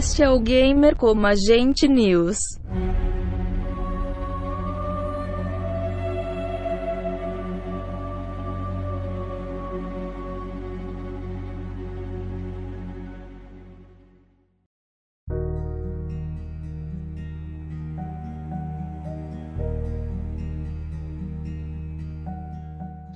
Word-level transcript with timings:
Este 0.00 0.22
é 0.22 0.30
o 0.30 0.40
Gamer 0.40 0.96
como 0.96 1.26
Agente 1.26 1.86
News. 1.86 2.38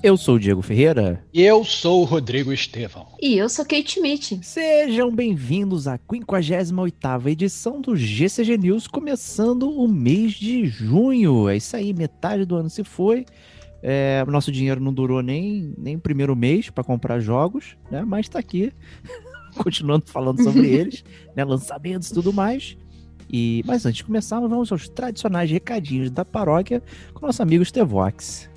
Eu 0.05 0.19
sou 0.19 0.35
o 0.35 0.39
Diego 0.39 0.61
Ferreira. 0.61 1.25
E 1.33 1.41
eu 1.41 1.65
sou 1.65 2.03
o 2.03 2.05
Rodrigo 2.05 2.53
Estevão. 2.53 3.07
E 3.23 3.39
eu 3.39 3.49
sou 3.49 3.65
Kate 3.65 3.93
Schmidt. 3.93 4.39
Sejam 4.43 5.11
bem-vindos 5.11 5.89
à 5.89 5.99
58ª 5.99 7.27
edição 7.29 7.81
do 7.81 7.97
GCG 7.97 8.59
News, 8.59 8.87
começando 8.87 9.63
o 9.67 9.89
mês 9.89 10.33
de 10.33 10.67
junho. 10.67 11.49
É 11.49 11.57
isso 11.57 11.75
aí, 11.75 11.95
metade 11.95 12.45
do 12.45 12.55
ano 12.55 12.69
se 12.69 12.85
foi. 12.85 13.25
É, 13.83 14.23
nosso 14.29 14.53
dinheiro 14.53 14.79
não 14.79 14.93
durou 14.93 15.23
nem, 15.23 15.73
nem 15.79 15.97
o 15.97 16.01
primeiro 16.01 16.37
mês 16.37 16.69
para 16.69 16.85
comprar 16.85 17.19
jogos, 17.19 17.75
né? 17.91 18.05
Mas 18.07 18.27
está 18.27 18.39
aqui, 18.39 18.75
continuando 19.57 20.05
falando 20.11 20.43
sobre 20.43 20.69
eles, 20.69 21.03
né? 21.35 21.43
lançamentos 21.45 22.11
e 22.11 22.13
tudo 22.13 22.31
mais. 22.31 22.77
E, 23.33 23.63
mas 23.65 23.87
antes 23.87 23.97
de 23.97 24.05
começarmos, 24.05 24.51
vamos 24.51 24.71
aos 24.71 24.87
tradicionais 24.87 25.51
recadinhos 25.51 26.11
da 26.11 26.27
paróquia 26.27 26.83
com 27.15 27.25
nosso 27.25 27.43
amigo 27.43 27.65
Stevox. 27.65 28.53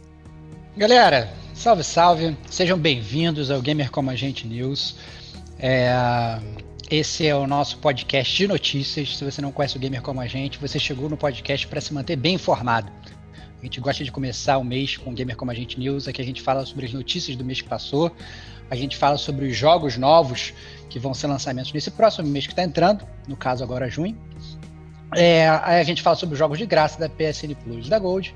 Galera, 0.77 1.33
salve, 1.55 1.83
salve. 1.83 2.37
Sejam 2.51 2.77
bem-vindos 2.77 3.49
ao 3.49 3.59
Gamer 3.59 3.89
Como 3.89 4.11
a 4.11 4.15
Gente 4.15 4.45
News. 4.45 4.95
É, 5.57 5.89
esse 6.87 7.25
é 7.25 7.35
o 7.35 7.47
nosso 7.47 7.79
podcast 7.79 8.37
de 8.37 8.47
notícias. 8.47 9.17
Se 9.17 9.25
você 9.25 9.41
não 9.41 9.51
conhece 9.51 9.75
o 9.75 9.79
Gamer 9.79 10.03
Como 10.03 10.21
a 10.21 10.27
Gente, 10.27 10.59
você 10.59 10.77
chegou 10.77 11.09
no 11.09 11.17
podcast 11.17 11.65
para 11.65 11.81
se 11.81 11.91
manter 11.91 12.15
bem 12.15 12.35
informado. 12.35 12.91
A 13.59 13.65
gente 13.65 13.79
gosta 13.81 14.03
de 14.03 14.11
começar 14.11 14.59
o 14.59 14.63
mês 14.63 14.95
com 14.97 15.09
o 15.09 15.13
Gamer 15.13 15.35
Como 15.35 15.49
a 15.49 15.53
Gente 15.55 15.79
News. 15.79 16.07
Aqui 16.07 16.21
a 16.21 16.25
gente 16.25 16.43
fala 16.43 16.63
sobre 16.63 16.85
as 16.85 16.93
notícias 16.93 17.35
do 17.35 17.43
mês 17.43 17.59
que 17.59 17.67
passou. 17.67 18.15
A 18.69 18.75
gente 18.75 18.95
fala 18.95 19.17
sobre 19.17 19.47
os 19.47 19.57
jogos 19.57 19.97
novos 19.97 20.53
que 20.91 20.99
vão 20.99 21.11
ser 21.11 21.25
lançamentos 21.25 21.73
nesse 21.73 21.89
próximo 21.89 22.27
mês 22.27 22.45
que 22.45 22.53
está 22.53 22.61
entrando, 22.61 23.03
no 23.27 23.35
caso 23.35 23.63
agora 23.63 23.89
junho. 23.89 24.15
É, 25.15 25.47
a 25.47 25.81
gente 25.83 26.03
fala 26.03 26.15
sobre 26.15 26.33
os 26.33 26.39
jogos 26.39 26.59
de 26.59 26.67
graça 26.67 26.99
da 26.99 27.09
PSN 27.09 27.55
Plus 27.63 27.89
da 27.89 27.97
Gold 27.97 28.35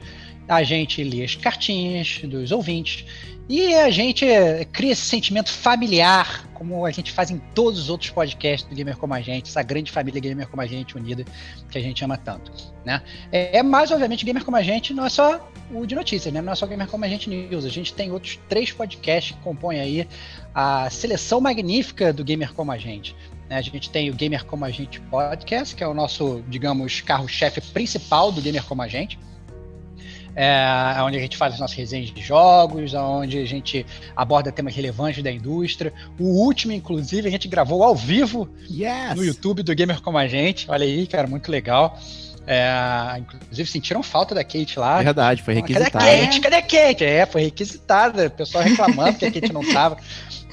a 0.51 0.63
gente 0.63 1.01
lê 1.01 1.23
as 1.23 1.33
cartinhas 1.33 2.19
dos 2.25 2.51
ouvintes 2.51 3.05
e 3.47 3.73
a 3.73 3.89
gente 3.89 4.25
cria 4.73 4.91
esse 4.91 5.03
sentimento 5.03 5.49
familiar, 5.49 6.45
como 6.53 6.85
a 6.85 6.91
gente 6.91 7.09
faz 7.13 7.31
em 7.31 7.37
todos 7.55 7.79
os 7.79 7.89
outros 7.89 8.09
podcasts 8.09 8.69
do 8.69 8.75
Gamer 8.75 8.97
Como 8.97 9.13
a 9.13 9.21
Gente, 9.21 9.49
essa 9.49 9.63
grande 9.63 9.89
família 9.89 10.19
Gamer 10.19 10.49
Como 10.49 10.61
a 10.61 10.65
Gente 10.65 10.97
unida 10.97 11.23
que 11.69 11.77
a 11.77 11.81
gente 11.81 12.03
ama 12.03 12.17
tanto. 12.17 12.51
Né? 12.83 13.01
É, 13.31 13.59
é 13.59 13.63
mais, 13.63 13.91
obviamente, 13.91 14.25
Gamer 14.25 14.43
Como 14.43 14.57
a 14.57 14.61
Gente 14.61 14.93
não 14.93 15.05
é 15.05 15.09
só 15.09 15.49
o 15.73 15.85
de 15.85 15.95
notícias, 15.95 16.33
né? 16.33 16.41
não 16.41 16.51
é 16.51 16.55
só 16.55 16.67
Gamer 16.67 16.87
Como 16.87 17.05
a 17.05 17.07
Gente 17.07 17.29
News, 17.29 17.63
a 17.63 17.69
gente 17.69 17.93
tem 17.93 18.11
outros 18.11 18.37
três 18.49 18.73
podcasts 18.73 19.33
que 19.33 19.41
compõem 19.41 19.79
aí 19.79 20.07
a 20.53 20.89
seleção 20.89 21.39
magnífica 21.39 22.11
do 22.11 22.25
Gamer 22.25 22.53
Como 22.53 22.73
a 22.73 22.77
Gente. 22.77 23.15
Né? 23.49 23.55
A 23.55 23.61
gente 23.61 23.89
tem 23.89 24.09
o 24.09 24.13
Gamer 24.13 24.43
Como 24.43 24.65
a 24.65 24.69
Gente 24.69 24.99
Podcast, 24.99 25.73
que 25.73 25.83
é 25.83 25.87
o 25.87 25.93
nosso, 25.93 26.43
digamos, 26.49 26.99
carro-chefe 26.99 27.61
principal 27.61 28.33
do 28.33 28.41
Gamer 28.41 28.65
Como 28.65 28.81
a 28.81 28.87
Gente 28.89 29.17
é, 30.35 30.95
onde 31.01 31.17
a 31.17 31.19
gente 31.19 31.37
faz 31.37 31.53
as 31.53 31.59
nossas 31.59 31.75
resenhas 31.75 32.11
de 32.11 32.21
jogos, 32.21 32.93
onde 32.93 33.37
a 33.39 33.45
gente 33.45 33.85
aborda 34.15 34.51
temas 34.51 34.75
relevantes 34.75 35.23
da 35.23 35.31
indústria. 35.31 35.93
O 36.19 36.43
último, 36.43 36.73
inclusive, 36.73 37.27
a 37.27 37.31
gente 37.31 37.47
gravou 37.47 37.83
ao 37.83 37.95
vivo 37.95 38.49
yes. 38.69 39.15
no 39.15 39.23
YouTube 39.23 39.63
do 39.63 39.75
Gamer 39.75 40.01
Como 40.01 40.17
a 40.17 40.27
Gente. 40.27 40.69
Olha 40.69 40.85
aí, 40.85 41.07
cara, 41.07 41.27
muito 41.27 41.51
legal. 41.51 41.97
É, 42.47 43.19
inclusive 43.19 43.69
sentiram 43.69 44.01
falta 44.01 44.33
da 44.33 44.43
Kate 44.43 44.79
lá. 44.79 45.01
Verdade, 45.01 45.43
foi 45.43 45.53
requisitada. 45.53 45.91
Cadê 45.91 46.09
a 46.09 46.25
Kate? 46.25 46.39
Cadê 46.39 46.55
a 46.55 46.61
Kate? 46.61 47.05
É, 47.05 47.25
foi 47.25 47.43
requisitada. 47.43 48.27
O 48.27 48.31
pessoal 48.31 48.63
reclamando 48.63 49.17
que 49.17 49.25
a 49.25 49.31
Kate 49.31 49.53
não 49.53 49.61
tava. 49.71 49.97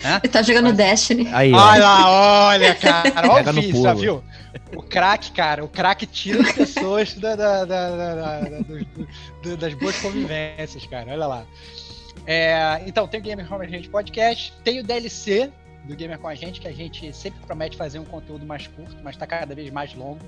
Né? 0.03 0.21
Ele 0.22 0.28
tá 0.33 0.43
jogando 0.43 0.72
Destiny. 0.72 1.28
Aí, 1.33 1.53
olha 1.53 1.83
lá, 1.83 2.49
olha, 2.49 2.75
cara. 2.75 3.12
Olha 3.31 3.50
o 3.50 3.55
vídeo, 3.55 3.83
já 3.83 3.94
viu? 3.94 4.22
O 4.75 4.82
crack, 4.82 5.32
cara, 5.32 5.64
o 5.64 5.69
crack 5.69 6.06
tira 6.06 6.42
as 6.42 6.53
pessoas 6.53 7.14
da, 7.14 7.36
da, 7.36 7.64
da, 7.64 8.41
do, 9.42 9.56
das 9.56 9.75
boas 9.75 9.98
convivências, 10.00 10.86
cara. 10.86 11.12
Olha 11.12 11.26
lá. 11.26 11.47
É, 12.26 12.82
então, 12.87 13.06
tem 13.06 13.20
o 13.20 13.22
Gamer 13.22 13.47
com 13.47 13.54
a 13.54 13.66
gente 13.66 13.88
podcast, 13.88 14.53
tem 14.64 14.81
o 14.81 14.84
DLC 14.84 15.50
do 15.84 15.97
Gamer 15.97 16.19
com 16.19 16.28
a 16.28 16.34
gente, 16.34 16.60
que 16.60 16.69
a 16.69 16.72
gente 16.72 17.12
sempre 17.14 17.41
promete 17.47 17.76
fazer 17.76 17.98
um 17.98 18.04
conteúdo 18.04 18.44
mais 18.44 18.66
curto, 18.66 18.97
mas 19.03 19.14
está 19.14 19.26
cada 19.26 19.54
vez 19.54 19.70
mais 19.70 19.94
longo. 19.94 20.20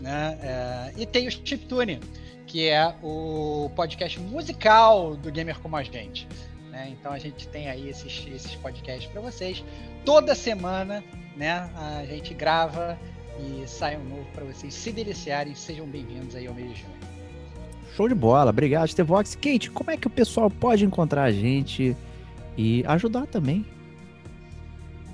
Né? 0.00 0.38
É, 0.42 0.92
e 0.96 1.04
tem 1.04 1.26
o 1.26 1.30
Chiptune, 1.30 1.98
que 2.46 2.68
é 2.68 2.94
o 3.02 3.70
podcast 3.74 4.20
musical 4.20 5.16
do 5.16 5.30
Gamer 5.32 5.58
como 5.58 5.76
a 5.76 5.82
gente. 5.82 6.28
Né? 6.70 6.90
Então 6.92 7.12
a 7.12 7.18
gente 7.18 7.48
tem 7.48 7.68
aí 7.68 7.88
esses, 7.88 8.26
esses 8.32 8.54
podcasts 8.54 9.10
para 9.10 9.20
vocês. 9.20 9.64
Toda 10.04 10.34
semana 10.34 11.02
né, 11.36 11.68
a 11.74 12.04
gente 12.04 12.32
grava 12.34 12.98
e 13.38 13.66
sai 13.66 13.96
um 13.96 14.04
novo 14.04 14.26
para 14.34 14.44
vocês 14.44 14.72
se 14.74 14.92
deliciarem. 14.92 15.54
Sejam 15.54 15.86
bem-vindos 15.86 16.34
aí 16.34 16.46
ao 16.46 16.54
mês 16.54 16.70
de 16.70 16.80
junho. 16.80 16.94
Show 17.96 18.08
de 18.08 18.14
bola, 18.14 18.50
obrigado, 18.50 18.88
Stevox. 18.88 19.34
Kate, 19.34 19.70
como 19.70 19.90
é 19.90 19.96
que 19.96 20.06
o 20.06 20.10
pessoal 20.10 20.50
pode 20.50 20.84
encontrar 20.84 21.24
a 21.24 21.32
gente 21.32 21.96
e 22.56 22.82
ajudar 22.86 23.26
também? 23.26 23.66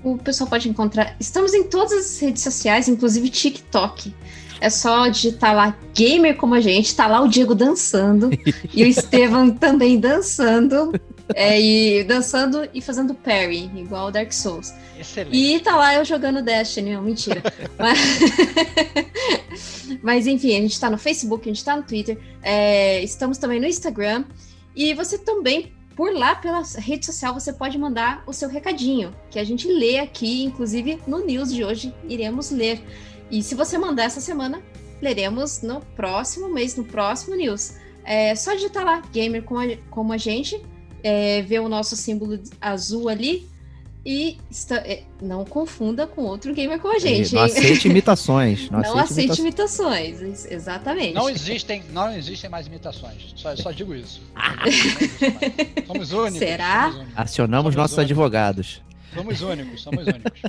O 0.03 0.17
pessoal 0.17 0.49
pode 0.49 0.69
encontrar. 0.69 1.15
Estamos 1.19 1.53
em 1.53 1.63
todas 1.63 1.91
as 1.91 2.19
redes 2.19 2.41
sociais, 2.41 2.87
inclusive 2.87 3.29
TikTok. 3.29 4.13
É 4.61 4.69
só 4.69 5.07
digitar 5.07 5.55
lá 5.55 5.77
gamer 5.93 6.35
como 6.35 6.53
a 6.53 6.61
gente, 6.61 6.95
tá 6.95 7.07
lá 7.07 7.21
o 7.21 7.27
Diego 7.27 7.55
dançando 7.55 8.29
e 8.73 8.83
o 8.83 8.87
Estevam 8.87 9.51
também 9.51 9.99
dançando. 9.99 10.93
É, 11.35 11.59
e 11.59 12.03
dançando 12.03 12.67
e 12.73 12.81
fazendo 12.81 13.13
parry, 13.13 13.69
igual 13.75 14.07
o 14.07 14.11
Dark 14.11 14.31
Souls. 14.31 14.73
Excelente. 14.99 15.37
E 15.37 15.59
tá 15.59 15.75
lá 15.75 15.95
eu 15.95 16.03
jogando 16.03 16.41
Destiny, 16.41 16.93
não, 16.93 17.01
mentira. 17.01 17.41
Mas... 17.77 17.99
Mas... 20.01 20.27
enfim, 20.27 20.57
a 20.57 20.61
gente 20.61 20.79
tá 20.79 20.89
no 20.89 20.97
Facebook, 20.97 21.47
a 21.47 21.53
gente 21.53 21.63
tá 21.63 21.75
no 21.75 21.83
Twitter, 21.83 22.19
é, 22.41 23.01
estamos 23.03 23.37
também 23.37 23.59
no 23.59 23.67
Instagram. 23.67 24.25
E 24.75 24.93
você 24.93 25.17
também, 25.17 25.73
por 25.95 26.13
lá, 26.13 26.35
pela 26.35 26.63
rede 26.77 27.05
social, 27.05 27.33
você 27.33 27.51
pode 27.51 27.77
mandar 27.77 28.23
o 28.25 28.33
seu 28.33 28.49
recadinho, 28.49 29.13
que 29.29 29.39
a 29.39 29.43
gente 29.43 29.67
lê 29.67 29.99
aqui, 29.99 30.43
inclusive 30.43 30.99
no 31.05 31.25
news 31.25 31.53
de 31.53 31.63
hoje, 31.63 31.93
iremos 32.07 32.51
ler. 32.51 32.81
E 33.29 33.43
se 33.43 33.55
você 33.55 33.77
mandar 33.77 34.05
essa 34.05 34.21
semana, 34.21 34.61
leremos 35.01 35.61
no 35.61 35.81
próximo 35.95 36.49
mês, 36.49 36.75
no 36.75 36.83
próximo 36.83 37.35
news. 37.35 37.75
É 38.03 38.33
só 38.35 38.53
digitar 38.53 38.83
lá, 38.83 39.01
gamer 39.11 39.43
como 39.43 39.59
a, 39.59 39.77
como 39.89 40.13
a 40.13 40.17
gente, 40.17 40.61
é, 41.03 41.41
ver 41.41 41.59
o 41.59 41.69
nosso 41.69 41.95
símbolo 41.95 42.39
azul 42.61 43.09
ali, 43.09 43.47
E 44.05 44.37
está- 44.49 44.77
é, 44.77 45.03
não 45.21 45.43
confunda 45.43 46.07
com 46.07 46.21
outro 46.23 46.53
gamer 46.53 46.79
como 46.79 46.95
a 46.95 46.99
gente. 46.99 47.35
não 47.35 47.41
aceite 47.43 47.87
imitações. 47.89 48.69
Não, 48.69 48.79
Não 48.81 48.97
aceite 48.97 49.31
aceite 49.31 49.41
imitações. 49.41 50.07
imitações. 50.21 50.45
ex- 50.45 50.51
Exatamente. 50.51 51.13
Não 51.13 51.29
existem, 51.29 51.83
não 51.91 52.09
existem 52.15 52.49
mais 52.49 52.65
imitações. 52.65 53.33
Só, 53.35 53.53
só 53.57 53.71
digo 53.71 53.93
isso. 53.93 54.21
Somos 55.85 56.11
únicos. 56.13 56.39
Será? 56.39 56.83
Somos 56.83 56.95
únicos. 57.01 57.13
Acionamos 57.17 57.63
Somos 57.73 57.75
nossos 57.75 57.97
únicos. 57.97 58.11
advogados. 58.11 58.81
Somos 59.13 59.41
únicos, 59.41 59.81
somos 59.81 60.05
únicos. 60.07 60.41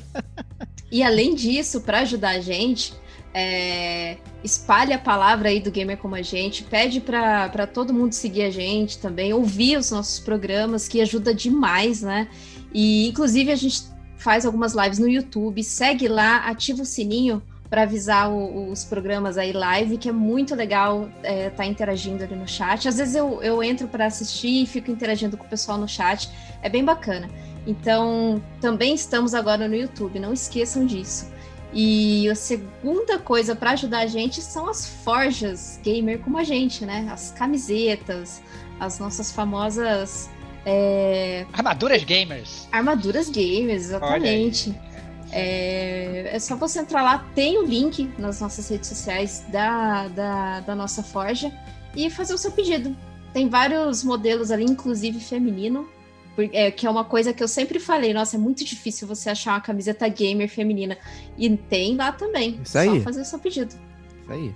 E 0.93 1.03
além 1.03 1.35
disso, 1.35 1.81
para 1.81 2.01
ajudar 2.01 2.31
a 2.31 2.41
gente, 2.41 2.93
é, 3.33 4.17
espalhe 4.43 4.93
a 4.93 4.99
palavra 4.99 5.49
aí 5.49 5.61
do 5.61 5.71
Gamer 5.71 5.97
Como 5.97 6.15
a 6.15 6.23
Gente, 6.23 6.65
pede 6.65 7.01
para 7.01 7.67
todo 7.67 7.95
mundo 7.95 8.13
seguir 8.13 8.43
a 8.43 8.51
gente 8.51 8.99
também, 8.99 9.33
ouvir 9.33 9.77
os 9.79 9.91
nossos 9.91 10.19
programas, 10.19 10.89
que 10.89 11.01
ajuda 11.01 11.33
demais, 11.33 12.03
né? 12.03 12.29
E 12.73 13.09
inclusive 13.09 13.51
a 13.53 13.57
gente 13.57 13.85
faz 14.17 14.45
algumas 14.45 14.75
lives 14.75 14.99
no 14.99 15.09
YouTube, 15.09 15.63
segue 15.63 16.09
lá, 16.09 16.39
ativa 16.39 16.83
o 16.83 16.85
sininho 16.85 17.43
para 17.71 17.83
avisar 17.83 18.29
o- 18.29 18.71
os 18.71 18.85
programas 18.85 19.39
aí 19.39 19.53
live, 19.53 19.97
que 19.97 20.09
é 20.09 20.13
muito 20.13 20.57
legal 20.57 21.09
estar 21.23 21.65
interagindo 21.65 22.25
ali 22.25 22.35
no 22.35 22.47
chat. 22.47 22.89
Às 22.89 22.99
vezes 22.99 23.15
eu, 23.15 23.41
eu 23.43 23.63
entro 23.63 23.87
para 23.87 24.07
assistir 24.07 24.65
e 24.65 24.67
fico 24.67 24.91
interagindo 24.91 25.37
com 25.37 25.45
o 25.45 25.49
pessoal 25.49 25.79
no 25.79 25.87
chat, 25.87 26.29
é 26.63 26.69
bem 26.69 26.85
bacana. 26.85 27.31
Então, 27.65 28.43
também 28.61 28.93
estamos 28.95 29.35
agora 29.35 29.69
no 29.69 29.77
YouTube, 29.77 30.19
não 30.19 30.33
esqueçam 30.33 30.85
disso. 30.85 31.30
E 31.73 32.29
a 32.29 32.35
segunda 32.35 33.19
coisa 33.19 33.55
para 33.55 33.71
ajudar 33.73 34.01
a 34.01 34.07
gente 34.07 34.43
são 34.43 34.69
as 34.69 34.89
forjas 35.05 35.79
gamer 35.83 36.19
como 36.19 36.37
a 36.37 36.45
gente, 36.45 36.85
né? 36.85 37.09
As 37.13 37.31
camisetas, 37.31 38.43
as 38.81 38.99
nossas 38.99 39.31
famosas 39.31 40.29
é, 40.65 41.47
Armaduras 41.53 42.05
gamers. 42.05 42.69
armaduras 42.71 43.31
gamers, 43.31 43.85
exatamente. 43.85 44.75
É, 45.33 46.31
é 46.33 46.39
só 46.39 46.57
você 46.57 46.81
entrar 46.81 47.03
lá, 47.03 47.25
tem 47.35 47.59
o 47.59 47.65
link 47.65 48.13
nas 48.19 48.41
nossas 48.41 48.69
redes 48.69 48.89
sociais 48.89 49.45
da, 49.49 50.09
da, 50.09 50.61
da 50.61 50.75
nossa 50.75 51.03
forja 51.03 51.53
e 51.95 52.11
fazer 52.11 52.35
o 52.35 52.39
seu 52.39 52.51
pedido. 52.51 52.97
Tem 53.33 53.49
vários 53.49 54.03
modelos 54.03 54.51
ali, 54.51 54.65
inclusive 54.65 55.21
feminino, 55.21 55.89
é, 56.53 56.71
que 56.71 56.87
é 56.87 56.91
uma 56.91 57.05
coisa 57.05 57.33
que 57.33 57.43
eu 57.43 57.49
sempre 57.49 57.79
falei, 57.79 58.13
nossa, 58.15 58.37
é 58.37 58.39
muito 58.39 58.65
difícil 58.65 59.07
você 59.07 59.31
achar 59.31 59.53
uma 59.55 59.61
camiseta 59.61 60.09
gamer 60.09 60.49
feminina. 60.49 60.97
E 61.37 61.49
tem 61.57 61.97
lá 61.97 62.13
também. 62.13 62.59
Isso 62.65 62.79
aí. 62.79 62.89
Só 62.99 63.01
fazer 63.01 63.21
o 63.23 63.25
seu 63.25 63.39
pedido. 63.39 63.75
Isso 64.23 64.33
aí. 64.33 64.55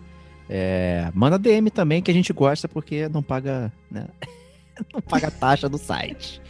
É, 0.48 1.10
manda 1.14 1.38
DM 1.38 1.70
também, 1.70 2.02
que 2.02 2.10
a 2.10 2.14
gente 2.14 2.32
gosta, 2.32 2.68
porque 2.68 3.08
não 3.08 3.22
paga, 3.22 3.72
né? 3.90 4.06
não 4.92 5.00
paga 5.00 5.28
a 5.28 5.30
taxa 5.30 5.68
do 5.68 5.78
site. 5.78 6.40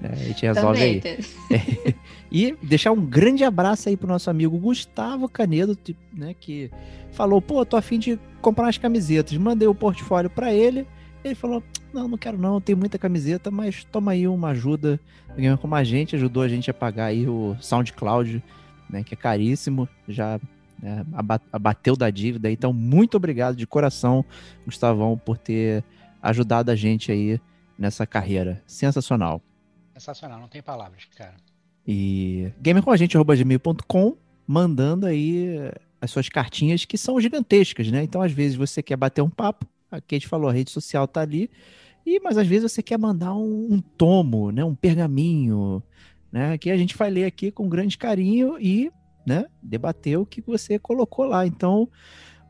né? 0.00 0.10
A 0.12 0.16
gente 0.16 0.42
resolve 0.46 0.78
também. 0.78 0.94
aí. 0.94 1.00
tem- 1.00 1.94
E 2.34 2.56
deixar 2.62 2.92
um 2.92 3.04
grande 3.04 3.44
abraço 3.44 3.90
aí 3.90 3.96
pro 3.96 4.08
nosso 4.08 4.30
amigo 4.30 4.56
Gustavo 4.58 5.28
Canedo, 5.28 5.76
né, 6.14 6.34
que 6.40 6.70
falou, 7.12 7.42
pô, 7.42 7.62
tô 7.66 7.76
afim 7.76 7.98
de 7.98 8.18
comprar 8.40 8.64
umas 8.64 8.78
camisetas. 8.78 9.36
Mandei 9.36 9.68
o 9.68 9.74
portfólio 9.74 10.30
pra 10.30 10.50
ele. 10.50 10.86
Ele 11.24 11.34
falou, 11.34 11.62
não, 11.92 12.08
não 12.08 12.18
quero 12.18 12.36
não, 12.36 12.60
tem 12.60 12.74
muita 12.74 12.98
camiseta, 12.98 13.50
mas 13.50 13.84
toma 13.84 14.12
aí 14.12 14.26
uma 14.26 14.48
ajuda. 14.48 14.98
Ganhou 15.36 15.56
como 15.56 15.74
a 15.74 15.84
gente, 15.84 16.16
ajudou 16.16 16.42
a 16.42 16.48
gente 16.48 16.70
a 16.70 16.74
pagar 16.74 17.06
aí 17.06 17.28
o 17.28 17.56
SoundCloud, 17.60 18.42
né, 18.90 19.04
que 19.04 19.14
é 19.14 19.16
caríssimo, 19.16 19.88
já 20.08 20.40
aba- 21.12 21.40
abateu 21.52 21.96
da 21.96 22.10
dívida. 22.10 22.50
Então, 22.50 22.72
muito 22.72 23.16
obrigado 23.16 23.54
de 23.56 23.66
coração, 23.66 24.24
Gustavão, 24.64 25.16
por 25.16 25.38
ter 25.38 25.84
ajudado 26.20 26.70
a 26.70 26.76
gente 26.76 27.12
aí 27.12 27.40
nessa 27.78 28.04
carreira. 28.06 28.62
Sensacional. 28.66 29.40
Sensacional, 29.94 30.40
não 30.40 30.48
tem 30.48 30.60
palavras, 30.62 31.04
cara. 31.16 31.34
E 31.86 32.50
gamercomagente.gmail.com 32.60 34.16
mandando 34.46 35.06
aí 35.06 35.70
as 36.00 36.10
suas 36.10 36.28
cartinhas 36.28 36.84
que 36.84 36.98
são 36.98 37.20
gigantescas, 37.20 37.90
né? 37.90 38.02
Então, 38.02 38.20
às 38.22 38.32
vezes, 38.32 38.56
você 38.56 38.82
quer 38.82 38.96
bater 38.96 39.22
um 39.22 39.30
papo, 39.30 39.66
a 39.92 40.00
Kate 40.00 40.26
falou, 40.26 40.48
a 40.48 40.52
rede 40.52 40.70
social 40.70 41.06
tá 41.06 41.20
ali, 41.20 41.50
e, 42.04 42.18
mas 42.20 42.36
às 42.36 42.46
vezes 42.46 42.72
você 42.72 42.82
quer 42.82 42.98
mandar 42.98 43.34
um, 43.34 43.74
um 43.74 43.80
tomo, 43.80 44.50
né? 44.50 44.64
Um 44.64 44.74
pergaminho, 44.74 45.82
né? 46.32 46.58
Que 46.58 46.70
a 46.70 46.76
gente 46.76 46.96
vai 46.96 47.10
ler 47.10 47.24
aqui 47.24 47.50
com 47.50 47.68
grande 47.68 47.96
carinho 47.96 48.56
e, 48.58 48.90
né? 49.24 49.46
Debater 49.62 50.18
o 50.18 50.26
que 50.26 50.40
você 50.40 50.78
colocou 50.78 51.26
lá. 51.26 51.46
Então, 51.46 51.88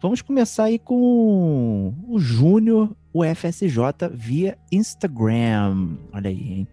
vamos 0.00 0.22
começar 0.22 0.64
aí 0.64 0.78
com 0.78 1.94
o 2.08 2.18
Júnior, 2.18 2.96
o 3.12 3.22
FSJ, 3.22 4.08
via 4.12 4.56
Instagram. 4.70 5.96
Olha 6.12 6.30
aí, 6.30 6.52
hein? 6.52 6.68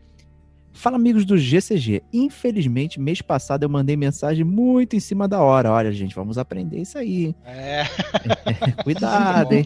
Fala, 0.80 0.96
amigos 0.96 1.26
do 1.26 1.38
GCG. 1.38 2.02
Infelizmente, 2.14 3.02
mês 3.02 3.22
passado 3.22 3.64
eu 3.64 3.70
mandei 3.70 3.98
mensagem 3.98 4.46
muito 4.46 4.96
em 4.96 5.00
cima 5.02 5.28
da 5.28 5.42
hora. 5.42 5.74
Olha, 5.74 5.92
gente, 5.92 6.16
vamos 6.16 6.38
aprender 6.38 6.80
isso 6.80 6.98
aí. 6.98 7.26
hein? 7.26 7.36
É, 7.44 7.84
Cuidado, 8.82 9.52
hein? 9.52 9.66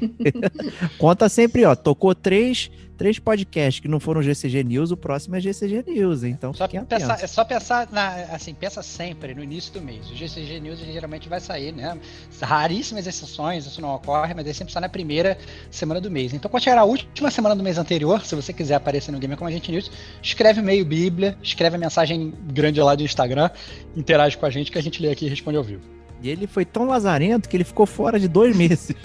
Conta 0.98 1.30
sempre, 1.30 1.66
ó. 1.66 1.76
Tocou 1.76 2.16
três, 2.16 2.72
três 3.04 3.20
podcasts 3.20 3.82
que 3.82 3.88
não 3.90 4.00
foram 4.00 4.22
GCG 4.22 4.64
News, 4.64 4.90
o 4.90 4.96
próximo 4.96 5.36
é 5.36 5.40
GCG 5.42 5.84
News, 5.88 6.24
então 6.24 6.54
só 6.54 6.70
pensar, 6.70 7.22
é 7.22 7.28
só 7.28 7.44
pensar, 7.44 7.90
na, 7.92 8.14
assim, 8.34 8.54
pensa 8.54 8.82
sempre 8.82 9.36
no 9.36 9.44
início 9.44 9.74
do 9.74 9.82
mês. 9.82 10.10
O 10.10 10.16
GCG 10.16 10.62
News 10.62 10.80
geralmente 10.80 11.28
vai 11.28 11.42
sair, 11.42 11.74
né? 11.74 11.98
Raríssimas 12.42 13.06
exceções, 13.06 13.66
isso 13.66 13.82
não 13.82 13.94
ocorre, 13.94 14.34
mas 14.34 14.46
ele 14.46 14.54
sempre 14.54 14.72
sai 14.72 14.84
na 14.84 14.88
primeira 14.88 15.38
semana 15.70 16.00
do 16.00 16.10
mês. 16.10 16.34
Então, 16.34 16.50
quando 16.50 16.64
chegar 16.64 16.80
a 16.80 16.86
última 16.86 17.30
semana 17.30 17.54
do 17.54 17.62
mês 17.62 17.78
anterior, 17.78 18.26
se 18.26 18.36
você 18.36 18.54
quiser 18.54 18.76
aparecer 18.76 19.12
no 19.12 19.20
Gamer 19.20 19.36
Como 19.36 19.50
a 19.50 19.52
Gente 19.52 19.70
News, 19.70 19.92
escreve 20.22 20.62
meio 20.62 20.86
Bíblia, 20.86 21.38
escreve 21.44 21.76
a 21.76 21.80
mensagem 21.80 22.34
grande 22.54 22.80
lá 22.80 22.96
do 22.96 23.04
Instagram, 23.04 23.50
interage 23.98 24.38
com 24.38 24.46
a 24.46 24.50
gente 24.50 24.72
que 24.72 24.78
a 24.78 24.82
gente 24.82 25.02
lê 25.02 25.12
aqui 25.12 25.26
e 25.26 25.30
responde 25.30 25.58
ao 25.58 25.64
vivo. 25.64 25.84
E 26.22 26.30
ele 26.30 26.48
foi 26.48 26.64
tão 26.64 26.88
lazarento 26.88 27.50
que 27.50 27.58
ele 27.58 27.66
ficou 27.66 27.86
fora 27.86 28.18
de 28.18 28.30
dois 28.30 28.56
meses. 28.56 28.96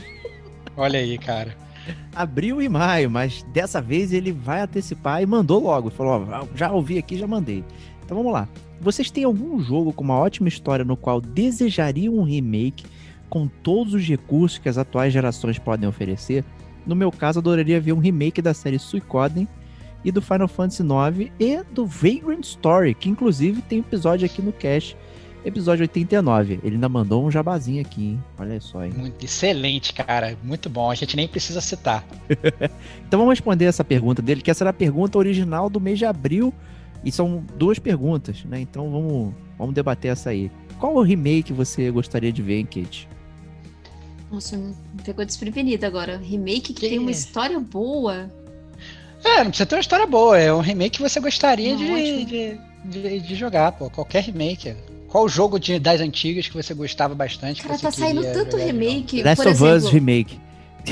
Olha 0.76 1.00
aí, 1.00 1.18
cara. 1.18 1.66
Abril 2.14 2.60
e 2.60 2.68
maio, 2.68 3.10
mas 3.10 3.44
dessa 3.52 3.80
vez 3.80 4.12
ele 4.12 4.32
vai 4.32 4.60
antecipar 4.60 5.22
e 5.22 5.26
mandou 5.26 5.62
logo. 5.62 5.90
Falou, 5.90 6.26
ó, 6.30 6.46
já 6.54 6.70
ouvi 6.72 6.98
aqui, 6.98 7.16
já 7.16 7.26
mandei. 7.26 7.64
Então 8.04 8.16
vamos 8.16 8.32
lá. 8.32 8.48
Vocês 8.80 9.10
têm 9.10 9.24
algum 9.24 9.60
jogo 9.60 9.92
com 9.92 10.04
uma 10.04 10.16
ótima 10.16 10.48
história 10.48 10.84
no 10.84 10.96
qual 10.96 11.20
desejariam 11.20 12.14
um 12.14 12.22
remake 12.22 12.86
com 13.28 13.46
todos 13.46 13.94
os 13.94 14.06
recursos 14.06 14.58
que 14.58 14.68
as 14.68 14.78
atuais 14.78 15.12
gerações 15.12 15.58
podem 15.58 15.88
oferecer? 15.88 16.44
No 16.86 16.94
meu 16.94 17.10
caso, 17.10 17.38
adoraria 17.38 17.80
ver 17.80 17.92
um 17.92 17.98
remake 17.98 18.40
da 18.40 18.54
série 18.54 18.78
Suicoden 18.78 19.46
e 20.04 20.12
do 20.12 20.22
Final 20.22 20.48
Fantasy 20.48 20.82
IX 20.82 21.32
e 21.38 21.62
do 21.72 21.84
Vagrant 21.84 22.44
Story, 22.44 22.94
que 22.94 23.08
inclusive 23.08 23.60
tem 23.62 23.80
episódio 23.80 24.26
aqui 24.26 24.40
no 24.40 24.52
cast, 24.52 24.96
episódio 25.44 25.82
89. 25.84 26.60
Ele 26.62 26.74
ainda 26.76 26.88
mandou 26.88 27.24
um 27.24 27.30
jabazinho 27.30 27.80
aqui, 27.80 28.02
hein? 28.10 28.24
Olha 28.38 28.60
só, 28.60 28.84
hein? 28.84 28.92
Muito 28.96 29.24
excelente, 29.24 29.92
cara. 29.92 30.36
Muito 30.42 30.68
bom. 30.68 30.90
A 30.90 30.94
gente 30.94 31.16
nem 31.16 31.26
precisa 31.28 31.60
citar. 31.60 32.04
Então 33.06 33.18
vamos 33.20 33.32
responder 33.32 33.64
essa 33.64 33.82
pergunta 33.82 34.20
dele, 34.20 34.42
que 34.42 34.50
essa 34.50 34.62
era 34.64 34.70
a 34.70 34.74
pergunta 34.74 35.16
original 35.16 35.70
do 35.70 35.80
mês 35.80 35.98
de 35.98 36.04
abril. 36.04 36.52
E 37.02 37.10
são 37.12 37.42
duas 37.56 37.78
perguntas, 37.78 38.44
né? 38.44 38.60
Então 38.60 38.90
vamos, 38.90 39.32
vamos 39.56 39.74
debater 39.74 40.10
essa 40.12 40.30
aí. 40.30 40.50
Qual 40.78 40.94
o 40.96 41.00
remake 41.02 41.52
você 41.52 41.90
gostaria 41.90 42.30
de 42.32 42.42
ver, 42.42 42.58
hein, 42.58 42.66
Kate? 42.66 43.08
Nossa, 44.30 44.56
me 44.58 44.74
pegou 45.04 45.24
desprevenida 45.24 45.86
agora. 45.86 46.18
Remake 46.18 46.60
que 46.60 46.74
Que- 46.74 46.88
tem 46.90 46.98
uma 46.98 47.10
história 47.10 47.58
boa. 47.58 48.30
É, 49.24 49.38
não 49.38 49.46
precisa 49.48 49.64
ter 49.66 49.76
uma 49.76 49.80
história 49.80 50.06
boa. 50.06 50.38
É 50.38 50.52
um 50.52 50.60
remake 50.60 50.96
que 50.98 51.02
você 51.02 51.18
gostaria 51.18 51.70
Não, 51.70 51.78
de, 51.78 52.24
de, 52.26 52.60
de, 52.84 53.20
de 53.20 53.34
jogar, 53.34 53.72
pô. 53.72 53.88
Qualquer 53.88 54.22
remake. 54.24 54.74
Qual 55.08 55.28
jogo 55.28 55.58
de, 55.58 55.78
das 55.78 56.00
antigas 56.00 56.46
que 56.46 56.54
você 56.54 56.74
gostava 56.74 57.14
bastante? 57.14 57.62
que 57.62 57.66
Cara, 57.66 57.78
você 57.78 57.86
tá 57.86 57.90
saindo 57.90 58.22
tanto 58.22 58.56
remake. 58.56 59.22
Last 59.22 59.36
por 59.36 59.50
of 59.50 59.56
exemplo, 59.64 59.76
Us 59.76 59.92
Remake. 59.92 60.40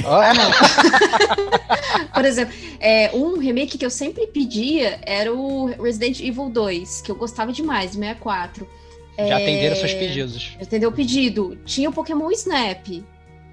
Ó, 0.05 0.21
Por 2.13 2.25
exemplo, 2.25 2.55
é, 2.81 3.11
um 3.15 3.39
remake 3.39 3.79
que 3.79 3.87
eu 3.87 3.91
sempre 3.91 4.27
pedia 4.27 4.99
era 5.03 5.33
o 5.33 5.67
Resident 5.83 6.21
Evil 6.21 6.49
2, 6.49 7.03
que 7.03 7.11
eu 7.11 7.15
gostava 7.15 7.53
demais, 7.53 7.93
64. 7.93 8.67
já 9.17 9.25
É, 9.25 9.33
atenderam 9.33 9.77
seus 9.77 9.93
pedidos. 9.95 10.57
Já 10.59 10.63
atendeu 10.63 10.91
o 10.91 10.93
pedido. 10.93 11.59
Tinha 11.65 11.89
o 11.89 11.93
Pokémon 11.93 12.31
Snap. 12.31 12.87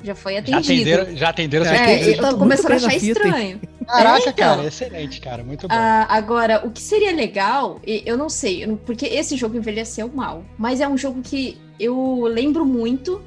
Já 0.04 0.14
foi 0.16 0.34
Já 0.34 0.40
atendido. 0.40 0.60
atenderam, 0.74 1.16
já 1.18 1.30
atenderam 1.30 1.66
É, 1.66 1.76
É, 1.76 1.86
pedidos. 1.98 2.08
eu 2.08 2.18
tô 2.18 2.26
eu 2.26 2.30
tô 2.32 2.46
muito 2.46 2.62
começando 2.62 2.72
a 2.72 2.76
achar 2.88 2.96
estranho. 2.98 3.62
Caraca, 3.88 4.18
É, 4.18 4.20
então. 4.30 4.34
cara, 4.34 4.68
excelente, 4.68 5.22
cara. 5.22 5.44
Muito 5.44 5.68
bom. 5.68 5.74
Ah, 5.78 6.06
agora, 6.10 6.66
o 6.66 6.72
que 6.72 6.82
seria 6.82 7.12
legal, 7.14 7.80
e- 7.86 8.04
eu 8.06 8.18
não 8.18 8.30
sei, 8.30 8.68
porque 8.86 9.06
esse 9.06 9.36
jogo 9.38 9.58
envelheceu 9.58 10.10
mal, 10.14 10.44
mas 10.58 10.82
é 10.82 10.88
um 10.88 10.98
jogo 10.98 11.22
que 11.22 11.58
eu 11.80 12.24
lembro 12.30 12.66
muito, 12.66 13.22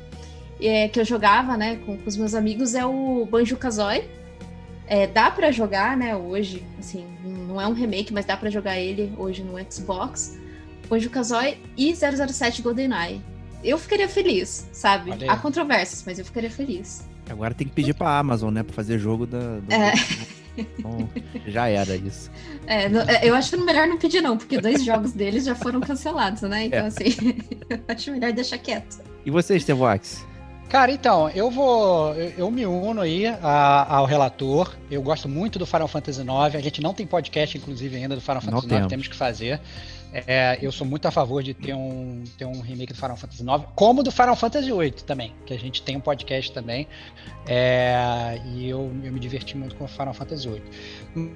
é, 0.60 0.88
que 0.88 1.00
eu 1.00 1.04
jogava, 1.04 1.56
né, 1.56 1.76
com, 1.84 1.96
com 1.96 2.08
os 2.08 2.16
meus 2.16 2.34
amigos, 2.34 2.74
é 2.74 2.84
o 2.86 3.26
Banjo-Kazooie. 3.30 4.04
É, 4.88 5.06
dá 5.06 5.30
pra 5.30 5.50
jogar, 5.50 5.96
né, 5.96 6.14
hoje, 6.14 6.62
assim, 6.78 7.04
não 7.48 7.60
é 7.60 7.66
um 7.66 7.72
remake, 7.72 8.12
mas 8.12 8.24
dá 8.24 8.36
pra 8.36 8.48
jogar 8.50 8.78
ele 8.78 9.12
hoje 9.18 9.42
no 9.42 9.54
Xbox. 9.70 10.38
Banjo-Kazooie 10.88 11.58
e 11.76 11.94
007 11.94 12.62
GoldenEye. 12.62 13.20
Eu 13.64 13.78
ficaria 13.78 14.08
feliz, 14.08 14.68
sabe? 14.72 15.10
Olha. 15.10 15.30
Há 15.32 15.36
controvérsias, 15.36 16.02
mas 16.06 16.18
eu 16.18 16.24
ficaria 16.24 16.50
feliz. 16.50 17.06
Agora 17.28 17.52
tem 17.54 17.66
que 17.66 17.72
pedir 17.72 17.94
pra 17.94 18.18
Amazon, 18.18 18.52
né? 18.54 18.62
Pra 18.62 18.72
fazer 18.74 18.98
jogo 18.98 19.26
da. 19.26 19.38
do- 19.58 19.72
É. 19.72 19.92
Então, 20.56 21.08
já 21.46 21.68
era 21.68 21.94
isso. 21.96 22.30
É, 22.68 22.88
no- 22.88 22.98
é, 23.00 23.20
eu 23.22 23.32
acho 23.34 23.56
melhor 23.64 23.86
não 23.86 23.96
pedir, 23.96 24.20
não, 24.20 24.36
porque 24.36 24.60
dois 24.60 24.82
jogos 24.84 25.12
deles 25.12 25.44
já 25.44 25.54
foram 25.54 25.78
cancelados, 25.80 26.42
né? 26.42 26.64
Então, 26.64 26.80
É. 26.80 26.86
assim, 26.86 27.14
eu 27.70 27.78
acho 27.86 28.10
melhor 28.10 28.32
deixar 28.32 28.58
quieto. 28.58 28.98
E 29.24 29.30
você, 29.30 29.58
Stevox? 29.60 30.26
Cara, 30.68 30.90
então, 30.90 31.28
eu 31.30 31.48
vou. 31.48 32.12
Eu, 32.14 32.32
eu 32.38 32.50
me 32.50 32.66
uno 32.66 33.00
aí 33.02 33.24
a- 33.28 33.86
ao 33.88 34.04
relator. 34.04 34.74
Eu 34.90 35.00
gosto 35.00 35.28
muito 35.28 35.60
do 35.60 35.66
Final 35.66 35.86
Fantasy 35.86 36.20
IX. 36.22 36.56
A 36.56 36.60
gente 36.60 36.80
não 36.82 36.92
tem 36.92 37.06
podcast, 37.06 37.56
inclusive, 37.56 37.94
ainda 37.96 38.16
do 38.16 38.20
Final 38.20 38.36
Não 38.36 38.42
Fantasy 38.42 38.66
IX, 38.66 38.74
temos. 38.74 38.88
temos 38.88 39.08
que 39.08 39.14
fazer. 39.16 39.60
É, 40.12 40.58
eu 40.62 40.72
sou 40.72 40.86
muito 40.86 41.06
a 41.06 41.10
favor 41.10 41.42
de 41.42 41.52
ter 41.52 41.74
um, 41.74 42.24
ter 42.38 42.44
um 42.44 42.60
remake 42.60 42.92
do 42.92 42.98
Final 42.98 43.16
Fantasy 43.16 43.42
IX, 43.42 43.64
como 43.74 44.02
do 44.02 44.10
Final 44.10 44.36
Fantasy 44.36 44.72
VIII 44.72 44.90
também, 44.92 45.34
que 45.44 45.52
a 45.52 45.58
gente 45.58 45.82
tem 45.82 45.96
um 45.96 46.00
podcast 46.00 46.52
também. 46.52 46.86
É, 47.46 48.40
e 48.54 48.68
eu, 48.68 48.90
eu 49.04 49.12
me 49.12 49.20
diverti 49.20 49.56
muito 49.56 49.74
com 49.76 49.84
o 49.84 49.88
Final 49.88 50.14
Fantasy 50.14 50.48
VIII. 50.48 50.62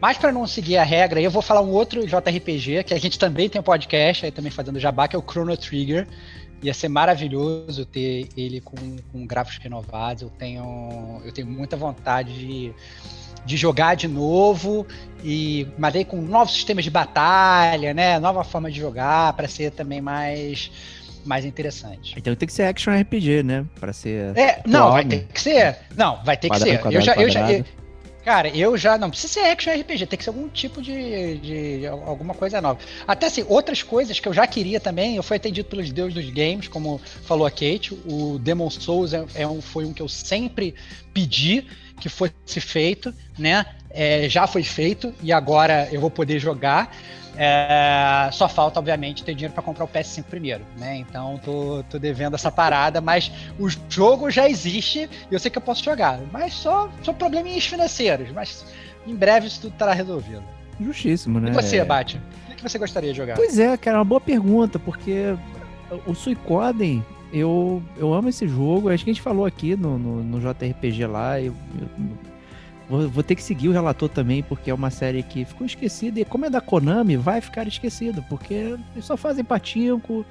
Mas 0.01 0.17
para 0.17 0.33
não 0.33 0.47
seguir 0.47 0.77
a 0.77 0.85
regra, 0.85 1.21
eu 1.21 1.31
vou 1.31 1.43
falar 1.43 1.61
um 1.61 1.71
outro 1.71 2.07
JRPG, 2.07 2.85
que 2.85 2.95
a 2.95 2.99
gente 2.99 3.19
também 3.19 3.49
tem 3.49 3.61
um 3.61 3.65
podcast, 3.65 4.25
aí 4.25 4.33
também 4.33 4.51
fazendo 4.51 4.79
jabá, 4.79 5.07
que 5.07 5.17
é 5.17 5.19
o 5.19 5.23
Chrono 5.23 5.57
Trigger. 5.57 6.07
Ia 6.63 6.75
ser 6.75 6.89
maravilhoso 6.89 7.87
ter 7.87 8.29
ele 8.37 8.61
com, 8.61 8.77
com 9.11 9.27
gráficos 9.27 9.63
renovados. 9.63 10.23
Eu 10.23 10.31
tenho, 10.31 11.23
eu 11.25 11.33
tenho 11.33 11.47
muita 11.47 11.75
vontade 11.75 12.35
de, 12.39 12.75
de 13.45 13.57
jogar 13.57 13.95
de 13.97 14.07
novo 14.09 14.87
e 15.25 15.67
mas 15.79 15.95
aí 15.97 16.05
com 16.05 16.21
novos 16.21 16.55
sistemas 16.55 16.85
de 16.85 16.91
batalha, 16.91 17.93
né? 17.95 18.19
Nova 18.19 18.45
forma 18.45 18.71
de 18.71 18.79
jogar 18.81 19.33
para 19.35 19.49
ser 19.49 19.71
também 19.73 20.01
mais 20.01 20.71
mais 21.25 21.45
interessante. 21.45 22.15
Então 22.17 22.35
tem 22.35 22.47
que 22.47 22.53
ser 22.53 22.63
action 22.65 22.93
RPG, 22.99 23.43
né? 23.43 23.67
Pra 23.79 23.93
ser. 23.93 24.37
É, 24.37 24.63
não, 24.67 24.93
vai 24.93 25.03
Qual, 25.05 25.09
ter 25.11 25.27
que 25.33 25.41
ser. 25.41 25.77
Não, 25.97 26.23
vai 26.25 26.37
ter 26.37 26.49
que 26.49 26.55
Quadrado, 26.57 26.71
ser. 26.71 26.79
quadrado, 26.81 26.95
eu 26.97 27.03
já, 27.03 27.15
eu 27.15 27.31
já, 27.31 27.53
eu- 27.53 27.65
cara, 28.25 28.49
eu 28.49 28.77
já 28.79 28.97
não 28.97 29.11
precisa 29.11 29.33
ser 29.35 29.41
action 29.41 29.71
RPG, 29.73 30.07
tem 30.07 30.17
que 30.17 30.25
ser 30.25 30.31
algum 30.31 30.49
tipo 30.49 30.81
de, 30.81 31.37
de 31.39 31.87
alguma 31.87 32.33
coisa 32.33 32.59
nova. 32.61 32.79
Até 33.07 33.27
assim, 33.27 33.45
outras 33.49 33.83
coisas 33.83 34.19
que 34.19 34.27
eu 34.29 34.33
já 34.33 34.47
queria 34.47 34.81
também, 34.81 35.17
eu 35.17 35.23
fui 35.23 35.37
atendido 35.37 35.69
pelos 35.69 35.93
deuses 35.93 36.15
dos 36.15 36.31
games, 36.33 36.69
como 36.69 36.99
falou 37.25 37.47
a 37.47 37.51
Kate, 37.51 37.93
o 38.07 38.39
Demon 38.39 38.71
Souls 38.71 39.13
é, 39.13 39.25
é 39.35 39.47
um, 39.47 39.61
foi 39.61 39.85
um 39.85 39.93
que 39.93 40.01
eu 40.03 40.09
sempre 40.09 40.75
pedi 41.13 41.67
que 42.01 42.09
fosse 42.09 42.61
feito, 42.61 43.15
né? 43.39 43.65
É, 43.91 44.29
já 44.29 44.47
foi 44.47 44.63
feito 44.63 45.13
e 45.23 45.33
agora 45.33 45.89
eu 45.93 46.01
vou 46.01 46.11
poder 46.11 46.39
jogar. 46.39 46.95
É, 47.37 48.29
só 48.33 48.49
falta, 48.49 48.79
obviamente, 48.79 49.23
ter 49.23 49.35
dinheiro 49.35 49.55
para 49.55 49.63
comprar 49.63 49.85
o 49.85 49.89
PS5 49.89 50.25
primeiro, 50.25 50.65
né? 50.77 50.97
Então 50.97 51.41
tô, 51.45 51.83
tô 51.89 51.99
devendo 51.99 52.35
essa 52.35 52.51
parada, 52.51 53.01
mas 53.01 53.31
o 53.59 53.69
jogo 53.89 54.31
já 54.31 54.49
existe 54.49 55.09
e 55.31 55.35
eu 55.35 55.39
sei 55.39 55.51
que 55.51 55.59
eu 55.59 55.63
posso 55.63 55.85
jogar. 55.85 56.19
Mas 56.33 56.55
só, 56.55 56.91
só 57.03 57.13
probleminhas 57.13 57.65
financeiros. 57.65 58.31
Mas 58.33 58.65
em 59.07 59.15
breve 59.15 59.47
isso 59.47 59.61
tudo 59.61 59.73
estará 59.73 59.93
resolvido. 59.93 60.43
Justíssimo, 60.81 61.39
né? 61.41 61.51
E 61.51 61.53
você, 61.55 61.85
Bate? 61.85 62.21
O 62.51 62.55
que 62.55 62.63
você 62.63 62.79
gostaria 62.79 63.13
de 63.13 63.17
jogar? 63.17 63.37
Pois 63.37 63.59
é, 63.59 63.77
cara, 63.77 63.97
é 63.97 64.01
uma 64.01 64.05
boa 64.05 64.21
pergunta, 64.21 64.79
porque 64.79 65.35
o 66.07 66.15
Suicoden, 66.15 67.05
eu, 67.33 67.83
eu 67.97 68.13
amo 68.13 68.29
esse 68.29 68.47
jogo. 68.49 68.89
Acho 68.89 69.05
que 69.05 69.11
a 69.11 69.15
gente 69.15 69.23
falou 69.23 69.45
aqui 69.45 69.77
no, 69.77 69.99
no, 69.99 70.23
no 70.23 70.41
JRPG 70.41 71.07
lá. 71.07 71.41
Eu, 71.41 71.55
eu 71.81 71.89
vou, 72.89 73.09
vou 73.09 73.23
ter 73.23 73.37
que 73.37 73.43
seguir 73.43 73.69
o 73.69 73.73
relator 73.73 74.09
também, 74.09 74.43
porque 74.43 74.71
é 74.71 74.75
uma 74.75 74.91
série 74.91 75.23
que 75.23 75.45
ficou 75.45 75.67
esquecida. 75.67 76.21
E 76.21 76.25
como 76.25 76.47
é 76.47 76.51
da 76.51 76.61
Konami, 76.61 77.17
vai 77.17 77.41
ficar 77.41 77.67
esquecida, 77.69 78.25
porque 78.29 78.55
eles 78.55 79.05
só 79.05 79.17
fazem 79.17 79.45
patinco 79.45 80.25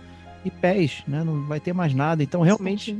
e 0.43 0.51
pés, 0.51 1.03
né? 1.07 1.23
Não 1.23 1.45
vai 1.45 1.59
ter 1.59 1.73
mais 1.73 1.93
nada. 1.93 2.21
Então, 2.21 2.41
realmente, 2.41 2.97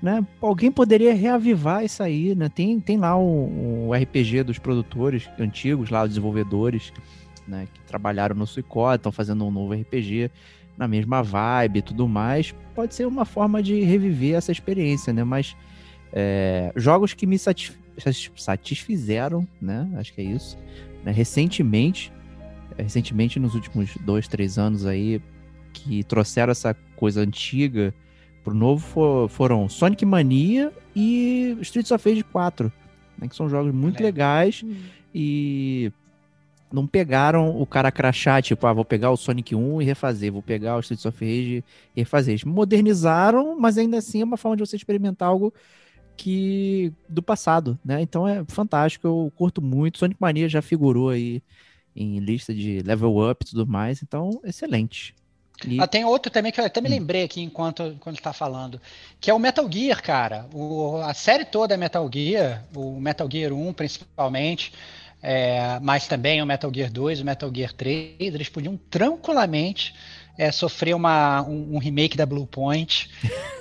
né? 0.00 0.24
Alguém 0.40 0.70
poderia 0.70 1.14
reavivar 1.14 1.84
isso 1.84 2.02
aí, 2.02 2.34
né? 2.34 2.48
Tem, 2.48 2.78
tem 2.78 2.96
lá 2.96 3.16
o, 3.16 3.88
o 3.88 3.90
RPG 3.92 4.44
dos 4.44 4.58
produtores 4.58 5.28
antigos, 5.38 5.90
lá, 5.90 6.02
os 6.02 6.10
desenvolvedores, 6.10 6.92
né? 7.46 7.66
Que 7.72 7.80
trabalharam 7.82 8.36
no 8.36 8.46
Suicode, 8.46 8.96
estão 8.96 9.12
fazendo 9.12 9.44
um 9.44 9.50
novo 9.50 9.74
RPG 9.74 10.30
na 10.76 10.88
mesma 10.88 11.22
vibe 11.22 11.78
e 11.78 11.82
tudo 11.82 12.08
mais. 12.08 12.54
Pode 12.74 12.94
ser 12.94 13.06
uma 13.06 13.24
forma 13.24 13.62
de 13.62 13.82
reviver 13.82 14.34
essa 14.36 14.50
experiência, 14.52 15.12
né? 15.12 15.22
Mas 15.24 15.56
é, 16.12 16.72
jogos 16.76 17.14
que 17.14 17.26
me 17.26 17.38
satisf- 17.38 17.76
satis- 17.98 18.30
satisfizeram, 18.36 19.46
né? 19.60 19.88
Acho 19.96 20.12
que 20.14 20.20
é 20.20 20.24
isso. 20.24 20.58
né? 21.04 21.10
Recentemente, 21.12 22.12
é, 22.78 22.82
recentemente 22.82 23.38
nos 23.40 23.54
últimos 23.54 23.96
dois, 24.04 24.28
três 24.28 24.58
anos 24.58 24.86
aí, 24.86 25.20
que 25.72 26.04
trouxeram 26.04 26.52
essa 26.52 26.74
coisa 26.96 27.20
antiga 27.22 27.92
pro 28.44 28.54
novo 28.54 28.84
fo- 28.86 29.28
foram 29.28 29.68
Sonic 29.68 30.04
Mania 30.04 30.72
e 30.94 31.56
Streets 31.60 31.90
of 31.92 32.08
Rage 32.08 32.22
4, 32.24 32.72
né, 33.18 33.26
que 33.28 33.34
são 33.36 33.48
jogos 33.48 33.72
muito 33.74 34.02
legais 34.02 34.64
e 35.14 35.90
não 36.72 36.86
pegaram 36.86 37.60
o 37.60 37.66
cara 37.66 37.92
crachá, 37.92 38.40
tipo, 38.42 38.66
ah, 38.66 38.72
vou 38.72 38.84
pegar 38.84 39.10
o 39.10 39.16
Sonic 39.16 39.54
1 39.54 39.80
e 39.82 39.84
refazer, 39.84 40.32
vou 40.32 40.42
pegar 40.42 40.76
o 40.76 40.80
Streets 40.80 41.04
of 41.06 41.18
Rage 41.24 41.64
e 41.96 42.00
refazer. 42.00 42.32
Eles 42.32 42.44
modernizaram, 42.44 43.58
mas 43.58 43.78
ainda 43.78 43.98
assim 43.98 44.22
é 44.22 44.24
uma 44.24 44.36
forma 44.36 44.56
de 44.56 44.66
você 44.66 44.76
experimentar 44.76 45.28
algo 45.28 45.52
que 46.16 46.92
do 47.08 47.22
passado, 47.22 47.78
né? 47.84 48.00
Então 48.02 48.26
é 48.28 48.44
fantástico, 48.48 49.06
eu 49.06 49.32
curto 49.36 49.62
muito. 49.62 49.98
Sonic 49.98 50.20
Mania 50.20 50.48
já 50.48 50.62
figurou 50.62 51.10
aí 51.10 51.42
em 51.96 52.18
lista 52.20 52.54
de 52.54 52.80
level 52.82 53.30
up 53.30 53.44
e 53.44 53.50
tudo 53.50 53.66
mais, 53.66 54.02
então 54.02 54.40
excelente. 54.44 55.14
E- 55.66 55.78
Ah, 55.78 55.86
tem 55.86 56.04
outro 56.04 56.30
também 56.30 56.52
que 56.52 56.60
eu 56.60 56.64
até 56.64 56.80
me 56.80 56.88
Hum. 56.88 56.92
lembrei 56.92 57.24
aqui 57.24 57.40
enquanto, 57.40 57.82
enquanto 57.84 58.20
tá 58.20 58.32
falando, 58.32 58.80
que 59.20 59.30
é 59.30 59.34
o 59.34 59.38
Metal 59.38 59.70
Gear, 59.70 60.02
cara. 60.02 60.46
O, 60.54 60.96
a 60.98 61.14
série 61.14 61.44
toda 61.44 61.74
é 61.74 61.76
Metal 61.76 62.08
Gear, 62.12 62.64
o 62.74 63.00
Metal 63.00 63.28
Gear 63.30 63.52
1 63.52 63.72
principalmente, 63.72 64.72
é, 65.22 65.78
mas 65.80 66.08
também 66.08 66.42
o 66.42 66.46
Metal 66.46 66.70
Gear 66.74 66.90
2, 66.90 67.20
o 67.20 67.24
Metal 67.24 67.50
Gear 67.54 67.72
3, 67.72 68.16
eles 68.18 68.48
podiam 68.48 68.76
tranquilamente 68.90 69.94
é, 70.36 70.50
sofrer 70.50 70.94
uma, 70.94 71.42
um, 71.42 71.76
um 71.76 71.78
remake 71.78 72.16
da 72.16 72.26
Blue 72.26 72.46
Point 72.46 73.08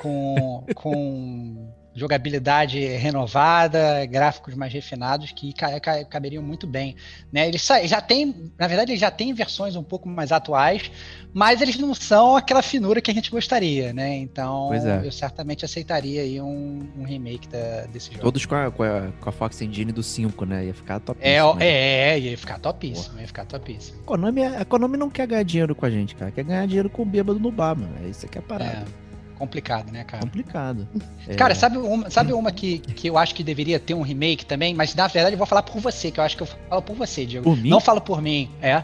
com, 0.02 0.66
com 0.74 1.74
jogabilidade 1.94 2.80
renovada, 2.98 4.06
gráficos 4.06 4.56
mais 4.56 4.72
refinados 4.74 5.32
que 5.32 5.54
ca- 5.54 5.80
ca- 5.80 6.06
caberiam 6.06 6.42
muito 6.44 6.66
bem. 6.66 6.96
Né? 7.32 7.48
Eles 7.48 7.68
já 7.86 8.00
tem, 8.02 8.52
na 8.58 8.68
verdade, 8.68 8.92
eles 8.92 9.02
já 9.02 9.12
têm 9.12 9.34
versões 9.34 9.76
um 9.76 9.84
pouco 9.84 10.08
mais 10.08 10.32
atuais, 10.32 10.92
mas 11.34 11.62
eles 11.62 11.78
não 11.78 11.94
são 11.94 12.36
aquela 12.36 12.62
finura 12.62 13.02
que 13.02 13.12
a 13.12 13.14
gente 13.14 13.30
gostaria, 13.32 13.94
né? 13.94 14.16
Então 14.18 14.74
é. 14.74 15.06
eu 15.06 15.12
certamente 15.12 15.64
aceitaria 15.66 16.22
aí 16.22 16.42
um, 16.42 16.88
um 16.98 17.04
remake 17.04 17.48
da- 17.48 17.86
desse 17.88 18.10
jogo. 18.12 18.22
Todos 18.22 18.46
com 18.46 18.56
a, 18.56 18.72
com, 18.72 18.84
a, 18.84 19.12
com 19.20 19.30
a 19.30 19.32
Fox 19.32 19.62
Engine 19.62 19.92
do 19.92 20.04
5, 20.04 20.46
né? 20.46 20.66
Ia 20.66 20.74
ficar 20.74 21.00
top. 21.00 21.20
É, 21.22 21.44
ó, 21.44 21.56
é, 21.60 22.14
é, 22.16 22.20
ia 22.20 22.38
ficar 22.38 22.60
topíssimo, 22.60 23.20
ia 23.20 23.28
ficar 23.28 23.46
topíssimo. 23.46 24.00
A 24.02 24.06
Konami, 24.06 24.44
a 24.44 24.66
Konami 24.66 24.98
não 24.98 25.10
quer 25.10 25.28
ganhar 25.28 25.44
dinheiro 25.44 25.76
com 25.76 25.86
a 25.86 25.90
gente, 25.90 26.16
cara. 26.16 26.32
Quer 26.32 26.44
ganhar 26.44 26.66
dinheiro 26.66 26.90
com 26.90 27.02
o 27.02 27.06
bêbado 27.06 27.40
no 27.40 27.52
bar, 27.52 27.76
mano. 27.78 27.94
É 28.04 28.08
isso 28.10 28.28
que 28.28 28.38
é 28.38 28.42
a 28.42 28.44
parada. 28.44 28.86
É, 28.88 29.11
complicado, 29.42 29.92
né, 29.92 30.04
cara? 30.04 30.24
Complicado. 30.24 30.88
É, 31.28 31.34
Cara, 31.36 31.56
sabe 31.56 31.78
uma, 31.78 32.10
sabe 32.10 32.32
uma 32.34 32.52
que, 32.52 32.78
que 32.80 33.08
eu 33.08 33.18
acho 33.18 33.34
que 33.34 33.44
deveria 33.44 33.80
ter 33.80 33.94
um 33.94 34.02
remake 34.02 34.46
também? 34.46 34.74
Mas 34.74 34.94
na 34.96 35.08
verdade 35.08 35.34
eu 35.34 35.38
vou 35.38 35.48
falar 35.48 35.64
por 35.64 35.80
você, 35.82 36.12
que 36.12 36.20
eu 36.20 36.24
acho 36.24 36.38
que 36.38 36.44
eu 36.44 36.48
falo 36.70 36.82
por 36.82 36.96
você, 36.96 37.26
Diego. 37.26 37.44
Por 37.44 37.58
mim? 37.58 37.70
Não 37.70 37.80
falo 37.80 38.00
por 38.00 38.22
mim, 38.22 38.50
é. 38.62 38.84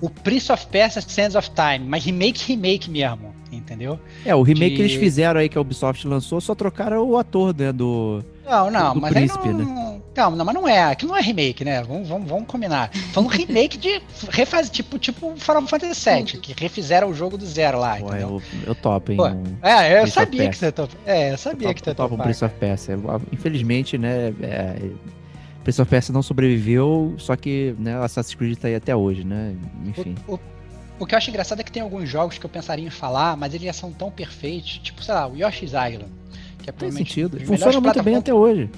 O 0.00 0.08
Prince 0.08 0.50
of 0.50 0.66
Persia 0.68 1.02
Sands 1.02 1.34
of 1.34 1.50
Time, 1.50 1.86
mas 1.86 2.02
remake, 2.04 2.42
remake 2.48 2.90
mesmo, 2.90 3.34
entendeu? 3.52 4.00
É, 4.24 4.34
o 4.34 4.40
remake 4.42 4.70
de- 4.70 4.76
que 4.76 4.82
eles 4.82 4.94
fizeram 4.94 5.38
aí, 5.40 5.48
que 5.48 5.58
a 5.58 5.60
Ubisoft 5.60 6.06
lançou, 6.08 6.40
só 6.40 6.54
trocaram 6.54 7.06
o 7.06 7.18
ator, 7.18 7.54
né? 7.54 7.70
Do. 7.70 8.24
Não, 8.46 8.70
não, 8.70 8.94
Do 8.94 9.00
mas 9.02 9.12
príncipe, 9.12 9.48
não, 9.50 9.89
não, 10.16 10.30
não, 10.36 10.44
mas 10.44 10.54
não 10.54 10.68
é, 10.68 10.82
aquilo 10.84 11.12
não 11.12 11.18
é 11.18 11.22
remake, 11.22 11.64
né? 11.64 11.82
Vamos, 11.82 12.08
vamos, 12.08 12.28
vamos 12.28 12.46
combinar. 12.46 12.90
Foi 13.12 13.22
um 13.22 13.26
remake 13.26 13.78
de 13.78 14.02
refaz, 14.30 14.68
tipo, 14.68 14.98
tipo 14.98 15.34
Final 15.36 15.66
Fantasy 15.66 16.10
VII, 16.10 16.24
que 16.40 16.54
refizeram 16.60 17.08
o 17.10 17.14
jogo 17.14 17.38
do 17.38 17.46
zero 17.46 17.78
lá, 17.78 17.96
Pô, 17.96 18.08
entendeu? 18.08 18.42
eu, 18.52 18.68
eu 18.68 18.74
topo, 18.74 19.12
hein? 19.12 19.16
Pô, 19.18 19.26
É, 19.66 19.92
eu 19.92 20.02
Prince 20.02 20.12
sabia 20.14 20.48
que 20.50 20.56
você 20.56 20.72
top. 20.72 20.94
É, 21.06 21.32
eu 21.32 21.38
sabia 21.38 21.68
eu 21.68 21.74
que 21.74 21.80
topo, 21.82 21.84
você 21.84 21.90
eu 21.90 21.94
topo 21.94 22.14
um 22.14 22.18
Prince 22.18 22.44
of 22.44 22.54
Persia. 22.56 22.98
Infelizmente, 23.32 23.96
né? 23.96 24.34
É, 24.42 24.76
Prince 25.62 25.80
of 25.80 25.88
Persia 25.90 26.12
não 26.12 26.22
sobreviveu, 26.22 27.14
só 27.18 27.36
que 27.36 27.74
né, 27.78 27.94
Assassin's 28.02 28.34
Creed 28.34 28.58
tá 28.58 28.68
aí 28.68 28.74
até 28.74 28.94
hoje, 28.96 29.24
né? 29.24 29.54
Enfim. 29.86 30.14
O, 30.26 30.34
o- 30.34 30.40
o 30.98 31.06
que 31.06 31.14
eu 31.14 31.18
acho 31.18 31.30
engraçado 31.30 31.60
é 31.60 31.62
que 31.64 31.72
tem 31.72 31.82
alguns 31.82 32.08
jogos 32.08 32.36
que 32.36 32.44
eu 32.44 32.50
pensaria 32.50 32.86
em 32.86 32.90
falar, 32.90 33.34
mas 33.36 33.54
eles 33.54 33.64
já 33.66 33.72
são 33.72 33.90
tão 33.90 34.10
perfeitos, 34.10 34.78
tipo, 34.82 35.02
sei 35.02 35.14
lá, 35.14 35.26
o 35.26 35.34
Yoshi's 35.36 35.70
Island. 35.72 36.06
Que 36.62 36.68
é 36.68 36.72
Tem 36.74 36.90
sentido. 36.90 37.40
Funciona 37.40 37.80
muito 37.80 38.02
bem 38.02 38.16
até 38.16 38.34
hoje. 38.34 38.68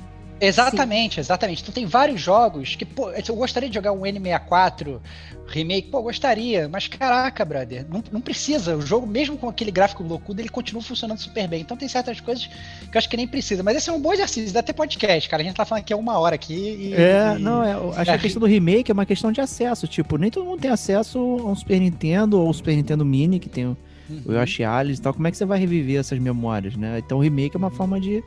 Exatamente, 0.46 1.20
exatamente. 1.20 1.62
Então 1.62 1.72
tem 1.72 1.86
vários 1.86 2.20
jogos 2.20 2.74
que, 2.74 2.84
pô, 2.84 3.10
eu 3.10 3.36
gostaria 3.36 3.68
de 3.68 3.74
jogar 3.74 3.92
um 3.92 4.00
N64 4.02 4.98
remake, 5.46 5.88
pô, 5.88 6.02
gostaria, 6.02 6.68
mas 6.68 6.88
caraca, 6.88 7.44
brother, 7.44 7.86
não, 7.88 8.02
não 8.10 8.20
precisa. 8.20 8.76
O 8.76 8.80
jogo, 8.80 9.06
mesmo 9.06 9.36
com 9.36 9.48
aquele 9.48 9.70
gráfico 9.70 10.02
loucudo, 10.02 10.40
ele 10.40 10.48
continua 10.48 10.82
funcionando 10.82 11.18
super 11.18 11.46
bem. 11.46 11.60
Então 11.60 11.76
tem 11.76 11.86
certas 11.88 12.20
coisas 12.20 12.46
que 12.46 12.96
eu 12.96 12.98
acho 12.98 13.08
que 13.08 13.16
nem 13.16 13.28
precisa. 13.28 13.62
Mas 13.62 13.76
esse 13.76 13.88
é 13.88 13.92
um 13.92 14.00
bom 14.00 14.12
exercício, 14.12 14.52
dá 14.52 14.60
até 14.60 14.72
podcast, 14.72 15.28
cara. 15.28 15.42
A 15.42 15.44
gente 15.46 15.54
tá 15.54 15.64
falando 15.64 15.82
aqui 15.82 15.92
há 15.92 15.96
uma 15.96 16.18
hora 16.18 16.34
aqui 16.34 16.54
e. 16.54 16.94
É, 16.94 17.34
e- 17.36 17.38
não, 17.38 17.62
é, 17.62 17.72
acho 17.72 18.04
que 18.04 18.10
a 18.10 18.18
questão 18.18 18.40
do 18.40 18.46
remake 18.46 18.90
é 18.90 18.94
uma 18.94 19.06
questão 19.06 19.30
de 19.30 19.40
acesso. 19.40 19.86
Tipo, 19.86 20.16
nem 20.16 20.30
todo 20.30 20.44
mundo 20.44 20.60
tem 20.60 20.70
acesso 20.70 21.18
a 21.18 21.50
um 21.50 21.54
Super 21.54 21.78
Nintendo 21.78 22.40
ou 22.40 22.48
um 22.48 22.52
Super 22.52 22.74
Nintendo 22.74 23.04
Mini, 23.04 23.38
que 23.38 23.48
tem 23.48 23.66
o 23.66 23.76
Uhum. 24.10 24.20
o 24.26 24.32
Yoshi 24.32 24.64
Alice 24.64 25.00
e 25.00 25.02
tal. 25.02 25.14
Como 25.14 25.26
é 25.28 25.30
que 25.30 25.36
você 25.36 25.44
vai 25.44 25.58
reviver 25.60 25.98
essas 26.00 26.18
memórias, 26.18 26.76
né? 26.76 26.98
Então 26.98 27.18
o 27.18 27.20
remake 27.20 27.54
é 27.54 27.58
uma 27.58 27.70
forma 27.70 28.00
de 28.00 28.22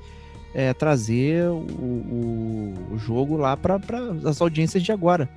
é, 0.56 0.74
trazer 0.74 1.44
o, 1.50 1.58
o, 1.58 2.74
o 2.94 2.98
jogo 2.98 3.36
lá 3.36 3.58
para 3.58 3.78
as 4.24 4.40
audiências 4.40 4.82
de 4.82 4.92
agora. 4.92 5.30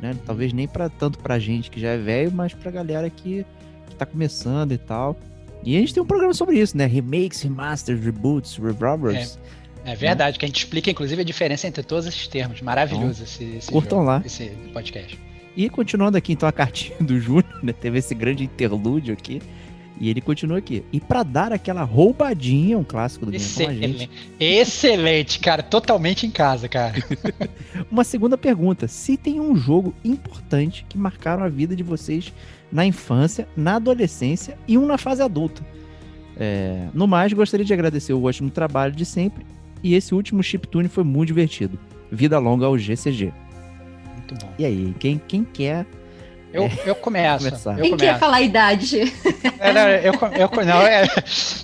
Né? 0.00 0.16
Talvez 0.24 0.52
nem 0.52 0.68
para 0.68 0.88
tanto 0.88 1.18
pra 1.18 1.40
gente 1.40 1.70
que 1.70 1.80
já 1.80 1.88
é 1.88 1.98
velho, 1.98 2.30
mas 2.32 2.54
pra 2.54 2.70
galera 2.70 3.10
que, 3.10 3.44
que 3.88 3.96
tá 3.96 4.06
começando 4.06 4.72
e 4.72 4.78
tal. 4.78 5.18
E 5.64 5.76
a 5.76 5.80
gente 5.80 5.92
tem 5.92 6.02
um 6.02 6.06
programa 6.06 6.32
sobre 6.32 6.58
isso, 6.58 6.76
né? 6.76 6.86
Remakes, 6.86 7.42
remasters, 7.42 8.02
reboots, 8.02 8.56
rerubbers. 8.56 9.38
É 9.84 9.94
verdade, 9.94 10.38
que 10.38 10.44
a 10.44 10.48
gente 10.48 10.58
explica, 10.58 10.90
inclusive, 10.90 11.20
a 11.20 11.24
diferença 11.24 11.66
entre 11.66 11.82
todos 11.82 12.06
esses 12.06 12.26
termos. 12.28 12.62
Maravilhoso 12.62 13.24
esse, 13.24 13.44
esse, 13.44 13.70
Curtam 13.70 13.98
jogo, 13.98 14.10
lá. 14.10 14.22
esse 14.24 14.50
podcast. 14.72 15.18
E 15.56 15.68
continuando 15.68 16.16
aqui, 16.16 16.32
então, 16.32 16.48
a 16.48 16.52
cartinha 16.52 16.96
do 17.00 17.18
Júnior, 17.18 17.58
né? 17.62 17.72
Teve 17.72 17.98
esse 17.98 18.14
grande 18.14 18.44
interlúdio 18.44 19.12
aqui. 19.12 19.42
E 20.00 20.08
ele 20.08 20.22
continua 20.22 20.56
aqui. 20.56 20.82
E 20.90 20.98
pra 20.98 21.22
dar 21.22 21.52
aquela 21.52 21.82
roubadinha, 21.82 22.78
um 22.78 22.82
clássico 22.82 23.26
do 23.26 23.32
Game 23.32 23.44
com 23.44 23.62
a 23.62 23.74
gente. 23.74 23.84
Excelente. 23.84 24.10
Excelente, 24.40 25.38
cara. 25.38 25.62
Totalmente 25.62 26.26
em 26.26 26.30
casa, 26.30 26.68
cara. 26.68 26.94
Uma 27.92 28.02
segunda 28.02 28.38
pergunta: 28.38 28.88
se 28.88 29.18
tem 29.18 29.38
um 29.38 29.54
jogo 29.54 29.94
importante 30.02 30.86
que 30.88 30.96
marcaram 30.96 31.44
a 31.44 31.48
vida 31.50 31.76
de 31.76 31.82
vocês 31.82 32.32
na 32.72 32.86
infância, 32.86 33.46
na 33.54 33.76
adolescência 33.76 34.56
e 34.66 34.78
um 34.78 34.86
na 34.86 34.96
fase 34.96 35.20
adulta. 35.22 35.62
É, 36.34 36.86
no 36.94 37.06
mais, 37.06 37.30
gostaria 37.34 37.66
de 37.66 37.72
agradecer 37.74 38.14
o 38.14 38.22
ótimo 38.22 38.48
trabalho 38.48 38.94
de 38.94 39.04
sempre. 39.04 39.44
E 39.82 39.94
esse 39.94 40.14
último 40.14 40.42
chiptune 40.42 40.88
foi 40.88 41.04
muito 41.04 41.28
divertido. 41.28 41.78
Vida 42.10 42.38
longa 42.38 42.64
ao 42.64 42.78
GCG. 42.78 43.34
Muito 44.14 44.34
bom. 44.34 44.50
E 44.58 44.64
aí, 44.64 44.94
quem, 44.98 45.20
quem 45.28 45.44
quer 45.44 45.84
Eu, 46.52 46.70
eu 46.84 46.94
começo. 46.96 47.44
Começar. 47.44 47.70
Eu 47.78 47.82
Quem 47.82 47.96
quer 47.96 48.06
começo. 48.06 48.18
falar 48.20 48.36
a 48.38 48.42
idade? 48.42 49.00
É, 49.60 49.72
não, 49.72 49.88
eu, 49.88 50.12
eu, 50.12 50.64
não, 50.66 50.82
é, 50.82 51.06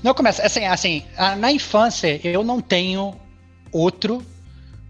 não 0.02 0.14
começa. 0.14 0.42
Assim, 0.44 0.64
assim, 0.64 1.02
a- 1.16 1.34
na 1.36 1.50
infância 1.50 2.20
eu 2.22 2.44
não 2.44 2.60
tenho 2.60 3.14
outro 3.72 4.22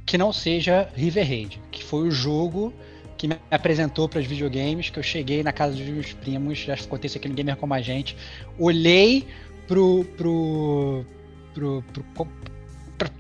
que 0.05 0.19
não 0.19 0.33
seja 0.33 0.89
River 0.95 1.27
Raid, 1.27 1.61
que 1.71 1.83
foi 1.83 2.07
o 2.07 2.11
jogo 2.11 2.73
que 3.17 3.27
me 3.27 3.37
apresentou 3.51 4.09
para 4.09 4.21
os 4.21 4.27
videogames, 4.27 4.91
que 4.91 4.99
eu 4.99 5.03
cheguei 5.03 5.43
na 5.43 5.53
casa 5.53 5.75
dos 5.75 5.87
meus 5.87 6.13
primos, 6.13 6.59
já 6.59 6.77
contei 6.77 7.07
isso 7.09 7.17
aqui 7.17 7.29
no 7.29 7.35
Gamer 7.35 7.57
Como 7.57 7.73
a 7.73 7.81
Gente, 7.81 8.15
olhei 8.59 9.27
pro, 9.67 10.05
pro, 10.17 11.05
pro, 11.55 11.83
pro, 11.93 12.05
pro- 12.15 12.29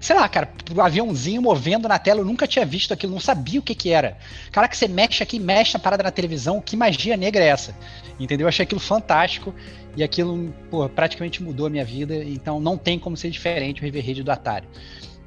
sei 0.00 0.16
lá, 0.16 0.28
cara, 0.28 0.47
pro 0.47 0.80
aviãozinho 0.80 1.42
movendo 1.42 1.88
na 1.88 1.99
tela, 1.99 2.21
eu 2.21 2.25
nunca 2.25 2.47
tinha 2.47 2.64
visto 2.64 2.92
aquilo, 2.92 3.12
não 3.12 3.21
sabia 3.21 3.61
o 3.61 3.62
que 3.62 3.75
que 3.75 3.90
era. 3.90 4.16
Cara, 4.50 4.68
que 4.68 4.76
você 4.76 4.88
mexe 4.88 5.23
aqui, 5.23 5.38
mexe 5.38 5.75
na 5.75 5.80
parada 5.80 6.02
na 6.02 6.11
televisão, 6.11 6.61
que 6.61 6.76
magia 6.76 7.16
negra 7.16 7.45
é 7.45 7.49
essa? 7.49 7.75
Entendeu? 8.18 8.45
Eu 8.45 8.49
achei 8.49 8.62
aquilo 8.62 8.80
fantástico 8.80 9.54
e 9.97 10.02
aquilo, 10.02 10.54
pô, 10.71 10.88
praticamente 10.88 11.42
mudou 11.42 11.66
a 11.66 11.71
minha 11.71 11.85
vida, 11.85 12.14
então 12.14 12.61
não 12.61 12.76
tem 12.76 12.99
como 12.99 13.16
ser 13.16 13.30
diferente 13.30 13.80
o 13.80 13.85
River 13.85 14.04
Raid 14.04 14.23
do 14.23 14.30
Atari. 14.30 14.66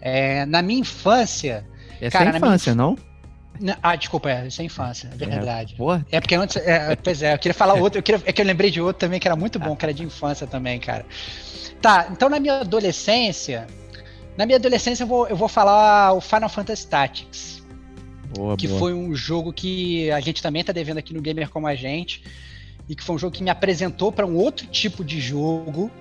É, 0.01 0.45
na 0.45 0.61
minha 0.61 0.79
infância. 0.79 1.65
Essa 1.99 2.17
Cara, 2.17 2.25
é 2.25 2.29
a 2.29 2.33
na 2.33 2.39
minha 2.39 2.49
infância, 2.49 2.75
não? 2.75 2.97
Ah, 3.83 3.95
desculpa, 3.95 4.29
é, 4.29 4.47
isso 4.47 4.61
é 4.61 4.65
infância, 4.65 5.09
é 5.11 5.17
verdade. 5.17 5.75
Porra, 5.75 6.05
É 6.11 6.21
porque 6.21 6.35
antes. 6.35 6.55
É, 6.57 6.95
pois 6.95 7.21
é, 7.21 7.33
eu 7.33 7.39
queria 7.39 7.53
falar 7.53 7.73
outro. 7.73 7.99
Eu 7.99 8.03
queria, 8.03 8.21
é 8.25 8.31
que 8.31 8.41
eu 8.41 8.45
lembrei 8.45 8.71
de 8.71 8.79
outro 8.79 9.01
também 9.01 9.19
que 9.19 9.27
era 9.27 9.35
muito 9.35 9.59
bom, 9.59 9.75
que 9.75 9.83
era 9.83 9.93
de 9.93 10.03
infância 10.03 10.47
também, 10.47 10.79
cara. 10.79 11.05
Tá, 11.81 12.07
então 12.11 12.29
na 12.29 12.39
minha 12.39 12.61
adolescência. 12.61 13.67
Na 14.39 14.45
minha 14.45 14.55
adolescência 14.55 15.03
eu 15.03 15.07
vou, 15.07 15.27
eu 15.27 15.35
vou 15.35 15.49
falar 15.49 16.13
o 16.13 16.21
Final 16.21 16.47
Fantasy 16.47 16.87
Tactics. 16.87 17.61
boa, 18.33 18.55
que 18.55 18.69
boa. 18.69 18.79
foi 18.79 18.93
um 18.93 19.13
jogo 19.13 19.51
que 19.51 20.09
a 20.11 20.21
gente 20.21 20.41
também 20.41 20.63
tá 20.63 20.71
devendo 20.71 20.97
aqui 20.97 21.13
no 21.13 21.21
Gamer 21.21 21.49
como 21.49 21.67
a 21.67 21.75
gente. 21.75 22.23
E 22.87 22.95
que 22.95 23.03
foi 23.03 23.17
um 23.17 23.19
jogo 23.19 23.35
que 23.35 23.43
me 23.43 23.49
apresentou 23.49 24.13
para 24.13 24.25
um 24.25 24.37
outro 24.37 24.65
tipo 24.67 25.03
de 25.03 25.19
jogo 25.19 25.91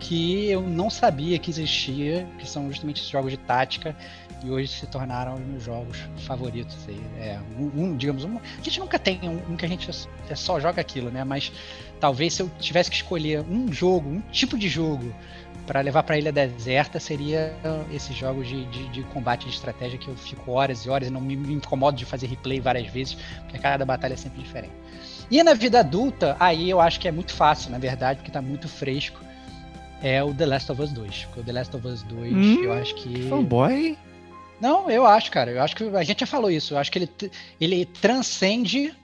que 0.00 0.50
eu 0.50 0.62
não 0.62 0.90
sabia 0.90 1.38
que 1.38 1.48
existia, 1.48 2.26
que 2.40 2.48
são 2.48 2.68
justamente 2.68 2.96
esses 3.02 3.08
jogos 3.08 3.30
de 3.30 3.36
tática, 3.36 3.96
e 4.44 4.50
hoje 4.50 4.66
se 4.66 4.86
tornaram 4.88 5.34
os 5.34 5.40
meus 5.40 5.62
jogos 5.62 5.96
favoritos. 6.26 6.76
Aí. 6.88 7.00
É, 7.20 7.38
um, 7.56 7.84
um, 7.84 7.96
digamos, 7.96 8.24
um, 8.24 8.36
a 8.36 8.62
gente 8.62 8.80
nunca 8.80 8.98
tem 8.98 9.20
um, 9.22 9.52
um 9.52 9.56
que 9.56 9.64
a 9.64 9.68
gente 9.68 9.88
é 10.28 10.34
só 10.34 10.58
joga 10.58 10.80
aquilo, 10.80 11.08
né? 11.08 11.22
Mas 11.22 11.52
talvez 12.00 12.34
se 12.34 12.42
eu 12.42 12.50
tivesse 12.58 12.90
que 12.90 12.96
escolher 12.96 13.42
um 13.42 13.72
jogo, 13.72 14.08
um 14.08 14.20
tipo 14.32 14.58
de 14.58 14.68
jogo 14.68 15.14
para 15.66 15.80
levar 15.80 16.02
para 16.02 16.18
ilha 16.18 16.32
deserta 16.32 17.00
seria 17.00 17.52
esses 17.92 18.16
jogos 18.16 18.46
de, 18.46 18.64
de, 18.66 18.88
de, 18.88 19.02
combate 19.04 19.46
de 19.46 19.54
estratégia 19.54 19.98
que 19.98 20.08
eu 20.08 20.16
fico 20.16 20.52
horas 20.52 20.86
e 20.86 20.90
horas 20.90 21.08
e 21.08 21.10
não 21.10 21.20
me, 21.20 21.36
me 21.36 21.54
incomodo 21.54 21.96
de 21.96 22.04
fazer 22.04 22.26
replay 22.26 22.60
várias 22.60 22.86
vezes, 22.86 23.14
porque 23.42 23.58
cada 23.58 23.84
batalha 23.84 24.14
é 24.14 24.16
sempre 24.16 24.40
diferente. 24.42 24.72
E 25.30 25.42
na 25.42 25.54
vida 25.54 25.80
adulta, 25.80 26.36
aí 26.38 26.70
eu 26.70 26.80
acho 26.80 27.00
que 27.00 27.08
é 27.08 27.12
muito 27.12 27.32
fácil, 27.32 27.70
na 27.70 27.78
verdade, 27.78 28.18
porque 28.20 28.30
tá 28.30 28.40
muito 28.40 28.68
fresco. 28.68 29.20
É 30.02 30.22
o 30.22 30.32
The 30.32 30.46
Last 30.46 30.70
of 30.70 30.80
Us 30.80 30.92
2. 30.92 31.24
Porque 31.24 31.40
o 31.40 31.42
The 31.42 31.52
Last 31.52 31.76
of 31.76 31.86
Us 31.86 32.02
2, 32.04 32.32
Hum, 32.32 32.62
eu 32.62 32.72
acho 32.72 32.94
que. 32.96 33.28
Fanboy? 33.28 33.98
Não, 34.60 34.90
eu 34.90 35.04
acho, 35.04 35.30
cara. 35.30 35.50
Eu 35.50 35.62
acho 35.62 35.74
que 35.74 35.84
a 35.84 36.02
gente 36.02 36.20
já 36.20 36.26
falou 36.26 36.50
isso. 36.50 36.74
Eu 36.74 36.78
acho 36.78 36.92
que 36.92 36.98
ele, 36.98 37.10
ele 37.60 37.86
transcende 37.86 38.94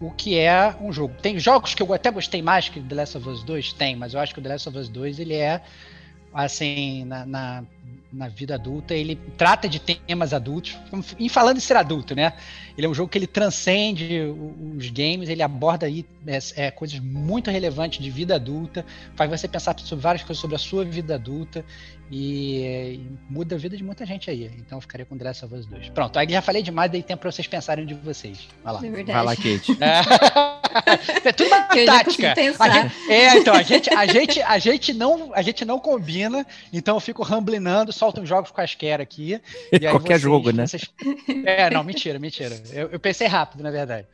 o 0.00 0.10
que 0.10 0.38
é 0.38 0.74
um 0.80 0.92
jogo. 0.92 1.14
Tem 1.20 1.38
jogos 1.38 1.74
que 1.74 1.82
eu 1.82 1.92
até 1.92 2.10
gostei 2.10 2.40
mais 2.40 2.68
que 2.68 2.80
The 2.80 2.94
Last 2.94 3.18
of 3.18 3.28
Us 3.28 3.42
2? 3.42 3.74
Tem, 3.74 3.94
mas 3.94 4.14
eu 4.14 4.20
acho 4.20 4.32
que 4.32 4.40
o 4.40 4.42
The 4.42 4.48
Last 4.48 4.68
of 4.68 4.78
Us 4.78 4.88
2 4.88 5.18
ele 5.18 5.34
é, 5.34 5.60
assim, 6.32 7.04
na, 7.04 7.26
na, 7.26 7.64
na 8.12 8.28
vida 8.28 8.54
adulta, 8.54 8.94
ele 8.94 9.16
trata 9.36 9.68
de 9.68 9.78
temas 9.78 10.32
adultos. 10.32 10.76
E 11.18 11.28
falando 11.28 11.58
em 11.58 11.60
ser 11.60 11.76
adulto, 11.76 12.14
né? 12.14 12.32
Ele 12.76 12.86
é 12.86 12.90
um 12.90 12.94
jogo 12.94 13.08
que 13.08 13.18
ele 13.18 13.26
transcende 13.26 14.20
os 14.76 14.88
games, 14.90 15.28
ele 15.28 15.42
aborda 15.42 15.86
aí 15.86 16.04
é, 16.26 16.38
é, 16.56 16.70
coisas 16.70 16.98
muito 17.00 17.50
relevantes 17.50 18.02
de 18.02 18.10
vida 18.10 18.34
adulta, 18.34 18.84
faz 19.14 19.30
você 19.30 19.46
pensar 19.46 19.78
sobre 19.78 20.02
várias 20.02 20.24
coisas 20.24 20.40
sobre 20.40 20.56
a 20.56 20.58
sua 20.58 20.84
vida 20.84 21.14
adulta 21.14 21.64
e, 22.10 22.96
e 22.96 23.06
muda 23.28 23.54
a 23.54 23.58
vida 23.58 23.76
de 23.76 23.84
muita 23.84 24.04
gente 24.04 24.28
aí. 24.30 24.50
Então 24.58 24.78
eu 24.78 24.82
ficaria 24.82 25.06
com 25.06 25.16
The 25.16 25.24
Last 25.24 25.44
of 25.44 25.54
Us 25.54 25.66
2. 25.66 25.90
Pronto, 25.90 26.18
aí 26.18 26.28
já 26.28 26.42
falei 26.42 26.62
demais, 26.62 26.90
dei 26.90 27.02
tempo 27.02 27.20
pra 27.22 27.30
vocês 27.32 27.46
pensarem 27.46 27.86
de 27.86 27.94
vocês. 27.94 28.48
Vai 28.64 28.72
lá. 28.74 28.78
É 28.84 28.90
verdade. 28.90 29.12
Vai 29.12 29.24
lá, 29.24 29.36
Kate. 29.36 30.60
É, 30.70 31.28
é 31.28 31.32
tudo 31.32 31.48
uma 31.48 31.62
tática. 31.62 32.32
gente- 32.36 33.10
é, 33.10 33.36
então, 33.38 33.54
a 33.54 33.62
gente, 33.62 33.92
a, 33.92 34.06
gente, 34.06 34.40
a, 34.40 34.56
gente 34.58 34.92
não, 34.92 35.32
a 35.34 35.42
gente 35.42 35.64
não 35.64 35.80
combina, 35.80 36.46
então 36.72 36.94
eu 36.96 37.00
fico 37.00 37.24
ramblinando, 37.24 37.92
solto 37.92 38.20
uns 38.20 38.28
jogos 38.28 38.52
quaisquer 38.52 39.00
aqui. 39.00 39.40
E 39.72 39.84
aí 39.86 39.90
Qualquer 39.92 40.10
vocês- 40.14 40.20
jogo, 40.22 40.52
né? 40.52 40.66
vocês- 40.68 40.88
É, 41.44 41.70
não, 41.70 41.82
mentira, 41.82 42.20
mentira. 42.20 42.56
Eu, 42.72 42.88
eu 42.90 43.00
pensei 43.00 43.26
rápido, 43.26 43.62
na 43.64 43.70
verdade. 43.72 44.06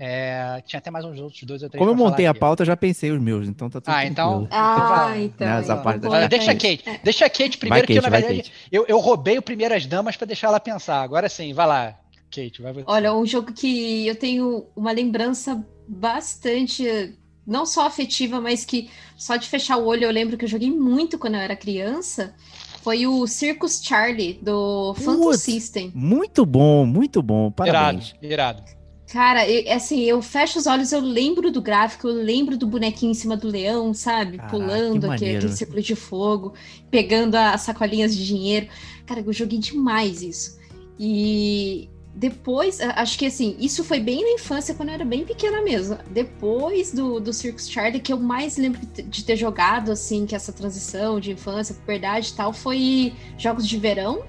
É, 0.00 0.62
tinha 0.64 0.78
até 0.78 0.90
mais 0.92 1.04
uns 1.04 1.18
outros 1.18 1.42
dois 1.42 1.60
ou 1.62 1.68
três 1.68 1.78
Como 1.78 1.90
eu 1.90 1.96
montei 1.96 2.24
a 2.26 2.30
aqui. 2.30 2.38
pauta, 2.38 2.64
já 2.64 2.76
pensei 2.76 3.10
os 3.10 3.20
meus, 3.20 3.48
então 3.48 3.68
tá 3.68 3.80
tudo 3.80 3.92
Ah, 3.92 4.06
então- 4.06 4.46
tranquilo. 4.46 4.48
Ah, 4.52 5.08
Né, 5.10 5.22
então. 5.24 5.48
essa 5.48 5.72
então 5.72 5.82
parte 5.82 6.06
Ah, 6.06 6.26
deixa 6.28 6.50
a. 6.52 6.54
Kate. 6.54 6.84
Deixa 7.02 7.26
a 7.26 7.30
Kate 7.38 7.58
primeiro, 7.58 7.86
vai, 7.86 7.86
que 7.86 7.94
Kate, 7.94 8.04
na 8.04 8.10
vai, 8.10 8.20
verdade 8.22 8.50
Kate. 8.50 8.52
eu, 8.72 8.84
eu 8.88 8.98
roubei 8.98 9.38
o 9.38 9.42
Primeiras 9.42 9.86
Damas 9.86 10.16
pra 10.16 10.26
deixar 10.26 10.48
ela 10.48 10.58
pensar. 10.58 11.02
Agora 11.02 11.28
sim, 11.28 11.52
vai 11.52 11.66
lá, 11.66 11.98
Kate, 12.30 12.60
vai 12.60 12.72
você. 12.72 12.84
Olha, 12.86 13.14
um 13.14 13.24
jogo 13.24 13.52
que 13.52 14.06
eu 14.06 14.16
tenho 14.16 14.66
uma 14.74 14.90
lembrança 14.90 15.64
bastante, 15.86 17.14
não 17.46 17.64
só 17.64 17.86
afetiva, 17.86 18.40
mas 18.40 18.64
que 18.64 18.90
só 19.16 19.36
de 19.36 19.48
fechar 19.48 19.76
o 19.76 19.86
olho 19.86 20.04
eu 20.04 20.10
lembro 20.10 20.36
que 20.36 20.44
eu 20.44 20.48
joguei 20.48 20.70
muito 20.70 21.18
quando 21.18 21.34
eu 21.34 21.40
era 21.40 21.56
criança, 21.56 22.34
foi 22.82 23.06
o 23.06 23.26
Circus 23.26 23.80
Charlie 23.82 24.38
do 24.42 24.94
Phantom. 24.94 25.32
System. 25.34 25.92
Muito 25.94 26.44
bom, 26.44 26.84
muito 26.84 27.22
bom. 27.22 27.50
Parabéns. 27.50 28.14
irado, 28.20 28.62
irado. 28.62 28.77
Cara, 29.12 29.48
eu- 29.48 29.72
assim, 29.74 30.02
eu 30.02 30.20
fecho 30.20 30.58
os 30.58 30.66
olhos, 30.66 30.92
eu 30.92 31.00
lembro 31.00 31.50
do 31.50 31.62
gráfico, 31.62 32.08
eu 32.08 32.14
lembro 32.14 32.56
do 32.58 32.66
bonequinho 32.66 33.10
em 33.10 33.14
cima 33.14 33.36
do 33.36 33.48
leão, 33.48 33.94
sabe? 33.94 34.36
Caraca, 34.36 34.50
Pulando 34.50 35.00
que 35.00 35.06
aquele, 35.14 35.36
aquele 35.36 35.52
círculo 35.52 35.80
de 35.80 35.94
fogo, 35.94 36.52
pegando 36.90 37.34
as 37.34 37.62
sacolinhas 37.62 38.14
de 38.14 38.26
dinheiro. 38.26 38.68
Cara, 39.06 39.20
eu 39.20 39.32
joguei 39.32 39.58
demais 39.58 40.20
isso. 40.22 40.58
E 40.98 41.88
depois, 42.14 42.80
acho 42.80 43.16
que 43.18 43.26
assim, 43.26 43.56
isso 43.58 43.82
foi 43.84 44.00
bem 44.00 44.22
na 44.24 44.32
infância, 44.32 44.74
quando 44.74 44.88
eu 44.90 44.96
era 44.96 45.04
bem 45.04 45.24
pequena 45.24 45.62
mesmo. 45.62 45.96
Depois 46.10 46.92
do, 46.92 47.18
do 47.20 47.32
Circus 47.32 47.70
Charlie, 47.70 48.00
que 48.00 48.12
eu 48.12 48.18
mais 48.18 48.56
lembro 48.58 48.80
de 48.84 49.24
ter- 49.24 49.36
jogado, 49.36 49.90
assim, 49.92 50.26
que 50.26 50.34
essa 50.34 50.52
transição 50.52 51.18
de 51.18 51.30
infância, 51.32 51.74
puberdade 51.74 52.30
e 52.30 52.34
tal, 52.34 52.52
foi 52.52 53.14
jogos 53.38 53.66
de 53.66 53.78
verão. 53.78 54.22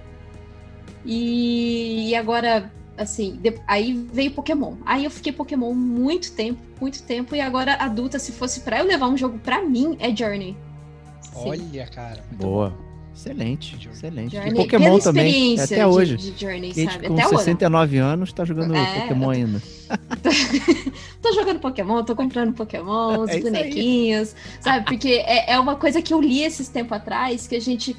E, 1.05 2.09
e 2.09 2.15
agora, 2.15 2.71
assim, 2.99 3.39
de- 3.41 3.59
aí 3.67 3.93
veio 4.13 4.31
Pokémon. 4.31 4.75
Aí 4.85 5.05
eu 5.05 5.11
fiquei 5.11 5.31
Pokémon 5.31 5.73
muito 5.73 6.31
tempo, 6.33 6.59
muito 6.79 7.01
tempo, 7.03 7.35
e 7.35 7.41
agora 7.41 7.73
adulta, 7.75 8.19
se 8.19 8.31
fosse 8.31 8.59
pra 8.61 8.79
eu 8.79 8.85
levar 8.85 9.07
um 9.07 9.17
jogo 9.17 9.39
pra 9.39 9.61
mim, 9.63 9.95
é 9.99 10.15
Journey. 10.15 10.55
Sim. 11.21 11.49
Olha, 11.49 11.85
cara. 11.87 12.23
muito 12.29 12.41
Boa. 12.41 12.69
bom. 12.69 12.89
Excelente, 13.15 13.71
Journey. 13.71 13.89
excelente. 13.91 14.31
Journey, 14.35 14.51
E 14.53 14.55
Pokémon 14.55 14.83
pela 14.85 14.99
também, 15.01 15.59
até 15.59 15.75
de- 15.77 15.83
hoje. 15.85 16.15
De, 16.15 16.39
Journey, 16.39 16.69
Kate 16.73 16.93
sabe? 16.93 17.07
com 17.07 17.13
Até 17.15 17.27
hoje. 17.27 17.37
69 17.37 17.97
anos 17.97 18.31
tá 18.31 18.45
jogando 18.45 18.75
É, 18.75 19.01
Pokémon 19.01 19.29
ainda. 19.29 19.61
tô 21.21 21.33
jogando 21.33 21.59
Pokémon, 21.59 22.03
tô 22.03 22.15
comprando 22.15 22.53
Pokémon, 22.53 23.19
os 23.23 23.29
É 23.29 23.37
isso 23.39 23.47
aí. 23.47 23.53
bonequinhos, 23.53 24.35
sabe? 24.61 24.85
Porque 24.85 25.09
é, 25.25 25.51
é 25.53 25.59
uma 25.59 25.75
coisa 25.75 26.01
que 26.01 26.13
eu 26.13 26.21
li 26.21 26.43
esses 26.43 26.69
tempos 26.69 26.93
atrás, 26.93 27.45
que 27.47 27.55
a 27.55 27.59
gente. 27.61 27.95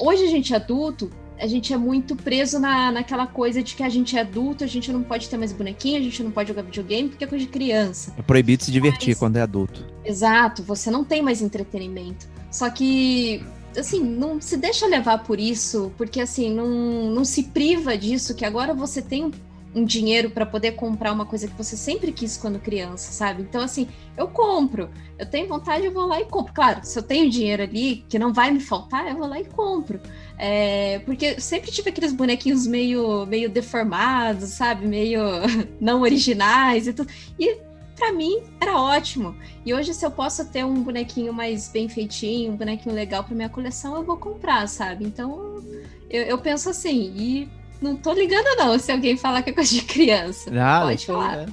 Hoje 0.00 0.24
a 0.24 0.28
gente 0.28 0.52
é 0.52 0.56
adulto, 0.56 1.10
a 1.40 1.46
gente 1.46 1.72
é 1.72 1.76
muito 1.76 2.14
preso 2.14 2.60
na, 2.60 2.92
naquela 2.92 3.26
coisa 3.26 3.62
de 3.62 3.74
que 3.74 3.82
a 3.82 3.88
gente 3.88 4.16
é 4.16 4.20
adulto, 4.20 4.62
a 4.62 4.66
gente 4.66 4.92
não 4.92 5.02
pode 5.02 5.28
ter 5.28 5.38
mais 5.38 5.52
bonequinho, 5.52 5.98
a 5.98 6.02
gente 6.02 6.22
não 6.22 6.30
pode 6.30 6.48
jogar 6.48 6.62
videogame 6.62 7.08
porque 7.08 7.24
é 7.24 7.26
coisa 7.26 7.44
de 7.44 7.50
criança. 7.50 8.12
É 8.16 8.22
proibido 8.22 8.62
se 8.62 8.70
divertir 8.70 9.10
Mas- 9.10 9.18
quando 9.18 9.36
é 9.36 9.42
adulto. 9.42 9.84
Exato, 10.04 10.62
você 10.62 10.90
não 10.90 11.02
tem 11.02 11.22
mais 11.22 11.40
entretenimento. 11.40 12.28
Só 12.50 12.68
que 12.68 13.42
assim, 13.76 14.02
não 14.02 14.40
se 14.40 14.56
deixa 14.56 14.86
levar 14.86 15.22
por 15.22 15.38
isso, 15.38 15.92
porque 15.96 16.20
assim, 16.20 16.52
não, 16.52 16.68
não 17.10 17.24
se 17.24 17.44
priva 17.44 17.96
disso, 17.96 18.34
que 18.34 18.44
agora 18.44 18.74
você 18.74 19.00
tem 19.00 19.24
um, 19.26 19.30
um 19.74 19.84
dinheiro 19.84 20.30
para 20.30 20.44
poder 20.44 20.72
comprar 20.72 21.12
uma 21.12 21.24
coisa 21.24 21.46
que 21.46 21.56
você 21.56 21.76
sempre 21.76 22.10
quis 22.10 22.36
quando 22.36 22.58
criança, 22.58 23.12
sabe? 23.12 23.42
Então, 23.42 23.62
assim, 23.62 23.88
eu 24.16 24.26
compro, 24.28 24.90
eu 25.18 25.26
tenho 25.26 25.46
vontade, 25.46 25.86
eu 25.86 25.92
vou 25.92 26.06
lá 26.06 26.20
e 26.20 26.24
compro. 26.24 26.52
Claro, 26.52 26.80
se 26.82 26.98
eu 26.98 27.02
tenho 27.02 27.30
dinheiro 27.30 27.62
ali, 27.62 28.04
que 28.08 28.18
não 28.18 28.32
vai 28.32 28.50
me 28.50 28.60
faltar, 28.60 29.08
eu 29.08 29.16
vou 29.16 29.28
lá 29.28 29.40
e 29.40 29.44
compro. 29.44 30.00
É, 30.42 31.00
porque 31.00 31.34
eu 31.36 31.40
sempre 31.40 31.70
tive 31.70 31.90
aqueles 31.90 32.14
bonequinhos 32.14 32.66
meio, 32.66 33.26
meio 33.26 33.50
deformados, 33.50 34.48
sabe? 34.48 34.86
Meio 34.86 35.20
não 35.78 36.00
originais 36.00 36.86
e 36.86 36.94
tudo. 36.94 37.10
E 37.38 37.58
para 37.94 38.10
mim 38.10 38.42
era 38.58 38.74
ótimo. 38.80 39.36
E 39.66 39.74
hoje, 39.74 39.92
se 39.92 40.02
eu 40.04 40.10
posso 40.10 40.42
ter 40.46 40.64
um 40.64 40.82
bonequinho 40.82 41.30
mais 41.30 41.68
bem 41.68 41.90
feitinho, 41.90 42.52
um 42.52 42.56
bonequinho 42.56 42.94
legal 42.94 43.22
para 43.22 43.34
minha 43.34 43.50
coleção, 43.50 43.94
eu 43.96 44.02
vou 44.02 44.16
comprar, 44.16 44.66
sabe? 44.66 45.04
Então 45.04 45.62
eu, 46.08 46.22
eu, 46.22 46.38
penso 46.38 46.70
assim, 46.70 47.12
e 47.14 47.48
não 47.82 47.94
tô 47.94 48.14
ligando, 48.14 48.56
não, 48.56 48.78
se 48.78 48.90
alguém 48.90 49.18
falar 49.18 49.42
que 49.42 49.50
é 49.50 49.52
coisa 49.52 49.74
de 49.74 49.82
criança. 49.82 50.50
Ah, 50.58 50.80
Pode 50.86 51.04
falar. 51.04 51.48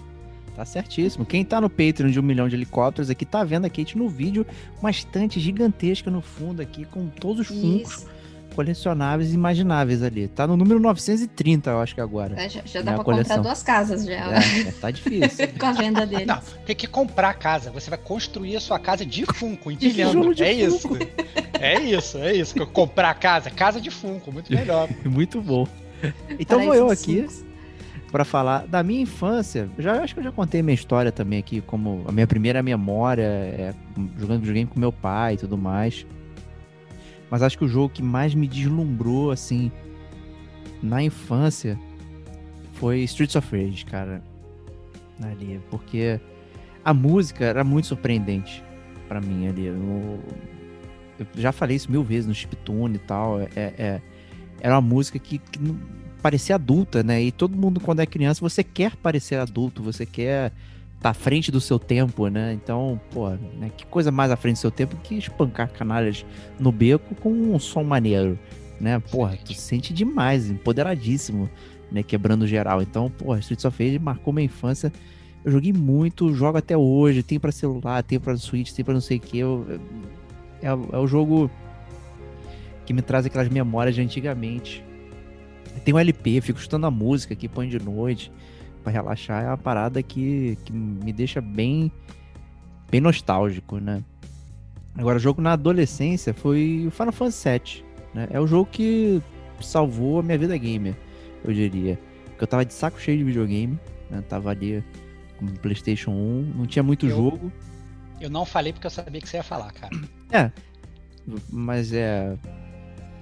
Tá 0.56 0.64
certíssimo. 0.64 1.26
Quem 1.26 1.44
tá 1.44 1.60
no 1.60 1.70
Patreon 1.70 2.10
de 2.10 2.22
um 2.22 2.24
milhão 2.24 2.48
de 2.48 2.56
helicópteros 2.56 3.10
aqui 3.10 3.26
tá 3.26 3.44
vendo 3.44 3.66
a 3.66 3.70
Kate 3.70 3.98
no 3.98 4.08
vídeo, 4.08 4.48
uma 4.80 4.90
estante 4.90 5.42
gigantesca 5.42 6.10
no 6.10 6.22
fundo 6.22 6.62
aqui, 6.62 6.86
com 6.86 7.10
todos 7.10 7.42
os 7.42 7.48
funcos 7.48 8.08
colecionáveis 8.58 9.36
imagináveis 9.36 10.02
ali. 10.02 10.28
Tá 10.28 10.48
no 10.48 10.58
número 10.58 10.80
930, 10.80 11.70
eu 11.70 11.80
acho 11.80 11.94
que 11.94 12.02
agora. 12.02 12.42
É, 12.42 12.50
já, 12.50 12.62
já 12.66 12.82
dá 12.82 12.94
pra 12.94 13.04
coleção. 13.04 13.38
comprar 13.38 13.50
duas 13.50 13.62
casas 13.62 14.04
já. 14.04 14.14
É, 14.14 14.62
é, 14.68 14.72
tá 14.72 14.90
difícil. 14.90 15.48
Com 15.60 15.66
a 15.68 15.72
venda 15.74 16.08
dele. 16.08 16.26
Não, 16.26 16.42
tem 16.66 16.76
que 16.76 16.88
comprar 16.88 17.30
a 17.30 17.34
casa. 17.36 17.70
Você 17.70 17.92
vai 17.92 18.00
construir 18.00 18.56
a 18.56 18.60
sua 18.60 18.80
casa 18.80 19.06
de 19.06 19.26
Funko, 19.28 19.70
empilhando. 19.72 20.34
De 20.34 20.44
é 20.44 20.68
Funko. 20.68 20.96
isso. 20.98 21.10
É 21.60 21.80
isso, 21.80 22.18
é 22.18 22.36
isso. 22.36 22.66
Comprar 22.68 23.12
a 23.12 23.14
casa, 23.14 23.52
casa 23.52 23.80
de 23.80 23.92
Funko, 23.92 24.32
muito 24.32 24.52
melhor. 24.52 24.90
muito 25.06 25.40
bom. 25.40 25.68
Então 26.40 26.64
vou 26.64 26.74
eu 26.74 26.90
aqui 26.90 27.28
para 28.12 28.26
falar 28.26 28.66
da 28.66 28.82
minha 28.82 29.02
infância. 29.02 29.70
Já 29.78 30.02
acho 30.02 30.16
que 30.16 30.20
eu 30.20 30.24
já 30.24 30.32
contei 30.32 30.64
minha 30.64 30.74
história 30.74 31.12
também 31.12 31.38
aqui, 31.38 31.62
como 31.62 32.04
a 32.08 32.12
minha 32.12 32.26
primeira 32.26 32.64
memória 32.64 33.22
é 33.22 33.74
jogando 34.18 34.40
videogame 34.40 34.66
com 34.68 34.80
meu 34.80 34.92
pai 34.92 35.36
e 35.36 35.38
tudo 35.38 35.58
mais. 35.58 36.08
Mas 37.30 37.42
acho 37.42 37.58
que 37.58 37.66
o 37.66 37.68
jogo 37.68 37.90
que 37.90 38.02
mais 38.02 38.34
me 38.34 38.48
deslumbrou, 38.48 39.32
assim, 39.32 39.72
na 40.82 41.04
infância 41.04 41.78
foi 42.74 43.00
Streets 43.02 43.36
of 43.36 43.56
Rage, 43.56 43.86
cara. 43.86 44.22
Ali, 45.22 45.60
porque 45.70 46.20
a 46.86 46.94
música 46.94 47.44
era 47.44 47.64
muito 47.64 47.88
surpreendente 47.88 48.64
para 49.08 49.20
mim 49.20 49.48
ali. 49.48 49.66
Eu, 49.66 50.24
eu, 51.20 51.28
já 51.36 51.52
falei 51.52 51.76
isso 51.76 51.92
mil 51.92 52.04
vezes 52.04 52.28
no 52.28 52.36
Chiptune 52.36 52.96
e 52.96 53.00
tal. 53.00 53.42
É, 53.42 53.50
é, 53.56 54.02
era 54.60 54.76
uma 54.76 54.82
música 54.82 55.18
que, 55.18 55.40
que 55.40 55.60
parecia 56.22 56.56
adulta, 56.56 57.04
né? 57.04 57.22
E 57.22 57.32
todo 57.32 57.58
mundo, 57.58 57.80
quando 57.80 58.00
é 58.00 58.06
criança, 58.06 58.42
você 58.42 58.64
quer 58.64 58.96
parecer 58.96 59.36
adulto, 59.36 59.82
você 59.82 60.06
quer 60.06 60.52
tá 61.00 61.12
à 61.12 61.14
frente 61.14 61.52
do 61.52 61.62
seu 61.62 61.78
tempo, 61.78 62.28
né? 62.28 62.54
Então, 62.54 63.00
pô, 63.12 63.30
né? 63.30 63.72
que 63.76 63.86
coisa 63.86 64.12
mais 64.12 64.32
à 64.32 64.36
frente 64.36 64.56
do 64.56 64.60
seu 64.60 64.72
tempo 64.72 64.96
que 64.98 65.16
espancar 65.16 65.72
canalhas 65.72 66.26
no 66.60 66.72
beco 66.72 67.16
com 67.16 67.32
um 67.32 67.60
som 67.60 67.84
maneiro, 67.84 68.38
né? 68.80 69.00
Porra, 69.12 69.38
tu 69.38 69.54
sente 69.54 69.94
demais, 69.94 70.50
empoderadíssimo, 70.50 71.50
né? 71.92 72.02
Quebrando 72.02 72.48
geral. 72.48 72.82
Então, 72.82 73.12
pô, 73.12 73.36
Streets 73.38 73.66
of 73.66 73.84
Rage 73.84 74.00
marcou 74.00 74.34
minha 74.34 74.46
infância. 74.46 74.92
Eu 75.46 75.52
joguei 75.52 75.72
muito, 75.72 76.34
jogo 76.34 76.58
até 76.58 76.76
hoje, 76.76 77.22
tem 77.24 77.40
para 77.40 77.52
celular, 77.52 78.04
tem 78.04 78.20
para 78.20 78.36
Switch, 78.36 78.72
tem 78.72 78.84
para 78.84 78.96
não 78.96 79.02
sei 79.02 79.18
o 79.18 79.20
que. 79.20 79.38
Eu, 79.38 79.80
é, 80.62 80.68
é 80.68 80.98
o 80.98 81.08
jogo 81.08 81.50
que 82.86 82.94
me 82.94 83.02
traz 83.02 83.26
aquelas 83.26 83.50
memórias 83.50 83.94
de 83.94 84.02
antigamente. 84.02 84.84
Tem 85.86 85.94
um 85.94 86.00
LP, 86.00 86.42
fico 86.42 86.58
escutando 86.58 86.86
a 86.86 86.92
música 86.92 87.36
que 87.36 87.48
põe 87.48 87.70
de 87.70 87.80
noite 87.80 88.32
para 88.88 88.92
relaxar 88.92 89.44
é 89.44 89.48
uma 89.48 89.58
parada 89.58 90.02
que, 90.02 90.58
que 90.64 90.72
me 90.72 91.12
deixa 91.12 91.42
bem, 91.42 91.92
bem 92.90 93.02
nostálgico, 93.02 93.80
né? 93.80 94.02
Agora, 94.98 95.18
o 95.18 95.20
jogo 95.20 95.42
na 95.42 95.52
adolescência 95.54 96.34
foi 96.34 96.86
o 96.88 96.92
Final 96.92 97.12
Fantasy 97.12 97.50
VII, 97.50 97.86
né? 98.14 98.28
É 98.32 98.40
o 98.40 98.48
jogo 98.48 98.70
que 98.72 99.22
salvou 99.60 100.20
a 100.20 100.24
minha 100.24 100.38
vida 100.38 100.58
gamer, 100.58 100.96
eu 101.44 101.54
diria. 101.54 102.00
Porque 102.28 102.46
eu 102.46 102.48
tava 102.48 102.66
de 102.66 102.74
saco 102.74 103.00
cheio 103.00 103.18
de 103.18 103.26
videogame, 103.26 103.78
né? 104.10 104.24
Tava 104.30 104.52
ali 104.52 104.82
com 105.38 105.46
o 105.46 105.60
PlayStation 105.60 106.12
1, 106.12 106.54
não 106.56 106.66
tinha 106.66 106.82
muito 106.82 107.08
eu, 107.08 107.16
jogo. 107.16 107.52
Eu 108.22 108.30
não 108.30 108.46
falei 108.46 108.72
porque 108.72 108.88
eu 108.88 108.92
sabia 108.92 109.20
que 109.20 109.28
você 109.28 109.38
ia 109.38 109.44
falar, 109.44 109.72
cara. 109.74 109.94
É, 110.32 110.52
mas 111.50 111.92
é. 111.92 112.38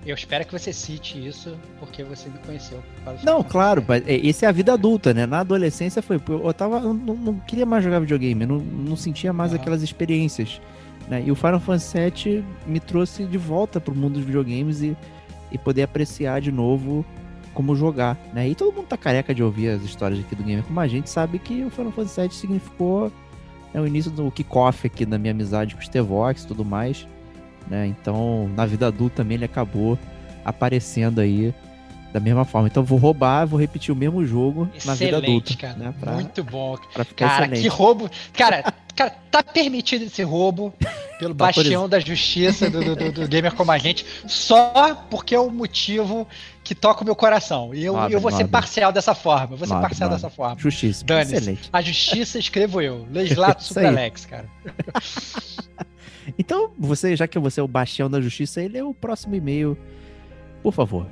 Eu 0.06 0.14
espero 0.14 0.46
que 0.46 0.52
você 0.52 0.72
cite 0.72 1.26
isso 1.26 1.58
porque 1.80 2.04
você 2.04 2.30
me 2.30 2.38
conheceu. 2.40 2.82
Não, 3.24 3.44
claro, 3.44 3.84
esse 4.06 4.46
é 4.46 4.48
a 4.48 4.52
vida 4.52 4.74
adulta, 4.74 5.14
né? 5.16 5.26
Na 5.26 5.40
adolescência 5.40 6.00
foi. 6.02 6.22
Eu 6.30 6.54
tava. 6.54 6.78
Eu 6.78 6.94
não, 6.94 7.16
não 7.16 7.40
queria 7.40 7.66
mais 7.66 7.84
jogar 7.84 8.00
videogame, 8.00 8.46
não, 8.46 8.60
não 8.60 8.96
sentia 8.96 9.34
mais 9.34 9.52
uhum. 9.52 9.58
aquelas 9.58 9.82
experiências. 9.82 10.62
Né? 11.08 11.24
E 11.26 11.32
o 11.32 11.36
Final 11.36 11.60
Fantasy 11.60 11.98
VII 11.98 12.46
me 12.68 12.80
trouxe 12.80 13.26
de 13.26 13.38
volta 13.38 13.80
pro 13.80 13.96
mundo 13.96 14.14
dos 14.14 14.24
videogames 14.24 14.82
e, 14.82 14.96
e 15.52 15.58
poder 15.58 15.84
apreciar 15.84 16.40
de 16.40 16.52
novo 16.52 17.04
como 17.54 17.76
jogar, 17.76 18.18
né? 18.34 18.48
E 18.48 18.54
todo 18.54 18.76
mundo 18.76 18.86
tá 18.86 18.98
careca 18.98 19.34
de 19.34 19.42
ouvir 19.42 19.70
as 19.70 19.82
histórias 19.82 20.20
aqui 20.20 20.36
do 20.36 20.44
Gamer 20.44 20.64
como 20.66 20.80
a 20.80 20.88
gente 20.88 21.10
sabe 21.10 21.40
que 21.40 21.64
o 21.64 21.70
Final 21.72 21.92
Fantasy 21.92 22.22
VII 22.22 22.32
significou 22.32 23.12
né, 23.74 23.82
o 23.82 23.88
início 23.88 24.12
do 24.12 24.30
kickoff 24.30 24.86
aqui 24.86 25.06
da 25.06 25.18
minha 25.18 25.32
amizade 25.32 25.74
com 25.74 25.82
o 25.82 25.84
Stevox 25.84 26.44
e 26.44 26.48
tudo 26.48 26.66
mais 26.66 27.08
né? 27.68 27.88
Então, 27.88 28.50
na 28.56 28.66
vida 28.66 28.88
adulta 28.88 29.18
também 29.18 29.36
ele 29.36 29.46
acabou 29.46 29.98
aparecendo 30.44 31.20
aí 31.20 31.54
da 32.16 32.20
mesma 32.22 32.46
forma. 32.46 32.70
Então, 32.70 32.82
vou 32.82 32.98
roubar, 32.98 33.46
vou 33.46 33.60
repetir 33.60 33.92
o 33.94 33.96
mesmo 33.96 34.26
jogo 34.26 34.70
excelente, 34.74 34.88
na 34.88 34.94
vida 34.94 35.18
adulta. 35.18 35.58
Cara. 35.58 35.74
Né? 35.76 35.94
Pra, 36.00 36.14
Muito 36.14 36.44
bom. 36.46 36.78
cara, 37.14 37.44
excelente. 37.44 37.62
que 37.62 37.68
roubo. 37.68 38.10
Cara, 38.32 38.74
cara, 38.96 39.14
tá 39.30 39.44
permitido 39.44 40.06
esse 40.06 40.24
roubo 40.24 40.74
pelo 41.20 41.36
tá 41.36 41.46
bastião 41.48 41.90
da 41.90 42.00
justiça 42.00 42.70
do, 42.70 42.96
do, 42.96 43.12
do, 43.12 43.28
gamer 43.28 43.54
como 43.54 43.70
a 43.70 43.78
gente, 43.78 44.06
só 44.26 44.96
porque 45.10 45.36
é 45.36 45.40
o 45.40 45.50
motivo 45.50 46.26
que 46.64 46.74
toca 46.74 47.02
o 47.02 47.06
meu 47.06 47.18
coração. 47.18 47.76
E 47.76 47.84
eu, 47.84 47.94
nobre, 47.94 48.16
eu 48.16 48.22
vou 48.22 48.32
nobre. 48.32 48.46
ser 48.46 48.50
parcial 48.50 48.94
dessa 48.94 49.14
forma. 49.14 49.56
Eu 49.56 49.58
vou 49.58 49.68
nobre, 49.68 49.76
ser 49.76 49.82
parcial 49.82 50.10
dessa 50.10 50.30
forma. 50.30 50.56
Justiça. 50.58 51.04
Excelente. 51.06 51.70
A 51.74 51.82
justiça 51.82 52.40
escrevo 52.40 52.82
eu. 52.82 53.06
Legislato 53.12 53.62
Super 53.64 53.88
Alex, 53.88 54.26
cara. 54.26 54.48
Então, 56.38 56.72
você, 56.78 57.16
já 57.16 57.28
que 57.28 57.38
você 57.40 57.60
é 57.60 57.64
o 57.64 57.68
bastião 57.68 58.10
da 58.10 58.22
justiça, 58.22 58.62
ele 58.62 58.78
é 58.78 58.84
o 58.84 58.94
próximo 58.94 59.36
e-mail, 59.36 59.78
por 60.64 60.74
favor. 60.74 61.08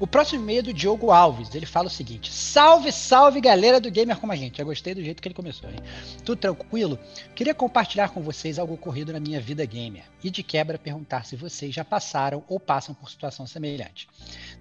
O 0.00 0.06
próximo 0.06 0.40
e-mail 0.44 0.60
é 0.60 0.62
do 0.62 0.72
Diogo 0.72 1.10
Alves. 1.10 1.52
Ele 1.52 1.66
fala 1.66 1.88
o 1.88 1.90
seguinte: 1.90 2.32
Salve, 2.32 2.92
salve 2.92 3.40
galera 3.40 3.80
do 3.80 3.90
Gamer 3.90 4.16
Como 4.16 4.32
a 4.32 4.36
Gente. 4.36 4.60
Eu 4.60 4.66
gostei 4.66 4.94
do 4.94 5.02
jeito 5.02 5.20
que 5.20 5.26
ele 5.26 5.34
começou, 5.34 5.68
hein? 5.68 5.78
Tudo 6.24 6.38
tranquilo? 6.38 6.96
Queria 7.34 7.52
compartilhar 7.52 8.10
com 8.10 8.22
vocês 8.22 8.60
algo 8.60 8.74
ocorrido 8.74 9.12
na 9.12 9.18
minha 9.18 9.40
vida 9.40 9.64
gamer 9.64 10.04
e 10.22 10.30
de 10.30 10.44
quebra 10.44 10.78
perguntar 10.78 11.24
se 11.24 11.34
vocês 11.34 11.74
já 11.74 11.84
passaram 11.84 12.44
ou 12.46 12.60
passam 12.60 12.94
por 12.94 13.10
situação 13.10 13.44
semelhante. 13.44 14.08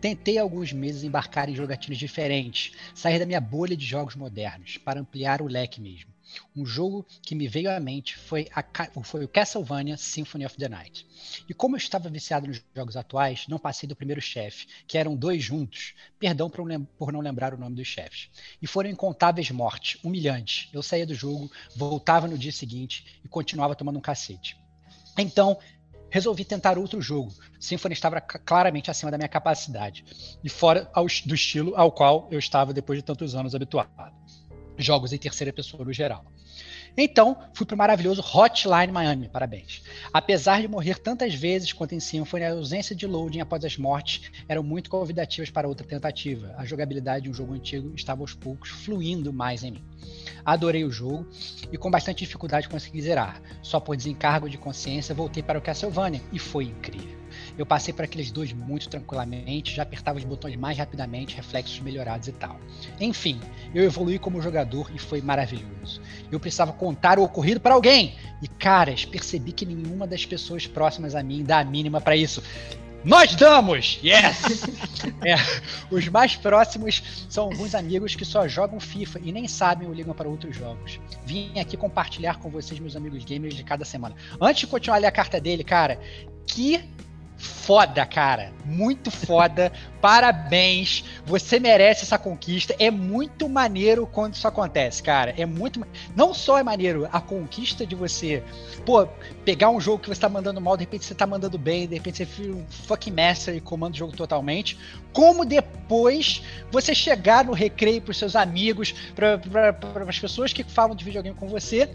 Tentei 0.01 0.39
alguns 0.39 0.73
meses 0.73 1.03
embarcar 1.03 1.49
em 1.49 1.55
jogatinas 1.55 1.99
diferentes, 1.99 2.71
sair 2.95 3.19
da 3.19 3.25
minha 3.25 3.41
bolha 3.41 3.77
de 3.77 3.85
jogos 3.85 4.15
modernos 4.15 4.79
para 4.79 4.99
ampliar 4.99 5.39
o 5.39 5.47
leque 5.47 5.79
mesmo. 5.79 6.16
Um 6.55 6.65
jogo 6.65 7.05
que 7.21 7.35
me 7.35 7.47
veio 7.47 7.71
à 7.71 7.79
mente 7.79 8.17
foi, 8.17 8.47
a, 8.53 8.63
foi 9.03 9.23
o 9.23 9.27
Castlevania 9.27 9.97
Symphony 9.97 10.45
of 10.45 10.57
the 10.57 10.67
Night. 10.67 11.05
E 11.47 11.53
como 11.53 11.75
eu 11.75 11.77
estava 11.77 12.09
viciado 12.09 12.47
nos 12.47 12.61
jogos 12.75 12.97
atuais, 12.97 13.45
não 13.47 13.59
passei 13.59 13.87
do 13.87 13.95
primeiro 13.95 14.21
chefe, 14.21 14.67
que 14.87 14.97
eram 14.97 15.15
dois 15.15 15.43
juntos. 15.43 15.93
Perdão 16.19 16.49
por, 16.49 16.67
por 16.97 17.11
não 17.11 17.19
lembrar 17.19 17.53
o 17.53 17.57
nome 17.57 17.75
dos 17.75 17.87
chefes. 17.87 18.29
E 18.61 18.67
foram 18.67 18.89
incontáveis 18.89 19.49
mortes, 19.51 20.03
humilhantes. 20.03 20.69
Eu 20.73 20.81
saía 20.81 21.05
do 21.05 21.13
jogo, 21.13 21.51
voltava 21.75 22.27
no 22.27 22.37
dia 22.37 22.51
seguinte 22.51 23.19
e 23.23 23.27
continuava 23.27 23.75
tomando 23.75 23.97
um 23.97 24.01
cacete. 24.01 24.57
Então, 25.17 25.57
resolvi 26.09 26.45
tentar 26.45 26.77
outro 26.77 27.01
jogo. 27.01 27.33
Symphony 27.59 27.93
estava 27.93 28.21
claramente 28.21 28.89
acima 28.89 29.11
da 29.11 29.17
minha 29.17 29.27
capacidade 29.27 30.05
e 30.43 30.49
fora 30.49 30.89
ao, 30.93 31.05
do 31.25 31.35
estilo 31.35 31.75
ao 31.75 31.91
qual 31.91 32.27
eu 32.31 32.39
estava 32.39 32.73
depois 32.73 32.99
de 32.99 33.03
tantos 33.03 33.35
anos 33.35 33.55
habituado 33.55 33.91
jogos 34.77 35.13
em 35.13 35.17
terceira 35.17 35.51
pessoa 35.51 35.83
no 35.83 35.93
geral. 35.93 36.25
Então, 36.99 37.37
fui 37.53 37.63
para 37.65 37.75
o 37.75 37.77
maravilhoso 37.77 38.21
Hotline 38.21 38.91
Miami, 38.91 39.29
parabéns. 39.29 39.83
Apesar 40.11 40.61
de 40.61 40.67
morrer 40.67 40.97
tantas 40.97 41.33
vezes 41.35 41.71
quanto 41.71 41.93
em 41.93 41.99
Symphony, 41.99 42.43
a 42.43 42.51
ausência 42.51 42.95
de 42.95 43.05
loading 43.05 43.39
após 43.39 43.63
as 43.63 43.77
mortes 43.77 44.31
eram 44.49 44.63
muito 44.63 44.89
convidativas 44.89 45.51
para 45.51 45.67
outra 45.67 45.85
tentativa. 45.85 46.55
A 46.57 46.65
jogabilidade 46.65 47.25
de 47.25 47.29
um 47.29 47.33
jogo 47.33 47.53
antigo 47.53 47.93
estava 47.95 48.21
aos 48.21 48.33
poucos 48.33 48.69
fluindo 48.69 49.31
mais 49.31 49.63
em 49.63 49.71
mim. 49.71 49.83
Adorei 50.43 50.83
o 50.85 50.91
jogo 50.91 51.27
e 51.71 51.77
com 51.77 51.91
bastante 51.91 52.19
dificuldade 52.19 52.67
consegui 52.67 53.01
zerar. 53.01 53.41
Só 53.61 53.79
por 53.79 53.95
desencargo 53.95 54.49
de 54.49 54.57
consciência 54.57 55.13
voltei 55.13 55.43
para 55.43 55.59
o 55.59 55.61
Castlevania 55.61 56.21
e 56.33 56.39
foi 56.39 56.65
incrível. 56.65 57.26
Eu 57.57 57.65
passei 57.65 57.93
por 57.93 58.05
aqueles 58.05 58.31
dois 58.31 58.53
muito 58.53 58.87
tranquilamente, 58.87 59.75
já 59.75 59.83
apertava 59.83 60.17
os 60.17 60.23
botões 60.23 60.55
mais 60.55 60.77
rapidamente, 60.77 61.35
reflexos 61.35 61.79
melhorados 61.79 62.27
e 62.27 62.31
tal. 62.31 62.59
Enfim, 62.99 63.39
eu 63.73 63.83
evolui 63.83 64.19
como 64.19 64.41
jogador 64.41 64.91
e 64.93 64.99
foi 64.99 65.21
maravilhoso. 65.21 66.01
Eu 66.31 66.39
precisava 66.39 66.71
contar 66.71 67.17
o 67.17 67.23
ocorrido 67.23 67.59
para 67.59 67.73
alguém, 67.73 68.15
E, 68.41 68.47
caras, 68.47 69.03
percebi 69.03 69.51
que 69.51 69.65
nenhuma 69.65 70.05
das 70.05 70.23
pessoas 70.25 70.67
próximas 70.67 71.15
a 71.15 71.23
mim 71.23 71.43
dá 71.43 71.59
a 71.59 71.63
mínima 71.63 71.99
para 71.99 72.15
isso. 72.15 72.43
Nós 73.03 73.35
damos! 73.35 73.99
Yes! 74.03 74.63
é, 75.25 75.35
os 75.89 76.07
mais 76.09 76.35
próximos 76.35 77.25
são 77.29 77.45
alguns 77.45 77.73
amigos 77.73 78.15
que 78.15 78.25
só 78.25 78.47
jogam 78.47 78.79
FIFA 78.79 79.19
e 79.23 79.31
nem 79.31 79.47
sabem 79.47 79.87
ou 79.87 79.93
ligam 79.93 80.13
para 80.13 80.27
outros 80.27 80.55
jogos. 80.55 80.99
Vim 81.25 81.57
aqui 81.59 81.77
compartilhar 81.77 82.37
com 82.39 82.49
vocês, 82.49 82.79
meus 82.79 82.95
amigos 82.95 83.23
gamers, 83.23 83.55
de 83.55 83.63
cada 83.63 83.85
semana. 83.85 84.15
Antes 84.41 84.61
de 84.61 84.67
continuar 84.67 84.97
a 84.97 84.99
ler 84.99 85.07
a 85.07 85.11
carta 85.11 85.39
dele, 85.39 85.63
cara, 85.63 85.99
que 86.45 86.83
foda, 87.37 88.05
cara. 88.05 88.51
Muito 88.65 89.11
foda. 89.11 89.71
Parabéns. 90.01 91.03
Você 91.25 91.59
merece 91.59 92.03
essa 92.03 92.17
conquista. 92.17 92.75
É 92.79 92.89
muito 92.89 93.47
maneiro 93.47 94.07
quando 94.07 94.33
isso 94.33 94.47
acontece, 94.47 95.01
cara. 95.03 95.33
É 95.37 95.45
muito. 95.45 95.85
Não 96.15 96.33
só 96.33 96.57
é 96.57 96.63
maneiro 96.63 97.07
a 97.11 97.21
conquista 97.21 97.85
de 97.85 97.95
você, 97.95 98.43
pô, 98.85 99.07
pegar 99.45 99.69
um 99.69 99.79
jogo 99.79 99.99
que 99.99 100.09
você 100.09 100.21
tá 100.21 100.29
mandando 100.29 100.59
mal, 100.59 100.75
de 100.75 100.83
repente 100.83 101.05
você 101.05 101.15
tá 101.15 101.27
mandando 101.27 101.57
bem, 101.57 101.87
de 101.87 101.95
repente 101.95 102.17
você 102.17 102.25
fica 102.25 102.55
um 102.55 102.65
fucking 102.69 103.11
master 103.11 103.55
e 103.55 103.61
comanda 103.61 103.93
o 103.93 103.97
jogo 103.97 104.15
totalmente. 104.15 104.77
Como 105.13 105.45
depois 105.45 106.43
você 106.71 106.93
chegar 106.93 107.45
no 107.45 107.53
recreio 107.53 108.01
pros 108.01 108.17
seus 108.17 108.35
amigos, 108.35 108.93
para 109.15 109.39
as 110.07 110.19
pessoas 110.19 110.53
que 110.53 110.63
falam 110.63 110.95
de 110.95 111.03
videogame 111.03 111.35
com 111.35 111.47
você 111.47 111.89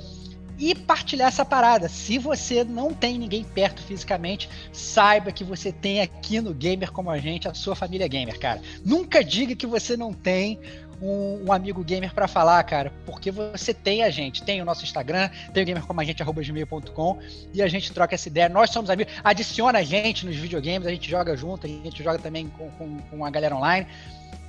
e 0.62 0.76
partilhar 0.76 1.26
essa 1.26 1.44
parada. 1.44 1.88
Se 1.88 2.18
você 2.18 2.62
não 2.62 2.94
tem 2.94 3.18
ninguém 3.18 3.42
perto 3.42 3.82
fisicamente, 3.82 4.48
saiba 4.72 5.32
que 5.32 5.42
você 5.42 5.72
tem 5.72 6.00
aqui 6.00 6.40
no 6.40 6.54
Gamer 6.54 6.92
como 6.92 7.10
a 7.10 7.18
gente 7.18 7.48
a 7.48 7.54
sua 7.54 7.74
família 7.74 8.06
gamer, 8.06 8.38
cara. 8.38 8.62
Nunca 8.84 9.24
diga 9.24 9.56
que 9.56 9.66
você 9.66 9.96
não 9.96 10.12
tem 10.12 10.60
um, 11.00 11.46
um 11.46 11.52
amigo 11.52 11.82
gamer 11.82 12.14
para 12.14 12.28
falar, 12.28 12.62
cara, 12.62 12.92
porque 13.04 13.32
você 13.32 13.74
tem 13.74 14.04
a 14.04 14.10
gente. 14.10 14.44
Tem 14.44 14.62
o 14.62 14.64
nosso 14.64 14.84
Instagram, 14.84 15.30
tem 15.52 15.64
o 15.64 15.66
gamercomagente.com 15.66 17.18
e 17.52 17.60
a 17.60 17.66
gente 17.66 17.92
troca 17.92 18.14
essa 18.14 18.28
ideia. 18.28 18.48
Nós 18.48 18.70
somos 18.70 18.88
amigos. 18.88 19.12
Adiciona 19.24 19.80
a 19.80 19.82
gente 19.82 20.24
nos 20.24 20.36
videogames, 20.36 20.86
a 20.86 20.92
gente 20.92 21.10
joga 21.10 21.36
junto, 21.36 21.66
a 21.66 21.68
gente 21.68 22.04
joga 22.04 22.20
também 22.20 22.46
com, 22.46 22.70
com, 22.70 22.98
com 22.98 23.24
a 23.24 23.30
galera 23.30 23.56
online. 23.56 23.84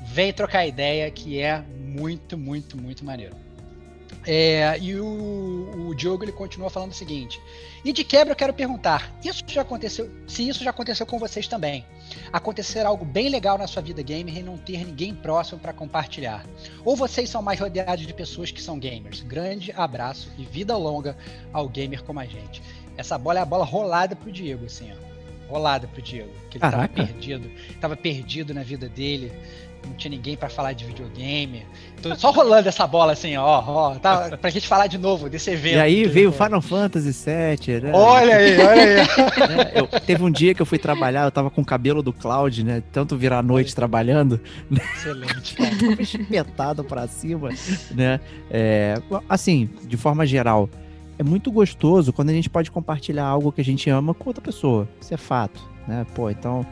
Vem 0.05 0.31
trocar 0.31 0.67
ideia, 0.67 1.09
que 1.09 1.39
é 1.39 1.63
muito, 1.75 2.37
muito, 2.37 2.77
muito 2.77 3.03
maneiro. 3.03 3.42
É, 4.25 4.77
e 4.79 4.95
o, 4.95 5.87
o 5.89 5.95
Diogo 5.95 6.23
ele 6.23 6.31
continua 6.31 6.69
falando 6.69 6.91
o 6.91 6.95
seguinte: 6.95 7.41
e 7.83 7.91
de 7.91 8.03
quebra 8.03 8.31
eu 8.31 8.35
quero 8.35 8.53
perguntar, 8.53 9.13
isso 9.23 9.43
já 9.47 9.61
aconteceu? 9.61 10.09
Se 10.27 10.47
isso 10.47 10.63
já 10.63 10.69
aconteceu 10.69 11.05
com 11.05 11.19
vocês 11.19 11.47
também? 11.47 11.85
Acontecer 12.31 12.85
algo 12.85 13.03
bem 13.03 13.29
legal 13.29 13.57
na 13.57 13.67
sua 13.67 13.81
vida 13.81 14.01
gamer 14.01 14.37
e 14.37 14.43
não 14.43 14.57
ter 14.57 14.85
ninguém 14.85 15.13
próximo 15.13 15.59
para 15.59 15.73
compartilhar? 15.73 16.45
Ou 16.85 16.95
vocês 16.95 17.29
são 17.29 17.41
mais 17.41 17.59
rodeados 17.59 18.07
de 18.07 18.13
pessoas 18.13 18.51
que 18.51 18.61
são 18.61 18.79
gamers? 18.79 19.21
Grande 19.21 19.73
abraço 19.75 20.31
e 20.37 20.45
vida 20.45 20.75
longa 20.77 21.17
ao 21.51 21.67
gamer 21.67 22.03
como 22.03 22.19
a 22.19 22.25
gente. 22.25 22.61
Essa 22.95 23.17
bola 23.17 23.39
é 23.39 23.41
a 23.41 23.45
bola 23.45 23.65
rolada 23.65 24.15
pro 24.15 24.31
Diego, 24.31 24.65
assim, 24.65 24.91
ó 24.91 25.13
rolada 25.49 25.87
pro 25.87 26.01
Diego. 26.01 26.31
Que 26.49 26.57
ele 26.57 26.61
Caraca. 26.61 26.87
tava 26.87 27.07
perdido. 27.07 27.51
Tava 27.79 27.95
perdido 27.95 28.53
na 28.53 28.63
vida 28.63 28.89
dele 28.89 29.31
não 29.87 29.93
tinha 29.93 30.11
ninguém 30.11 30.35
para 30.35 30.49
falar 30.49 30.73
de 30.73 30.85
videogame. 30.85 31.65
Tô 32.03 32.15
só 32.15 32.31
rolando 32.31 32.67
essa 32.67 32.85
bola 32.85 33.13
assim, 33.13 33.37
ó, 33.37 33.63
ó, 33.65 33.95
tá, 33.95 34.37
pra 34.37 34.49
gente 34.49 34.67
falar 34.67 34.87
de 34.87 34.97
novo 34.97 35.29
desse 35.29 35.49
evento. 35.51 35.75
E 35.75 35.79
aí 35.79 36.05
veio 36.05 36.29
o 36.29 36.33
Final 36.33 36.61
Fantasy 36.61 37.11
VII, 37.11 37.81
né? 37.81 37.91
Olha 37.93 38.35
aí, 38.35 38.59
olha 38.59 38.83
aí. 38.83 39.07
É, 39.73 39.79
eu, 39.79 39.87
teve 39.87 40.23
um 40.23 40.31
dia 40.31 40.53
que 40.53 40.61
eu 40.61 40.65
fui 40.65 40.77
trabalhar, 40.77 41.23
eu 41.23 41.31
tava 41.31 41.49
com 41.49 41.61
o 41.61 41.65
cabelo 41.65 42.01
do 42.01 42.11
Cloud, 42.11 42.63
né? 42.63 42.83
Tanto 42.91 43.15
virar 43.15 43.39
a 43.39 43.43
noite 43.43 43.75
trabalhando. 43.75 44.39
Excelente, 44.71 45.55
cara. 45.55 46.01
espetado 46.01 46.83
pra 46.83 47.07
cima, 47.07 47.49
né? 47.91 48.19
É, 48.49 48.95
assim, 49.29 49.69
de 49.83 49.95
forma 49.95 50.25
geral, 50.25 50.69
é 51.17 51.23
muito 51.23 51.51
gostoso 51.51 52.11
quando 52.11 52.29
a 52.29 52.33
gente 52.33 52.49
pode 52.49 52.69
compartilhar 52.71 53.25
algo 53.25 53.51
que 53.51 53.61
a 53.61 53.65
gente 53.65 53.89
ama 53.89 54.13
com 54.13 54.29
outra 54.29 54.41
pessoa. 54.41 54.87
Isso 54.99 55.13
é 55.13 55.17
fato, 55.17 55.61
né? 55.87 56.05
Pô, 56.13 56.29
então 56.29 56.65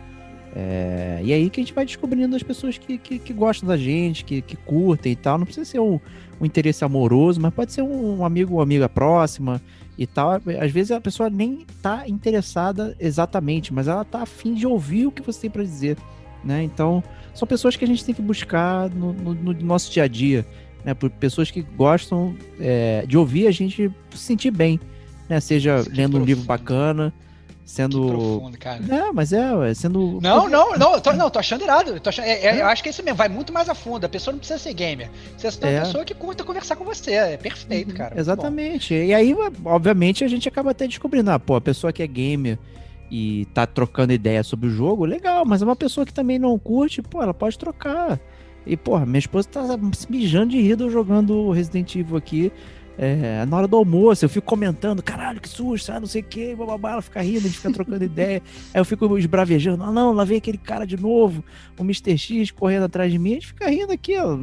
é, 0.53 1.21
e 1.23 1.31
aí 1.31 1.49
que 1.49 1.61
a 1.61 1.63
gente 1.63 1.73
vai 1.73 1.85
descobrindo 1.85 2.35
as 2.35 2.43
pessoas 2.43 2.77
que, 2.77 2.97
que, 2.97 3.19
que 3.19 3.33
gostam 3.33 3.69
da 3.69 3.77
gente, 3.77 4.25
que, 4.25 4.41
que, 4.41 4.55
curtem 4.57 5.13
e 5.13 5.15
tal. 5.15 5.37
Não 5.37 5.45
precisa 5.45 5.65
ser 5.65 5.79
um, 5.79 5.99
um 6.39 6.45
interesse 6.45 6.83
amoroso, 6.83 7.39
mas 7.39 7.53
pode 7.53 7.71
ser 7.71 7.81
um, 7.81 8.19
um 8.19 8.25
amigo 8.25 8.55
ou 8.55 8.61
amiga 8.61 8.89
próxima 8.89 9.61
e 9.97 10.05
tal. 10.05 10.41
Às 10.59 10.71
vezes 10.71 10.91
a 10.91 10.99
pessoa 10.99 11.29
nem 11.29 11.65
tá 11.81 12.07
interessada 12.07 12.95
exatamente, 12.99 13.73
mas 13.73 13.87
ela 13.87 14.03
tá 14.03 14.23
afim 14.23 14.53
de 14.53 14.67
ouvir 14.67 15.07
o 15.07 15.11
que 15.11 15.21
você 15.21 15.41
tem 15.41 15.49
para 15.49 15.63
dizer, 15.63 15.97
né? 16.43 16.63
Então, 16.63 17.01
são 17.33 17.47
pessoas 17.47 17.77
que 17.77 17.85
a 17.85 17.87
gente 17.87 18.03
tem 18.03 18.13
que 18.13 18.21
buscar 18.21 18.89
no, 18.89 19.13
no, 19.13 19.33
no 19.33 19.53
nosso 19.53 19.89
dia 19.91 20.03
a 20.03 20.07
dia, 20.07 20.45
né? 20.83 20.93
Por 20.93 21.09
pessoas 21.09 21.49
que 21.49 21.61
gostam 21.61 22.35
é, 22.59 23.05
de 23.07 23.17
ouvir 23.17 23.47
a 23.47 23.51
gente 23.51 23.89
se 24.09 24.17
sentir 24.17 24.51
bem, 24.51 24.79
né? 25.29 25.39
Seja 25.39 25.85
lendo 25.89 26.17
um 26.17 26.25
livro 26.25 26.43
bacana, 26.43 27.13
sendo. 27.65 28.01
Que 28.01 28.07
profundo, 28.11 28.57
cara. 28.57 28.81
É, 28.89 29.11
mas 29.11 29.33
é, 29.33 29.69
é 29.69 29.73
sendo. 29.73 30.19
Não, 30.21 30.49
não, 30.49 30.77
não, 30.77 30.93
eu 30.93 31.01
tô, 31.01 31.13
não, 31.13 31.29
tô 31.29 31.39
achando 31.39 31.63
irado. 31.63 31.99
Tô 31.99 32.09
achando, 32.09 32.25
é, 32.25 32.45
é, 32.45 32.61
eu 32.61 32.65
acho 32.67 32.83
que 32.83 32.89
é 32.89 32.91
isso 32.91 33.03
mesmo, 33.03 33.17
vai 33.17 33.29
muito 33.29 33.53
mais 33.53 33.69
a 33.69 33.75
fundo. 33.75 34.05
A 34.05 34.09
pessoa 34.09 34.31
não 34.31 34.39
precisa 34.39 34.59
ser 34.59 34.73
gamer. 34.73 35.09
Precisa 35.33 35.51
ser 35.51 35.65
uma 35.65 35.71
é. 35.71 35.79
pessoa 35.81 36.05
que 36.05 36.13
curta 36.13 36.43
conversar 36.43 36.75
com 36.75 36.83
você. 36.83 37.13
É 37.13 37.37
perfeito, 37.37 37.91
uhum, 37.91 37.97
cara. 37.97 38.19
Exatamente. 38.19 38.93
E 38.93 39.13
aí, 39.13 39.35
obviamente, 39.65 40.23
a 40.23 40.27
gente 40.27 40.47
acaba 40.47 40.71
até 40.71 40.87
descobrindo, 40.87 41.31
ah, 41.31 41.39
pô, 41.39 41.55
a 41.55 41.61
pessoa 41.61 41.93
que 41.93 42.03
é 42.03 42.07
gamer 42.07 42.57
e 43.09 43.45
tá 43.53 43.67
trocando 43.67 44.13
ideia 44.13 44.41
sobre 44.41 44.67
o 44.67 44.71
jogo, 44.71 45.03
legal, 45.03 45.43
mas 45.45 45.61
é 45.61 45.65
uma 45.65 45.75
pessoa 45.75 46.05
que 46.05 46.13
também 46.13 46.39
não 46.39 46.57
curte, 46.57 47.01
pô, 47.01 47.21
ela 47.21 47.33
pode 47.33 47.59
trocar. 47.59 48.17
E, 48.65 48.77
porra, 48.77 49.05
minha 49.05 49.19
esposa 49.19 49.49
tá 49.49 49.65
se 49.93 50.09
mijando 50.09 50.51
de 50.51 50.61
rir 50.61 50.77
jogando 50.89 51.51
Resident 51.51 51.95
Evil 51.95 52.15
aqui. 52.15 52.51
É, 53.03 53.43
na 53.47 53.57
hora 53.57 53.67
do 53.67 53.75
almoço, 53.75 54.23
eu 54.23 54.29
fico 54.29 54.45
comentando, 54.45 55.01
caralho, 55.01 55.41
que 55.41 55.49
susto, 55.49 55.91
ah, 55.91 55.99
não 55.99 56.05
sei 56.05 56.21
o 56.21 56.23
que, 56.23 56.55
bababá, 56.55 56.91
ela 56.91 57.01
fica 57.01 57.19
rindo, 57.19 57.39
a 57.39 57.41
gente 57.41 57.57
fica 57.57 57.73
trocando 57.73 58.03
ideia. 58.05 58.43
Aí 58.71 58.79
eu 58.79 58.85
fico 58.85 59.17
esbravejando, 59.17 59.83
ah, 59.83 59.91
não, 59.91 60.13
lá 60.13 60.23
vem 60.23 60.37
aquele 60.37 60.59
cara 60.59 60.85
de 60.85 60.95
novo, 60.97 61.43
o 61.79 61.81
Mr. 61.81 62.15
X 62.15 62.51
correndo 62.51 62.83
atrás 62.83 63.11
de 63.11 63.17
mim, 63.17 63.31
a 63.31 63.33
gente 63.33 63.47
fica 63.47 63.67
rindo 63.67 63.91
aqui, 63.91 64.15
ó, 64.19 64.37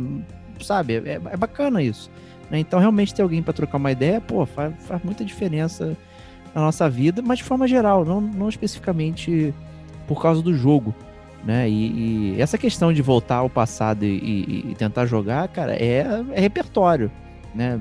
sabe? 0.61 0.95
É, 0.97 1.21
é 1.31 1.37
bacana 1.37 1.81
isso. 1.81 2.11
Né? 2.51 2.59
Então, 2.59 2.81
realmente, 2.81 3.15
ter 3.15 3.23
alguém 3.23 3.45
para 3.45 3.53
trocar 3.53 3.77
uma 3.77 3.93
ideia, 3.93 4.21
pô, 4.21 4.45
faz, 4.45 4.75
faz 4.81 5.05
muita 5.05 5.25
diferença 5.25 5.97
na 6.53 6.61
nossa 6.61 6.91
vida, 6.91 7.23
mas 7.23 7.39
de 7.39 7.45
forma 7.45 7.69
geral, 7.69 8.05
não, 8.05 8.21
não 8.21 8.49
especificamente 8.49 9.55
por 10.09 10.21
causa 10.21 10.43
do 10.43 10.53
jogo. 10.53 10.93
Né? 11.45 11.71
E, 11.71 12.35
e 12.35 12.43
essa 12.43 12.59
questão 12.59 12.93
de 12.93 13.03
voltar 13.03 13.37
ao 13.37 13.49
passado 13.49 14.05
e, 14.05 14.19
e, 14.19 14.71
e 14.73 14.75
tentar 14.75 15.07
jogar, 15.07 15.47
cara, 15.47 15.77
é, 15.77 16.05
é 16.33 16.41
repertório. 16.41 17.09
Né? 17.55 17.79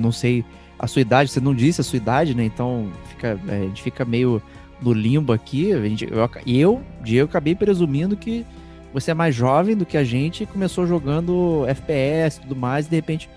Não 0.00 0.12
sei 0.12 0.44
a 0.78 0.86
sua 0.86 1.02
idade, 1.02 1.30
você 1.30 1.40
não 1.40 1.54
disse 1.54 1.80
a 1.80 1.84
sua 1.84 1.98
idade, 1.98 2.34
né? 2.34 2.44
Então 2.44 2.90
fica, 3.08 3.38
é, 3.48 3.56
a 3.56 3.64
gente 3.64 3.82
fica 3.82 4.04
meio 4.04 4.42
no 4.80 4.92
limbo 4.92 5.32
aqui. 5.32 5.72
A 5.72 5.82
gente, 5.82 6.08
eu, 6.10 6.30
eu, 6.46 6.82
Diego, 7.02 7.28
acabei 7.28 7.54
presumindo 7.54 8.16
que 8.16 8.46
você 8.92 9.10
é 9.10 9.14
mais 9.14 9.34
jovem 9.34 9.76
do 9.76 9.86
que 9.86 9.96
a 9.96 10.04
gente 10.04 10.42
e 10.42 10.46
começou 10.46 10.86
jogando 10.86 11.64
FPS 11.68 12.38
e 12.38 12.40
tudo 12.42 12.56
mais, 12.56 12.86
e 12.86 12.90
de 12.90 12.96
repente 12.96 13.30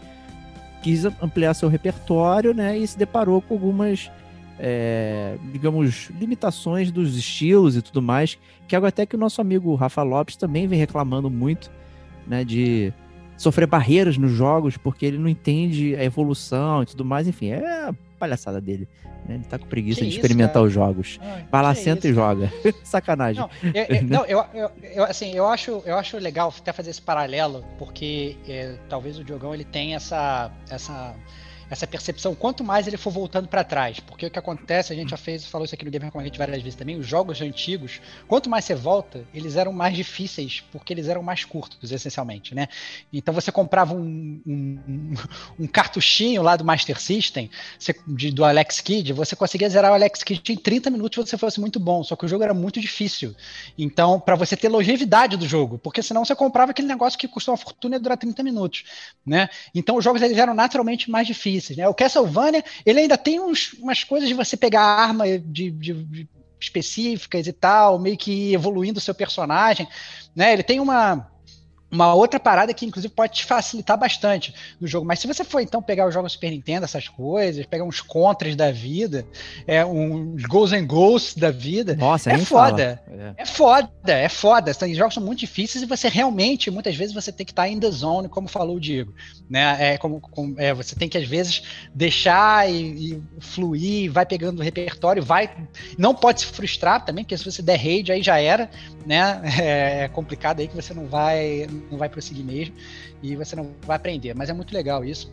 quis 0.81 1.05
ampliar 1.05 1.53
seu 1.53 1.69
repertório, 1.69 2.53
né? 2.53 2.77
E 2.77 2.87
se 2.87 2.97
deparou 2.97 3.41
com 3.41 3.53
algumas, 3.53 4.09
é, 4.57 5.37
digamos, 5.51 6.09
limitações 6.19 6.91
dos 6.91 7.17
estilos 7.17 7.75
e 7.75 7.81
tudo 7.81 8.01
mais, 8.01 8.37
que 8.67 8.75
é 8.75 8.77
algo 8.77 8.87
até 8.87 9.05
que 9.05 9.15
o 9.15 9.19
nosso 9.19 9.41
amigo 9.41 9.75
Rafa 9.75 10.01
Lopes 10.01 10.35
também 10.35 10.67
vem 10.67 10.79
reclamando 10.79 11.29
muito, 11.29 11.69
né? 12.27 12.43
De 12.43 12.93
sofrer 13.43 13.67
barreiras 13.67 14.17
nos 14.17 14.31
jogos 14.31 14.77
porque 14.77 15.05
ele 15.05 15.17
não 15.17 15.29
entende 15.29 15.95
a 15.95 16.03
evolução 16.03 16.83
e 16.83 16.85
tudo 16.85 17.05
mais. 17.05 17.27
Enfim, 17.27 17.49
é 17.49 17.89
a 17.89 17.95
palhaçada 18.17 18.59
dele. 18.59 18.87
Né? 19.27 19.35
Ele 19.35 19.43
tá 19.43 19.57
com 19.57 19.65
preguiça 19.65 20.01
que 20.01 20.07
de 20.07 20.15
experimentar 20.15 20.61
os 20.61 20.71
jogos. 20.71 21.19
Ai, 21.21 21.45
Vai 21.51 21.61
lá, 21.61 21.75
senta 21.75 22.07
isso, 22.07 22.09
e 22.09 22.13
joga. 22.13 22.51
Sacanagem. 22.83 23.41
Não, 23.41 23.49
eu, 23.73 23.85
eu, 23.95 24.03
não 24.03 24.25
eu, 24.25 24.45
eu, 24.53 24.71
eu, 24.95 25.03
assim, 25.03 25.33
eu 25.33 25.47
acho, 25.47 25.81
eu 25.85 25.97
acho 25.97 26.17
legal 26.17 26.53
até 26.57 26.71
fazer 26.71 26.89
esse 26.89 27.01
paralelo, 27.01 27.63
porque 27.77 28.37
é, 28.47 28.77
talvez 28.89 29.17
o 29.17 29.23
Diogão 29.23 29.53
ele 29.53 29.65
tenha 29.65 29.97
essa, 29.97 30.51
essa 30.69 31.15
essa 31.73 31.87
percepção 31.87 32.35
quanto 32.35 32.63
mais 32.63 32.87
ele 32.87 32.97
for 32.97 33.11
voltando 33.11 33.47
para 33.47 33.63
trás. 33.63 33.99
Porque 33.99 34.25
o 34.25 34.31
que 34.31 34.39
acontece, 34.39 34.93
a 34.93 34.95
gente 34.95 35.09
já 35.09 35.17
fez, 35.17 35.45
falou 35.45 35.65
isso 35.65 35.75
aqui 35.75 35.83
no 35.83 35.91
Gamer 35.91 36.11
com 36.11 36.19
a 36.19 36.23
gente 36.23 36.37
várias 36.37 36.61
vezes 36.61 36.77
também, 36.77 36.97
os 36.97 37.05
jogos 37.05 37.41
antigos, 37.41 37.99
quanto 38.27 38.49
mais 38.49 38.63
você 38.65 38.75
volta, 38.75 39.25
eles 39.33 39.55
eram 39.55 39.73
mais 39.73 39.95
difíceis, 39.95 40.63
porque 40.71 40.93
eles 40.93 41.07
eram 41.07 41.23
mais 41.23 41.43
curtos, 41.43 41.91
essencialmente, 41.91 42.53
né? 42.53 42.67
Então 43.11 43.33
você 43.33 43.51
comprava 43.51 43.93
um, 43.93 44.39
um, 44.45 45.13
um 45.59 45.67
cartuchinho 45.67 46.41
lá 46.43 46.55
do 46.55 46.63
Master 46.63 46.99
System, 46.99 47.49
você, 47.77 47.95
de, 48.07 48.31
do 48.31 48.45
Alex 48.45 48.79
Kidd, 48.79 49.11
você 49.13 49.35
conseguia 49.35 49.69
zerar 49.69 49.91
o 49.91 49.95
Alex 49.95 50.23
Kidd 50.23 50.53
em 50.53 50.57
30 50.57 50.89
minutos 50.91 51.25
se 51.25 51.31
você 51.31 51.37
fosse 51.37 51.59
muito 51.59 51.79
bom, 51.79 52.03
só 52.03 52.15
que 52.15 52.25
o 52.25 52.27
jogo 52.27 52.43
era 52.43 52.53
muito 52.53 52.79
difícil. 52.79 53.35
Então, 53.77 54.19
para 54.19 54.35
você 54.35 54.55
ter 54.55 54.69
longevidade 54.69 55.37
do 55.37 55.47
jogo, 55.47 55.79
porque 55.79 56.03
senão 56.03 56.23
você 56.23 56.35
comprava 56.35 56.71
aquele 56.71 56.87
negócio 56.87 57.17
que 57.17 57.27
custou 57.27 57.53
uma 57.53 57.57
fortuna 57.57 57.95
e 57.95 57.99
durar 57.99 58.17
30 58.17 58.43
minutos, 58.43 58.83
né? 59.25 59.49
Então 59.73 59.97
os 59.97 60.03
jogos 60.03 60.21
eles 60.21 60.37
eram 60.37 60.53
naturalmente 60.53 61.09
mais 61.09 61.25
difíceis 61.25 61.62
difíceis. 61.63 61.77
Né? 61.77 61.87
O 61.87 61.93
Castlevania, 61.93 62.63
ele 62.85 63.01
ainda 63.01 63.17
tem 63.17 63.39
uns, 63.39 63.73
umas 63.73 64.03
coisas 64.03 64.27
de 64.27 64.35
você 64.35 64.57
pegar 64.57 64.81
arma 64.81 65.25
de, 65.25 65.71
de, 65.71 65.93
de 65.93 66.29
específicas 66.59 67.47
e 67.47 67.53
tal, 67.53 67.97
meio 67.99 68.17
que 68.17 68.53
evoluindo 68.53 68.99
o 68.99 69.01
seu 69.01 69.15
personagem. 69.15 69.87
Né? 70.35 70.53
Ele 70.53 70.63
tem 70.63 70.79
uma 70.79 71.29
uma 71.93 72.13
outra 72.13 72.39
parada 72.39 72.73
que, 72.73 72.85
inclusive, 72.85 73.13
pode 73.13 73.33
te 73.33 73.45
facilitar 73.45 73.97
bastante 73.97 74.53
no 74.81 74.87
jogo. 74.87 75.05
Mas 75.05 75.19
se 75.19 75.27
você 75.27 75.43
for, 75.43 75.59
então, 75.61 75.81
pegar 75.81 76.07
os 76.07 76.13
jogos 76.13 76.33
Super 76.33 76.49
Nintendo, 76.51 76.85
essas 76.85 77.07
coisas, 77.07 77.65
pegar 77.65 77.83
uns 77.83 78.01
contras 78.01 78.55
da 78.55 78.71
vida, 78.71 79.25
é, 79.67 79.85
uns 79.85 80.43
goals 80.43 80.73
and 80.73 80.85
goals 80.85 81.33
da 81.35 81.51
vida, 81.51 81.95
Nossa, 81.95 82.31
é 82.31 82.37
foda. 82.39 83.01
fala. 83.05 83.35
É 83.37 83.45
foda, 83.45 83.91
é 84.07 84.29
foda. 84.29 84.71
Esses 84.71 84.97
jogos 84.97 85.13
são 85.13 85.23
muito 85.23 85.39
difíceis 85.39 85.83
e 85.83 85.87
você 85.87 86.07
realmente, 86.09 86.71
muitas 86.71 86.95
vezes, 86.95 87.13
você 87.13 87.31
tem 87.31 87.45
que 87.45 87.51
estar 87.51 87.67
in 87.69 87.79
the 87.79 87.91
zone, 87.91 88.27
como 88.27 88.47
falou 88.47 88.77
o 88.77 88.79
Diego. 88.79 89.13
Né? 89.49 89.93
É, 89.93 89.97
como, 89.97 90.19
como- 90.19 90.59
é, 90.59 90.73
você 90.73 90.95
tem 90.95 91.07
que, 91.07 91.17
às 91.17 91.27
vezes, 91.27 91.61
deixar 91.93 92.69
e, 92.69 93.13
e 93.13 93.23
fluir, 93.39 94.11
vai 94.11 94.25
pegando 94.25 94.59
o 94.59 94.63
repertório, 94.63 95.21
vai. 95.23 95.49
Não 95.97 96.15
pode 96.15 96.41
se 96.41 96.47
frustrar 96.47 97.05
também, 97.05 97.23
porque 97.23 97.37
se 97.37 97.45
você 97.45 97.61
der 97.61 97.77
raid, 97.77 98.11
aí 98.11 98.23
já 98.23 98.39
era, 98.39 98.69
né? 99.05 99.41
É 100.03 100.07
complicado 100.09 100.59
aí 100.59 100.67
que 100.67 100.75
você 100.75 100.93
não 100.93 101.07
vai, 101.07 101.67
não 101.91 101.97
vai 101.97 102.09
prosseguir 102.09 102.43
mesmo 102.43 102.75
e 103.21 103.35
você 103.35 103.55
não 103.55 103.71
vai 103.85 103.95
aprender. 103.95 104.33
Mas 104.35 104.49
é 104.49 104.53
muito 104.53 104.73
legal 104.73 105.03
isso. 105.03 105.31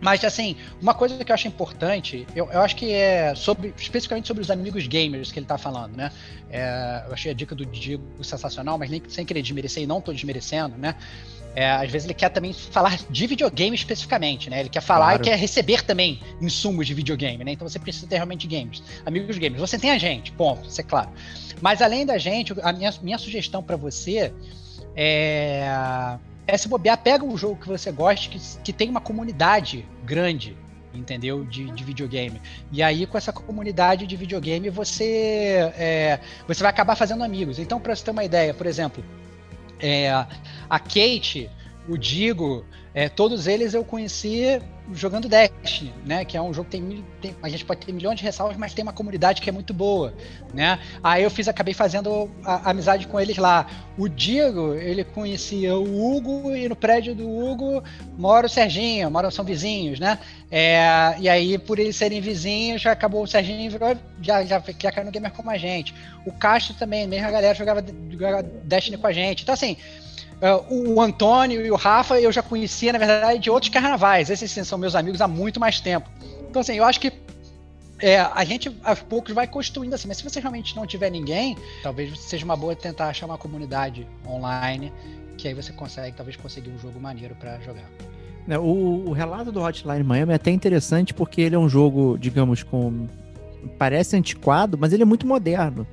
Mas, 0.00 0.24
assim, 0.24 0.56
uma 0.80 0.94
coisa 0.94 1.22
que 1.22 1.30
eu 1.30 1.34
acho 1.34 1.46
importante, 1.46 2.26
eu, 2.34 2.50
eu 2.50 2.60
acho 2.60 2.74
que 2.74 2.90
é 2.90 3.34
sobre, 3.34 3.74
especificamente 3.76 4.26
sobre 4.26 4.42
os 4.42 4.50
amigos 4.50 4.86
gamers 4.86 5.30
que 5.30 5.38
ele 5.38 5.46
tá 5.46 5.58
falando, 5.58 5.94
né? 5.94 6.10
É, 6.50 7.04
eu 7.06 7.12
achei 7.12 7.30
a 7.30 7.34
dica 7.34 7.54
do 7.54 7.66
Diego 7.66 8.02
sensacional, 8.24 8.78
mas 8.78 8.88
nem 8.88 9.02
sem 9.08 9.26
querer 9.26 9.42
desmerecer, 9.42 9.82
e 9.82 9.86
não 9.86 10.00
tô 10.00 10.10
desmerecendo, 10.10 10.76
né? 10.78 10.94
É, 11.54 11.68
às 11.70 11.90
vezes 11.90 12.06
ele 12.06 12.14
quer 12.14 12.30
também 12.30 12.52
falar 12.52 12.98
de 13.10 13.26
videogame 13.26 13.74
especificamente, 13.76 14.48
né? 14.48 14.60
Ele 14.60 14.68
quer 14.68 14.80
falar 14.80 15.08
Claro. 15.08 15.22
e 15.22 15.24
quer 15.24 15.36
receber 15.36 15.82
também 15.82 16.20
insumos 16.40 16.86
de 16.86 16.94
videogame, 16.94 17.44
né? 17.44 17.52
Então 17.52 17.68
você 17.68 17.78
precisa 17.78 18.06
ter 18.06 18.16
realmente 18.16 18.46
gamers. 18.46 18.82
Amigos 19.04 19.36
gamers, 19.36 19.60
você 19.60 19.78
tem 19.78 19.90
a 19.90 19.98
gente, 19.98 20.32
ponto, 20.32 20.66
isso 20.68 20.80
é 20.80 20.84
claro. 20.84 21.10
Mas 21.60 21.82
além 21.82 22.06
da 22.06 22.16
gente, 22.16 22.54
a 22.62 22.72
minha, 22.72 22.94
minha 23.02 23.18
sugestão 23.18 23.62
para 23.62 23.76
você 23.76 24.32
é, 24.96 26.18
é 26.46 26.56
se 26.56 26.68
bobear, 26.68 26.98
pega 26.98 27.24
um 27.24 27.36
jogo 27.36 27.56
que 27.56 27.68
você 27.68 27.90
goste, 27.92 28.28
que, 28.28 28.38
que 28.62 28.72
tem 28.72 28.88
uma 28.88 29.00
comunidade 29.00 29.86
grande, 30.04 30.56
entendeu? 30.92 31.44
De, 31.44 31.70
de 31.70 31.84
videogame. 31.84 32.40
E 32.72 32.82
aí, 32.82 33.06
com 33.06 33.16
essa 33.16 33.32
comunidade 33.32 34.06
de 34.06 34.16
videogame, 34.16 34.68
você, 34.70 35.72
é, 35.76 36.20
você 36.46 36.62
vai 36.62 36.70
acabar 36.70 36.96
fazendo 36.96 37.22
amigos. 37.22 37.58
Então, 37.58 37.80
para 37.80 37.94
você 37.94 38.04
ter 38.04 38.10
uma 38.10 38.24
ideia, 38.24 38.52
por 38.52 38.66
exemplo, 38.66 39.04
é, 39.78 40.10
a 40.10 40.78
Kate, 40.78 41.50
o 41.88 41.96
Digo, 41.96 42.64
é, 42.94 43.08
todos 43.08 43.46
eles 43.46 43.74
eu 43.74 43.84
conheci 43.84 44.60
jogando 44.92 45.28
Destiny, 45.28 45.92
né? 46.04 46.24
Que 46.24 46.36
é 46.36 46.42
um 46.42 46.52
jogo 46.52 46.68
que 46.70 46.78
tem, 46.78 47.04
tem- 47.20 47.36
a 47.42 47.48
gente 47.48 47.64
pode 47.64 47.84
ter 47.84 47.92
milhões 47.92 48.18
de 48.18 48.24
ressalvas, 48.24 48.56
mas 48.56 48.74
tem 48.74 48.82
uma 48.82 48.92
comunidade 48.92 49.40
que 49.40 49.48
é 49.48 49.52
muito 49.52 49.72
boa, 49.72 50.14
né? 50.52 50.78
Aí 51.02 51.22
eu 51.22 51.30
fiz, 51.30 51.48
acabei 51.48 51.74
fazendo 51.74 52.30
a, 52.44 52.68
a 52.68 52.70
amizade 52.70 53.06
com 53.06 53.18
eles 53.20 53.36
lá. 53.36 53.66
O 53.96 54.08
Digo, 54.08 54.74
ele 54.74 55.04
conhecia 55.04 55.76
o 55.76 56.16
Hugo 56.16 56.54
e 56.54 56.68
no 56.68 56.76
prédio 56.76 57.14
do 57.14 57.28
Hugo 57.28 57.82
mora 58.16 58.46
o 58.46 58.50
Serginho, 58.50 59.10
moram 59.10 59.30
são 59.30 59.44
vizinhos, 59.44 60.00
né? 60.00 60.18
É, 60.50 61.14
e 61.18 61.28
aí 61.28 61.58
por 61.58 61.78
eles 61.78 61.94
serem 61.96 62.20
vizinhos, 62.20 62.82
já 62.82 62.92
acabou 62.92 63.22
o 63.22 63.26
Serginho 63.26 63.70
virou, 63.70 63.96
já 64.20 64.44
já, 64.44 64.60
caiu 64.60 65.04
no 65.04 65.12
gamer 65.12 65.30
como 65.32 65.50
a 65.50 65.56
gente. 65.58 65.94
O 66.26 66.32
Castro 66.32 66.74
também, 66.74 67.06
mesmo 67.06 67.26
a 67.26 67.30
galera 67.30 67.54
jogava, 67.54 67.84
jogava 68.10 68.42
Destiny 68.42 68.96
com 68.96 69.06
a 69.06 69.12
gente. 69.12 69.42
Então 69.42 69.52
assim, 69.54 69.76
Uh, 70.40 70.94
o 70.94 71.00
Antônio 71.02 71.64
e 71.64 71.70
o 71.70 71.76
Rafa 71.76 72.18
eu 72.18 72.32
já 72.32 72.42
conhecia, 72.42 72.92
na 72.92 72.98
verdade, 72.98 73.38
de 73.38 73.50
outros 73.50 73.70
carnavais. 73.70 74.30
Esses 74.30 74.50
são 74.66 74.78
meus 74.78 74.94
amigos 74.94 75.20
há 75.20 75.28
muito 75.28 75.60
mais 75.60 75.80
tempo. 75.80 76.08
Então, 76.48 76.60
assim, 76.60 76.74
eu 76.74 76.84
acho 76.84 76.98
que 76.98 77.12
é, 77.98 78.20
a 78.20 78.44
gente 78.44 78.74
aos 78.82 79.00
poucos 79.00 79.34
vai 79.34 79.46
construindo 79.46 79.92
assim, 79.92 80.08
mas 80.08 80.16
se 80.16 80.24
você 80.24 80.40
realmente 80.40 80.74
não 80.74 80.86
tiver 80.86 81.10
ninguém, 81.10 81.56
talvez 81.82 82.18
seja 82.18 82.44
uma 82.44 82.56
boa 82.56 82.74
tentar 82.74 83.08
achar 83.08 83.26
uma 83.26 83.36
comunidade 83.36 84.06
online, 84.26 84.90
que 85.36 85.46
aí 85.46 85.54
você 85.54 85.72
consegue 85.72 86.16
talvez 86.16 86.36
conseguir 86.36 86.70
um 86.70 86.78
jogo 86.78 86.98
maneiro 86.98 87.34
pra 87.34 87.58
jogar. 87.60 87.84
Né, 88.46 88.58
O, 88.58 89.08
o 89.08 89.12
relato 89.12 89.52
do 89.52 89.60
Hotline 89.60 90.02
Miami 90.02 90.32
é 90.32 90.36
até 90.36 90.50
interessante 90.50 91.12
porque 91.12 91.42
ele 91.42 91.54
é 91.54 91.58
um 91.58 91.68
jogo, 91.68 92.16
digamos, 92.18 92.62
com. 92.62 93.06
Parece 93.78 94.16
antiquado, 94.16 94.78
mas 94.78 94.92
ele 94.94 95.02
é 95.02 95.06
muito 95.06 95.26
moderno. 95.26 95.86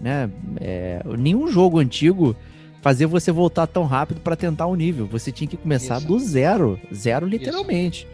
Né? 0.00 0.28
É, 0.60 1.00
nenhum 1.16 1.46
jogo 1.46 1.78
antigo 1.78 2.36
fazia 2.84 3.08
você 3.08 3.32
voltar 3.32 3.66
tão 3.66 3.84
rápido 3.84 4.20
para 4.20 4.36
tentar 4.36 4.66
um 4.66 4.74
nível. 4.74 5.06
Você 5.06 5.32
tinha 5.32 5.48
que 5.48 5.56
começar 5.56 5.96
Isso. 5.96 6.06
do 6.06 6.18
zero. 6.18 6.78
Zero, 6.92 7.26
literalmente. 7.26 8.06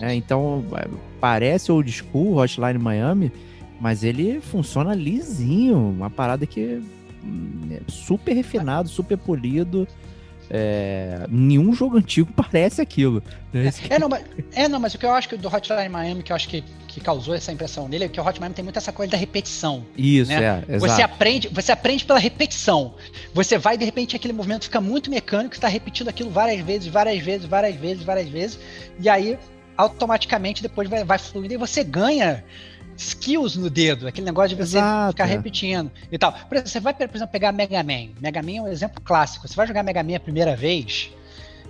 É, 0.00 0.12
então, 0.12 0.64
é, 0.74 0.88
parece 1.20 1.70
old 1.70 1.88
school, 1.92 2.36
Hotline 2.36 2.80
Miami, 2.80 3.30
mas 3.80 4.02
ele 4.02 4.40
funciona 4.40 4.92
lisinho. 4.92 5.78
Uma 5.78 6.10
parada 6.10 6.44
que 6.44 6.82
hum, 7.24 7.68
é 7.70 7.80
super 7.86 8.32
refinado, 8.32 8.88
super 8.88 9.16
polido. 9.16 9.86
É, 10.50 11.26
nenhum 11.30 11.72
jogo 11.74 11.96
antigo 11.96 12.30
parece 12.34 12.80
aquilo. 12.80 13.22
né? 13.52 13.70
Que- 13.72 13.92
É 13.92 13.98
não, 13.98 14.08
mas, 14.08 14.24
é, 14.54 14.68
não, 14.68 14.78
mas 14.78 14.94
o 14.94 14.98
que 14.98 15.06
eu 15.06 15.12
acho 15.12 15.28
que 15.28 15.36
do 15.36 15.48
Hotline 15.48 15.88
Miami, 15.88 16.22
que 16.22 16.30
eu 16.32 16.36
acho 16.36 16.48
que, 16.48 16.62
que 16.88 17.00
causou 17.00 17.34
essa 17.34 17.50
impressão 17.52 17.88
nele, 17.88 18.04
é 18.04 18.08
que 18.08 18.20
o 18.20 18.22
Hotline 18.22 18.40
Miami 18.40 18.54
tem 18.54 18.62
muito 18.64 18.76
essa 18.76 18.92
coisa 18.92 19.12
da 19.12 19.16
repetição. 19.18 19.84
Isso, 19.96 20.30
né? 20.30 20.62
é, 20.68 20.78
Você 20.78 20.86
exato. 20.86 21.02
aprende, 21.04 21.48
você 21.48 21.72
aprende 21.72 22.04
pela 22.04 22.18
repetição. 22.18 22.94
Você 23.32 23.56
vai, 23.56 23.78
de 23.78 23.84
repente, 23.84 24.14
aquele 24.14 24.32
movimento 24.34 24.64
fica 24.64 24.80
muito 24.80 25.10
mecânico, 25.10 25.54
você 25.54 25.58
está 25.58 25.68
repetindo 25.68 26.08
aquilo 26.08 26.28
várias 26.30 26.60
vezes, 26.64 26.88
várias 26.88 27.22
vezes, 27.24 27.46
várias 27.46 27.76
vezes, 27.76 28.02
várias 28.04 28.28
vezes, 28.28 28.58
e 29.00 29.08
aí 29.08 29.38
automaticamente 29.76 30.62
depois 30.62 30.88
vai, 30.88 31.02
vai 31.02 31.18
fluindo 31.18 31.54
e 31.54 31.56
você 31.56 31.82
ganha 31.82 32.44
skills 32.96 33.56
no 33.56 33.70
dedo, 33.70 34.06
aquele 34.06 34.26
negócio 34.26 34.56
de 34.56 34.56
você 34.56 34.78
Exato, 34.78 35.12
ficar 35.12 35.24
é. 35.24 35.28
repetindo 35.28 35.90
e 36.10 36.18
tal. 36.18 36.32
Por 36.32 36.54
exemplo, 36.54 36.70
você 36.70 36.80
vai, 36.80 36.94
por 36.94 37.16
exemplo, 37.16 37.32
pegar 37.32 37.52
Mega 37.52 37.82
Man. 37.82 38.10
Mega 38.20 38.42
Man 38.42 38.56
é 38.56 38.62
um 38.62 38.68
exemplo 38.68 39.00
clássico. 39.02 39.46
Você 39.46 39.54
vai 39.54 39.66
jogar 39.66 39.82
Mega 39.82 40.02
Man 40.02 40.16
a 40.16 40.20
primeira 40.20 40.56
vez, 40.56 41.10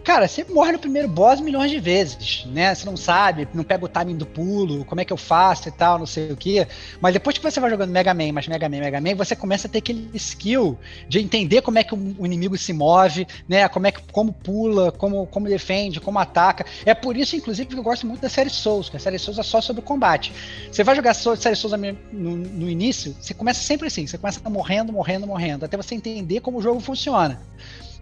Cara, 0.04 0.26
você 0.26 0.44
morre 0.44 0.72
no 0.72 0.80
primeiro 0.80 1.06
boss 1.06 1.40
milhões 1.40 1.70
de 1.70 1.78
vezes, 1.78 2.44
né? 2.46 2.74
Você 2.74 2.84
não 2.84 2.96
sabe, 2.96 3.46
não 3.54 3.62
pega 3.62 3.84
o 3.84 3.88
timing 3.88 4.16
do 4.16 4.26
pulo, 4.26 4.84
como 4.84 5.00
é 5.00 5.04
que 5.04 5.12
eu 5.12 5.16
faço 5.16 5.68
e 5.68 5.72
tal, 5.72 5.96
não 5.96 6.06
sei 6.06 6.32
o 6.32 6.36
quê. 6.36 6.66
Mas 7.00 7.12
depois 7.12 7.38
que 7.38 7.42
você 7.42 7.60
vai 7.60 7.70
jogando 7.70 7.90
Mega 7.90 8.12
Man, 8.12 8.32
mais 8.32 8.48
Mega 8.48 8.68
Man, 8.68 8.80
Mega 8.80 9.00
Man, 9.00 9.14
você 9.14 9.36
começa 9.36 9.68
a 9.68 9.70
ter 9.70 9.78
aquele 9.78 10.10
skill 10.14 10.76
de 11.08 11.20
entender 11.20 11.62
como 11.62 11.78
é 11.78 11.84
que 11.84 11.94
o 11.94 12.26
inimigo 12.26 12.58
se 12.58 12.72
move, 12.72 13.26
né? 13.48 13.68
Como 13.68 13.86
é 13.86 13.92
que 13.92 14.02
como 14.10 14.32
pula, 14.32 14.90
como, 14.90 15.24
como 15.26 15.46
defende, 15.48 16.00
como 16.00 16.18
ataca. 16.18 16.66
É 16.84 16.94
por 16.94 17.16
isso, 17.16 17.36
inclusive, 17.36 17.68
que 17.68 17.78
eu 17.78 17.82
gosto 17.82 18.04
muito 18.04 18.20
da 18.20 18.28
série 18.28 18.50
Souls, 18.50 18.88
que 18.88 18.96
a 18.96 19.00
série 19.00 19.20
Souls 19.20 19.38
é 19.38 19.42
só 19.44 19.60
sobre 19.60 19.82
o 19.82 19.84
combate. 19.84 20.32
Você 20.70 20.82
vai 20.82 20.96
jogar 20.96 21.14
série 21.14 21.54
Souls 21.54 21.78
no, 22.12 22.36
no 22.36 22.68
início, 22.68 23.14
você 23.20 23.32
começa 23.32 23.62
sempre 23.62 23.86
assim, 23.86 24.04
você 24.04 24.18
começa 24.18 24.40
morrendo, 24.50 24.92
morrendo, 24.92 25.28
morrendo, 25.28 25.64
até 25.64 25.76
você 25.76 25.94
entender 25.94 26.40
como 26.40 26.58
o 26.58 26.62
jogo 26.62 26.80
funciona. 26.80 27.40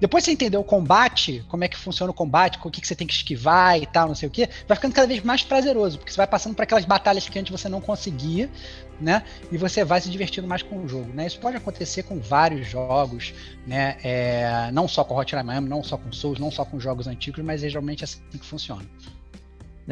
Depois 0.00 0.24
você 0.24 0.30
entender 0.30 0.56
o 0.56 0.64
combate, 0.64 1.44
como 1.48 1.62
é 1.62 1.68
que 1.68 1.76
funciona 1.76 2.10
o 2.10 2.14
combate, 2.14 2.58
o 2.64 2.70
que, 2.70 2.80
que 2.80 2.86
você 2.86 2.94
tem 2.94 3.06
que 3.06 3.12
esquivar 3.12 3.78
e 3.78 3.86
tal, 3.86 4.08
não 4.08 4.14
sei 4.14 4.28
o 4.28 4.30
que, 4.30 4.48
vai 4.66 4.74
ficando 4.76 4.94
cada 4.94 5.06
vez 5.06 5.22
mais 5.22 5.42
prazeroso, 5.42 5.98
porque 5.98 6.10
você 6.10 6.16
vai 6.16 6.26
passando 6.26 6.54
por 6.54 6.62
aquelas 6.62 6.86
batalhas 6.86 7.28
que 7.28 7.38
antes 7.38 7.52
você 7.52 7.68
não 7.68 7.80
conseguia, 7.80 8.50
né? 8.98 9.22
E 9.52 9.58
você 9.58 9.84
vai 9.84 10.00
se 10.00 10.08
divertindo 10.08 10.48
mais 10.48 10.62
com 10.62 10.82
o 10.82 10.88
jogo, 10.88 11.12
né? 11.12 11.26
Isso 11.26 11.38
pode 11.38 11.56
acontecer 11.56 12.02
com 12.04 12.18
vários 12.18 12.66
jogos, 12.66 13.34
né? 13.66 13.98
É, 14.02 14.70
não 14.72 14.88
só 14.88 15.04
com 15.04 15.14
Hotline 15.14 15.42
Miami, 15.42 15.68
não 15.68 15.82
só 15.82 15.98
com 15.98 16.10
Souls, 16.12 16.38
não 16.38 16.50
só 16.50 16.64
com 16.64 16.80
jogos 16.80 17.06
antigos, 17.06 17.44
mas 17.44 17.62
é 17.62 17.68
geralmente 17.68 18.02
assim 18.02 18.20
que 18.30 18.44
funciona. 18.44 18.84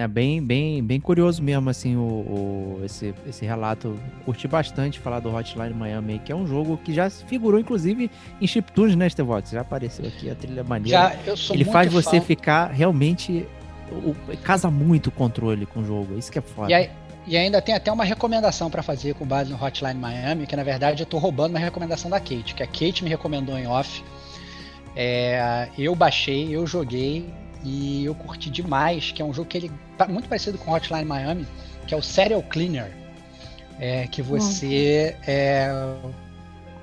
É 0.01 0.07
bem, 0.07 0.41
bem, 0.41 0.83
bem 0.83 1.01
curioso 1.01 1.43
mesmo, 1.43 1.69
assim, 1.69 1.97
o, 1.97 2.01
o- 2.01 2.81
esse, 2.85 3.13
esse 3.29 3.45
relato. 3.45 3.99
Curti 4.25 4.47
bastante 4.47 5.01
falar 5.01 5.19
do 5.19 5.29
Hotline 5.35 5.75
Miami, 5.75 6.21
que 6.25 6.31
é 6.31 6.37
um 6.37 6.47
jogo 6.47 6.77
que 6.85 6.95
já 6.95 7.11
figurou, 7.11 7.59
inclusive, 7.59 8.09
em 8.41 8.47
chiptunes, 8.47 8.95
né, 8.95 9.09
Stevox? 9.09 9.51
Já 9.51 9.63
apareceu 9.63 10.07
aqui 10.07 10.31
a 10.31 10.37
trilha 10.37 10.63
maneira. 10.63 10.99
Já, 11.11 11.17
eu 11.27 11.37
sou 11.37 11.57
Ele 11.57 11.65
faz 11.65 11.93
você 11.93 12.21
fã. 12.21 12.27
ficar 12.27 12.71
realmente. 12.71 13.45
o- 13.91 14.15
casa 14.45 14.71
muito 14.71 15.09
o 15.09 15.11
controle 15.11 15.67
com 15.67 15.81
o 15.81 15.85
jogo. 15.85 16.17
Isso 16.17 16.31
que 16.31 16.39
é 16.39 16.43
foda. 16.43 16.71
E, 16.71 16.75
aí- 16.75 16.91
e 17.27 17.37
ainda 17.37 17.61
tem 17.61 17.75
até 17.75 17.91
uma 17.91 18.05
recomendação 18.05 18.71
para 18.71 18.83
fazer 18.85 19.15
com 19.15 19.27
base 19.27 19.51
no 19.51 19.61
Hotline 19.61 19.99
Miami, 19.99 20.47
que 20.47 20.55
na 20.55 20.63
verdade 20.63 21.03
eu 21.03 21.07
tô 21.07 21.19
roubando 21.19 21.51
uma 21.55 21.59
recomendação 21.59 22.09
da 22.11 22.21
Kate, 22.21 22.55
que 22.55 22.63
a 22.63 22.67
Kate 22.67 23.03
me 23.03 23.11
recomendou 23.11 23.59
em 23.59 23.67
off. 23.67 24.05
É, 24.95 25.69
eu 25.77 25.95
baixei, 25.95 26.55
eu 26.55 26.67
joguei 26.67 27.29
e 27.65 28.05
eu 28.05 28.15
curti 28.15 28.51
demais, 28.51 29.11
que 29.13 29.21
é 29.23 29.25
um 29.25 29.33
jogo 29.33 29.49
que 29.49 29.57
ele 29.59 29.71
muito 30.07 30.29
parecido 30.29 30.59
com 30.59 30.71
Hotline 30.73 31.05
Miami, 31.05 31.47
que 31.87 31.95
é 31.95 31.97
o 31.97 32.03
Serial 32.03 32.43
Cleaner. 32.43 32.93
É, 33.81 34.07
que 34.09 34.21
você 34.21 35.17
é, 35.27 35.71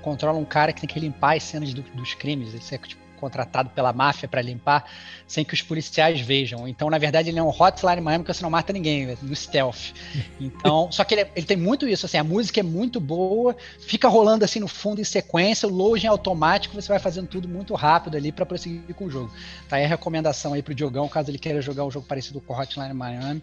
controla 0.02 0.38
um 0.40 0.46
cara 0.46 0.72
que 0.72 0.80
tem 0.82 0.88
que 0.90 0.98
limpar 1.00 1.36
as 1.36 1.44
cenas 1.44 1.74
do- 1.74 1.82
dos 1.82 2.14
crimes. 2.14 2.50
Ele 2.54 2.64
é 2.72 2.78
tipo, 2.78 3.02
contratado 3.16 3.70
pela 3.70 3.92
máfia 3.92 4.28
para 4.28 4.42
limpar 4.42 4.90
sem 5.28 5.44
que 5.44 5.54
os 5.54 5.62
policiais 5.62 6.20
vejam. 6.22 6.68
Então, 6.68 6.90
na 6.90 6.98
verdade, 6.98 7.30
ele 7.30 7.40
é 7.40 7.44
um 7.44 7.50
Hotline 7.50 8.02
Miami 8.02 8.24
que 8.24 8.34
você 8.34 8.44
não 8.44 8.50
mata 8.50 8.72
ninguém, 8.72 9.10
é 9.10 9.18
no 9.22 9.36
stealth. 9.36 9.94
Então, 10.40 10.90
só 10.94 11.04
que 11.04 11.16
ele, 11.16 11.30
ele 11.36 11.46
tem 11.46 11.58
muito 11.58 11.88
isso, 11.88 12.06
assim, 12.06 12.18
a 12.18 12.24
música 12.24 12.60
é 12.60 12.64
muito 12.64 13.00
boa, 13.00 13.56
fica 13.80 14.08
rolando 14.08 14.46
assim 14.46 14.60
no 14.60 14.68
fundo 14.68 15.02
em 15.02 15.04
sequência, 15.04 15.68
o 15.68 15.72
loading 15.72 16.08
é 16.08 16.10
automático, 16.10 16.76
você 16.76 16.88
vai 16.88 17.00
fazendo 17.00 17.28
tudo 17.28 17.48
muito 17.48 17.74
rápido 17.74 18.18
ali 18.18 18.32
para 18.32 18.46
prosseguir 18.46 18.94
com 18.96 19.06
o 19.06 19.10
jogo. 19.10 19.32
Tá 19.68 19.78
aí 19.78 19.86
a 19.86 19.88
recomendação 19.88 20.54
aí 20.54 20.62
pro 20.62 20.76
Diogão, 20.76 21.08
caso 21.08 21.32
ele 21.32 21.40
queira 21.40 21.62
jogar 21.62 21.86
um 21.86 21.92
jogo 21.92 22.06
parecido 22.06 22.40
com 22.42 22.54
Hotline 22.54 22.94
Miami, 22.94 23.42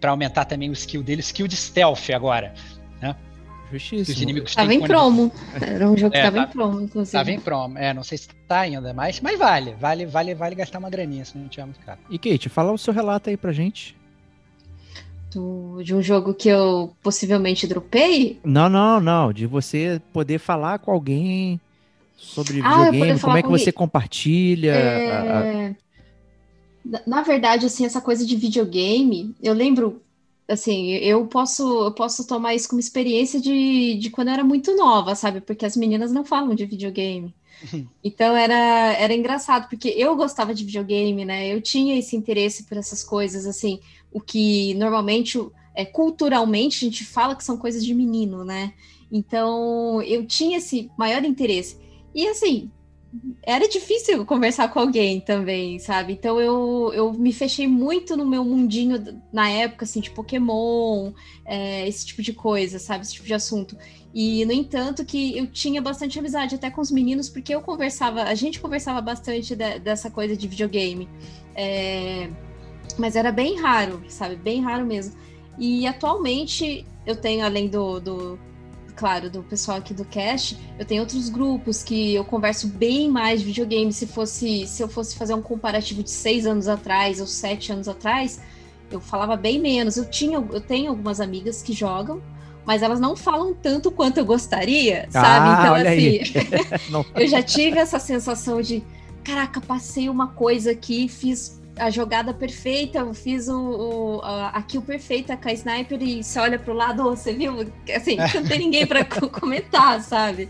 para 0.00 0.10
aumentar 0.10 0.44
também 0.44 0.70
o 0.70 0.72
skill 0.72 1.02
dele, 1.02 1.20
skill 1.20 1.48
de 1.48 1.56
stealth 1.56 2.10
agora, 2.10 2.54
né? 3.00 3.14
Os 3.72 3.82
Justíssimo. 3.82 4.22
inimigos 4.22 4.54
Tava 4.54 4.72
em 4.72 4.80
promo. 4.80 5.32
Era 5.60 5.90
um 5.90 5.96
jogo 5.96 6.12
que 6.12 6.18
É, 6.18 6.22
tava 6.22 6.36
tá- 6.36 6.42
em 6.44 6.46
promo, 6.48 6.80
inclusive. 6.82 7.12
Tava 7.18 7.30
em 7.32 7.40
promo. 7.40 7.76
É, 7.78 7.92
não 7.92 8.04
sei 8.04 8.18
se 8.18 8.28
tá 8.46 8.60
ainda, 8.60 8.92
mas, 8.94 9.20
mas 9.20 9.38
vale. 9.38 9.74
Vale, 9.80 10.06
vale, 10.06 10.34
vale, 10.34 10.54
gastar 10.54 10.78
uma 10.78 10.90
graninha, 10.90 11.24
se 11.24 11.36
não 11.36 11.48
tiver 11.48 11.64
muito 11.64 11.80
caro. 11.80 11.98
E 12.08 12.18
Kate, 12.18 12.48
fala 12.48 12.70
o 12.72 12.78
seu 12.78 12.92
relato 12.92 13.30
aí 13.30 13.36
pra 13.36 13.52
gente. 13.52 13.96
Do- 15.32 15.82
de 15.82 15.92
um 15.94 16.00
jogo 16.00 16.32
que 16.32 16.48
eu 16.48 16.94
possivelmente 17.02 17.66
dropei. 17.66 18.38
Não, 18.44 18.68
não, 18.68 19.00
não. 19.00 19.32
De 19.32 19.46
você 19.46 20.00
poder 20.12 20.38
falar 20.38 20.78
com 20.78 20.92
alguém 20.92 21.60
sobre 22.16 22.60
Ah, 22.62 22.84
videogame, 22.90 23.18
como 23.18 23.36
é 23.36 23.42
que 23.42 23.48
com 23.48 23.58
você 23.58 23.72
compartilha. 23.72 24.74
a- 24.74 24.78
a- 25.40 25.46
É, 25.46 25.76
Na, 26.84 27.00
na 27.06 27.22
verdade, 27.22 27.64
assim, 27.66 27.84
essa 27.86 28.00
coisa 28.00 28.24
de 28.26 28.36
videogame, 28.36 29.34
eu 29.42 29.54
lembro, 29.54 30.02
assim, 30.48 30.90
eu 30.94 31.26
posso, 31.26 31.84
eu 31.84 31.92
posso 31.92 32.26
tomar 32.26 32.54
isso 32.54 32.68
como 32.68 32.80
experiência 32.80 33.40
de, 33.40 33.94
de 33.96 34.10
quando 34.10 34.28
eu 34.28 34.34
era 34.34 34.44
muito 34.44 34.76
nova, 34.76 35.14
sabe? 35.14 35.40
Porque 35.40 35.64
as 35.64 35.76
meninas 35.76 36.12
não 36.12 36.24
falam 36.24 36.54
de 36.54 36.66
videogame. 36.66 37.34
Então 38.02 38.36
era, 38.36 38.92
era 38.94 39.14
engraçado, 39.14 39.68
porque 39.68 39.88
eu 39.88 40.14
gostava 40.16 40.54
de 40.54 40.64
videogame, 40.64 41.24
né? 41.24 41.48
Eu 41.48 41.60
tinha 41.60 41.98
esse 41.98 42.16
interesse 42.16 42.64
por 42.64 42.76
essas 42.76 43.02
coisas, 43.02 43.46
assim, 43.46 43.80
o 44.12 44.20
que 44.20 44.74
normalmente, 44.74 45.38
é, 45.74 45.84
culturalmente, 45.84 46.84
a 46.84 46.88
gente 46.88 47.04
fala 47.04 47.34
que 47.34 47.44
são 47.44 47.56
coisas 47.56 47.84
de 47.84 47.94
menino, 47.94 48.44
né? 48.44 48.74
Então 49.10 50.02
eu 50.02 50.26
tinha 50.26 50.58
esse 50.58 50.90
maior 50.98 51.24
interesse. 51.24 51.78
E 52.14 52.26
assim, 52.28 52.70
era 53.42 53.68
difícil 53.68 54.24
conversar 54.24 54.68
com 54.68 54.78
alguém 54.80 55.20
também, 55.20 55.78
sabe? 55.78 56.14
Então 56.14 56.40
eu, 56.40 56.90
eu 56.94 57.12
me 57.12 57.32
fechei 57.32 57.66
muito 57.66 58.16
no 58.16 58.26
meu 58.26 58.44
mundinho 58.44 59.22
na 59.32 59.48
época, 59.48 59.84
assim, 59.84 60.00
de 60.00 60.10
Pokémon, 60.10 61.12
é, 61.44 61.86
esse 61.86 62.06
tipo 62.06 62.22
de 62.22 62.32
coisa, 62.32 62.78
sabe? 62.78 63.04
Esse 63.04 63.14
tipo 63.14 63.26
de 63.26 63.34
assunto. 63.34 63.76
E, 64.14 64.44
no 64.44 64.52
entanto, 64.52 65.04
que 65.04 65.36
eu 65.36 65.46
tinha 65.46 65.82
bastante 65.82 66.18
amizade 66.18 66.54
até 66.54 66.70
com 66.70 66.80
os 66.80 66.90
meninos, 66.90 67.28
porque 67.28 67.54
eu 67.54 67.60
conversava, 67.60 68.22
a 68.22 68.34
gente 68.34 68.60
conversava 68.60 69.00
bastante 69.00 69.54
de- 69.56 69.78
dessa 69.80 70.10
coisa 70.10 70.36
de 70.36 70.46
videogame. 70.46 71.08
É, 71.54 72.30
mas 72.98 73.16
era 73.16 73.32
bem 73.32 73.60
raro, 73.60 74.02
sabe? 74.08 74.36
Bem 74.36 74.60
raro 74.60 74.86
mesmo. 74.86 75.14
E 75.58 75.86
atualmente 75.86 76.86
eu 77.06 77.16
tenho, 77.16 77.44
além 77.44 77.68
do, 77.68 78.00
do 78.00 78.38
claro, 78.96 79.28
do 79.28 79.42
pessoal 79.42 79.78
aqui 79.78 79.92
do 79.92 80.04
cast, 80.04 80.56
eu 80.78 80.84
tenho 80.84 81.00
outros 81.00 81.28
grupos 81.28 81.82
que 81.82 82.14
eu 82.14 82.24
converso 82.24 82.68
bem 82.68 83.10
mais 83.10 83.40
de 83.40 83.46
videogame. 83.46 83.92
Se 83.92 84.06
fosse, 84.06 84.66
se 84.66 84.82
eu 84.82 84.88
fosse 84.88 85.16
fazer 85.16 85.34
um 85.34 85.42
comparativo 85.42 86.02
de 86.02 86.10
seis 86.10 86.46
anos 86.46 86.68
atrás 86.68 87.20
ou 87.20 87.26
sete 87.26 87.72
anos 87.72 87.88
atrás, 87.88 88.40
eu 88.90 89.00
falava 89.00 89.36
bem 89.36 89.58
menos. 89.60 89.96
Eu 89.96 90.04
tinha, 90.04 90.36
eu 90.36 90.60
tenho 90.60 90.90
algumas 90.90 91.20
amigas 91.20 91.62
que 91.62 91.72
jogam, 91.72 92.22
mas 92.64 92.82
elas 92.82 93.00
não 93.00 93.16
falam 93.16 93.52
tanto 93.54 93.90
quanto 93.90 94.18
eu 94.18 94.24
gostaria, 94.24 95.06
sabe? 95.10 95.48
Ah, 95.48 95.60
Então, 95.60 95.74
assim, 95.74 97.04
eu 97.20 97.28
já 97.28 97.42
tive 97.42 97.78
essa 97.78 97.98
sensação 97.98 98.60
de, 98.60 98.82
caraca, 99.22 99.60
passei 99.60 100.08
uma 100.08 100.28
coisa 100.28 100.70
aqui, 100.70 101.08
fiz 101.08 101.60
a 101.76 101.90
jogada 101.90 102.32
perfeita, 102.32 102.98
eu 102.98 103.12
fiz 103.14 103.48
o, 103.48 103.58
o- 104.18 104.20
a, 104.22 104.62
kill 104.62 104.82
perfeita 104.82 105.36
com 105.36 105.48
a 105.48 105.52
sniper 105.52 106.00
e 106.02 106.22
você 106.22 106.38
olha 106.38 106.58
pro 106.58 106.72
lado, 106.72 107.06
"Ô, 107.06 107.10
você 107.16 107.32
viu? 107.32 107.66
Assim, 107.94 108.16
não 108.34 108.44
tem 108.44 108.58
ninguém 108.58 108.86
para 108.86 109.04
comentar, 109.04 110.00
sabe? 110.00 110.48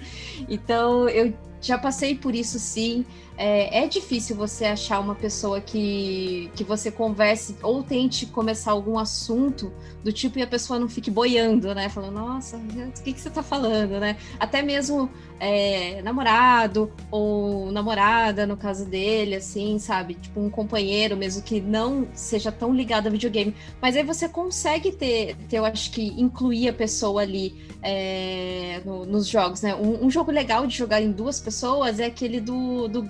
Então, 0.48 1.08
eu 1.08 1.32
já 1.60 1.78
passei 1.78 2.14
por 2.14 2.34
isso 2.34 2.58
sim. 2.58 3.04
É, 3.36 3.82
é 3.82 3.88
difícil 3.88 4.36
você 4.36 4.64
achar 4.64 5.00
uma 5.00 5.14
pessoa 5.14 5.60
que, 5.60 6.50
que 6.54 6.62
você 6.62 6.90
converse 6.90 7.56
ou 7.62 7.82
tente 7.82 8.26
começar 8.26 8.70
algum 8.70 8.96
assunto 8.96 9.72
do 10.04 10.12
tipo 10.12 10.38
e 10.38 10.42
a 10.42 10.46
pessoa 10.46 10.78
não 10.78 10.88
fique 10.88 11.10
boiando, 11.10 11.74
né? 11.74 11.88
Falando, 11.88 12.14
nossa, 12.14 12.56
o 12.56 13.02
que, 13.02 13.12
que 13.12 13.20
você 13.20 13.30
tá 13.30 13.42
falando, 13.42 13.98
né? 13.98 14.16
Até 14.38 14.62
mesmo 14.62 15.10
é, 15.40 16.00
namorado 16.02 16.92
ou 17.10 17.72
namorada, 17.72 18.46
no 18.46 18.56
caso 18.56 18.86
dele, 18.86 19.34
assim, 19.34 19.78
sabe? 19.80 20.14
Tipo, 20.14 20.40
um 20.40 20.48
companheiro 20.48 21.16
mesmo 21.16 21.42
que 21.42 21.60
não 21.60 22.06
seja 22.14 22.52
tão 22.52 22.72
ligado 22.72 23.08
a 23.08 23.10
videogame. 23.10 23.54
Mas 23.80 23.96
aí 23.96 24.04
você 24.04 24.28
consegue 24.28 24.92
ter, 24.92 25.36
ter 25.48 25.58
eu 25.58 25.64
acho 25.64 25.90
que, 25.90 26.06
incluir 26.20 26.68
a 26.68 26.72
pessoa 26.72 27.22
ali 27.22 27.54
é, 27.82 28.80
no- 28.84 29.04
nos 29.04 29.26
jogos, 29.26 29.60
né? 29.62 29.74
Um, 29.74 30.06
um 30.06 30.10
jogo 30.10 30.30
legal 30.30 30.66
de 30.66 30.76
jogar 30.76 31.00
em 31.02 31.10
duas 31.10 31.40
pessoas 31.40 31.98
é 32.00 32.06
aquele 32.06 32.40
do, 32.40 32.88
do 32.88 33.02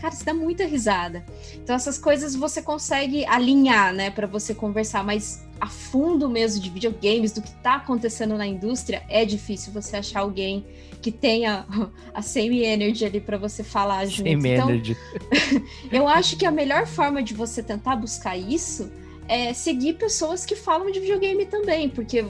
Cara, 0.00 0.14
você 0.14 0.24
dá 0.24 0.34
muita 0.34 0.64
risada. 0.64 1.24
Então, 1.54 1.74
essas 1.74 1.98
coisas 1.98 2.34
você 2.34 2.60
consegue 2.60 3.24
alinhar, 3.26 3.94
né, 3.94 4.10
para 4.10 4.26
você 4.26 4.54
conversar, 4.54 5.04
mas 5.04 5.44
a 5.60 5.68
fundo 5.68 6.28
mesmo 6.28 6.60
de 6.60 6.68
videogames, 6.68 7.30
do 7.32 7.40
que 7.40 7.52
tá 7.62 7.76
acontecendo 7.76 8.36
na 8.36 8.46
indústria, 8.46 9.02
é 9.08 9.24
difícil 9.24 9.72
você 9.72 9.96
achar 9.96 10.20
alguém 10.20 10.66
que 11.00 11.12
tenha 11.12 11.64
a 12.12 12.20
same 12.20 12.62
energy 12.64 13.04
ali 13.04 13.20
para 13.20 13.38
você 13.38 13.62
falar 13.62 14.04
junto. 14.06 14.28
Same 14.28 14.50
Então, 14.50 14.68
energy. 14.68 14.96
eu 15.92 16.08
acho 16.08 16.36
que 16.36 16.44
a 16.44 16.50
melhor 16.50 16.86
forma 16.86 17.22
de 17.22 17.32
você 17.32 17.62
tentar 17.62 17.96
buscar 17.96 18.36
isso 18.36 18.90
é 19.28 19.52
seguir 19.52 19.94
pessoas 19.94 20.44
que 20.44 20.56
falam 20.56 20.90
de 20.90 20.98
videogame 20.98 21.46
também, 21.46 21.88
porque 21.88 22.24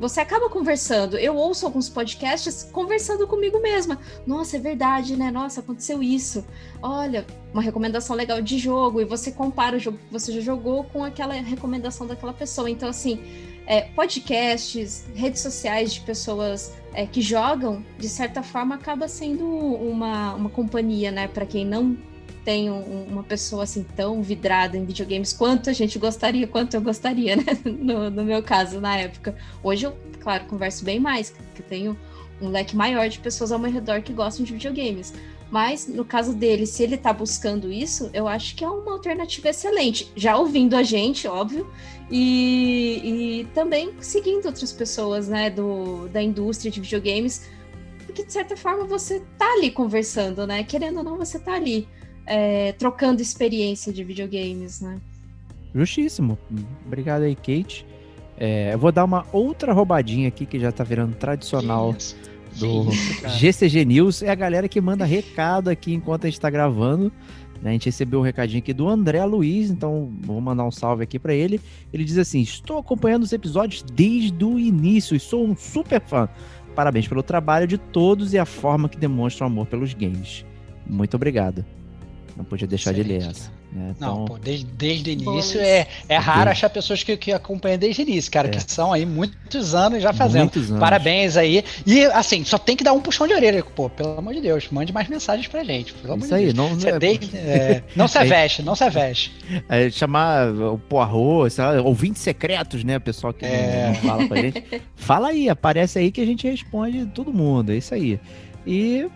você 0.00 0.20
acaba 0.20 0.48
conversando. 0.48 1.18
Eu 1.18 1.36
ouço 1.36 1.66
alguns 1.66 1.90
podcasts 1.90 2.64
conversando 2.72 3.26
comigo 3.26 3.60
mesma. 3.60 3.98
Nossa, 4.26 4.56
é 4.56 4.60
verdade, 4.60 5.14
né? 5.14 5.30
Nossa, 5.30 5.60
aconteceu 5.60 6.02
isso. 6.02 6.42
Olha, 6.82 7.26
uma 7.52 7.60
recomendação 7.60 8.16
legal 8.16 8.40
de 8.40 8.58
jogo. 8.58 9.02
E 9.02 9.04
você 9.04 9.30
compara 9.30 9.76
o 9.76 9.78
jogo 9.78 9.98
que 9.98 10.10
você 10.10 10.32
já 10.32 10.40
jogou 10.40 10.84
com 10.84 11.04
aquela 11.04 11.34
recomendação 11.34 12.06
daquela 12.06 12.32
pessoa. 12.32 12.70
Então, 12.70 12.88
assim, 12.88 13.22
é, 13.66 13.82
podcasts, 13.82 15.04
redes 15.14 15.42
sociais 15.42 15.92
de 15.92 16.00
pessoas 16.00 16.72
é, 16.94 17.04
que 17.06 17.20
jogam, 17.20 17.84
de 17.98 18.08
certa 18.08 18.42
forma, 18.42 18.76
acaba 18.76 19.06
sendo 19.06 19.46
uma, 19.46 20.34
uma 20.34 20.48
companhia, 20.48 21.10
né? 21.10 21.28
Para 21.28 21.44
quem 21.44 21.66
não 21.66 21.96
tem 22.44 22.70
um- 22.70 23.04
uma 23.04 23.22
pessoa 23.22 23.64
assim 23.64 23.84
tão 23.96 24.22
vidrada 24.22 24.76
em 24.76 24.84
videogames 24.84 25.32
quanto 25.32 25.70
a 25.70 25.72
gente 25.72 25.98
gostaria, 25.98 26.46
quanto 26.46 26.74
eu 26.74 26.80
gostaria, 26.80 27.36
né? 27.36 27.44
No, 27.64 28.10
no 28.10 28.24
meu 28.24 28.42
caso, 28.42 28.80
na 28.80 28.96
época. 28.96 29.36
Hoje 29.62 29.86
eu, 29.86 29.96
claro, 30.20 30.44
converso 30.46 30.84
bem 30.84 30.98
mais, 30.98 31.30
porque 31.30 31.62
tenho 31.62 31.96
um 32.40 32.48
leque 32.48 32.74
maior 32.74 33.08
de 33.08 33.18
pessoas 33.18 33.52
ao 33.52 33.58
meu 33.58 33.70
redor 33.70 34.02
que 34.02 34.12
gostam 34.12 34.44
de 34.44 34.52
videogames. 34.52 35.12
Mas 35.50 35.88
no 35.88 36.04
caso 36.04 36.32
dele, 36.32 36.64
se 36.64 36.82
ele 36.84 36.96
tá 36.96 37.12
buscando 37.12 37.72
isso, 37.72 38.08
eu 38.14 38.28
acho 38.28 38.54
que 38.54 38.64
é 38.64 38.68
uma 38.68 38.92
alternativa 38.92 39.48
excelente. 39.48 40.10
Já 40.14 40.36
ouvindo 40.36 40.76
a 40.76 40.82
gente, 40.84 41.26
óbvio, 41.26 41.68
e, 42.08 43.40
e 43.40 43.44
também 43.52 43.92
seguindo 44.00 44.46
outras 44.46 44.72
pessoas, 44.72 45.26
né, 45.28 45.50
do, 45.50 46.08
da 46.08 46.22
indústria 46.22 46.70
de 46.70 46.80
videogames, 46.80 47.50
porque 48.06 48.24
de 48.24 48.32
certa 48.32 48.56
forma 48.56 48.84
você 48.84 49.22
tá 49.36 49.52
ali 49.54 49.70
conversando, 49.70 50.46
né? 50.46 50.62
Querendo 50.62 50.98
ou 50.98 51.04
não, 51.04 51.16
você 51.16 51.38
tá 51.38 51.54
ali 51.54 51.88
é, 52.30 52.70
trocando 52.72 53.20
experiência 53.20 53.92
de 53.92 54.04
videogames, 54.04 54.80
né? 54.80 55.00
Justíssimo. 55.74 56.38
Obrigado 56.86 57.22
aí, 57.22 57.34
Kate. 57.34 57.84
É, 58.38 58.72
eu 58.72 58.78
vou 58.78 58.92
dar 58.92 59.04
uma 59.04 59.26
outra 59.32 59.72
roubadinha 59.72 60.28
aqui 60.28 60.46
que 60.46 60.58
já 60.58 60.70
tá 60.70 60.84
virando 60.84 61.16
tradicional 61.16 61.94
isso, 61.98 62.16
do 62.56 62.88
isso. 62.90 63.28
GCG 63.36 63.84
News. 63.84 64.22
É 64.22 64.30
a 64.30 64.34
galera 64.36 64.68
que 64.68 64.80
manda 64.80 65.04
recado 65.04 65.68
aqui 65.68 65.92
enquanto 65.92 66.24
a 66.24 66.30
gente 66.30 66.40
tá 66.40 66.48
gravando. 66.48 67.12
né? 67.60 67.70
A 67.70 67.72
gente 67.72 67.86
recebeu 67.86 68.20
um 68.20 68.22
recadinho 68.22 68.60
aqui 68.60 68.72
do 68.72 68.88
André 68.88 69.24
Luiz, 69.24 69.68
então 69.68 70.08
vou 70.20 70.40
mandar 70.40 70.64
um 70.64 70.70
salve 70.70 71.02
aqui 71.02 71.18
pra 71.18 71.34
ele. 71.34 71.60
Ele 71.92 72.04
diz 72.04 72.16
assim: 72.16 72.40
Estou 72.40 72.78
acompanhando 72.78 73.24
os 73.24 73.32
episódios 73.32 73.82
desde 73.82 74.44
o 74.44 74.56
início 74.56 75.16
e 75.16 75.20
sou 75.20 75.44
um 75.44 75.56
super 75.56 76.00
fã. 76.00 76.28
Parabéns 76.76 77.08
pelo 77.08 77.24
trabalho 77.24 77.66
de 77.66 77.76
todos 77.76 78.32
e 78.32 78.38
a 78.38 78.44
forma 78.46 78.88
que 78.88 78.96
demonstram 78.96 79.48
amor 79.48 79.66
pelos 79.66 79.92
games. 79.94 80.44
Muito 80.86 81.14
obrigado. 81.16 81.64
Não 82.40 82.44
podia 82.46 82.66
deixar 82.66 82.92
de 82.94 83.02
ler 83.02 83.16
Excelente, 83.18 83.36
essa. 83.38 83.50
né? 83.72 83.94
Não, 84.00 84.12
Então, 84.12 84.24
pô, 84.24 84.38
desde, 84.38 84.64
desde 84.66 85.10
o 85.10 85.12
início 85.12 85.60
é, 85.60 85.86
é 86.08 86.16
raro 86.16 86.38
Desde- 86.38 86.50
achar 86.52 86.70
pessoas 86.70 87.02
que, 87.02 87.16
que 87.16 87.32
acompanham 87.32 87.78
desde 87.78 88.00
o 88.00 88.08
início, 88.08 88.32
cara, 88.32 88.48
É. 88.48 88.50
que 88.50 88.72
são 88.72 88.92
aí 88.92 89.04
muitos 89.06 89.74
anos 89.74 90.02
já 90.02 90.12
fazendo. 90.12 90.40
muitos 90.42 90.68
anos. 90.70 90.80
Parabéns 90.80 91.36
aí. 91.36 91.62
E 91.86 92.04
assim, 92.06 92.44
só 92.44 92.56
tem 92.58 92.74
que 92.76 92.82
dar 92.82 92.92
um 92.94 93.00
puxão 93.00 93.26
de 93.28 93.34
orelha, 93.34 93.62
pô, 93.62 93.88
pelo 93.90 94.18
amor 94.18 94.32
de 94.34 94.40
Deus. 94.40 94.68
Mande 94.70 94.92
mais 94.92 95.06
mensagens 95.08 95.46
pra 95.46 95.62
gente. 95.62 95.92
Pelo 95.92 96.14
amor 96.14 96.20
Isso 96.24 96.28
de 96.28 96.34
aí, 96.34 96.44
Deus. 96.44 96.54
não, 96.54 96.68
Você 96.74 96.98
desde- 96.98 97.36
é, 97.36 97.82
não 97.94 98.08
se 98.08 98.16
É. 98.18 98.24
veste, 98.24 98.62
não 98.62 98.74
se 98.74 98.88
veste. 98.90 99.32
É, 99.68 99.90
chamar 99.90 100.48
o 100.52 100.78
Poirot, 100.78 101.50
sei 101.52 101.64
lá, 101.64 101.82
ouvintes 101.82 102.22
secretos, 102.22 102.82
né? 102.82 102.96
O 102.96 103.00
pessoal 103.00 103.32
que 103.34 103.44
não- 103.46 103.52
É. 103.54 103.86
não, 103.88 103.94
fala 103.96 104.26
com 104.28 104.34
a 104.34 104.36
gente. 104.38 104.64
Fala 104.96 105.28
aí, 105.28 105.48
aparece 105.48 105.98
aí 105.98 106.10
que 106.10 106.20
a 106.20 106.26
gente 106.26 106.46
responde 106.48 107.04
todo 107.06 107.32
mundo. 107.32 107.70
É 107.72 107.76
isso 107.76 107.94
aí. 107.94 108.18
E 108.66 109.06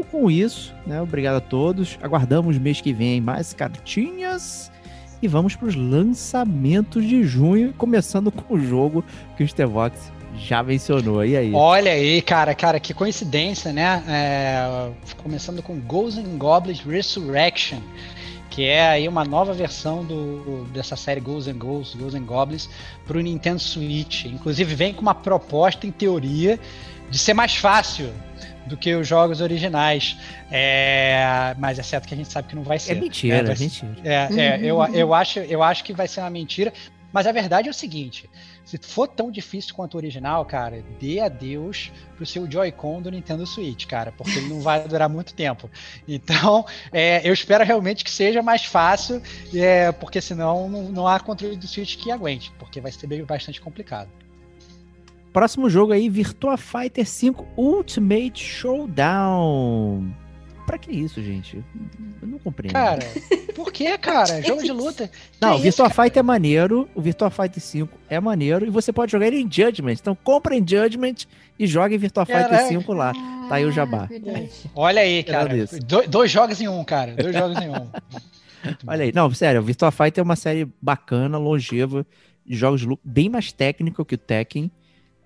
com 0.00 0.30
isso, 0.30 0.72
né? 0.86 1.02
Obrigado 1.02 1.36
a 1.36 1.40
todos. 1.40 1.98
Aguardamos 2.02 2.56
mês 2.58 2.80
que 2.80 2.92
vem 2.92 3.20
mais 3.20 3.52
cartinhas. 3.52 4.70
E 5.20 5.28
vamos 5.28 5.54
para 5.54 5.68
os 5.68 5.76
lançamentos 5.76 7.04
de 7.04 7.22
junho, 7.22 7.72
começando 7.74 8.32
com 8.32 8.54
o 8.54 8.60
jogo 8.60 9.04
que 9.36 9.44
o 9.44 9.48
Stevox 9.48 10.10
já 10.36 10.62
mencionou. 10.62 11.24
E 11.24 11.36
aí? 11.36 11.52
Olha 11.54 11.92
aí, 11.92 12.20
cara, 12.22 12.54
cara, 12.54 12.80
que 12.80 12.92
coincidência, 12.92 13.72
né? 13.72 14.02
É, 14.08 14.90
começando 15.22 15.62
com 15.62 15.78
Ghosts 15.80 16.24
and 16.24 16.38
Goblins 16.38 16.80
Resurrection, 16.80 17.78
que 18.50 18.64
é 18.64 18.88
aí 18.88 19.08
uma 19.08 19.24
nova 19.24 19.52
versão 19.52 20.04
do, 20.04 20.64
dessa 20.72 20.96
série 20.96 21.20
Ghosts 21.20 21.54
and 21.54 21.58
Ghosts, 21.58 21.94
Ghosts 21.94 22.20
and 22.20 22.24
Goblins, 22.24 22.68
para 23.06 23.18
o 23.18 23.20
Nintendo 23.20 23.60
Switch. 23.60 24.24
Inclusive 24.24 24.74
vem 24.74 24.92
com 24.92 25.02
uma 25.02 25.14
proposta, 25.14 25.86
em 25.86 25.92
teoria, 25.92 26.58
de 27.10 27.18
ser 27.18 27.34
mais 27.34 27.54
fácil 27.54 28.12
do 28.66 28.76
que 28.76 28.94
os 28.94 29.06
jogos 29.06 29.40
originais. 29.40 30.16
É, 30.50 31.54
mas 31.58 31.78
é 31.78 31.82
certo 31.82 32.06
que 32.06 32.14
a 32.14 32.16
gente 32.16 32.30
sabe 32.32 32.48
que 32.48 32.54
não 32.54 32.62
vai 32.62 32.78
ser. 32.78 32.92
É 32.92 33.00
mentira, 33.00 33.36
né? 33.38 33.42
Vai 33.42 33.52
é 33.52 33.56
ser- 33.56 33.64
mentira. 33.64 33.96
É, 34.04 34.40
é, 34.40 34.60
eu, 34.60 34.82
eu, 34.94 35.14
acho, 35.14 35.38
eu 35.40 35.62
acho 35.62 35.84
que 35.84 35.92
vai 35.92 36.08
ser 36.08 36.20
uma 36.20 36.30
mentira. 36.30 36.72
Mas 37.12 37.26
a 37.26 37.32
verdade 37.32 37.68
é 37.68 37.70
o 37.70 37.74
seguinte: 37.74 38.28
se 38.64 38.78
for 38.78 39.06
tão 39.06 39.30
difícil 39.30 39.74
quanto 39.74 39.94
o 39.94 39.96
original, 39.98 40.44
cara, 40.46 40.82
dê 40.98 41.20
adeus 41.20 41.92
pro 42.16 42.24
seu 42.24 42.50
Joy-Con 42.50 43.02
do 43.02 43.10
Nintendo 43.10 43.46
Switch, 43.46 43.86
cara, 43.86 44.12
porque 44.12 44.38
ele 44.38 44.48
não 44.48 44.60
vai 44.60 44.82
durar 44.88 45.08
muito 45.10 45.34
tempo. 45.34 45.68
Então, 46.08 46.64
é, 46.90 47.20
eu 47.28 47.34
espero 47.34 47.64
realmente 47.64 48.02
que 48.02 48.10
seja 48.10 48.42
mais 48.42 48.64
fácil, 48.64 49.20
é, 49.54 49.92
porque 49.92 50.20
senão 50.22 50.68
não, 50.70 50.82
não 50.84 51.06
há 51.06 51.20
controle 51.20 51.56
do 51.56 51.66
Switch 51.66 51.96
que 51.96 52.10
aguente, 52.10 52.50
porque 52.58 52.80
vai 52.80 52.90
ser 52.90 53.06
bem- 53.06 53.24
bastante 53.24 53.60
complicado. 53.60 54.08
Próximo 55.32 55.70
jogo 55.70 55.92
aí, 55.92 56.08
Virtua 56.08 56.56
Fighter 56.56 57.06
5 57.06 57.46
Ultimate 57.56 58.42
Showdown. 58.44 60.12
Pra 60.66 60.78
que 60.78 60.92
isso, 60.92 61.20
gente? 61.22 61.62
Eu 62.20 62.28
não 62.28 62.38
compreendo. 62.38 62.72
Cara, 62.72 63.00
por 63.54 63.72
que, 63.72 63.98
cara? 63.98 64.40
Jogo 64.46 64.62
de 64.62 64.70
luta. 64.70 65.10
não, 65.40 65.56
o 65.56 65.58
Virtua 65.58 65.88
isso? 65.88 65.94
Fighter 66.02 66.20
é 66.20 66.22
maneiro, 66.22 66.88
o 66.94 67.02
Virtua 67.02 67.30
Fighter 67.30 67.60
5 67.60 67.98
é 68.08 68.20
maneiro 68.20 68.64
e 68.64 68.70
você 68.70 68.92
pode 68.92 69.10
jogar 69.10 69.26
ele 69.26 69.38
em 69.40 69.50
Judgment. 69.50 69.94
Então 69.94 70.14
compra 70.14 70.54
em 70.54 70.60
Judgment 70.66 71.26
e 71.58 71.66
joga 71.66 71.94
em 71.94 71.98
Virtua 71.98 72.24
Fighter 72.24 72.48
Caraca. 72.48 72.68
5 72.68 72.92
lá. 72.92 73.12
Tá 73.48 73.56
aí 73.56 73.64
o 73.64 73.72
jabá. 73.72 74.04
Ah, 74.04 74.06
verdade. 74.06 74.50
Olha 74.74 75.02
aí, 75.02 75.24
cara. 75.24 75.52
Do- 75.84 76.08
dois 76.08 76.30
jogos 76.30 76.60
em 76.60 76.68
um, 76.68 76.84
cara. 76.84 77.12
Dois 77.16 77.34
jogos 77.34 77.60
em 77.60 77.68
um. 77.68 77.88
Olha 78.86 79.02
aí, 79.04 79.12
não, 79.12 79.28
sério, 79.34 79.60
o 79.60 79.64
Virtua 79.64 79.90
Fighter 79.90 80.22
é 80.22 80.24
uma 80.24 80.36
série 80.36 80.68
bacana, 80.80 81.36
longeva, 81.38 82.06
de 82.46 82.54
jogos 82.56 82.82
de 82.82 82.86
luta, 82.86 83.02
bem 83.04 83.28
mais 83.28 83.50
técnico 83.50 84.04
que 84.04 84.14
o 84.14 84.18
Tekken, 84.18 84.70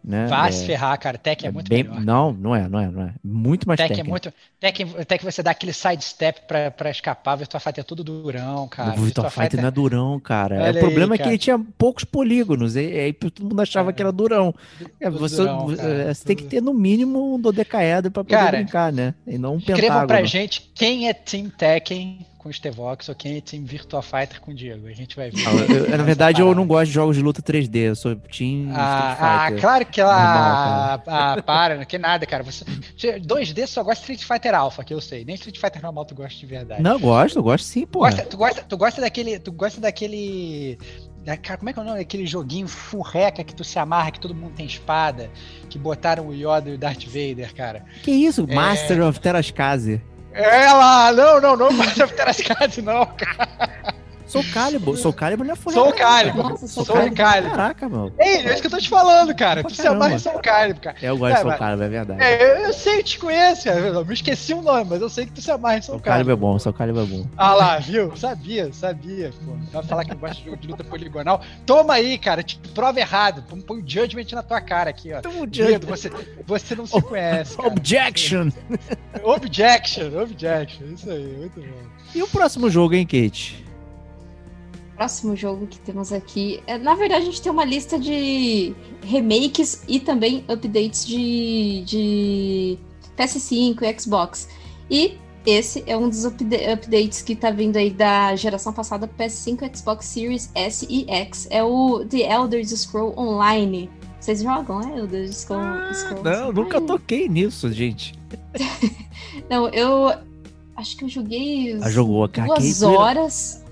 né? 0.06 0.26
Vá 0.28 0.46
É- 0.48 0.52
se 0.52 0.64
ferrar, 0.64 0.96
cara. 1.00 1.18
Tekken 1.18 1.48
é, 1.48 1.52
muito 1.52 1.68
bem- 1.68 1.82
melhor. 1.82 2.00
Não, 2.00 2.32
não 2.32 2.54
é, 2.54 2.68
não 2.68 2.78
é, 2.78 2.86
não 2.88 3.02
é. 3.02 3.12
Muito 3.24 3.66
mais 3.66 3.76
Tekken 3.78 3.92
é 3.94 3.96
técnico. 3.96 4.10
muito. 4.10 4.32
Tekken, 4.60 4.86
Tekken 5.04 5.30
você 5.30 5.42
dá 5.42 5.50
aquele 5.50 5.72
sidestep 5.72 6.42
pra, 6.46 6.70
pra 6.70 6.90
escapar. 6.90 7.36
Virtua 7.36 7.58
Fighter 7.58 7.82
é 7.82 7.84
tudo 7.84 8.04
durão, 8.04 8.68
cara. 8.68 8.98
o 8.98 9.02
Virtua 9.02 9.28
Fighter 9.30 9.60
não 9.60 9.68
é 9.68 9.70
durão, 9.72 10.20
cara. 10.20 10.62
Olha 10.62 10.76
o 10.76 10.78
problema 10.80 11.14
aí, 11.14 11.20
é 11.20 11.22
que 11.24 11.28
ele 11.28 11.38
tinha 11.38 11.58
poucos 11.76 12.04
polígonos, 12.04 12.76
e 12.76 12.86
e 12.86 12.98
aí 13.00 13.12
todo 13.12 13.42
mundo 13.42 13.60
achava 13.60 13.90
É. 13.90 13.92
que 13.92 14.00
era 14.00 14.12
durão. 14.12 14.54
É, 15.00 15.10
você 15.10 15.36
durão, 15.38 15.66
você- 15.66 16.24
tem 16.24 16.36
que 16.36 16.44
ter 16.44 16.62
no 16.62 16.72
mínimo 16.72 17.34
um 17.34 17.40
dodecaedro 17.40 18.10
pra 18.12 18.22
poder 18.22 18.36
Cara, 18.36 18.58
brincar, 18.58 18.92
né? 18.92 19.12
E 19.26 19.36
não 19.36 19.54
um 19.54 19.58
Escrevam 19.58 19.80
pentágono. 19.82 20.06
pra 20.06 20.22
gente 20.22 20.70
quem 20.74 21.08
é 21.08 21.12
Team 21.12 21.48
Tekken 21.50 22.24
com 22.46 22.52
Stevox 22.52 23.08
ou 23.08 23.14
quem 23.14 23.36
é 23.36 23.40
Team 23.40 23.64
Virtua 23.64 24.00
Fighter 24.02 24.40
com 24.40 24.52
o 24.52 24.54
Diego. 24.54 24.86
A 24.86 24.92
gente 24.92 25.16
vai 25.16 25.30
ver. 25.30 25.42
Não, 25.42 25.58
eu- 25.58 25.84
eu- 25.86 25.98
na 25.98 26.04
verdade, 26.04 26.40
eu 26.40 26.54
não 26.54 26.66
gosto 26.66 26.86
de 26.86 26.92
jogos 26.92 27.16
de 27.16 27.22
luta 27.22 27.42
3D, 27.42 27.88
eu 27.88 27.96
sou 27.96 28.14
Team 28.14 28.68
Ah, 28.72 29.46
ah, 29.46 29.52
claro 29.52 29.84
que 29.86 30.00
ela. 30.00 30.14
Normal, 30.16 31.02
ah, 31.06 31.42
para, 31.44 31.84
que 31.84 31.98
nada, 31.98 32.24
cara. 32.24 32.42
Você, 32.44 32.64
você- 32.96 33.18
2D 33.20 33.66
só 33.66 33.82
gosta 33.82 34.04
de 34.06 34.12
Street 34.12 34.24
Fighter 34.24 34.54
Alpha, 34.54 34.84
que 34.84 34.94
eu 34.94 35.00
sei. 35.00 35.24
Nem 35.24 35.34
Street 35.34 35.58
Fighter 35.58 35.82
normal 35.82 36.04
tu 36.04 36.14
gosta 36.14 36.38
de 36.38 36.46
verdade. 36.46 36.82
Não, 36.82 36.92
eu 36.92 37.00
gosto, 37.00 37.36
eu 37.38 37.42
gosto 37.42 37.64
sim, 37.64 37.84
pô. 37.86 38.00
Gosta, 38.00 38.22
tu, 38.24 38.36
gosta, 38.36 38.62
tu 38.62 38.76
gosta 38.76 39.00
daquele. 39.00 39.38
Tu 39.38 39.50
gosta 39.52 39.80
daquele. 39.80 40.78
da- 41.24 41.36
cara, 41.36 41.58
como 41.58 41.68
é 41.68 41.72
que 41.72 41.78
é 41.78 41.82
o 41.82 41.84
nome? 41.84 42.00
Aquele 42.00 42.26
joguinho 42.26 42.68
furreca 42.68 43.42
que 43.42 43.54
tu 43.54 43.64
se 43.64 43.78
amarra, 43.78 44.12
que 44.12 44.20
todo 44.20 44.32
mundo 44.34 44.52
tem 44.54 44.66
espada, 44.66 45.28
que 45.68 45.78
botaram 45.78 46.28
o 46.28 46.32
Yoda 46.34 46.70
e 46.70 46.74
o 46.74 46.78
Darth 46.78 47.04
Vader, 47.06 47.52
cara. 47.54 47.84
Que 48.04 48.12
isso? 48.12 48.46
É. 48.48 48.54
Master 48.54 49.02
of 49.04 49.18
Terascase. 49.18 50.00
Lá, 50.36 51.12
não, 51.12 51.40
não, 51.40 51.56
não, 51.56 51.72
Master 51.72 52.04
of 52.04 52.14
Terascade, 52.14 52.82
não, 52.82 53.06
cara. 53.06 53.48
Sou 54.26 54.42
Calibur, 54.52 54.96
sou 54.96 55.12
Calibur 55.12 55.46
não 55.46 55.52
é 55.52 55.56
forreta, 55.56 55.82
Sou 55.84 55.92
Calibur. 55.92 56.50
Nossa, 56.50 56.66
Sou 56.66 56.84
Calibur. 56.84 57.16
Calibur. 57.16 57.50
Caraca, 57.52 57.88
meu. 57.88 58.12
Ei, 58.18 58.38
é 58.38 58.52
isso 58.52 58.60
que 58.60 58.66
eu 58.66 58.70
tô 58.72 58.78
te 58.78 58.88
falando, 58.88 59.34
cara. 59.36 59.60
Pra 59.60 59.70
Tu 59.70 59.76
se 59.76 59.86
amarra 59.86 60.14
em. 60.14 60.18
Soul 60.18 60.40
Calibur, 60.40 60.80
cara. 60.82 60.96
Eu 61.00 61.16
gosto 61.16 61.32
É, 61.32 61.34
de 61.36 61.40
Soul 61.42 61.50
mas- 61.50 61.58
Calibur, 61.60 61.84
é 61.84 61.88
verdade. 61.88 62.22
É, 62.22 62.42
eu, 62.42 62.56
eu 62.66 62.72
sei, 62.72 62.98
eu 62.98 63.02
te 63.04 63.18
conheço, 63.20 63.64
cara. 63.64 63.78
Eu 63.78 64.04
me 64.04 64.14
esqueci 64.14 64.52
o 64.52 64.60
nome, 64.60 64.84
mas 64.90 65.00
eu 65.00 65.08
sei 65.08 65.26
que 65.26 65.32
tu 65.32 65.40
se 65.40 65.50
amarra 65.50 65.78
em 65.78 65.82
Soul 65.82 65.98
Soul 65.98 66.00
Calibur 66.02 66.32
é 66.32 66.34
Calibur. 66.34 66.52
bom, 66.52 66.58
Soul 66.58 66.72
Calibur 66.74 67.02
é 67.02 67.06
bom. 67.06 67.26
Ah 67.36 67.54
lá, 67.54 67.78
viu? 67.78 68.16
Sabia, 68.16 68.72
sabia. 68.72 69.30
Pô. 69.44 69.52
Vai 69.72 69.82
falar 69.84 70.04
que 70.04 70.14
gosta 70.16 70.36
de 70.36 70.44
jogo 70.44 70.56
de 70.56 70.68
luta 70.68 70.82
poligonal. 70.84 71.40
Toma 71.64 71.94
aí, 71.94 72.18
cara. 72.18 72.42
Te 72.42 72.58
prova 72.74 72.98
errado. 72.98 73.44
Põe 73.64 73.78
o 73.78 73.84
judgment 73.88 74.26
na 74.32 74.42
tua 74.42 74.60
cara 74.60 74.90
aqui, 74.90 75.12
ó. 75.12 75.20
Medo, 75.66 75.86
você, 75.86 76.10
você 76.44 76.74
não 76.74 76.86
se 76.86 77.00
conhece. 77.00 77.56
Cara. 77.56 77.68
Objection! 77.68 78.48
Objection, 79.22 80.20
objection. 80.20 80.86
Isso 80.92 81.08
aí, 81.10 81.36
muito 81.38 81.60
bom. 81.60 81.86
E 82.14 82.22
o 82.22 82.28
próximo 82.28 82.68
jogo, 82.68 82.94
hein, 82.94 83.06
Kate? 83.06 83.64
Próximo 84.96 85.36
jogo 85.36 85.66
que 85.66 85.78
temos 85.80 86.12
aqui. 86.12 86.60
é, 86.66 86.78
na 86.78 86.94
verdade, 86.94 87.22
a 87.22 87.26
gente 87.26 87.42
tem 87.42 87.52
uma 87.52 87.64
lista 87.64 87.98
de 87.98 88.74
remakes 89.04 89.82
e 89.86 90.00
também 90.00 90.42
updates 90.48 91.06
de, 91.06 91.82
de 91.84 92.78
PS5 93.16 93.82
e 93.82 94.00
Xbox. 94.00 94.48
E 94.90 95.18
esse 95.44 95.84
é 95.86 95.96
um 95.96 96.08
dos 96.08 96.24
upda- 96.24 96.72
updates 96.72 97.20
que 97.22 97.36
tá 97.36 97.50
vindo 97.50 97.76
aí 97.76 97.90
da 97.90 98.34
geração 98.36 98.72
passada 98.72 99.06
PS5 99.18 99.70
e 99.70 99.76
Xbox 99.78 100.06
Series 100.06 100.50
S 100.54 100.86
e 100.88 101.04
X. 101.10 101.46
É 101.50 101.62
o 101.62 102.04
The 102.04 102.32
Elder 102.32 102.66
Scroll 102.66 103.14
Online. 103.18 103.90
Vocês 104.18 104.42
jogam, 104.42 104.80
é? 104.80 104.98
Elder 104.98 105.32
Scroll, 105.32 105.60
Scrolls 105.94 106.24
Não, 106.24 106.52
nunca 106.52 106.78
Online? 106.78 106.86
toquei 106.86 107.28
nisso, 107.28 107.70
gente. 107.70 108.14
Não, 109.48 109.68
eu 109.68 110.12
acho 110.74 110.96
que 110.96 111.04
eu 111.04 111.08
joguei 111.08 111.78
Ah, 111.82 111.90
jogou, 111.90 112.26
duas 112.28 112.82
horas 112.82 113.62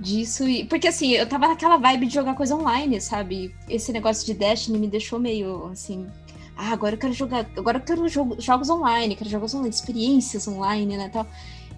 disso. 0.00 0.46
E... 0.48 0.64
Porque 0.64 0.88
assim, 0.88 1.12
eu 1.12 1.26
tava 1.28 1.48
naquela 1.48 1.76
vibe 1.76 2.06
de 2.06 2.14
jogar 2.14 2.34
coisa 2.34 2.54
online, 2.54 3.00
sabe? 3.00 3.54
Esse 3.68 3.92
negócio 3.92 4.24
de 4.26 4.34
Destiny 4.34 4.78
me 4.78 4.86
deixou 4.88 5.18
meio 5.18 5.66
assim. 5.66 6.06
Ah, 6.56 6.72
agora 6.72 6.94
eu 6.94 6.98
quero 6.98 7.12
jogar. 7.12 7.46
Agora 7.56 7.78
eu 7.78 7.82
quero 7.82 8.08
jogo- 8.08 8.40
jogos 8.40 8.68
online, 8.68 9.14
quero 9.16 9.30
jogos 9.30 9.54
online, 9.54 9.70
experiências 9.70 10.46
online, 10.48 10.96
né? 10.96 11.08
Tal. 11.08 11.26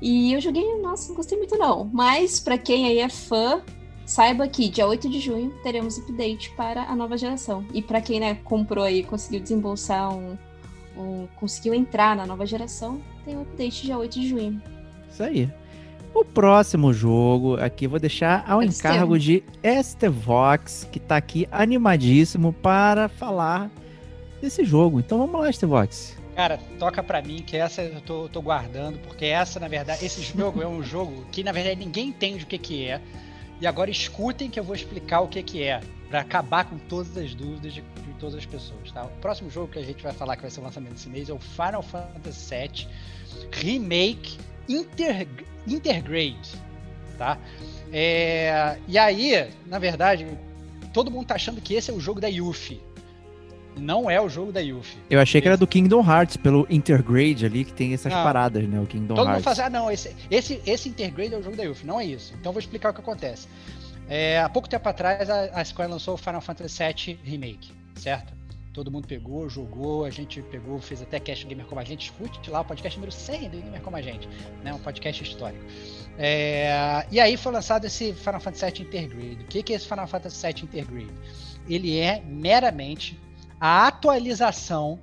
E 0.01 0.33
eu 0.33 0.41
joguei, 0.41 0.65
nossa, 0.81 1.09
não 1.09 1.17
gostei 1.17 1.37
muito 1.37 1.57
não. 1.59 1.89
Mas 1.93 2.41
pra 2.41 2.57
quem 2.57 2.87
aí 2.87 2.99
é 2.99 3.09
fã, 3.11 3.63
saiba 4.07 4.49
que 4.49 4.69
dia 4.71 4.87
8 4.87 5.09
de 5.11 5.21
junho 5.21 5.53
teremos 5.63 5.99
update 5.99 6.51
para 6.57 6.85
a 6.85 6.97
nova 6.97 7.19
geração. 7.19 7.65
E 7.75 7.83
pra 7.83 8.01
quem 8.01 8.19
né, 8.21 8.35
comprou 8.45 8.85
aí, 8.85 9.03
conseguiu 9.03 9.41
desembolsar 9.41 10.11
um, 10.17 10.39
um- 10.97 11.29
conseguiu 11.37 11.75
entrar 11.75 12.17
na 12.17 12.25
nova 12.27 12.47
geração, 12.47 12.99
tem 13.25 13.37
um 13.37 13.43
update 13.43 13.83
dia 13.85 13.99
8 13.99 14.19
de 14.19 14.29
junho. 14.29 14.63
Isso 15.11 15.23
aí. 15.23 15.51
O 16.13 16.25
próximo 16.25 16.93
jogo, 16.93 17.55
aqui 17.55 17.87
eu 17.87 17.91
vou 17.91 18.01
deixar 18.01 18.45
ao 18.47 18.63
encargo 18.63 19.19
de 19.19 19.45
Estevox, 19.63 20.87
que 20.91 20.99
tá 20.99 21.17
aqui 21.17 21.49
animadíssimo 21.53 22.53
para 22.53 23.09
falar 23.09 23.71
desse 24.41 24.65
jogo. 24.65 24.99
Então 24.99 25.19
vamos 25.19 25.41
lá, 25.41 25.49
Estevox. 25.49 26.17
Cara, 26.35 26.59
toca 26.79 27.03
pra 27.03 27.23
mim 27.23 27.43
que 27.43 27.57
essa 27.57 27.83
eu 27.83 28.01
tô, 28.01 28.29
tô 28.29 28.43
guardando, 28.43 28.99
porque 29.01 29.25
essa, 29.25 29.61
na 29.61 29.69
verdade, 29.69 30.05
esse 30.05 30.23
jogo 30.23 30.63
é 30.63 30.67
um 30.67 30.83
jogo 30.85 31.25
que, 31.31 31.45
na 31.45 31.53
verdade, 31.53 31.79
ninguém 31.79 32.09
entende 32.09 32.45
o 32.45 32.47
que 32.47 32.59
que 32.59 32.87
é. 32.87 33.01
E 33.61 33.67
agora 33.67 33.91
escutem 33.91 34.49
que 34.49 34.59
eu 34.59 34.65
vou 34.65 34.75
explicar 34.75 35.21
o 35.21 35.29
que 35.29 35.43
que 35.43 35.63
é, 35.63 35.81
pra 36.09 36.21
acabar 36.21 36.65
com 36.65 36.79
todas 36.79 37.17
as 37.17 37.35
dúvidas 37.35 37.75
de, 37.75 37.83
de 37.83 38.13
todas 38.19 38.35
as 38.35 38.47
pessoas, 38.47 38.91
tá? 38.91 39.05
O 39.05 39.21
próximo 39.21 39.51
jogo 39.51 39.69
que 39.69 39.79
a 39.79 39.85
gente 39.85 40.03
vai 40.03 40.13
falar 40.13 40.37
que 40.37 40.43
vai 40.43 40.51
ser 40.51 40.61
o 40.61 40.65
lançamento 40.65 40.95
desse 40.95 41.09
mês 41.09 41.29
é 41.29 41.33
o 41.33 41.39
Final 41.39 41.83
Fantasy 41.83 42.55
VII 42.55 42.89
Remake 43.53 44.39
Inter, 44.67 45.27
Intergrade, 45.67 46.51
tá? 47.19 47.39
É, 47.93 48.77
e 48.87 48.97
aí, 48.99 49.49
na 49.67 49.79
verdade, 49.79 50.27
todo 50.93 51.11
mundo 51.11 51.27
tá 51.27 51.35
achando 51.35 51.61
que 51.61 51.75
esse 51.75 51.91
é 51.91 51.95
o 51.95 52.01
jogo 52.01 52.21
da 52.21 52.29
Yuffie. 52.29 52.81
Não 53.77 54.11
é 54.11 54.21
o 54.21 54.29
jogo 54.29 54.53
da 54.53 54.61
Yuffie. 54.61 54.99
Eu 55.09 55.21
achei 55.21 55.41
que 55.41 55.47
era 55.47 55.57
do 55.57 55.67
Kingdom 55.67 56.05
Hearts, 56.05 56.37
pelo 56.37 56.67
Intergrade 56.69 57.47
ali, 57.47 57.65
que 57.65 57.73
tem 57.73 57.95
essas 57.95 58.13
Não. 58.13 58.23
paradas, 58.23 58.67
né? 58.69 58.81
O 58.81 58.87
Kingdom 58.87 59.15
Todo 59.15 59.27
mundo 59.27 59.35
Hearts. 59.37 59.45
fala 59.45 59.53
assim, 59.53 59.63
ah, 59.63 59.71
não, 59.71 59.91
esse, 59.91 60.15
esse, 60.31 60.61
esse 60.67 60.89
Intergrade 60.89 61.35
é 61.35 61.39
o 61.39 61.43
jogo 61.43 61.57
da 61.57 61.63
Yuffie. 61.63 61.87
Não 61.87 62.01
é 62.01 62.05
isso. 62.05 62.33
Então 62.39 62.51
eu 62.51 62.53
vou 62.55 62.61
explicar 62.61 62.91
o 62.91 62.95
que 62.95 63.01
acontece. 63.01 63.47
É, 64.09 64.41
há 64.41 64.49
pouco 64.49 64.69
tempo 64.69 64.89
atrás, 64.89 65.31
a, 65.31 65.61
a 65.61 65.65
Square 65.65 65.91
lançou 65.91 66.15
o 66.15 66.17
Final 66.17 66.41
Fantasy 66.41 66.83
VII 66.83 67.21
Remake, 67.23 67.71
certo? 67.95 68.33
Todo 68.73 68.91
mundo 68.91 69.09
pegou, 69.09 69.49
jogou, 69.49 70.05
a 70.05 70.11
gente 70.11 70.41
pegou, 70.43 70.79
fez 70.81 71.03
até 71.03 71.19
cast 71.19 71.45
Gamer 71.45 71.67
Como 71.67 71.81
a 71.81 71.85
Gente. 71.85 72.07
Escute 72.07 72.51
lá 72.51 72.61
o 72.61 72.65
podcast 72.65 72.97
número 72.99 73.11
100 73.11 73.51
do 73.51 73.61
Gamer 73.63 73.81
Como 73.83 73.97
a 73.97 74.03
Gente, 74.03 74.29
né? 74.63 74.73
Um 74.73 74.79
podcast 74.79 75.23
histórico. 75.23 75.65
É, 76.17 77.05
e 77.11 77.19
aí 77.19 77.37
foi 77.37 77.53
lançado 77.53 77.85
esse 77.87 78.13
Final 78.13 78.41
Fantasy 78.41 78.73
VII 78.73 78.87
Intergrade. 78.87 79.43
O 79.43 79.47
que 79.47 79.63
que 79.63 79.73
é 79.73 79.77
esse 79.77 79.89
Final 79.89 80.07
Fantasy 80.07 80.47
VII 80.47 80.65
Intergrade? 80.65 81.13
Ele 81.69 81.99
é 81.99 82.23
meramente 82.25 83.19
a 83.61 83.89
atualização 83.89 85.01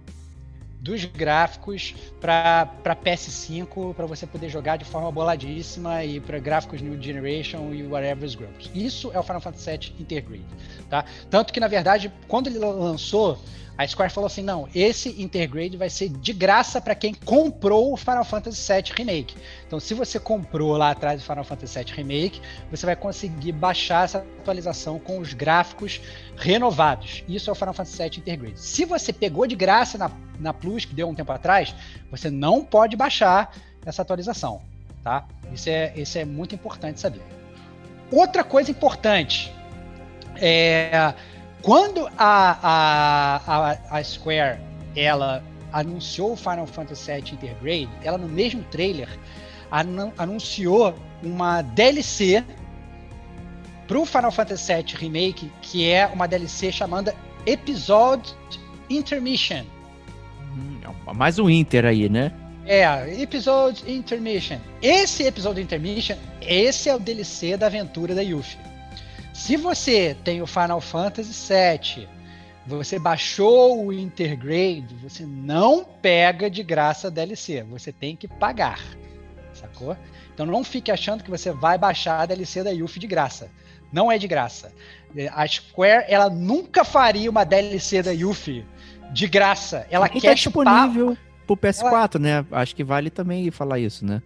dos 0.80 1.06
gráficos 1.06 1.96
para 2.22 2.96
PS5 3.04 3.94
para 3.96 4.06
você 4.06 4.28
poder 4.28 4.50
jogar 4.50 4.78
de 4.78 4.86
forma 4.86 5.12
boladíssima 5.12 6.04
e 6.04 6.20
para 6.20 6.40
gráficos 6.40 6.82
New 6.82 7.02
Generation 7.02 7.74
e 7.74 7.86
whatever 7.86 8.26
is 8.26 8.36
grows. 8.36 8.72
Isso 8.74 9.12
é 9.14 9.20
o 9.20 9.24
Final 9.24 9.42
Fantasy 9.42 9.72
VII 9.72 9.96
Intergrade, 10.00 10.46
tá? 10.90 11.06
Tanto 11.30 11.52
que 11.52 11.60
na 11.60 11.68
verdade 11.68 12.12
quando 12.28 12.48
ele 12.48 12.60
lançou 12.60 13.40
a 13.78 13.88
Square 13.88 14.12
falou 14.12 14.26
assim: 14.26 14.42
não, 14.42 14.68
esse 14.74 15.22
Intergrade 15.22 15.78
vai 15.78 15.90
ser 15.90 16.10
de 16.10 16.34
graça 16.34 16.82
para 16.82 16.96
quem 16.96 17.14
comprou 17.14 17.94
o 17.94 17.98
Final 17.98 18.26
Fantasy 18.26 18.74
VII 18.74 18.94
Remake. 18.96 19.36
Então, 19.68 19.80
se 19.80 19.94
você 19.94 20.20
comprou 20.20 20.76
lá 20.76 20.92
atrás 20.92 21.22
o 21.22 21.26
Final 21.26 21.44
Fantasy 21.44 21.78
VII 21.78 21.94
Remake, 21.94 22.42
você 22.72 22.86
vai 22.86 22.96
conseguir 22.96 23.52
baixar 23.52 24.06
essa 24.06 24.18
atualização 24.18 24.98
com 24.98 25.20
os 25.20 25.34
gráficos 25.34 26.02
renovados. 26.36 27.24
Isso 27.28 27.50
é 27.50 27.54
o 27.54 27.56
Final 27.56 27.74
Fantasy 27.74 27.98
VII 27.98 28.18
Intergrade. 28.18 28.60
Se 28.60 28.84
você 28.84 29.14
pegou 29.14 29.46
de 29.46 29.56
graça 29.56 29.98
na, 29.98 30.10
na 30.40 30.54
Plus, 30.54 30.84
que 30.84 30.96
deu 30.96 31.08
um 31.08 31.14
tempo 31.14 31.32
atrás, 31.32 31.76
você 32.10 32.32
não 32.32 32.66
pode 32.66 32.96
baixar 32.96 33.56
essa 33.86 34.02
atualização. 34.02 34.62
Tá? 35.04 35.26
Isso, 35.54 35.70
é, 35.70 35.94
isso 35.96 36.18
é 36.18 36.26
muito 36.26 36.56
importante 36.56 37.00
saber. 37.00 37.22
Outra 38.12 38.44
coisa 38.44 38.72
importante 38.72 39.54
é 40.36 41.14
quando 41.68 42.08
a, 42.18 42.58
a, 42.64 43.42
a, 43.46 43.98
a 43.98 44.02
Square 44.02 44.58
ela 44.96 45.44
anunciou 45.74 46.32
o 46.32 46.36
Final 46.38 46.66
Fantasy 46.66 47.12
VII 47.12 47.34
Intergrade, 47.34 47.90
ela 48.02 48.18
no 48.18 48.30
mesmo 48.30 48.64
trailer 48.72 49.10
anunciou 50.18 50.96
uma 51.22 51.62
DLC 51.62 52.42
para 53.86 54.00
o 54.00 54.06
Final 54.06 54.32
Fantasy 54.32 54.74
VII 54.74 54.96
Remake, 54.96 55.52
que 55.62 55.90
é 55.90 56.08
uma 56.08 56.26
DLC 56.26 56.72
chamada 56.72 57.14
Episode 57.46 58.34
Intermission. 58.90 59.66
Hum, 60.56 60.80
mais 61.14 61.38
um 61.38 61.50
Inter 61.50 61.84
aí, 61.84 62.08
né? 62.08 62.32
É, 62.66 62.86
Episode 63.22 63.84
Intermission. 63.92 64.60
Esse 64.82 65.24
Episode 65.24 65.60
Intermission, 65.60 66.16
esse 66.42 66.88
é 66.88 66.96
o 66.96 67.00
DLC 67.00 67.58
da 67.58 67.66
aventura 67.66 68.16
da 68.16 68.22
Yuffie. 68.22 68.77
Se 69.38 69.56
você 69.56 70.18
tem 70.24 70.42
o 70.42 70.48
Final 70.48 70.82
Fantasy 70.82 71.32
VII, 71.32 72.10
você 72.66 72.98
baixou 72.98 73.86
o 73.86 73.94
Intergrade, 73.94 74.96
você 75.02 75.28
não 75.28 75.86
pega 75.86 76.50
de 76.50 76.64
graça 76.64 77.08
a 77.08 77.12
DLC, 77.12 77.64
você 77.70 77.92
tem 77.92 78.16
que 78.16 78.28
pagar, 78.28 78.82
sacou? 79.54 79.96
Então 80.34 80.44
não 80.44 80.64
fique 80.64 80.92
achando 80.92 81.24
que 81.24 81.30
você 81.30 81.52
vai 81.52 81.78
baixar 81.78 82.22
a 82.22 82.26
DLC 82.26 82.64
da 82.64 82.72
Yuffie 82.72 83.00
de 83.00 83.06
graça. 83.06 83.48
Não 83.94 84.12
é 84.12 84.18
de 84.18 84.28
graça. 84.28 84.74
A 85.32 85.48
Square, 85.48 86.06
ela 86.10 86.32
nunca 86.32 86.84
faria 86.84 87.30
uma 87.30 87.44
DLC 87.46 88.02
da 88.02 88.12
Yuffie 88.12 88.66
de 89.14 89.28
graça. 89.28 89.86
Ela 89.92 90.08
e 90.08 90.20
quer 90.20 90.30
tá 90.30 90.34
disponível 90.34 91.10
chupar... 91.12 91.46
pro 91.46 91.56
PS4, 91.56 92.16
ela... 92.16 92.20
né? 92.20 92.46
Acho 92.52 92.76
que 92.76 92.84
vale 92.84 93.12
também 93.12 93.52
falar 93.52 93.78
isso, 93.78 94.04
né? 94.04 94.20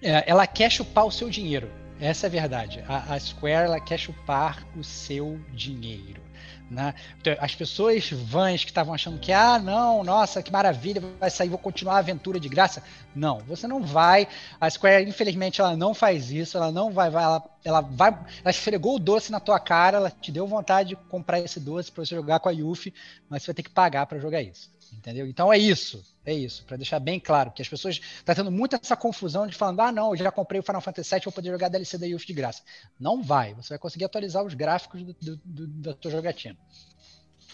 É, 0.00 0.22
ela 0.24 0.46
quer 0.46 0.70
chupar 0.70 1.04
o 1.04 1.10
seu 1.10 1.28
dinheiro. 1.28 1.68
Essa 2.00 2.26
é 2.26 2.28
a 2.28 2.30
verdade. 2.30 2.84
A, 2.86 3.14
a 3.14 3.20
Square 3.20 3.66
ela 3.66 3.80
quer 3.80 3.98
chupar 3.98 4.66
o 4.76 4.84
seu 4.84 5.40
dinheiro. 5.52 6.26
Né? 6.70 6.94
Então, 7.20 7.34
as 7.38 7.54
pessoas 7.54 8.10
vãs 8.10 8.64
que 8.64 8.70
estavam 8.70 8.92
achando 8.92 9.20
que, 9.20 9.32
ah, 9.32 9.58
não, 9.58 10.02
nossa, 10.02 10.42
que 10.42 10.50
maravilha, 10.50 11.00
vai 11.18 11.30
sair, 11.30 11.48
vou 11.48 11.58
continuar 11.58 11.94
a 11.94 11.98
aventura 11.98 12.40
de 12.40 12.48
graça. 12.48 12.82
Não, 13.14 13.38
você 13.38 13.68
não 13.68 13.82
vai. 13.82 14.26
A 14.60 14.68
Square, 14.68 15.08
infelizmente, 15.08 15.60
ela 15.60 15.76
não 15.76 15.94
faz 15.94 16.30
isso, 16.32 16.56
ela 16.56 16.72
não 16.72 16.90
vai, 16.90 17.08
vai 17.08 17.22
ela, 17.22 17.42
ela 17.64 17.80
vai, 17.80 18.10
ela 18.10 18.50
esfregou 18.50 18.96
o 18.96 18.98
doce 18.98 19.30
na 19.30 19.38
tua 19.38 19.60
cara, 19.60 19.98
ela 19.98 20.10
te 20.10 20.32
deu 20.32 20.46
vontade 20.46 20.90
de 20.90 20.96
comprar 20.96 21.38
esse 21.38 21.60
doce 21.60 21.90
para 21.90 22.04
você 22.04 22.16
jogar 22.16 22.40
com 22.40 22.48
a 22.48 22.52
Yuffie, 22.52 22.92
mas 23.28 23.42
você 23.42 23.46
vai 23.46 23.54
ter 23.54 23.62
que 23.62 23.70
pagar 23.70 24.06
para 24.06 24.18
jogar 24.18 24.42
isso. 24.42 24.75
Entendeu? 24.96 25.26
Então 25.26 25.52
é 25.52 25.58
isso. 25.58 26.02
É 26.24 26.34
isso, 26.34 26.64
para 26.64 26.76
deixar 26.76 26.98
bem 26.98 27.20
claro, 27.20 27.52
que 27.52 27.62
as 27.62 27.68
pessoas 27.68 28.00
tá 28.24 28.34
tendo 28.34 28.50
muita 28.50 28.80
essa 28.82 28.96
confusão 28.96 29.46
de 29.46 29.54
falando, 29.54 29.78
ah, 29.78 29.92
não, 29.92 30.10
eu 30.10 30.16
já 30.16 30.32
comprei 30.32 30.58
o 30.58 30.62
Final 30.62 30.80
Fantasy 30.80 31.14
VII, 31.14 31.20
vou 31.24 31.32
poder 31.32 31.52
jogar 31.52 31.68
DLC 31.68 31.96
da 31.96 32.04
Yuffie 32.04 32.26
de 32.26 32.32
graça. 32.32 32.62
Não 32.98 33.22
vai, 33.22 33.54
você 33.54 33.68
vai 33.68 33.78
conseguir 33.78 34.06
atualizar 34.06 34.44
os 34.44 34.52
gráficos 34.52 35.04
do, 35.04 35.14
do, 35.14 35.36
do, 35.44 35.66
da 35.68 35.94
tua 35.94 36.10
jogatina. 36.10 36.56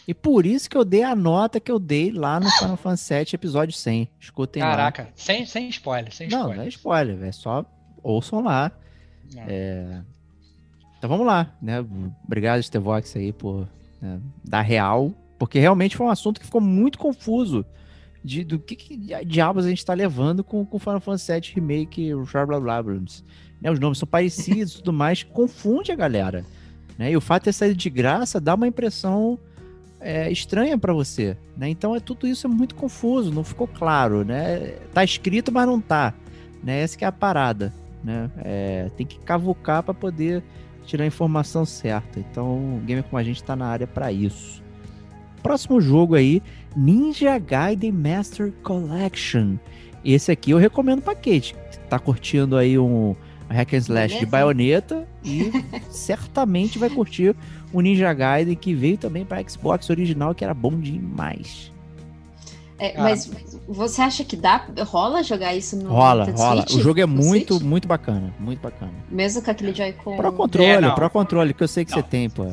E 0.08 0.14
por 0.14 0.46
isso 0.46 0.70
que 0.70 0.76
eu 0.76 0.86
dei 0.86 1.02
a 1.02 1.14
nota 1.14 1.60
que 1.60 1.70
eu 1.70 1.78
dei 1.78 2.10
lá 2.10 2.40
no 2.40 2.50
Final 2.50 2.76
Fantasy 2.78 3.14
VII 3.14 3.26
episódio 3.34 3.74
100. 3.74 4.08
Escutem 4.18 4.62
Caraca, 4.62 5.02
lá. 5.02 5.08
sem, 5.16 5.44
sem 5.44 5.68
spoiler, 5.68 6.10
sem 6.10 6.28
não, 6.28 6.38
spoiler. 6.38 6.56
Não, 6.56 6.62
não 6.62 6.66
é 6.66 6.68
spoiler, 6.68 7.22
é 7.24 7.32
só 7.32 7.66
ouçam 8.02 8.42
lá. 8.42 8.72
É... 9.36 10.00
Então 10.96 11.10
vamos 11.10 11.26
lá, 11.26 11.54
né? 11.60 11.84
Obrigado, 12.24 12.62
Stevox, 12.62 13.16
aí, 13.16 13.32
por 13.32 13.68
né, 14.00 14.18
dar 14.42 14.62
real, 14.62 15.12
porque 15.42 15.58
realmente 15.58 15.96
foi 15.96 16.06
um 16.06 16.08
assunto 16.08 16.38
que 16.38 16.46
ficou 16.46 16.60
muito 16.60 16.96
confuso 16.96 17.66
de, 18.22 18.44
do 18.44 18.60
que, 18.60 18.76
que 18.76 18.96
diabos 19.24 19.66
a 19.66 19.68
gente 19.68 19.78
está 19.78 19.92
levando 19.92 20.44
com 20.44 20.64
o 20.70 20.78
Final 20.78 21.00
Fantasy 21.00 21.32
VII 21.32 21.52
Remake, 21.56 22.12
blá, 22.60 22.80
né, 23.60 23.68
Os 23.68 23.80
nomes 23.80 23.98
são 23.98 24.06
parecidos 24.06 24.74
e 24.74 24.76
tudo 24.76 24.92
mais, 24.92 25.24
confunde 25.24 25.90
a 25.90 25.96
galera. 25.96 26.44
Né? 26.96 27.10
E 27.10 27.16
o 27.16 27.20
fato 27.20 27.42
de 27.42 27.44
ter 27.46 27.54
saído 27.54 27.74
de 27.74 27.90
graça 27.90 28.40
dá 28.40 28.54
uma 28.54 28.68
impressão 28.68 29.36
é, 29.98 30.30
estranha 30.30 30.78
para 30.78 30.92
você. 30.92 31.36
Né? 31.56 31.70
Então 31.70 31.96
é 31.96 31.98
tudo 31.98 32.28
isso 32.28 32.46
é 32.46 32.48
muito 32.48 32.76
confuso, 32.76 33.32
não 33.32 33.42
ficou 33.42 33.66
claro. 33.66 34.24
Né? 34.24 34.76
Tá 34.94 35.02
escrito, 35.02 35.50
mas 35.50 35.66
não 35.66 35.80
tá. 35.80 36.14
Né? 36.62 36.82
Essa 36.82 36.96
que 36.96 37.04
é 37.04 37.08
a 37.08 37.10
parada. 37.10 37.74
Né? 38.04 38.30
É, 38.44 38.90
tem 38.96 39.04
que 39.04 39.18
cavucar 39.18 39.82
para 39.82 39.92
poder 39.92 40.40
tirar 40.86 41.02
a 41.02 41.08
informação 41.08 41.64
certa. 41.64 42.20
Então, 42.20 42.76
o 42.76 42.80
Gamer 42.86 43.02
como 43.02 43.18
a 43.18 43.24
gente 43.24 43.42
está 43.42 43.56
na 43.56 43.66
área 43.66 43.88
para 43.88 44.12
isso. 44.12 44.61
Próximo 45.42 45.80
jogo 45.80 46.14
aí 46.14 46.42
Ninja 46.76 47.38
Gaiden 47.38 47.92
Master 47.92 48.52
Collection. 48.62 49.56
Esse 50.04 50.32
aqui 50.32 50.50
eu 50.50 50.58
recomendo 50.58 51.02
pra 51.02 51.14
Kate, 51.14 51.54
que 51.70 51.78
tá 51.88 51.98
curtindo 51.98 52.56
aí 52.56 52.78
um 52.78 53.14
hack 53.48 53.74
and 53.74 53.78
slash 53.78 54.18
de 54.18 54.26
baioneta 54.26 55.06
e 55.22 55.52
certamente 55.90 56.78
vai 56.78 56.90
curtir 56.90 57.36
o 57.72 57.80
Ninja 57.80 58.12
Gaiden 58.12 58.56
que 58.56 58.74
veio 58.74 58.96
também 58.96 59.24
para 59.24 59.42
Xbox 59.48 59.90
original, 59.90 60.34
que 60.34 60.44
era 60.44 60.54
bom 60.54 60.78
demais. 60.78 61.70
É, 62.78 63.00
mas 63.00 63.30
você 63.68 64.02
acha 64.02 64.24
que 64.24 64.34
dá, 64.34 64.66
rola 64.84 65.22
jogar 65.22 65.54
isso 65.54 65.76
no 65.76 65.88
Rola, 65.88 66.24
rola. 66.24 66.62
Switch? 66.62 66.80
O 66.80 66.82
jogo 66.82 67.00
é 67.00 67.06
muito, 67.06 67.54
Switch? 67.54 67.64
muito 67.64 67.86
bacana, 67.86 68.34
muito 68.40 68.60
bacana. 68.60 68.92
Mesmo 69.08 69.40
com 69.40 69.50
aquele 69.52 69.72
Joy-Con. 69.72 70.16
Pro 70.16 70.32
controle, 70.32 70.86
é, 70.86 70.90
pro 70.90 71.08
controle, 71.08 71.54
que 71.54 71.62
eu 71.62 71.68
sei 71.68 71.84
que 71.84 71.92
não. 71.92 71.98
você 71.98 72.02
tem, 72.02 72.28
pô. 72.28 72.48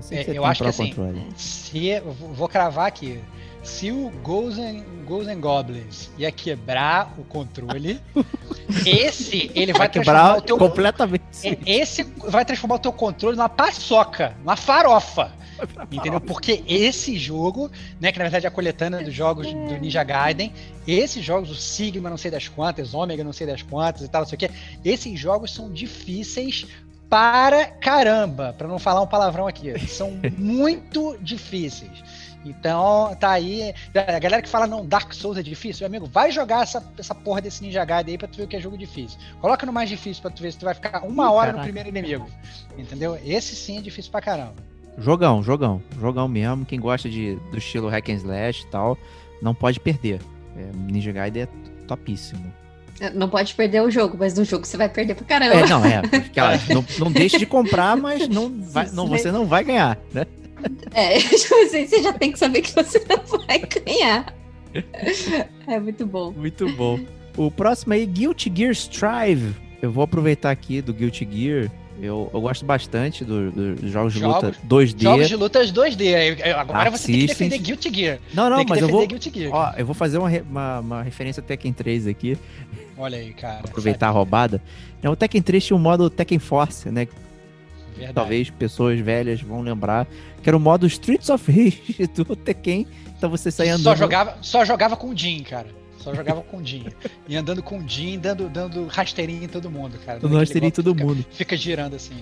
Eu, 0.00 0.02
sei 0.02 0.24
que 0.24 0.30
é, 0.30 0.38
eu 0.38 0.44
acho 0.44 0.62
que 0.62 0.68
assim, 0.68 0.94
se 1.36 2.00
vou 2.00 2.48
cravar 2.48 2.86
aqui, 2.86 3.20
se 3.62 3.92
o 3.92 4.10
Ghosts 4.22 4.58
and, 4.58 4.82
Ghosts 5.06 5.28
and 5.28 5.40
Goblins 5.40 6.10
ia 6.16 6.32
quebrar 6.32 7.14
o 7.18 7.24
controle, 7.24 8.00
esse 8.86 9.50
ele 9.54 9.72
vai, 9.72 9.80
vai 9.80 9.88
quebrar 9.90 10.38
o 10.38 10.42
teu 10.42 10.56
completamente. 10.56 11.24
Esse 11.66 12.02
vai 12.02 12.44
transformar 12.44 12.76
o 12.76 12.78
teu 12.78 12.92
controle 12.92 13.36
numa 13.36 13.48
paçoca, 13.48 14.34
numa 14.38 14.56
farofa. 14.56 15.32
Entendeu? 15.92 16.22
Porque 16.22 16.64
esse 16.66 17.18
jogo, 17.18 17.70
né, 18.00 18.10
que 18.10 18.18
na 18.18 18.24
verdade 18.24 18.46
é 18.46 18.48
a 18.48 18.50
coletânea 18.50 19.04
dos 19.04 19.12
jogos 19.12 19.46
do 19.46 19.78
Ninja 19.78 20.02
Gaiden, 20.02 20.54
esses 20.86 21.22
jogos, 21.22 21.50
o 21.50 21.54
Sigma 21.54 22.08
não 22.08 22.16
sei 22.16 22.30
das 22.30 22.48
quantas, 22.48 22.94
Ômega 22.94 23.22
não 23.22 23.32
sei 23.32 23.46
das 23.46 23.60
quantas 23.60 24.02
e 24.02 24.08
tal, 24.08 24.22
não 24.22 24.28
sei 24.28 24.36
o 24.36 24.38
que, 24.38 24.50
esses 24.82 25.20
jogos 25.20 25.52
são 25.52 25.70
difíceis 25.70 26.66
para 27.10 27.66
caramba, 27.66 28.54
para 28.56 28.68
não 28.68 28.78
falar 28.78 29.02
um 29.02 29.06
palavrão 29.06 29.48
aqui. 29.48 29.76
São 29.88 30.12
muito 30.38 31.18
difíceis. 31.20 32.30
Então, 32.44 33.14
tá 33.20 33.32
aí. 33.32 33.74
A 33.94 34.18
galera 34.18 34.40
que 34.40 34.48
fala, 34.48 34.66
não, 34.66 34.86
Dark 34.86 35.12
Souls 35.12 35.36
é 35.36 35.42
difícil, 35.42 35.80
meu 35.80 35.98
amigo, 35.98 36.10
vai 36.10 36.30
jogar 36.30 36.62
essa, 36.62 36.82
essa 36.96 37.14
porra 37.14 37.42
desse 37.42 37.62
Ninja 37.62 37.84
Gaiden 37.84 38.12
aí 38.14 38.18
pra 38.18 38.28
tu 38.28 38.38
ver 38.38 38.44
o 38.44 38.48
que 38.48 38.56
é 38.56 38.60
jogo 38.60 38.78
difícil. 38.78 39.18
Coloca 39.40 39.66
no 39.66 39.72
mais 39.72 39.90
difícil 39.90 40.22
pra 40.22 40.30
tu 40.30 40.40
ver 40.40 40.52
se 40.52 40.58
tu 40.58 40.64
vai 40.64 40.72
ficar 40.72 41.04
uma 41.04 41.24
Ih, 41.24 41.28
hora 41.28 41.46
caraca. 41.48 41.58
no 41.58 41.62
primeiro 41.64 41.88
inimigo. 41.90 42.26
Entendeu? 42.78 43.18
Esse 43.24 43.54
sim 43.54 43.76
é 43.76 43.82
difícil 43.82 44.10
pra 44.10 44.22
caramba. 44.22 44.54
Jogão, 44.96 45.42
jogão. 45.42 45.82
Jogão 45.98 46.28
mesmo. 46.28 46.64
Quem 46.64 46.80
gosta 46.80 47.10
de, 47.10 47.36
do 47.50 47.58
estilo 47.58 47.88
hack 47.88 48.08
and 48.08 48.14
slash 48.14 48.62
e 48.62 48.66
tal, 48.68 48.96
não 49.42 49.54
pode 49.54 49.78
perder. 49.78 50.20
É, 50.56 50.70
Ninja 50.74 51.12
Gaiden 51.12 51.42
é 51.42 51.48
topíssimo. 51.86 52.52
É, 53.00 53.10
não 53.10 53.28
pode 53.28 53.54
perder 53.54 53.82
o 53.82 53.90
jogo, 53.90 54.16
mas 54.18 54.34
no 54.34 54.44
jogo 54.44 54.66
você 54.66 54.76
vai 54.76 54.88
perder 54.88 55.14
pra 55.14 55.24
caramba. 55.24 55.54
É, 55.54 55.66
não, 55.66 55.84
é. 55.84 56.02
não, 56.72 56.84
não 56.98 57.10
deixe 57.10 57.38
de 57.38 57.46
comprar, 57.46 57.96
mas 57.96 58.28
não 58.28 58.52
vai, 58.60 58.88
não, 58.92 59.06
você 59.06 59.32
não 59.32 59.46
vai 59.46 59.64
ganhar, 59.64 59.98
né? 60.12 60.26
É, 60.92 61.18
tipo 61.18 61.54
assim, 61.62 61.86
você 61.86 62.02
já 62.02 62.12
tem 62.12 62.30
que 62.30 62.38
saber 62.38 62.60
que 62.60 62.74
você 62.74 63.02
não 63.08 63.38
vai 63.38 63.58
ganhar. 63.58 64.34
É 65.66 65.80
muito 65.80 66.06
bom. 66.06 66.32
Muito 66.32 66.68
bom. 66.72 67.00
O 67.36 67.50
próximo 67.50 67.94
aí, 67.94 68.04
Guilty 68.04 68.52
Gear 68.54 68.72
Strive. 68.72 69.54
Eu 69.80 69.90
vou 69.90 70.04
aproveitar 70.04 70.50
aqui 70.50 70.82
do 70.82 70.92
Guilty 70.92 71.26
Gear. 71.30 71.70
Eu, 72.02 72.30
eu 72.32 72.40
gosto 72.40 72.64
bastante 72.64 73.24
dos 73.24 73.52
do, 73.52 73.88
jogos 73.88 74.14
de 74.14 74.24
luta 74.24 74.54
2D. 74.66 75.02
Jogos 75.02 75.28
de 75.28 75.36
luta 75.36 75.60
2D. 75.60 76.42
Agora 76.56 76.88
Assistem. 76.88 76.98
você 76.98 77.06
tem 77.06 77.20
que 77.20 77.26
defender 77.26 77.58
Guilty 77.58 77.94
Gear. 77.94 78.18
Não, 78.32 78.48
não, 78.48 78.64
mas 78.66 78.80
eu 78.80 78.88
vou. 78.88 79.06
Ó, 79.52 79.72
eu 79.76 79.84
vou 79.84 79.94
fazer 79.94 80.18
uma, 80.18 80.30
uma, 80.48 80.80
uma 80.80 81.02
referência 81.02 81.42
Tekken 81.42 81.72
3 81.72 82.06
aqui. 82.06 82.38
Olha 83.00 83.18
aí, 83.18 83.32
cara. 83.32 83.60
Aproveitar 83.60 84.06
sabe? 84.06 84.10
a 84.10 84.14
roubada. 84.18 84.62
É, 85.02 85.08
o 85.08 85.16
Tekken 85.16 85.40
3 85.42 85.64
tinha 85.64 85.76
um 85.76 85.80
modo 85.80 86.10
Tekken 86.10 86.38
Force, 86.38 86.90
né? 86.90 87.08
Verdade. 87.96 88.14
talvez 88.14 88.50
pessoas 88.50 88.98
velhas 89.00 89.42
vão 89.42 89.60
lembrar, 89.60 90.06
que 90.42 90.48
era 90.48 90.56
o 90.56 90.60
modo 90.60 90.86
Streets 90.86 91.28
of 91.28 91.50
Rage 91.50 92.06
do 92.14 92.36
Tekken. 92.36 92.86
Então 93.16 93.28
você 93.28 93.50
saía 93.50 93.74
andando. 93.74 93.84
Só 93.84 93.96
jogava, 93.96 94.38
só 94.40 94.64
jogava 94.64 94.96
com 94.96 95.10
o 95.10 95.16
Jin, 95.16 95.42
cara. 95.42 95.66
Só 95.98 96.14
jogava 96.14 96.40
com 96.40 96.58
o 96.58 96.64
Jin. 96.64 96.86
E 97.28 97.36
andando 97.36 97.62
com 97.62 97.78
o 97.78 97.86
Jin, 97.86 98.18
dando, 98.18 98.48
dando 98.48 98.86
rasteirinho 98.86 99.44
em 99.44 99.48
todo 99.48 99.70
mundo, 99.70 99.98
cara. 100.04 100.18
Dando 100.18 100.36
rasteirinho 100.38 100.68
em 100.68 100.72
todo 100.72 100.94
golpe 100.94 101.04
mundo. 101.04 101.16
Fica, 101.24 101.36
fica 101.36 101.56
girando 101.56 101.96
assim. 101.96 102.16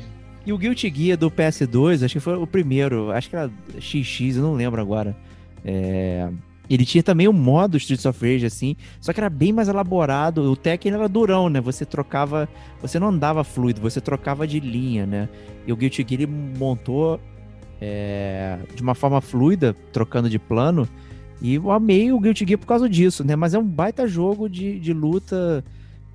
E 0.45 0.53
o 0.53 0.59
Guilty 0.59 0.93
Gear 0.95 1.19
do 1.19 1.31
PS2, 1.31 2.05
acho 2.05 2.15
que 2.15 2.21
foi 2.21 2.35
o 2.35 2.47
primeiro, 2.47 3.13
acho 3.13 3.29
que 3.29 3.37
era 3.37 3.51
XX, 3.81 4.37
eu 4.37 4.43
não 4.43 4.55
lembro 4.55 4.81
agora. 4.81 5.17
É, 5.65 6.29
Ele 6.69 6.85
tinha 6.85 7.03
também 7.03 7.27
o 7.27 7.33
modo 7.33 7.77
Streets 7.77 8.05
of 8.05 8.21
Rage, 8.21 8.45
assim, 8.45 8.77
só 9.01 9.13
que 9.13 9.21
era 9.21 9.31
bem 9.31 9.53
mais 9.53 9.69
elaborado. 9.69 10.43
O 10.51 10.57
Tekken 10.57 10.93
era 10.93 11.09
durão, 11.09 11.49
né? 11.49 11.61
Você 11.61 11.85
trocava. 11.87 12.49
Você 12.83 12.99
não 12.99 13.09
andava 13.09 13.43
fluido, 13.43 13.81
você 13.81 14.01
trocava 14.01 14.47
de 14.47 14.61
linha, 14.61 15.07
né? 15.07 15.29
E 15.67 15.73
o 15.73 15.77
Guilty 15.77 16.05
Gear 16.07 16.23
ele 16.23 16.27
montou 16.27 17.19
é, 17.81 18.59
de 18.75 18.83
uma 18.83 18.95
forma 18.95 19.21
fluida, 19.21 19.75
trocando 19.93 20.29
de 20.29 20.39
plano. 20.39 20.89
E 21.41 21.55
eu 21.55 21.71
amei 21.71 22.13
o 22.13 22.21
Guilty 22.21 22.45
Gear 22.47 22.59
por 22.59 22.67
causa 22.67 22.89
disso, 22.89 23.25
né? 23.25 23.35
Mas 23.35 23.55
é 23.55 23.59
um 23.59 23.65
baita 23.65 24.07
jogo 24.07 24.49
de, 24.49 24.79
de 24.79 24.93
luta 24.93 25.65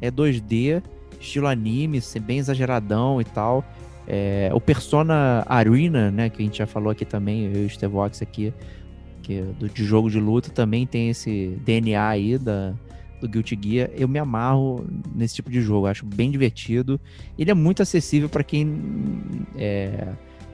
é 0.01 0.11
2D, 0.11 0.83
estilo 1.19 1.47
anime, 1.47 2.01
ser 2.01 2.19
bem 2.19 2.37
exageradão 2.39 3.21
e 3.21 3.23
tal. 3.23 3.63
É, 4.05 4.51
o 4.53 4.59
Persona 4.59 5.45
Arena, 5.47 6.11
né, 6.11 6.29
que 6.29 6.41
a 6.41 6.45
gente 6.45 6.57
já 6.57 6.67
falou 6.67 6.91
aqui 6.91 7.05
também, 7.05 7.45
eu 7.45 7.63
e 7.63 7.65
o 7.65 7.69
Stevox 7.69 8.21
aqui, 8.21 8.53
que 9.23 9.41
do, 9.57 9.67
de 9.67 9.83
jogo 9.83 10.11
de 10.11 10.19
luta, 10.19 10.51
também 10.51 10.85
tem 10.85 11.09
esse 11.09 11.57
DNA 11.65 12.07
aí 12.07 12.37
da, 12.37 12.73
do 13.19 13.27
Guilty 13.27 13.57
Gear. 13.59 13.89
Eu 13.95 14.07
me 14.07 14.19
amarro 14.19 14.85
nesse 15.15 15.35
tipo 15.35 15.49
de 15.49 15.61
jogo, 15.61 15.87
acho 15.87 16.05
bem 16.05 16.29
divertido. 16.29 16.99
Ele 17.39 17.49
é 17.49 17.53
muito 17.53 17.81
acessível 17.81 18.29
para 18.29 18.43
quem 18.43 18.83
é, 19.57 20.09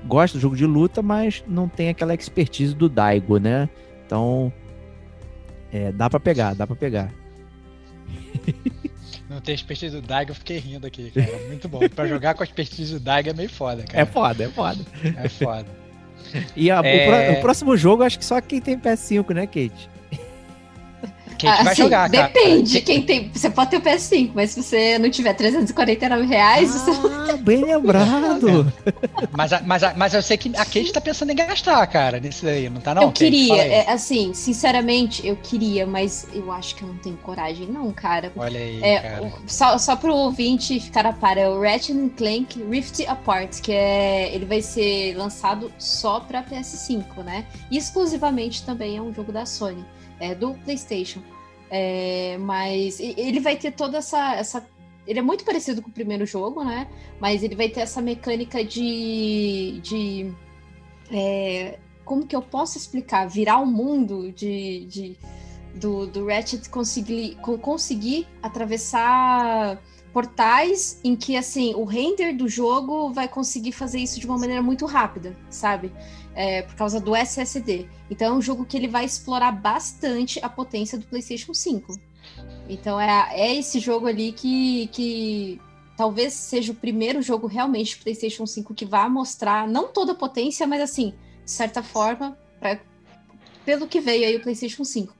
gosta 0.05 0.38
do 0.38 0.41
jogo 0.41 0.55
de 0.55 0.65
luta, 0.65 1.01
mas 1.01 1.43
não 1.47 1.67
tem 1.67 1.89
aquela 1.89 2.13
expertise 2.13 2.74
do 2.74 2.88
Daigo, 2.88 3.38
né? 3.38 3.67
Então, 4.05 4.53
é, 5.74 5.91
dá 5.91 6.09
para 6.09 6.20
pegar, 6.20 6.53
dá 6.53 6.65
para 6.65 6.76
pegar. 6.76 7.11
Não 9.30 9.39
tem 9.39 9.53
expertise 9.53 9.95
do 9.95 10.01
Daigo, 10.01 10.32
eu 10.32 10.36
fiquei 10.36 10.57
rindo 10.57 10.88
aqui, 10.88 11.11
cara. 11.11 11.47
Muito 11.47 11.70
bom. 11.70 11.88
pra 11.88 12.07
jogar 12.07 12.34
com 12.34 12.41
a 12.41 12.45
expertise 12.45 12.93
do 12.95 12.99
Daigo 12.99 13.30
é 13.30 13.34
meio 13.34 13.47
foda, 13.47 13.84
cara. 13.84 14.01
É 14.01 14.05
foda, 14.05 14.43
é 14.43 14.47
foda. 14.47 14.84
É 15.03 15.30
foda. 15.30 15.67
E 16.56 16.70
a- 16.72 16.82
o 16.82 16.86
É. 16.86 17.06
pró- 17.06 17.40
o, 17.40 17.42
próximo 17.42 17.76
jogo, 17.78 18.04
acho 18.04 18.18
que 18.20 18.26
só 18.26 18.40
quem 18.42 18.60
tem 18.62 18.78
PS5, 18.78 19.34
né, 19.34 19.46
Kate? 19.46 19.90
Quem 21.40 21.50
que 21.52 21.64
vai 21.64 21.72
Assim, 21.74 21.82
jogar, 21.84 22.10
cara? 22.12 22.28
Depende. 22.28 22.82
Quem 22.82 23.02
tem, 23.02 23.32
você 23.34 23.50
pode 23.50 23.70
ter 23.72 23.78
o 23.78 23.82
PS5, 23.82 24.32
mas 24.36 24.52
se 24.52 24.62
você 24.62 25.00
não 25.00 25.10
tiver 25.10 25.34
349 25.34 26.26
reais, 26.26 26.70
você 26.72 26.92
Ah, 26.92 27.38
bem 27.38 27.64
lembrado. 27.66 28.72
Mas, 29.32 29.54
a- 29.54 29.62
mas, 29.66 29.84
a- 29.84 29.94
mas 29.96 30.14
eu 30.14 30.22
sei 30.22 30.36
que 30.38 30.50
a 30.58 30.66
Kate 30.66 30.92
tá 30.92 31.00
pensando 31.00 31.32
em 31.32 31.36
gastar, 31.36 31.88
cara, 31.88 32.20
nesse 32.20 32.44
daí, 32.44 32.70
não 32.70 32.82
tá 32.82 32.94
não? 32.94 33.04
eu 33.04 33.08
Kate? 33.08 33.20
queria, 33.20 33.64
é, 33.64 33.90
assim, 33.90 34.34
sinceramente, 34.34 35.26
eu 35.26 35.38
queria, 35.38 35.88
mas 35.88 36.28
eu 36.34 36.52
acho 36.52 36.76
que 36.76 36.84
eu 36.84 36.90
não 36.90 36.98
tenho 36.98 37.16
coragem, 37.18 37.68
não, 37.68 37.90
cara. 37.94 38.32
Olha 38.36 38.60
aí, 38.60 38.84
É, 38.84 39.00
cara. 39.00 39.24
o- 39.24 39.32
só, 39.48 39.78
só 39.78 39.96
pro 39.96 40.14
ouvinte 40.14 40.78
ficar 40.80 41.06
a 41.06 41.14
par, 41.14 41.38
é 41.38 41.48
o 41.48 41.62
Ratchet 41.62 42.10
Clank 42.18 42.62
Rift 42.70 43.06
Apart, 43.08 43.62
que 43.62 43.72
é, 43.72 44.34
ele 44.36 44.46
vai 44.46 44.62
ser 44.62 45.16
lançado 45.16 45.72
só 45.78 46.20
pra 46.20 46.44
PS5, 46.44 47.24
né? 47.24 47.46
E 47.72 47.78
exclusivamente 47.78 48.64
também 48.64 48.98
é 48.98 49.02
um 49.02 49.14
jogo 49.14 49.32
da 49.32 49.46
Sony, 49.46 49.86
é 50.20 50.36
do 50.36 50.53
PlayStation. 50.55 51.22
É, 51.72 52.38
mas 52.39 52.99
ele 52.99 53.39
vai 53.39 53.55
ter 53.55 53.72
toda 53.72 53.99
essa, 53.99 54.36
essa. 54.36 54.67
Ele 55.05 55.20
é 55.20 55.22
muito 55.22 55.45
parecido 55.45 55.82
com 55.82 55.89
o 55.89 55.93
primeiro 55.93 56.26
jogo, 56.26 56.63
né? 56.63 56.88
Mas 57.20 57.43
ele 57.43 57.55
vai 57.55 57.70
ter 57.70 57.82
essa 57.82 58.01
mecânica 58.01 58.63
de. 58.63 59.80
de 59.84 60.34
é, 61.11 61.78
como 62.03 62.26
que 62.26 62.36
eu 62.36 62.41
posso 62.41 62.78
explicar? 62.78 63.28
Virar 63.28 63.59
o 63.59 63.67
mundo 63.67 64.32
de, 64.32 64.86
de, 64.86 65.17
do, 65.76 66.07
do 66.07 66.26
Ratchet 66.26 66.67
conseguir, 66.70 67.36
co- 67.36 67.59
conseguir 67.59 68.28
atravessar 68.41 69.80
portais 70.11 70.99
em 71.03 71.15
que 71.15 71.38
assim 71.38 71.76
o 71.76 71.84
render 71.84 72.34
do 72.34 72.47
jogo 72.47 73.13
vai 73.13 73.28
conseguir 73.28 73.72
fazer 73.72 73.99
isso 73.99 74.20
de 74.20 74.26
uma 74.26 74.39
maneira 74.39 74.61
muito 74.61 74.88
rápida, 74.88 75.38
sabe? 75.51 75.91
É, 76.42 76.62
por 76.62 76.76
causa 76.76 77.02
do 77.02 77.14
SSD. 77.14 77.86
Então 78.10 78.34
é 78.34 78.38
um 78.38 78.42
jogo 78.42 78.64
que 78.64 78.78
ele 78.78 78.88
vai 78.88 79.04
explorar 79.04 79.52
bastante 79.52 80.40
a 80.42 80.48
potência 80.48 80.98
do 80.98 81.06
PlayStation 81.06 81.54
5. 81.54 82.00
Então 82.70 82.98
é, 82.98 83.28
é 83.32 83.56
esse 83.56 83.78
jogo 83.78 84.08
ali 84.08 84.32
que, 84.32 84.88
que 84.88 85.60
talvez 85.98 86.32
seja 86.32 86.72
o 86.72 86.76
primeiro 86.76 87.22
jogo 87.22 87.46
realmente 87.46 87.98
de 87.98 88.04
PlayStation 88.04 88.46
5 88.46 88.74
que 88.74 88.86
vai 88.86 89.10
mostrar 89.10 89.68
não 89.68 89.90
toda 89.90 90.14
a 90.14 90.16
potência, 90.16 90.66
mas 90.66 90.80
assim, 90.80 91.14
de 91.44 91.52
certa 91.52 91.84
forma, 91.84 92.38
pra, 92.58 92.80
pelo 93.66 93.86
que 93.86 94.00
veio 94.00 94.26
aí 94.26 94.38
o 94.38 94.42
PlayStation 94.42 94.86
5. 94.86 95.14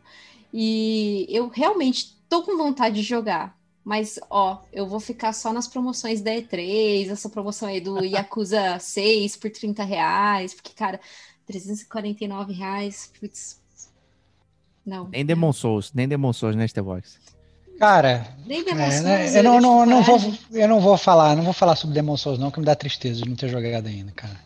E 0.53 1.26
eu 1.28 1.49
realmente 1.49 2.17
tô 2.30 2.43
com 2.43 2.55
vontade 2.55 2.95
de 2.95 3.01
jogar. 3.01 3.59
Mas, 3.89 4.19
ó, 4.29 4.61
eu 4.71 4.85
vou 4.85 4.99
ficar 4.99 5.33
só 5.33 5.51
nas 5.51 5.67
promoções 5.67 6.21
da 6.21 6.29
E3, 6.29 7.09
essa 7.09 7.27
promoção 7.27 7.67
aí 7.67 7.81
do 7.81 8.05
Yakuza 8.05 8.77
6 8.77 9.35
por 9.37 9.49
30 9.49 9.83
reais, 9.83 10.53
porque, 10.53 10.73
cara, 10.75 10.99
349 11.47 12.53
reais, 12.53 13.11
putz. 13.19 13.59
Não. 14.85 15.07
Nem 15.07 15.25
Demon 15.25 15.51
Souls, 15.51 15.91
nem 15.91 16.07
Demon 16.07 16.31
Souls, 16.33 16.55
né, 16.55 16.67
Stevox? 16.67 17.17
Cara, 17.79 18.27
Nem 18.45 18.59
é, 18.59 18.63
Demon 18.63 19.01
né, 19.01 19.39
eu 19.39 19.43
não, 19.43 19.59
não, 19.59 19.85
não 19.87 20.03
vou, 20.03 20.19
eu 20.51 20.67
não 20.67 20.79
vou 20.79 20.95
falar, 20.95 21.35
não 21.35 21.41
vou 21.41 21.53
falar 21.53 21.75
sobre 21.75 21.95
Demon 21.95 22.15
Souls 22.15 22.37
não, 22.37 22.51
que 22.51 22.59
me 22.59 22.67
dá 22.67 22.75
tristeza 22.75 23.23
de 23.23 23.27
não 23.27 23.35
ter 23.35 23.49
jogado 23.49 23.87
ainda, 23.87 24.11
cara. 24.11 24.39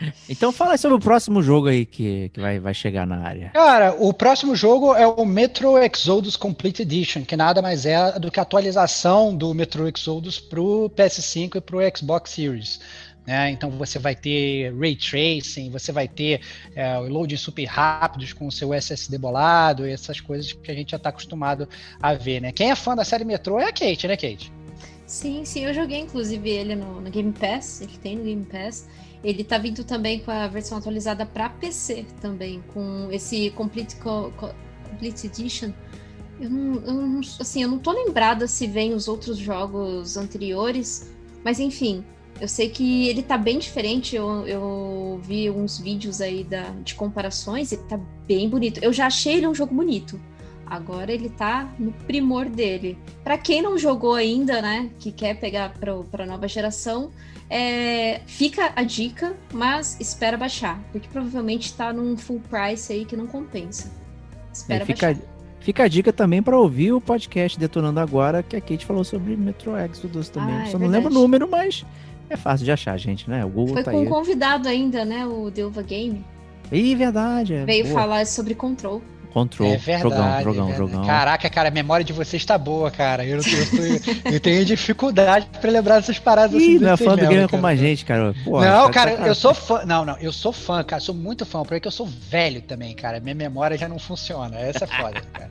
Então 0.28 0.52
fala 0.52 0.72
aí 0.72 0.78
sobre 0.78 0.96
o 0.96 1.00
próximo 1.00 1.42
jogo 1.42 1.68
aí 1.68 1.84
que, 1.84 2.30
que 2.30 2.40
vai, 2.40 2.58
vai 2.58 2.74
chegar 2.74 3.06
na 3.06 3.18
área. 3.18 3.50
Cara, 3.50 3.96
o 3.98 4.12
próximo 4.12 4.54
jogo 4.54 4.94
é 4.94 5.06
o 5.06 5.24
Metro 5.24 5.78
Exodus 5.78 6.36
Complete 6.36 6.82
Edition, 6.82 7.24
que 7.24 7.36
nada 7.36 7.62
mais 7.62 7.86
é 7.86 8.18
do 8.18 8.30
que 8.30 8.38
a 8.38 8.42
atualização 8.42 9.34
do 9.34 9.52
Metro 9.54 9.88
Exodus 9.88 10.38
pro 10.38 10.90
PS5 10.96 11.56
e 11.56 11.60
pro 11.60 11.78
Xbox 11.96 12.30
Series. 12.30 12.80
né? 13.26 13.50
Então 13.50 13.70
você 13.70 13.98
vai 13.98 14.14
ter 14.14 14.74
ray 14.74 14.96
tracing, 14.96 15.70
você 15.70 15.92
vai 15.92 16.06
ter 16.06 16.40
é, 16.74 16.96
loading 16.98 17.36
super 17.36 17.64
rápidos 17.64 18.32
com 18.32 18.46
o 18.46 18.52
seu 18.52 18.72
SSD 18.72 19.18
bolado, 19.18 19.86
e 19.86 19.92
essas 19.92 20.20
coisas 20.20 20.52
que 20.52 20.70
a 20.70 20.74
gente 20.74 20.90
já 20.92 20.96
está 20.96 21.08
acostumado 21.08 21.68
a 22.00 22.14
ver, 22.14 22.40
né? 22.40 22.52
Quem 22.52 22.70
é 22.70 22.74
fã 22.74 22.94
da 22.94 23.04
série 23.04 23.24
Metro 23.24 23.58
é 23.58 23.64
a 23.64 23.72
Kate, 23.72 24.06
né, 24.06 24.16
Kate? 24.16 24.52
Sim, 25.06 25.42
sim, 25.46 25.64
eu 25.64 25.72
joguei 25.72 25.98
inclusive 26.00 26.50
ele 26.50 26.76
no, 26.76 27.00
no 27.00 27.10
Game 27.10 27.32
Pass, 27.32 27.80
ele 27.80 27.96
tem 27.96 28.16
no 28.16 28.24
Game 28.24 28.44
Pass. 28.44 28.86
Ele 29.22 29.42
tá 29.42 29.58
vindo 29.58 29.82
também 29.84 30.20
com 30.20 30.30
a 30.30 30.46
versão 30.46 30.78
atualizada 30.78 31.26
para 31.26 31.48
PC 31.48 32.06
também, 32.20 32.62
com 32.72 33.08
esse 33.10 33.50
Complete, 33.50 33.96
Co- 33.96 34.32
Co- 34.36 34.54
Complete 34.90 35.26
Edition. 35.26 35.72
Eu 36.40 36.48
não, 36.50 36.74
eu 36.86 36.92
não- 36.94 37.20
assim, 37.40 37.62
eu 37.62 37.68
não 37.68 37.78
tô 37.78 37.90
lembrada 37.90 38.46
se 38.46 38.66
vem 38.68 38.94
os 38.94 39.08
outros 39.08 39.36
jogos 39.36 40.16
anteriores, 40.16 41.10
mas 41.44 41.58
enfim, 41.58 42.04
eu 42.40 42.46
sei 42.46 42.68
que 42.68 43.08
ele 43.08 43.22
tá 43.24 43.36
bem 43.36 43.58
diferente. 43.58 44.14
Eu, 44.14 44.46
eu 44.46 45.20
vi 45.24 45.50
uns 45.50 45.78
vídeos 45.78 46.20
aí 46.20 46.44
da, 46.44 46.70
de 46.84 46.94
comparações, 46.94 47.72
ele 47.72 47.82
tá 47.88 47.98
bem 48.26 48.48
bonito. 48.48 48.78
Eu 48.82 48.92
já 48.92 49.06
achei 49.08 49.34
ele 49.34 49.48
um 49.48 49.54
jogo 49.54 49.74
bonito. 49.74 50.20
Agora 50.64 51.10
ele 51.12 51.30
tá 51.30 51.74
no 51.78 51.90
primor 51.92 52.44
dele. 52.48 52.96
Pra 53.24 53.36
quem 53.38 53.60
não 53.62 53.76
jogou 53.78 54.14
ainda, 54.14 54.62
né, 54.62 54.90
que 55.00 55.10
quer 55.10 55.40
pegar 55.40 55.72
pra 56.10 56.26
nova 56.26 56.46
geração, 56.46 57.10
é, 57.50 58.20
fica 58.26 58.72
a 58.76 58.82
dica, 58.82 59.34
mas 59.52 59.98
espera 60.00 60.36
baixar, 60.36 60.80
porque 60.92 61.08
provavelmente 61.08 61.72
tá 61.74 61.92
num 61.92 62.16
full 62.16 62.40
price 62.48 62.92
aí 62.92 63.04
que 63.04 63.16
não 63.16 63.26
compensa. 63.26 63.90
Espera 64.52 64.82
É, 64.82 64.86
fica, 64.86 65.06
baixar. 65.06 65.22
fica 65.60 65.82
a 65.84 65.88
dica 65.88 66.12
também 66.12 66.42
para 66.42 66.58
ouvir 66.58 66.92
o 66.92 67.00
podcast 67.00 67.58
Detonando 67.58 68.00
Agora, 68.00 68.42
que 68.42 68.56
a 68.56 68.60
Kate 68.60 68.84
falou 68.84 69.04
sobre 69.04 69.36
Metro 69.36 69.76
Exodus 69.76 70.28
também. 70.28 70.54
Ah, 70.54 70.62
é 70.64 70.66
Só 70.66 70.78
não 70.78 70.88
lembro 70.88 71.10
o 71.10 71.14
número, 71.14 71.48
mas 71.48 71.84
é 72.28 72.36
fácil 72.36 72.64
de 72.64 72.72
achar, 72.72 72.96
gente, 72.98 73.28
né? 73.30 73.44
O 73.44 73.48
Google 73.48 73.74
Foi 73.74 73.84
tá 73.84 73.90
com 73.92 73.98
um 73.98 74.02
aí. 74.02 74.08
convidado 74.08 74.68
ainda, 74.68 75.04
né, 75.04 75.26
o 75.26 75.50
Delva 75.50 75.82
Game, 75.82 76.24
Ih, 76.70 76.94
verdade. 76.94 77.54
É, 77.54 77.64
veio 77.64 77.84
boa. 77.84 77.94
falar 77.94 78.26
sobre 78.26 78.54
Control. 78.54 79.02
Control. 79.38 79.72
É 79.72 79.76
verdade. 79.76 80.02
jogão, 80.02 80.28
é 80.28 80.42
jogão, 80.42 80.66
verdade. 80.66 80.92
jogão. 80.92 81.06
Caraca, 81.06 81.50
cara, 81.50 81.68
a 81.68 81.72
memória 81.72 82.04
de 82.04 82.12
vocês 82.12 82.44
tá 82.44 82.56
boa, 82.58 82.90
cara. 82.90 83.24
Eu, 83.24 83.38
eu, 83.38 84.32
eu 84.32 84.40
tenho 84.40 84.64
dificuldade 84.64 85.46
pra 85.60 85.70
lembrar 85.70 85.96
dessas 85.96 86.18
paradas 86.18 86.54
assim. 86.56 86.76
Ih, 86.76 86.78
não 86.78 86.90
é 86.92 86.96
fã 86.96 87.16
do 87.16 87.22
cara. 87.28 87.48
como 87.48 87.66
a 87.66 87.74
gente, 87.74 88.04
cara. 88.04 88.34
Pô, 88.44 88.60
não, 88.60 88.90
cara, 88.90 89.16
tá- 89.16 89.26
eu 89.26 89.34
sou 89.34 89.54
fã. 89.54 89.84
Não, 89.84 90.04
não, 90.04 90.16
eu 90.18 90.32
sou 90.32 90.52
fã, 90.52 90.82
cara. 90.82 91.00
Sou 91.00 91.14
muito 91.14 91.44
fã, 91.46 91.62
porque 91.62 91.86
eu 91.86 91.92
sou 91.92 92.06
velho 92.06 92.60
também, 92.62 92.94
cara. 92.94 93.20
Minha 93.20 93.34
memória 93.34 93.76
já 93.78 93.88
não 93.88 93.98
funciona. 93.98 94.58
Essa 94.58 94.84
é 94.84 94.88
foda, 94.88 95.20
cara. 95.32 95.50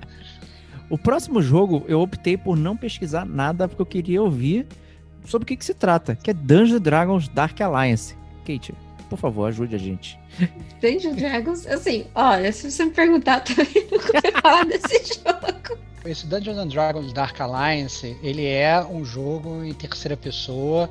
O 0.90 0.98
próximo 0.98 1.42
jogo, 1.42 1.84
eu 1.88 2.00
optei 2.00 2.38
por 2.38 2.56
não 2.56 2.78
pesquisar 2.78 3.26
nada, 3.26 3.68
porque 3.68 3.82
eu 3.82 3.86
queria 3.86 4.22
ouvir 4.22 4.66
sobre 5.26 5.44
o 5.44 5.48
que, 5.48 5.58
que 5.58 5.66
se 5.66 5.74
trata, 5.74 6.16
que 6.16 6.32
é 6.32 6.34
Dungeons 6.34 6.80
Dragons 6.80 7.28
Dark 7.28 7.60
Alliance. 7.60 8.16
Kate, 8.46 8.74
por 9.10 9.18
favor, 9.18 9.48
ajude 9.48 9.76
a 9.76 9.80
gente. 9.80 10.20
Dungeons 10.82 11.16
Dragons, 11.16 11.68
assim, 11.68 12.06
olha, 12.14 12.52
se 12.52 12.70
você 12.70 12.86
me 12.86 12.92
perguntar 12.92 13.42
também, 13.42 13.88
não 13.92 14.00
vou 14.00 14.42
falar 14.42 14.66
desse 14.66 15.16
jogo. 15.20 15.80
Esse 16.06 16.26
Dungeons 16.26 16.58
and 16.58 16.68
Dragons 16.68 17.12
Dark 17.12 17.40
Alliance, 17.42 18.16
ele 18.24 18.46
é 18.46 18.82
um 18.84 19.04
jogo 19.04 19.64
em 19.64 19.74
terceira 19.74 20.16
pessoa 20.16 20.90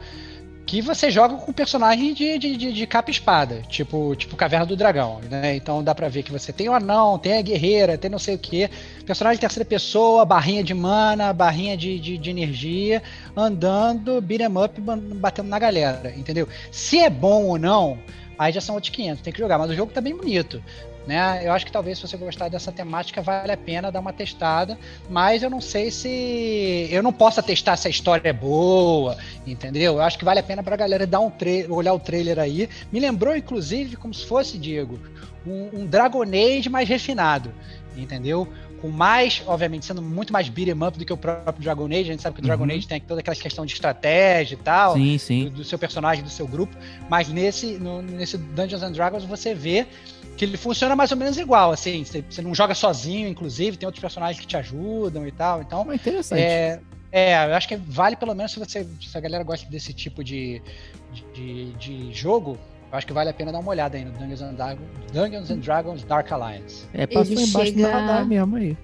que 0.66 0.82
você 0.82 1.12
joga 1.12 1.36
com 1.36 1.52
personagem 1.52 2.12
de, 2.12 2.38
de, 2.38 2.56
de, 2.56 2.72
de, 2.72 2.86
capa 2.88 3.08
e 3.08 3.12
espada, 3.12 3.62
tipo, 3.68 4.16
tipo 4.16 4.34
Caverna 4.34 4.66
do 4.66 4.76
Dragão, 4.76 5.20
né? 5.30 5.54
Então 5.54 5.82
dá 5.82 5.94
pra 5.94 6.08
ver 6.08 6.24
que 6.24 6.32
você 6.32 6.52
tem 6.52 6.68
o 6.68 6.74
anão, 6.74 7.18
tem 7.18 7.38
a 7.38 7.42
guerreira, 7.42 7.96
tem 7.96 8.10
não 8.10 8.18
sei 8.18 8.34
o 8.34 8.38
que. 8.38 8.68
Personagem 9.06 9.36
de 9.36 9.40
terceira 9.40 9.64
pessoa, 9.64 10.24
barrinha 10.24 10.64
de 10.64 10.74
mana, 10.74 11.32
barrinha 11.32 11.76
de, 11.76 11.96
de, 12.00 12.18
de 12.18 12.28
energia, 12.28 13.00
andando, 13.36 14.20
beat'em 14.20 14.48
up, 14.48 14.80
batendo 15.14 15.48
na 15.48 15.60
galera, 15.60 16.12
entendeu? 16.16 16.48
Se 16.72 16.98
é 16.98 17.08
bom 17.08 17.44
ou 17.44 17.56
não, 17.56 17.98
aí 18.36 18.52
já 18.52 18.60
são 18.60 18.74
outros 18.74 18.90
500, 18.90 19.22
tem 19.22 19.32
que 19.32 19.38
jogar, 19.38 19.58
mas 19.58 19.70
o 19.70 19.74
jogo 19.74 19.92
tá 19.92 20.00
bem 20.00 20.16
bonito. 20.16 20.60
Né? 21.06 21.46
Eu 21.46 21.52
acho 21.52 21.64
que 21.64 21.70
talvez 21.70 21.98
se 21.98 22.08
você 22.08 22.16
gostar 22.16 22.48
dessa 22.48 22.72
temática 22.72 23.22
vale 23.22 23.52
a 23.52 23.56
pena 23.56 23.92
dar 23.92 24.00
uma 24.00 24.12
testada, 24.12 24.76
mas 25.08 25.40
eu 25.40 25.48
não 25.48 25.60
sei 25.60 25.88
se 25.88 26.88
eu 26.90 27.00
não 27.00 27.12
posso 27.12 27.40
testar 27.44 27.76
se 27.76 27.86
a 27.86 27.90
história 27.90 28.28
é 28.28 28.32
boa, 28.32 29.16
entendeu? 29.46 29.94
Eu 29.94 30.00
acho 30.00 30.18
que 30.18 30.24
vale 30.24 30.40
a 30.40 30.42
pena 30.42 30.64
pra 30.64 30.74
galera 30.74 31.06
dar 31.06 31.20
um 31.20 31.30
olhar 31.70 31.94
o 31.94 32.00
trailer 32.00 32.40
aí. 32.40 32.68
Me 32.90 32.98
lembrou 32.98 33.36
inclusive 33.36 33.94
como 33.94 34.12
se 34.12 34.26
fosse 34.26 34.58
Diego, 34.58 34.98
um, 35.46 35.82
um 35.82 35.86
Dragon 35.86 36.22
Age 36.22 36.68
mais 36.68 36.88
refinado, 36.88 37.54
entendeu? 37.96 38.48
Com 38.86 38.90
mais, 38.90 39.42
obviamente, 39.46 39.84
sendo 39.84 40.00
muito 40.00 40.32
mais 40.32 40.48
beat'em 40.48 40.86
up 40.86 40.96
do 40.96 41.04
que 41.04 41.12
o 41.12 41.16
próprio 41.16 41.62
Dragon 41.62 41.86
Age. 41.86 42.02
A 42.02 42.04
gente 42.04 42.22
sabe 42.22 42.36
que 42.36 42.40
o 42.40 42.44
Dragon 42.44 42.64
uhum. 42.64 42.70
Age 42.70 42.86
tem 42.86 43.00
toda 43.00 43.20
aquela 43.20 43.36
questão 43.36 43.66
de 43.66 43.72
estratégia 43.72 44.54
e 44.54 44.58
tal, 44.58 44.94
sim, 44.94 45.18
sim. 45.18 45.44
Do, 45.44 45.50
do, 45.50 45.64
seu 45.64 45.78
personagem, 45.78 46.22
do 46.22 46.30
seu 46.30 46.46
grupo. 46.46 46.74
Mas 47.08 47.28
nesse, 47.28 47.78
no, 47.78 48.00
nesse 48.00 48.38
Dungeons 48.38 48.82
and 48.82 48.92
Dragons 48.92 49.24
você 49.24 49.54
vê 49.54 49.86
que 50.36 50.44
ele 50.44 50.56
funciona 50.56 50.94
mais 50.94 51.10
ou 51.10 51.16
menos 51.16 51.36
igual, 51.38 51.72
assim, 51.72 52.04
você, 52.04 52.22
você 52.28 52.42
não 52.42 52.54
joga 52.54 52.74
sozinho, 52.74 53.26
inclusive, 53.26 53.76
tem 53.76 53.86
outros 53.86 54.00
personagens 54.00 54.38
que 54.38 54.46
te 54.46 54.56
ajudam 54.56 55.26
e 55.26 55.32
tal, 55.32 55.62
então... 55.62 55.90
É 55.90 55.94
interessante. 55.94 56.42
É, 56.42 56.80
é, 57.10 57.46
eu 57.46 57.54
acho 57.54 57.66
que 57.66 57.76
vale 57.76 58.16
pelo 58.16 58.34
menos 58.34 58.52
se 58.52 58.58
você, 58.58 58.86
se 59.00 59.16
a 59.16 59.20
galera 59.20 59.42
gosta 59.42 59.66
desse 59.70 59.94
tipo 59.94 60.22
de, 60.22 60.60
de, 61.32 61.72
de 61.72 62.12
jogo, 62.12 62.58
eu 62.96 62.98
acho 62.98 63.06
que 63.06 63.12
vale 63.12 63.28
a 63.28 63.34
pena 63.34 63.52
dar 63.52 63.58
uma 63.58 63.70
olhada 63.70 63.98
aí 63.98 64.04
no 64.04 64.10
Dungeons 64.12 64.40
and, 64.40 64.54
Dragons, 64.54 64.86
Dungeons 65.12 65.50
and 65.50 65.58
Dragons 65.58 66.04
Dark 66.04 66.32
Alliance. 66.32 66.86
É, 66.94 67.06
passou 67.06 67.34
Ele 67.34 67.42
embaixo 67.42 67.72
chega... 67.72 67.86
do 67.86 67.92
radar 67.92 68.26
mesmo 68.26 68.56
aí. 68.56 68.76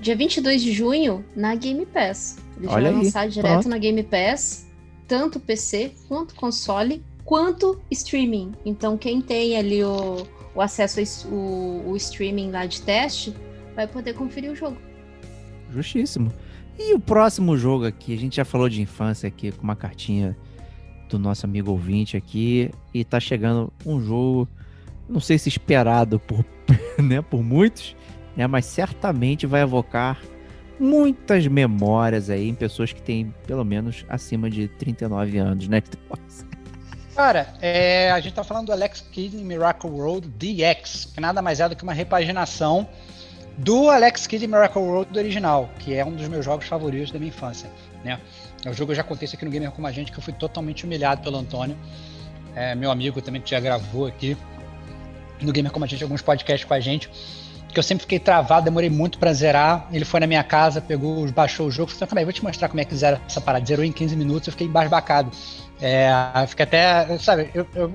Dia 0.00 0.16
22 0.16 0.62
de 0.62 0.72
junho, 0.72 1.24
na 1.36 1.54
Game 1.54 1.84
Pass. 1.84 2.38
Ele 2.56 2.66
Olha 2.68 2.92
vai 2.92 3.02
lançar 3.02 3.28
direto 3.28 3.52
Pronto. 3.52 3.68
na 3.68 3.78
Game 3.78 4.02
Pass, 4.02 4.66
tanto 5.06 5.38
PC, 5.38 5.92
quanto 6.08 6.34
console, 6.34 7.04
quanto 7.24 7.80
streaming. 7.90 8.52
Então, 8.64 8.96
quem 8.96 9.20
tem 9.20 9.56
ali 9.56 9.84
o 9.84 10.26
o 10.58 10.60
acesso 10.60 10.98
ao 10.98 11.92
o 11.92 11.96
streaming 11.96 12.50
lá 12.50 12.66
de 12.66 12.82
teste, 12.82 13.32
vai 13.76 13.86
poder 13.86 14.14
conferir 14.14 14.50
o 14.50 14.56
jogo. 14.56 14.76
Justíssimo. 15.72 16.32
E 16.76 16.94
o 16.94 16.98
próximo 16.98 17.56
jogo 17.56 17.86
aqui, 17.86 18.12
a 18.12 18.16
gente 18.16 18.36
já 18.36 18.44
falou 18.44 18.68
de 18.68 18.82
infância 18.82 19.28
aqui 19.28 19.52
com 19.52 19.62
uma 19.62 19.76
cartinha 19.76 20.36
do 21.16 21.18
nosso 21.18 21.46
amigo 21.46 21.70
ouvinte 21.70 22.16
aqui 22.16 22.70
e 22.92 23.04
tá 23.04 23.18
chegando 23.18 23.72
um 23.84 24.00
jogo, 24.00 24.48
não 25.08 25.20
sei 25.20 25.38
se 25.38 25.48
esperado 25.48 26.18
por, 26.20 26.44
né, 27.02 27.22
por 27.22 27.42
muitos, 27.42 27.96
né, 28.36 28.46
mas 28.46 28.66
certamente 28.66 29.46
vai 29.46 29.62
evocar 29.62 30.20
muitas 30.78 31.46
memórias 31.46 32.30
aí 32.30 32.48
em 32.48 32.54
pessoas 32.54 32.92
que 32.92 33.02
têm 33.02 33.34
pelo 33.46 33.64
menos 33.64 34.04
acima 34.08 34.48
de 34.48 34.68
39 34.68 35.38
anos, 35.38 35.68
né? 35.68 35.82
Cara, 37.14 37.48
é, 37.60 38.12
a 38.12 38.20
gente 38.20 38.34
tá 38.34 38.44
falando 38.44 38.66
do 38.66 38.72
Alex 38.72 39.00
Kidd 39.10 39.36
em 39.36 39.44
Miracle 39.44 39.90
World 39.90 40.28
DX, 40.28 41.06
que 41.06 41.20
nada 41.20 41.42
mais 41.42 41.58
é 41.58 41.68
do 41.68 41.74
que 41.74 41.82
uma 41.82 41.92
repaginação 41.92 42.88
do 43.56 43.90
Alex 43.90 44.28
Kidd 44.28 44.44
em 44.44 44.48
Miracle 44.48 44.80
World 44.80 45.18
original, 45.18 45.68
que 45.80 45.94
é 45.94 46.04
um 46.04 46.12
dos 46.12 46.28
meus 46.28 46.44
jogos 46.44 46.68
favoritos 46.68 47.10
da 47.10 47.18
minha 47.18 47.30
infância, 47.30 47.68
né? 48.04 48.20
É 48.64 48.70
o 48.70 48.72
jogo 48.72 48.86
que 48.86 48.92
eu 48.92 48.96
já 48.96 49.04
contei 49.04 49.28
aqui 49.32 49.44
no 49.44 49.50
Gamer 49.50 49.70
Como 49.70 49.86
a 49.86 49.92
Gente, 49.92 50.10
que 50.10 50.18
eu 50.18 50.22
fui 50.22 50.32
totalmente 50.32 50.84
humilhado 50.84 51.22
pelo 51.22 51.36
Antônio, 51.36 51.76
é, 52.54 52.74
meu 52.74 52.90
amigo 52.90 53.22
também 53.22 53.40
que 53.40 53.50
já 53.50 53.60
gravou 53.60 54.06
aqui 54.06 54.36
no 55.40 55.52
Gamer 55.52 55.70
Como 55.70 55.84
a 55.84 55.88
Gente, 55.88 56.02
alguns 56.02 56.22
podcasts 56.22 56.66
com 56.66 56.74
a 56.74 56.80
gente, 56.80 57.08
que 57.72 57.78
eu 57.78 57.82
sempre 57.82 58.02
fiquei 58.02 58.18
travado, 58.18 58.64
demorei 58.64 58.90
muito 58.90 59.18
para 59.18 59.32
zerar. 59.32 59.86
Ele 59.92 60.04
foi 60.04 60.20
na 60.20 60.26
minha 60.26 60.42
casa, 60.42 60.80
pegou, 60.80 61.30
baixou 61.30 61.66
o 61.66 61.70
jogo, 61.70 61.90
falei, 61.90 62.08
calma 62.08 62.20
aí, 62.20 62.24
vou 62.24 62.32
te 62.32 62.42
mostrar 62.42 62.68
como 62.68 62.80
é 62.80 62.84
que 62.84 62.94
zera 62.94 63.20
essa 63.26 63.40
parada. 63.40 63.64
Zerou 63.64 63.84
em 63.84 63.92
15 63.92 64.16
minutos, 64.16 64.48
eu 64.48 64.52
fiquei 64.52 64.66
embasbacado. 64.66 65.30
É, 65.80 66.10
fica 66.48 66.64
até, 66.64 67.18
sabe, 67.18 67.50
eu, 67.54 67.66
eu, 67.74 67.92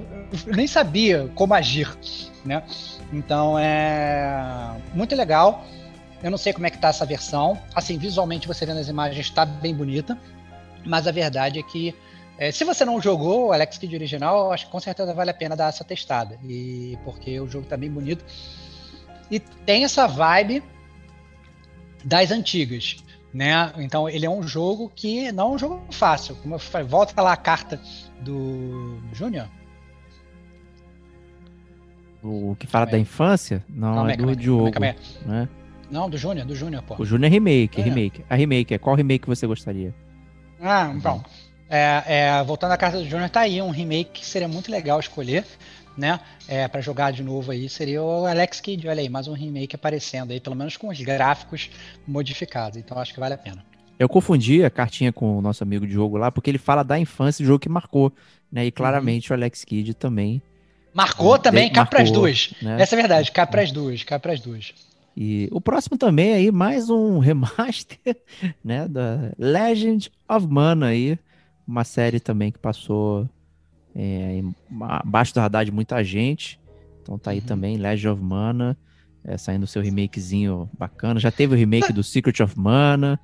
eu, 0.47 0.55
nem 0.55 0.67
sabia 0.67 1.29
como 1.35 1.53
agir, 1.53 1.89
né? 2.45 2.63
Então 3.11 3.59
é 3.59 4.77
muito 4.93 5.15
legal. 5.15 5.65
Eu 6.21 6.31
não 6.31 6.37
sei 6.37 6.53
como 6.53 6.65
é 6.65 6.69
que 6.69 6.77
tá 6.77 6.87
essa 6.87 7.05
versão. 7.05 7.59
Assim, 7.75 7.97
visualmente 7.97 8.47
você 8.47 8.65
vendo 8.65 8.79
as 8.79 8.87
imagens 8.87 9.25
está 9.25 9.43
bem 9.43 9.75
bonita, 9.75 10.17
mas 10.85 11.07
a 11.07 11.11
verdade 11.11 11.59
é 11.59 11.63
que 11.63 11.95
é, 12.37 12.51
se 12.51 12.63
você 12.63 12.83
não 12.83 12.99
jogou 12.99 13.47
o 13.47 13.51
Alex 13.51 13.77
Kidd 13.77 13.95
original, 13.95 14.51
acho 14.51 14.65
que 14.65 14.71
com 14.71 14.79
certeza 14.79 15.13
vale 15.13 15.29
a 15.29 15.33
pena 15.33 15.55
dar 15.55 15.69
essa 15.69 15.83
testada. 15.83 16.37
E 16.43 16.97
porque 17.03 17.39
o 17.39 17.47
jogo 17.47 17.67
tá 17.67 17.77
bem 17.77 17.91
bonito 17.91 18.25
e 19.29 19.39
tem 19.39 19.83
essa 19.83 20.07
vibe 20.07 20.63
das 22.03 22.31
antigas 22.31 22.97
né? 23.33 23.73
Então 23.77 24.07
ele 24.07 24.25
é 24.25 24.29
um 24.29 24.43
jogo 24.43 24.91
que 24.95 25.31
não 25.31 25.51
é 25.51 25.55
um 25.55 25.57
jogo 25.57 25.81
fácil. 25.89 26.35
Como 26.35 26.55
eu 26.55 26.59
falei, 26.59 26.87
volta 26.87 27.19
lá 27.21 27.33
a 27.33 27.37
carta 27.37 27.81
do 28.21 28.99
Júnior. 29.11 29.49
O 32.21 32.55
que 32.57 32.67
fala 32.67 32.85
da 32.85 32.97
infância? 32.97 33.65
Não, 33.67 33.95
não 33.95 34.09
é 34.09 34.15
do 34.15 34.35
Diogo. 34.35 34.79
Né? 34.79 35.49
Não, 35.91 36.09
do 36.09 36.17
Júnior, 36.17 36.45
do 36.45 36.55
Júnior, 36.55 36.81
pô. 36.83 36.95
O 36.97 37.05
Júnior 37.05 37.29
é 37.29 37.33
remake, 37.33 37.81
é. 37.81 37.83
remake. 37.83 38.25
A 38.29 38.35
remake, 38.35 38.73
é 38.73 38.77
qual 38.77 38.95
remake 38.95 39.27
você 39.27 39.45
gostaria? 39.45 39.93
Ah, 40.63 40.91
então. 40.95 41.23
É, 41.69 42.03
é, 42.05 42.43
voltando 42.43 42.71
à 42.71 42.77
carta 42.77 42.97
do 42.97 43.07
Júnior, 43.07 43.29
tá 43.29 43.41
aí 43.41 43.61
um 43.61 43.69
remake 43.69 44.21
que 44.21 44.25
seria 44.25 44.47
muito 44.47 44.71
legal 44.71 44.99
escolher 44.99 45.45
né? 45.97 46.19
É, 46.47 46.67
para 46.67 46.81
jogar 46.81 47.11
de 47.11 47.23
novo 47.23 47.51
aí 47.51 47.69
seria 47.69 48.01
o 48.01 48.25
Alex 48.25 48.59
Kidd, 48.59 48.87
olha 48.87 49.01
aí, 49.01 49.09
mais 49.09 49.27
um 49.27 49.33
remake 49.33 49.75
aparecendo 49.75 50.31
aí, 50.31 50.39
pelo 50.39 50.55
menos 50.55 50.75
com 50.75 50.89
os 50.89 50.99
gráficos 50.99 51.69
modificados. 52.07 52.77
Então 52.77 52.97
acho 52.97 53.13
que 53.13 53.19
vale 53.19 53.33
a 53.33 53.37
pena. 53.37 53.63
Eu 53.97 54.09
confundi 54.09 54.65
a 54.65 54.69
cartinha 54.69 55.13
com 55.13 55.37
o 55.37 55.41
nosso 55.41 55.63
amigo 55.63 55.85
Diogo 55.85 56.17
lá, 56.17 56.31
porque 56.31 56.49
ele 56.49 56.57
fala 56.57 56.83
da 56.83 56.99
infância, 56.99 57.43
o 57.43 57.45
jogo 57.45 57.59
que 57.59 57.69
marcou, 57.69 58.11
né? 58.51 58.65
E 58.65 58.71
claramente 58.71 59.31
uhum. 59.31 59.37
o 59.37 59.39
Alex 59.39 59.63
Kidd 59.63 59.93
também. 59.93 60.41
Marcou 60.93 61.39
também, 61.39 61.71
cá 61.71 61.85
para 61.85 62.01
as 62.01 62.11
duas. 62.11 62.53
Né? 62.61 62.81
Essa 62.81 62.95
é 62.95 62.97
verdade, 62.97 63.31
cá 63.31 63.47
para 63.47 63.61
as 63.61 63.71
duas, 63.71 64.03
cá 64.03 64.19
para 64.19 64.33
as 64.33 64.39
duas. 64.39 64.73
E 65.15 65.47
o 65.51 65.61
próximo 65.61 65.97
também 65.97 66.33
aí, 66.33 66.51
mais 66.51 66.89
um 66.89 67.19
remaster, 67.19 68.17
né, 68.63 68.87
da 68.87 69.31
Legend 69.37 70.11
of 70.27 70.47
Mana 70.47 70.87
aí, 70.87 71.19
uma 71.67 71.83
série 71.83 72.19
também 72.19 72.51
que 72.51 72.57
passou 72.57 73.29
é, 73.95 74.41
abaixo 74.81 75.33
do 75.33 75.39
radar 75.39 75.63
de 75.65 75.71
muita 75.71 76.03
gente. 76.03 76.59
Então 77.01 77.17
tá 77.17 77.31
aí 77.31 77.39
uhum. 77.39 77.45
também, 77.45 77.77
Legend 77.77 78.07
of 78.07 78.21
Mana, 78.21 78.77
é, 79.23 79.37
saindo 79.37 79.67
seu 79.67 79.81
remakezinho 79.81 80.69
bacana. 80.77 81.19
Já 81.19 81.31
teve 81.31 81.53
o 81.53 81.57
remake 81.57 81.93
do 81.93 82.03
Secret 82.03 82.41
of 82.41 82.57
Mana. 82.57 83.19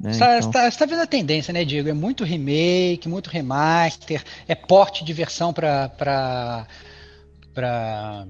Né? 0.00 0.12
Você 0.12 0.24
então... 0.24 0.50
tá, 0.50 0.70
tá 0.70 0.86
vendo 0.86 1.02
a 1.02 1.06
tendência, 1.06 1.52
né, 1.52 1.64
Diego? 1.64 1.88
É 1.88 1.92
muito 1.92 2.24
remake, 2.24 3.08
muito 3.08 3.28
remaster, 3.28 4.22
é 4.46 4.54
porte 4.54 5.04
de 5.04 5.12
versão 5.12 5.52
para 5.52 5.88
para 7.54 8.26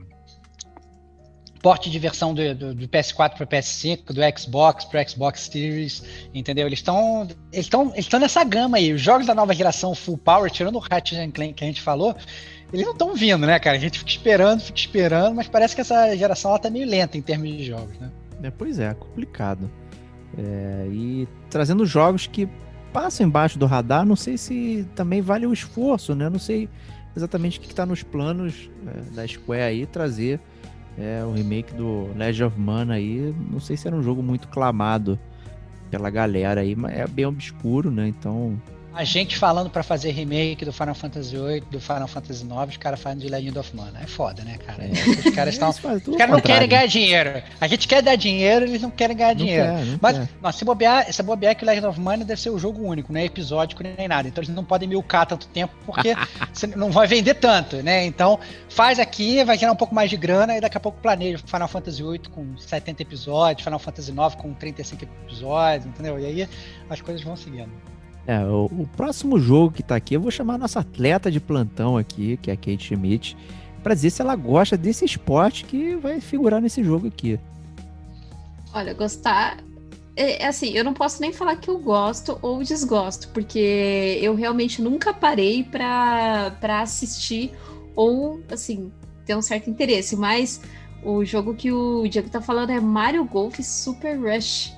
porte 1.64 1.88
de 1.90 1.98
versão 1.98 2.34
do, 2.34 2.54
do, 2.54 2.74
do 2.74 2.86
PS4 2.86 3.38
para 3.38 3.46
PS5, 3.46 4.12
do 4.12 4.38
Xbox 4.38 4.84
para 4.84 5.08
Xbox 5.08 5.48
Series, 5.50 6.02
entendeu? 6.34 6.66
Eles 6.66 6.80
estão 6.80 7.26
eles 7.50 7.64
estão 7.64 7.84
eles 7.94 8.04
estão 8.04 8.20
nessa 8.20 8.44
gama 8.44 8.76
aí. 8.76 8.92
Os 8.92 9.00
jogos 9.00 9.26
da 9.26 9.34
nova 9.34 9.54
geração 9.54 9.94
full 9.94 10.18
power, 10.18 10.50
tirando 10.50 10.76
o 10.76 10.78
Ratchet 10.78 11.32
Clank 11.32 11.54
que 11.54 11.64
a 11.64 11.66
gente 11.66 11.80
falou, 11.80 12.14
eles 12.70 12.84
não 12.84 12.92
estão 12.92 13.14
vindo, 13.14 13.46
né, 13.46 13.58
cara? 13.58 13.78
A 13.78 13.80
gente 13.80 13.98
fica 13.98 14.10
esperando, 14.10 14.60
fica 14.60 14.78
esperando, 14.78 15.34
mas 15.34 15.48
parece 15.48 15.74
que 15.74 15.80
essa 15.80 16.14
geração 16.14 16.50
ela 16.50 16.60
tá 16.60 16.68
meio 16.68 16.86
lenta 16.86 17.16
em 17.16 17.22
termos 17.22 17.48
de 17.48 17.64
jogos, 17.64 17.98
né? 17.98 18.10
É, 18.42 18.50
pois 18.50 18.78
é, 18.78 18.92
complicado. 18.92 19.70
É, 20.36 20.86
e 20.92 21.26
trazendo 21.48 21.86
jogos 21.86 22.26
que 22.26 22.46
passam 22.92 23.26
embaixo 23.26 23.58
do 23.58 23.64
radar, 23.64 24.04
não 24.04 24.16
sei 24.16 24.36
se 24.36 24.86
também 24.94 25.22
vale 25.22 25.46
o 25.46 25.52
esforço, 25.54 26.14
né? 26.14 26.28
Não 26.28 26.38
sei 26.38 26.68
exatamente 27.16 27.58
o 27.58 27.62
que 27.62 27.68
está 27.68 27.86
nos 27.86 28.02
planos 28.02 28.68
é, 28.86 29.14
da 29.14 29.26
Square 29.26 29.62
aí 29.62 29.86
trazer 29.86 30.38
é, 30.98 31.24
o 31.24 31.32
remake 31.32 31.74
do 31.74 32.08
Legend 32.16 32.44
of 32.44 32.60
Mana 32.60 32.94
aí, 32.94 33.34
não 33.50 33.60
sei 33.60 33.76
se 33.76 33.86
era 33.86 33.96
um 33.96 34.02
jogo 34.02 34.22
muito 34.22 34.48
clamado 34.48 35.18
pela 35.90 36.10
galera 36.10 36.60
aí, 36.60 36.74
mas 36.74 36.96
é 36.96 37.06
bem 37.06 37.26
obscuro, 37.26 37.90
né? 37.90 38.08
Então 38.08 38.60
a 38.94 39.02
gente 39.02 39.36
falando 39.36 39.68
para 39.68 39.82
fazer 39.82 40.12
remake 40.12 40.64
do 40.64 40.72
Final 40.72 40.94
Fantasy 40.94 41.36
VIII, 41.36 41.60
do 41.62 41.80
Final 41.80 42.06
Fantasy 42.06 42.44
IX, 42.44 42.68
os 42.68 42.76
caras 42.76 43.00
fazem 43.00 43.18
de 43.18 43.28
Legend 43.28 43.58
of 43.58 43.76
Mana. 43.76 44.00
É 44.00 44.06
foda, 44.06 44.44
né, 44.44 44.56
cara? 44.58 44.84
É. 44.84 44.90
Os 44.90 45.34
caras 45.34 45.58
os 46.06 46.16
caras 46.16 46.32
não 46.32 46.40
querem 46.40 46.68
ganhar 46.68 46.86
dinheiro. 46.86 47.42
A 47.60 47.66
gente 47.66 47.88
quer 47.88 48.02
dar 48.02 48.14
dinheiro, 48.14 48.64
eles 48.64 48.80
não 48.80 48.90
querem 48.90 49.16
ganhar 49.16 49.30
não 49.30 49.36
dinheiro. 49.36 49.66
Quer, 49.66 49.98
mas, 50.00 50.18
quer. 50.18 50.52
se 50.52 50.64
bobear, 50.64 51.12
se 51.12 51.22
bobear 51.22 51.56
que 51.56 51.64
Legend 51.64 51.86
of 51.86 52.00
Mana 52.00 52.24
deve 52.24 52.40
ser 52.40 52.50
o 52.50 52.58
jogo 52.58 52.82
único, 52.82 53.12
não 53.12 53.20
é 53.20 53.24
episódico 53.24 53.82
nem 53.82 54.06
nada. 54.06 54.28
Então 54.28 54.42
eles 54.42 54.54
não 54.54 54.64
podem 54.64 54.88
milcar 54.88 55.26
tanto 55.26 55.48
tempo 55.48 55.74
porque 55.84 56.14
não 56.76 56.92
vai 56.92 57.08
vender 57.08 57.34
tanto, 57.34 57.82
né? 57.82 58.04
Então 58.06 58.38
faz 58.68 59.00
aqui, 59.00 59.42
vai 59.42 59.58
gerar 59.58 59.72
um 59.72 59.76
pouco 59.76 59.94
mais 59.94 60.08
de 60.08 60.16
grana 60.16 60.56
e 60.56 60.60
daqui 60.60 60.76
a 60.76 60.80
pouco 60.80 61.00
planeja 61.00 61.38
Final 61.44 61.68
Fantasy 61.68 62.02
VIII 62.02 62.18
com 62.30 62.56
70 62.56 63.02
episódios, 63.02 63.64
Final 63.64 63.78
Fantasy 63.80 64.12
IX 64.12 64.34
com 64.36 64.54
35 64.54 65.04
episódios, 65.04 65.86
entendeu? 65.86 66.18
E 66.18 66.26
aí 66.26 66.48
as 66.88 67.00
coisas 67.00 67.22
vão 67.22 67.36
seguindo. 67.36 67.93
É, 68.26 68.38
o, 68.44 68.64
o 68.66 68.88
próximo 68.96 69.38
jogo 69.38 69.72
que 69.72 69.82
tá 69.82 69.96
aqui, 69.96 70.14
eu 70.14 70.20
vou 70.20 70.30
chamar 70.30 70.54
a 70.54 70.58
nossa 70.58 70.80
atleta 70.80 71.30
de 71.30 71.40
plantão 71.40 71.96
aqui, 71.96 72.38
que 72.38 72.50
é 72.50 72.54
a 72.54 72.56
Kate 72.56 72.78
Schmidt, 72.78 73.36
pra 73.82 73.94
dizer 73.94 74.10
se 74.10 74.22
ela 74.22 74.34
gosta 74.34 74.76
desse 74.76 75.04
esporte 75.04 75.64
que 75.64 75.94
vai 75.96 76.20
figurar 76.20 76.60
nesse 76.60 76.82
jogo 76.82 77.08
aqui. 77.08 77.38
Olha, 78.72 78.94
gostar. 78.94 79.58
É, 80.16 80.42
é 80.42 80.46
assim, 80.46 80.70
eu 80.70 80.84
não 80.84 80.94
posso 80.94 81.20
nem 81.20 81.32
falar 81.32 81.56
que 81.56 81.68
eu 81.68 81.78
gosto 81.78 82.38
ou 82.40 82.62
desgosto, 82.62 83.28
porque 83.28 84.18
eu 84.22 84.34
realmente 84.34 84.80
nunca 84.80 85.12
parei 85.12 85.62
pra 85.62 86.56
assistir 86.80 87.52
ou, 87.94 88.40
assim, 88.50 88.90
ter 89.26 89.36
um 89.36 89.42
certo 89.42 89.68
interesse, 89.68 90.16
mas 90.16 90.60
o 91.02 91.24
jogo 91.24 91.54
que 91.54 91.70
o 91.70 92.06
Diego 92.08 92.30
tá 92.30 92.40
falando 92.40 92.70
é 92.70 92.80
Mario 92.80 93.24
Golf 93.24 93.60
Super 93.60 94.18
Rush. 94.18 94.72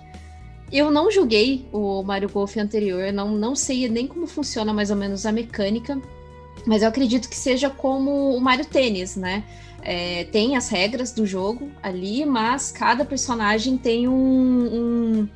Eu 0.72 0.90
não 0.90 1.10
joguei 1.10 1.64
o 1.72 2.02
Mario 2.02 2.28
Golf 2.28 2.56
anterior, 2.56 3.12
não, 3.12 3.30
não 3.30 3.54
sei 3.54 3.88
nem 3.88 4.06
como 4.06 4.26
funciona 4.26 4.72
mais 4.72 4.90
ou 4.90 4.96
menos 4.96 5.24
a 5.24 5.30
mecânica, 5.30 6.00
mas 6.66 6.82
eu 6.82 6.88
acredito 6.88 7.28
que 7.28 7.36
seja 7.36 7.70
como 7.70 8.36
o 8.36 8.40
Mario 8.40 8.64
Tênis, 8.64 9.14
né? 9.16 9.44
É, 9.82 10.24
tem 10.24 10.56
as 10.56 10.68
regras 10.68 11.12
do 11.12 11.24
jogo 11.24 11.70
ali, 11.80 12.26
mas 12.26 12.72
cada 12.72 13.04
personagem 13.04 13.78
tem 13.78 14.08
um, 14.08 14.12
um, 14.12 15.28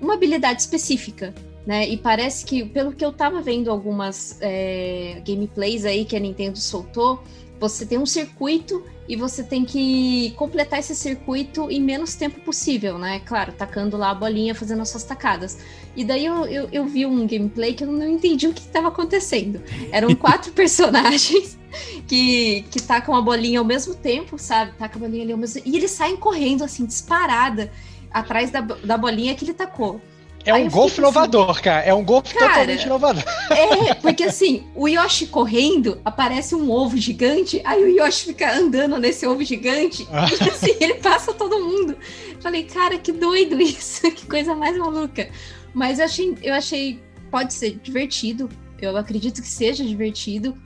uma 0.00 0.14
habilidade 0.14 0.62
específica, 0.62 1.32
né? 1.64 1.88
E 1.88 1.96
parece 1.96 2.44
que, 2.44 2.64
pelo 2.64 2.92
que 2.92 3.04
eu 3.04 3.12
tava 3.12 3.40
vendo 3.40 3.70
algumas 3.70 4.36
é, 4.40 5.22
gameplays 5.24 5.84
aí 5.84 6.04
que 6.04 6.16
a 6.16 6.20
Nintendo 6.20 6.58
soltou, 6.58 7.22
você 7.68 7.86
tem 7.86 7.98
um 7.98 8.04
circuito 8.04 8.84
e 9.08 9.16
você 9.16 9.42
tem 9.42 9.64
que 9.64 10.32
completar 10.36 10.78
esse 10.78 10.94
circuito 10.94 11.70
em 11.70 11.80
menos 11.80 12.14
tempo 12.14 12.40
possível, 12.40 12.98
né? 12.98 13.20
Claro, 13.24 13.52
tacando 13.52 13.96
lá 13.96 14.10
a 14.10 14.14
bolinha, 14.14 14.54
fazendo 14.54 14.82
as 14.82 14.90
suas 14.90 15.04
tacadas. 15.04 15.58
E 15.96 16.04
daí 16.04 16.26
eu, 16.26 16.46
eu, 16.46 16.68
eu 16.70 16.86
vi 16.86 17.06
um 17.06 17.26
gameplay 17.26 17.74
que 17.74 17.84
eu 17.84 17.92
não 17.92 18.08
entendi 18.08 18.46
o 18.46 18.52
que 18.52 18.60
estava 18.60 18.88
acontecendo. 18.88 19.62
Eram 19.90 20.14
quatro 20.16 20.52
personagens 20.52 21.58
que, 22.06 22.66
que 22.70 22.82
tacam 22.82 23.14
a 23.14 23.22
bolinha 23.22 23.58
ao 23.58 23.64
mesmo 23.64 23.94
tempo, 23.94 24.38
sabe? 24.38 24.72
Tacam 24.78 25.02
a 25.02 25.06
bolinha 25.06 25.22
ali 25.22 25.32
ao 25.32 25.38
mesmo 25.38 25.62
E 25.64 25.76
eles 25.76 25.90
saem 25.90 26.16
correndo, 26.16 26.64
assim, 26.64 26.84
disparada, 26.84 27.72
atrás 28.10 28.50
da, 28.50 28.60
da 28.60 28.98
bolinha 28.98 29.34
que 29.34 29.44
ele 29.44 29.54
tacou. 29.54 30.00
É 30.44 30.54
um 30.54 30.68
golfe 30.68 30.98
inovador, 30.98 31.60
cara. 31.62 31.82
É 31.84 31.94
um 31.94 32.04
golfe 32.04 32.34
totalmente 32.34 32.84
inovador. 32.84 33.24
É, 33.50 33.94
porque 33.94 34.24
assim, 34.24 34.64
o 34.74 34.86
Yoshi 34.86 35.26
correndo, 35.26 36.00
aparece 36.04 36.54
um 36.54 36.70
ovo 36.70 36.96
gigante, 36.98 37.62
aí 37.64 37.82
o 37.82 37.88
Yoshi 37.88 38.26
fica 38.26 38.54
andando 38.54 38.98
nesse 38.98 39.26
ovo 39.26 39.42
gigante, 39.42 40.06
ah. 40.12 40.26
e 40.28 40.48
assim, 40.48 40.76
ele 40.80 40.94
passa 40.94 41.32
todo 41.32 41.58
mundo. 41.60 41.96
Falei, 42.40 42.64
cara, 42.64 42.98
que 42.98 43.10
doido 43.10 43.60
isso, 43.60 44.02
que 44.12 44.26
coisa 44.26 44.54
mais 44.54 44.76
maluca. 44.76 45.28
Mas 45.72 45.98
eu 45.98 46.04
achei, 46.04 46.36
eu 46.42 46.54
achei 46.54 47.00
pode 47.30 47.52
ser 47.54 47.80
divertido, 47.82 48.48
eu 48.80 48.96
acredito 48.96 49.40
que 49.40 49.48
seja 49.48 49.84
divertido. 49.84 50.56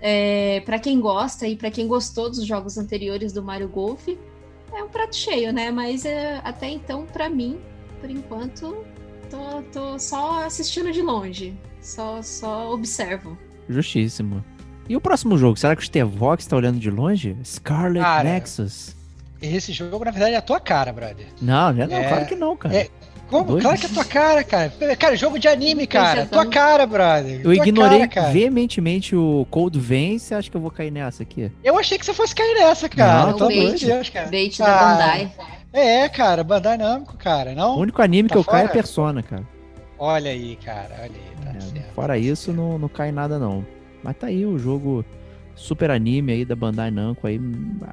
É, 0.00 0.60
para 0.64 0.78
quem 0.78 1.00
gosta 1.00 1.46
e 1.46 1.56
para 1.56 1.70
quem 1.70 1.88
gostou 1.88 2.28
dos 2.28 2.46
jogos 2.46 2.78
anteriores 2.78 3.32
do 3.32 3.42
Mario 3.42 3.68
Golf, 3.68 4.06
é 4.72 4.82
um 4.82 4.88
prato 4.88 5.16
cheio, 5.16 5.52
né? 5.52 5.70
Mas 5.70 6.04
é, 6.04 6.40
até 6.44 6.68
então, 6.68 7.06
para 7.06 7.28
mim, 7.28 7.58
por 8.00 8.10
enquanto, 8.10 8.84
Tô, 9.30 9.62
tô 9.72 9.98
só 9.98 10.44
assistindo 10.44 10.90
de 10.92 11.02
longe. 11.02 11.54
Só, 11.80 12.20
só 12.22 12.72
observo. 12.72 13.38
Justíssimo. 13.68 14.44
E 14.88 14.96
o 14.96 15.00
próximo 15.00 15.36
jogo? 15.36 15.56
Será 15.56 15.76
que 15.76 15.82
o 15.82 15.84
Stevox 15.84 16.46
tá 16.46 16.56
olhando 16.56 16.78
de 16.78 16.90
longe? 16.90 17.36
Scarlet 17.44 18.02
cara, 18.02 18.24
Nexus. 18.24 18.96
Esse 19.40 19.72
jogo, 19.72 20.04
na 20.04 20.10
verdade, 20.10 20.34
é 20.34 20.38
a 20.38 20.42
tua 20.42 20.58
cara, 20.58 20.92
brother. 20.92 21.26
Não, 21.40 21.72
não 21.72 21.82
é, 21.82 21.86
não, 21.86 22.08
claro 22.08 22.26
que 22.26 22.34
não, 22.34 22.56
cara. 22.56 22.74
É, 22.74 22.88
como? 23.28 23.60
Claro 23.60 23.78
que 23.78 23.86
é 23.86 23.88
tua 23.90 24.04
cara, 24.04 24.42
cara. 24.42 24.72
Cara, 24.98 25.14
jogo 25.14 25.38
de 25.38 25.46
anime, 25.46 25.86
cara. 25.86 26.24
Tua 26.24 26.46
cara, 26.46 26.86
brother. 26.86 27.42
Eu 27.44 27.52
ignorei 27.52 28.08
cara, 28.08 28.30
veementemente 28.30 29.14
o 29.14 29.46
Cold 29.50 29.78
Vein. 29.78 30.18
Você 30.18 30.34
acha 30.34 30.50
que 30.50 30.56
eu 30.56 30.60
vou 30.60 30.70
cair 30.70 30.90
nessa 30.90 31.22
aqui? 31.22 31.52
Eu 31.62 31.78
achei 31.78 31.98
que 31.98 32.06
você 32.06 32.14
fosse 32.14 32.34
cair 32.34 32.54
nessa, 32.54 32.88
cara. 32.88 33.32
Não, 33.32 33.48
bait, 33.48 33.84
Deus, 33.84 34.08
cara. 34.08 34.28
Bait 34.28 34.58
da 34.58 34.66
ah, 34.66 34.92
Bandai. 34.92 35.32
É, 35.72 36.08
cara, 36.08 36.42
Bandai 36.42 36.76
Namco, 36.76 37.16
cara, 37.16 37.54
não? 37.54 37.76
O 37.76 37.80
único 37.80 38.00
anime 38.00 38.28
tá 38.28 38.34
que 38.34 38.38
eu 38.38 38.42
fora? 38.42 38.58
caio 38.58 38.68
é 38.68 38.72
Persona, 38.72 39.22
cara. 39.22 39.46
Olha 39.98 40.30
aí, 40.30 40.56
cara, 40.56 40.94
olha 41.02 41.10
aí, 41.10 41.44
tá 41.44 41.50
é, 41.50 41.60
certo. 41.60 41.94
Fora 41.94 42.14
tá 42.14 42.18
isso, 42.18 42.44
certo. 42.46 42.56
Não, 42.56 42.78
não 42.78 42.88
cai 42.88 43.12
nada, 43.12 43.38
não. 43.38 43.64
Mas 44.02 44.16
tá 44.16 44.28
aí 44.28 44.46
o 44.46 44.58
jogo 44.58 45.04
super 45.54 45.90
anime 45.90 46.32
aí 46.32 46.44
da 46.44 46.54
Bandai 46.56 46.90
Namco 46.90 47.26
aí. 47.26 47.40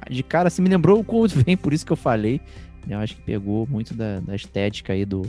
De 0.08 0.22
cara, 0.22 0.48
assim, 0.48 0.62
me 0.62 0.68
lembrou 0.68 1.00
o 1.00 1.04
Cold 1.04 1.34
Vein, 1.42 1.56
por 1.56 1.72
isso 1.72 1.84
que 1.84 1.92
eu 1.92 1.96
falei. 1.96 2.40
Eu 2.88 2.98
acho 2.98 3.16
que 3.16 3.22
pegou 3.22 3.66
muito 3.66 3.92
da, 3.92 4.20
da 4.20 4.34
estética 4.34 4.92
aí 4.92 5.04
do 5.04 5.22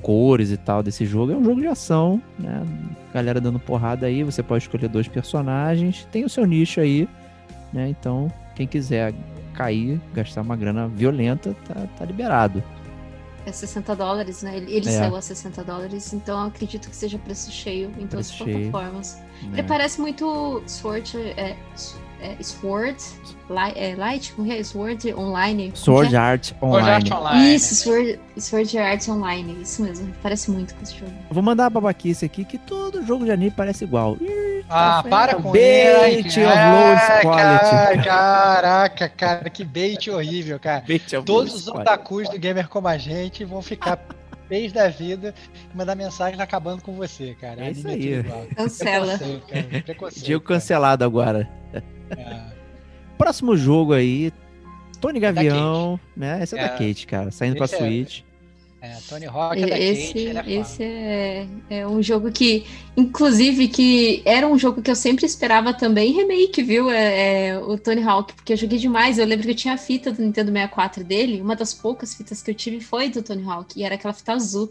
cores 0.00 0.50
e 0.50 0.56
tal 0.56 0.82
desse 0.82 1.04
jogo. 1.04 1.32
É 1.32 1.36
um 1.36 1.44
jogo 1.44 1.60
de 1.60 1.66
ação, 1.66 2.22
né? 2.38 2.62
Galera 3.12 3.40
dando 3.40 3.58
porrada 3.58 4.06
aí, 4.06 4.22
você 4.22 4.42
pode 4.42 4.64
escolher 4.64 4.88
dois 4.88 5.08
personagens, 5.08 6.06
tem 6.12 6.24
o 6.24 6.28
seu 6.28 6.46
nicho 6.46 6.80
aí, 6.80 7.08
né? 7.72 7.88
Então, 7.88 8.30
quem 8.54 8.66
quiser 8.66 9.12
cair, 9.54 10.00
gastar 10.12 10.42
uma 10.42 10.56
grana 10.56 10.88
violenta, 10.88 11.56
tá, 11.66 11.86
tá 11.98 12.04
liberado. 12.04 12.62
É 13.46 13.52
60 13.52 13.94
dólares, 13.94 14.42
né? 14.42 14.56
Ele, 14.56 14.88
é. 14.88 14.92
saiu 14.92 15.16
a 15.16 15.20
60 15.20 15.62
dólares, 15.64 16.12
então 16.14 16.46
acredito 16.46 16.88
que 16.88 16.96
seja 16.96 17.18
preço 17.18 17.50
cheio 17.50 17.90
em 17.98 18.06
todas 18.06 18.30
as 18.30 18.36
plataformas. 18.36 19.18
É. 19.52 19.58
Ele 19.58 19.62
parece 19.64 20.00
muito 20.00 20.62
Sword, 20.66 21.16
é, 21.36 21.56
é, 22.24 22.42
Sword 22.42 22.96
Light, 23.50 23.78
é, 23.78 23.94
Light, 23.94 24.32
como 24.32 24.50
é? 24.50 24.62
Sword 24.62 25.12
Online. 25.12 25.70
Sword 25.74 26.14
é? 26.14 26.18
Art 26.18 26.52
Online. 26.62 27.12
Online. 27.12 27.54
Isso, 27.54 27.74
Sword, 27.74 28.18
Sword 28.38 28.78
Art 28.78 29.08
Online, 29.08 29.62
isso 29.62 29.82
mesmo. 29.82 30.12
Parece 30.22 30.50
muito 30.50 30.74
com 30.74 30.82
esse 30.82 30.96
jogo. 30.96 31.12
vou 31.30 31.42
mandar 31.42 31.66
a 31.66 31.70
babaquice 31.70 32.24
aqui 32.24 32.44
que 32.44 32.56
todo 32.56 33.04
jogo 33.04 33.26
de 33.26 33.30
anime 33.30 33.50
parece 33.50 33.84
igual. 33.84 34.16
Ah, 34.70 35.02
tá 35.02 35.08
para 35.10 35.34
com 35.34 35.52
bait 35.52 36.26
isso. 36.26 36.40
of 36.40 36.48
lowest 36.48 37.22
quality. 37.22 38.04
Caraca, 38.04 39.08
cara, 39.10 39.50
que 39.50 39.62
bait 39.62 40.10
horrível, 40.10 40.58
cara. 40.58 40.82
Bait 40.88 41.04
Todos 41.26 41.54
os 41.54 41.68
otakus 41.68 42.30
do 42.30 42.38
Gamer 42.38 42.68
como 42.68 42.88
a 42.88 42.96
gente 42.96 43.44
vão 43.44 43.60
ficar 43.60 43.98
pés 44.48 44.72
da 44.72 44.88
vida 44.88 45.34
e 45.72 45.76
mandar 45.76 45.94
mensagem 45.94 46.40
acabando 46.40 46.82
com 46.82 46.94
você, 46.94 47.36
cara. 47.38 47.66
É 47.66 47.70
isso 47.72 47.86
aí. 47.86 48.24
Cancela. 48.56 49.18
Diego 50.16 50.42
cancelado 50.42 51.04
agora. 51.04 51.48
É. 52.10 52.54
Próximo 53.16 53.56
jogo 53.56 53.92
aí, 53.92 54.32
Tony 55.00 55.20
Gavião, 55.20 56.00
né? 56.16 56.42
Esse 56.42 56.56
é, 56.56 56.60
é, 56.60 56.62
da 56.62 56.68
Kate, 56.70 57.06
cara, 57.06 57.30
saindo 57.30 57.56
pra 57.56 57.64
é, 57.64 57.68
Switch. 57.68 58.22
É, 58.84 58.98
Tony 59.08 59.24
Hawk 59.24 59.62
é 59.62 59.66
da 59.66 59.78
esse, 59.78 60.26
Kate, 60.26 60.50
é 60.50 60.60
Esse 60.60 60.82
é, 60.82 61.46
é 61.70 61.86
um 61.86 62.02
jogo 62.02 62.30
que, 62.30 62.66
inclusive, 62.94 63.68
que 63.68 64.20
era 64.26 64.46
um 64.46 64.58
jogo 64.58 64.82
que 64.82 64.90
eu 64.90 64.94
sempre 64.94 65.24
esperava 65.24 65.72
também 65.72 66.12
remake, 66.12 66.62
viu? 66.62 66.90
É, 66.90 67.48
é, 67.48 67.58
o 67.58 67.78
Tony 67.78 68.02
Hawk, 68.02 68.34
porque 68.34 68.52
eu 68.52 68.56
joguei 68.58 68.78
demais. 68.78 69.16
Eu 69.16 69.24
lembro 69.24 69.46
que 69.46 69.52
eu 69.52 69.56
tinha 69.56 69.72
a 69.72 69.78
fita 69.78 70.12
do 70.12 70.20
Nintendo 70.20 70.52
64 70.52 71.02
dele, 71.02 71.40
uma 71.40 71.56
das 71.56 71.72
poucas 71.72 72.14
fitas 72.14 72.42
que 72.42 72.50
eu 72.50 72.54
tive 72.54 72.80
foi 72.80 73.08
do 73.08 73.22
Tony 73.22 73.42
Hawk, 73.42 73.78
e 73.78 73.84
era 73.84 73.94
aquela 73.94 74.12
fita 74.12 74.34
azul. 74.34 74.70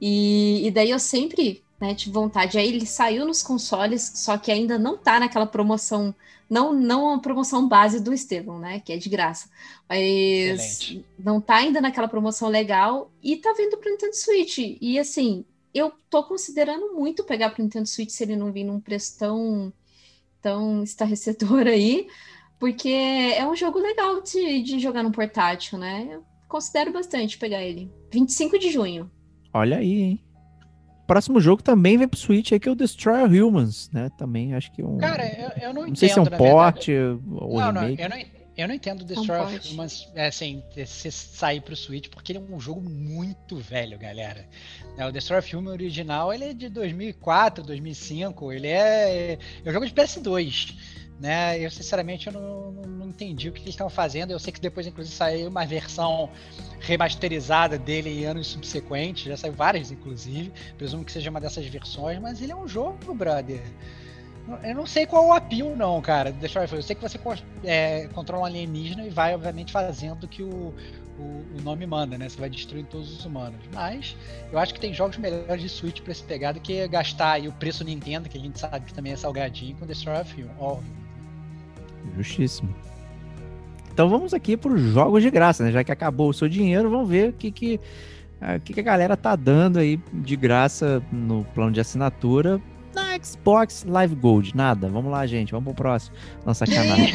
E, 0.00 0.64
e 0.64 0.70
daí 0.70 0.90
eu 0.90 1.00
sempre 1.00 1.60
né, 1.80 1.92
tive 1.92 2.12
vontade. 2.12 2.56
Aí 2.56 2.68
ele 2.68 2.86
saiu 2.86 3.26
nos 3.26 3.42
consoles, 3.42 4.12
só 4.14 4.38
que 4.38 4.52
ainda 4.52 4.78
não 4.78 4.96
tá 4.96 5.18
naquela 5.18 5.46
promoção 5.46 6.14
não, 6.50 6.72
não 6.72 7.14
a 7.14 7.20
promoção 7.20 7.68
base 7.68 8.00
do 8.00 8.12
Estevão, 8.12 8.58
né? 8.58 8.80
Que 8.80 8.92
é 8.92 8.96
de 8.96 9.08
graça. 9.08 9.48
Mas 9.88 10.00
Excelente. 10.00 11.06
não 11.16 11.40
tá 11.40 11.56
ainda 11.56 11.80
naquela 11.80 12.08
promoção 12.08 12.48
legal 12.48 13.12
e 13.22 13.36
tá 13.36 13.54
vindo 13.56 13.76
pro 13.76 13.88
Nintendo 13.88 14.16
Switch. 14.16 14.58
E 14.80 14.98
assim, 14.98 15.44
eu 15.72 15.92
tô 16.10 16.24
considerando 16.24 16.92
muito 16.92 17.22
pegar 17.22 17.50
pro 17.50 17.62
Nintendo 17.62 17.88
Switch 17.88 18.10
se 18.10 18.24
ele 18.24 18.34
não 18.34 18.50
vir 18.50 18.64
num 18.64 18.80
preço 18.80 19.16
tão, 19.16 19.72
tão 20.42 20.82
estarrecedor 20.82 21.68
aí, 21.68 22.08
porque 22.58 22.88
é 22.88 23.46
um 23.46 23.54
jogo 23.54 23.78
legal 23.78 24.20
de, 24.20 24.62
de 24.62 24.80
jogar 24.80 25.04
no 25.04 25.12
portátil, 25.12 25.78
né? 25.78 26.08
Eu 26.10 26.24
considero 26.48 26.92
bastante 26.92 27.38
pegar 27.38 27.62
ele. 27.62 27.88
25 28.10 28.58
de 28.58 28.70
junho. 28.70 29.08
Olha 29.54 29.78
aí, 29.78 30.02
hein? 30.02 30.24
Próximo 31.10 31.40
jogo 31.40 31.60
também 31.60 31.98
vem 31.98 32.06
pro 32.06 32.18
Switch, 32.18 32.52
aí, 32.52 32.60
que 32.60 32.68
é 32.68 32.72
o 32.72 32.76
Destroy 32.76 33.42
Humans, 33.42 33.90
né? 33.92 34.08
Também 34.16 34.54
acho 34.54 34.70
que 34.70 34.80
é 34.80 34.86
um. 34.86 34.96
Cara, 34.98 35.26
eu, 35.26 35.68
eu 35.68 35.74
não, 35.74 35.88
não 35.88 35.96
sei 35.96 36.08
se 36.08 36.16
é 36.16 36.22
um 36.22 36.26
porte 36.26 36.92
ou 36.92 37.58
não, 37.58 37.72
não, 37.72 37.88
eu 37.88 38.08
não, 38.08 38.16
eu 38.56 38.68
não 38.68 38.74
entendo 38.74 39.04
Destroy 39.04 39.40
um 39.40 39.72
Humans 39.72 40.08
é, 40.14 40.28
assim, 40.28 40.62
se 40.86 41.10
sair 41.10 41.62
pro 41.62 41.74
Switch, 41.74 42.08
porque 42.10 42.30
ele 42.30 42.38
é 42.38 42.42
um 42.54 42.60
jogo 42.60 42.80
muito 42.80 43.56
velho, 43.56 43.98
galera. 43.98 44.46
É, 44.96 45.04
o 45.04 45.10
Destroy 45.10 45.40
Human 45.52 45.72
original 45.72 46.32
ele 46.32 46.44
é 46.44 46.54
de 46.54 46.68
2004, 46.68 47.64
2005, 47.64 48.52
ele 48.52 48.68
é, 48.68 49.32
é 49.64 49.68
um 49.68 49.72
jogo 49.72 49.86
de 49.86 49.92
PS2 49.92 50.76
né? 51.20 51.60
Eu 51.60 51.70
sinceramente 51.70 52.26
eu 52.26 52.32
não, 52.32 52.72
não, 52.72 52.82
não 52.82 53.08
entendi 53.08 53.50
o 53.50 53.52
que, 53.52 53.60
eles 53.60 53.74
estão 53.74 53.90
fazendo. 53.90 54.30
Eu 54.30 54.38
sei 54.38 54.52
que 54.52 54.60
depois, 54.60 54.86
inclusive, 54.86 55.14
saiu 55.14 55.48
uma 55.48 55.66
versão 55.66 56.30
remasterizada 56.80 57.78
dele 57.78 58.22
em 58.22 58.24
anos 58.24 58.46
subsequentes, 58.46 59.24
já 59.24 59.36
saiu 59.36 59.52
várias, 59.52 59.90
inclusive. 59.90 60.50
Presumo 60.78 61.04
que 61.04 61.12
seja 61.12 61.28
uma 61.28 61.40
dessas 61.40 61.66
versões, 61.66 62.18
mas 62.18 62.40
ele 62.40 62.52
é 62.52 62.56
um 62.56 62.66
jogo, 62.66 63.14
brother. 63.14 63.62
Eu 64.64 64.74
não 64.74 64.86
sei 64.86 65.06
qual 65.06 65.24
é 65.24 65.28
o 65.28 65.32
apio, 65.32 65.76
não, 65.76 66.00
cara. 66.00 66.32
Deixa 66.32 66.58
eu 66.58 66.66
ver. 66.66 66.78
Eu 66.78 66.82
sei 66.82 66.96
que 66.96 67.02
você 67.02 67.20
é, 67.62 68.08
controla 68.14 68.42
um 68.42 68.46
alienígena 68.46 69.04
e 69.04 69.10
vai, 69.10 69.34
obviamente, 69.34 69.70
fazendo 69.70 70.24
o 70.24 70.28
que 70.28 70.42
o, 70.42 70.74
o, 71.18 71.22
o, 71.58 71.60
nome 71.62 71.86
manda, 71.86 72.16
né? 72.16 72.28
Você 72.28 72.40
vai 72.40 72.48
destruindo 72.48 72.88
todos 72.88 73.12
os 73.12 73.24
humanos. 73.26 73.60
Mas 73.72 74.16
eu 74.50 74.58
acho 74.58 74.72
que 74.72 74.80
tem 74.80 74.94
jogos 74.94 75.18
melhores 75.18 75.60
de 75.60 75.68
Switch 75.68 76.00
pra 76.00 76.12
esse 76.12 76.24
pegar 76.24 76.52
do 76.52 76.60
que 76.60 76.88
gastar 76.88 77.32
aí 77.32 77.46
o 77.46 77.52
preço 77.52 77.84
Nintendo, 77.84 78.28
que 78.28 78.38
a 78.38 78.40
gente 78.40 78.58
sabe 78.58 78.86
que 78.86 78.94
também 78.94 79.12
é 79.12 79.16
salgadinho, 79.16 79.76
com 79.76 79.86
Destroy 79.86 80.18
of 80.18 80.46
All. 80.58 80.82
Justíssimo. 82.16 82.74
Então 83.92 84.08
vamos 84.08 84.32
aqui 84.32 84.56
para 84.56 84.72
os 84.72 84.80
jogos 84.80 85.22
de 85.22 85.30
graça, 85.30 85.64
né? 85.64 85.72
Já 85.72 85.84
que 85.84 85.92
acabou 85.92 86.30
o 86.30 86.34
seu 86.34 86.48
dinheiro, 86.48 86.88
vamos 86.88 87.08
ver 87.08 87.30
o 87.30 87.32
que, 87.32 87.50
que, 87.50 87.80
o 88.40 88.60
que, 88.60 88.72
que 88.72 88.80
a 88.80 88.82
galera 88.84 89.16
tá 89.16 89.36
dando 89.36 89.78
aí 89.78 90.00
de 90.12 90.36
graça 90.36 91.02
no 91.12 91.44
plano 91.54 91.72
de 91.72 91.80
assinatura 91.80 92.60
na 92.94 93.18
Xbox 93.22 93.84
Live 93.86 94.14
Gold. 94.14 94.56
Nada. 94.56 94.88
Vamos 94.88 95.10
lá, 95.10 95.26
gente. 95.26 95.52
Vamos 95.52 95.66
pro 95.66 95.74
próximo. 95.74 96.16
Nossa 96.44 96.66
sacanagem. 96.66 97.12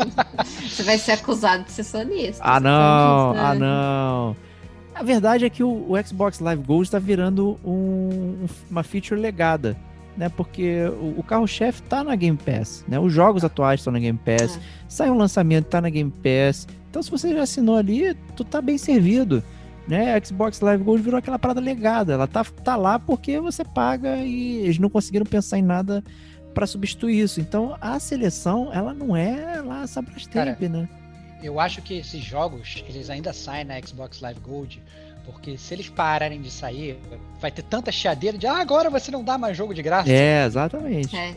Você 0.68 0.82
vai 0.82 0.98
ser 0.98 1.12
acusado 1.12 1.64
de 1.64 1.72
ser 1.72 1.84
sonista. 1.84 2.42
Ah, 2.44 2.60
não. 2.60 3.34
Ah, 3.36 3.54
não. 3.54 4.36
A 4.94 5.02
verdade 5.02 5.44
é 5.44 5.50
que 5.50 5.62
o, 5.62 5.90
o 5.90 6.06
Xbox 6.06 6.38
Live 6.38 6.62
Gold 6.62 6.84
está 6.84 6.98
virando 6.98 7.58
um, 7.64 8.46
uma 8.70 8.82
feature 8.82 9.20
legada. 9.20 9.76
Né, 10.16 10.28
porque 10.28 10.84
o, 11.00 11.18
o 11.18 11.22
carro-chefe 11.24 11.82
tá 11.82 12.04
na 12.04 12.14
Game 12.14 12.38
Pass, 12.38 12.84
né? 12.86 13.00
Os 13.00 13.12
jogos 13.12 13.42
atuais 13.42 13.80
estão 13.80 13.92
na 13.92 13.98
Game 13.98 14.18
Pass, 14.18 14.56
ah. 14.56 14.84
sai 14.86 15.10
um 15.10 15.16
lançamento, 15.16 15.64
tá 15.64 15.80
na 15.80 15.90
Game 15.90 16.12
Pass. 16.22 16.68
Então, 16.88 17.02
se 17.02 17.10
você 17.10 17.34
já 17.34 17.42
assinou 17.42 17.76
ali, 17.76 18.14
tu 18.36 18.44
tá 18.44 18.62
bem 18.62 18.78
servido 18.78 19.42
né? 19.86 20.14
A 20.14 20.24
Xbox 20.24 20.60
Live 20.60 20.82
Gold 20.82 21.02
virou 21.02 21.18
aquela 21.18 21.38
parada 21.38 21.60
legada. 21.60 22.14
Ela 22.14 22.26
tá, 22.26 22.44
tá 22.44 22.76
lá 22.76 22.98
porque 22.98 23.38
você 23.40 23.64
paga 23.64 24.16
e 24.18 24.58
eles 24.58 24.78
não 24.78 24.88
conseguiram 24.88 25.26
pensar 25.26 25.58
em 25.58 25.62
nada 25.62 26.02
para 26.52 26.66
substituir 26.66 27.20
isso. 27.20 27.40
Então 27.40 27.76
a 27.80 27.98
seleção, 27.98 28.70
ela 28.72 28.94
não 28.94 29.16
é 29.16 29.60
lá 29.60 29.86
Sabrastemp, 29.86 30.60
né? 30.62 30.88
Eu 31.42 31.60
acho 31.60 31.82
que 31.82 31.98
esses 31.98 32.22
jogos, 32.22 32.82
eles 32.88 33.10
ainda 33.10 33.32
saem 33.32 33.64
na 33.64 33.78
Xbox 33.80 34.20
Live 34.20 34.40
Gold, 34.40 34.82
porque 35.24 35.56
se 35.56 35.74
eles 35.74 35.88
pararem 35.88 36.40
de 36.40 36.50
sair, 36.50 36.98
vai 37.40 37.50
ter 37.50 37.62
tanta 37.62 37.90
chiadeira 37.90 38.36
de 38.36 38.46
ah, 38.46 38.58
agora 38.58 38.90
você 38.90 39.10
não 39.10 39.24
dá 39.24 39.38
mais 39.38 39.56
jogo 39.56 39.74
de 39.74 39.82
graça. 39.82 40.10
É, 40.10 40.44
exatamente. 40.44 41.16
É. 41.16 41.34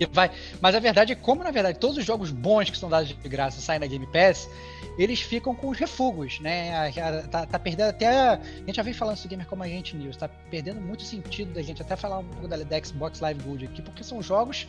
E 0.00 0.06
vai, 0.06 0.30
mas 0.60 0.74
a 0.74 0.78
verdade 0.78 1.12
é 1.12 1.16
como 1.16 1.42
na 1.42 1.50
verdade 1.50 1.78
todos 1.78 1.96
os 1.96 2.04
jogos 2.04 2.30
bons 2.30 2.70
que 2.70 2.78
são 2.78 2.88
dados 2.88 3.08
de 3.08 3.28
graça 3.28 3.60
saem 3.60 3.80
na 3.80 3.86
Game 3.86 4.06
Pass, 4.06 4.48
eles 4.96 5.20
ficam 5.20 5.54
com 5.54 5.68
os 5.68 5.78
refugos, 5.78 6.38
né? 6.38 6.92
Tá, 7.30 7.46
tá 7.46 7.58
perdendo 7.58 7.88
até. 7.88 8.08
A 8.08 8.40
gente 8.66 8.76
já 8.76 8.82
vem 8.82 8.94
falando 8.94 9.16
isso 9.16 9.28
gamer 9.28 9.46
como 9.46 9.64
a 9.64 9.68
gente 9.68 9.96
news, 9.96 10.16
tá 10.16 10.28
perdendo 10.28 10.80
muito 10.80 11.02
sentido 11.02 11.52
da 11.52 11.62
gente 11.62 11.82
até 11.82 11.96
falar 11.96 12.18
um 12.18 12.24
pouco 12.24 12.46
da, 12.46 12.56
da 12.58 12.84
Xbox 12.84 13.18
Live 13.20 13.42
Gold 13.42 13.64
aqui, 13.64 13.82
porque 13.82 14.04
são 14.04 14.22
jogos 14.22 14.68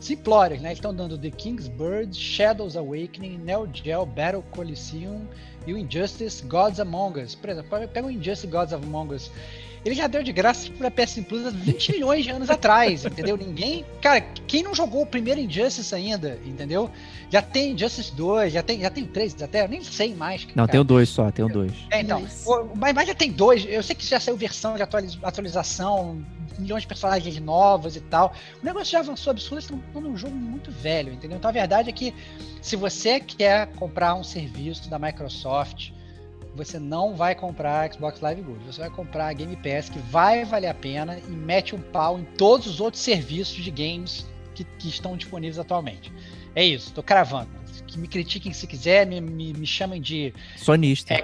simplórios, 0.00 0.60
né? 0.60 0.72
Estão 0.72 0.94
dando 0.94 1.18
The 1.18 1.30
King's 1.30 1.68
Bird, 1.68 2.16
Shadows 2.16 2.76
Awakening, 2.76 3.38
Neo 3.38 3.68
Geo 3.72 4.06
Battle 4.06 4.42
Coliseum 4.50 5.28
e 5.66 5.74
o 5.74 5.78
Injustice 5.78 6.42
Gods 6.46 6.80
Among 6.80 7.20
Us. 7.20 7.34
Por 7.34 7.50
exemplo, 7.50 7.88
pega 7.88 8.06
o 8.06 8.10
Injustice 8.10 8.46
Gods 8.46 8.72
Among 8.72 9.14
Us. 9.14 9.30
Ele 9.84 9.94
já 9.94 10.06
deu 10.06 10.22
de 10.22 10.32
graça 10.32 10.70
pra 10.72 10.90
PS 10.90 11.20
Plus 11.26 11.46
há 11.46 11.50
20 11.50 11.92
milhões 11.92 12.24
de 12.24 12.30
anos 12.30 12.50
atrás, 12.50 13.04
entendeu? 13.04 13.36
Ninguém. 13.36 13.84
Cara, 14.02 14.20
quem 14.46 14.62
não 14.62 14.74
jogou 14.74 15.02
o 15.02 15.06
primeiro 15.06 15.40
Injustice 15.40 15.94
ainda, 15.94 16.38
entendeu? 16.44 16.90
Já 17.30 17.40
tem 17.40 17.72
Injustice 17.72 18.14
2, 18.14 18.52
já 18.52 18.62
tem, 18.62 18.80
já 18.80 18.90
tem 18.90 19.04
3 19.04 19.42
até, 19.42 19.64
eu 19.64 19.68
nem 19.68 19.82
sei 19.82 20.14
mais. 20.14 20.46
Não, 20.48 20.66
cara. 20.66 20.68
tem 20.68 20.80
o 20.80 20.84
2 20.84 21.08
só, 21.08 21.30
tem 21.30 21.44
o 21.44 21.48
2. 21.48 21.72
É, 21.90 22.00
então. 22.00 22.26
mas, 22.76 22.94
mas 22.94 23.08
já 23.08 23.14
tem 23.14 23.32
dois. 23.32 23.64
Eu 23.66 23.82
sei 23.82 23.96
que 23.96 24.04
já 24.04 24.20
saiu 24.20 24.36
versão 24.36 24.76
de 24.76 24.82
atualização, 24.82 26.22
milhões 26.58 26.82
de 26.82 26.88
personagens 26.88 27.38
novos 27.40 27.96
e 27.96 28.00
tal. 28.00 28.34
O 28.62 28.64
negócio 28.64 28.92
já 28.92 29.00
avançou 29.00 29.30
absurdo, 29.30 29.60
estão 29.60 29.80
num 30.00 30.16
jogo 30.16 30.34
muito 30.34 30.70
velho, 30.70 31.12
entendeu? 31.12 31.38
Então 31.38 31.48
a 31.48 31.52
verdade 31.52 31.88
é 31.88 31.92
que 31.92 32.14
se 32.60 32.76
você 32.76 33.18
quer 33.20 33.68
comprar 33.74 34.14
um 34.14 34.24
serviço 34.24 34.88
da 34.88 34.98
Microsoft 34.98 35.90
você 36.54 36.78
não 36.78 37.14
vai 37.14 37.34
comprar 37.34 37.92
Xbox 37.92 38.20
Live 38.20 38.42
Gold. 38.42 38.64
Você 38.64 38.80
vai 38.80 38.90
comprar 38.90 39.28
a 39.28 39.32
Game 39.32 39.56
Pass, 39.56 39.88
que 39.88 39.98
vai 39.98 40.44
valer 40.44 40.68
a 40.68 40.74
pena 40.74 41.18
e 41.18 41.30
mete 41.30 41.74
um 41.74 41.80
pau 41.80 42.18
em 42.18 42.24
todos 42.36 42.66
os 42.66 42.80
outros 42.80 43.02
serviços 43.02 43.56
de 43.56 43.70
games 43.70 44.26
que, 44.54 44.64
que 44.64 44.88
estão 44.88 45.16
disponíveis 45.16 45.58
atualmente. 45.58 46.12
É 46.54 46.64
isso, 46.64 46.92
tô 46.92 47.02
cravando. 47.02 47.48
Que 47.86 47.98
me 47.98 48.06
critiquem 48.06 48.52
se 48.52 48.66
quiser, 48.66 49.06
me, 49.06 49.20
me, 49.20 49.52
me 49.52 49.66
chamem 49.66 50.00
de. 50.00 50.32
Sonista. 50.56 51.14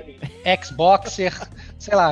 É, 0.44 0.58
Xboxer, 0.62 1.32
sei 1.78 1.94
lá, 1.94 2.10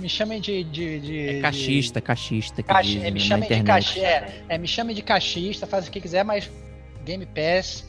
me 0.00 0.08
chamem 0.08 0.40
de. 0.40 0.64
de, 0.64 1.00
de 1.00 1.28
é 1.28 1.40
cachista, 1.40 2.00
de, 2.00 2.06
cachista. 2.06 2.62
Caxi, 2.62 2.98
é, 3.04 3.10
me 3.10 3.20
chamem 3.20 3.48
de 3.48 3.62
cachista. 3.62 4.06
É, 4.06 4.44
é, 4.48 4.58
me 4.58 4.68
chamem 4.68 4.94
de 4.94 5.02
cachista, 5.02 5.66
faz 5.66 5.88
o 5.88 5.90
que 5.90 6.00
quiser, 6.00 6.24
mas 6.24 6.50
Game 7.04 7.26
Pass 7.26 7.84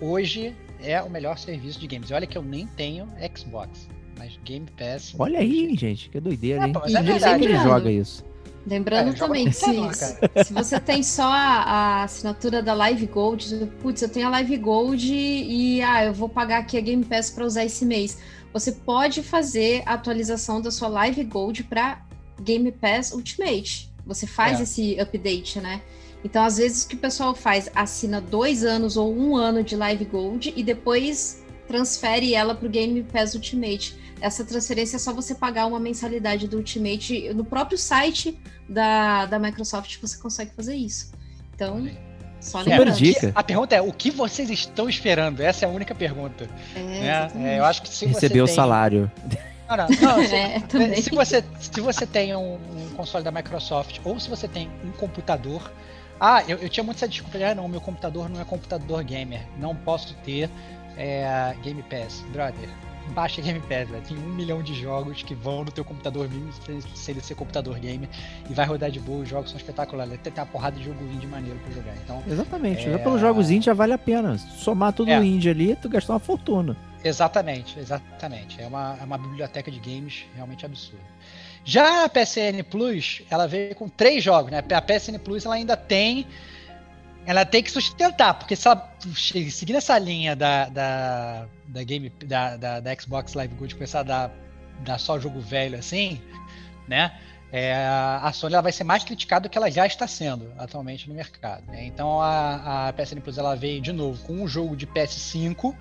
hoje 0.00 0.54
é 0.80 1.02
o 1.02 1.10
melhor 1.10 1.38
serviço 1.38 1.78
de 1.78 1.86
games. 1.86 2.10
E 2.10 2.14
olha 2.14 2.26
que 2.26 2.36
eu 2.36 2.42
nem 2.42 2.66
tenho 2.66 3.08
Xbox, 3.36 3.88
mas 4.18 4.38
Game 4.44 4.66
Pass. 4.78 5.14
Olha 5.18 5.40
aí, 5.40 5.74
gente, 5.76 6.08
que 6.10 6.20
doideira, 6.20 6.62
é, 6.62 6.66
hein? 6.66 6.72
Pô, 6.72 6.80
é 6.84 7.02
verdade, 7.02 7.44
ele 7.44 7.58
joga 7.58 7.90
isso. 7.90 8.24
Lembrando 8.66 9.10
é, 9.10 9.12
também 9.14 9.46
que 9.46 9.52
se, 9.52 9.64
se, 10.44 10.52
você 10.52 10.78
tem 10.78 11.02
só 11.02 11.24
a, 11.24 11.62
a, 11.62 12.02
assinatura 12.02 12.62
da 12.62 12.74
Live 12.74 13.06
Gold, 13.06 13.66
putz, 13.80 14.02
eu 14.02 14.08
tenho 14.10 14.26
a 14.26 14.30
Live 14.30 14.56
Gold 14.58 15.10
e 15.10 15.80
ah, 15.80 16.04
eu 16.04 16.12
vou 16.12 16.28
pagar 16.28 16.58
aqui 16.58 16.76
a 16.76 16.80
Game 16.80 17.02
Pass 17.02 17.30
para 17.30 17.46
usar 17.46 17.64
esse 17.64 17.86
mês. 17.86 18.18
Você 18.52 18.72
pode 18.72 19.22
fazer 19.22 19.82
a 19.86 19.94
atualização 19.94 20.60
da 20.60 20.70
sua 20.70 20.88
Live 20.88 21.24
Gold 21.24 21.64
para 21.64 22.04
Game 22.42 22.70
Pass 22.72 23.12
Ultimate. 23.12 23.90
Você 24.04 24.26
faz 24.26 24.60
é. 24.60 24.62
esse 24.64 25.00
update, 25.00 25.60
né? 25.60 25.80
Então, 26.24 26.44
às 26.44 26.56
vezes, 26.58 26.84
o 26.84 26.88
que 26.88 26.94
o 26.94 26.98
pessoal 26.98 27.34
faz? 27.34 27.70
Assina 27.74 28.20
dois 28.20 28.64
anos 28.64 28.96
ou 28.96 29.16
um 29.16 29.36
ano 29.36 29.62
de 29.62 29.76
Live 29.76 30.04
Gold 30.04 30.52
e 30.56 30.62
depois 30.62 31.44
transfere 31.66 32.34
ela 32.34 32.54
para 32.54 32.66
o 32.66 32.70
Game 32.70 33.02
Pass 33.04 33.34
Ultimate. 33.34 33.96
Essa 34.20 34.44
transferência 34.44 34.96
é 34.96 34.98
só 34.98 35.12
você 35.12 35.34
pagar 35.34 35.66
uma 35.66 35.78
mensalidade 35.78 36.48
do 36.48 36.56
Ultimate. 36.56 37.32
No 37.34 37.44
próprio 37.44 37.78
site 37.78 38.38
da, 38.68 39.26
da 39.26 39.38
Microsoft 39.38 39.98
você 40.00 40.18
consegue 40.18 40.50
fazer 40.56 40.74
isso. 40.74 41.12
Então, 41.54 41.88
só 42.40 42.62
Super 42.62 42.90
dica. 42.90 43.32
A 43.34 43.42
pergunta 43.42 43.76
é: 43.76 43.80
o 43.80 43.92
que 43.92 44.10
vocês 44.10 44.50
estão 44.50 44.88
esperando? 44.88 45.40
Essa 45.40 45.66
é 45.66 45.68
a 45.68 45.70
única 45.70 45.94
pergunta. 45.94 46.48
É, 46.74 46.80
né? 46.80 47.30
é 47.36 47.58
eu 47.58 47.64
acho 47.64 47.82
que 47.82 47.88
se 47.88 48.06
Receber 48.06 48.42
o 48.42 48.46
tem... 48.46 48.54
salário. 48.54 49.10
Não, 49.68 49.76
não, 49.76 49.86
não 49.88 50.24
se, 50.26 50.34
é, 50.34 50.60
se, 51.02 51.10
você, 51.10 51.44
se 51.60 51.80
você 51.80 52.06
tem 52.06 52.34
um, 52.34 52.54
um 52.54 52.88
console 52.96 53.22
da 53.22 53.30
Microsoft 53.30 53.98
ou 54.04 54.18
se 54.18 54.28
você 54.28 54.48
tem 54.48 54.70
um 54.84 54.90
computador 54.92 55.70
ah, 56.20 56.42
eu, 56.48 56.58
eu 56.58 56.68
tinha 56.68 56.82
muito 56.84 56.96
essa 56.96 57.08
desculpa. 57.08 57.38
Ah, 57.38 57.54
não, 57.54 57.68
meu 57.68 57.80
computador 57.80 58.28
não 58.28 58.40
é 58.40 58.44
computador 58.44 59.02
gamer. 59.04 59.40
Não 59.58 59.74
posso 59.74 60.14
ter 60.24 60.50
é, 60.96 61.54
Game 61.62 61.82
Pass. 61.84 62.24
Brother, 62.32 62.68
baixa 63.14 63.40
Game 63.40 63.60
Pass, 63.60 63.88
velho. 63.88 64.02
Tem 64.02 64.16
um 64.16 64.34
milhão 64.34 64.62
de 64.62 64.74
jogos 64.74 65.22
que 65.22 65.34
vão 65.34 65.64
no 65.64 65.70
teu 65.70 65.84
computador 65.84 66.28
mesmo, 66.28 66.52
se 66.94 67.10
ele 67.10 67.20
ser 67.20 67.34
computador 67.34 67.78
gamer, 67.78 68.08
e 68.50 68.52
vai 68.52 68.66
rodar 68.66 68.90
de 68.90 68.98
boa. 68.98 69.22
Os 69.22 69.28
jogos 69.28 69.50
são 69.50 69.58
espetaculares. 69.58 70.14
Até 70.14 70.30
tem 70.30 70.42
uma 70.42 70.50
porrada 70.50 70.76
de 70.76 70.84
jogo 70.84 71.02
indie 71.04 71.26
maneiro 71.26 71.58
pra 71.60 71.72
jogar. 71.72 71.94
Então, 71.96 72.22
Exatamente. 72.26 72.88
É... 72.88 72.98
pelos 72.98 73.20
jogos 73.20 73.50
indie 73.50 73.66
já 73.66 73.74
vale 73.74 73.92
a 73.92 73.98
pena. 73.98 74.36
Somar 74.38 74.92
tudo 74.92 75.10
é. 75.10 75.24
indie 75.24 75.50
ali, 75.50 75.76
tu 75.76 75.88
gastar 75.88 76.14
uma 76.14 76.20
fortuna. 76.20 76.76
Exatamente, 77.04 77.78
exatamente. 77.78 78.60
É 78.60 78.66
uma, 78.66 78.96
é 79.00 79.04
uma 79.04 79.16
biblioteca 79.16 79.70
de 79.70 79.78
games 79.78 80.24
realmente 80.34 80.66
absurda. 80.66 81.04
Já 81.68 82.04
a 82.04 82.08
PSN 82.08 82.62
Plus, 82.70 83.20
ela 83.28 83.46
veio 83.46 83.74
com 83.74 83.90
três 83.90 84.24
jogos, 84.24 84.50
né? 84.50 84.64
A 84.72 84.80
PSN 84.80 85.18
Plus 85.18 85.44
ela 85.44 85.54
ainda 85.54 85.76
tem. 85.76 86.26
Ela 87.26 87.44
tem 87.44 87.62
que 87.62 87.70
sustentar, 87.70 88.32
porque 88.38 88.56
se 88.56 88.66
ela 88.66 88.90
essa 89.76 89.98
linha 89.98 90.34
da, 90.34 90.64
da, 90.70 91.46
da 91.66 91.84
game 91.84 92.08
da, 92.24 92.56
da, 92.56 92.80
da 92.80 92.94
Xbox 92.98 93.34
Live 93.34 93.54
Gold 93.54 93.74
começar 93.74 94.00
a 94.00 94.02
dar, 94.02 94.30
dar 94.80 94.98
só 94.98 95.20
jogo 95.20 95.40
velho 95.40 95.78
assim, 95.78 96.22
né? 96.88 97.20
É, 97.52 97.74
a 97.76 98.32
Sony 98.32 98.54
ela 98.54 98.62
vai 98.62 98.72
ser 98.72 98.84
mais 98.84 99.04
criticada 99.04 99.46
do 99.46 99.52
que 99.52 99.58
ela 99.58 99.70
já 99.70 99.86
está 99.86 100.06
sendo 100.06 100.50
atualmente 100.56 101.06
no 101.06 101.14
mercado. 101.14 101.66
Né? 101.66 101.84
Então 101.84 102.18
a, 102.18 102.88
a 102.88 102.92
PSN 102.94 103.20
Plus 103.20 103.36
ela 103.36 103.54
veio 103.54 103.82
de 103.82 103.92
novo 103.92 104.22
com 104.24 104.32
um 104.32 104.48
jogo 104.48 104.74
de 104.74 104.86
PS5 104.86 105.74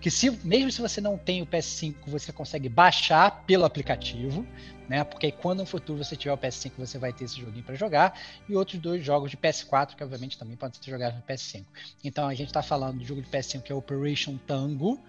que 0.00 0.10
se, 0.10 0.30
mesmo 0.44 0.70
se 0.70 0.80
você 0.80 1.00
não 1.00 1.16
tem 1.16 1.42
o 1.42 1.46
PS5, 1.46 1.94
você 2.06 2.32
consegue 2.32 2.68
baixar 2.68 3.44
pelo 3.46 3.64
aplicativo, 3.64 4.46
né? 4.88 5.04
Porque 5.04 5.30
quando 5.30 5.60
no 5.60 5.66
futuro 5.66 6.02
você 6.02 6.16
tiver 6.16 6.32
o 6.32 6.38
PS5, 6.38 6.72
você 6.78 6.98
vai 6.98 7.12
ter 7.12 7.24
esse 7.24 7.38
joguinho 7.38 7.64
para 7.64 7.74
jogar, 7.74 8.18
e 8.48 8.54
outros 8.54 8.80
dois 8.80 9.04
jogos 9.04 9.30
de 9.30 9.36
PS4, 9.36 9.94
que 9.94 10.02
obviamente 10.02 10.38
também 10.38 10.56
podem 10.56 10.80
ser 10.80 10.90
jogados 10.90 11.18
no 11.18 11.22
PS5. 11.22 11.64
Então 12.02 12.28
a 12.28 12.34
gente 12.34 12.48
está 12.48 12.62
falando 12.62 12.98
do 12.98 13.04
jogo 13.04 13.20
de 13.20 13.28
PS5 13.28 13.62
que 13.62 13.72
é 13.72 13.74
Operation 13.74 14.36
Tango, 14.46 15.00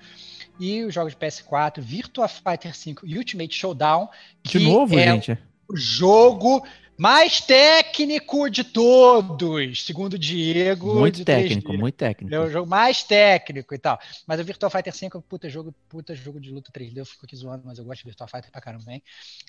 e 0.60 0.84
o 0.84 0.92
jogo 0.92 1.10
de 1.10 1.16
PS4, 1.16 1.80
Virtua 1.80 2.28
Fighter 2.28 2.76
5 2.76 3.06
Ultimate 3.06 3.56
Showdown, 3.56 4.10
que 4.44 4.60
de 4.60 4.66
novo, 4.66 5.00
é 5.00 5.14
gente. 5.14 5.38
o 5.68 5.78
jogo 5.78 6.66
Mais 7.00 7.40
técnico 7.40 8.50
de 8.50 8.62
todos, 8.62 9.86
segundo 9.86 10.16
o 10.16 10.20
Diego. 10.20 10.96
Muito 11.00 11.24
técnico, 11.24 11.72
3D. 11.72 11.80
muito 11.80 11.96
técnico. 11.96 12.36
É 12.36 12.40
o 12.42 12.50
jogo 12.50 12.70
mais 12.70 13.04
técnico 13.04 13.74
e 13.74 13.78
tal. 13.78 13.98
Mas 14.28 14.38
o 14.40 14.44
Virtua 14.44 14.70
Fighter 14.70 14.94
5 14.94 15.18
é 15.18 15.22
puta 15.22 15.50
jogo, 15.50 15.74
puta 15.88 16.14
jogo 16.14 16.42
de 16.42 16.52
luta 16.52 16.72
3D. 16.74 16.98
Eu 16.98 17.06
fico 17.06 17.26
aqui 17.26 17.38
zoando, 17.38 17.64
mas 17.66 17.78
eu 17.80 17.86
gosto 17.86 18.00
de 18.02 18.06
Virtua 18.10 18.28
Fighter 18.28 18.52
pra 18.52 18.60
caramba 18.60 18.84
também. 18.84 19.02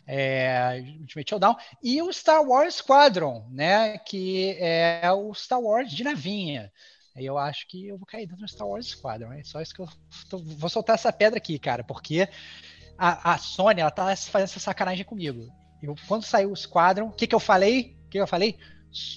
É, 0.06 0.80
Ultimate 1.00 1.28
Showdown. 1.30 1.56
E 1.82 2.00
o 2.00 2.12
Star 2.12 2.40
Wars 2.42 2.76
Squadron, 2.76 3.44
né? 3.50 3.98
Que 3.98 4.56
é 4.60 5.10
o 5.12 5.34
Star 5.34 5.60
Wars 5.60 5.90
de 5.90 6.04
navinha. 6.04 6.72
Aí 7.16 7.26
eu 7.26 7.36
acho 7.36 7.66
que 7.66 7.88
eu 7.88 7.98
vou 7.98 8.06
cair 8.06 8.26
dentro 8.28 8.44
do 8.44 8.48
Star 8.48 8.68
Wars 8.68 8.86
Squadron. 8.86 9.32
É 9.32 9.42
só 9.42 9.60
isso 9.60 9.74
que 9.74 9.80
eu 9.82 9.88
tô- 10.28 10.38
vou 10.38 10.70
soltar 10.70 10.94
essa 10.94 11.12
pedra 11.12 11.38
aqui, 11.38 11.58
cara, 11.58 11.82
porque 11.82 12.28
a, 12.96 13.32
a 13.32 13.38
Sony, 13.38 13.80
ela 13.80 13.90
tá 13.90 14.04
fazendo 14.16 14.44
essa 14.44 14.60
sacanagem 14.60 15.04
comigo. 15.04 15.52
Eu, 15.82 15.94
quando 16.06 16.24
saiu 16.24 16.52
o 16.52 16.56
Squadron, 16.56 17.06
o 17.06 17.12
que, 17.12 17.26
que 17.26 17.34
eu 17.34 17.40
falei? 17.40 17.96
O 18.06 18.10
que 18.10 18.18
eu 18.18 18.26
falei? 18.26 18.56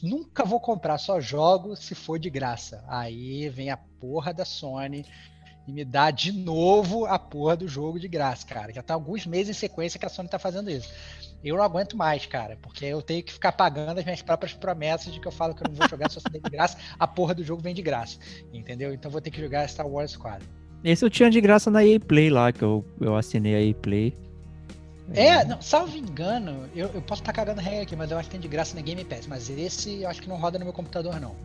Nunca 0.01 0.45
vou 0.45 0.59
comprar, 0.59 0.97
só 0.97 1.19
jogo 1.19 1.75
se 1.75 1.95
for 1.95 2.19
de 2.19 2.29
graça. 2.29 2.83
Aí 2.87 3.49
vem 3.49 3.69
a 3.69 3.77
porra 3.77 4.33
da 4.33 4.45
Sony 4.45 5.05
e 5.67 5.71
me 5.71 5.83
dá 5.83 6.11
de 6.11 6.31
novo 6.31 7.05
a 7.05 7.17
porra 7.17 7.55
do 7.55 7.67
jogo 7.67 7.99
de 7.99 8.07
graça, 8.07 8.45
cara. 8.45 8.71
Já 8.71 8.83
tá 8.83 8.93
alguns 8.93 9.25
meses 9.25 9.55
em 9.55 9.59
sequência 9.59 9.99
que 9.99 10.05
a 10.05 10.09
Sony 10.09 10.29
tá 10.29 10.37
fazendo 10.37 10.69
isso. 10.69 10.89
Eu 11.43 11.57
não 11.57 11.63
aguento 11.63 11.97
mais, 11.97 12.25
cara, 12.25 12.57
porque 12.61 12.85
eu 12.85 13.01
tenho 13.01 13.21
que 13.21 13.33
ficar 13.33 13.51
pagando 13.51 13.97
as 13.97 14.05
minhas 14.05 14.21
próprias 14.21 14.53
promessas 14.53 15.13
de 15.13 15.19
que 15.19 15.27
eu 15.27 15.31
falo 15.31 15.53
que 15.53 15.63
eu 15.63 15.69
não 15.69 15.75
vou 15.75 15.89
jogar 15.89 16.09
só 16.09 16.19
se 16.19 16.29
de 16.29 16.39
graça, 16.39 16.77
a 16.97 17.05
porra 17.05 17.33
do 17.33 17.43
jogo 17.43 17.61
vem 17.61 17.75
de 17.75 17.81
graça, 17.81 18.17
entendeu? 18.53 18.93
Então 18.93 19.11
vou 19.11 19.19
ter 19.19 19.29
que 19.29 19.41
jogar 19.41 19.67
Star 19.67 19.87
Wars 19.87 20.11
Squadron. 20.11 20.47
Esse 20.83 21.03
eu 21.03 21.09
tinha 21.09 21.29
de 21.29 21.41
graça 21.41 21.69
na 21.69 21.85
EA 21.85 21.99
Play 21.99 22.29
lá, 22.29 22.51
que 22.51 22.61
eu, 22.61 22.85
eu 22.99 23.15
assinei 23.15 23.55
a 23.55 23.61
EA 23.61 23.73
Play. 23.73 24.17
É, 25.13 25.43
não, 25.43 25.61
salvo 25.61 25.97
engano, 25.97 26.69
eu, 26.75 26.89
eu 26.93 27.01
posso 27.01 27.21
estar 27.21 27.33
cagando 27.33 27.59
regra 27.59 27.83
aqui, 27.83 27.95
mas 27.95 28.09
eu 28.09 28.17
acho 28.17 28.29
que 28.29 28.31
tem 28.31 28.39
de 28.41 28.47
graça 28.47 28.75
na 28.75 28.81
Game 28.81 29.03
Pass. 29.03 29.27
Mas 29.27 29.49
esse 29.49 30.01
eu 30.01 30.09
acho 30.09 30.21
que 30.21 30.29
não 30.29 30.37
roda 30.37 30.57
no 30.57 30.65
meu 30.65 30.73
computador, 30.73 31.19
não. 31.19 31.35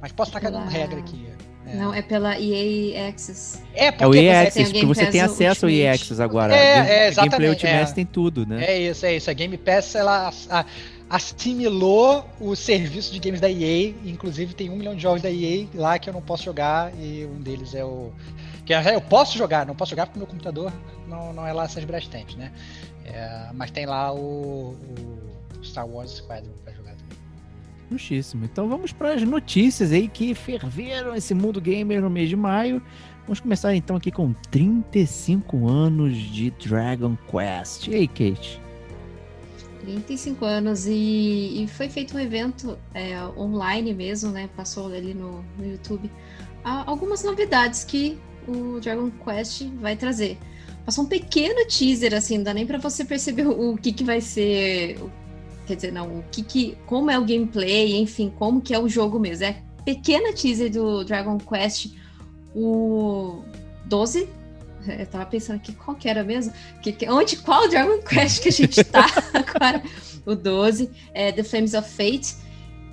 Mas 0.00 0.12
posso 0.12 0.28
estar 0.28 0.40
cagando 0.40 0.66
Ah. 0.66 0.70
regra 0.70 0.98
aqui. 0.98 1.26
É, 1.66 1.74
Não, 1.74 1.92
é 1.92 2.00
pela 2.00 2.38
EA 2.38 3.08
Access. 3.08 3.60
é 3.74 3.86
É 3.86 3.90
o 3.90 3.92
porque 4.10 4.18
EA 4.18 4.32
você 4.42 4.48
Access, 4.48 4.72
porque 4.72 4.86
você 4.86 5.06
tem 5.06 5.20
acesso 5.20 5.66
ao 5.66 5.70
EA. 5.70 5.92
Access 5.94 6.22
agora. 6.22 6.54
É, 6.54 6.58
é, 6.58 6.68
a 6.68 6.84
Gameplay 6.84 7.08
exatamente, 7.08 7.48
Ultimate 7.48 7.90
é. 7.90 7.94
tem 7.94 8.06
tudo, 8.06 8.46
né? 8.46 8.64
É 8.64 8.78
isso, 8.78 9.04
é 9.06 9.16
isso. 9.16 9.30
A 9.30 9.32
Game 9.32 9.56
Pass 9.56 9.94
ela 9.96 10.30
assimilou 11.08 12.24
o 12.40 12.54
serviço 12.54 13.12
de 13.12 13.18
games 13.18 13.40
da 13.40 13.50
EA. 13.50 13.94
Inclusive 14.04 14.54
tem 14.54 14.70
um 14.70 14.76
milhão 14.76 14.94
de 14.94 15.02
jogos 15.02 15.22
da 15.22 15.30
EA 15.30 15.66
lá 15.74 15.98
que 15.98 16.08
eu 16.08 16.14
não 16.14 16.22
posso 16.22 16.44
jogar 16.44 16.92
e 16.94 17.26
um 17.26 17.40
deles 17.40 17.74
é 17.74 17.84
o 17.84 18.12
que 18.64 18.72
eu 18.74 19.00
posso 19.00 19.38
jogar, 19.38 19.64
não 19.64 19.76
posso 19.76 19.90
jogar 19.90 20.06
porque 20.06 20.18
meu 20.18 20.26
computador 20.26 20.72
não, 21.06 21.32
não 21.32 21.46
é 21.46 21.52
lá 21.52 21.64
essas 21.64 21.84
Brastemp, 21.84 22.32
né? 22.36 22.50
É, 23.06 23.50
mas 23.54 23.70
tem 23.70 23.86
lá 23.86 24.12
o, 24.12 24.74
o 24.74 25.64
Star 25.64 25.86
Wars 25.86 26.10
Squadron 26.12 26.52
pra 26.64 26.72
jogar 26.72 26.94
também. 26.96 27.18
Justíssimo. 27.90 28.44
Então 28.44 28.68
vamos 28.68 28.92
para 28.92 29.14
as 29.14 29.22
notícias 29.22 29.92
aí 29.92 30.08
que 30.08 30.34
ferveram 30.34 31.14
esse 31.14 31.32
mundo 31.34 31.60
gamer 31.60 32.02
no 32.02 32.10
mês 32.10 32.28
de 32.28 32.36
maio. 32.36 32.82
Vamos 33.22 33.40
começar 33.40 33.74
então 33.74 33.96
aqui 33.96 34.10
com 34.10 34.32
35 34.50 35.68
anos 35.68 36.16
de 36.16 36.50
Dragon 36.50 37.16
Quest. 37.28 37.88
E 37.88 37.94
aí, 37.94 38.08
Kate? 38.08 38.60
35 39.80 40.44
anos 40.44 40.86
e, 40.86 41.62
e 41.62 41.68
foi 41.68 41.88
feito 41.88 42.16
um 42.16 42.20
evento 42.20 42.76
é, 42.92 43.20
online 43.36 43.94
mesmo, 43.94 44.32
né? 44.32 44.48
Passou 44.56 44.86
ali 44.92 45.14
no, 45.14 45.44
no 45.58 45.64
YouTube. 45.64 46.10
Há 46.64 46.88
algumas 46.88 47.22
novidades 47.22 47.84
que 47.84 48.18
o 48.48 48.80
Dragon 48.80 49.10
Quest 49.10 49.62
vai 49.80 49.96
trazer. 49.96 50.38
Passou 50.86 51.04
um 51.04 51.08
pequeno 51.08 51.66
teaser, 51.66 52.14
assim, 52.14 52.36
não 52.38 52.44
dá 52.44 52.54
nem 52.54 52.64
pra 52.64 52.78
você 52.78 53.04
perceber 53.04 53.46
o, 53.46 53.76
que, 53.76 53.92
que 53.92 54.04
vai 54.04 54.20
ser. 54.20 54.98
Quer 55.66 55.74
dizer, 55.74 55.92
não, 55.92 56.06
o 56.20 56.24
que 56.30 56.42
que. 56.44 56.78
Como 56.86 57.10
é 57.10 57.18
o 57.18 57.24
gameplay, 57.24 57.96
enfim, 57.96 58.32
como 58.38 58.60
que 58.60 58.72
é 58.72 58.78
o 58.78 58.88
jogo 58.88 59.18
mesmo. 59.18 59.44
É 59.46 59.60
pequena 59.84 60.32
teaser 60.32 60.70
do 60.70 61.04
Dragon 61.04 61.36
Quest, 61.38 61.88
o 62.54 63.42
12. 63.86 64.28
Eu 64.86 65.06
tava 65.06 65.26
pensando 65.26 65.56
aqui 65.56 65.72
qual 65.72 65.96
que 65.96 66.08
era 66.08 66.22
mesmo. 66.22 66.52
Que, 66.80 66.92
que- 66.92 67.08
onde, 67.10 67.36
qual 67.38 67.68
Dragon 67.68 67.98
Quest 68.02 68.40
que 68.40 68.48
a 68.48 68.52
gente 68.52 68.84
tá 68.84 69.04
agora? 69.34 69.82
O 70.24 70.36
12, 70.36 70.88
é 71.12 71.32
The 71.32 71.42
Flames 71.42 71.74
of 71.74 71.88
Fate. 71.90 72.36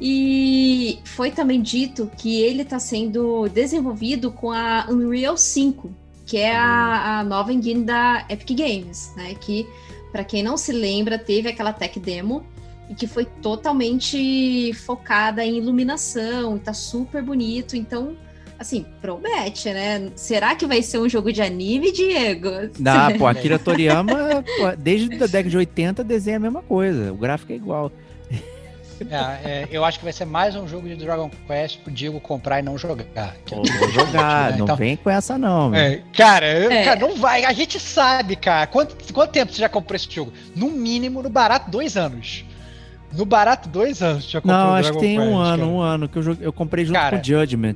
E 0.02 1.00
foi 1.06 1.30
também 1.30 1.62
dito 1.62 2.10
que 2.18 2.42
ele 2.42 2.64
está 2.64 2.80
sendo 2.80 3.48
desenvolvido 3.50 4.32
com 4.32 4.52
a 4.52 4.88
Unreal 4.90 5.38
5, 5.38 5.94
que 6.34 6.40
é 6.40 6.56
a, 6.56 7.20
a 7.20 7.24
nova 7.24 7.54
engine 7.54 7.84
da 7.84 8.26
Epic 8.28 8.58
Games, 8.58 9.14
né? 9.16 9.36
Que, 9.40 9.70
para 10.12 10.24
quem 10.24 10.42
não 10.42 10.58
se 10.58 10.72
lembra, 10.72 11.16
teve 11.20 11.48
aquela 11.48 11.72
tech 11.72 12.00
demo 12.00 12.44
e 12.90 12.96
que 12.96 13.06
foi 13.06 13.24
totalmente 13.24 14.74
focada 14.84 15.46
em 15.46 15.60
iluminação, 15.60 16.58
e 16.58 16.60
tá 16.60 16.74
super 16.74 17.22
bonito. 17.22 17.78
Então, 17.78 18.18
assim, 18.58 18.84
promete, 19.00 19.72
né? 19.72 20.10
Será 20.16 20.56
que 20.56 20.66
vai 20.66 20.82
ser 20.82 20.98
um 20.98 21.08
jogo 21.08 21.32
de 21.32 21.40
anime, 21.40 21.92
Diego? 21.92 22.50
Ah, 22.84 23.10
pô, 23.16 23.28
Akira 23.30 23.60
Toriyama, 23.60 24.44
pô, 24.58 24.76
desde 24.76 25.14
a 25.14 25.28
década 25.28 25.50
de 25.52 25.58
80, 25.58 26.04
desenha 26.04 26.38
a 26.38 26.40
mesma 26.40 26.64
coisa. 26.64 27.14
O 27.14 27.16
gráfico 27.16 27.52
é 27.52 27.56
igual. 27.58 27.92
É, 29.10 29.16
é, 29.64 29.68
eu 29.72 29.84
acho 29.84 29.98
que 30.00 30.04
vai 30.04 30.14
ser 30.14 30.26
mais 30.26 30.56
um 30.56 30.68
jogo 30.68 30.88
de 30.88 30.96
Dragon 30.96 31.30
Quest 31.48 31.80
pro 31.80 31.92
Diego 31.92 32.20
comprar 32.20 32.60
e 32.60 32.62
não 32.62 32.78
jogar. 32.78 33.06
que 33.46 33.54
Pô, 33.56 33.62
o 33.62 33.64
que 33.64 33.72
vou 33.74 33.88
eu 33.88 33.94
jogar, 33.94 34.52
né? 34.52 34.58
não 34.58 34.66
Então, 34.66 34.76
vem 34.76 34.96
com 34.96 35.10
essa 35.10 35.38
não. 35.38 35.74
É, 35.74 36.02
cara, 36.16 36.46
eu- 36.60 36.72
É. 36.72 36.84
cara, 36.84 37.00
não 37.00 37.16
vai. 37.16 37.44
A 37.46 37.54
gente 37.54 37.80
sabe, 37.80 38.36
cara. 38.36 38.68
Quanto, 38.68 38.96
quanto 39.14 39.32
tempo 39.32 39.52
você 39.52 39.60
já 39.62 39.70
comprou 39.70 39.96
esse 39.96 40.10
jogo? 40.10 40.32
No 40.56 40.70
mínimo, 40.70 41.22
no 41.22 41.30
barato, 41.30 41.70
dois 41.70 41.98
anos. 41.98 42.46
No 43.12 43.26
barato, 43.26 43.70
dois 43.70 44.02
anos. 44.02 44.30
Já 44.30 44.42
comprou 44.42 44.58
Não, 44.60 44.74
acho 44.74 44.92
que 44.94 44.98
Dragon 44.98 45.00
tem 45.00 45.20
um 45.20 45.38
Quest, 45.38 45.48
ano, 45.48 45.58
cara. 45.58 45.68
um 45.72 45.82
ano 45.82 46.10
que 46.10 46.18
eu, 46.18 46.24
joguei, 46.24 46.48
eu 46.48 46.54
comprei 46.54 46.86
junto 46.86 47.00
Cara, 47.00 47.18
com 47.18 47.22
o 47.22 47.26
Judgment. 47.26 47.76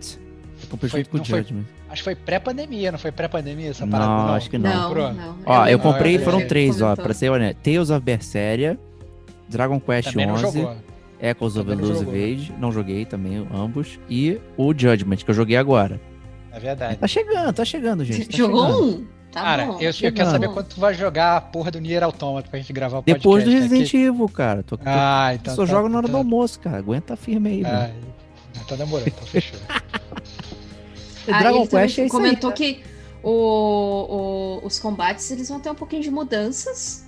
Eu 0.61 0.67
comprei 0.69 0.89
foi- 0.89 0.99
junto 1.01 1.09
com 1.09 1.17
o 1.17 1.19
não 1.19 1.25
foi- 1.25 1.39
Judgment. 1.39 1.65
Acho 1.89 2.01
que 2.01 2.03
foi 2.03 2.15
pré-pandemia, 2.15 2.91
não 2.91 2.99
foi 2.99 3.11
pré-pandemia 3.13 3.69
essa 3.69 3.85
Não, 3.85 3.91
parada? 3.97 4.33
acho 4.33 4.49
que 4.49 4.57
não. 4.57 4.93
Não, 4.93 5.13
não. 5.13 5.35
Ó, 5.45 5.59
eu 5.59 5.65
lembro, 5.77 5.79
comprei, 5.83 6.19
foram 6.19 6.45
três, 6.45 6.81
ó, 6.81 6.85
comentou. 6.85 7.05
pra 7.05 7.13
ser 7.13 7.29
honesto. 7.31 7.57
Tales 7.63 7.89
of 7.89 8.01
Berseria, 8.01 8.77
Dragon 9.47 9.79
Quest 9.79 10.09
Também 10.11 10.25
não 10.27 10.33
11, 10.33 10.41
jogou. 10.41 10.75
Echoes 11.19 11.55
of 11.57 11.69
Elusive 11.71 11.99
jogou. 11.99 12.13
Age, 12.13 12.53
não 12.59 12.71
joguei 12.71 13.05
também, 13.05 13.47
ambos, 13.53 13.99
e 14.09 14.39
o 14.55 14.73
Judgment, 14.73 15.17
que 15.17 15.29
eu 15.29 15.35
joguei 15.35 15.57
agora. 15.57 15.99
É 16.51 16.59
verdade. 16.59 16.97
Tá 16.97 17.07
chegando, 17.07 17.53
tá 17.53 17.65
chegando, 17.65 18.03
gente. 18.05 18.29
tá 18.29 18.37
Jogou 18.37 18.65
chegando. 18.65 18.83
um? 18.99 19.05
Tá 19.31 19.41
Cara, 19.41 19.65
bom. 19.65 19.73
eu, 19.73 19.81
eu 19.81 19.93
chegando. 19.93 20.15
quero 20.17 20.29
saber 20.31 20.47
quanto 20.49 20.75
tu 20.75 20.79
vai 20.79 20.93
jogar 20.93 21.37
a 21.37 21.41
porra 21.41 21.69
do 21.69 21.79
Nier 21.79 22.01
Automata 22.03 22.49
pra 22.49 22.59
gente 22.59 22.71
gravar 22.73 22.99
o 22.99 23.03
podcast. 23.03 23.19
Depois 23.23 23.43
do 23.43 23.49
né? 23.51 23.59
Resident 23.59 23.89
Que- 23.91 23.97
Evil, 23.97 24.29
cara. 24.29 24.63
Tô, 24.63 24.77
tô- 24.77 24.83
Ah, 24.87 25.31
então. 25.35 25.53
só 25.55 25.65
tá- 25.65 25.71
jogo 25.71 25.89
na 25.89 25.97
hora 25.97 26.07
tá- 26.07 26.11
do 26.13 26.17
almoço, 26.17 26.59
cara. 26.59 26.77
Aguenta 26.77 27.15
firme 27.15 27.49
aí, 27.49 27.65
Ah, 27.65 27.91
mano. 28.53 28.65
tá 28.67 28.75
demorando, 28.75 29.09
então 29.09 29.27
fechou. 29.27 29.59
Ah, 31.29 31.39
Dragon 31.39 31.67
Quest 31.67 31.99
é 31.99 32.07
comentou 32.07 32.51
aí. 32.51 32.55
que 32.55 32.83
o, 33.21 33.29
o- 34.61 34.65
os 34.65 34.79
combates 34.79 35.29
eles 35.29 35.49
vão 35.49 35.59
ter 35.59 35.69
um 35.69 35.75
pouquinho 35.75 36.01
de 36.01 36.09
mudanças 36.09 37.05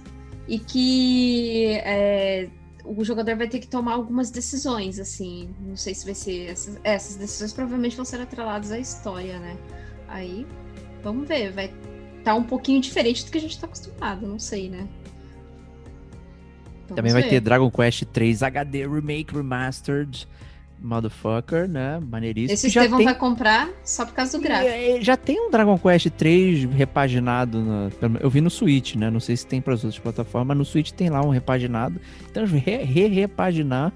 e 0.47 0.59
que 0.59 1.79
é, 1.85 2.49
o 2.97 3.03
jogador 3.05 3.35
vai 3.35 3.47
ter 3.47 3.59
que 3.59 3.67
tomar 3.67 3.93
algumas 3.93 4.31
decisões, 4.31 4.99
assim. 4.99 5.49
Não 5.61 5.75
sei 5.75 5.93
se 5.93 6.05
vai 6.05 6.15
ser. 6.15 6.47
Essas, 6.47 6.79
essas 6.83 7.15
decisões 7.15 7.53
provavelmente 7.53 7.95
vão 7.95 8.05
ser 8.05 8.19
atreladas 8.19 8.71
à 8.71 8.79
história, 8.79 9.39
né? 9.39 9.55
Aí, 10.07 10.47
vamos 11.03 11.27
ver. 11.27 11.51
Vai 11.51 11.71
estar 12.17 12.33
um 12.33 12.43
pouquinho 12.43 12.81
diferente 12.81 13.25
do 13.25 13.31
que 13.31 13.37
a 13.37 13.41
gente 13.41 13.59
tá 13.59 13.67
acostumado, 13.67 14.27
não 14.27 14.39
sei, 14.39 14.69
né? 14.69 14.87
Vamos 16.87 16.95
Também 16.95 17.13
vai 17.13 17.21
ver. 17.21 17.29
ter 17.29 17.39
Dragon 17.41 17.69
Quest 17.69 18.05
3 18.05 18.41
HD 18.41 18.87
Remake 18.87 19.35
Remastered 19.35 20.27
Motherfucker, 20.81 21.67
né? 21.67 21.99
Maneiríssimo. 21.99 22.53
Esse 22.53 22.69
já 22.69 22.81
Estevão 22.81 22.97
tem, 22.99 23.05
vai 23.05 23.15
comprar 23.15 23.69
só 23.83 24.05
por 24.05 24.13
causa 24.13 24.37
do 24.37 24.43
gráfico. 24.43 24.69
É, 24.71 25.01
já 25.01 25.15
tem 25.17 25.39
um 25.39 25.49
Dragon 25.51 25.77
Quest 25.77 26.09
3 26.11 26.63
repaginado. 26.65 27.61
na- 27.61 27.89
eu 28.19 28.29
vi 28.29 28.41
no 28.41 28.49
Switch, 28.49 28.95
né? 28.95 29.09
Não 29.09 29.19
sei 29.19 29.35
se 29.37 29.45
tem 29.45 29.61
para 29.61 29.73
as 29.73 29.83
outras 29.83 29.99
plataformas, 30.01 30.47
mas 30.49 30.57
no 30.57 30.65
Switch 30.65 30.91
tem 30.91 31.09
lá 31.09 31.21
um 31.25 31.29
repaginado. 31.29 31.99
Então, 32.29 32.45
re- 32.45 32.83
re-repaginar 32.83 33.91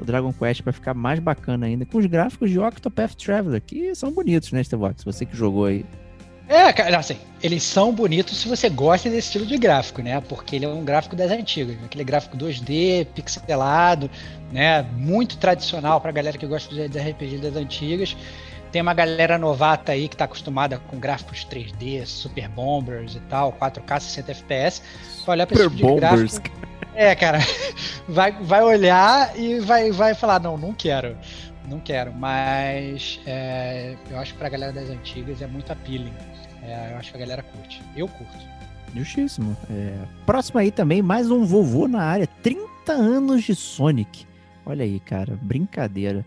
o 0.00 0.04
Dragon 0.04 0.32
Quest 0.32 0.62
para 0.62 0.72
ficar 0.72 0.94
mais 0.94 1.18
bacana 1.20 1.66
ainda, 1.66 1.84
com 1.86 1.98
os 1.98 2.06
gráficos 2.06 2.50
de 2.50 2.58
Octopath 2.58 3.14
Traveler, 3.14 3.62
que 3.64 3.94
são 3.94 4.10
bonitos, 4.10 4.50
né, 4.52 4.60
Estevox? 4.60 5.04
Você 5.04 5.24
que 5.24 5.36
jogou 5.36 5.66
aí. 5.66 5.84
É, 6.48 6.72
cara, 6.72 6.98
assim, 6.98 7.18
eles 7.42 7.62
são 7.62 7.92
bonitos 7.92 8.38
se 8.38 8.48
você 8.48 8.68
gosta 8.68 9.08
desse 9.08 9.28
estilo 9.28 9.46
de 9.46 9.56
gráfico, 9.56 10.02
né? 10.02 10.20
Porque 10.20 10.56
ele 10.56 10.64
é 10.64 10.68
um 10.68 10.84
gráfico 10.84 11.16
das 11.16 11.30
antigas, 11.30 11.76
aquele 11.84 12.04
gráfico 12.04 12.36
2D, 12.36 13.06
pixelado, 13.14 14.10
né? 14.50 14.82
Muito 14.96 15.38
tradicional 15.38 16.00
pra 16.00 16.12
galera 16.12 16.36
que 16.36 16.46
gosta 16.46 16.88
de 16.88 16.98
RPG 16.98 17.38
das 17.38 17.56
antigas. 17.56 18.16
Tem 18.70 18.80
uma 18.80 18.94
galera 18.94 19.36
novata 19.38 19.92
aí 19.92 20.08
que 20.08 20.16
tá 20.16 20.24
acostumada 20.24 20.78
com 20.78 20.98
gráficos 20.98 21.46
3D, 21.50 22.06
Super 22.06 22.48
Bombers 22.48 23.14
e 23.14 23.20
tal, 23.20 23.52
4K, 23.52 24.00
60 24.00 24.32
FPS. 24.32 24.82
Vai 25.26 25.36
olhar 25.36 25.46
pra 25.46 25.54
esse 25.56 25.64
tipo 25.64 25.76
de 25.76 25.82
Bombers. 25.82 26.38
gráfico. 26.38 26.62
É, 26.94 27.14
cara, 27.14 27.38
vai, 28.08 28.32
vai 28.32 28.62
olhar 28.62 29.38
e 29.38 29.60
vai, 29.60 29.90
vai 29.90 30.14
falar, 30.14 30.40
não, 30.40 30.56
não 30.56 30.72
quero. 30.72 31.16
Não 31.68 31.78
quero, 31.80 32.12
mas 32.12 33.20
é, 33.24 33.94
eu 34.10 34.18
acho 34.18 34.32
que 34.32 34.38
pra 34.38 34.48
galera 34.48 34.72
das 34.72 34.90
antigas 34.90 35.40
é 35.40 35.46
muito 35.46 35.70
appealing. 35.72 36.12
É, 36.62 36.92
eu 36.92 36.96
acho 36.98 37.10
que 37.10 37.16
a 37.16 37.20
galera 37.20 37.42
curte. 37.42 37.82
Eu 37.96 38.08
curto. 38.08 38.52
Justíssimo. 38.94 39.56
É, 39.70 39.94
próximo 40.26 40.58
aí 40.60 40.70
também, 40.70 41.00
mais 41.02 41.30
um 41.30 41.44
vovô 41.44 41.88
na 41.88 42.02
área. 42.02 42.26
30 42.26 42.92
anos 42.92 43.42
de 43.42 43.54
Sonic. 43.54 44.26
Olha 44.64 44.84
aí, 44.84 45.00
cara, 45.00 45.38
brincadeira. 45.40 46.24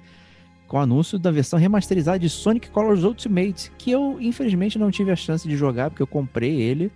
Com 0.68 0.78
o 0.78 0.80
anúncio 0.80 1.20
da 1.20 1.30
versão 1.32 1.60
remasterizada 1.60 2.18
de 2.18 2.28
Sonic 2.30 2.70
Colors 2.72 3.04
Ultimate, 3.04 3.72
que 3.78 3.92
eu, 3.92 4.18
infelizmente, 4.20 4.80
não 4.80 4.90
tive 4.90 5.12
a 5.12 5.16
chance 5.16 5.48
de 5.48 5.56
jogar, 5.56 5.90
porque 5.92 6.02
eu 6.02 6.08
comprei 6.08 6.60
ele. 6.60 6.92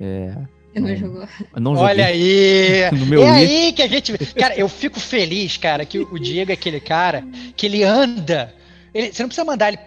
É, 0.00 0.34
Eu 0.74 0.82
não 0.82 0.96
jogou. 0.96 1.28
eu 1.54 1.60
não 1.60 1.72
Olha 1.76 2.06
aí! 2.06 2.90
no 2.98 3.06
meu 3.06 3.22
é 3.22 3.30
Wii. 3.30 3.46
aí 3.66 3.72
que 3.72 3.82
a 3.82 3.86
gente. 3.88 4.12
Cara, 4.34 4.56
eu 4.56 4.68
fico 4.68 4.98
feliz, 4.98 5.56
cara, 5.56 5.84
que 5.86 6.00
o 6.00 6.18
Diego 6.18 6.50
é 6.50 6.54
aquele 6.54 6.80
cara 6.80 7.24
que 7.56 7.66
ele 7.66 7.84
anda. 7.84 8.52
ele- 8.92 9.12
você 9.12 9.22
não 9.22 9.28
precisa 9.28 9.44
mandar 9.44 9.68
ele, 9.68 9.78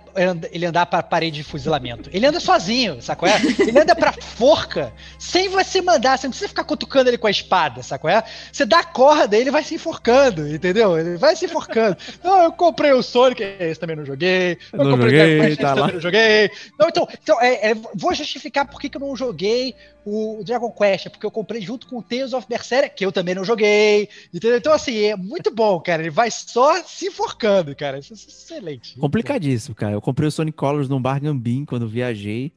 ele 0.51 0.65
andar 0.65 0.85
pra 0.85 1.03
parede 1.03 1.37
de 1.37 1.43
fuzilamento. 1.43 2.09
Ele 2.13 2.25
anda 2.25 2.39
sozinho, 2.39 3.01
sacou? 3.01 3.27
É? 3.27 3.39
Ele 3.59 3.79
anda 3.79 3.95
pra 3.95 4.13
forca 4.13 4.93
sem 5.19 5.49
você 5.49 5.81
mandar. 5.81 6.17
Você 6.17 6.27
não 6.27 6.31
precisa 6.31 6.49
ficar 6.49 6.63
cutucando 6.63 7.09
ele 7.09 7.17
com 7.17 7.27
a 7.27 7.31
espada, 7.31 7.83
sacou? 7.83 8.09
É? 8.09 8.23
Você 8.51 8.65
dá 8.65 8.79
a 8.79 8.83
corda, 8.83 9.37
ele 9.37 9.51
vai 9.51 9.63
se 9.63 9.75
enforcando, 9.75 10.47
entendeu? 10.47 10.97
Ele 10.97 11.17
vai 11.17 11.35
se 11.35 11.45
enforcando. 11.45 11.97
Não, 12.23 12.43
eu 12.43 12.51
comprei 12.51 12.91
o 12.93 13.01
Sonic, 13.01 13.43
esse 13.59 13.79
também 13.79 13.95
não 13.95 14.05
joguei. 14.05 14.57
Eu 14.71 14.83
Não 14.83 14.91
comprei 14.91 15.09
joguei, 15.09 15.23
o 15.23 15.27
Dragon 15.27 15.47
Quest, 15.47 15.61
tá 15.61 15.75
também 15.75 15.93
não 15.93 16.01
joguei. 16.01 16.51
Não, 16.79 16.87
então, 16.87 17.07
então 17.21 17.41
é, 17.41 17.71
é, 17.71 17.75
vou 17.95 18.13
justificar 18.13 18.67
por 18.67 18.79
que 18.79 18.89
que 18.89 18.97
eu 18.97 19.01
não 19.01 19.15
joguei 19.15 19.75
o 20.09 20.41
Dragon 20.41 20.71
Quest, 20.71 21.07
é 21.07 21.09
porque 21.09 21.25
eu 21.25 21.31
comprei 21.31 21.61
junto 21.61 21.85
com 21.85 21.97
o 21.97 22.01
Tales 22.01 22.31
of 22.31 22.47
Berseria, 22.47 22.87
que 22.87 23.05
eu 23.05 23.11
também 23.11 23.35
não 23.35 23.43
joguei, 23.43 24.07
entendeu? 24.33 24.57
Então, 24.57 24.71
assim, 24.71 24.97
é 25.03 25.17
muito 25.17 25.53
bom, 25.53 25.81
cara. 25.81 26.01
Ele 26.01 26.09
vai 26.09 26.31
só 26.31 26.81
se 26.83 27.07
enforcando, 27.07 27.75
cara. 27.75 27.99
Isso 27.99 28.13
é 28.13 28.15
excelente. 28.15 28.97
Complicadíssimo, 28.97 29.75
cara. 29.75 29.93
Eu 29.93 30.01
comprei 30.07 30.29
o 30.29 30.31
Sonic 30.31 30.55
Colors 30.57 30.87
num 30.87 31.01
Bar 31.01 31.19
Gambim 31.19 31.65
quando 31.65 31.85
viajei. 31.85 32.53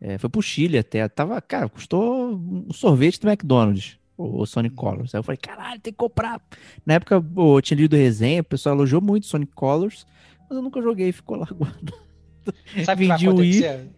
É, 0.00 0.16
foi 0.16 0.30
pro 0.30 0.40
Chile 0.40 0.78
até. 0.78 1.06
Tava, 1.06 1.38
cara, 1.42 1.68
custou 1.68 2.32
um 2.34 2.72
sorvete 2.72 3.20
do 3.20 3.28
McDonald's, 3.28 3.98
o, 4.16 4.40
o 4.40 4.46
Sonic 4.46 4.74
Colors. 4.74 5.14
Aí 5.14 5.18
eu 5.18 5.22
falei, 5.22 5.36
caralho, 5.36 5.78
tem 5.78 5.92
que 5.92 5.98
comprar. 5.98 6.40
Na 6.86 6.94
época 6.94 7.22
eu 7.36 7.60
tinha 7.60 7.76
lido 7.76 7.94
resenha, 7.94 8.40
o 8.40 8.44
pessoal 8.44 8.74
elogiou 8.74 9.02
muito 9.02 9.26
Sonic 9.26 9.52
Colors, 9.52 10.06
mas 10.48 10.56
eu 10.56 10.62
nunca 10.62 10.80
joguei, 10.80 11.12
ficou 11.12 11.36
lá 11.36 11.46
guardado. 11.52 11.92
Sabe 12.84 13.04
o 13.06 13.16
que 13.16 13.24
vai 13.24 13.32
acontecer? 13.32 13.88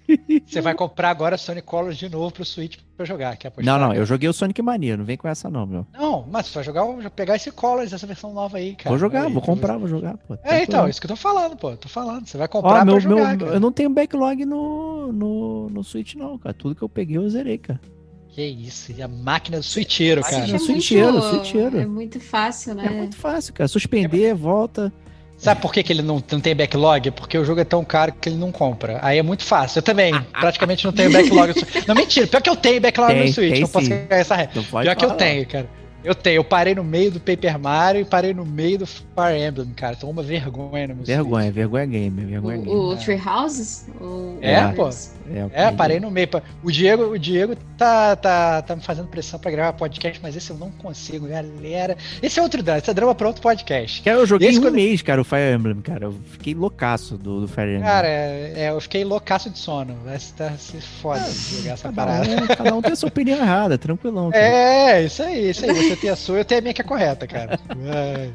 Você 0.46 0.60
vai 0.60 0.74
comprar 0.74 1.10
agora 1.10 1.36
Sonic 1.36 1.66
Colors 1.66 1.96
de 1.96 2.08
novo 2.08 2.30
pro 2.32 2.44
Switch 2.44 2.76
pra 2.96 3.04
jogar. 3.04 3.36
Quer 3.36 3.48
apostar? 3.48 3.78
Não, 3.78 3.88
não, 3.88 3.94
eu 3.94 4.06
joguei 4.06 4.28
o 4.28 4.32
Sonic 4.32 4.60
Mania, 4.62 4.96
não 4.96 5.04
vem 5.04 5.16
com 5.16 5.26
essa 5.28 5.50
não, 5.50 5.66
meu. 5.66 5.86
Não, 5.92 6.26
mas 6.30 6.46
você 6.46 6.54
vai 6.54 6.64
jogar, 6.64 6.84
o- 6.84 7.10
pegar 7.10 7.36
esse 7.36 7.50
Colors, 7.50 7.92
essa 7.92 8.06
versão 8.06 8.32
nova 8.32 8.58
aí, 8.58 8.74
cara. 8.76 8.90
vou 8.90 8.98
jogar, 8.98 9.26
Aí, 9.26 9.32
vou 9.32 9.42
comprar, 9.42 9.76
vou 9.78 9.88
jogar, 9.88 10.16
pô. 10.18 10.34
É, 10.34 10.38
então, 10.62 10.66
Tranquilo. 10.66 10.88
isso 10.90 11.00
que 11.00 11.06
eu 11.06 11.10
tô 11.10 11.16
falando, 11.16 11.56
pô. 11.56 11.76
Tô 11.76 11.88
falando. 11.88 12.26
Você 12.26 12.36
vai 12.38 12.46
Ó, 12.46 12.50
comprar 12.50 12.84
meu, 12.84 12.94
pra 12.94 13.00
jogar, 13.00 13.36
meu, 13.36 13.46
cara. 13.46 13.56
eu 13.56 13.60
não 13.60 13.72
tenho 13.72 13.90
backlog 13.90 14.44
no, 14.44 15.12
no, 15.12 15.68
no 15.70 15.82
Switch 15.84 16.14
não, 16.14 16.38
cara. 16.38 16.54
Tudo 16.54 16.74
que 16.74 16.82
eu 16.82 16.88
peguei 16.88 17.16
eu 17.16 17.28
zerei, 17.28 17.58
cara. 17.58 17.80
Que 18.28 18.44
isso, 18.44 18.92
e 18.92 19.00
a 19.02 19.08
máquina 19.08 19.56
do 19.56 19.62
switcheiro, 19.62 20.20
Máquina 20.20 20.40
cara. 20.42 20.52
do 20.52 20.56
é 20.56 20.58
switcheiro, 20.58 21.12
muito, 21.12 21.24
switcheiro. 21.28 21.78
É 21.78 21.86
muito 21.86 22.20
fácil, 22.20 22.74
né? 22.74 22.84
É 22.86 22.90
muito 22.90 23.16
fácil, 23.16 23.54
cara. 23.54 23.66
Suspender, 23.66 24.34
volta. 24.34 24.92
Sabe 25.36 25.60
por 25.60 25.72
que, 25.72 25.82
que 25.82 25.92
ele 25.92 26.02
não, 26.02 26.22
não 26.30 26.40
tem 26.40 26.56
backlog? 26.56 27.10
Porque 27.10 27.36
o 27.36 27.44
jogo 27.44 27.60
é 27.60 27.64
tão 27.64 27.84
caro 27.84 28.12
que 28.12 28.28
ele 28.28 28.36
não 28.36 28.50
compra. 28.50 28.98
Aí 29.02 29.18
é 29.18 29.22
muito 29.22 29.44
fácil. 29.44 29.78
Eu 29.78 29.82
também, 29.82 30.12
praticamente 30.32 30.84
não 30.84 30.92
tenho 30.92 31.12
backlog. 31.12 31.52
não, 31.86 31.94
mentira, 31.94 32.26
pior 32.26 32.40
que 32.40 32.50
eu 32.50 32.56
tenho 32.56 32.80
backlog 32.80 33.12
Tem, 33.12 33.26
no 33.26 33.32
Switch. 33.32 33.60
não 33.60 33.68
posso 33.68 33.86
sim. 33.86 33.92
ganhar 33.92 34.20
essa 34.20 34.34
regra. 34.34 34.62
Pior 34.62 34.96
que 34.96 35.04
eu 35.04 35.08
falar. 35.08 35.14
tenho, 35.14 35.46
cara. 35.46 35.68
Eu 36.06 36.14
tenho. 36.14 36.36
Eu 36.36 36.44
parei 36.44 36.74
no 36.74 36.84
meio 36.84 37.10
do 37.10 37.20
Paper 37.20 37.58
Mario 37.58 38.00
e 38.02 38.04
parei 38.04 38.32
no 38.32 38.44
meio 38.46 38.78
do 38.78 38.86
Fire 38.86 39.38
Emblem, 39.48 39.70
cara. 39.74 39.96
Tô 39.96 40.08
uma 40.08 40.22
vergonha 40.22 40.88
no 40.88 40.94
meu 40.96 41.04
Vergonha, 41.04 41.50
vergonha 41.50 41.86
game, 41.86 42.24
vergonha 42.24 42.56
game. 42.58 42.70
O, 42.70 42.88
o 42.90 42.92
É. 42.94 42.96
Tree 42.96 43.20
Houses? 43.26 43.86
O- 44.00 44.38
É, 44.40 44.66
o- 44.66 44.72
pô. 44.74 44.88
É, 44.88 45.64
É, 45.64 45.72
parei 45.72 45.98
no 45.98 46.10
meio. 46.10 46.28
O 46.62 46.70
Diego, 46.70 47.04
o 47.10 47.18
Diego 47.18 47.56
tá, 47.76 48.14
tá, 48.14 48.62
tá 48.62 48.76
me 48.76 48.82
fazendo 48.82 49.08
pressão 49.08 49.40
pra 49.40 49.50
gravar 49.50 49.72
podcast, 49.72 50.20
mas 50.22 50.36
esse 50.36 50.50
eu 50.50 50.56
não 50.56 50.70
consigo, 50.70 51.26
galera. 51.26 51.96
Esse 52.22 52.38
é 52.38 52.42
outro 52.42 52.62
drama, 52.62 52.78
esse 52.78 52.90
é 52.90 52.94
drama 52.94 53.14
pra 53.14 53.26
outro 53.26 53.42
podcast. 53.42 54.02
Cara, 54.02 54.18
eu 54.18 54.26
joguei 54.26 54.50
Esse 54.50 54.58
um 54.58 54.62
quando- 54.62 54.74
mês, 54.74 55.02
cara, 55.02 55.20
o 55.20 55.24
Fire 55.24 55.52
Emblem, 55.54 55.80
cara. 55.80 56.04
Eu 56.04 56.14
fiquei 56.30 56.54
loucaço 56.54 57.16
do, 57.18 57.40
do 57.40 57.48
Fire 57.48 57.66
Emblem. 57.70 57.82
Cara, 57.82 58.06
é, 58.06 58.52
é, 58.56 58.70
eu 58.70 58.80
fiquei 58.80 59.04
loucaço 59.04 59.50
de 59.50 59.58
sono. 59.58 59.96
Vai 60.04 60.18
se, 60.20 60.32
tá, 60.34 60.52
se 60.52 60.80
foda 60.80 61.20
de 61.20 61.56
jogar 61.56 61.72
essa 61.72 61.88
cada 61.92 61.94
parada. 62.06 62.28
um, 62.28 62.46
cada 62.46 62.74
um 62.76 62.82
tem 62.82 62.92
a 62.92 62.96
sua 62.96 63.08
opinião 63.08 63.38
errada, 63.38 63.76
tranquilão. 63.76 64.30
cara. 64.30 64.44
É, 64.44 65.02
isso 65.04 65.22
aí, 65.24 65.50
isso 65.50 65.64
aí. 65.64 65.74
Você 65.88 65.95
tem 65.96 66.10
a 66.10 66.16
sua, 66.16 66.38
eu 66.38 66.44
tenho 66.44 66.60
a 66.60 66.62
minha 66.62 66.74
que 66.74 66.80
é 66.80 66.84
correta, 66.84 67.26
cara. 67.26 67.58
É. 67.86 68.30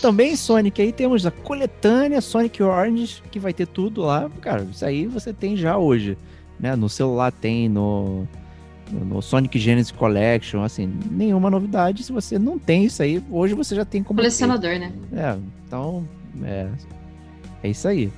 Também 0.00 0.36
Sonic 0.36 0.80
aí 0.80 0.92
temos 0.92 1.26
a 1.26 1.30
coletânea 1.30 2.20
Sonic 2.20 2.62
Orange, 2.62 3.22
que 3.30 3.38
vai 3.38 3.52
ter 3.52 3.66
tudo 3.66 4.02
lá. 4.02 4.30
Cara, 4.40 4.62
isso 4.70 4.84
aí 4.84 5.06
você 5.06 5.32
tem 5.32 5.56
já 5.56 5.76
hoje. 5.76 6.16
Né? 6.58 6.76
No 6.76 6.88
celular 6.88 7.32
tem, 7.32 7.68
no, 7.68 8.26
no, 8.92 9.22
Sonic 9.22 9.58
Genesis 9.58 9.92
Collection, 9.92 10.62
assim, 10.62 10.92
nenhuma 11.10 11.50
novidade. 11.50 12.02
Se 12.02 12.12
você 12.12 12.38
não 12.38 12.58
tem 12.58 12.84
isso 12.84 13.02
aí, 13.02 13.22
hoje 13.30 13.54
você 13.54 13.74
já 13.74 13.84
tem 13.84 14.02
como. 14.02 14.18
ter. 14.18 14.22
Colecionador, 14.22 14.78
né? 14.78 14.92
É, 15.12 15.36
então, 15.66 16.06
é, 16.44 16.68
é 17.62 17.68
isso 17.68 17.88
aí. 17.88 18.10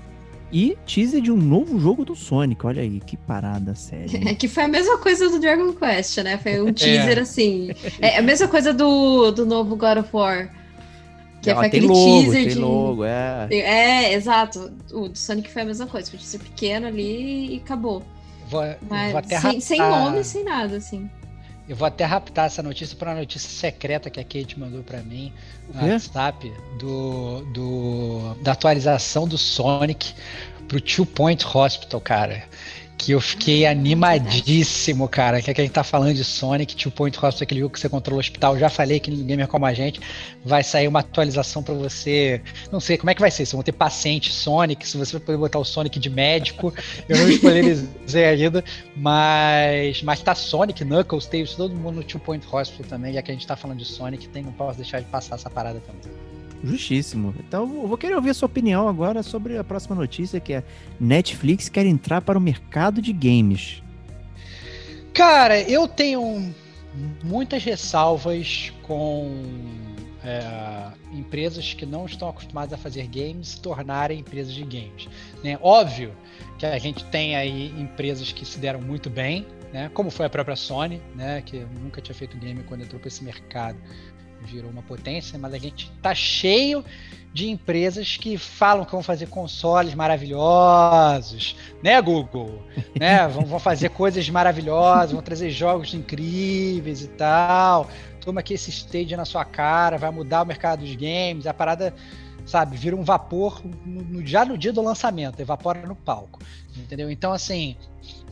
E 0.53 0.77
teaser 0.85 1.23
de 1.23 1.33
um 1.33 1.37
novo 1.37 1.81
jogo 1.81 2.05
do 2.05 2.15
Sonic, 2.15 2.67
olha 2.67 2.83
aí, 2.83 3.01
que 3.01 3.17
parada 3.17 3.75
séria. 3.75 4.21
É 4.29 4.35
que 4.37 4.47
foi 4.47 4.65
a 4.65 4.69
mesma 4.69 4.99
coisa 4.99 5.31
do 5.31 5.41
Dragon 5.41 5.73
Quest, 5.73 6.19
né? 6.19 6.37
Foi 6.37 6.61
um 6.61 6.71
teaser 6.75 7.19
É. 7.19 7.21
assim. 7.23 7.71
É 8.01 8.19
a 8.19 8.23
mesma 8.23 8.47
coisa 8.49 8.73
do, 8.73 9.31
do 9.31 9.47
novo 9.47 9.75
God 9.77 9.99
of 9.99 10.11
War. 10.13 10.51
Que 11.41 11.51
Ó, 11.51 11.55
foi 11.55 11.71
tem 11.71 11.81
aquele 11.81 11.87
logo, 11.87 12.23
teaser 12.23 12.45
tem 12.45 12.49
de. 12.55 12.59
logo, 12.61 13.05
é. 13.05 13.49
É, 13.51 14.13
exato. 14.13 14.71
O 14.93 15.09
do 15.09 15.19
Sonic 15.19 15.51
foi 15.51 15.63
a 15.63 15.65
mesma 15.65 15.87
coisa. 15.87 16.11
Foi 16.11 16.19
um 16.19 16.23
teaser 16.23 16.41
pequeno 16.41 16.87
ali 16.87 17.55
e 17.55 17.57
acabou. 17.57 18.03
Vou, 18.49 18.63
Mas 18.89 19.11
vou 19.11 19.19
até 19.19 19.41
sem, 19.41 19.59
sem 19.61 19.79
nome, 19.79 20.23
sem 20.23 20.45
nada, 20.45 20.77
assim. 20.77 21.11
Eu 21.69 21.77
vou 21.77 21.87
até 21.87 22.05
raptar 22.05 22.47
essa 22.47 22.63
notícia 22.63 22.97
para 22.97 23.11
uma 23.11 23.21
notícia 23.21 23.49
secreta 23.49 24.11
que 24.11 24.19
a 24.19 24.25
Kate 24.25 24.59
mandou 24.59 24.83
para 24.83 25.01
mim 25.03 25.33
no? 25.73 25.81
WhatsApp 25.81 26.53
do, 26.79 27.43
do, 27.53 28.35
da 28.43 28.53
atualização 28.53 29.29
do 29.29 29.39
Sonic 29.39 30.13
pro 30.67 30.81
Two 30.81 31.07
Point 31.07 31.45
Hospital, 31.47 32.01
cara. 32.01 32.45
Que 33.03 33.11
eu 33.11 33.21
fiquei 33.21 33.67
animadíssimo, 33.67 35.09
cara. 35.09 35.43
Que 35.43 35.51
é 35.51 35.55
que 35.55 35.61
a 35.61 35.65
gente 35.65 35.73
tá 35.73 35.83
falando 35.83 36.15
de 36.15 36.23
Sonic, 36.23 36.77
Two 36.77 36.93
Point 36.93 37.17
Hospital, 37.17 37.43
aquele 37.43 37.61
jogo 37.61 37.73
que 37.73 37.81
você 37.81 37.89
controla 37.89 38.19
o 38.19 38.21
hospital. 38.21 38.57
Já 38.57 38.71
falei 38.71 39.01
que 39.01 39.11
no 39.11 39.25
Gamer 39.25 39.49
Como 39.49 39.67
a 39.67 39.75
Gente 39.75 40.01
vai 40.45 40.63
sair 40.63 40.87
uma 40.87 41.01
atualização 41.01 41.65
para 41.65 41.75
você. 41.75 42.41
Não 42.71 42.79
sei 42.79 42.97
como 42.97 43.11
é 43.11 43.15
que 43.15 43.21
vai 43.21 43.31
ser. 43.33 43.45
Se 43.45 43.55
vão 43.55 43.63
ter 43.65 43.73
paciente 43.73 44.33
Sonic, 44.33 44.87
se 44.87 44.97
você 44.97 45.15
vai 45.19 45.21
poder 45.21 45.37
botar 45.37 45.59
o 45.59 45.65
Sonic 45.65 45.99
de 45.99 46.09
médico. 46.09 46.73
Eu 47.09 47.19
não 47.19 47.29
spoilerizei 47.29 48.25
ainda, 48.25 48.63
mas, 48.97 50.01
mas 50.05 50.23
tá 50.23 50.37
Sonic, 50.37 50.85
Knuckles, 50.85 51.27
Tails, 51.27 51.57
todo 51.57 51.75
mundo 51.75 51.97
no 51.97 52.05
Two 52.05 52.21
Point 52.21 52.47
Hospital 52.53 52.87
também. 52.87 53.13
Já 53.15 53.21
que 53.21 53.33
a 53.33 53.35
gente 53.35 53.49
tá 53.49 53.57
falando 53.57 53.79
de 53.79 53.85
Sonic, 53.85 54.29
tem, 54.29 54.45
não 54.45 54.53
posso 54.53 54.77
deixar 54.77 55.01
de 55.01 55.07
passar 55.07 55.35
essa 55.35 55.51
parada 55.51 55.81
também. 55.81 56.32
Justíssimo. 56.63 57.35
Então, 57.41 57.63
eu 57.63 57.89
vou 57.89 57.99
querer 57.99 58.15
ouvir 58.15 58.31
a 58.31 58.35
sua 58.35 58.47
opinião 58.47 58.89
agora 58.89 59.23
sobre 59.23 59.59
a 59.59 59.65
próxima 59.65 59.97
notícia, 59.97 60.39
que 60.39 60.53
é 60.53 60.63
Netflix 61.01 61.69
quer 61.69 61.87
entrar 61.87 62.21
para 62.21 62.39
o 62.39 62.41
mercado 62.41 63.03
de 63.03 63.13
games. 63.13 63.83
Cara, 65.13 65.61
eu 65.61 65.89
tenho 65.89 66.55
muitas 67.25 67.65
ressalvas 67.65 68.73
com 68.83 69.35
é, 70.25 70.93
empresas 71.13 71.75
que 71.75 71.85
não 71.85 72.07
estão 72.07 72.29
acostumadas 72.29 72.73
a 72.73 72.77
fazer 72.77 73.07
games 73.09 73.49
se 73.49 73.61
tornarem 73.61 74.21
empresas 74.21 74.53
de 74.53 74.63
games. 74.63 75.09
Né? 75.43 75.59
Óbvio 75.61 76.15
que 76.59 76.67
a 76.67 76.79
gente 76.79 77.05
tem 77.07 77.35
aí 77.37 77.75
empresas 77.79 78.33
que 78.33 78.45
se 78.45 78.59
deram 78.59 78.81
muito 78.81 79.11
bem, 79.11 79.47
né? 79.73 79.91
como 79.93 80.11
foi 80.11 80.27
a 80.27 80.31
própria 80.31 80.55
Sony, 80.55 81.03
né? 81.15 81.43
que 81.43 81.67
nunca 81.81 82.01
tinha 82.01 82.15
feito 82.15 82.37
game 82.39 82.63
quando 82.65 82.83
entrou 82.83 83.01
para 83.01 83.09
esse 83.09 83.25
mercado, 83.25 83.79
virou 84.47 84.71
uma 84.71 84.83
potência, 84.83 85.39
mas 85.39 85.55
a 85.55 85.59
gente 85.59 85.91
tá 86.03 86.15
cheio 86.15 86.85
de 87.33 87.49
empresas 87.49 88.17
que 88.19 88.37
falam 88.37 88.85
que 88.85 88.93
vão 88.93 89.03
fazer 89.03 89.27
consoles 89.29 89.95
maravilhosos, 89.95 91.57
né, 91.83 92.01
Google? 92.01 92.63
Né? 92.99 93.27
Vão, 93.29 93.45
vão 93.47 93.59
fazer 93.59 93.89
coisas 93.91 94.29
maravilhosas, 94.29 95.13
vão 95.13 95.23
trazer 95.23 95.51
jogos 95.51 95.95
incríveis 95.95 97.03
e 97.03 97.09
tal. 97.09 97.89
Toma 98.21 98.41
aqui 98.41 98.55
esse 98.55 98.71
stage 98.71 99.17
na 99.17 99.25
sua 99.25 99.45
cara, 99.45 99.97
vai 99.97 100.11
mudar 100.11 100.43
o 100.43 100.47
mercado 100.47 100.81
dos 100.81 100.95
games, 100.95 101.47
a 101.47 101.55
parada, 101.55 101.95
sabe, 102.45 102.77
vira 102.77 102.95
um 102.95 103.03
vapor 103.03 103.63
no- 103.85 104.03
no- 104.03 104.27
já 104.27 104.45
no 104.45 104.57
dia 104.59 104.73
do 104.73 104.83
lançamento, 104.83 105.41
evapora 105.41 105.87
no 105.87 105.97
palco, 105.97 106.39
entendeu? 106.77 107.11
Então, 107.11 107.33
assim, 107.33 107.77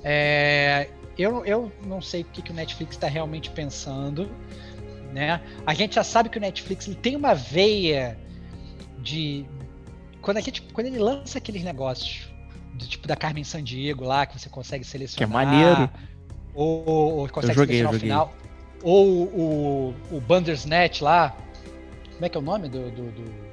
é, 0.04 0.88
eu, 1.18 1.44
eu 1.44 1.72
não 1.86 2.00
sei 2.00 2.22
o 2.22 2.24
que, 2.24 2.40
que 2.42 2.52
o 2.52 2.54
Netflix 2.54 2.94
está 2.96 3.08
realmente 3.08 3.50
pensando, 3.50 4.30
né? 5.12 5.40
A 5.66 5.74
gente 5.74 5.94
já 5.94 6.04
sabe 6.04 6.28
que 6.28 6.38
o 6.38 6.40
Netflix 6.40 6.86
ele 6.86 6.96
tem 6.96 7.16
uma 7.16 7.34
veia 7.34 8.16
de 8.98 9.44
quando 10.20 10.36
a 10.36 10.40
gente 10.40 10.62
quando 10.62 10.86
ele 10.88 10.98
lança 10.98 11.38
aqueles 11.38 11.62
negócios 11.62 12.28
do 12.74 12.86
tipo 12.86 13.06
da 13.08 13.16
Carmen 13.16 13.44
Sandiego 13.44 14.04
lá 14.04 14.26
que 14.26 14.38
você 14.38 14.48
consegue 14.48 14.84
Que 14.84 14.88
é 14.88 14.90
selecionar 14.90 15.28
maneiro. 15.30 15.90
ou, 16.54 16.84
ou, 16.88 17.28
consegue 17.28 17.54
joguei, 17.54 17.78
selecionar 17.78 17.96
o 17.96 18.00
final 18.00 18.34
ou 18.82 19.24
o, 19.24 19.94
o 20.12 20.20
Bandersnatch 20.20 21.00
lá 21.02 21.36
como 22.14 22.26
é 22.26 22.28
que 22.28 22.36
é 22.36 22.40
o 22.40 22.44
nome 22.44 22.68
do, 22.68 22.90
do, 22.90 23.10
do- 23.10 23.50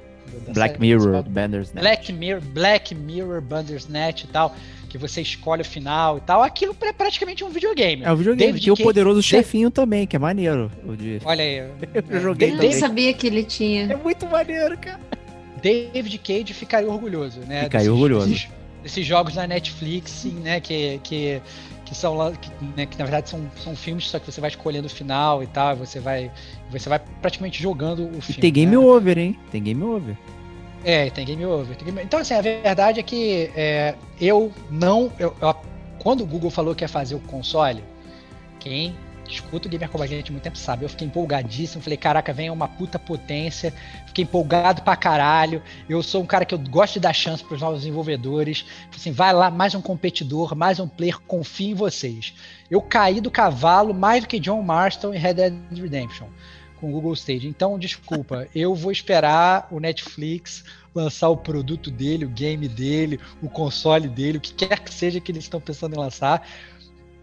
Black 0.52 0.74
série 0.74 0.78
Mirror? 0.78 1.22
Bandersnatch. 1.22 1.82
Black 1.82 2.12
Mirror, 2.12 2.42
Black 2.52 2.94
Mirror, 2.94 3.40
Bandersnatch 3.40 4.24
e 4.24 4.26
tal. 4.26 4.54
Que 4.88 4.96
você 4.98 5.20
escolhe 5.20 5.62
o 5.62 5.64
final 5.64 6.18
e 6.18 6.20
tal. 6.22 6.42
Aquilo 6.42 6.74
é 6.80 6.92
praticamente 6.92 7.44
um 7.44 7.50
videogame. 7.50 8.02
É 8.04 8.12
um 8.12 8.16
videogame. 8.16 8.46
David 8.52 8.62
Tinha 8.64 8.72
o 8.72 8.76
Cage- 8.76 8.84
poderoso 8.84 9.22
chefinho 9.22 9.70
também, 9.70 10.06
que 10.06 10.16
é 10.16 10.18
maneiro. 10.18 10.70
O 10.86 10.96
de... 10.96 11.20
Olha 11.24 11.42
aí. 11.44 11.58
Eu 12.08 12.20
joguei 12.20 12.52
Eu 12.52 12.56
nem 12.56 12.72
sabia 12.72 13.12
que 13.12 13.26
ele 13.26 13.44
tinha. 13.44 13.84
É 13.92 13.96
muito 13.96 14.26
maneiro, 14.26 14.76
cara. 14.78 15.00
David 15.62 16.18
Cage 16.18 16.54
ficaria 16.54 16.88
orgulhoso, 16.90 17.40
né? 17.40 17.64
Ficaria 17.64 17.92
orgulhoso. 17.92 18.28
Desses, 18.28 18.48
desses 18.82 19.06
jogos 19.06 19.34
da 19.34 19.46
Netflix, 19.46 20.10
sim, 20.10 20.34
né? 20.34 20.60
Que, 20.60 21.00
que, 21.02 21.42
que 21.84 21.94
são 21.94 22.14
lá, 22.14 22.30
que, 22.32 22.48
né, 22.76 22.86
que 22.86 22.96
na 22.98 23.04
verdade 23.04 23.28
são, 23.28 23.40
são 23.62 23.74
filmes, 23.74 24.06
só 24.08 24.18
que 24.18 24.30
você 24.30 24.40
vai 24.40 24.50
escolhendo 24.50 24.86
o 24.86 24.90
final 24.90 25.42
e 25.42 25.46
tal, 25.48 25.74
e 25.74 25.78
você 25.78 25.98
vai, 25.98 26.30
você 26.70 26.88
vai 26.88 27.00
praticamente 27.20 27.60
jogando 27.62 28.04
o 28.04 28.18
E 28.18 28.22
filme. 28.22 28.40
tem 28.40 28.52
game 28.52 28.72
né? 28.72 28.78
over, 28.78 29.18
hein? 29.18 29.38
Tem 29.50 29.62
game 29.62 29.82
over. 29.82 30.16
É, 30.90 31.10
tem 31.10 31.26
game 31.26 31.44
over. 31.44 31.76
tem 31.76 31.84
game- 31.84 32.02
Então, 32.02 32.18
assim, 32.18 32.32
a 32.32 32.40
verdade 32.40 32.98
é 32.98 33.02
que 33.02 33.50
é, 33.54 33.94
eu 34.18 34.50
não. 34.70 35.12
eu- 35.18 35.36
eu- 35.38 35.54
quando 35.98 36.22
o 36.22 36.26
Google 36.26 36.50
falou 36.50 36.74
que 36.74 36.82
ia 36.82 36.88
fazer 36.88 37.14
o 37.14 37.20
console, 37.20 37.84
quem 38.58 38.96
escuta 39.28 39.68
o 39.68 39.70
Gamer 39.70 39.90
como 39.90 40.02
a 40.02 40.06
gente 40.06 40.30
há 40.30 40.32
muito 40.32 40.42
tempo 40.44 40.56
sabe, 40.56 40.86
eu 40.86 40.88
fiquei 40.88 41.06
empolgadíssimo. 41.06 41.82
Falei, 41.82 41.98
caraca, 41.98 42.32
vem 42.32 42.48
uma 42.48 42.66
puta 42.66 42.98
potência. 42.98 43.74
Fiquei 44.06 44.24
empolgado 44.24 44.80
pra 44.80 44.96
caralho. 44.96 45.62
Eu 45.86 46.02
sou 46.02 46.22
um 46.22 46.26
cara 46.26 46.46
que 46.46 46.54
eu 46.54 46.58
gosto 46.58 46.94
de 46.94 47.00
dar 47.00 47.12
chance 47.12 47.44
pros 47.44 47.60
novos 47.60 47.80
desenvolvedores. 47.80 48.64
Assim, 48.96 49.12
vai 49.12 49.34
lá, 49.34 49.50
mais 49.50 49.74
um 49.74 49.82
competidor, 49.82 50.54
mais 50.56 50.80
um 50.80 50.88
player, 50.88 51.18
confio 51.26 51.72
em 51.72 51.74
vocês. 51.74 52.32
Eu 52.70 52.80
caí 52.80 53.20
do 53.20 53.30
cavalo 53.30 53.92
mais 53.92 54.22
do 54.22 54.26
que 54.28 54.40
John 54.40 54.62
Marston 54.62 55.12
e 55.12 55.18
Red 55.18 55.34
Dead 55.34 55.52
Redemption 55.70 56.28
com 56.80 56.88
o 56.88 56.92
Google 56.92 57.12
Stage. 57.14 57.48
Então, 57.48 57.76
desculpa, 57.76 58.46
eu 58.54 58.72
vou 58.72 58.92
esperar 58.92 59.66
o 59.68 59.80
Netflix 59.80 60.64
lançar 60.98 61.28
o 61.28 61.36
produto 61.36 61.90
dele, 61.90 62.24
o 62.24 62.28
game 62.28 62.68
dele, 62.68 63.18
o 63.42 63.48
console 63.48 64.08
dele, 64.08 64.38
o 64.38 64.40
que 64.40 64.52
quer 64.52 64.80
que 64.80 64.92
seja 64.92 65.20
que 65.20 65.32
eles 65.32 65.44
estão 65.44 65.60
pensando 65.60 65.94
em 65.94 65.98
lançar, 65.98 66.46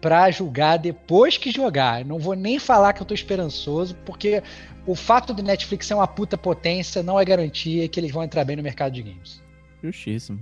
para 0.00 0.30
julgar 0.30 0.78
depois 0.78 1.36
que 1.36 1.50
jogar. 1.50 2.04
Não 2.04 2.18
vou 2.18 2.34
nem 2.34 2.58
falar 2.58 2.92
que 2.92 3.02
eu 3.02 3.06
tô 3.06 3.14
esperançoso, 3.14 3.94
porque 4.04 4.42
o 4.86 4.94
fato 4.94 5.34
do 5.34 5.42
Netflix 5.42 5.86
ser 5.86 5.94
uma 5.94 6.06
puta 6.06 6.38
potência 6.38 7.02
não 7.02 7.18
é 7.18 7.24
garantia 7.24 7.88
que 7.88 7.98
eles 7.98 8.12
vão 8.12 8.22
entrar 8.22 8.44
bem 8.44 8.56
no 8.56 8.62
mercado 8.62 8.92
de 8.92 9.02
games. 9.02 9.42
Justíssimo. 9.82 10.38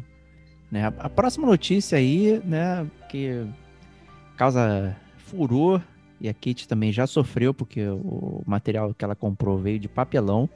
Né, 0.70 0.84
a, 0.84 0.88
a 0.98 1.08
próxima 1.08 1.46
notícia 1.46 1.98
aí, 1.98 2.40
né, 2.44 2.86
que 3.08 3.46
causa 4.36 4.96
furor, 5.18 5.80
e 6.20 6.28
a 6.28 6.34
Kate 6.34 6.66
também 6.66 6.92
já 6.92 7.06
sofreu, 7.06 7.52
porque 7.52 7.86
o 7.86 8.42
material 8.46 8.94
que 8.94 9.04
ela 9.04 9.14
comprou 9.14 9.58
veio 9.58 9.78
de 9.78 9.88
papelão, 9.88 10.48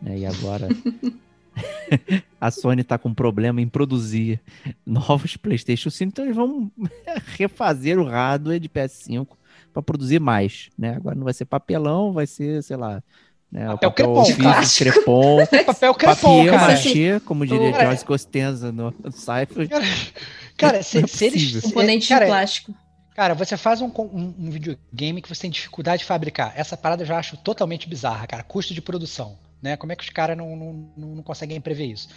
né, 0.00 0.18
e 0.18 0.26
agora 0.26 0.68
a 2.40 2.50
Sony 2.50 2.82
tá 2.82 2.98
com 2.98 3.12
problema 3.12 3.60
em 3.60 3.68
produzir 3.68 4.40
novos 4.84 5.36
PlayStation 5.36 5.90
5, 5.90 6.08
então 6.08 6.24
eles 6.24 6.36
vão 6.36 6.70
refazer 7.36 7.98
o 7.98 8.04
hardware 8.04 8.60
de 8.60 8.68
PS5 8.68 9.26
para 9.72 9.82
produzir 9.82 10.20
mais, 10.20 10.68
né? 10.78 10.94
Agora 10.96 11.14
não 11.14 11.24
vai 11.24 11.34
ser 11.34 11.44
papelão, 11.44 12.12
vai 12.12 12.26
ser, 12.26 12.62
sei 12.62 12.76
lá, 12.76 13.02
né, 13.50 13.66
o 13.68 13.78
Papel 13.78 13.92
crepom, 13.92 14.20
ofício, 14.20 14.42
cara. 14.42 14.64
crepom, 14.94 15.46
Papel 15.66 15.94
crepom, 15.94 16.46
cara. 16.46 16.72
machê, 16.72 17.20
como 17.20 17.46
diria 17.46 17.70
Cara, 17.72 17.84
Jorge 17.84 18.04
Costenza 18.04 18.72
no, 18.72 18.94
no 19.02 19.12
Cypher. 19.12 19.68
Cara, 20.56 20.82
se, 20.82 20.98
Não 20.98 21.04
é 21.04 21.06
se 21.06 21.24
eles. 21.26 21.42
se- 21.42 21.62
Componente 21.62 22.08
cara, 22.08 22.24
de 22.24 22.30
plástico. 22.30 22.74
Cara, 23.14 23.34
você 23.34 23.58
faz 23.58 23.82
um, 23.82 23.88
um, 23.98 24.34
um 24.38 24.50
videogame 24.50 25.20
que 25.20 25.28
você 25.28 25.42
tem 25.42 25.50
dificuldade 25.50 26.00
de 26.00 26.06
fabricar. 26.06 26.54
Essa 26.56 26.78
parada 26.78 27.02
eu 27.02 27.06
já 27.06 27.18
acho 27.18 27.36
totalmente 27.36 27.86
bizarra, 27.88 28.26
cara. 28.26 28.42
Custo 28.42 28.72
de 28.72 28.80
produção. 28.80 29.36
Né? 29.62 29.76
Como 29.76 29.92
é 29.92 29.96
que 29.96 30.02
os 30.02 30.10
caras 30.10 30.36
não, 30.36 30.56
não, 30.56 31.14
não, 31.14 31.22
conseguem 31.22 31.60
prever 31.60 31.86
isso? 31.86 32.08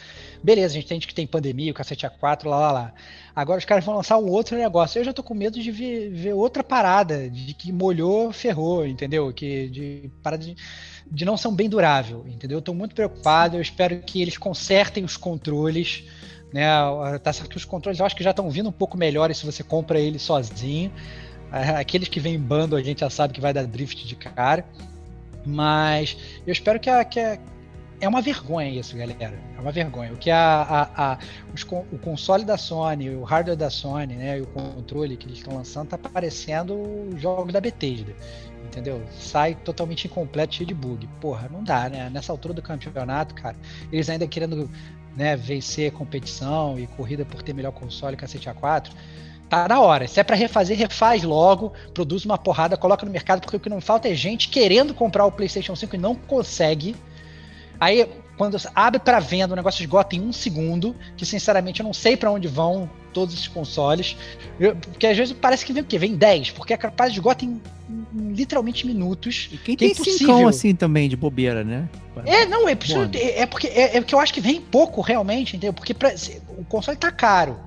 Beleza, 0.43 0.73
a 0.73 0.79
gente 0.79 0.87
tem 0.87 0.99
que 0.99 1.13
tem 1.13 1.27
pandemia, 1.27 1.71
o 1.71 1.75
cacete 1.75 2.07
A4, 2.07 2.45
lá, 2.47 2.57
lá, 2.57 2.71
lá. 2.71 2.93
Agora 3.35 3.59
os 3.59 3.65
caras 3.65 3.85
vão 3.85 3.95
lançar 3.95 4.17
um 4.17 4.27
outro 4.27 4.57
negócio. 4.57 4.97
Eu 4.97 5.03
já 5.05 5.13
tô 5.13 5.21
com 5.21 5.35
medo 5.35 5.59
de 5.59 5.69
ver, 5.69 6.09
ver 6.09 6.33
outra 6.33 6.63
parada, 6.63 7.29
de 7.29 7.53
que 7.53 7.71
molhou, 7.71 8.33
ferrou, 8.33 8.87
entendeu? 8.87 9.31
Que, 9.31 9.69
de 9.69 10.11
parada 10.23 10.43
de, 10.43 10.55
de 11.05 11.23
não 11.23 11.37
ser 11.37 11.51
bem 11.51 11.69
durável, 11.69 12.25
entendeu? 12.27 12.57
Eu 12.57 12.63
tô 12.63 12.73
muito 12.73 12.95
preocupado, 12.95 13.57
eu 13.57 13.61
espero 13.61 13.99
que 13.99 14.23
eles 14.23 14.39
consertem 14.39 15.03
os 15.03 15.15
controles, 15.15 16.03
né? 16.51 16.65
Tá 17.23 17.31
certo 17.31 17.51
que 17.51 17.57
os 17.57 17.65
controles 17.65 17.99
eu 17.99 18.07
acho 18.07 18.15
que 18.15 18.23
já 18.23 18.31
estão 18.31 18.49
vindo 18.49 18.69
um 18.69 18.71
pouco 18.71 18.97
melhores 18.97 19.37
se 19.37 19.45
você 19.45 19.63
compra 19.63 19.99
ele 19.99 20.17
sozinho. 20.17 20.91
Aqueles 21.51 22.07
que 22.07 22.19
vêm 22.19 22.33
em 22.33 22.39
bando 22.39 22.75
a 22.75 22.81
gente 22.81 23.01
já 23.01 23.09
sabe 23.09 23.35
que 23.35 23.39
vai 23.39 23.53
dar 23.53 23.67
drift 23.67 24.07
de 24.07 24.15
cara. 24.15 24.65
Mas 25.45 26.17
eu 26.45 26.51
espero 26.51 26.79
que, 26.79 26.89
a, 26.89 27.03
que 27.05 27.19
a- 27.19 27.37
é 28.01 28.07
uma 28.07 28.21
vergonha 28.21 28.69
isso, 28.69 28.95
galera. 28.97 29.39
É 29.57 29.61
uma 29.61 29.71
vergonha. 29.71 30.11
O 30.13 30.17
que 30.17 30.29
a, 30.31 30.37
a- 30.61 31.11
a- 31.13 31.17
os 31.53 31.63
o 31.63 31.97
console 31.99 32.43
da 32.43 32.57
Sony, 32.57 33.09
o 33.11 33.23
hardware 33.23 33.57
da 33.57 33.69
Sony, 33.69 34.15
né, 34.15 34.37
e 34.39 34.41
o 34.41 34.47
controle 34.47 35.15
que 35.15 35.27
eles 35.27 35.37
estão 35.37 35.55
lançando 35.55 35.89
tá 35.89 35.97
parecendo 35.97 36.73
os 37.13 37.21
jogos 37.21 37.53
da 37.53 37.61
Bethesda. 37.61 38.13
Entendeu? 38.65 39.01
Sai 39.17 39.55
totalmente 39.55 40.05
incompleto, 40.07 40.55
cheio 40.55 40.67
de 40.67 40.73
bug. 40.73 41.07
Porra, 41.21 41.47
não 41.51 41.63
dá, 41.63 41.87
né? 41.87 42.09
Nessa 42.09 42.31
altura 42.33 42.53
do 42.53 42.61
campeonato, 42.61 43.33
cara, 43.35 43.55
eles 43.91 44.09
ainda 44.09 44.27
querendo 44.27 44.69
né, 45.15 45.35
vencer 45.37 45.91
competição 45.91 46.77
e 46.77 46.87
corrida 46.87 47.23
por 47.23 47.41
ter 47.41 47.53
melhor 47.53 47.71
console 47.71 48.17
cacete 48.17 48.49
A4. 48.49 48.89
Tá 49.49 49.67
na 49.67 49.79
hora. 49.79 50.07
Se 50.07 50.19
é 50.19 50.23
pra 50.23 50.35
refazer, 50.35 50.77
refaz 50.77 51.23
logo, 51.23 51.71
produz 51.93 52.25
uma 52.25 52.37
porrada, 52.37 52.75
coloca 52.75 53.05
no 53.05 53.11
mercado, 53.11 53.41
porque 53.41 53.57
o 53.57 53.59
que 53.59 53.69
não 53.69 53.79
falta 53.79 54.07
é 54.09 54.15
gente 54.15 54.49
querendo 54.49 54.93
comprar 54.93 55.25
o 55.25 55.31
PlayStation 55.31 55.75
5 55.75 55.95
e 55.95 55.99
não 55.99 56.15
consegue. 56.15 56.95
Aí, 57.79 58.07
quando 58.37 58.57
abre 58.73 58.99
pra 58.99 59.19
venda, 59.19 59.53
o 59.53 59.55
negócio 59.55 59.81
esgota 59.81 60.15
em 60.15 60.21
um 60.21 60.33
segundo, 60.33 60.95
que 61.15 61.25
sinceramente 61.25 61.79
eu 61.79 61.85
não 61.85 61.93
sei 61.93 62.17
pra 62.17 62.31
onde 62.31 62.47
vão 62.47 62.89
todos 63.13 63.33
esses 63.33 63.47
consoles. 63.47 64.17
Eu- 64.59 64.75
porque 64.75 65.07
às 65.07 65.15
vezes 65.17 65.35
parece 65.39 65.65
que 65.65 65.71
vem 65.71 65.83
o 65.83 65.85
quê? 65.85 65.97
Vem 65.97 66.15
10, 66.15 66.51
porque 66.51 66.73
é 66.73 66.77
capaz 66.77 67.13
de 67.13 67.19
esgota 67.19 67.45
em, 67.45 67.61
em 68.13 68.33
literalmente 68.33 68.85
minutos. 68.85 69.47
E 69.51 69.57
quem 69.57 69.75
Que 69.75 69.85
é 69.85 69.93
tem 69.93 70.03
cincão 70.03 70.47
assim 70.49 70.75
também, 70.75 71.07
de 71.07 71.15
bobeira, 71.15 71.63
né? 71.63 71.87
É, 72.25 72.45
não, 72.45 72.67
é, 72.67 72.75
é, 73.17 73.41
é 73.41 73.45
porque 73.45 73.67
é, 73.67 73.97
é 73.97 74.01
porque 74.01 74.15
eu 74.15 74.19
acho 74.19 74.33
que 74.33 74.41
vem 74.41 74.59
pouco 74.59 75.01
realmente, 75.01 75.55
entendeu? 75.55 75.73
Porque 75.73 75.93
pra- 75.93 76.13
o 76.57 76.63
console 76.65 76.97
tá 76.97 77.11
caro. 77.11 77.59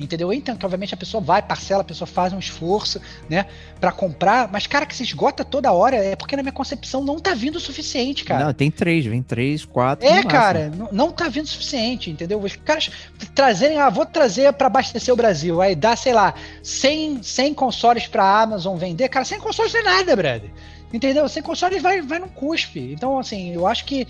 Entendeu? 0.00 0.28
Eu 0.28 0.32
entendo 0.32 0.58
que 0.58 0.64
obviamente 0.64 0.94
a 0.94 0.96
pessoa 0.96 1.20
vai, 1.20 1.42
parcela, 1.42 1.82
a 1.82 1.84
pessoa 1.84 2.06
faz 2.08 2.32
um 2.32 2.38
esforço, 2.38 3.00
né, 3.28 3.44
Pra 3.78 3.92
comprar, 3.92 4.50
mas 4.50 4.66
cara, 4.66 4.84
que 4.84 4.94
se 4.94 5.02
esgota 5.02 5.44
toda 5.44 5.72
hora 5.72 5.96
é 5.96 6.16
porque 6.16 6.36
na 6.36 6.42
minha 6.42 6.52
concepção 6.52 7.02
não 7.02 7.18
tá 7.18 7.34
vindo 7.34 7.56
o 7.56 7.60
suficiente, 7.60 8.24
cara. 8.24 8.44
Não, 8.44 8.52
tem 8.52 8.70
três, 8.70 9.06
vem 9.06 9.22
três, 9.22 9.64
quatro. 9.64 10.06
É, 10.06 10.22
cara, 10.22 10.70
não, 10.74 10.88
não 10.92 11.12
tá 11.12 11.28
vindo 11.28 11.44
o 11.44 11.48
suficiente, 11.48 12.10
entendeu? 12.10 12.38
Os 12.42 12.56
caras 12.56 12.90
trazerem, 13.34 13.78
ah, 13.78 13.88
vou 13.88 14.04
trazer 14.04 14.52
pra 14.52 14.66
abastecer 14.66 15.12
o 15.12 15.16
Brasil, 15.16 15.60
aí 15.62 15.74
dá, 15.74 15.96
sei 15.96 16.12
lá, 16.12 16.34
100, 16.62 17.22
100 17.22 17.54
consoles 17.54 18.06
pra 18.06 18.42
Amazon 18.42 18.76
vender, 18.76 19.08
cara, 19.08 19.24
100 19.24 19.40
consoles 19.40 19.72
não 19.72 19.80
é 19.80 19.84
nada, 19.84 20.16
brother. 20.16 20.50
Entendeu? 20.92 21.28
100 21.28 21.42
consoles 21.42 21.82
vai, 21.82 22.02
vai 22.02 22.18
num 22.18 22.28
cuspe. 22.28 22.92
Então, 22.92 23.18
assim, 23.18 23.54
eu 23.54 23.66
acho 23.66 23.84
que 23.84 24.06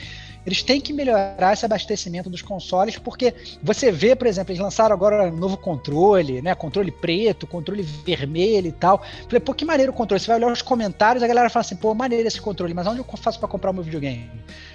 eles 0.46 0.62
têm 0.62 0.80
que 0.80 0.92
melhorar 0.92 1.52
esse 1.52 1.64
abastecimento 1.64 2.30
dos 2.30 2.42
consoles, 2.42 2.98
porque 2.98 3.34
você 3.62 3.90
vê, 3.92 4.16
por 4.16 4.26
exemplo, 4.26 4.52
eles 4.52 4.62
lançaram 4.62 4.94
agora 4.94 5.24
um 5.24 5.36
novo 5.36 5.56
controle, 5.56 6.40
né? 6.42 6.54
Controle 6.54 6.90
preto, 6.90 7.46
controle 7.46 7.82
vermelho 7.82 8.68
e 8.68 8.72
tal. 8.72 9.02
Falei, 9.24 9.40
pô, 9.40 9.52
que 9.54 9.64
maneiro 9.64 9.92
o 9.92 9.94
controle. 9.94 10.20
Você 10.20 10.26
vai 10.28 10.36
olhar 10.36 10.52
os 10.52 10.62
comentários, 10.62 11.22
a 11.22 11.26
galera 11.26 11.50
fala 11.50 11.60
assim, 11.62 11.76
pô, 11.76 11.94
maneiro 11.94 12.26
esse 12.26 12.40
controle, 12.40 12.72
mas 12.74 12.86
onde 12.86 12.98
eu 13.00 13.04
faço 13.16 13.38
pra 13.38 13.48
comprar 13.48 13.70
o 13.70 13.74
meu 13.74 13.82
videogame? 13.82 14.30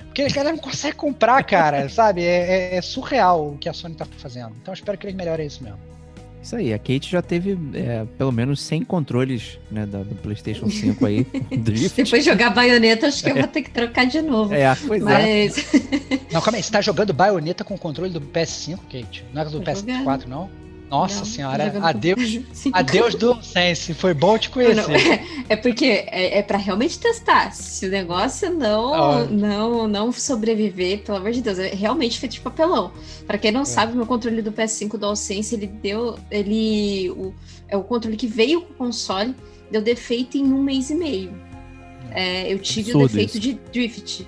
Porque 0.06 0.22
a 0.22 0.30
galera 0.30 0.56
não 0.56 0.62
consegue 0.62 0.96
comprar, 0.96 1.44
cara, 1.44 1.88
sabe? 1.90 2.24
É, 2.24 2.74
é- 2.74 2.76
é 2.78 2.82
surreal 2.82 3.50
o 3.54 3.58
que 3.58 3.68
a 3.68 3.74
Sony 3.74 3.96
tá 3.96 4.06
fazendo. 4.18 4.56
Então 4.62 4.74
espero 4.74 4.98
que 4.98 5.06
eles 5.06 5.16
melhorem 5.16 5.46
isso 5.48 5.64
mesmo. 5.64 5.95
Isso 6.46 6.56
aí, 6.56 6.72
a 6.72 6.78
Kate 6.78 7.10
já 7.10 7.24
teve 7.24 7.58
é, 7.74 8.06
pelo 8.20 8.32
menos 8.32 8.62
100 8.62 8.84
controles 8.84 9.58
né, 9.72 9.84
da- 9.88 10.04
do 10.04 10.14
PlayStation 10.14 10.70
5 10.70 11.04
aí. 11.04 11.24
Drift. 11.58 12.04
Depois 12.04 12.24
de 12.24 12.30
jogar 12.30 12.52
baioneta, 12.52 13.08
acho 13.08 13.24
que 13.24 13.32
eu 13.32 13.36
vou 13.36 13.48
ter 13.48 13.64
que 13.64 13.72
trocar 13.72 14.06
de 14.06 14.22
novo. 14.22 14.54
É, 14.54 14.76
pois 14.86 15.02
é. 15.02 15.06
Mas 15.06 15.56
Não, 16.32 16.40
calma 16.42 16.60
aí, 16.60 16.64
você 16.64 16.72
tá 16.72 16.82
jogando 16.82 17.12
baioneta 17.14 17.64
com 17.64 17.74
o 17.74 17.80
controle 17.80 18.12
do 18.12 18.22
PS5, 18.22 18.78
Kate? 18.92 19.26
Não 19.34 19.42
é 19.42 19.46
do 19.46 19.60
Tô 19.60 19.72
PS4, 19.72 20.26
não? 20.28 20.48
Nossa 20.90 21.18
Não, 21.20 21.26
senhora, 21.26 21.74
adeus, 21.82 22.40
Sim. 22.54 22.70
adeus 22.72 23.16
do 23.16 23.42
Sense, 23.42 23.94
foi 23.94 24.14
bom 24.14 24.38
te 24.38 24.50
Não, 24.54 24.54
conhecer. 24.54 25.22
é 25.50 25.56
porque 25.56 26.06
é, 26.08 26.38
é 26.38 26.42
para 26.44 26.58
realmente 26.58 27.00
testar. 27.00 27.52
Se 27.54 27.88
o 27.88 27.90
negócio 27.90 28.54
não, 28.54 28.94
Ah. 28.94 29.26
não, 29.26 29.88
não 29.88 30.12
sobreviver, 30.12 31.04
pelo 31.04 31.18
amor 31.18 31.32
de 31.32 31.42
Deus, 31.42 31.58
é 31.58 31.70
realmente 31.70 32.20
feito 32.20 32.34
de 32.34 32.42
papelão. 32.42 32.92
Para 33.26 33.38
quem 33.40 33.52
não 33.52 33.66
sabe, 33.66 33.96
meu 33.96 34.06
controle 34.06 34.42
do 34.44 34.52
PS5 34.52 34.98
DualSense, 34.98 35.56
ele 35.56 35.68
deu, 35.68 36.20
ele 36.30 37.10
o, 37.12 37.34
é 37.68 37.76
o 37.76 37.84
controle 37.84 38.16
que 38.16 38.28
veio 38.28 38.62
com 38.62 38.74
o 38.74 38.76
console, 38.78 39.36
deu 39.72 39.82
defeito 39.82 40.38
em 40.38 40.44
um 40.44 40.62
mês 40.62 40.92
e 40.92 40.96
meio. 40.96 41.34
É, 42.12 42.54
eu 42.54 42.60
tive 42.60 42.92
o 42.94 43.02
Absurdo 43.02 43.08
defeito 43.08 43.32
isso. 43.32 43.40
de 43.40 43.54
drift. 43.74 44.28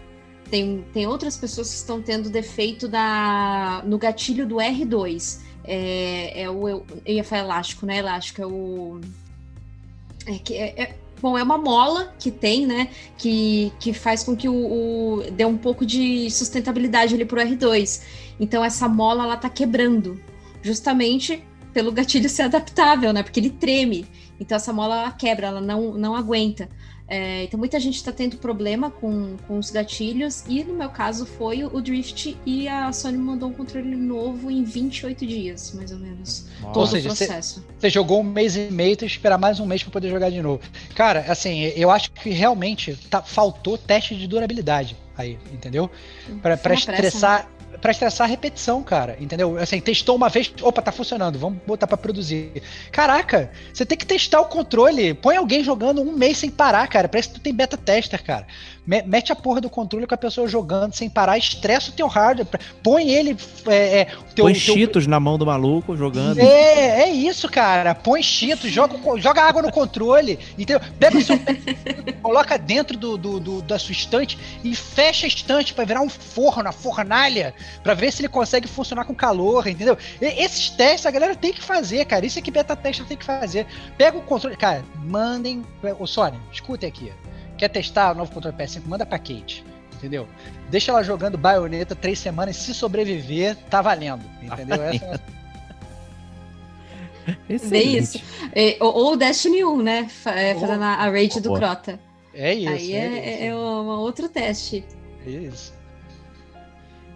Tem, 0.49 0.84
tem 0.93 1.05
outras 1.05 1.38
pessoas 1.38 1.69
que 1.69 1.75
estão 1.75 2.01
tendo 2.01 2.29
defeito 2.29 2.88
da, 2.88 3.84
no 3.85 3.97
gatilho 3.97 4.45
do 4.47 4.55
R2. 4.55 5.45
É, 5.68 6.44
é 6.44 6.49
o 6.49 6.68
eu, 6.68 6.85
ia 7.06 7.23
falar 7.23 7.41
elástico, 7.41 7.85
né? 7.85 7.98
Elástico 7.98 8.41
é 8.41 8.45
o 8.45 9.02
é 10.26 10.38
que 10.39 10.56
é, 10.56 10.73
é- 10.81 10.95
bom, 11.22 11.38
é 11.38 11.44
uma 11.44 11.57
mola 11.57 12.14
que 12.18 12.31
tem, 12.31 12.65
né? 12.65 12.89
Que, 13.18 13.72
que 13.80 13.94
faz 13.94 14.23
com 14.23 14.35
que 14.35 14.48
o, 14.48 14.53
o 14.53 15.31
dê 15.31 15.45
um 15.45 15.57
pouco 15.57 15.85
de 15.85 16.30
sustentabilidade 16.31 17.14
ali 17.14 17.26
pro 17.26 17.41
R2. 17.41 18.02
Então 18.39 18.64
essa 18.64 18.88
mola 18.88 19.23
ela 19.23 19.38
tá 19.38 19.49
quebrando, 19.49 20.19
justamente 20.61 21.44
pelo 21.73 21.91
gatilho 21.91 22.30
ser 22.30 22.44
adaptável, 22.44 23.11
né? 23.11 23.23
Porque 23.23 23.39
ele 23.39 23.49
treme. 23.49 24.07
Então 24.39 24.56
essa 24.56 24.72
mola 24.72 25.02
ela 25.02 25.11
quebra, 25.11 25.48
ela 25.48 25.61
não, 25.61 25.94
não 25.94 26.15
aguenta. 26.15 26.69
É, 27.07 27.43
então 27.43 27.57
muita 27.57 27.79
gente 27.79 27.95
está 27.95 28.11
tendo 28.11 28.38
problema 28.38 28.91
com, 28.91 29.38
com 29.47 29.57
os 29.57 29.69
gatilhos, 29.69 30.43
e 30.47 30.63
no 30.63 30.73
meu 30.73 30.89
caso 30.89 31.25
foi 31.25 31.63
o 31.63 31.81
Drift, 31.81 32.38
e 32.45 32.67
a 32.67 32.91
Sony 32.91 33.17
mandou 33.17 33.49
um 33.49 33.53
controle 33.53 33.95
novo 33.95 34.51
em 34.51 34.63
28 34.63 35.25
dias, 35.25 35.73
mais 35.73 35.91
ou 35.91 35.99
menos. 35.99 36.47
Ou 36.73 36.85
seja, 36.85 37.09
você 37.09 37.89
jogou 37.89 38.19
um 38.19 38.23
mês 38.23 38.55
e 38.57 38.69
meio, 38.71 38.97
tem 38.97 39.07
que 39.07 39.15
esperar 39.15 39.38
mais 39.38 39.59
um 39.59 39.65
mês 39.65 39.81
para 39.81 39.91
poder 39.91 40.09
jogar 40.09 40.29
de 40.29 40.41
novo. 40.41 40.61
Cara, 40.95 41.25
assim, 41.29 41.61
eu 41.75 41.89
acho 41.89 42.11
que 42.11 42.29
realmente 42.29 42.97
tá, 43.09 43.21
faltou 43.21 43.77
teste 43.77 44.15
de 44.15 44.27
durabilidade 44.27 44.97
aí, 45.17 45.39
entendeu? 45.51 45.89
Para 46.41 46.55
estressar. 46.73 46.85
Pressa, 46.95 47.43
né? 47.43 47.56
Para 47.81 47.91
estressar 47.91 48.27
a 48.27 48.29
repetição, 48.29 48.81
cara, 48.83 49.17
entendeu? 49.19 49.57
Assim, 49.57 49.79
testou 49.79 50.15
uma 50.15 50.29
vez, 50.29 50.51
opa, 50.61 50.81
tá 50.81 50.91
funcionando, 50.91 51.37
vamos 51.37 51.59
botar 51.65 51.87
para 51.87 51.97
produzir. 51.97 52.61
Caraca, 52.91 53.51
você 53.73 53.85
tem 53.85 53.97
que 53.97 54.05
testar 54.05 54.41
o 54.41 54.45
controle, 54.45 55.13
põe 55.13 55.37
alguém 55.37 55.63
jogando 55.63 56.01
um 56.01 56.11
mês 56.11 56.37
sem 56.37 56.49
parar, 56.49 56.87
cara, 56.87 57.07
parece 57.07 57.29
que 57.29 57.35
tu 57.35 57.41
tem 57.41 57.53
beta 57.53 57.77
tester, 57.77 58.23
cara 58.23 58.47
mete 58.88 59.31
a 59.31 59.35
porra 59.35 59.59
do 59.59 59.69
controle 59.69 60.07
com 60.07 60.15
a 60.15 60.18
pessoa 60.18 60.47
jogando 60.47 60.93
sem 60.93 61.09
parar, 61.09 61.38
estressa 61.38 61.91
o 61.91 61.93
teu 61.93 62.07
hardware, 62.07 62.47
põe 62.81 63.09
ele. 63.09 63.38
É, 63.68 63.99
é, 63.99 64.05
teu, 64.34 64.45
põe 64.45 64.55
cheetos 64.55 65.05
na 65.05 65.19
mão 65.19 65.38
do 65.38 65.45
maluco 65.45 65.95
jogando. 65.97 66.39
É, 66.39 67.01
é 67.01 67.09
isso, 67.09 67.49
cara. 67.49 67.93
Põe 67.93 68.23
cheetos, 68.23 68.72
joga, 68.72 68.97
joga 69.19 69.41
água 69.41 69.61
no 69.61 69.72
controle, 69.72 70.39
entendeu? 70.57 70.80
Pega 70.97 71.18
o 71.18 71.22
seu 71.22 71.38
coloca 72.23 72.57
dentro 72.57 72.97
do, 72.97 73.18
do, 73.18 73.39
do, 73.39 73.61
da 73.61 73.77
sua 73.77 73.91
estante 73.91 74.38
e 74.64 74.76
fecha 74.76 75.26
a 75.26 75.27
estante 75.27 75.73
para 75.73 75.85
virar 75.85 76.01
um 76.01 76.09
forno, 76.09 76.69
a 76.69 76.72
fornalha, 76.72 77.53
para 77.84 77.93
ver 77.93 78.11
se 78.11 78.22
ele 78.22 78.30
consegue 78.30 78.68
funcionar 78.68 79.05
com 79.05 79.14
calor, 79.14 79.68
entendeu? 79.68 79.97
E, 80.22 80.26
esses 80.43 80.69
testes 80.69 81.05
a 81.05 81.11
galera 81.11 81.35
tem 81.35 81.51
que 81.51 81.61
fazer, 81.61 82.05
cara. 82.05 82.26
Isso 82.26 82.39
é 82.39 82.41
que 82.41 82.51
beta 82.51 82.76
tester 82.76 83.05
tem 83.05 83.18
que 83.18 83.26
fazer. 83.26 83.65
Pega 83.97 84.18
o 84.18 84.22
controle, 84.22 84.55
cara, 84.55 84.84
mandem. 85.03 85.65
Ô 85.99 86.07
Sony, 86.07 86.39
escutem 86.51 86.88
aqui. 86.88 87.11
Quer 87.57 87.69
testar 87.69 88.11
o 88.11 88.15
novo 88.15 88.31
controle 88.31 88.55
PS5? 88.55 88.84
Manda 88.85 89.05
pra 89.05 89.17
Kate. 89.17 89.65
Entendeu? 89.95 90.27
Deixa 90.69 90.91
ela 90.91 91.03
jogando 91.03 91.38
baioneta 91.38 91.95
três 91.95 92.19
semanas 92.19 92.55
e 92.55 92.59
se 92.59 92.73
sobreviver, 92.73 93.55
tá 93.69 93.81
valendo. 93.81 94.23
Entendeu? 94.41 94.77
Essa 97.49 97.65
é... 97.65 97.69
Bem 97.69 97.97
isso. 97.97 98.21
É, 98.53 98.77
ou 98.79 99.13
o 99.13 99.15
Destiny 99.15 99.65
1, 99.65 99.81
né? 99.81 100.07
É, 100.25 100.53
fazendo 100.53 100.84
a, 100.84 100.93
a 100.93 101.09
raid 101.09 101.41
do 101.41 101.53
Crota. 101.53 101.99
É 102.34 102.53
isso. 102.53 102.69
Aí 102.69 102.93
é, 102.93 102.97
é, 102.97 103.34
isso. 103.34 103.43
é 103.45 103.55
um 103.55 103.88
outro 103.88 104.29
teste. 104.29 104.85
É 105.25 105.29
isso. 105.29 105.73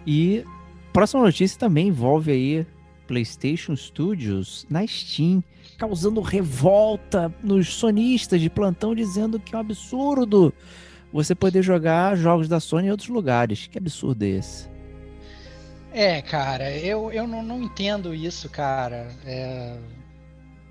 E 0.05 0.43
próxima 0.91 1.21
notícia 1.23 1.59
também 1.59 1.89
envolve 1.89 2.31
aí 2.31 2.65
PlayStation 3.07 3.75
Studios 3.75 4.65
na 4.69 4.85
Steam 4.87 5.43
causando 5.81 6.21
revolta 6.21 7.33
nos 7.43 7.73
sonistas 7.73 8.39
de 8.39 8.51
plantão, 8.51 8.93
dizendo 8.93 9.39
que 9.39 9.55
é 9.55 9.57
um 9.57 9.61
absurdo 9.61 10.53
você 11.11 11.33
poder 11.33 11.63
jogar 11.63 12.15
jogos 12.15 12.47
da 12.47 12.59
Sony 12.59 12.85
em 12.85 12.91
outros 12.91 13.09
lugares. 13.09 13.65
Que 13.65 13.79
absurdo 13.79 14.21
é 14.23 14.27
esse? 14.27 14.69
É, 15.91 16.21
cara, 16.21 16.71
eu, 16.77 17.11
eu 17.11 17.25
não, 17.25 17.41
não 17.41 17.63
entendo 17.63 18.13
isso, 18.13 18.47
cara. 18.47 19.07
É... 19.25 19.75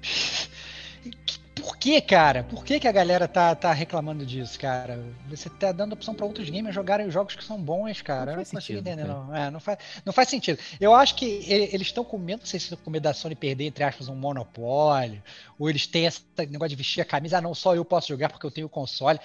Por 1.60 1.76
que, 1.76 2.00
cara? 2.00 2.42
Por 2.44 2.64
que, 2.64 2.80
que 2.80 2.88
a 2.88 2.92
galera 2.92 3.28
tá, 3.28 3.54
tá 3.54 3.72
reclamando 3.72 4.24
disso, 4.24 4.58
cara? 4.58 4.98
Você 5.28 5.50
tá 5.50 5.72
dando 5.72 5.92
opção 5.92 6.14
para 6.14 6.24
outros 6.24 6.48
gamers 6.48 6.74
jogarem 6.74 7.06
os 7.06 7.12
jogos 7.12 7.36
que 7.36 7.44
são 7.44 7.60
bons, 7.60 8.00
cara. 8.00 8.26
Não 8.26 8.32
eu 8.32 8.36
não 8.36 8.44
consigo 8.44 8.60
sentido, 8.60 8.78
entender, 8.80 9.04
não. 9.04 9.34
É, 9.36 9.50
não, 9.50 9.60
faz, 9.60 9.78
não 10.04 10.12
faz 10.12 10.28
sentido. 10.28 10.58
Eu 10.80 10.94
acho 10.94 11.14
que 11.14 11.44
eles 11.48 11.88
estão 11.88 12.04
com 12.04 12.18
medo, 12.18 12.40
não 12.40 12.46
sei 12.46 12.58
se 12.58 12.66
estão 12.66 12.78
com 12.78 12.90
medo 12.90 13.02
da 13.02 13.12
Sony 13.12 13.34
perder, 13.34 13.64
entre 13.66 13.84
aspas, 13.84 14.08
um 14.08 14.16
monopólio, 14.16 15.22
ou 15.58 15.68
eles 15.68 15.86
têm 15.86 16.06
esse 16.06 16.22
negócio 16.38 16.70
de 16.70 16.76
vestir 16.76 17.00
a 17.00 17.04
camisa, 17.04 17.38
ah, 17.38 17.40
não, 17.40 17.54
só 17.54 17.74
eu 17.74 17.84
posso 17.84 18.08
jogar 18.08 18.30
porque 18.30 18.46
eu 18.46 18.50
tenho 18.50 18.66
o 18.66 18.70
console. 18.70 19.18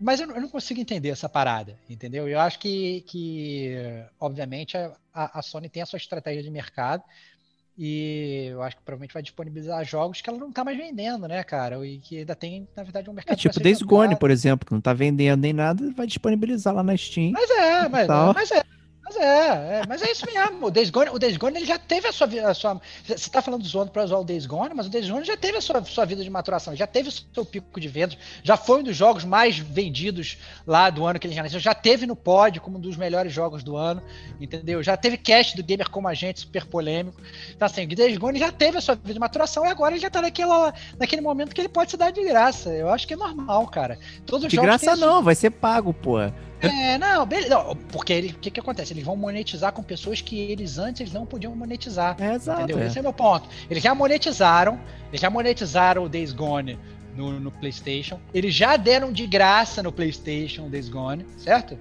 Mas 0.00 0.20
eu, 0.20 0.30
eu 0.30 0.40
não 0.40 0.48
consigo 0.48 0.80
entender 0.80 1.10
essa 1.10 1.28
parada, 1.28 1.78
entendeu? 1.88 2.26
Eu 2.26 2.40
acho 2.40 2.58
que, 2.58 3.02
que 3.02 3.76
obviamente, 4.18 4.76
a, 4.76 4.96
a 5.12 5.42
Sony 5.42 5.68
tem 5.68 5.82
a 5.82 5.86
sua 5.86 5.98
estratégia 5.98 6.42
de 6.42 6.50
mercado, 6.50 7.02
e 7.78 8.48
eu 8.50 8.62
acho 8.62 8.76
que 8.76 8.82
provavelmente 8.82 9.12
vai 9.12 9.22
disponibilizar 9.22 9.84
jogos 9.84 10.20
que 10.20 10.30
ela 10.30 10.38
não 10.38 10.50
tá 10.50 10.64
mais 10.64 10.78
vendendo, 10.78 11.28
né, 11.28 11.44
cara? 11.44 11.84
E 11.86 11.98
que 11.98 12.18
ainda 12.18 12.34
tem, 12.34 12.66
na 12.74 12.82
verdade, 12.82 13.10
um 13.10 13.12
mercado. 13.12 13.34
É 13.34 13.36
tipo 13.36 13.60
Days 13.60 13.82
Gone, 13.82 14.16
por 14.16 14.30
exemplo, 14.30 14.66
que 14.66 14.72
não 14.72 14.80
tá 14.80 14.94
vendendo 14.94 15.40
nem 15.40 15.52
nada, 15.52 15.92
vai 15.92 16.06
disponibilizar 16.06 16.74
lá 16.74 16.82
na 16.82 16.96
Steam. 16.96 17.32
Mas 17.32 17.50
é, 17.50 17.88
mas, 17.88 18.08
mas 18.08 18.50
é. 18.50 18.62
Mas 19.06 19.16
é, 19.18 19.20
é, 19.22 19.82
mas 19.88 20.02
é 20.02 20.10
isso 20.10 20.26
mesmo. 20.26 20.66
O 20.66 20.70
Days 20.70 20.90
Gone, 20.90 21.10
o 21.10 21.18
Days 21.18 21.36
Gone 21.36 21.56
ele 21.56 21.64
já 21.64 21.78
teve 21.78 22.08
a 22.08 22.12
sua, 22.12 22.26
a 22.26 22.52
sua. 22.52 22.80
Você 23.04 23.14
está 23.14 23.40
falando 23.40 23.62
do 23.62 23.68
zoando 23.68 23.92
para 23.92 24.02
usar 24.02 24.18
o 24.18 24.24
Days 24.24 24.46
Gone, 24.46 24.74
mas 24.74 24.86
o 24.86 24.90
Days 24.90 25.08
Gone 25.08 25.24
já 25.24 25.36
teve 25.36 25.58
a 25.58 25.60
sua, 25.60 25.80
sua 25.84 26.04
vida 26.04 26.24
de 26.24 26.28
maturação, 26.28 26.74
já 26.74 26.88
teve 26.88 27.08
o 27.08 27.12
seu 27.12 27.44
pico 27.44 27.78
de 27.78 27.86
vendas, 27.86 28.18
já 28.42 28.56
foi 28.56 28.80
um 28.80 28.82
dos 28.82 28.96
jogos 28.96 29.22
mais 29.22 29.58
vendidos 29.58 30.38
lá 30.66 30.90
do 30.90 31.06
ano 31.06 31.20
que 31.20 31.26
ele 31.28 31.34
já 31.34 31.42
nasceu, 31.44 31.60
já 31.60 31.72
teve 31.72 32.04
no 32.04 32.16
pod 32.16 32.58
como 32.58 32.78
um 32.78 32.80
dos 32.80 32.96
melhores 32.96 33.32
jogos 33.32 33.62
do 33.62 33.76
ano, 33.76 34.02
entendeu? 34.40 34.82
Já 34.82 34.96
teve 34.96 35.16
cast 35.16 35.56
do 35.56 35.62
Gamer 35.62 35.88
como 35.88 36.08
a 36.08 36.14
gente, 36.14 36.40
super 36.40 36.66
polêmico. 36.66 37.20
Então, 37.54 37.66
assim, 37.66 37.84
o 37.84 37.88
Days 37.94 38.18
Gone 38.18 38.40
já 38.40 38.50
teve 38.50 38.78
a 38.78 38.80
sua 38.80 38.96
vida 38.96 39.14
de 39.14 39.20
maturação 39.20 39.64
e 39.64 39.68
agora 39.68 39.94
ele 39.94 40.00
já 40.00 40.08
está 40.08 40.20
naquela, 40.20 40.74
naquele 40.98 41.22
momento 41.22 41.54
que 41.54 41.60
ele 41.60 41.68
pode 41.68 41.92
se 41.92 41.96
dar 41.96 42.10
de 42.10 42.24
graça. 42.24 42.70
Eu 42.70 42.90
acho 42.90 43.06
que 43.06 43.14
é 43.14 43.16
normal, 43.16 43.68
cara. 43.68 44.00
Todos 44.26 44.48
de 44.48 44.56
graça 44.56 44.96
não, 44.96 45.22
vai 45.22 45.36
ser 45.36 45.50
pago, 45.50 45.94
pô. 45.94 46.16
É, 46.60 46.98
não, 46.98 47.26
beleza. 47.26 47.50
Não, 47.50 47.76
porque 47.76 48.32
o 48.34 48.38
que, 48.38 48.50
que 48.50 48.60
acontece? 48.60 48.92
Eles 48.92 49.04
vão 49.04 49.16
monetizar 49.16 49.72
com 49.72 49.82
pessoas 49.82 50.20
que 50.20 50.38
eles 50.38 50.78
antes 50.78 51.02
eles 51.02 51.12
não 51.12 51.26
podiam 51.26 51.54
monetizar. 51.54 52.16
É, 52.18 52.34
exato. 52.34 52.62
Entendeu? 52.62 52.82
É. 52.82 52.86
Esse 52.86 52.98
é 52.98 53.00
o 53.00 53.04
meu 53.04 53.12
ponto. 53.12 53.48
Eles 53.70 53.82
já 53.82 53.94
monetizaram, 53.94 54.80
eles 55.08 55.20
já 55.20 55.30
monetizaram 55.30 56.04
o 56.04 56.08
Days 56.08 56.32
Gone 56.32 56.78
no, 57.14 57.38
no 57.40 57.50
PlayStation. 57.50 58.20
Eles 58.32 58.54
já 58.54 58.76
deram 58.76 59.12
de 59.12 59.26
graça 59.26 59.82
no 59.82 59.92
PlayStation 59.92 60.66
o 60.66 60.70
Days 60.70 60.88
Gone, 60.88 61.26
certo? 61.38 61.78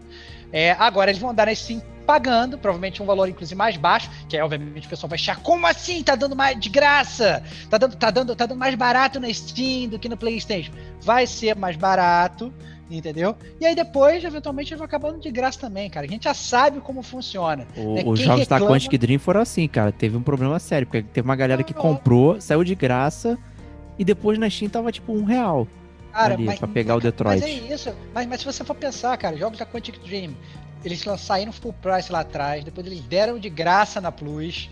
É, 0.52 0.72
agora 0.72 1.11
eles 1.11 1.22
vão 1.22 1.34
dar 1.34 1.47
na 1.47 1.56
Steam 1.56 1.81
pagando, 2.06 2.57
provavelmente 2.57 3.02
um 3.02 3.06
valor 3.06 3.27
inclusive 3.27 3.57
mais 3.57 3.76
baixo, 3.77 4.10
que 4.30 4.38
aí 4.38 4.43
obviamente 4.43 4.85
o 4.85 4.89
pessoal 4.89 5.10
vai 5.10 5.18
achar, 5.18 5.38
como 5.38 5.65
assim? 5.65 6.03
Tá 6.03 6.15
dando 6.15 6.35
mais 6.35 6.57
de 6.60 6.69
graça? 6.69 7.43
Tá 7.69 7.77
dando, 7.77 7.95
tá 7.95 8.11
dando, 8.11 8.35
tá 8.35 8.45
dando 8.45 8.57
mais 8.57 8.76
barato 8.76 9.19
na 9.19 9.34
Steam 9.34 9.89
do 9.89 9.97
que 9.99 10.07
no 10.07 10.15
PlayStation. 10.15 10.72
Vai 11.02 11.26
ser 11.26 11.56
mais 11.56 11.76
barato, 11.76 12.53
entendeu? 12.90 13.36
E 13.60 13.66
aí 13.66 13.76
depois, 13.76 14.24
eventualmente, 14.24 14.74
ele 14.74 14.78
vai 14.78 14.86
acabando 14.86 15.20
de 15.20 15.32
graça 15.32 15.60
também, 15.60 15.90
cara. 15.90 16.06
A 16.06 16.10
gente 16.10 16.24
já 16.24 16.34
sabe 16.34 16.80
como 16.80 17.02
funciona. 17.02 17.68
O, 17.76 17.95
né? 17.95 18.03
Os 18.06 18.20
jogos 18.20 18.41
reclama... 18.41 18.66
da 18.66 18.72
Quantic 18.72 18.98
Dream 18.98 19.20
foram 19.20 19.41
assim, 19.41 19.68
cara. 19.68 19.91
Teve 19.91 20.18
um 20.18 20.22
problema 20.22 20.60
sério, 20.60 20.88
porque 20.88 21.03
teve 21.03 21.26
uma 21.26 21.36
galera 21.36 21.64
que 21.64 21.74
comprou, 21.74 22.40
saiu 22.40 22.64
de 22.64 22.76
graça, 22.76 23.38
e 23.98 24.03
depois 24.03 24.38
na 24.38 24.49
Steam 24.49 24.70
tava 24.70 24.91
tipo 24.91 25.14
um 25.14 25.24
real. 25.24 25.68
Cara, 26.12 26.36
ali, 26.36 26.45
mas, 26.45 26.60
pra 26.60 26.68
pegar 26.68 26.95
o 26.95 27.02
Detroit. 27.02 27.41
Mas 27.41 27.49
é 27.49 27.74
isso. 27.74 27.94
Mas, 28.14 28.26
mas 28.26 28.40
se 28.40 28.45
você 28.45 28.64
for 28.64 28.76
pensar, 28.76 29.18
cara, 29.18 29.36
jogos 29.36 29.60
da 29.60 29.66
Quantic 29.66 29.99
Dream, 29.99 30.34
eles 30.84 31.03
saíram 31.18 31.52
full 31.52 31.74
price 31.74 32.12
lá 32.12 32.22
atrás, 32.22 32.64
depois 32.64 32.88
eles 32.88 33.02
deram 33.02 33.38
de 33.38 33.49
graça 33.49 33.99
na 33.99 34.12
Plus. 34.12 34.70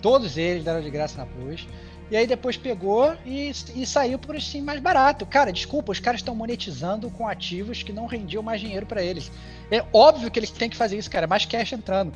Todos 0.00 0.36
eles 0.36 0.62
deram 0.62 0.80
de 0.80 0.90
graça 0.90 1.18
na 1.18 1.26
Plus. 1.26 1.66
E 2.10 2.16
aí 2.16 2.26
depois 2.26 2.56
pegou 2.56 3.16
e, 3.24 3.50
e 3.74 3.86
saiu 3.86 4.18
por 4.18 4.36
assim 4.36 4.60
mais 4.60 4.80
barato. 4.80 5.26
Cara, 5.26 5.52
desculpa, 5.52 5.90
os 5.90 5.98
caras 5.98 6.20
estão 6.20 6.34
monetizando 6.34 7.10
com 7.10 7.26
ativos 7.26 7.82
que 7.82 7.92
não 7.92 8.06
rendiam 8.06 8.42
mais 8.42 8.60
dinheiro 8.60 8.86
para 8.86 9.02
eles. 9.02 9.30
É 9.70 9.84
óbvio 9.92 10.30
que 10.30 10.38
eles 10.38 10.50
têm 10.50 10.70
que 10.70 10.76
fazer 10.76 10.96
isso, 10.96 11.10
cara, 11.10 11.24
é 11.24 11.28
mais 11.28 11.44
cash 11.44 11.72
entrando. 11.72 12.12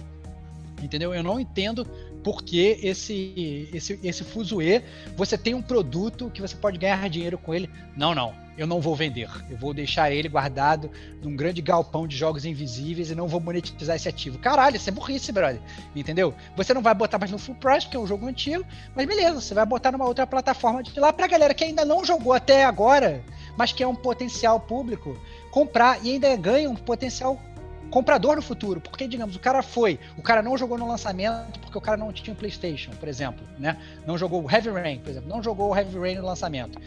Entendeu? 0.81 1.13
Eu 1.13 1.23
não 1.23 1.41
entendo 1.41 1.87
porque 2.23 2.79
esse 2.83 3.69
esse 3.73 3.99
esse 4.03 4.25
fuzuê, 4.25 4.83
você 5.17 5.39
tem 5.39 5.55
um 5.55 5.63
produto 5.63 6.31
que 6.31 6.41
você 6.41 6.57
pode 6.57 6.79
ganhar 6.79 7.09
dinheiro 7.09 7.39
com 7.39 7.55
ele. 7.55 7.69
Não, 7.97 8.15
não 8.15 8.35
eu 8.61 8.67
não 8.67 8.79
vou 8.79 8.95
vender. 8.95 9.27
Eu 9.49 9.57
vou 9.57 9.73
deixar 9.73 10.13
ele 10.13 10.29
guardado 10.29 10.91
num 11.23 11.35
grande 11.35 11.63
galpão 11.63 12.07
de 12.07 12.15
jogos 12.15 12.45
invisíveis 12.45 13.11
e 13.11 13.15
não 13.15 13.27
vou 13.27 13.41
monetizar 13.41 13.97
esse 13.97 14.07
ativo. 14.07 14.39
Caralho, 14.39 14.77
isso 14.77 14.87
é 14.87 14.93
burrice, 14.93 15.33
brother. 15.33 15.61
Entendeu? 15.97 16.35
Você 16.57 16.75
não 16.75 16.83
vai 16.83 16.95
botar 16.95 17.19
mais 17.19 17.31
no 17.31 17.39
full 17.39 17.55
price, 17.55 17.87
porque 17.87 17.97
é 17.97 18.01
um 18.01 18.07
jogo 18.07 18.27
antigo, 18.27 18.63
mas 18.95 19.07
beleza, 19.07 19.41
você 19.41 19.55
vai 19.55 19.65
botar 19.65 19.91
numa 19.91 20.05
outra 20.05 20.27
plataforma 20.27 20.83
de 20.83 21.01
lá 21.01 21.11
pra 21.11 21.27
galera 21.27 21.55
que 21.55 21.65
ainda 21.65 21.87
não 21.87 22.05
jogou 22.05 22.35
até 22.35 22.65
agora, 22.65 23.25
mas 23.57 23.73
que 23.73 23.83
é 23.83 23.87
um 23.87 23.95
potencial 23.95 24.61
público, 24.61 25.19
comprar 25.51 26.05
e 26.05 26.13
ainda 26.13 26.37
ganha 26.37 26.69
um 26.69 26.77
potencial 26.77 27.41
comprador 27.91 28.37
no 28.37 28.43
futuro, 28.43 28.81
porque 28.81 29.07
digamos, 29.07 29.37
o 29.37 29.41
cara 29.41 29.63
foi, 29.63 29.99
o 30.17 30.23
cara 30.23 30.43
não 30.43 30.57
jogou 30.57 30.79
no 30.79 30.89
lançamento 30.89 31.59
porque 31.61 31.77
o 31.77 31.81
cara 31.81 31.97
não 31.97 32.13
tinha 32.13 32.33
um 32.33 32.37
PlayStation, 32.37 32.93
por 32.93 33.09
exemplo, 33.09 33.45
né? 33.59 33.77
Não 34.07 34.17
jogou 34.17 34.43
o 34.43 34.51
Heavy 34.51 34.71
Rain, 34.71 34.99
por 35.01 35.11
exemplo, 35.11 35.29
não 35.29 35.43
jogou 35.43 35.71
o 35.71 35.77
Heavy 35.77 35.99
Rain 35.99 36.15
no 36.17 36.27
lançamento. 36.27 36.79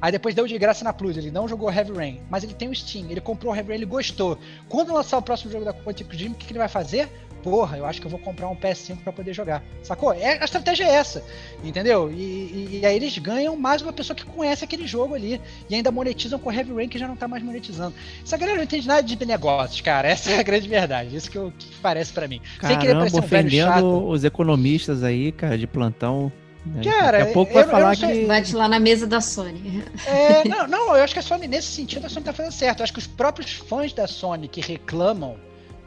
Aí 0.00 0.10
depois 0.10 0.34
deu 0.34 0.46
de 0.46 0.58
graça 0.58 0.82
na 0.82 0.92
Plus, 0.92 1.16
ele 1.16 1.30
não 1.30 1.46
jogou 1.46 1.70
Heavy 1.70 1.92
Rain, 1.92 2.20
mas 2.30 2.42
ele 2.42 2.54
tem 2.54 2.68
o 2.68 2.74
Steam, 2.74 3.10
ele 3.10 3.20
comprou 3.20 3.52
o 3.52 3.56
Heavy 3.56 3.68
Rain, 3.68 3.78
ele 3.78 3.86
gostou. 3.86 4.38
Quando 4.68 4.94
lançar 4.94 5.18
o 5.18 5.22
próximo 5.22 5.52
jogo 5.52 5.64
da 5.64 5.74
Quantic 5.74 6.08
Dream, 6.08 6.32
o 6.32 6.34
que 6.34 6.50
ele 6.50 6.58
vai 6.58 6.68
fazer? 6.68 7.08
Porra, 7.42 7.78
eu 7.78 7.86
acho 7.86 8.00
que 8.00 8.06
eu 8.06 8.10
vou 8.10 8.20
comprar 8.20 8.48
um 8.48 8.56
PS5 8.56 8.98
para 9.02 9.12
poder 9.12 9.32
jogar. 9.32 9.62
Sacou? 9.82 10.12
É, 10.12 10.38
a 10.40 10.44
estratégia 10.44 10.84
é 10.84 10.90
essa, 10.90 11.24
entendeu? 11.64 12.10
E, 12.10 12.14
e, 12.14 12.80
e, 12.82 12.86
aí 12.86 12.96
eles 12.96 13.16
ganham 13.18 13.56
mais 13.56 13.82
uma 13.82 13.92
pessoa 13.92 14.14
que 14.14 14.24
conhece 14.24 14.64
aquele 14.64 14.86
jogo 14.86 15.14
ali. 15.14 15.40
E 15.68 15.74
ainda 15.74 15.90
monetizam 15.90 16.38
com 16.38 16.50
o 16.50 16.52
Heavy 16.52 16.72
Rain 16.72 16.88
que 16.88 16.98
já 16.98 17.08
não 17.08 17.16
tá 17.16 17.26
mais 17.26 17.42
monetizando. 17.42 17.94
Essa 18.24 18.36
galera 18.36 18.58
não 18.58 18.64
entende 18.64 18.86
nada 18.86 19.02
de 19.02 19.24
negócios, 19.24 19.80
cara. 19.80 20.08
Essa 20.08 20.32
é 20.32 20.38
a 20.38 20.42
grande 20.42 20.68
verdade. 20.68 21.14
Isso 21.16 21.30
que, 21.30 21.38
eu, 21.38 21.52
que 21.58 21.66
parece 21.82 22.12
para 22.12 22.28
mim. 22.28 22.40
Caramba, 22.58 22.68
Sem 22.68 22.78
querer 22.78 22.98
parecer 22.98 23.18
um 23.18 23.26
velho 23.26 23.50
chato. 23.50 24.08
os 24.08 24.24
economistas 24.24 25.02
aí, 25.02 25.32
cara, 25.32 25.56
de 25.56 25.66
plantão 25.66 26.32
né? 26.64 26.82
Cara, 26.84 27.18
Daqui 27.18 27.30
a 27.30 27.32
pouco 27.32 27.50
eu- 27.50 27.54
vai 27.54 27.64
eu 27.64 27.68
falar 27.68 27.96
sei- 27.96 28.20
que. 28.20 28.26
Bate 28.26 28.54
lá 28.54 28.68
na 28.68 28.78
mesa 28.78 29.06
da 29.06 29.20
Sony. 29.20 29.82
É, 30.06 30.46
não, 30.46 30.66
não, 30.66 30.96
eu 30.96 31.02
acho 31.02 31.14
que 31.14 31.18
a 31.20 31.22
Sony, 31.22 31.48
nesse 31.48 31.68
sentido, 31.68 32.04
a 32.04 32.08
Sony 32.08 32.24
tá 32.24 32.32
fazendo 32.32 32.52
certo. 32.52 32.80
Eu 32.80 32.84
acho 32.84 32.92
que 32.92 32.98
os 32.98 33.06
próprios 33.06 33.52
fãs 33.52 33.92
da 33.92 34.06
Sony 34.06 34.46
que 34.46 34.60
reclamam 34.60 35.36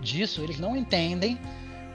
disso, 0.04 0.42
eles 0.42 0.60
não 0.60 0.76
entendem 0.76 1.38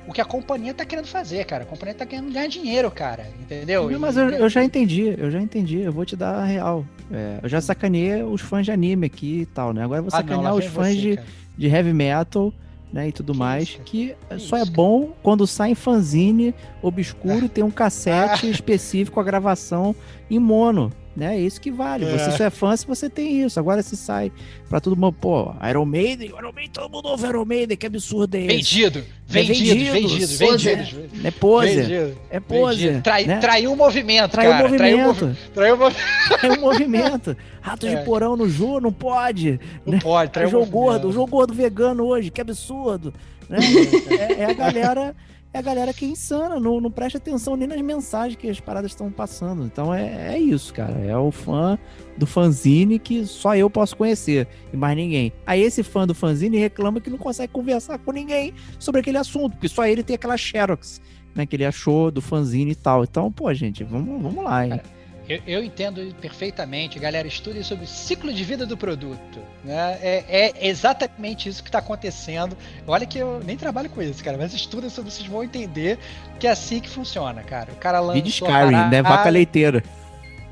o 0.07 0.13
que 0.13 0.21
a 0.21 0.25
companhia 0.25 0.73
tá 0.73 0.85
querendo 0.87 1.07
fazer, 1.07 1.45
cara. 1.45 1.65
A 1.65 1.67
companhia 1.67 1.95
tá 1.95 2.07
querendo 2.07 2.33
ganhar 2.33 2.49
dinheiro, 2.49 2.91
cara. 2.91 3.27
Entendeu? 3.39 3.91
Não, 3.91 4.01
mas 4.01 4.17
eu, 4.17 4.31
eu 4.31 4.49
já 4.49 4.65
entendi, 4.65 5.15
eu 5.19 5.31
já 5.31 5.41
entendi, 5.41 5.81
eu 5.81 5.93
vou 5.93 6.05
te 6.07 6.17
dar 6.17 6.37
a 6.37 6.45
real. 6.45 6.85
É, 7.13 7.41
eu 7.43 7.49
já 7.49 7.61
sacaneei 7.61 8.23
os 8.23 8.41
fãs 8.41 8.65
de 8.65 8.73
anime 8.73 9.07
aqui 9.07 9.41
e 9.43 9.47
tal, 9.47 9.73
né? 9.75 9.85
Agora 9.85 9.99
eu 10.01 10.05
vou 10.05 10.11
Ah, 10.15 10.23
não, 10.23 10.29
sacanear 10.29 10.55
os 10.55 10.65
fãs 10.65 10.95
você, 10.95 11.01
de, 11.01 11.17
cara. 11.17 11.29
de 11.59 11.67
heavy 11.67 11.93
metal, 11.93 12.53
né? 12.91 13.09
E 13.09 13.13
tudo 13.13 13.33
Que 13.35 13.39
mais, 13.39 13.69
isso, 13.69 13.81
que 13.85 14.15
só 14.39 14.57
é 14.57 14.61
cara. 14.61 14.71
bom 14.73 15.13
quando 15.23 15.47
sai 15.47 15.73
em 15.73 15.75
fanzine 15.75 16.55
obscuro 16.81 17.45
e 17.45 17.49
tem 17.51 17.63
um 17.63 17.71
cassete 17.71 18.49
específico 18.51 19.21
a 19.21 19.23
gravação 19.25 19.95
em 20.31 20.39
mono. 20.39 20.91
Né? 21.17 21.37
É 21.37 21.41
isso 21.41 21.61
que 21.61 21.71
vale. 21.71 22.05
É. 22.05 22.17
Você 22.17 22.31
só 22.37 22.45
é 22.45 22.51
fã 22.51 22.77
se 22.77 22.87
você 22.87 23.11
tem 23.11 23.43
isso. 23.43 23.59
Agora 23.59 23.83
se 23.83 23.97
sai 23.97 24.31
pra 24.69 24.79
todo 24.81 24.95
mundo, 24.97 25.13
pô, 25.21 25.53
Iron 25.69 25.85
Maiden, 25.85 26.29
Iron 26.29 26.53
Maiden, 26.53 26.71
todo 26.73 26.93
mundo 26.93 27.07
ouve 27.09 27.27
Iron 27.27 27.45
Maiden, 27.45 27.77
que 27.77 27.87
absurdo 27.87 28.37
é 28.37 28.41
esse? 28.43 28.55
Vendido, 28.55 29.05
vendido, 29.27 29.59
vendido, 29.59 29.93
vendido, 30.29 30.39
poser. 30.39 30.77
vendido. 30.79 31.01
É 31.25 31.31
Vendido, 31.31 32.19
é 32.31 32.41
vendido. 32.41 33.03
Trai, 33.03 33.25
né? 33.25 33.39
Traiu 33.39 33.73
o 33.73 33.77
movimento, 33.77 34.31
Traiu 34.31 34.51
o 34.51 34.53
cara. 34.53 34.69
Traiu 34.77 34.97
o 34.99 35.01
movimento. 35.03 35.25
movi- 35.27 35.39
Traiu 35.55 35.75
o 35.75 35.79
movimento. 35.79 35.99
É 36.43 36.53
um 36.53 36.61
movimento. 36.61 37.37
Rato 37.61 37.87
É. 37.87 37.95
de 37.97 38.05
porão 38.05 38.37
no 38.37 38.49
Ju, 38.49 38.79
não 38.81 38.93
pode. 38.93 39.59
Não 39.85 39.99
pode, 39.99 40.31
traiu 40.31 40.49
o 40.49 40.51
jogo 40.53 40.67
gordo, 40.67 41.11
jogo 41.13 41.27
gordo 41.31 41.53
vegano 41.53 42.05
hoje, 42.05 42.31
que 42.31 42.41
absurdo. 42.41 43.13
Né? 43.49 43.59
é, 44.39 44.43
é 44.43 44.45
a 44.45 44.53
galera, 44.53 45.17
é 45.53 45.59
a 45.59 45.63
galera 45.63 45.95
que 45.95 46.05
é 46.05 46.09
insana, 46.09 46.61
não, 46.61 46.81
não 46.81 46.91
presta 46.91 47.19
atenção 47.19 47.57
nem 47.57 47.67
nas 47.67 47.81
mensagens 47.81 48.37
que 48.37 48.49
as 48.49 48.61
paradas 48.61 48.91
estão 48.91 49.11
passando. 49.11 49.65
Então 49.65 49.95
é, 49.95 50.35
é 50.35 50.39
isso, 50.39 50.73
cara. 50.75 50.99
É 51.01 51.17
o 51.17 51.31
fã 51.31 51.79
do 52.17 52.27
fanzine 52.27 52.99
que 52.99 53.25
só 53.25 53.57
eu 53.57 53.71
posso 53.71 53.97
conhecer 53.97 54.47
e 54.73 54.77
mais 54.77 54.97
ninguém. 54.97 55.33
Aí 55.47 55.63
esse 55.63 55.83
fã 55.83 56.07
do 56.07 56.15
fanzine 56.15 56.59
reclama 56.59 57.01
que 57.01 57.09
não 57.09 57.19
consegue 57.19 57.53
conversar 57.53 57.99
com 57.99 58.13
ninguém 58.13 58.53
sobre 58.79 59.01
aquele 59.01 59.19
assunto, 59.19 59.53
porque 59.53 59.69
só 59.69 59.87
ele 59.87 60.03
tem 60.03 60.15
aquela 60.17 60.37
xerox. 60.37 61.01
Né, 61.35 61.47
que 61.47 61.55
ele 61.55 61.65
achou 61.65 62.11
do 62.11 62.21
fanzine 62.21 62.73
e 62.73 62.75
tal. 62.75 63.05
Então, 63.05 63.31
pô, 63.31 63.53
gente, 63.55 63.85
vamos, 63.85 64.21
vamos 64.21 64.43
lá, 64.43 64.67
hein? 64.67 64.81
Eu, 65.29 65.41
eu 65.47 65.63
entendo 65.63 66.15
perfeitamente, 66.21 66.99
galera. 66.99 67.29
Estudem 67.29 67.63
sobre 67.63 67.85
o 67.85 67.89
ciclo 67.89 68.33
de 68.33 68.43
vida 68.43 68.65
do 68.65 68.77
produto. 68.77 69.41
Né? 69.63 69.99
É, 70.01 70.25
é 70.29 70.67
exatamente 70.69 71.49
isso 71.49 71.63
que 71.63 71.69
está 71.69 71.81
acontecendo. 71.81 72.57
Olha 72.87 73.05
que 73.05 73.19
eu 73.19 73.41
nem 73.45 73.57
trabalho 73.57 73.91
com 73.91 74.01
isso, 74.01 74.25
cara, 74.25 74.39
mas 74.39 74.55
estudem 74.55 74.89
sobre 74.89 75.11
vocês 75.11 75.27
vão 75.27 75.45
entender 75.45 75.99
que 76.41 76.47
é 76.47 76.51
assim 76.51 76.81
que 76.81 76.89
funciona, 76.89 77.43
cara. 77.43 77.73
O 77.73 77.77
cara 77.77 78.01
lança. 78.01 78.15
Vídeo 78.15 78.31
Skyrim, 78.31 78.89
né? 78.91 79.03
Vaca 79.03 79.29
leiteira. 79.29 79.83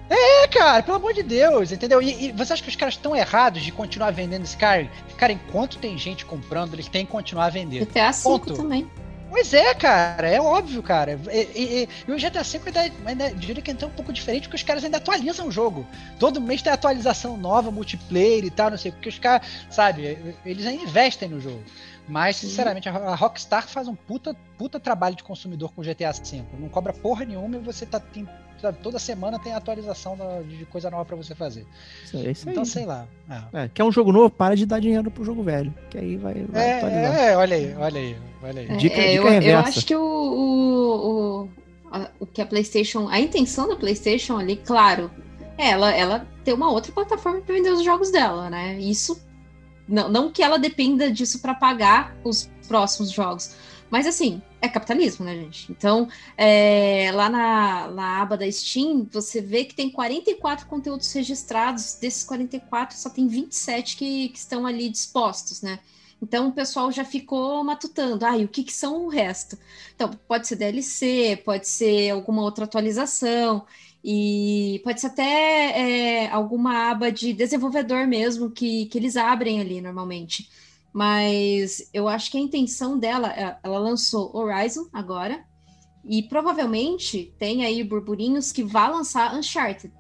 É, 0.09 0.47
cara, 0.47 0.83
pelo 0.83 0.99
amor 0.99 1.13
de 1.15 1.23
Deus, 1.23 1.73
entendeu? 1.73 2.01
E, 2.01 2.27
e 2.27 2.33
você 2.33 2.53
acha 2.53 2.63
que 2.63 2.69
os 2.69 2.77
caras 2.77 2.95
estão 2.95 3.17
errados 3.17 3.63
de 3.63 3.73
continuar 3.73 4.13
vendendo 4.13 4.45
Skyrim? 4.45 4.89
Cara, 5.17 5.33
enquanto 5.33 5.79
tem 5.79 5.99
gente 5.99 6.25
comprando, 6.25 6.75
eles 6.75 6.87
têm 6.87 7.05
que 7.05 7.11
continuar 7.11 7.47
a 7.47 7.51
vender. 7.51 7.81
GTA 7.81 8.13
V 8.13 8.23
Ponto. 8.23 8.55
também. 8.55 8.89
Pois 9.37 9.53
é, 9.53 9.75
cara, 9.75 10.27
é 10.31 10.41
óbvio, 10.41 10.83
cara. 10.83 11.21
E, 11.31 11.83
e- 11.85 11.89
e 12.09 12.11
o 12.11 12.17
GTA 12.19 12.43
V 12.43 12.59
ainda, 12.75 12.95
ainda 13.05 13.35
diria 13.35 13.63
que 13.63 13.71
é 13.71 13.87
um 13.87 13.91
pouco 13.91 14.11
diferente, 14.11 14.45
porque 14.45 14.57
os 14.57 14.63
caras 14.63 14.83
ainda 14.83 14.97
atualizam 14.97 15.49
o 15.49 15.53
jogo. 15.53 15.87
Todo 16.19 16.41
mês 16.41 16.63
tem 16.63 16.73
atualização 16.73 17.37
nova, 17.37 17.71
multiplayer 17.71 18.47
e 18.47 18.51
tal, 18.51 18.71
não 18.71 18.79
sei, 18.79 18.93
porque 18.93 19.11
os 19.11 19.19
caras, 19.19 19.47
sabe, 19.69 20.35
eles 20.43 20.65
ainda 20.65 20.83
investem 20.85 21.29
no 21.29 21.39
jogo. 21.39 21.63
Mas, 22.09 22.37
sinceramente, 22.37 22.89
a 22.89 23.15
Rockstar 23.15 23.69
faz 23.69 23.87
um 23.89 23.95
puta, 23.95 24.35
puta 24.57 24.81
trabalho 24.81 25.15
de 25.17 25.23
consumidor 25.23 25.71
com 25.75 25.83
o 25.83 25.85
GTA 25.85 26.13
V. 26.13 26.43
Não 26.59 26.71
cobra 26.71 26.95
porra 26.95 27.27
nenhuma 27.27 27.57
e 27.57 27.61
você 27.61 27.85
tá. 27.85 28.01
Tem, 28.01 28.27
sabe, 28.61 28.79
toda 28.83 28.99
semana 28.99 29.39
tem 29.39 29.53
atualização 29.55 30.17
da- 30.17 30.43
de 30.43 30.65
coisa 30.67 30.91
nova 30.91 31.05
pra 31.05 31.17
você 31.17 31.35
fazer. 31.35 31.67
Isso, 32.05 32.17
é 32.17 32.31
isso 32.31 32.49
aí. 32.49 32.53
Então, 32.53 32.65
sei 32.65 32.87
lá. 32.87 33.07
É. 33.53 33.65
É, 33.65 33.71
quer 33.73 33.85
um 33.85 33.93
jogo 33.93 34.13
novo, 34.13 34.31
para 34.31 34.55
de 34.55 34.65
dar 34.67 34.81
dinheiro 34.81 35.11
pro 35.11 35.25
jogo 35.25 35.43
velho. 35.43 35.73
Que 35.91 35.99
aí 35.99 36.17
vai, 36.17 36.35
vai 36.49 36.79
atualizar. 36.79 37.15
É, 37.19 37.33
é, 37.33 37.37
olha 37.37 37.57
aí, 37.57 37.75
olha 37.79 38.01
aí, 38.01 38.17
olha 38.43 38.61
aí. 38.63 38.77
Dica- 38.77 38.97
É, 39.01 39.13
dica 39.13 39.29
eu, 39.35 39.43
eu 39.43 39.59
acho 39.59 39.85
que 39.87 39.95
o, 39.97 40.01
o, 40.01 41.11
o, 41.45 41.49
a- 41.91 42.11
o 42.21 42.27
que 42.27 42.41
a 42.41 42.47
PlayStation, 42.47 43.09
a 43.09 43.21
intenção 43.21 43.69
da 43.69 43.77
PlayStation 43.77 44.37
ali, 44.39 44.57
claro, 44.57 45.11
é 45.59 45.71
ela, 45.71 45.91
ela 45.93 46.27
ter 46.45 46.53
uma 46.53 46.71
outra 46.71 46.93
plataforma 46.93 47.41
para 47.41 47.55
vender 47.55 47.71
os 47.71 47.85
jogos 47.85 48.11
dela, 48.11 48.49
né? 48.51 48.79
Isso 48.79 49.21
não, 49.89 50.09
não 50.09 50.31
que 50.31 50.43
ela 50.43 50.59
dependa 50.59 51.11
disso 51.11 51.41
para 51.41 51.55
pagar 51.55 52.17
os 52.25 52.49
próximos 52.69 53.11
jogos, 53.11 53.55
mas 53.91 54.07
assim 54.07 54.43
é 54.61 54.69
capitalismo, 54.69 55.25
né, 55.25 55.35
gente? 55.37 55.71
Então 55.71 56.09
é, 56.37 57.11
lá 57.15 57.29
na, 57.29 57.89
na 57.91 58.23
aba 58.23 58.37
da 58.37 58.51
Steam 58.51 59.07
você 59.11 59.41
vê 59.41 59.65
que 59.65 59.75
tem 59.75 59.91
44 59.91 60.67
conteúdos 60.67 61.13
registrados, 61.13 61.95
desses 61.95 62.25
44 62.25 62.97
só 62.97 63.11
tem 63.11 63.27
27 63.27 63.97
que, 63.97 64.29
que 64.31 64.39
estão 64.39 64.67
ali 64.67 64.89
dispostos, 64.89 65.63
né? 65.63 65.79
Então 66.21 66.49
o 66.49 66.53
pessoal 66.53 66.91
já 66.91 67.05
ficou 67.05 67.63
matutando. 67.63 68.25
Ah, 68.25 68.39
e 68.39 68.45
o 68.45 68.49
que, 68.49 68.65
que 68.65 68.73
são 68.73 69.05
o 69.05 69.09
resto? 69.09 69.59
Então, 69.95 70.11
pode 70.27 70.49
ser 70.49 70.57
DLC, 70.57 71.43
pode 71.45 71.69
ser 71.69 72.09
alguma 72.09 72.41
outra 72.41 72.65
atualização, 72.65 73.67
e 74.09 74.81
pode 74.85 75.01
ser 75.01 75.09
até 75.09 76.23
é, 76.25 76.31
alguma 76.31 76.91
aba 76.93 77.11
de 77.11 77.33
desenvolvedor 77.33 78.07
mesmo 78.07 78.53
que, 78.53 78.87
que 78.87 78.97
eles 78.97 79.17
abrem 79.17 79.61
ali 79.61 79.81
normalmente. 79.81 80.49
Mas 80.97 81.91
eu 81.93 82.09
acho 82.09 82.31
que 82.31 82.39
a 82.39 82.41
intenção 82.41 82.99
dela, 82.99 83.29
é- 83.31 83.59
ela 83.63 83.79
lançou 83.79 84.35
Horizon 84.35 84.87
agora, 84.91 85.45
e 86.03 86.23
provavelmente 86.23 87.35
tem 87.39 87.67
aí 87.67 87.85
burburinhos 87.85 88.51
que 88.51 88.63
vai 88.63 88.91
lançar 88.91 89.35
Uncharted. 89.35 89.93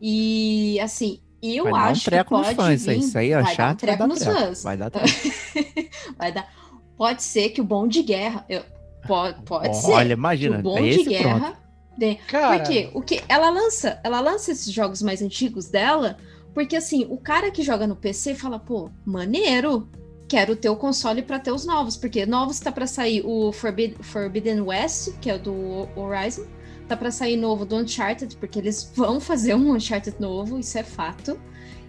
E 0.00 0.78
assim, 0.80 1.20
eu 1.42 1.64
vai 1.64 1.72
dar 1.72 1.78
um 1.78 1.82
acho 1.90 2.00
que 2.04 2.10
treco 2.10 2.36
nos 2.38 2.46
pode 2.46 2.56
fãs, 2.56 2.80
isso 2.82 2.90
aí. 2.90 2.98
vir- 3.00 3.04
Isso 3.04 3.18
aí, 3.18 3.30
vai 3.30 3.42
dar 3.42 3.48
um 3.48 3.52
Uncharted, 3.52 3.86
vai 3.86 3.96
treco 3.96 3.98
dar 3.98 4.06
nos 4.06 4.18
treco. 4.20 4.38
fãs. 4.38 4.62
Vai 4.62 4.76
dar 4.76 4.90
treco. 4.92 5.08
Vai 6.16 6.32
dar. 6.32 6.52
Pode 6.96 7.22
ser 7.24 7.48
que 7.50 7.60
o 7.60 7.64
bom 7.64 7.88
de 7.88 8.02
guerra. 8.04 8.44
eu- 8.48 8.62
pode 9.08 9.42
pode 9.42 9.76
ser. 9.76 9.90
Olha, 9.90 10.06
que 10.06 10.12
imagina, 10.12 10.58
o 10.60 10.62
bom 10.62 10.78
é 10.78 10.88
de 10.88 11.02
guerra. 11.02 11.58
Cara, 12.28 12.58
Porque 12.58 12.90
o 12.94 13.00
que 13.02 13.24
ela 13.28 13.50
lança, 13.50 13.98
ela 14.04 14.20
lança 14.20 14.52
esses 14.52 14.72
jogos 14.72 15.02
mais 15.02 15.20
antigos 15.20 15.68
dela, 15.68 16.16
porque 16.56 16.74
assim, 16.74 17.06
o 17.10 17.18
cara 17.18 17.50
que 17.50 17.62
joga 17.62 17.86
no 17.86 17.94
PC 17.94 18.34
fala, 18.34 18.58
pô, 18.58 18.88
maneiro. 19.04 19.90
Quero 20.26 20.56
ter 20.56 20.70
o 20.70 20.74
console 20.74 21.20
para 21.20 21.38
ter 21.38 21.52
os 21.52 21.66
novos, 21.66 21.98
porque 21.98 22.24
novos 22.24 22.58
tá 22.58 22.72
para 22.72 22.86
sair 22.86 23.22
o 23.26 23.52
Forbid- 23.52 23.98
Forbidden 24.00 24.62
West, 24.62 25.18
que 25.20 25.28
é 25.28 25.36
do 25.36 25.86
Horizon, 25.94 26.46
tá 26.88 26.96
para 26.96 27.10
sair 27.10 27.36
novo 27.36 27.66
do 27.66 27.76
Uncharted, 27.76 28.34
porque 28.38 28.58
eles 28.58 28.90
vão 28.94 29.20
fazer 29.20 29.54
um 29.54 29.74
Uncharted 29.74 30.18
novo, 30.18 30.58
isso 30.58 30.78
é 30.78 30.82
fato. 30.82 31.38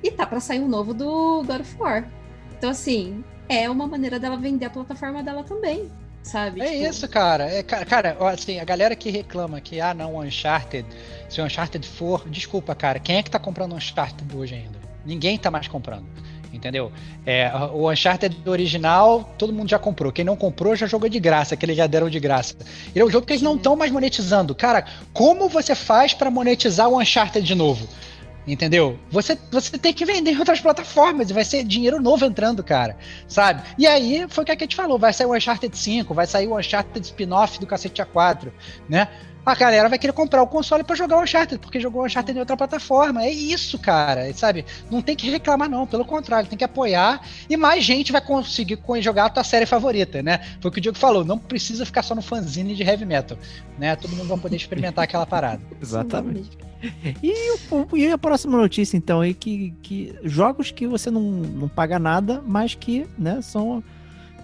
E 0.03 0.11
tá 0.11 0.26
para 0.26 0.41
sair 0.41 0.60
um 0.60 0.68
novo 0.68 0.94
do 0.94 1.44
God 1.44 1.61
of 1.61 1.77
War. 1.80 2.11
Então 2.57 2.69
assim, 2.69 3.23
é 3.48 3.69
uma 3.69 3.88
maneira 3.88 4.19
dela 4.19 4.35
vender 4.35 4.65
a 4.65 4.69
plataforma 4.69 5.23
dela 5.23 5.45
também, 5.45 5.89
sabe? 6.27 6.61
É 6.61 6.65
Tipo, 6.71 6.83
isso, 6.89 7.07
cara. 7.07 7.45
É, 7.49 7.63
ca- 7.63 7.85
cara, 7.85 8.17
assim, 8.31 8.59
a 8.59 8.65
galera 8.65 8.95
que 8.95 9.09
reclama 9.09 9.59
que, 9.61 9.79
ah, 9.81 9.93
não, 9.93 10.15
o 10.15 10.21
Uncharted, 10.21 10.85
se 11.29 11.41
o 11.41 11.45
Uncharted 11.45 11.87
for. 11.87 12.27
Desculpa, 12.29 12.75
cara, 12.75 12.99
quem 12.99 13.17
é 13.17 13.23
que 13.23 13.31
tá 13.31 13.39
comprando 13.39 13.73
Uncharted 13.75 14.35
hoje 14.35 14.55
ainda? 14.55 14.77
Ninguém 15.05 15.37
tá 15.37 15.49
mais 15.49 15.67
comprando. 15.67 16.05
Entendeu? 16.53 16.91
É, 17.25 17.51
o 17.73 17.91
Uncharted 17.91 18.35
original, 18.49 19.33
todo 19.37 19.51
mundo 19.53 19.69
já 19.69 19.77
comprou. 19.77 20.11
Quem 20.11 20.23
não 20.25 20.35
comprou 20.35 20.75
já 20.75 20.87
jogou 20.87 21.09
de 21.09 21.19
graça, 21.19 21.55
que 21.57 21.65
eles 21.65 21.75
já 21.77 21.85
deram 21.85 22.09
de 22.09 22.19
graça. 22.19 22.55
Ele 22.95 23.01
é 23.03 23.05
um 23.05 23.09
jogo 23.11 23.25
que 23.27 23.33
eles 23.33 23.41
não 23.43 23.55
estão 23.57 23.75
mais 23.75 23.91
monetizando. 23.91 24.55
Cara, 24.55 24.85
como 25.13 25.49
você 25.49 25.75
faz 25.75 26.13
pra 26.13 26.31
monetizar 26.31 26.87
o 26.89 26.99
Uncharted 26.99 27.45
de 27.45 27.53
novo? 27.53 27.87
Entendeu? 28.47 28.97
Você, 29.11 29.37
você 29.51 29.77
tem 29.77 29.93
que 29.93 30.05
vender 30.05 30.31
em 30.31 30.39
outras 30.39 30.61
plataformas 30.61 31.29
e 31.29 31.33
vai 31.33 31.43
ser 31.43 31.65
dinheiro 31.65 32.01
novo 32.01 32.25
entrando, 32.25 32.63
cara. 32.63 32.97
Sabe? 33.27 33.61
E 33.77 33.85
aí 33.85 34.25
foi 34.29 34.43
o 34.43 34.45
que 34.45 34.51
a 34.51 34.57
gente 34.57 34.75
falou: 34.75 34.97
vai 34.97 35.11
sair 35.11 35.27
o 35.27 35.35
Uncharted 35.35 35.77
5, 35.77 36.13
vai 36.13 36.25
sair 36.25 36.47
o 36.47 36.57
Uncharted 36.57 37.05
spin-off 37.05 37.59
do 37.59 37.67
Cacete 37.67 38.01
A4, 38.01 38.51
né? 38.87 39.09
A 39.47 39.55
galera 39.55 39.87
vai 39.87 39.97
querer 39.97 40.11
comprar 40.11 40.43
o 40.43 40.47
console 40.47 40.83
pra 40.83 40.93
jogar 40.93 41.15
o 41.17 41.23
Uncharted, 41.23 41.57
porque 41.61 41.79
jogou 41.79 42.01
o 42.01 42.05
Uncharted 42.05 42.35
em 42.35 42.39
outra 42.41 42.57
plataforma. 42.57 43.23
É 43.23 43.31
isso, 43.31 43.79
cara. 43.79 44.31
Sabe? 44.33 44.65
Não 44.91 45.01
tem 45.01 45.15
que 45.15 45.29
reclamar, 45.29 45.69
não. 45.69 45.87
Pelo 45.87 46.03
contrário, 46.03 46.49
tem 46.49 46.57
que 46.57 46.65
apoiar 46.65 47.21
e 47.49 47.55
mais 47.55 47.81
gente 47.81 48.11
vai 48.11 48.19
conseguir 48.19 48.75
co- 48.75 48.99
jogar 49.01 49.27
a 49.27 49.29
tua 49.29 49.45
série 49.45 49.65
favorita, 49.65 50.21
né? 50.21 50.41
Foi 50.59 50.69
o 50.69 50.71
que 50.73 50.79
o 50.79 50.81
Diego 50.81 50.97
falou: 50.97 51.23
não 51.23 51.39
precisa 51.39 51.85
ficar 51.85 52.03
só 52.03 52.13
no 52.13 52.21
fanzine 52.21 52.75
de 52.75 52.83
heavy 52.83 53.05
metal, 53.05 53.37
né? 53.79 53.95
Todo 53.95 54.11
mundo 54.17 54.27
vai 54.27 54.37
poder 54.37 54.57
experimentar 54.57 55.05
aquela 55.05 55.25
parada. 55.25 55.61
Exatamente. 55.81 56.49
E, 57.23 57.51
o- 57.71 57.95
e 57.97 58.11
a 58.11 58.17
próxima 58.17 58.57
notícia, 58.57 58.97
então, 58.97 59.21
aí 59.21 59.33
que, 59.33 59.73
que 59.81 60.13
jogos 60.23 60.71
que 60.71 60.85
você 60.85 61.09
não, 61.09 61.21
não 61.21 61.69
paga 61.69 61.97
nada, 61.97 62.43
mas 62.45 62.75
que 62.75 63.07
né, 63.17 63.41
são 63.41 63.81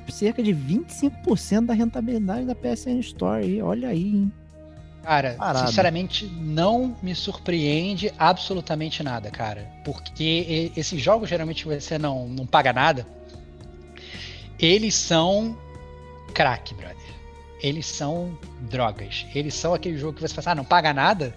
cerca 0.09 0.41
de 0.41 0.53
25% 0.53 1.65
da 1.65 1.73
rentabilidade 1.73 2.45
da 2.45 2.55
PSN 2.55 2.99
Store. 3.01 3.43
aí. 3.43 3.61
olha 3.61 3.89
aí, 3.89 4.01
hein? 4.15 4.31
Cara, 5.03 5.35
Parado. 5.37 5.67
sinceramente, 5.67 6.25
não 6.25 6.95
me 7.03 7.13
surpreende 7.13 8.13
absolutamente 8.17 9.03
nada, 9.03 9.29
cara. 9.29 9.69
Porque 9.83 10.71
esses 10.77 11.01
jogos, 11.01 11.29
geralmente, 11.29 11.65
você 11.65 11.97
não, 11.97 12.27
não 12.27 12.45
paga 12.45 12.71
nada. 12.71 13.05
Eles 14.57 14.95
são 14.95 15.57
crack, 16.33 16.73
brother. 16.73 16.95
eles 17.61 17.85
são 17.85 18.37
drogas. 18.69 19.25
Eles 19.33 19.53
são 19.53 19.73
aquele 19.73 19.97
jogo 19.97 20.13
que 20.13 20.21
você 20.21 20.33
fala, 20.41 20.51
ah, 20.51 20.55
não 20.55 20.65
paga 20.65 20.93
nada, 20.93 21.33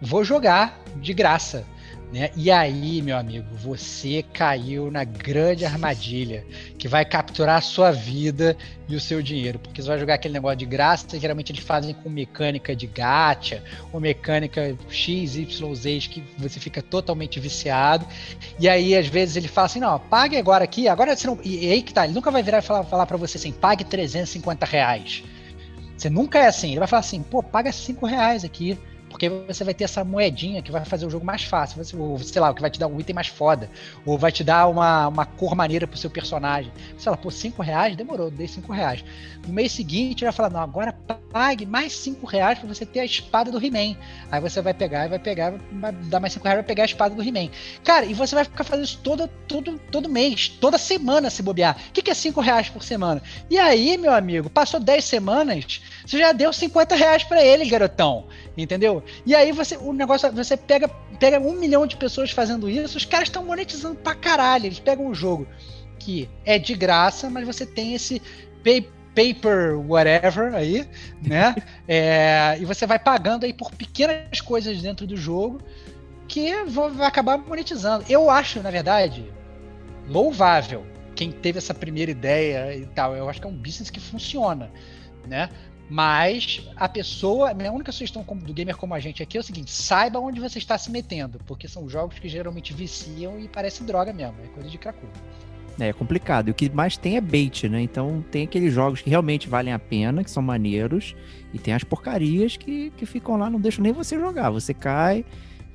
vou 0.00 0.24
jogar 0.24 0.80
de 0.96 1.12
graça. 1.14 1.64
Né? 2.12 2.30
E 2.34 2.50
aí, 2.50 3.02
meu 3.02 3.18
amigo, 3.18 3.46
você 3.54 4.24
caiu 4.32 4.90
na 4.90 5.04
grande 5.04 5.66
armadilha 5.66 6.42
que 6.78 6.88
vai 6.88 7.04
capturar 7.04 7.58
a 7.58 7.60
sua 7.60 7.90
vida 7.90 8.56
e 8.88 8.96
o 8.96 9.00
seu 9.00 9.20
dinheiro. 9.20 9.58
Porque 9.58 9.82
você 9.82 9.88
vai 9.88 9.98
jogar 9.98 10.14
aquele 10.14 10.32
negócio 10.32 10.56
de 10.56 10.64
graça, 10.64 11.20
geralmente 11.20 11.52
eles 11.52 11.62
fazem 11.62 11.92
com 11.92 12.08
mecânica 12.08 12.74
de 12.74 12.86
gacha 12.86 13.62
ou 13.92 14.00
mecânica 14.00 14.74
X, 14.88 15.36
Y, 15.36 15.74
Z, 15.74 15.98
que 16.10 16.24
você 16.38 16.58
fica 16.58 16.80
totalmente 16.80 17.38
viciado. 17.38 18.06
E 18.58 18.66
aí, 18.68 18.96
às 18.96 19.06
vezes, 19.06 19.36
ele 19.36 19.48
fala 19.48 19.66
assim: 19.66 19.80
não, 19.80 19.98
pague 19.98 20.38
agora 20.38 20.64
aqui, 20.64 20.88
agora 20.88 21.14
você 21.14 21.26
não. 21.26 21.38
E 21.44 21.70
aí 21.70 21.82
que 21.82 21.92
tá, 21.92 22.04
ele 22.04 22.14
nunca 22.14 22.30
vai 22.30 22.42
virar 22.42 22.58
e 22.58 22.62
falar, 22.62 22.84
falar 22.84 23.04
para 23.04 23.18
você 23.18 23.36
assim: 23.36 23.52
pague 23.52 23.84
350 23.84 24.64
reais. 24.64 25.22
Você 25.94 26.08
nunca 26.08 26.38
é 26.38 26.46
assim. 26.46 26.70
Ele 26.70 26.78
vai 26.78 26.88
falar 26.88 27.00
assim: 27.00 27.22
pô, 27.22 27.42
paga 27.42 27.70
5 27.70 28.06
reais 28.06 28.44
aqui. 28.44 28.78
Porque 29.18 29.28
você 29.28 29.64
vai 29.64 29.74
ter 29.74 29.82
essa 29.82 30.04
moedinha 30.04 30.62
que 30.62 30.70
vai 30.70 30.84
fazer 30.84 31.04
o 31.04 31.10
jogo 31.10 31.26
mais 31.26 31.42
fácil. 31.42 31.82
Você, 31.82 31.96
ou, 31.96 32.16
sei 32.20 32.40
lá, 32.40 32.54
que 32.54 32.60
vai 32.60 32.70
te 32.70 32.78
dar 32.78 32.86
um 32.86 33.00
item 33.00 33.16
mais 33.16 33.26
foda. 33.26 33.68
Ou 34.06 34.16
vai 34.16 34.30
te 34.30 34.44
dar 34.44 34.68
uma, 34.68 35.08
uma 35.08 35.26
cor 35.26 35.56
maneira 35.56 35.88
pro 35.88 35.98
seu 35.98 36.08
personagem. 36.08 36.70
Sei 36.96 37.10
lá, 37.10 37.16
por 37.16 37.32
5 37.32 37.60
reais, 37.60 37.96
demorou, 37.96 38.30
dei 38.30 38.46
5 38.46 38.72
reais. 38.72 39.04
No 39.44 39.52
mês 39.52 39.72
seguinte, 39.72 40.22
vai 40.22 40.32
falar, 40.32 40.50
não, 40.50 40.60
agora 40.60 40.92
pague 41.32 41.66
mais 41.66 41.94
5 41.94 42.24
reais 42.26 42.60
pra 42.60 42.68
você 42.68 42.86
ter 42.86 43.00
a 43.00 43.04
espada 43.04 43.50
do 43.50 43.58
He-Man. 43.58 43.96
Aí 44.30 44.40
você 44.40 44.62
vai 44.62 44.72
pegar 44.72 45.06
e 45.06 45.08
vai 45.08 45.18
pegar, 45.18 45.54
vai 45.72 45.90
dar 45.92 46.20
mais 46.20 46.32
5 46.34 46.44
reais 46.44 46.58
pra 46.60 46.66
pegar 46.68 46.84
a 46.84 46.86
espada 46.86 47.12
do 47.12 47.22
He-Man. 47.22 47.50
Cara, 47.82 48.06
e 48.06 48.14
você 48.14 48.36
vai 48.36 48.44
ficar 48.44 48.62
fazendo 48.62 48.84
isso 48.84 49.00
todo, 49.02 49.26
todo, 49.48 49.80
todo 49.90 50.08
mês, 50.08 50.48
toda 50.48 50.78
semana 50.78 51.28
se 51.28 51.42
bobear. 51.42 51.76
O 51.88 51.92
que, 51.92 52.02
que 52.02 52.10
é 52.12 52.14
5 52.14 52.40
reais 52.40 52.68
por 52.68 52.84
semana? 52.84 53.20
E 53.50 53.58
aí, 53.58 53.98
meu 53.98 54.12
amigo, 54.12 54.48
passou 54.48 54.78
10 54.78 55.04
semanas, 55.04 55.80
você 56.06 56.18
já 56.18 56.30
deu 56.30 56.52
50 56.52 56.94
reais 56.94 57.24
pra 57.24 57.44
ele, 57.44 57.68
garotão. 57.68 58.26
Entendeu? 58.56 59.04
E 59.24 59.34
aí 59.34 59.52
você, 59.52 59.76
o 59.76 59.92
negócio, 59.92 60.30
você 60.32 60.56
pega, 60.56 60.88
pega 61.18 61.38
um 61.38 61.52
milhão 61.52 61.86
de 61.86 61.96
pessoas 61.96 62.30
fazendo 62.30 62.68
isso, 62.68 62.96
os 62.96 63.04
caras 63.04 63.28
estão 63.28 63.44
monetizando 63.44 63.96
pra 63.96 64.14
caralho. 64.14 64.66
Eles 64.66 64.80
pegam 64.80 65.06
um 65.06 65.14
jogo 65.14 65.46
que 65.98 66.28
é 66.44 66.58
de 66.58 66.74
graça, 66.74 67.28
mas 67.28 67.46
você 67.46 67.66
tem 67.66 67.94
esse 67.94 68.22
pay, 68.62 68.88
paper 69.14 69.78
whatever 69.78 70.54
aí, 70.54 70.88
né? 71.22 71.54
é, 71.88 72.56
e 72.60 72.64
você 72.64 72.86
vai 72.86 72.98
pagando 72.98 73.44
aí 73.44 73.52
por 73.52 73.70
pequenas 73.72 74.40
coisas 74.40 74.80
dentro 74.80 75.06
do 75.06 75.16
jogo 75.16 75.60
que 76.28 76.52
vai 76.64 77.08
acabar 77.08 77.38
monetizando. 77.38 78.04
Eu 78.08 78.30
acho, 78.30 78.62
na 78.62 78.70
verdade, 78.70 79.24
louvável 80.06 80.86
quem 81.14 81.32
teve 81.32 81.58
essa 81.58 81.74
primeira 81.74 82.10
ideia 82.10 82.76
e 82.76 82.86
tal. 82.86 83.16
Eu 83.16 83.28
acho 83.28 83.40
que 83.40 83.46
é 83.46 83.50
um 83.50 83.56
business 83.56 83.90
que 83.90 83.98
funciona, 83.98 84.70
né? 85.26 85.48
Mas 85.90 86.68
a 86.76 86.88
pessoa, 86.88 87.50
a 87.50 87.54
minha 87.54 87.72
única 87.72 87.90
sugestão 87.90 88.22
do 88.22 88.52
gamer 88.52 88.76
como 88.76 88.94
a 88.94 89.00
gente 89.00 89.22
aqui 89.22 89.38
é 89.38 89.40
o 89.40 89.44
seguinte: 89.44 89.70
saiba 89.70 90.18
onde 90.18 90.40
você 90.40 90.58
está 90.58 90.76
se 90.76 90.90
metendo, 90.90 91.38
porque 91.46 91.66
são 91.66 91.88
jogos 91.88 92.18
que 92.18 92.28
geralmente 92.28 92.74
viciam 92.74 93.40
e 93.40 93.48
parecem 93.48 93.86
droga 93.86 94.12
mesmo, 94.12 94.34
é 94.44 94.48
coisa 94.48 94.68
de 94.68 94.76
cracudo. 94.76 95.12
É, 95.80 95.88
é 95.88 95.92
complicado. 95.92 96.48
E 96.48 96.50
o 96.50 96.54
que 96.54 96.68
mais 96.68 96.96
tem 96.96 97.16
é 97.16 97.20
bait, 97.20 97.68
né? 97.68 97.80
Então 97.80 98.22
tem 98.30 98.44
aqueles 98.44 98.72
jogos 98.72 99.00
que 99.00 99.08
realmente 99.08 99.48
valem 99.48 99.72
a 99.72 99.78
pena, 99.78 100.22
que 100.22 100.30
são 100.30 100.42
maneiros, 100.42 101.14
e 101.54 101.58
tem 101.58 101.72
as 101.72 101.84
porcarias 101.84 102.56
que, 102.56 102.90
que 102.90 103.06
ficam 103.06 103.36
lá, 103.36 103.48
não 103.48 103.60
deixam 103.60 103.82
nem 103.82 103.92
você 103.92 104.18
jogar. 104.18 104.50
Você 104.50 104.74
cai 104.74 105.24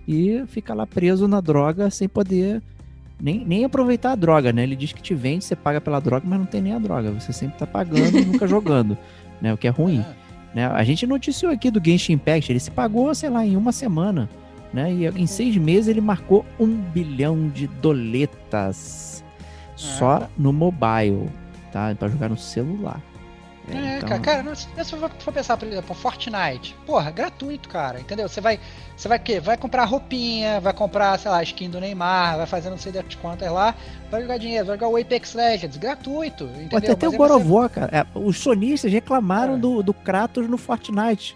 e 0.07 0.43
fica 0.47 0.73
lá 0.73 0.85
preso 0.85 1.27
na 1.27 1.41
droga 1.41 1.89
sem 1.89 2.07
poder 2.07 2.61
nem, 3.19 3.45
nem 3.45 3.63
aproveitar 3.63 4.11
a 4.11 4.15
droga, 4.15 4.51
né? 4.51 4.63
Ele 4.63 4.75
diz 4.75 4.91
que 4.91 5.01
te 5.01 5.15
vende, 5.15 5.45
você 5.45 5.55
paga 5.55 5.79
pela 5.79 5.99
droga, 5.99 6.25
mas 6.27 6.37
não 6.37 6.45
tem 6.45 6.61
nem 6.61 6.73
a 6.73 6.79
droga. 6.79 7.09
Você 7.11 7.31
sempre 7.31 7.57
tá 7.57 7.65
pagando 7.65 8.19
e 8.19 8.25
nunca 8.25 8.45
jogando 8.47 8.97
né? 9.43 9.53
O 9.53 9.57
que 9.57 9.67
é 9.67 9.69
ruim. 9.69 9.99
É. 9.99 10.55
Né? 10.55 10.65
A 10.65 10.83
gente 10.83 11.05
noticiou 11.05 11.51
aqui 11.51 11.69
do 11.69 11.83
Genshin 11.83 12.13
Impact, 12.13 12.51
ele 12.51 12.59
se 12.59 12.71
pagou, 12.71 13.13
sei 13.13 13.29
lá, 13.29 13.45
em 13.45 13.57
uma 13.57 13.73
semana. 13.73 14.29
Né? 14.73 14.91
E 14.91 15.05
em 15.05 15.27
seis 15.27 15.55
meses 15.57 15.89
ele 15.89 16.01
marcou 16.01 16.45
um 16.57 16.67
bilhão 16.67 17.49
de 17.49 17.67
doletas. 17.67 19.23
É. 19.23 19.75
Só 19.75 20.29
no 20.37 20.53
mobile, 20.53 21.29
tá? 21.71 21.93
Pra 21.93 22.07
jogar 22.07 22.29
no 22.29 22.37
celular. 22.37 23.01
É, 23.69 23.75
é 23.75 23.97
então... 23.97 24.09
cara, 24.09 24.43
cara, 24.43 24.55
se 24.55 24.67
você 24.75 24.97
for 24.97 25.33
pensar, 25.33 25.57
por 25.57 25.67
exemplo, 25.67 25.95
Fortnite, 25.95 26.75
porra, 26.85 27.09
gratuito, 27.11 27.69
cara, 27.69 27.99
entendeu? 27.99 28.27
Você 28.27 28.41
vai, 28.41 28.59
você 28.95 29.07
vai 29.07 29.19
quê? 29.19 29.39
Vai 29.39 29.57
comprar 29.57 29.85
roupinha, 29.85 30.59
vai 30.59 30.73
comprar, 30.73 31.17
sei 31.17 31.31
lá, 31.31 31.41
skin 31.43 31.69
do 31.69 31.79
Neymar, 31.79 32.37
vai 32.37 32.45
fazer 32.45 32.69
não 32.69 32.77
sei 32.77 32.91
das 32.91 33.15
quantas 33.15 33.49
lá, 33.51 33.73
vai 34.11 34.21
jogar 34.21 34.37
dinheiro, 34.37 34.65
vai 34.65 34.75
jogar 34.75 34.89
o 34.89 34.97
Apex 34.97 35.33
Legends, 35.33 35.77
gratuito, 35.77 36.45
entendeu? 36.45 36.69
Pode 36.69 36.91
até 36.91 37.07
o 37.07 37.11
God 37.13 37.31
of 37.31 37.47
War, 37.47 37.69
cara. 37.69 37.89
É, 37.91 38.19
os 38.19 38.37
sonistas 38.37 38.91
reclamaram 38.91 39.55
é. 39.55 39.57
do, 39.57 39.81
do 39.81 39.93
Kratos 39.93 40.49
no 40.49 40.57
Fortnite. 40.57 41.35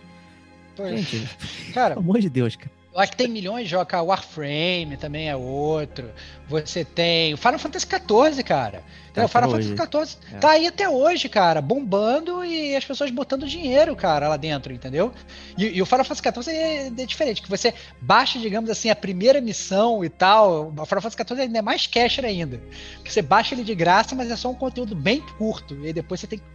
Pois. 0.75 0.99
Gente, 0.99 1.27
cara, 1.73 1.95
pelo 1.95 2.01
amor 2.01 2.19
de 2.19 2.29
Deus, 2.29 2.55
cara. 2.55 2.77
Lá 2.97 3.05
que 3.05 3.15
tem 3.15 3.27
milhões 3.27 3.65
de 3.65 3.69
jogos, 3.69 3.93
Warframe 3.93 4.97
também 4.99 5.29
é 5.29 5.35
outro. 5.35 6.09
Você 6.49 6.83
tem 6.83 7.31
o 7.31 7.37
Final 7.37 7.59
Fantasy 7.59 7.85
XIV, 7.85 8.41
cara. 8.41 8.81
Tá 9.17 9.25
o 9.25 9.27
Final 9.27 9.51
Fantasy 9.51 9.75
XIV 9.75 10.17
é. 10.33 10.37
tá 10.37 10.51
aí 10.51 10.67
até 10.67 10.89
hoje, 10.89 11.27
cara, 11.27 11.61
bombando 11.61 12.43
e 12.43 12.75
as 12.75 12.85
pessoas 12.85 13.09
botando 13.09 13.47
dinheiro, 13.47 13.95
cara, 13.95 14.27
lá 14.27 14.37
dentro, 14.37 14.73
entendeu? 14.73 15.11
E, 15.57 15.77
e 15.77 15.81
o 15.81 15.85
Final 15.85 16.05
Fantasy 16.05 16.43
XIV 16.43 16.55
é, 16.55 16.87
é, 16.87 17.05
diferente, 17.05 17.41
que 17.41 17.49
você 17.49 17.73
baixa, 18.01 18.39
digamos 18.39 18.69
assim, 18.69 18.89
a 18.89 18.95
primeira 18.95 19.41
missão 19.41 20.03
e 20.03 20.09
tal. 20.09 20.67
O 20.67 20.85
Final 20.85 21.01
Fantasy 21.01 21.17
XIV 21.27 21.41
ainda 21.41 21.59
é 21.59 21.61
mais 21.61 21.87
casher 21.87 22.25
ainda. 22.25 22.61
Porque 22.95 23.11
você 23.11 23.21
baixa 23.21 23.55
ele 23.55 23.63
de 23.63 23.75
graça, 23.75 24.15
mas 24.15 24.29
é 24.29 24.35
só 24.35 24.49
um 24.49 24.55
conteúdo 24.55 24.95
bem 24.95 25.21
curto. 25.37 25.75
E 25.75 25.87
aí 25.87 25.93
depois 25.93 26.19
você 26.19 26.27
tem 26.27 26.39
que 26.39 26.45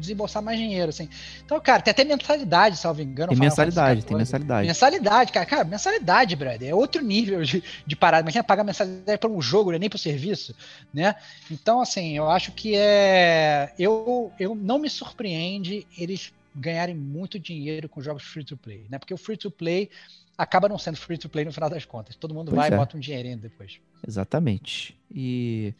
desembolsar 0.00 0.42
mais 0.42 0.58
dinheiro, 0.58 0.90
assim. 0.90 1.08
Então, 1.44 1.60
cara, 1.60 1.82
tem 1.82 1.92
até 1.92 2.04
mensalidade, 2.04 2.76
salvo 2.76 3.02
engano. 3.02 3.28
Tem 3.30 3.38
mensalidade, 3.38 4.04
tem 4.04 4.16
mensalidade. 4.16 4.66
Mensalidade, 4.66 5.32
cara. 5.32 5.46
Cara, 5.46 5.64
mensalidade, 5.64 6.36
brother. 6.36 6.68
É 6.68 6.74
outro 6.74 7.02
nível 7.02 7.42
de, 7.42 7.62
de 7.86 7.96
parada. 7.96 8.22
Imagina 8.22 8.44
pagar 8.44 8.64
mensalidade 8.64 9.18
para 9.18 9.30
um 9.30 9.40
jogo, 9.40 9.70
né? 9.72 9.78
nem 9.78 9.88
para 9.88 9.96
o 9.96 10.00
serviço, 10.00 10.54
né? 10.92 11.14
Então, 11.50 11.80
assim, 11.80 12.09
eu 12.16 12.30
acho 12.30 12.52
que 12.52 12.74
é. 12.74 13.72
Eu, 13.78 14.32
eu 14.38 14.54
não 14.54 14.78
me 14.78 14.88
surpreende 14.88 15.86
eles 15.96 16.32
ganharem 16.54 16.94
muito 16.94 17.38
dinheiro 17.38 17.88
com 17.88 18.02
jogos 18.02 18.22
free 18.24 18.44
to 18.44 18.56
play, 18.56 18.84
né? 18.90 18.98
Porque 18.98 19.14
o 19.14 19.18
free 19.18 19.36
to 19.36 19.50
play 19.50 19.88
acaba 20.36 20.68
não 20.68 20.78
sendo 20.78 20.96
free 20.96 21.18
to 21.18 21.28
play 21.28 21.44
no 21.44 21.52
final 21.52 21.70
das 21.70 21.84
contas. 21.84 22.16
Todo 22.16 22.34
mundo 22.34 22.46
pois 22.46 22.56
vai 22.56 22.70
é. 22.70 22.72
e 22.72 22.76
bota 22.76 22.96
um 22.96 23.00
dinheirinho 23.00 23.38
depois. 23.38 23.78
Exatamente. 24.06 24.96
E 25.10 25.74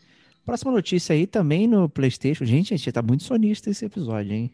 próxima 0.45 0.73
notícia 0.73 1.15
aí 1.15 1.27
também 1.27 1.67
no 1.67 1.89
PlayStation. 1.89 2.45
Gente, 2.45 2.75
a 2.75 2.77
gente 2.77 2.93
tá 2.93 3.03
muito 3.03 3.25
sonista 3.25 3.71
esse 3.71 3.85
episódio, 3.85 4.33
hein? 4.33 4.51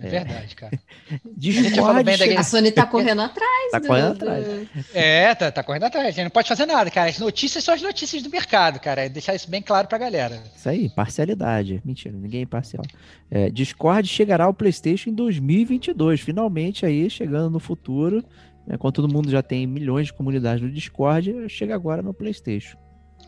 É, 0.00 0.06
é 0.06 0.10
verdade, 0.10 0.56
cara. 0.56 0.80
Discord, 1.36 2.10
a, 2.10 2.40
a 2.40 2.42
Sony 2.42 2.70
tá 2.70 2.86
correndo 2.86 3.22
atrás. 3.22 3.70
tá 3.70 3.78
do, 3.78 3.86
correndo 3.86 4.12
atrás. 4.12 4.46
É, 4.94 5.34
tá, 5.34 5.52
tá 5.52 5.62
correndo 5.62 5.84
atrás. 5.84 6.06
A 6.06 6.10
gente 6.10 6.24
não 6.24 6.30
pode 6.30 6.48
fazer 6.48 6.66
nada, 6.66 6.90
cara. 6.90 7.10
As 7.10 7.18
notícias 7.18 7.62
são 7.62 7.74
as 7.74 7.82
notícias 7.82 8.22
do 8.22 8.30
mercado, 8.30 8.80
cara. 8.80 9.02
É 9.02 9.08
deixar 9.08 9.34
isso 9.34 9.50
bem 9.50 9.62
claro 9.62 9.88
pra 9.88 9.98
galera. 9.98 10.42
Isso 10.56 10.68
aí, 10.68 10.88
parcialidade. 10.88 11.80
Mentira, 11.84 12.16
ninguém 12.16 12.42
é 12.42 12.46
parcial. 12.46 12.82
É, 13.30 13.50
Discord 13.50 14.08
chegará 14.08 14.44
ao 14.44 14.54
PlayStation 14.54 15.10
em 15.10 15.14
2022. 15.14 16.20
Finalmente 16.20 16.86
aí, 16.86 17.08
chegando 17.10 17.50
no 17.50 17.60
futuro. 17.60 18.24
Né, 18.66 18.76
quando 18.78 18.94
todo 18.94 19.12
mundo 19.12 19.30
já 19.30 19.42
tem 19.42 19.66
milhões 19.66 20.06
de 20.06 20.12
comunidades 20.12 20.62
no 20.62 20.70
Discord, 20.70 21.48
chega 21.48 21.74
agora 21.74 22.02
no 22.02 22.14
PlayStation. 22.14 22.76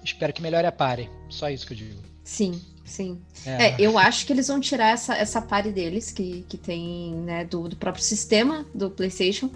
Espero 0.04 0.32
que 0.32 0.42
melhore 0.42 0.66
a 0.66 0.72
pare. 0.72 1.08
Só 1.28 1.48
isso 1.50 1.66
que 1.66 1.72
eu 1.74 1.76
digo. 1.76 2.02
Sim. 2.24 2.60
Sim. 2.84 3.20
É. 3.46 3.70
é. 3.70 3.76
eu 3.78 3.98
acho 3.98 4.26
que 4.26 4.32
eles 4.32 4.48
vão 4.48 4.60
tirar 4.60 4.90
essa, 4.90 5.14
essa 5.14 5.40
pare 5.40 5.70
deles, 5.70 6.10
que, 6.10 6.44
que 6.48 6.56
tem, 6.56 7.14
né, 7.14 7.44
do, 7.44 7.68
do 7.68 7.76
próprio 7.76 8.04
sistema 8.04 8.66
do 8.74 8.90
PlayStation, 8.90 9.50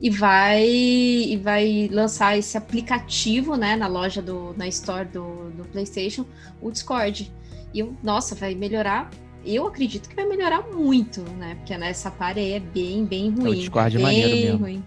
e 0.00 0.10
vai 0.10 0.64
e 0.66 1.36
vai 1.42 1.88
lançar 1.90 2.36
esse 2.36 2.56
aplicativo, 2.56 3.56
né, 3.56 3.76
na 3.76 3.86
loja 3.86 4.20
do 4.20 4.54
na 4.56 4.68
store 4.68 5.06
do, 5.06 5.50
do 5.50 5.64
PlayStation, 5.64 6.26
o 6.60 6.70
Discord. 6.70 7.32
E 7.72 7.80
eu, 7.80 7.94
nossa, 8.02 8.34
vai 8.34 8.54
melhorar. 8.54 9.10
Eu 9.44 9.66
acredito 9.66 10.08
que 10.08 10.16
vai 10.16 10.26
melhorar 10.26 10.62
muito, 10.62 11.20
né? 11.38 11.54
Porque 11.54 11.76
né, 11.78 11.92
pare 12.18 12.52
é 12.52 12.58
bem, 12.58 13.04
bem 13.04 13.30
ruim. 13.30 13.46
É, 13.46 13.50
o 13.50 13.54
Discord 13.54 13.96
é 13.96 14.00
maneiro 14.00 14.36
mesmo. 14.36 14.58
Ruim. 14.58 14.84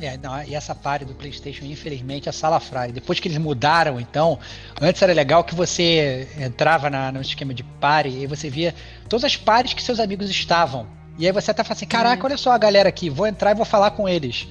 É, 0.00 0.16
não, 0.16 0.42
e 0.42 0.54
essa 0.54 0.74
parte 0.74 1.04
do 1.04 1.14
PlayStation, 1.14 1.64
infelizmente, 1.64 2.28
é 2.28 2.32
salafrário. 2.32 2.92
Depois 2.92 3.20
que 3.20 3.28
eles 3.28 3.38
mudaram, 3.38 4.00
então, 4.00 4.38
antes 4.80 5.00
era 5.02 5.12
legal 5.12 5.44
que 5.44 5.54
você 5.54 6.28
entrava 6.38 6.90
na, 6.90 7.12
no 7.12 7.20
esquema 7.20 7.54
de 7.54 7.62
pare 7.62 8.10
e 8.10 8.26
você 8.26 8.50
via 8.50 8.74
todas 9.08 9.24
as 9.24 9.36
pares 9.36 9.72
que 9.72 9.82
seus 9.82 10.00
amigos 10.00 10.30
estavam. 10.30 10.86
E 11.18 11.26
aí 11.26 11.32
você 11.32 11.50
até 11.50 11.62
fala 11.64 11.74
assim: 11.74 11.86
caraca, 11.86 12.26
olha 12.26 12.36
só 12.36 12.52
a 12.52 12.58
galera 12.58 12.88
aqui, 12.88 13.08
vou 13.08 13.26
entrar 13.26 13.52
e 13.52 13.54
vou 13.54 13.64
falar 13.64 13.92
com 13.92 14.08
eles 14.08 14.46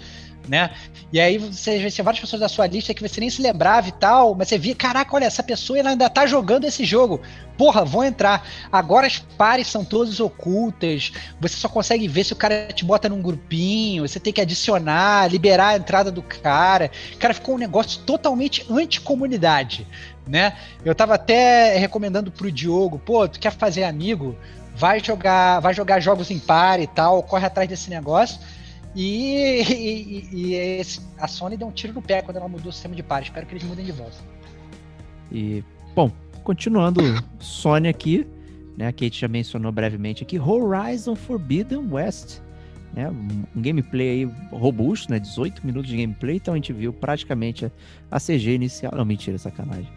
né? 0.47 0.71
E 1.11 1.19
aí 1.19 1.37
você 1.37 1.77
vê 1.77 2.03
várias 2.03 2.21
pessoas 2.21 2.39
da 2.39 2.49
sua 2.49 2.67
lista 2.67 2.93
que 2.93 3.01
você 3.01 3.19
nem 3.19 3.29
se 3.29 3.41
lembrava 3.41 3.87
e 3.87 3.91
tal, 3.91 4.35
mas 4.35 4.47
você 4.47 4.57
via, 4.57 4.75
caraca, 4.75 5.15
olha, 5.15 5.25
essa 5.25 5.43
pessoa 5.43 5.79
ela 5.79 5.89
ainda 5.91 6.09
tá 6.09 6.25
jogando 6.25 6.65
esse 6.65 6.83
jogo. 6.83 7.21
Porra, 7.57 7.85
vou 7.85 8.03
entrar. 8.03 8.45
Agora 8.71 9.07
as 9.07 9.19
pares 9.19 9.67
são 9.67 9.85
todas 9.85 10.19
ocultas. 10.19 11.13
Você 11.39 11.55
só 11.55 11.69
consegue 11.69 12.07
ver 12.07 12.25
se 12.25 12.33
o 12.33 12.35
cara 12.35 12.67
te 12.73 12.83
bota 12.83 13.07
num 13.07 13.21
grupinho. 13.21 14.07
Você 14.07 14.19
tem 14.19 14.33
que 14.33 14.41
adicionar, 14.41 15.31
liberar 15.31 15.69
a 15.69 15.77
entrada 15.77 16.11
do 16.11 16.21
cara. 16.21 16.91
Cara, 17.17 17.33
ficou 17.33 17.55
um 17.55 17.59
negócio 17.59 18.01
totalmente 18.01 18.65
anti-comunidade, 18.69 19.87
né? 20.27 20.57
Eu 20.83 20.93
tava 20.93 21.15
até 21.15 21.77
recomendando 21.77 22.29
pro 22.29 22.51
Diogo, 22.51 22.99
pô, 22.99 23.27
tu 23.27 23.39
quer 23.39 23.51
fazer 23.51 23.83
amigo? 23.83 24.35
vai 24.75 24.99
jogar, 24.99 25.59
vai 25.61 25.73
jogar 25.73 25.99
jogos 25.99 26.29
em 26.29 26.37
par 26.37 26.79
e 26.79 26.87
tal, 26.87 27.23
corre 27.23 27.45
atrás 27.45 27.67
desse 27.67 27.89
negócio. 27.89 28.39
E, 28.95 29.61
e, 29.61 30.29
e 30.31 30.53
esse, 30.55 31.01
a 31.19 31.27
Sony 31.27 31.57
deu 31.57 31.67
um 31.67 31.71
tiro 31.71 31.93
no 31.93 32.01
pé 32.01 32.21
quando 32.21 32.37
ela 32.37 32.47
mudou 32.47 32.69
o 32.69 32.73
sistema 32.73 32.95
de 32.95 33.03
par. 33.03 33.21
Espero 33.21 33.45
que 33.45 33.53
eles 33.53 33.63
mudem 33.63 33.83
de 33.83 33.91
volta. 33.91 34.15
E, 35.31 35.63
bom, 35.93 36.09
continuando 36.43 37.01
Sony 37.39 37.89
aqui, 37.89 38.25
né? 38.77 38.87
A 38.87 38.93
Kate 38.93 39.19
já 39.19 39.27
mencionou 39.27 39.71
brevemente 39.71 40.23
aqui, 40.23 40.39
Horizon 40.39 41.15
Forbidden 41.15 41.91
West. 41.91 42.39
Né, 42.93 43.09
um 43.09 43.61
gameplay 43.61 44.09
aí 44.09 44.23
robusto, 44.57 45.11
né? 45.11 45.19
18 45.19 45.67
minutos 45.67 45.91
de 45.91 45.97
gameplay, 45.97 46.37
então 46.37 46.53
a 46.53 46.57
gente 46.57 46.71
viu 46.71 46.93
praticamente 46.93 47.65
a, 47.65 47.71
a 48.09 48.19
CG 48.21 48.53
inicial. 48.53 48.93
Não, 48.95 49.03
mentira, 49.03 49.37
sacanagem. 49.37 49.89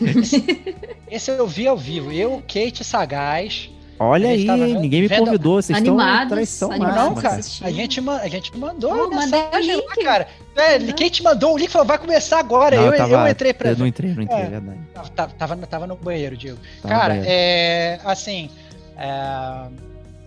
Esse, 0.00 0.42
esse 1.10 1.30
eu 1.30 1.46
vi 1.46 1.66
ao 1.66 1.76
vivo. 1.76 2.10
Eu, 2.10 2.42
Kate 2.48 2.82
Sagaz. 2.82 3.70
Olha 4.08 4.28
aí, 4.28 4.46
vendo, 4.46 4.80
ninguém 4.80 5.02
me 5.02 5.08
convidou, 5.08 5.60
vocês 5.62 5.76
animados, 5.78 6.14
estão 6.22 6.28
traição 6.36 6.72
animados 6.72 6.96
Não, 6.96 7.14
cara, 7.14 7.34
assistindo. 7.36 7.66
a 7.66 7.70
gente, 7.70 8.00
a 8.10 8.28
gente 8.28 8.56
mandou 8.58 9.10
mandei 9.10 9.18
mensagem 9.40 9.74
o 9.76 9.78
lá, 9.84 9.94
link. 9.96 10.04
cara. 10.04 10.28
É, 10.56 10.76
Uhum. 10.78 10.86
Kate 10.92 11.22
mandou 11.22 11.54
o 11.54 11.58
link 11.58 11.68
falou, 11.70 11.86
vai 11.88 11.98
começar 11.98 12.38
agora. 12.38 12.76
Não, 12.76 12.84
eu, 12.86 12.96
tava- 12.96 13.12
eu 13.12 13.28
entrei 13.28 13.52
pra... 13.54 13.70
Eu 13.70 13.76
não 13.76 13.86
entrei, 13.86 14.14
não 14.14 14.22
entrei, 14.22 14.38
É. 14.40 14.42
é 14.44 14.48
verdade. 14.50 14.78
Tava, 14.94 15.32
tava, 15.36 15.56
tava 15.66 15.86
no 15.86 15.96
banheiro, 15.96 16.36
Diego. 16.36 16.58
Tava 16.82 16.94
cara, 16.94 17.08
banheiro. 17.14 17.28
é... 17.30 18.00
Assim... 18.04 18.50
É... 18.96 19.66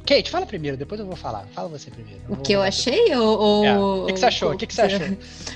Kate, 0.05 0.29
fala 0.29 0.45
primeiro, 0.45 0.77
depois 0.77 0.99
eu 0.99 1.05
vou 1.05 1.15
falar. 1.17 1.45
Fala 1.53 1.67
você 1.67 1.89
primeiro. 1.91 2.21
O 2.29 2.37
que 2.37 2.53
eu 2.53 2.61
achei 2.61 3.13
ou... 3.15 3.39
ou- 3.39 3.65
É, 3.65 3.77
O 3.79 4.05
que, 4.07 4.13
que 4.13 4.19
você 4.19 4.25
achou? 4.25 4.51
O 4.53 4.57
que, 4.57 4.67
que 4.67 4.73
você 4.73 4.81
achou? 4.81 4.99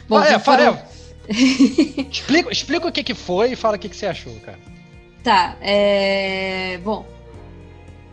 Bom, 0.10 0.20
Fala- 0.22 0.28
é, 0.28 0.40
fala- 0.40 0.58
foram- 0.74 0.80
explica, 2.10 2.52
explica 2.52 2.88
o 2.88 2.92
que, 2.92 3.04
que 3.04 3.14
foi 3.14 3.52
e 3.52 3.56
fala 3.56 3.76
o 3.76 3.80
que, 3.80 3.90
que 3.90 3.96
você 3.96 4.06
achou, 4.08 4.34
cara. 4.46 4.58
Tá, 5.24 5.56
é... 5.62 6.80
Bom, 6.84 7.06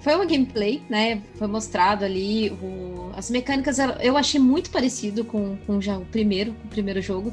foi 0.00 0.14
uma 0.14 0.24
gameplay, 0.24 0.82
né? 0.88 1.22
Foi 1.36 1.46
mostrado 1.48 2.04
ali 2.04 2.50
o- 2.50 3.10
as 3.16 3.30
mecânicas. 3.30 3.78
Eu 4.00 4.16
achei 4.16 4.40
muito 4.40 4.70
parecido 4.70 5.24
com, 5.24 5.56
com 5.66 5.80
já 5.80 5.96
o 5.98 6.04
primeiro, 6.04 6.52
o 6.64 6.68
primeiro 6.68 7.00
jogo. 7.02 7.32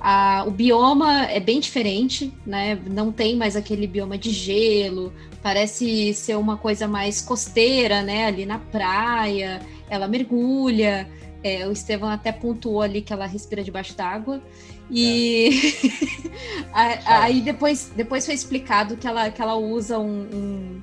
Ah, 0.00 0.44
o 0.46 0.50
bioma 0.50 1.24
é 1.26 1.40
bem 1.40 1.58
diferente, 1.58 2.32
né? 2.46 2.78
Não 2.86 3.10
tem 3.10 3.34
mais 3.36 3.56
aquele 3.56 3.86
bioma 3.86 4.16
de 4.18 4.30
gelo. 4.30 5.12
Parece 5.42 6.12
ser 6.14 6.36
uma 6.36 6.56
coisa 6.56 6.86
mais 6.86 7.20
costeira, 7.20 8.02
né? 8.02 8.26
Ali 8.26 8.44
na 8.46 8.58
praia, 8.58 9.60
ela 9.88 10.06
mergulha. 10.06 11.08
É, 11.42 11.66
o 11.66 11.72
Estevão 11.72 12.08
até 12.08 12.32
pontuou 12.32 12.82
ali 12.82 13.00
que 13.02 13.12
ela 13.12 13.26
respira 13.26 13.62
debaixo 13.62 13.94
d'água. 13.96 14.42
E 14.90 15.50
a- 16.72 17.22
aí 17.22 17.40
depois, 17.40 17.90
depois 17.94 18.24
foi 18.24 18.34
explicado 18.34 18.96
que 18.96 19.06
ela, 19.06 19.30
que 19.30 19.40
ela 19.40 19.54
usa 19.56 19.98
um- 19.98 20.80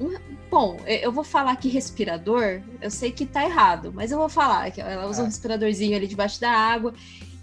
um- 0.00 0.14
Bom, 0.50 0.78
eu 0.86 1.12
vou 1.12 1.24
falar 1.24 1.52
aqui 1.52 1.68
respirador. 1.68 2.60
Eu 2.80 2.90
sei 2.90 3.10
que 3.12 3.26
tá 3.26 3.44
errado, 3.44 3.92
mas 3.94 4.10
eu 4.10 4.18
vou 4.18 4.28
falar 4.28 4.70
que 4.70 4.80
ela 4.80 5.06
usa 5.06 5.20
um 5.22 5.26
É. 5.26 5.28
respiradorzinho 5.28 5.96
ali 5.96 6.06
debaixo 6.06 6.40
da 6.40 6.50
água. 6.50 6.94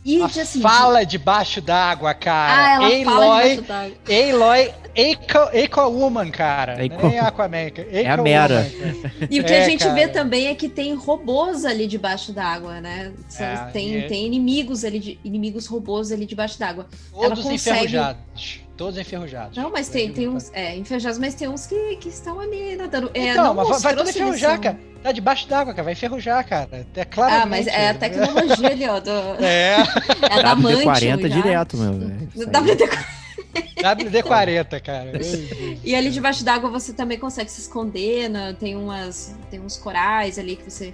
E 0.04 0.18
Ela 0.18 0.26
assim, 0.28 0.62
fala 0.62 1.04
debaixo 1.04 1.60
d'água, 1.60 2.12
Ah, 2.12 2.14
cara. 2.14 2.74
ela 2.86 3.04
fala 3.06 3.26
Aloy, 3.26 3.56
debaixo 3.56 3.62
d'água. 3.64 3.98
Aloy, 4.34 4.74
Eco, 4.96 5.38
Eco 5.52 5.82
Woman, 5.82 6.30
cara. 6.32 6.86
Eco- 6.86 7.08
é 7.08 7.20
Aquaman. 7.20 7.58
Eco 7.58 7.82
É 7.92 8.08
a 8.08 8.18
Mera. 8.18 8.72
E 9.30 9.40
o 9.40 9.44
que 9.44 9.52
É, 9.54 9.66
a 9.66 9.70
gente 9.70 9.80
cara. 9.84 9.94
vê 9.96 10.08
também 10.08 10.48
é 10.48 10.54
que 10.56 10.70
tem 10.70 10.94
robôs 10.94 11.66
ali 11.66 11.88
debaixo 11.88 12.32
d'água, 12.32 12.80
né? 12.82 13.14
É, 13.40 13.56
tem, 13.72 13.96
e- 13.98 14.08
tem 14.08 14.26
inimigos 14.28 14.84
ali, 14.84 15.00
de- 15.00 15.20
inimigos 15.24 15.66
robôs 15.66 16.12
ali 16.12 16.26
debaixo 16.28 16.60
d'água. 16.60 16.88
Ela 17.14 17.30
Todos 17.30 17.44
consegue- 17.44 17.78
enferrujados. 17.78 18.60
Todos 18.78 19.00
enferrujados. 19.00 19.56
Não, 19.58 19.72
mas 19.72 19.88
tem, 19.88 20.12
tem 20.12 20.28
uns. 20.28 20.52
É, 20.54 20.76
enferrujados, 20.76 21.18
mas 21.18 21.34
tem 21.34 21.48
uns 21.48 21.66
que, 21.66 21.96
que 21.96 22.10
estão 22.10 22.40
ali 22.42 22.76
nadando. 22.76 23.10
É, 23.14 23.30
Então, 23.30 23.54
não 23.54 23.70
mas 23.70 23.82
vai- 23.82 23.96
tudo 23.96 24.10
enferrujar, 24.10 24.60
cara. 24.60 24.78
Tá 25.02 25.12
debaixo 25.14 25.48
d'água, 25.48 25.74
cara. 25.74 25.84
Vai 25.84 25.94
enferrujar, 25.94 26.46
cara. 26.46 26.86
É 26.96 27.06
claro. 27.06 27.34
Ah, 27.44 27.46
mas 27.46 27.68
é 27.68 27.90
a 27.90 27.94
tecnologia 27.94 28.68
ali, 28.70 28.86
ó. 28.88 29.00
Do, 29.00 29.12
É, 29.44 29.78
é 30.30 30.44
da 30.44 30.56
WD-40 30.56 31.22
já. 31.22 31.28
direto, 31.42 31.78
meu. 31.78 31.94
velho. 31.94 32.30
Isso 32.36 32.44
aí. 32.44 32.48
WD-40. 32.76 33.16
WD-40, 33.82 34.82
cara. 34.82 35.12
E 35.84 35.96
ali 35.96 36.10
debaixo 36.10 36.44
d'água 36.44 36.70
você 36.70 36.92
também 36.92 37.18
consegue 37.18 37.50
se 37.50 37.62
esconder, 37.62 38.30
né? 38.30 38.56
tem, 38.60 38.76
umas, 38.76 39.36
tem 39.50 39.60
uns 39.62 39.78
corais 39.78 40.38
ali 40.40 40.56
que 40.58 40.70
você 40.70 40.94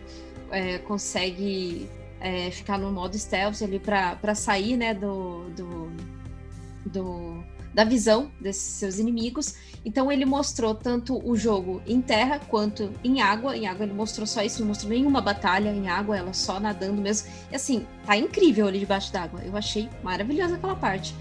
é, 0.52 0.78
consegue 0.80 1.90
é, 2.20 2.52
ficar 2.52 2.78
no 2.78 2.92
modo 2.92 3.18
stealth 3.18 3.62
ali 3.64 3.80
pra 3.80 4.16
pra 4.16 4.36
sair, 4.36 4.78
né, 4.78 4.94
do, 4.94 5.50
do, 5.56 5.92
do- 6.86 7.41
da 7.74 7.84
visão 7.84 8.32
desses 8.40 8.64
seus 8.76 9.00
inimigos. 9.00 9.56
Então 9.84 10.12
ele 10.12 10.26
mostrou 10.26 10.76
tanto 10.76 11.20
o 11.28 11.36
jogo 11.36 11.82
em 11.88 12.02
terra 12.02 12.40
quanto 12.40 12.92
em 13.04 13.22
água. 13.22 13.58
Em 13.58 13.68
água 13.68 13.86
ele 13.86 13.94
mostrou 13.94 14.28
só 14.28 14.42
isso, 14.42 14.60
não 14.60 14.68
mostrou 14.68 14.92
nenhuma 14.92 15.22
batalha 15.22 15.70
em 15.70 15.90
água, 15.90 16.18
ela 16.18 16.34
só 16.34 16.60
nadando 16.60 17.02
mesmo. 17.02 17.30
E 17.52 17.56
assim, 17.56 17.86
tá 18.06 18.16
incrível 18.16 18.68
ali 18.68 18.80
debaixo 18.80 19.12
d'água. 19.12 19.42
Eu 19.44 19.56
achei 19.58 19.90
maravilhosa 20.04 20.56
aquela 20.56 20.76
parte. 20.76 21.16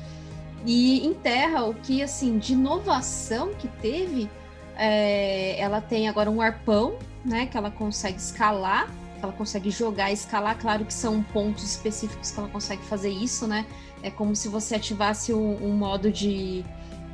E 0.67 1.07
em 1.07 1.15
terra, 1.15 1.65
o 1.65 1.75
que 1.75 2.03
assim 2.03 2.39
de 2.39 2.53
inovação 2.53 3.55
que 3.55 3.67
teve, 3.81 4.29
é, 4.77 5.59
ela 5.59 5.81
tem 5.81 6.09
agora 6.09 6.31
um 6.31 6.41
arpão, 6.41 6.99
né? 7.25 7.47
Que 7.47 7.57
ela 7.57 7.71
consegue 7.71 8.19
escalar, 8.19 8.89
que 9.19 9.25
ela 9.25 9.33
consegue 9.33 9.71
jogar 9.71 10.11
e 10.11 10.15
escalar. 10.15 10.59
Claro 10.59 10.85
que 10.85 10.93
são 10.93 11.23
pontos 11.23 11.65
específicos 11.65 12.31
que 12.31 12.39
ela 12.39 12.49
consegue 12.49 12.83
fazer 12.85 13.11
isso, 13.11 13.47
né? 13.47 13.65
É 14.03 14.11
como 14.11 14.35
se 14.37 14.49
você 14.49 14.75
ativasse 14.77 15.33
um, 15.33 15.59
um 15.65 15.73
modo 15.73 16.11
de 16.11 16.65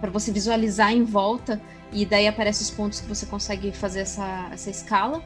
para 0.01 0.11
você 0.11 0.31
visualizar 0.31 0.93
em 0.93 1.05
volta 1.05 1.61
e 1.93 2.05
daí 2.05 2.27
aparecem 2.29 2.63
os 2.63 2.71
pontos 2.71 3.01
que 3.01 3.09
você 3.09 3.25
consegue 3.27 3.73
fazer 3.73 4.01
essa, 4.01 4.49
essa 4.53 4.71
escala. 4.71 5.23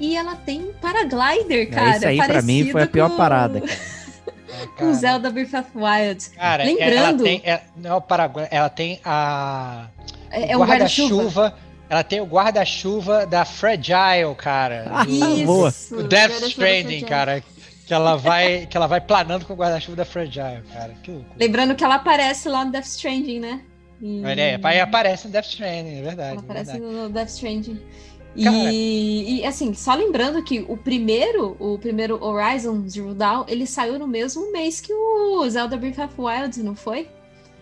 E 0.00 0.16
ela 0.16 0.34
tem 0.36 0.60
um 0.62 0.72
paraglider, 0.74 1.70
cara. 1.70 1.90
É, 1.90 1.96
Isso 1.96 2.06
aí 2.08 2.16
pra 2.18 2.42
mim 2.42 2.70
foi 2.70 2.82
a 2.84 2.86
pior 2.86 3.10
com- 3.10 3.16
parada, 3.16 3.60
cara. 3.60 3.72
É, 3.72 4.66
Com 4.76 4.76
cara. 4.76 4.94
Zelda 4.94 5.30
Breath 5.30 5.54
of 5.54 5.68
Wild. 5.74 6.30
Cara, 6.30 6.64
Lembrando- 6.64 6.92
ela 6.94 7.18
tem, 7.18 7.42
é, 7.44 7.62
não 7.76 7.90
é 7.90 7.94
o 7.94 8.00
Paraguai, 8.00 8.48
ela 8.50 8.68
tem 8.68 9.00
a 9.04 9.86
É, 10.30 10.52
é 10.52 10.56
o 10.56 10.60
guarda-chuva. 10.60 11.54
Ela 11.90 12.02
tem 12.04 12.20
o 12.20 12.24
guarda-chuva 12.26 13.24
da 13.26 13.44
Fragile, 13.46 14.34
cara. 14.36 14.86
Ah, 14.90 15.04
do- 15.04 15.10
Isso. 15.10 15.44
boa. 15.46 15.72
O 15.92 16.02
Death 16.02 16.32
Stranding, 16.42 16.52
Fragile. 16.54 17.02
cara. 17.06 17.42
Que 17.88 17.94
ela 17.94 18.16
vai, 18.16 18.66
que 18.66 18.76
ela 18.76 18.86
vai 18.86 19.00
planando 19.00 19.44
com 19.46 19.54
o 19.54 19.56
guarda-chuva 19.56 19.96
da 19.96 20.04
Fragile, 20.04 20.62
cara. 20.72 20.94
Que 21.02 21.10
loucura. 21.10 21.34
Lembrando 21.40 21.74
que 21.74 21.82
ela 21.82 21.94
aparece 21.96 22.48
lá 22.48 22.64
no 22.64 22.70
Death 22.70 22.84
Stranding, 22.84 23.40
né? 23.40 23.62
E- 24.00 24.24
aí, 24.24 24.60
aí 24.62 24.80
aparece 24.80 25.26
no 25.26 25.32
Death 25.32 25.46
Stranding, 25.46 25.98
é 25.98 26.02
verdade. 26.02 26.30
Ela 26.32 26.40
é 26.40 26.44
aparece 26.44 26.72
verdade. 26.72 26.94
no 26.94 27.08
Death 27.08 27.28
Stranding. 27.30 27.80
E, 28.36 29.40
e, 29.40 29.44
assim, 29.46 29.74
só 29.74 29.94
lembrando 29.94 30.42
que 30.42 30.60
o 30.68 30.76
primeiro, 30.76 31.56
o 31.58 31.78
primeiro 31.78 32.22
Horizon 32.22 32.86
Zero 32.88 33.14
Dawn, 33.14 33.44
ele 33.48 33.66
saiu 33.66 33.98
no 33.98 34.06
mesmo 34.06 34.52
mês 34.52 34.80
que 34.80 34.92
o 34.92 35.48
Zelda 35.48 35.76
Breath 35.76 35.98
of 35.98 36.14
Wild, 36.16 36.62
não 36.62 36.76
foi? 36.76 37.08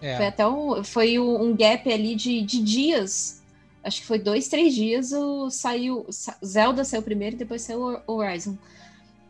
É. 0.03 0.17
Foi 0.17 0.27
até 0.27 0.47
um, 0.47 0.85
foi 0.85 1.19
um 1.19 1.57
gap 1.57 1.91
ali 1.91 2.15
de, 2.15 2.43
de 2.43 2.63
dias. 2.63 3.41
Acho 3.83 4.01
que 4.01 4.07
foi 4.07 4.19
dois, 4.19 4.49
três 4.49 4.75
dias. 4.75 5.13
O, 5.13 5.49
saiu, 5.51 6.05
sa- 6.11 6.37
Zelda 6.45 6.85
saiu 6.85 7.01
primeiro 7.03 7.37
e 7.37 7.39
depois 7.39 7.63
saiu 7.63 8.01
o 8.07 8.13
Horizon. 8.13 8.57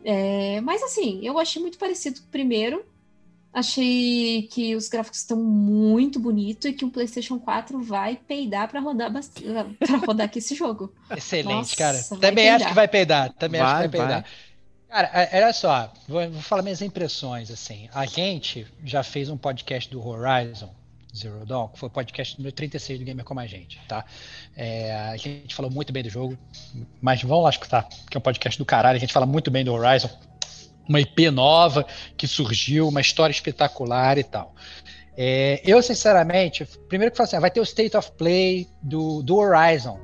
É, 0.09 0.61
mas 0.61 0.81
assim, 0.83 1.19
eu 1.21 1.37
achei 1.37 1.61
muito 1.61 1.77
parecido 1.77 2.21
com 2.21 2.27
o 2.27 2.31
primeiro. 2.31 2.85
Achei 3.51 4.43
que 4.51 4.73
os 4.73 4.87
gráficos 4.87 5.19
estão 5.19 5.37
muito 5.43 6.17
bonitos 6.17 6.65
e 6.69 6.73
que 6.73 6.85
o 6.85 6.89
PlayStation 6.91 7.37
4 7.37 7.81
vai 7.83 8.15
peidar 8.15 8.69
para 8.69 8.79
rodar 8.79 9.11
pra 9.79 9.97
rodar 9.97 10.27
aqui 10.27 10.39
esse 10.39 10.55
jogo. 10.55 10.93
Excelente, 11.11 11.53
Nossa, 11.53 11.75
cara. 11.75 11.97
vai 12.09 12.19
Também 12.19 12.49
acho 12.49 12.57
peidar. 12.59 12.69
que 12.69 12.75
vai 12.75 12.87
peidar. 12.87 13.33
Também 13.33 13.59
acho 13.59 13.73
Vai, 13.73 13.89
que 13.89 13.97
vai 13.97 14.07
peidar. 14.07 14.25
Cara, 14.87 15.07
é- 15.13 15.43
olha 15.43 15.53
só, 15.53 15.91
vou, 16.07 16.29
vou 16.29 16.41
falar 16.41 16.61
minhas 16.61 16.81
impressões, 16.81 17.51
assim. 17.51 17.89
A 17.93 18.05
gente 18.05 18.65
já 18.85 19.03
fez 19.03 19.27
um 19.29 19.35
podcast 19.37 19.89
do 19.91 20.05
Horizon 20.07 20.73
Zero 21.15 21.45
Dawn, 21.45 21.69
que 21.69 21.79
foi 21.79 21.87
o 21.87 21.91
podcast 21.91 22.37
número 22.37 22.55
36 22.55 22.99
do 22.99 23.05
Gamer 23.05 23.25
Como 23.25 23.39
a 23.39 23.47
Gente, 23.47 23.79
tá? 23.87 24.05
É, 24.55 24.93
a 24.93 25.17
gente 25.17 25.53
falou 25.55 25.71
muito 25.71 25.91
bem 25.91 26.03
do 26.03 26.09
jogo, 26.09 26.37
mas 27.01 27.21
vamos 27.21 27.43
lá 27.43 27.49
escutar, 27.49 27.87
que 28.09 28.15
é 28.15 28.19
um 28.19 28.21
podcast 28.21 28.57
do 28.57 28.65
caralho, 28.65 28.97
a 28.97 28.99
gente 28.99 29.13
fala 29.13 29.25
muito 29.25 29.49
bem 29.49 29.65
do 29.65 29.73
Horizon, 29.73 30.09
uma 30.87 31.01
IP 31.01 31.29
nova 31.31 31.85
que 32.15 32.27
surgiu, 32.27 32.87
uma 32.87 33.01
história 33.01 33.33
espetacular 33.33 34.17
e 34.17 34.23
tal. 34.23 34.55
É, 35.17 35.59
eu, 35.65 35.81
sinceramente, 35.81 36.63
primeiro 36.87 37.11
que 37.11 37.17
falo 37.17 37.27
assim, 37.27 37.39
vai 37.39 37.49
ter 37.49 37.59
o 37.59 37.63
State 37.63 37.97
of 37.97 38.11
Play 38.11 38.67
do, 38.81 39.23
do 39.23 39.35
Horizon, 39.37 39.99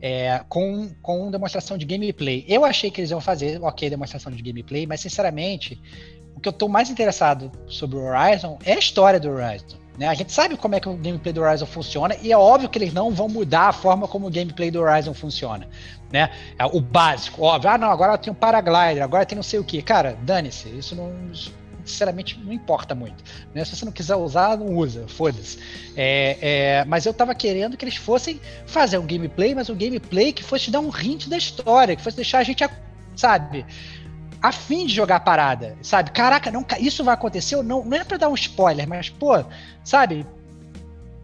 é, 0.00 0.44
com, 0.48 0.90
com 1.02 1.30
demonstração 1.30 1.78
de 1.78 1.86
gameplay. 1.86 2.44
Eu 2.46 2.64
achei 2.64 2.90
que 2.90 3.00
eles 3.00 3.10
iam 3.10 3.20
fazer, 3.20 3.62
ok, 3.62 3.88
demonstração 3.88 4.30
de 4.30 4.42
gameplay, 4.42 4.86
mas 4.86 5.00
sinceramente, 5.00 5.80
o 6.34 6.40
que 6.40 6.48
eu 6.48 6.52
estou 6.52 6.68
mais 6.68 6.90
interessado 6.90 7.50
sobre 7.66 7.96
o 7.96 8.02
Horizon 8.02 8.58
é 8.64 8.74
a 8.74 8.78
história 8.78 9.18
do 9.18 9.30
Horizon. 9.30 9.79
Né? 10.00 10.08
A 10.08 10.14
gente 10.14 10.32
sabe 10.32 10.56
como 10.56 10.74
é 10.74 10.80
que 10.80 10.88
o 10.88 10.96
gameplay 10.96 11.30
do 11.30 11.42
Horizon 11.42 11.66
funciona, 11.66 12.16
e 12.22 12.32
é 12.32 12.36
óbvio 12.36 12.70
que 12.70 12.78
eles 12.78 12.94
não 12.94 13.10
vão 13.10 13.28
mudar 13.28 13.68
a 13.68 13.72
forma 13.72 14.08
como 14.08 14.28
o 14.28 14.30
gameplay 14.30 14.70
do 14.70 14.80
Horizon 14.80 15.12
funciona. 15.12 15.68
Né? 16.10 16.30
É 16.58 16.64
o 16.64 16.80
básico, 16.80 17.42
óbvio. 17.42 17.70
Ah, 17.70 17.76
não, 17.76 17.90
agora 17.90 18.16
tem 18.16 18.32
um 18.32 18.34
paraglider, 18.34 19.04
agora 19.04 19.26
tem 19.26 19.36
não 19.36 19.42
sei 19.42 19.60
o 19.60 19.64
que. 19.64 19.82
Cara, 19.82 20.16
dane-se, 20.22 20.70
isso 20.70 20.96
não. 20.96 21.12
sinceramente 21.84 22.40
não 22.42 22.50
importa 22.50 22.94
muito. 22.94 23.22
Né? 23.54 23.62
Se 23.62 23.76
você 23.76 23.84
não 23.84 23.92
quiser 23.92 24.16
usar, 24.16 24.56
não 24.56 24.74
usa, 24.74 25.06
foda-se. 25.06 25.58
É, 25.94 26.38
é, 26.40 26.84
mas 26.86 27.04
eu 27.04 27.12
tava 27.12 27.34
querendo 27.34 27.76
que 27.76 27.84
eles 27.84 27.96
fossem 27.96 28.40
fazer 28.64 28.96
um 28.96 29.06
gameplay, 29.06 29.54
mas 29.54 29.68
um 29.68 29.76
gameplay 29.76 30.32
que 30.32 30.42
fosse 30.42 30.70
dar 30.70 30.80
um 30.80 30.88
hint 30.88 31.28
da 31.28 31.36
história, 31.36 31.94
que 31.94 32.02
fosse 32.02 32.16
deixar 32.16 32.38
a 32.38 32.42
gente, 32.42 32.66
sabe, 33.14 33.66
a 34.42 34.52
fim 34.52 34.86
de 34.86 34.94
jogar 34.94 35.16
a 35.16 35.20
parada, 35.20 35.76
sabe? 35.82 36.10
Caraca, 36.10 36.50
não, 36.50 36.64
isso 36.78 37.04
vai 37.04 37.14
acontecer, 37.14 37.62
não, 37.62 37.84
não 37.84 37.96
é 37.96 38.04
para 38.04 38.16
dar 38.16 38.28
um 38.28 38.34
spoiler, 38.34 38.88
mas, 38.88 39.10
pô, 39.10 39.44
sabe? 39.84 40.26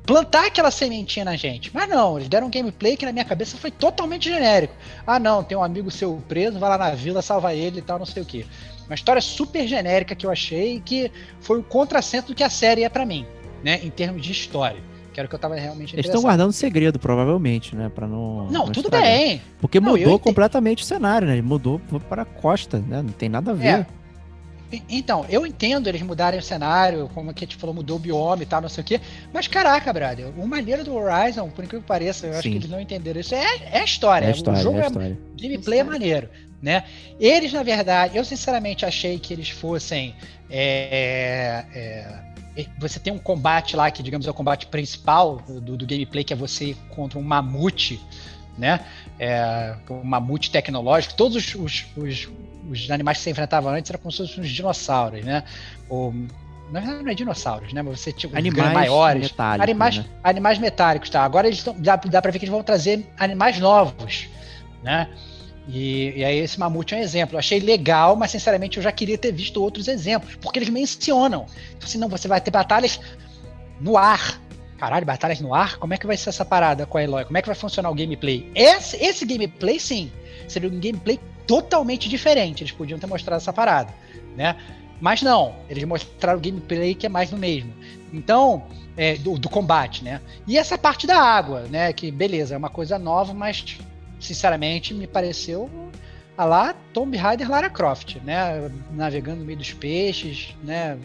Plantar 0.05 0.47
aquela 0.47 0.71
sementinha 0.71 1.25
na 1.25 1.35
gente. 1.35 1.71
Mas 1.75 1.89
não, 1.89 2.17
eles 2.17 2.29
deram 2.29 2.47
um 2.47 2.51
gameplay 2.51 2.97
que 2.97 3.07
na 3.07 3.13
minha 3.13 3.25
cabeça 3.25 3.57
foi 3.57 3.71
totalmente 3.71 4.29
genérico. 4.29 4.75
Ah, 5.07 5.19
não, 5.19 5.43
tem 5.43 5.57
um 5.57 5.65
amigo 5.65 5.91
seu 5.91 6.23
preso, 6.29 6.59
vai 6.59 6.71
lá 6.71 6.79
na 6.79 6.91
vila, 6.91 7.23
salva 7.23 7.55
ele 7.55 7.79
e 7.79 7.83
tal, 7.83 7.99
não 7.99 8.07
sei 8.07 8.23
o 8.23 8.27
que. 8.27 8.47
Uma 8.87 8.95
história 8.95 9.21
super 9.21 9.67
genérica 9.67 10.15
que 10.15 10.25
eu 10.25 10.31
achei 10.31 10.81
que 10.81 11.11
foi 11.41 11.59
o 11.59 11.63
contrassenso 11.63 12.29
do 12.29 12.35
que 12.35 12.45
a 12.45 12.51
série 12.51 12.85
é 12.85 12.89
para 12.89 13.05
mim, 13.05 13.27
né? 13.65 13.81
Em 13.83 13.91
termos 13.91 14.23
de 14.23 14.31
história. 14.31 14.81
Que 15.17 15.21
era 15.21 15.27
o 15.27 15.31
que 15.31 15.35
eu 15.35 15.39
tava 15.39 15.55
realmente 15.55 15.95
Eles 15.95 16.05
estão 16.05 16.21
guardando 16.21 16.53
segredo, 16.53 16.99
provavelmente, 16.99 17.75
né? 17.75 17.89
Pra 17.89 18.07
não. 18.07 18.49
Não, 18.49 18.67
não 18.67 18.67
tudo 18.67 18.89
estragar. 18.89 19.09
bem. 19.09 19.41
Porque 19.59 19.81
não, 19.81 19.93
mudou 19.93 20.19
completamente 20.19 20.83
o 20.83 20.87
cenário, 20.87 21.27
né? 21.27 21.41
Mudou 21.41 21.81
para 22.07 22.21
a 22.21 22.25
costa, 22.27 22.81
né? 22.81 23.01
Não 23.01 23.09
tem 23.09 23.27
nada 23.27 23.53
a 23.53 23.55
ver. 23.55 23.67
É. 23.67 23.87
Então, 24.91 25.25
eu 25.31 25.47
entendo 25.47 25.89
eles 25.89 26.03
mudarem 26.03 26.39
o 26.39 26.43
cenário, 26.43 27.11
como 27.15 27.33
que 27.33 27.45
a 27.45 27.47
gente 27.47 27.57
falou, 27.57 27.75
mudou 27.75 27.97
o 27.97 27.99
bioma 27.99 28.43
e 28.43 28.45
tal, 28.45 28.61
não 28.61 28.69
sei 28.69 28.83
o 28.83 28.85
quê. 28.85 29.01
Mas 29.33 29.49
caraca, 29.49 29.91
brother, 29.91 30.29
o 30.39 30.47
maneiro 30.47 30.85
do 30.85 30.95
Horizon, 30.95 31.49
por 31.49 31.65
incrível 31.65 31.81
que 31.81 31.89
pareça, 31.89 32.27
eu 32.27 32.33
Sim. 32.35 32.39
acho 32.39 32.49
que 32.51 32.55
eles 32.57 32.69
não 32.69 32.79
entenderam 32.79 33.19
isso, 33.19 33.35
é, 33.35 33.71
é 33.73 33.83
história. 33.83 34.27
É 34.27 34.33
história 34.33 34.61
o 34.61 34.63
jogo 34.63 34.79
é, 34.79 34.87
é 34.87 35.17
gameplay 35.41 35.79
é 35.79 35.85
maneiro, 35.85 36.29
né? 36.61 36.85
Eles, 37.19 37.55
na 37.55 37.63
verdade, 37.63 38.19
eu 38.19 38.25
sinceramente 38.25 38.85
achei 38.85 39.19
que 39.19 39.33
eles 39.33 39.49
fossem. 39.49 40.15
É, 40.51 41.65
é, 41.75 42.26
você 42.79 42.99
tem 42.99 43.13
um 43.13 43.19
combate 43.19 43.77
lá 43.77 43.91
que, 43.91 44.03
digamos, 44.03 44.27
é 44.27 44.31
o 44.31 44.35
combate 44.35 44.67
principal 44.67 45.37
do, 45.47 45.77
do 45.77 45.87
gameplay, 45.87 46.25
que 46.25 46.33
é 46.33 46.37
você 46.37 46.75
contra 46.91 47.19
um 47.19 47.23
mamute, 47.23 48.01
né? 48.57 48.81
É, 49.19 49.75
um 49.91 50.05
mamute 50.05 50.51
tecnológico. 50.51 51.15
Todos 51.15 51.37
os, 51.37 51.55
os, 51.55 51.87
os, 51.97 52.29
os, 52.71 52.91
animais 52.91 53.19
que 53.19 53.25
você 53.25 53.31
enfrentava 53.31 53.71
antes 53.71 53.91
eram 53.91 54.01
como 54.01 54.11
se 54.11 54.19
fossem 54.19 54.43
uns 54.43 54.51
dinossauros, 54.51 55.25
né? 55.25 55.45
Ou, 55.89 56.15
na 56.71 56.81
verdade 56.81 57.05
não 57.05 57.11
é 57.11 57.15
dinossauros, 57.15 57.73
né? 57.73 57.83
Mas 57.83 58.01
você 58.01 58.13
tinha 58.13 58.37
animais 58.37 58.73
maiores. 58.73 59.23
Metálicos, 59.23 59.63
animais, 59.63 59.97
né? 59.99 60.05
animais 60.25 60.59
metálicos, 60.59 61.11
tá? 61.11 61.23
Agora 61.23 61.47
eles 61.47 61.63
tão, 61.63 61.75
dá, 61.79 61.97
dá 61.97 62.23
pra 62.23 62.31
ver 62.31 62.39
que 62.39 62.45
eles 62.47 62.53
vão 62.53 62.63
trazer 62.63 63.07
animais 63.19 63.59
novos, 63.59 64.29
né? 64.83 65.09
E, 65.69 66.13
e, 66.17 66.25
aí 66.25 66.39
esse 66.39 66.59
mamute 66.59 66.95
é 66.95 66.99
um 66.99 67.01
exemplo. 67.01 67.35
Eu 67.35 67.39
achei 67.39 67.59
legal, 67.59 68.15
mas 68.17 68.31
sinceramente 68.31 68.77
eu 68.77 68.83
já 68.83 68.93
queria 68.93 69.19
ter 69.19 69.33
visto 69.33 69.63
outros 69.63 69.89
exemplos, 69.89 70.37
porque 70.37 70.59
eles 70.59 70.69
mencionam. 70.69 71.47
Então, 71.71 71.89
assim, 71.89 71.99
não, 71.99 72.09
você 72.09 72.29
vai 72.29 72.41
ter 72.41 72.51
batalhas 72.51 73.01
no 73.81 73.97
ar. 73.97 74.41
Caralho, 74.79 75.07
batalhas 75.07 75.41
no 75.41 75.55
ar? 75.55 75.79
Como 75.79 75.95
é 75.95 75.97
que 75.97 76.07
vai 76.07 76.17
ser 76.17 76.29
essa 76.29 76.45
parada 76.45 76.87
com 76.87 76.99
a 76.99 77.03
Eloy? 77.03 77.25
Como 77.25 77.37
é 77.37 77.43
que 77.43 77.49
vai 77.49 77.57
funcionar 77.57 77.91
o 77.91 77.95
gameplay? 77.95 78.51
Esse, 78.55 78.97
esse 79.03 79.25
gameplay, 79.25 79.81
sim, 79.81 80.13
seria 80.47 80.69
um 80.69 80.79
gameplay 80.79 81.19
totalmente 81.47 82.09
diferente. 82.09 82.63
Eles 82.63 82.73
podiam 82.73 82.99
ter 82.99 83.07
mostrado 83.07 83.41
essa 83.41 83.53
parada, 83.53 83.93
né? 84.37 84.57
Mas 85.01 85.23
não, 85.23 85.55
eles 85.69 85.85
mostraram 85.85 86.39
o 86.39 86.43
gameplay 86.43 86.95
que 86.95 87.07
é 87.07 87.09
mais 87.09 87.31
no 87.31 87.39
mesmo. 87.39 87.73
Então, 88.13 88.65
é, 88.97 89.15
do, 89.17 89.39
do 89.39 89.49
combate, 89.49 90.05
né? 90.05 90.21
E 90.47 90.57
essa 90.57 90.79
parte 90.79 91.07
da 91.07 91.21
água, 91.21 91.63
né? 91.63 91.93
Que 91.93 92.11
beleza, 92.11 92.55
é 92.55 92.59
uma 92.59 92.71
coisa 92.71 92.99
nova, 92.99 93.35
mas 93.35 93.79
sinceramente, 94.21 94.95
me 94.95 95.07
pareceu 95.07 95.71
a 96.37 96.45
lá 96.45 96.75
Tomb 96.93 97.17
Raider 97.17 97.51
Lara 97.51 97.71
Croft, 97.71 98.17
né? 98.17 98.71
Navegando 98.91 99.41
no 99.41 99.47
meio 99.47 99.59
dos 99.59 99.73
peixes, 99.73 100.55
né? 100.63 100.99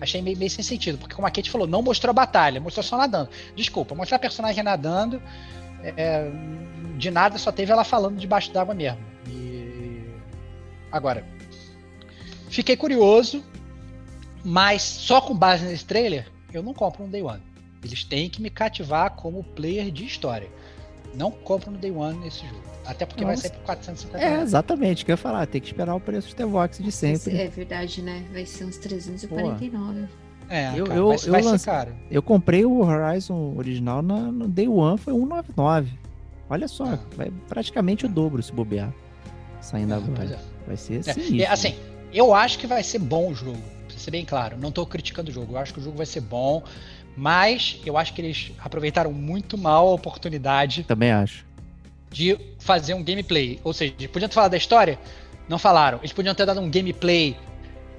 Achei 0.00 0.20
meio, 0.20 0.36
meio 0.36 0.50
sem 0.50 0.64
sentido, 0.64 0.98
porque 0.98 1.14
como 1.14 1.26
a 1.26 1.30
Kate 1.30 1.50
falou, 1.50 1.66
não 1.66 1.82
mostrou 1.82 2.10
a 2.10 2.14
batalha, 2.14 2.60
mostrou 2.60 2.82
só 2.82 2.96
nadando. 2.96 3.30
Desculpa, 3.54 3.94
mostrar 3.94 4.16
a 4.16 4.20
personagem 4.20 4.62
nadando, 4.62 5.22
é, 5.82 6.30
de 6.96 7.10
nada 7.10 7.38
só 7.38 7.50
teve 7.50 7.72
ela 7.72 7.84
falando 7.84 8.16
debaixo 8.16 8.52
d'água 8.52 8.74
mesmo. 8.74 9.00
E 9.26 10.04
agora, 10.90 11.24
fiquei 12.50 12.76
curioso, 12.76 13.42
mas 14.44 14.82
só 14.82 15.20
com 15.20 15.34
base 15.34 15.64
nesse 15.64 15.84
trailer, 15.84 16.26
eu 16.52 16.62
não 16.62 16.74
compro 16.74 17.04
um 17.04 17.08
Day 17.08 17.22
One. 17.22 17.42
Eles 17.82 18.04
têm 18.04 18.28
que 18.28 18.42
me 18.42 18.50
cativar 18.50 19.10
como 19.12 19.44
player 19.44 19.90
de 19.90 20.04
história. 20.04 20.48
Não 21.14 21.30
compro 21.30 21.70
no 21.70 21.78
Day 21.78 21.90
One 21.90 22.26
esse 22.26 22.46
jogo. 22.46 22.62
Até 22.84 23.04
porque 23.04 23.22
Nossa. 23.22 23.42
vai 23.42 23.50
sair 23.50 23.58
por 23.58 23.66
450 23.66 24.24
É, 24.24 24.40
exatamente, 24.40 25.04
que 25.04 25.10
eu 25.10 25.14
ia 25.14 25.16
falar. 25.18 25.46
Tem 25.46 25.60
que 25.60 25.66
esperar 25.66 25.94
o 25.94 26.00
preço 26.00 26.28
do 26.28 26.34
T-Vox 26.34 26.78
de 26.78 26.90
sempre. 26.90 27.36
É 27.38 27.48
verdade, 27.48 28.00
né? 28.00 28.24
Vai 28.32 28.46
ser 28.46 28.64
uns 28.64 28.78
349. 28.78 30.00
Pô. 30.02 30.28
É, 30.48 30.72
eu, 30.74 30.86
cara, 30.86 30.98
eu, 30.98 31.08
vai, 31.08 31.16
eu, 31.16 31.30
vai 31.30 31.42
lance... 31.42 31.68
eu 32.10 32.22
comprei 32.22 32.64
o 32.64 32.80
Horizon 32.80 33.54
original 33.56 34.00
na, 34.00 34.32
no 34.32 34.48
Day 34.48 34.66
One, 34.66 34.96
foi 34.96 35.12
199. 35.12 35.92
Olha 36.48 36.66
só, 36.66 36.84
ah. 36.84 36.98
vai 37.14 37.30
praticamente 37.46 38.06
o 38.06 38.08
dobro 38.08 38.42
se 38.42 38.50
bobear. 38.50 38.92
Saindo 39.60 39.92
agora. 39.92 40.24
É. 40.24 40.38
Vai 40.66 40.76
ser 40.76 41.00
assim. 41.08 41.42
É, 41.42 41.46
assim, 41.46 41.74
eu 42.12 42.34
acho 42.34 42.58
que 42.58 42.66
vai 42.66 42.82
ser 42.82 42.98
bom 42.98 43.30
o 43.30 43.34
jogo. 43.34 43.60
Pra 43.86 43.98
ser 43.98 44.10
bem 44.10 44.24
claro. 44.24 44.56
Não 44.58 44.72
tô 44.72 44.86
criticando 44.86 45.30
o 45.30 45.34
jogo. 45.34 45.54
Eu 45.54 45.58
acho 45.58 45.74
que 45.74 45.80
o 45.80 45.82
jogo 45.82 45.96
vai 45.96 46.06
ser 46.06 46.22
bom. 46.22 46.62
Mas 47.18 47.80
eu 47.84 47.98
acho 47.98 48.14
que 48.14 48.20
eles 48.20 48.52
aproveitaram 48.60 49.12
muito 49.12 49.58
mal 49.58 49.88
a 49.88 49.92
oportunidade. 49.92 50.84
Também 50.84 51.10
acho. 51.10 51.44
De 52.08 52.38
fazer 52.60 52.94
um 52.94 53.02
gameplay. 53.02 53.58
Ou 53.64 53.72
seja, 53.72 53.92
podiam 54.08 54.28
ter 54.28 54.34
falado 54.36 54.52
da 54.52 54.56
história? 54.56 54.96
Não 55.48 55.58
falaram. 55.58 55.98
Eles 55.98 56.12
podiam 56.12 56.32
ter 56.32 56.46
dado 56.46 56.60
um 56.60 56.70
gameplay 56.70 57.36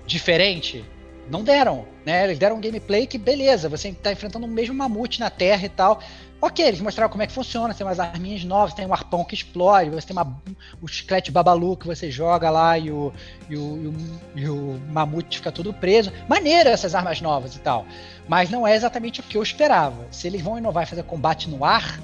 diferente? 0.08 0.86
Não 1.30 1.44
deram. 1.44 1.86
Né? 2.06 2.24
Eles 2.24 2.40
deram 2.40 2.56
um 2.56 2.62
gameplay 2.62 3.06
que, 3.06 3.18
beleza, 3.18 3.68
você 3.68 3.90
está 3.90 4.10
enfrentando 4.10 4.46
o 4.46 4.50
mesmo 4.50 4.74
mamute 4.74 5.20
na 5.20 5.30
Terra 5.30 5.66
e 5.66 5.70
tal. 5.70 6.02
Ok, 6.42 6.66
eles 6.66 6.80
mostraram 6.80 7.10
como 7.10 7.22
é 7.22 7.28
que 7.28 7.34
funciona, 7.34 7.74
tem 7.74 7.86
umas 7.86 8.00
arminhas 8.00 8.46
novas, 8.46 8.74
tem 8.74 8.86
um 8.86 8.94
arpão 8.94 9.26
que 9.26 9.36
explode, 9.36 9.90
você 9.90 10.08
tem 10.08 10.16
uma, 10.16 10.42
o 10.82 10.88
chiclete 10.88 11.32
babalu 11.32 11.76
que 11.76 11.86
você 11.86 12.10
joga 12.10 12.50
lá 12.50 12.78
e 12.78 12.90
o, 12.90 13.12
e 13.50 13.58
o, 13.58 13.94
e 14.34 14.48
o, 14.48 14.56
o 14.56 14.82
mamute 14.90 15.38
fica 15.38 15.52
todo 15.52 15.74
preso. 15.74 16.14
Maneiro 16.30 16.70
essas 16.70 16.96
armas 16.96 17.20
novas 17.20 17.58
e 17.58 17.60
tal. 17.60 17.86
Mas 18.26 18.50
não 18.50 18.66
é 18.66 18.74
exatamente 18.74 19.20
o 19.20 19.24
que 19.24 19.38
eu 19.38 19.44
esperava. 19.44 20.08
Se 20.12 20.28
eles 20.28 20.42
vão 20.42 20.58
inovar 20.58 20.84
e 20.84 20.86
fazer 20.86 21.04
combate 21.04 21.50
no 21.50 21.66
ar, 21.66 22.00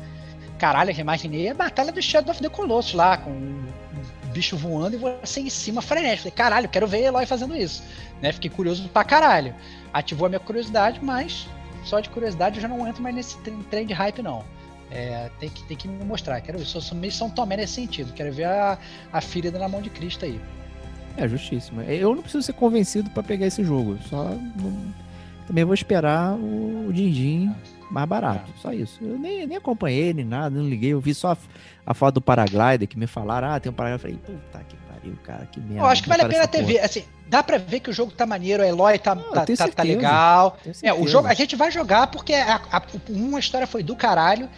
caralho, 0.60 0.92
eu 0.92 0.98
imaginei 0.98 1.50
a 1.50 1.54
batalha 1.54 1.94
do 1.94 2.02
Shadow 2.02 2.32
of 2.32 2.42
the 2.42 2.50
Colossus 2.50 2.94
lá, 2.94 3.16
com 3.16 3.30
um 3.32 3.66
bicho 4.34 4.58
voando 4.58 4.98
e 4.98 5.00
você 5.00 5.40
em 5.40 5.50
cima 5.50 5.82
frenético. 5.82 6.24
Falei, 6.24 6.36
caralho, 6.36 6.70
quero 6.70 6.86
ver 6.86 7.04
Eloy 7.04 7.26
fazendo 7.26 7.56
isso. 7.56 7.82
Né? 8.22 8.34
Fiquei 8.34 8.50
curioso 8.50 8.90
pra 8.90 9.06
caralho. 9.06 9.56
Ativou 9.94 10.26
a 10.26 10.30
minha 10.30 10.42
curiosidade, 10.42 11.00
mas 11.02 11.48
só 11.86 12.00
de 12.00 12.10
curiosidade 12.10 12.58
eu 12.58 12.62
já 12.62 12.68
não 12.68 12.86
entro 12.88 13.02
mais 13.02 13.16
nesse 13.16 13.38
trem 13.70 13.86
de 13.86 13.94
hype, 13.94 14.22
não. 14.22 14.44
É, 14.92 15.30
tem, 15.40 15.50
que, 15.50 15.64
tem 15.64 15.78
que 15.78 15.88
me 15.88 16.04
mostrar. 16.04 16.40
Quero 16.42 16.58
ver. 16.58 16.66
Sou, 16.66 16.82
sou 16.82 16.98
meio 16.98 17.12
São 17.12 17.30
Tomé 17.30 17.58
nesse 17.58 17.74
sentido. 17.74 18.14
Quero 18.14 18.32
ver 18.34 18.46
a, 18.46 18.78
a 19.12 19.22
filha 19.22 19.52
na 19.52 19.68
mão 19.68 19.82
de 19.82 19.90
Cristo 19.90 20.26
aí. 20.26 20.40
É, 21.18 21.28
justíssimo. 21.28 21.82
Eu 21.82 22.14
não 22.14 22.22
preciso 22.22 22.44
ser 22.44 22.54
convencido 22.54 23.10
para 23.10 23.24
pegar 23.24 23.48
esse 23.48 23.64
jogo. 23.64 23.98
Só 24.10 24.24
não... 24.26 24.94
também 25.48 25.64
vou 25.64 25.74
esperar 25.74 26.34
o, 26.36 26.92
din-din 26.92 27.54
mais 27.90 28.08
barato. 28.08 28.52
É. 28.58 28.62
Só 28.62 28.74
isso. 28.74 29.04
Eu 29.04 29.18
nem, 29.18 29.48
nem 29.48 29.58
acompanhei, 29.58 30.14
nem 30.14 30.26
nada, 30.26 30.58
não 30.58 30.68
liguei. 30.68 30.94
Eu 30.94 31.00
vi 31.00 31.14
só 31.14 31.32
a, 31.32 31.38
a 31.86 31.94
foto 31.94 32.16
do 32.16 32.22
paraglider 32.22 32.88
que 32.88 32.98
me 32.98 33.08
falaram. 33.08 33.50
Ah, 33.50 33.60
tem 33.60 33.72
um 33.72 33.76
paraglider. 33.76 34.12
Eu 34.12 34.18
falei, 34.20 34.40
puta 34.40 34.60
que 34.68 34.76
pariu, 35.06 35.18
cara, 35.24 35.46
que 35.46 35.60
merda. 35.60 35.82
Eu 35.82 35.86
acho 35.86 36.04
que 36.04 36.10
vale 36.10 36.24
a 36.24 36.28
pena 36.28 36.48
ter 36.48 36.64
ver. 36.64 36.80
Assim, 36.80 37.04
dá 37.28 37.44
pra 37.44 37.58
ver 37.58 37.80
que 37.80 37.90
o 37.90 37.94
jogo 37.94 38.12
tá 38.12 38.26
maneiro, 38.26 38.64
a 38.64 38.68
Eloy 38.68 38.98
tá, 38.98 39.16
tá, 39.16 39.46
tá, 39.46 39.68
tá, 39.68 39.84
legal. 39.84 40.58
É, 40.82 40.94
o 40.94 41.08
jogo, 41.08 41.28
a 41.28 41.34
gente 41.34 41.56
vai 41.56 41.72
jogar 41.72 42.08
porque 42.08 42.34
a, 42.34 42.56
a, 42.72 42.82
uma 43.10 43.40
história 43.40 43.68
foi 43.68 43.84
do 43.84 43.96
caralho. 43.96 44.50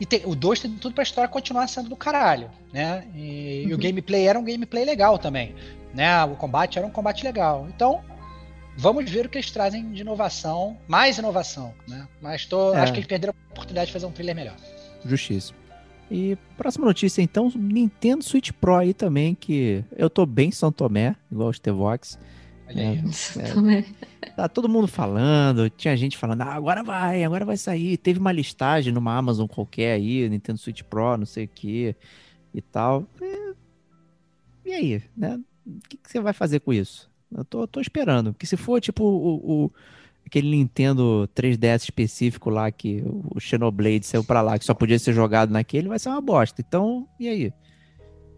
E 0.00 0.06
tem, 0.06 0.22
o 0.24 0.34
2 0.34 0.60
tem 0.60 0.70
tudo 0.72 0.94
pra 0.94 1.04
história 1.04 1.28
continuar 1.28 1.68
sendo 1.68 1.88
do 1.88 1.94
caralho, 1.94 2.50
né? 2.72 3.04
E, 3.14 3.18
uhum. 3.18 3.20
e, 3.20 3.66
o 3.68 3.70
uhum. 3.72 3.78
gameplay 3.80 4.26
era 4.26 4.38
um 4.38 4.44
gameplay 4.44 4.84
legal 4.84 5.16
também, 5.16 5.54
né? 5.94 6.24
O 6.24 6.34
combate 6.34 6.76
era 6.76 6.86
um 6.86 6.90
combate 6.90 7.22
legal. 7.22 7.68
Então, 7.68 8.02
vamos 8.76 9.08
ver 9.08 9.26
o 9.26 9.28
que 9.28 9.38
eles 9.38 9.50
trazem 9.52 9.92
de 9.92 10.00
inovação, 10.00 10.76
mais 10.88 11.18
inovação, 11.18 11.72
né? 11.86 12.08
Mas 12.20 12.46
tô, 12.46 12.74
é. 12.74 12.80
acho 12.80 12.92
que 12.92 12.98
eles 12.98 13.06
perderam 13.06 13.32
a 13.32 13.52
oportunidade 13.52 13.88
de 13.88 13.92
fazer 13.92 14.06
um 14.06 14.10
trailer 14.10 14.34
melhor. 14.34 14.56
Justíssimo. 15.04 15.61
E 16.12 16.36
próxima 16.58 16.84
notícia, 16.84 17.22
então, 17.22 17.50
Nintendo 17.56 18.22
Switch 18.22 18.50
Pro 18.52 18.76
aí 18.76 18.92
também, 18.92 19.34
que 19.34 19.82
eu 19.96 20.10
tô 20.10 20.26
bem 20.26 20.50
São 20.50 20.70
Tomé, 20.70 21.16
igual 21.30 21.48
o 21.48 21.52
Stevox. 21.54 22.18
Olha 22.68 22.90
aí. 22.90 23.02
É, 23.38 24.26
é, 24.26 24.30
tá 24.36 24.46
todo 24.46 24.68
mundo 24.68 24.86
falando, 24.86 25.70
tinha 25.70 25.96
gente 25.96 26.18
falando, 26.18 26.42
ah, 26.42 26.52
agora 26.52 26.82
vai, 26.82 27.24
agora 27.24 27.46
vai 27.46 27.56
sair. 27.56 27.96
Teve 27.96 28.20
uma 28.20 28.30
listagem 28.30 28.92
numa 28.92 29.16
Amazon 29.16 29.46
qualquer 29.46 29.94
aí, 29.94 30.28
Nintendo 30.28 30.58
Switch 30.58 30.82
Pro, 30.82 31.16
não 31.16 31.24
sei 31.24 31.46
o 31.46 31.48
que 31.48 31.96
e 32.52 32.60
tal. 32.60 33.06
E, 33.18 33.54
e 34.66 34.72
aí, 34.74 35.02
né? 35.16 35.40
O 35.66 35.80
que, 35.88 35.96
que, 35.96 36.10
você 36.10 36.20
vai 36.20 36.34
fazer 36.34 36.60
com 36.60 36.74
isso? 36.74 37.10
Eu 37.34 37.42
tô, 37.42 37.66
tô 37.66 37.80
esperando, 37.80 38.34
porque 38.34 38.44
se 38.44 38.58
for 38.58 38.82
tipo 38.82 39.02
o, 39.02 39.64
o 39.64 39.72
aquele 40.24 40.50
Nintendo 40.50 41.28
3DS 41.34 41.82
específico 41.84 42.50
lá 42.50 42.70
que 42.70 43.02
o 43.06 43.38
Xenoblade 43.38 44.06
saiu 44.06 44.24
para 44.24 44.42
lá, 44.42 44.58
que 44.58 44.64
só 44.64 44.74
podia 44.74 44.98
ser 44.98 45.12
jogado 45.12 45.50
naquele, 45.50 45.88
vai 45.88 45.98
ser 45.98 46.08
uma 46.08 46.20
bosta. 46.20 46.62
Então, 46.66 47.06
e 47.18 47.28
aí? 47.28 47.52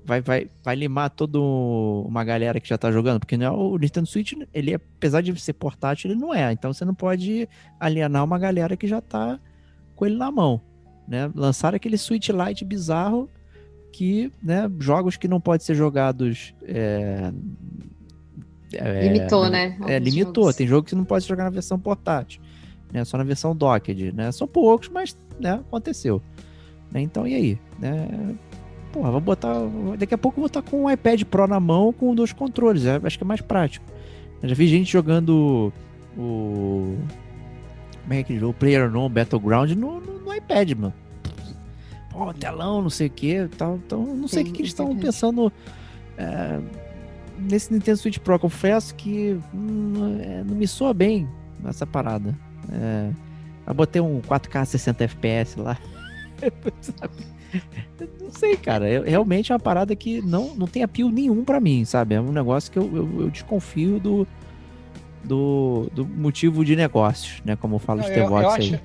vai, 0.05 0.21
vai, 0.21 0.49
vai 0.63 0.77
limar 0.77 1.11
toda 1.11 1.41
uma 1.41 2.23
galera 2.23 2.61
que 2.61 2.69
já 2.69 2.77
tá 2.77 2.93
jogando, 2.93 3.21
porque 3.21 3.37
não 3.37 3.47
é 3.47 3.51
o 3.51 3.79
Nintendo 3.79 4.07
Switch, 4.07 4.35
ele 4.53 4.73
é, 4.73 4.75
apesar 4.75 5.23
de 5.23 5.39
ser 5.41 5.55
portátil, 5.55 6.11
ele 6.11 6.21
não 6.21 6.33
é. 6.33 6.53
Então 6.53 6.73
você 6.73 6.85
não 6.85 6.95
pode 6.95 7.49
alienar 7.81 8.23
uma 8.23 8.39
galera 8.39 8.77
que 8.77 8.87
já 8.87 9.01
tá 9.01 9.41
com 9.97 10.07
ele 10.07 10.17
na 10.17 10.31
mão, 10.31 10.61
né? 11.09 11.31
Lançaram 11.35 11.77
aquele 11.77 11.97
Switch 11.97 12.29
Lite 12.29 12.65
bizarro 12.65 13.31
que, 13.93 14.31
né, 14.43 14.71
jogos 14.81 15.17
que 15.17 15.29
não 15.29 15.41
podem 15.41 15.65
ser 15.65 15.75
jogados 15.75 16.53
é, 16.63 17.33
é, 18.79 19.03
limitou, 19.09 19.49
né? 19.49 19.77
É, 19.87 19.99
limitou. 19.99 20.45
Jogos. 20.45 20.57
Tem 20.57 20.67
jogo 20.67 20.87
que 20.87 20.95
não 20.95 21.05
pode 21.05 21.27
jogar 21.27 21.45
na 21.45 21.51
versão 21.51 21.79
portátil, 21.79 22.41
né? 22.93 23.05
Só 23.05 23.17
na 23.17 23.25
versão 23.25 23.55
docked, 23.55 24.13
né? 24.13 24.31
São 24.33 24.47
poucos, 24.47 24.89
mas, 24.89 25.17
né, 25.39 25.55
aconteceu. 25.55 26.23
Né? 26.91 27.01
Então, 27.01 27.27
e 27.27 27.35
aí? 27.35 27.59
Né? 27.79 28.09
Porra, 28.93 29.11
vou 29.11 29.21
botar. 29.21 29.55
Daqui 29.99 30.15
a 30.15 30.19
pouco 30.19 30.39
eu 30.39 30.43
vou 30.43 30.47
estar 30.47 30.63
com 30.63 30.85
o 30.85 30.91
iPad 30.91 31.23
Pro 31.25 31.49
na 31.49 31.59
mão 31.59 31.93
com 31.93 32.15
dois 32.15 32.33
controles. 32.33 32.87
É, 32.87 33.01
acho 33.03 33.19
que 33.19 33.25
é 33.25 33.27
mais 33.27 33.41
prático. 33.41 33.85
Eu 34.41 34.49
já 34.49 34.55
vi 34.55 34.69
gente 34.69 34.91
jogando 34.91 35.73
o. 36.17 36.97
Como 38.03 38.15
é 38.15 38.23
que 38.23 38.39
jogo? 38.39 38.53
Player 38.55 38.91
No 38.91 39.09
Battleground 39.09 39.71
no, 39.73 39.99
no, 39.99 40.21
no 40.21 40.35
iPad, 40.35 40.73
mano. 40.73 40.95
Pô, 42.13 42.33
telão, 42.33 42.81
não 42.81 42.91
sei 42.91 43.09
o 43.09 43.11
que. 43.11 43.49
Tal, 43.59 43.77
então, 43.85 44.05
não 44.15 44.29
sei 44.29 44.43
o 44.43 44.47
que, 44.47 44.53
que 44.53 44.63
eles 44.63 44.71
estão 44.71 44.97
pensando. 44.97 45.53
É, 46.17 46.61
nesse 47.39 47.73
Nintendo 47.73 47.99
Switch 47.99 48.19
Pro, 48.19 48.39
confesso 48.39 48.95
que 48.95 49.39
hum, 49.53 50.19
é, 50.21 50.43
não 50.45 50.55
me 50.55 50.67
soa 50.67 50.95
bem 50.95 51.29
essa 51.67 51.87
parada. 51.87 52.37
É, 52.73 53.11
eu 53.67 53.75
botei 53.75 54.01
um 54.01 54.21
4K 54.21 54.65
60 54.65 55.05
FPS 55.05 55.61
lá. 55.61 55.79
não 58.21 58.31
sei, 58.31 58.57
cara. 58.57 58.89
Eu, 58.89 59.03
realmente 59.05 59.53
é 59.53 59.55
uma 59.55 59.61
parada 59.61 59.95
que 59.95 60.21
não, 60.23 60.55
não 60.55 60.67
tem 60.67 60.83
apio 60.83 61.11
nenhum 61.11 61.45
para 61.45 61.61
mim, 61.61 61.85
sabe? 61.85 62.15
É 62.15 62.21
um 62.21 62.33
negócio 62.33 62.71
que 62.71 62.79
eu, 62.79 62.91
eu, 62.95 63.21
eu, 63.23 63.31
desconfio 63.31 63.99
do, 63.99 64.27
do, 65.23 65.91
do 65.93 66.07
motivo 66.07 66.65
de 66.65 66.77
negócios, 66.77 67.43
né? 67.45 67.57
Como 67.57 67.79
fala 67.79 68.03
o 68.03 68.05
Steve 68.05 68.21
aí. 68.21 68.81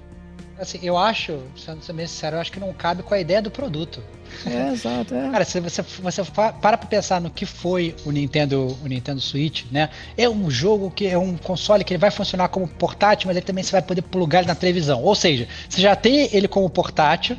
Assim, 0.60 0.80
eu 0.84 0.98
acho, 0.98 1.40
sendo 1.56 1.94
bem 1.94 2.06
sincero, 2.06 2.36
eu 2.36 2.42
acho 2.42 2.52
que 2.52 2.60
não 2.60 2.74
cabe 2.74 3.02
com 3.02 3.14
a 3.14 3.20
ideia 3.20 3.42
do 3.42 3.50
produto. 3.50 4.04
É, 4.46 4.68
exato, 4.74 5.16
é. 5.16 5.30
Cara, 5.30 5.46
se 5.46 5.58
você, 5.62 5.82
você 5.82 6.22
para 6.26 6.52
pra 6.52 6.78
pensar 6.78 7.22
no 7.22 7.30
que 7.30 7.46
foi 7.46 7.96
o 8.06 8.12
Nintendo, 8.12 8.78
o 8.84 8.88
Nintendo 8.88 9.22
Switch, 9.22 9.64
né? 9.72 9.90
É 10.18 10.28
um 10.28 10.52
jogo 10.52 10.92
que 10.92 11.08
é 11.08 11.18
um 11.18 11.38
console 11.38 11.86
que 11.86 11.94
ele 11.94 12.00
vai 12.00 12.12
funcionar 12.12 12.50
como 12.50 12.68
portátil, 12.68 13.28
mas 13.28 13.38
ele 13.38 13.46
também 13.46 13.64
você 13.64 13.72
vai 13.72 13.82
poder 13.82 14.02
plugar 14.02 14.40
ele 14.40 14.48
na 14.48 14.56
televisão. 14.56 15.02
Ou 15.02 15.16
seja, 15.16 15.48
você 15.70 15.82
já 15.82 15.96
tem 15.96 16.30
ele 16.34 16.48
como 16.48 16.70
portátil, 16.70 17.38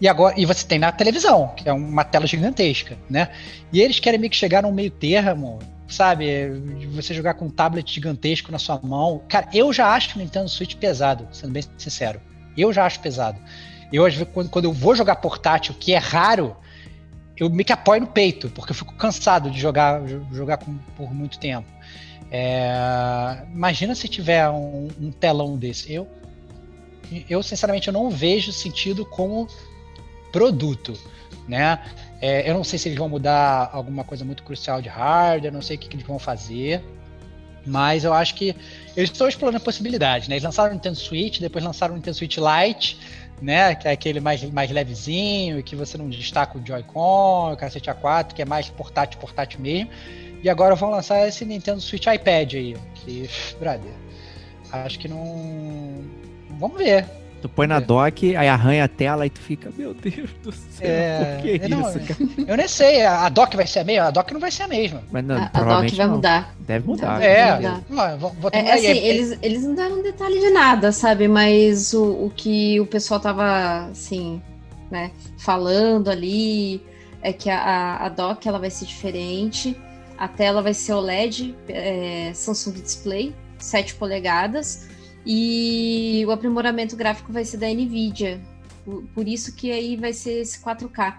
e 0.00 0.08
agora 0.08 0.34
e 0.38 0.46
você 0.46 0.66
tem 0.66 0.78
na 0.78 0.90
televisão, 0.90 1.52
que 1.56 1.68
é 1.68 1.72
uma 1.72 2.04
tela 2.04 2.26
gigantesca, 2.26 2.96
né? 3.08 3.28
E 3.70 3.82
eles 3.82 4.00
querem 4.00 4.18
meio 4.18 4.30
que 4.30 4.36
chegar 4.36 4.62
num 4.62 4.72
meio 4.72 4.90
termo, 4.90 5.58
sabe? 5.88 6.50
Você 6.94 7.14
jogar 7.14 7.34
com 7.34 7.46
um 7.46 7.50
tablet 7.50 7.92
gigantesco 7.92 8.50
na 8.50 8.58
sua 8.58 8.80
mão. 8.82 9.22
Cara, 9.28 9.48
eu 9.52 9.72
já 9.72 9.88
acho 9.94 10.16
o 10.16 10.22
Nintendo 10.22 10.48
Switch 10.48 10.74
pesado, 10.76 11.28
sendo 11.32 11.52
bem 11.52 11.62
sincero. 11.76 12.20
Eu 12.56 12.72
já 12.72 12.84
acho 12.86 13.00
pesado. 13.00 13.38
Eu, 13.92 14.04
às 14.04 14.14
vezes, 14.14 14.28
quando, 14.32 14.50
quando 14.50 14.64
eu 14.64 14.72
vou 14.72 14.94
jogar 14.94 15.16
portátil, 15.16 15.74
que 15.78 15.92
é 15.92 15.98
raro, 15.98 16.56
eu 17.36 17.50
me 17.50 17.64
que 17.64 17.72
apoio 17.72 18.00
no 18.00 18.06
peito, 18.06 18.48
porque 18.50 18.72
eu 18.72 18.74
fico 18.74 18.94
cansado 18.94 19.50
de 19.50 19.60
jogar, 19.60 20.02
jogar 20.32 20.58
com, 20.58 20.76
por 20.96 21.12
muito 21.12 21.38
tempo. 21.38 21.68
É, 22.30 23.44
imagina 23.52 23.94
se 23.94 24.08
tiver 24.08 24.48
um, 24.48 24.88
um, 25.00 25.10
telão 25.12 25.56
desse. 25.56 25.92
Eu, 25.92 26.08
eu, 27.28 27.42
sinceramente, 27.42 27.88
eu 27.88 27.92
não 27.92 28.10
vejo 28.10 28.52
sentido 28.52 29.04
como 29.04 29.46
produto, 30.32 30.98
né? 31.46 31.80
É, 32.26 32.48
eu 32.48 32.54
não 32.54 32.64
sei 32.64 32.78
se 32.78 32.88
eles 32.88 32.98
vão 32.98 33.06
mudar 33.06 33.68
alguma 33.70 34.02
coisa 34.02 34.24
muito 34.24 34.42
crucial 34.44 34.80
de 34.80 34.88
hardware, 34.88 35.52
não 35.52 35.60
sei 35.60 35.76
o 35.76 35.78
que, 35.78 35.90
que 35.90 35.94
eles 35.94 36.06
vão 36.06 36.18
fazer, 36.18 36.82
mas 37.66 38.02
eu 38.02 38.14
acho 38.14 38.34
que 38.34 38.56
eles 38.96 39.10
estão 39.10 39.28
explorando 39.28 39.62
possibilidades, 39.62 40.26
né? 40.26 40.36
Eles 40.36 40.42
lançaram 40.42 40.70
o 40.70 40.72
Nintendo 40.72 40.96
Switch, 40.96 41.38
depois 41.38 41.62
lançaram 41.62 41.92
o 41.92 41.96
Nintendo 41.98 42.16
Switch 42.16 42.38
Lite, 42.38 42.98
né? 43.42 43.74
Que 43.74 43.88
é 43.88 43.90
aquele 43.90 44.20
mais, 44.20 44.42
mais 44.42 44.70
levezinho, 44.70 45.62
que 45.62 45.76
você 45.76 45.98
não 45.98 46.08
destaca 46.08 46.56
o 46.56 46.66
Joy-Con, 46.66 47.52
o 47.52 47.56
cacete 47.58 47.90
A4, 47.90 48.32
que 48.32 48.40
é 48.40 48.46
mais 48.46 48.70
portátil, 48.70 49.20
portátil 49.20 49.60
mesmo. 49.60 49.90
E 50.42 50.48
agora 50.48 50.74
vão 50.74 50.88
lançar 50.88 51.28
esse 51.28 51.44
Nintendo 51.44 51.82
Switch 51.82 52.06
iPad 52.06 52.54
aí, 52.54 52.74
que, 52.94 53.28
brother, 53.60 53.92
acho 54.72 54.98
que 54.98 55.08
não... 55.08 56.02
Vamos 56.58 56.78
ver, 56.78 57.04
Tu 57.44 57.48
põe 57.50 57.66
na 57.66 57.76
é. 57.76 57.80
dock, 57.82 58.34
aí 58.36 58.48
arranha 58.48 58.84
a 58.84 58.88
tela 58.88 59.26
e 59.26 59.28
tu 59.28 59.38
fica, 59.38 59.70
meu 59.76 59.92
Deus 59.92 60.30
do 60.42 60.50
céu, 60.50 60.88
é... 60.88 61.34
por 61.34 61.42
que 61.42 61.60
é, 61.62 61.68
não, 61.68 61.80
isso, 61.90 62.00
cara? 62.00 62.30
Eu 62.48 62.56
nem 62.56 62.66
sei, 62.66 63.04
a 63.04 63.28
dock 63.28 63.54
vai 63.54 63.66
ser 63.66 63.80
a 63.80 63.84
mesma? 63.84 64.06
A 64.06 64.10
dock 64.10 64.32
não 64.32 64.40
vai 64.40 64.50
ser 64.50 64.62
a 64.62 64.66
mesma. 64.66 65.02
Mas 65.12 65.22
não, 65.26 65.36
a, 65.36 65.50
a 65.52 65.62
dock 65.62 65.94
vai 65.94 66.06
não. 66.06 66.14
mudar. 66.14 66.54
Deve 66.60 66.86
mudar. 66.86 67.22
É, 67.22 67.56
mudar. 67.56 67.82
Não, 67.90 68.18
vou, 68.18 68.30
vou 68.40 68.50
é, 68.50 68.72
assim, 68.72 68.86
eles, 68.86 69.38
eles 69.42 69.62
não 69.62 69.74
deram 69.74 70.02
detalhe 70.02 70.40
de 70.40 70.48
nada, 70.48 70.90
sabe? 70.90 71.28
Mas 71.28 71.92
o, 71.92 72.24
o 72.24 72.32
que 72.34 72.80
o 72.80 72.86
pessoal 72.86 73.20
tava, 73.20 73.88
assim, 73.90 74.40
né, 74.90 75.10
falando 75.36 76.08
ali 76.08 76.80
é 77.20 77.30
que 77.30 77.50
a, 77.50 77.98
a 77.98 78.08
dock 78.08 78.48
ela 78.48 78.58
vai 78.58 78.70
ser 78.70 78.86
diferente, 78.86 79.76
a 80.16 80.28
tela 80.28 80.62
vai 80.62 80.72
ser 80.72 80.94
OLED, 80.94 81.54
é, 81.68 82.30
Samsung 82.32 82.80
Display, 82.80 83.34
7 83.58 83.96
polegadas, 83.96 84.88
e 85.26 86.24
o 86.26 86.30
aprimoramento 86.30 86.96
gráfico 86.96 87.32
vai 87.32 87.44
ser 87.44 87.56
da 87.56 87.68
NVIDIA. 87.68 88.40
Por, 89.14 89.26
isso 89.26 89.54
que 89.54 89.72
aí 89.72 89.96
vai 89.96 90.12
ser 90.12 90.42
esse 90.42 90.60
4K. 90.62 91.16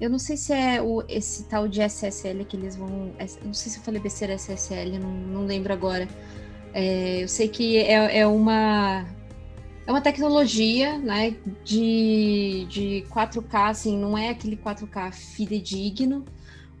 Eu 0.00 0.08
não 0.08 0.18
sei 0.18 0.36
se 0.36 0.52
é 0.52 0.80
o, 0.80 1.02
esse 1.08 1.44
tal 1.44 1.66
de 1.66 1.80
SSL 1.82 2.44
que 2.44 2.56
eles 2.56 2.76
vão. 2.76 3.12
Não 3.44 3.52
sei 3.52 3.72
se 3.72 3.78
eu 3.78 3.82
falei 3.82 4.00
besteira 4.00 4.34
SSL, 4.34 4.98
não, 5.00 5.10
não 5.10 5.44
lembro 5.44 5.72
agora. 5.72 6.06
É, 6.72 7.24
eu 7.24 7.28
sei 7.28 7.48
que 7.48 7.78
é, 7.78 8.20
é, 8.20 8.26
uma. 8.26 9.04
É 9.84 9.90
uma 9.90 10.00
tecnologia 10.00 10.98
né, 10.98 11.34
de, 11.64 12.66
de 12.68 13.04
4K, 13.10 13.70
assim, 13.70 13.98
não 13.98 14.16
é 14.16 14.28
aquele 14.28 14.54
4K 14.54 15.12
fidedigno, 15.12 16.24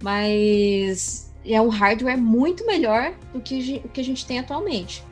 mas 0.02 1.32
é 1.44 1.60
um 1.60 1.68
hardware 1.68 2.18
muito 2.18 2.66
melhor 2.66 3.14
do 3.32 3.40
que 3.40 3.80
o 3.82 3.88
que 3.88 4.00
a 4.00 4.04
gente 4.04 4.26
tem 4.26 4.38
atualmente. 4.38 5.02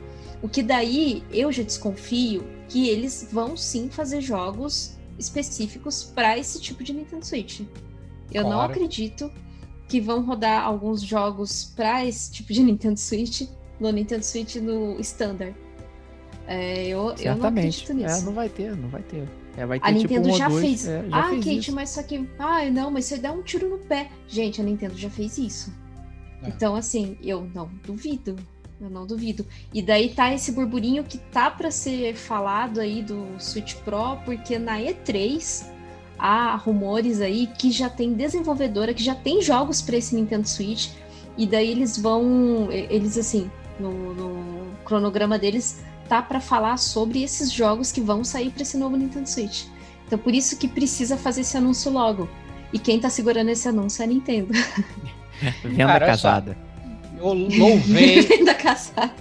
O 0.41 0.47
que 0.47 0.61
daí 0.61 1.23
eu 1.31 1.51
já 1.51 1.63
desconfio 1.63 2.43
que 2.69 2.89
eles 2.89 3.27
vão 3.31 3.57
sim 3.57 3.89
fazer 3.89 4.21
jogos 4.21 4.97
específicos 5.17 6.03
para 6.03 6.37
esse 6.37 6.61
tipo 6.61 6.83
de 6.83 6.93
Nintendo 6.93 7.25
Switch. 7.25 7.61
Eu 8.31 8.43
claro. 8.43 8.49
não 8.49 8.61
acredito 8.61 9.31
que 9.87 10.01
vão 10.01 10.23
rodar 10.23 10.63
alguns 10.63 11.01
jogos 11.01 11.65
para 11.75 12.05
esse 12.05 12.31
tipo 12.31 12.53
de 12.53 12.61
Nintendo 12.63 12.99
Switch 12.99 13.47
no 13.79 13.91
Nintendo 13.91 14.23
Switch 14.23 14.55
no 14.57 14.99
Standard. 14.99 15.55
É, 16.45 16.87
eu, 16.87 17.13
eu 17.19 17.35
não 17.35 17.47
acredito 17.47 17.93
nisso. 17.93 18.21
É, 18.21 18.21
não 18.21 18.33
vai 18.33 18.49
ter, 18.49 18.75
não 18.75 18.89
vai 18.89 19.01
ter. 19.03 19.27
É, 19.57 19.65
vai 19.65 19.79
ter 19.79 19.85
a 19.85 19.93
tipo 19.93 20.13
Nintendo 20.13 20.29
um 20.29 20.37
já 20.37 20.47
dois, 20.47 20.65
fez. 20.65 20.87
É, 20.87 21.09
já 21.09 21.17
ah, 21.17 21.29
fez 21.29 21.45
Kate, 21.45 21.59
isso. 21.59 21.71
mas 21.73 21.89
só 21.89 22.03
que. 22.03 22.29
Ah, 22.39 22.69
não, 22.69 22.91
mas 22.91 23.05
você 23.05 23.17
dá 23.17 23.31
um 23.31 23.41
tiro 23.41 23.69
no 23.69 23.79
pé. 23.79 24.09
Gente, 24.27 24.61
a 24.61 24.63
Nintendo 24.63 24.95
já 24.95 25.09
fez 25.09 25.37
isso. 25.37 25.73
É. 26.43 26.49
Então, 26.49 26.75
assim, 26.75 27.17
eu 27.21 27.49
não 27.53 27.69
duvido. 27.83 28.35
Eu 28.79 28.89
não 28.89 29.07
duvido. 29.07 29.45
E 29.73 29.81
daí 29.81 30.09
tá 30.09 30.33
esse 30.33 30.51
burburinho 30.51 31.03
que 31.03 31.17
tá 31.17 31.49
para 31.49 31.71
ser 31.71 32.15
falado 32.15 32.79
aí 32.79 33.01
do 33.01 33.25
Switch 33.39 33.75
Pro, 33.77 34.17
porque 34.23 34.59
na 34.59 34.77
E3 34.79 35.65
há 36.17 36.55
rumores 36.55 37.19
aí 37.19 37.47
que 37.47 37.71
já 37.71 37.89
tem 37.89 38.13
desenvolvedora, 38.13 38.93
que 38.93 39.03
já 39.03 39.15
tem 39.15 39.41
jogos 39.41 39.81
para 39.81 39.97
esse 39.97 40.15
Nintendo 40.15 40.47
Switch, 40.47 40.89
e 41.37 41.45
daí 41.45 41.69
eles 41.69 41.97
vão, 41.97 42.71
eles 42.71 43.17
assim, 43.17 43.49
no, 43.79 44.13
no 44.13 44.75
cronograma 44.85 45.37
deles 45.37 45.83
tá 46.07 46.21
para 46.21 46.39
falar 46.39 46.77
sobre 46.77 47.21
esses 47.21 47.51
jogos 47.51 47.91
que 47.91 47.99
vão 47.99 48.23
sair 48.23 48.49
para 48.49 48.63
esse 48.63 48.77
novo 48.77 48.95
Nintendo 48.95 49.27
Switch. 49.27 49.65
Então 50.05 50.17
por 50.17 50.33
isso 50.33 50.57
que 50.57 50.67
precisa 50.67 51.17
fazer 51.17 51.41
esse 51.41 51.57
anúncio 51.57 51.91
logo. 51.91 52.29
E 52.71 52.79
quem 52.79 52.99
tá 52.99 53.09
segurando 53.09 53.49
esse 53.49 53.67
anúncio 53.67 54.01
é 54.01 54.05
a 54.05 54.07
Nintendo. 54.07 54.53
Venda 55.63 55.85
Cara, 55.85 56.05
casada. 56.05 56.66
Eu 57.17 57.33
louvei. 57.33 58.27
da 58.45 58.53
caçada. 58.53 59.13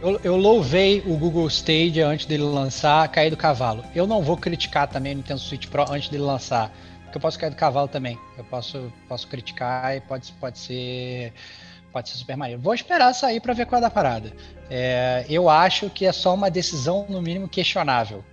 Eu, 0.00 0.20
eu, 0.22 0.36
louvei 0.36 1.02
o 1.06 1.16
Google 1.16 1.46
Stadia 1.48 2.06
antes 2.06 2.26
dele 2.26 2.42
lançar, 2.42 3.08
cair 3.08 3.30
do 3.30 3.36
cavalo. 3.36 3.82
Eu 3.94 4.06
não 4.06 4.22
vou 4.22 4.36
criticar 4.36 4.86
também 4.86 5.14
o 5.14 5.16
Nintendo 5.16 5.40
Switch 5.40 5.66
Pro 5.66 5.90
antes 5.90 6.10
dele 6.10 6.22
lançar, 6.22 6.70
porque 7.04 7.16
eu 7.16 7.20
posso 7.20 7.38
cair 7.38 7.48
do 7.48 7.56
cavalo 7.56 7.88
também. 7.88 8.18
Eu 8.36 8.44
posso, 8.44 8.92
posso 9.08 9.26
criticar 9.28 9.96
e 9.96 10.00
pode, 10.02 10.30
pode 10.32 10.58
ser 10.58 11.32
pode 11.90 12.08
ser 12.08 12.16
super 12.16 12.36
maneiro. 12.36 12.60
Vou 12.60 12.74
esperar 12.74 13.14
sair 13.14 13.40
para 13.40 13.54
ver 13.54 13.66
qual 13.66 13.78
é 13.78 13.82
da 13.82 13.88
parada. 13.88 14.32
É, 14.68 15.24
eu 15.28 15.48
acho 15.48 15.88
que 15.88 16.04
é 16.04 16.10
só 16.10 16.34
uma 16.34 16.50
decisão 16.50 17.06
no 17.08 17.22
mínimo 17.22 17.48
questionável. 17.48 18.24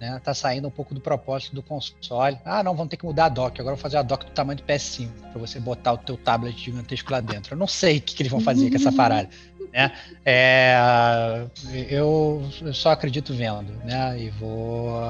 Né? 0.00 0.20
Tá 0.22 0.34
saindo 0.34 0.68
um 0.68 0.70
pouco 0.70 0.94
do 0.94 1.00
propósito 1.00 1.54
do 1.54 1.62
console. 1.62 2.38
Ah, 2.44 2.62
não, 2.62 2.74
vamos 2.74 2.90
ter 2.90 2.96
que 2.98 3.04
mudar 3.04 3.26
a 3.26 3.28
dock. 3.28 3.58
Agora 3.60 3.76
vou 3.76 3.82
fazer 3.82 3.96
a 3.96 4.02
dock 4.02 4.26
do 4.26 4.32
tamanho 4.32 4.58
do 4.58 4.64
PS5 4.64 5.08
para 5.32 5.40
você 5.40 5.58
botar 5.58 5.94
o 5.94 5.98
teu 5.98 6.16
tablet 6.16 6.58
gigantesco 6.58 7.10
lá 7.10 7.20
dentro. 7.20 7.54
Eu 7.54 7.58
não 7.58 7.66
sei 7.66 7.98
o 7.98 8.00
que, 8.02 8.14
que 8.14 8.22
eles 8.22 8.30
vão 8.30 8.40
fazer 8.40 8.68
com 8.68 8.76
essa 8.76 8.92
parada. 8.92 9.28
Né? 9.72 9.92
É, 10.24 11.46
eu, 11.88 12.42
só 12.72 12.90
acredito 12.90 13.32
vendo, 13.32 13.72
né? 13.84 14.20
E 14.20 14.30
vou, 14.30 15.00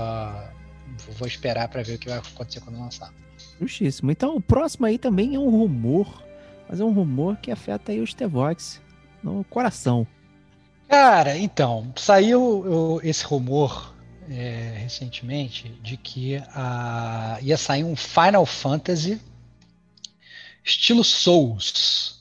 vou 1.18 1.26
esperar 1.26 1.68
para 1.68 1.82
ver 1.82 1.96
o 1.96 1.98
que 1.98 2.08
vai 2.08 2.18
acontecer 2.18 2.60
quando 2.60 2.78
lançar. 2.78 3.12
Justíssimo. 3.60 4.10
Então, 4.12 4.36
o 4.36 4.40
próximo 4.40 4.86
aí 4.86 4.98
também 4.98 5.34
é 5.34 5.38
um 5.38 5.50
rumor, 5.50 6.22
mas 6.68 6.78
é 6.78 6.84
um 6.84 6.92
rumor 6.92 7.36
que 7.38 7.50
afeta 7.50 7.90
aí 7.90 8.00
o 8.00 8.06
Stevox 8.06 8.80
no 9.22 9.42
coração. 9.44 10.06
Cara, 10.88 11.36
então, 11.36 11.92
saiu 11.96 13.00
esse 13.02 13.24
rumor 13.24 13.95
é, 14.30 14.78
recentemente 14.78 15.68
de 15.82 15.96
que 15.96 16.36
ah, 16.54 17.38
ia 17.42 17.56
sair 17.56 17.84
um 17.84 17.96
Final 17.96 18.44
Fantasy 18.46 19.20
estilo 20.64 21.04
Souls. 21.04 22.16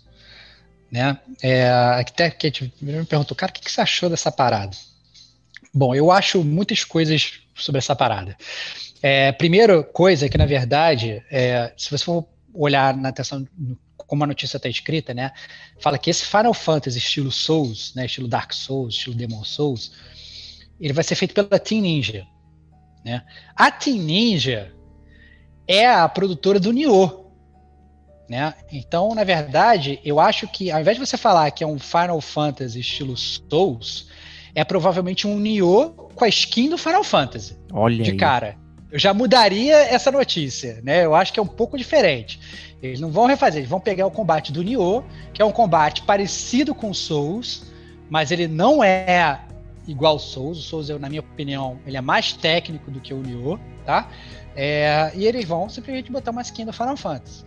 Né? 0.91 1.19
É, 1.41 1.69
até 1.69 2.29
que 2.29 2.47
a 2.47 2.51
me 2.81 3.05
perguntou, 3.05 3.35
cara, 3.35 3.51
o 3.51 3.53
que, 3.53 3.61
que 3.61 3.71
você 3.71 3.81
achou 3.81 4.09
dessa 4.09 4.31
parada? 4.31 4.75
Bom, 5.73 5.93
eu 5.93 6.11
acho 6.11 6.43
muitas 6.43 6.83
coisas 6.83 7.39
sobre 7.55 7.79
essa 7.79 7.95
parada. 7.95 8.37
É, 9.01 9.31
primeira 9.31 9.83
coisa 9.83 10.25
é 10.25 10.29
que, 10.29 10.37
na 10.37 10.45
verdade, 10.45 11.23
é, 11.29 11.73
se 11.75 11.91
você 11.91 12.05
for 12.05 12.25
olhar 12.53 12.95
na 12.95 13.09
atenção 13.09 13.45
como 13.97 14.23
a 14.23 14.27
notícia 14.27 14.57
está 14.57 14.69
escrita, 14.69 15.13
né? 15.13 15.31
Fala 15.79 15.97
que 15.97 16.09
esse 16.09 16.25
Final 16.25 16.53
Fantasy 16.53 16.99
estilo 16.99 17.31
Souls, 17.31 17.93
né? 17.95 18.05
Estilo 18.05 18.27
Dark 18.27 18.53
Souls, 18.53 18.95
estilo 18.95 19.15
Demon 19.15 19.43
Souls, 19.43 19.91
ele 20.79 20.93
vai 20.93 21.03
ser 21.03 21.15
feito 21.15 21.33
pela 21.33 21.59
Team 21.59 21.81
Ninja, 21.81 22.25
né? 23.03 23.23
A 23.55 23.71
Team 23.71 23.97
Ninja 23.97 24.73
é 25.67 25.87
a 25.87 26.07
produtora 26.07 26.59
do 26.59 26.71
Nioh, 26.71 27.25
né? 28.29 28.53
Então, 28.71 29.13
na 29.13 29.23
verdade, 29.23 29.99
eu 30.03 30.19
acho 30.19 30.47
que 30.47 30.71
ao 30.71 30.81
invés 30.81 30.97
de 30.97 31.05
você 31.05 31.17
falar 31.17 31.49
que 31.51 31.63
é 31.63 31.67
um 31.67 31.79
Final 31.79 32.19
Fantasy 32.21 32.79
estilo 32.79 33.15
Souls, 33.15 34.09
é 34.53 34.63
provavelmente 34.63 35.27
um 35.27 35.37
Nioh 35.37 35.91
com 36.15 36.23
a 36.23 36.27
skin 36.29 36.69
do 36.69 36.77
Final 36.77 37.03
Fantasy 37.03 37.57
Olha 37.71 38.03
de 38.03 38.11
aí. 38.11 38.17
cara. 38.17 38.57
Eu 38.91 38.99
já 38.99 39.13
mudaria 39.13 39.75
essa 39.75 40.09
notícia, 40.09 40.79
né? 40.81 41.03
Eu 41.03 41.13
acho 41.13 41.33
que 41.33 41.39
é 41.39 41.43
um 41.43 41.47
pouco 41.47 41.77
diferente. 41.77 42.39
Eles 42.81 42.99
não 42.99 43.11
vão 43.11 43.25
refazer, 43.25 43.59
eles 43.59 43.69
vão 43.69 43.79
pegar 43.79 44.05
o 44.07 44.11
combate 44.11 44.53
do 44.53 44.63
Nioh, 44.63 45.03
que 45.33 45.41
é 45.41 45.45
um 45.45 45.51
combate 45.51 46.03
parecido 46.03 46.73
com 46.73 46.93
Souls, 46.93 47.65
mas 48.09 48.31
ele 48.31 48.47
não 48.47 48.83
é 48.83 49.41
igual 49.87 50.13
ao 50.13 50.19
Souls. 50.19 50.71
O 50.71 50.83
eu, 50.91 50.99
na 50.99 51.09
minha 51.09 51.21
opinião, 51.21 51.79
ele 51.85 51.97
é 51.97 52.01
mais 52.01 52.33
técnico 52.33 52.91
do 52.91 52.99
que 52.99 53.13
o 53.13 53.21
Nioh, 53.21 53.59
tá? 53.85 54.09
É, 54.55 55.11
e 55.15 55.25
eles 55.25 55.45
vão 55.45 55.69
simplesmente 55.69 56.11
botar 56.11 56.31
uma 56.31 56.41
skin 56.41 56.65
do 56.65 56.73
Final 56.73 56.97
Fantasy. 56.97 57.43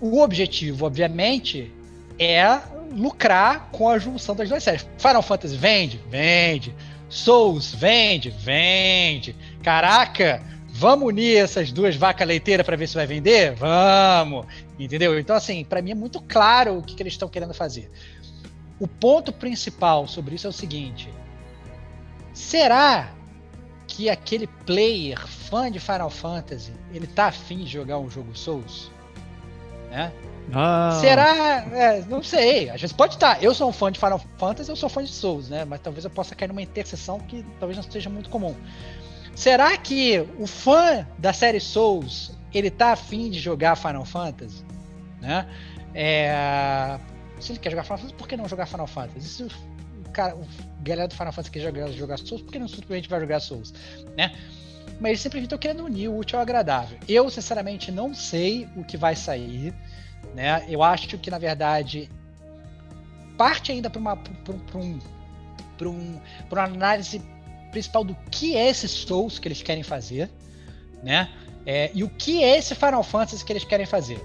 O 0.00 0.20
objetivo, 0.20 0.86
obviamente, 0.86 1.72
é 2.18 2.60
lucrar 2.92 3.68
com 3.70 3.88
a 3.88 3.98
junção 3.98 4.34
das 4.34 4.48
duas 4.48 4.62
séries. 4.62 4.86
Final 4.98 5.22
Fantasy 5.22 5.56
vende? 5.56 6.00
Vende. 6.08 6.74
Souls 7.08 7.74
vende? 7.74 8.30
Vende. 8.30 9.34
Caraca, 9.62 10.42
vamos 10.68 11.08
unir 11.08 11.36
essas 11.36 11.72
duas 11.72 11.96
vacas 11.96 12.26
leiteiras 12.26 12.64
para 12.64 12.76
ver 12.76 12.86
se 12.86 12.94
vai 12.94 13.06
vender? 13.06 13.54
Vamos. 13.54 14.46
Entendeu? 14.78 15.18
Então, 15.18 15.34
assim, 15.34 15.64
para 15.64 15.82
mim 15.82 15.92
é 15.92 15.94
muito 15.94 16.20
claro 16.20 16.78
o 16.78 16.82
que, 16.82 16.94
que 16.94 17.02
eles 17.02 17.14
estão 17.14 17.28
querendo 17.28 17.54
fazer. 17.54 17.90
O 18.78 18.86
ponto 18.86 19.32
principal 19.32 20.06
sobre 20.06 20.36
isso 20.36 20.46
é 20.46 20.50
o 20.50 20.52
seguinte: 20.52 21.08
será 22.38 23.10
que 23.86 24.08
aquele 24.08 24.46
player 24.46 25.18
fã 25.26 25.70
de 25.70 25.80
Final 25.80 26.08
Fantasy 26.08 26.72
ele 26.92 27.06
tá 27.06 27.26
afim 27.26 27.58
de 27.58 27.66
jogar 27.66 27.98
um 27.98 28.08
jogo 28.08 28.36
Souls? 28.36 28.90
Né? 29.90 30.12
Ah, 30.52 30.98
Será? 31.00 31.66
É, 31.72 32.02
não 32.08 32.22
sei. 32.22 32.70
Às 32.70 32.80
vezes 32.80 32.94
pode 32.94 33.14
estar. 33.14 33.42
Eu 33.42 33.54
sou 33.54 33.68
um 33.68 33.72
fã 33.72 33.90
de 33.90 33.98
Final 33.98 34.20
Fantasy, 34.38 34.70
eu 34.70 34.76
sou 34.76 34.88
fã 34.88 35.02
de 35.02 35.10
Souls, 35.10 35.48
né? 35.48 35.64
Mas 35.64 35.80
talvez 35.80 36.04
eu 36.04 36.10
possa 36.10 36.34
cair 36.34 36.48
numa 36.48 36.62
interseção 36.62 37.18
que 37.18 37.44
talvez 37.58 37.76
não 37.76 37.90
seja 37.90 38.08
muito 38.08 38.30
comum. 38.30 38.54
Será 39.34 39.76
que 39.76 40.26
o 40.38 40.46
fã 40.46 41.06
da 41.18 41.32
série 41.32 41.60
Souls 41.60 42.38
ele 42.54 42.70
tá 42.70 42.92
afim 42.92 43.30
de 43.30 43.38
jogar 43.38 43.76
Final 43.76 44.04
Fantasy, 44.04 44.64
né? 45.20 45.46
É, 45.94 46.98
se 47.40 47.52
ele 47.52 47.58
quer 47.58 47.70
jogar 47.70 47.82
Final 47.82 47.98
Fantasy, 47.98 48.14
por 48.16 48.28
que 48.28 48.36
não 48.36 48.48
jogar 48.48 48.66
Final 48.66 48.86
Fantasy? 48.86 49.18
E 49.18 49.22
se 49.22 49.42
o 49.42 49.50
cara, 50.18 50.36
o 50.36 50.46
galera 50.82 51.08
do 51.08 51.14
Final 51.14 51.32
Fantasy 51.32 51.50
quer 51.50 51.60
jogar, 51.60 51.88
jogar 51.92 52.18
Souls, 52.18 52.42
por 52.42 52.52
que 52.52 52.58
não 52.58 52.68
simplesmente 52.68 53.08
vai 53.08 53.20
jogar 53.20 53.40
Souls, 53.40 53.72
né? 54.16 54.34
Mas 55.00 55.10
eles 55.10 55.20
simplesmente 55.20 55.46
estão 55.46 55.58
querendo 55.58 55.84
unir 55.84 56.08
o 56.08 56.16
útil 56.16 56.38
ao 56.38 56.42
agradável. 56.42 56.98
Eu, 57.08 57.30
sinceramente, 57.30 57.92
não 57.92 58.12
sei 58.14 58.68
o 58.76 58.82
que 58.82 58.96
vai 58.96 59.14
sair 59.14 59.72
né? 60.34 60.64
Eu 60.68 60.82
acho 60.82 61.18
que 61.18 61.30
na 61.30 61.38
verdade 61.38 62.10
parte 63.36 63.72
ainda 63.72 63.88
para 63.88 64.00
uma 64.00 64.14
um 64.78 64.98
um, 65.80 66.20
uma 66.50 66.64
análise 66.64 67.22
principal 67.70 68.02
do 68.02 68.16
que 68.32 68.56
é 68.56 68.68
esse 68.68 68.88
Souls 68.88 69.38
que 69.38 69.46
eles 69.46 69.62
querem 69.62 69.84
fazer, 69.84 70.28
né? 71.04 71.30
É, 71.64 71.90
e 71.94 72.02
o 72.02 72.08
que 72.08 72.42
é 72.42 72.58
esse 72.58 72.74
Final 72.74 73.02
Fantasy 73.04 73.44
que 73.44 73.52
eles 73.52 73.62
querem 73.62 73.86
fazer, 73.86 74.20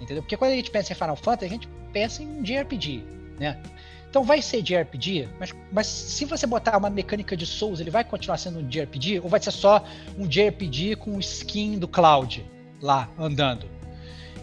entendeu? 0.00 0.22
Porque 0.22 0.36
quando 0.36 0.52
a 0.52 0.56
gente 0.56 0.70
pensa 0.70 0.92
em 0.92 0.96
Final 0.96 1.14
Fantasy 1.14 1.44
a 1.44 1.48
gente 1.48 1.68
pensa 1.92 2.22
em 2.22 2.42
JRPG, 2.42 3.04
né? 3.38 3.62
Então 4.08 4.24
vai 4.24 4.40
ser 4.40 4.62
JRPG, 4.62 5.28
mas, 5.38 5.54
mas 5.70 5.86
se 5.86 6.24
você 6.24 6.46
botar 6.46 6.76
uma 6.78 6.88
mecânica 6.88 7.36
de 7.36 7.44
Souls, 7.44 7.78
ele 7.78 7.90
vai 7.90 8.04
continuar 8.04 8.38
sendo 8.38 8.60
um 8.60 8.66
JRPG 8.66 9.20
ou 9.20 9.28
vai 9.28 9.40
ser 9.40 9.50
só 9.50 9.84
um 10.16 10.26
JRPG 10.26 10.96
com 10.96 11.18
skin 11.18 11.78
do 11.78 11.86
Cloud 11.86 12.44
lá 12.80 13.08
andando? 13.18 13.68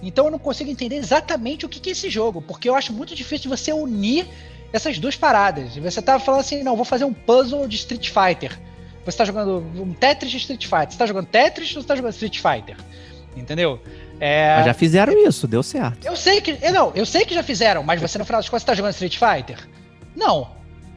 Então 0.04 0.26
eu 0.26 0.32
não 0.32 0.38
consigo 0.38 0.70
entender 0.70 0.98
exatamente 0.98 1.66
o 1.66 1.70
que, 1.70 1.80
que 1.80 1.90
é 1.90 1.92
esse 1.94 2.10
jogo, 2.10 2.42
porque 2.42 2.70
eu 2.70 2.76
acho 2.76 2.94
muito 2.94 3.16
difícil 3.16 3.50
você 3.50 3.74
unir 3.74 4.28
essas 4.72 5.00
duas 5.00 5.16
paradas. 5.16 5.76
Você 5.78 6.02
tava 6.02 6.24
falando 6.24 6.42
assim, 6.42 6.62
não, 6.62 6.76
vou 6.76 6.86
fazer 6.86 7.06
um 7.06 7.14
puzzle 7.14 7.68
de 7.68 7.76
Street 7.78 8.10
Fighter. 8.10 8.60
Você 9.04 9.18
tá 9.18 9.26
jogando 9.26 9.64
um 9.82 9.94
Tetris 9.94 10.32
de 10.32 10.38
Street 10.38 10.66
Fighter. 10.66 10.92
Você 10.92 10.98
tá 10.98 11.06
jogando 11.06 11.28
Tetris 11.28 11.76
ou 11.76 11.82
você 11.82 11.88
tá 11.88 11.96
jogando 11.96 12.14
Street 12.14 12.40
Fighter? 12.40 12.78
Entendeu? 13.36 13.80
É, 14.20 14.56
mas 14.58 14.66
já 14.66 14.74
fizeram 14.74 15.14
isso, 15.28 15.48
deu 15.48 15.62
certo. 15.62 16.06
eu 16.06 16.16
sei 16.16 16.40
que. 16.40 16.58
eu 16.62 16.74
Não, 16.74 16.92
eu 16.96 17.06
sei 17.06 17.26
que 17.26 17.34
já 17.34 17.44
fizeram, 17.44 17.84
mas 17.84 18.00
você 18.00 18.18
no 18.18 18.26
final 18.26 18.40
das 18.40 18.50
contas 18.50 18.64
você 18.64 18.68
tá 18.68 18.74
jogando 18.74 18.94
Street 18.94 19.18
Fighter? 19.18 19.68
Não. 20.16 20.56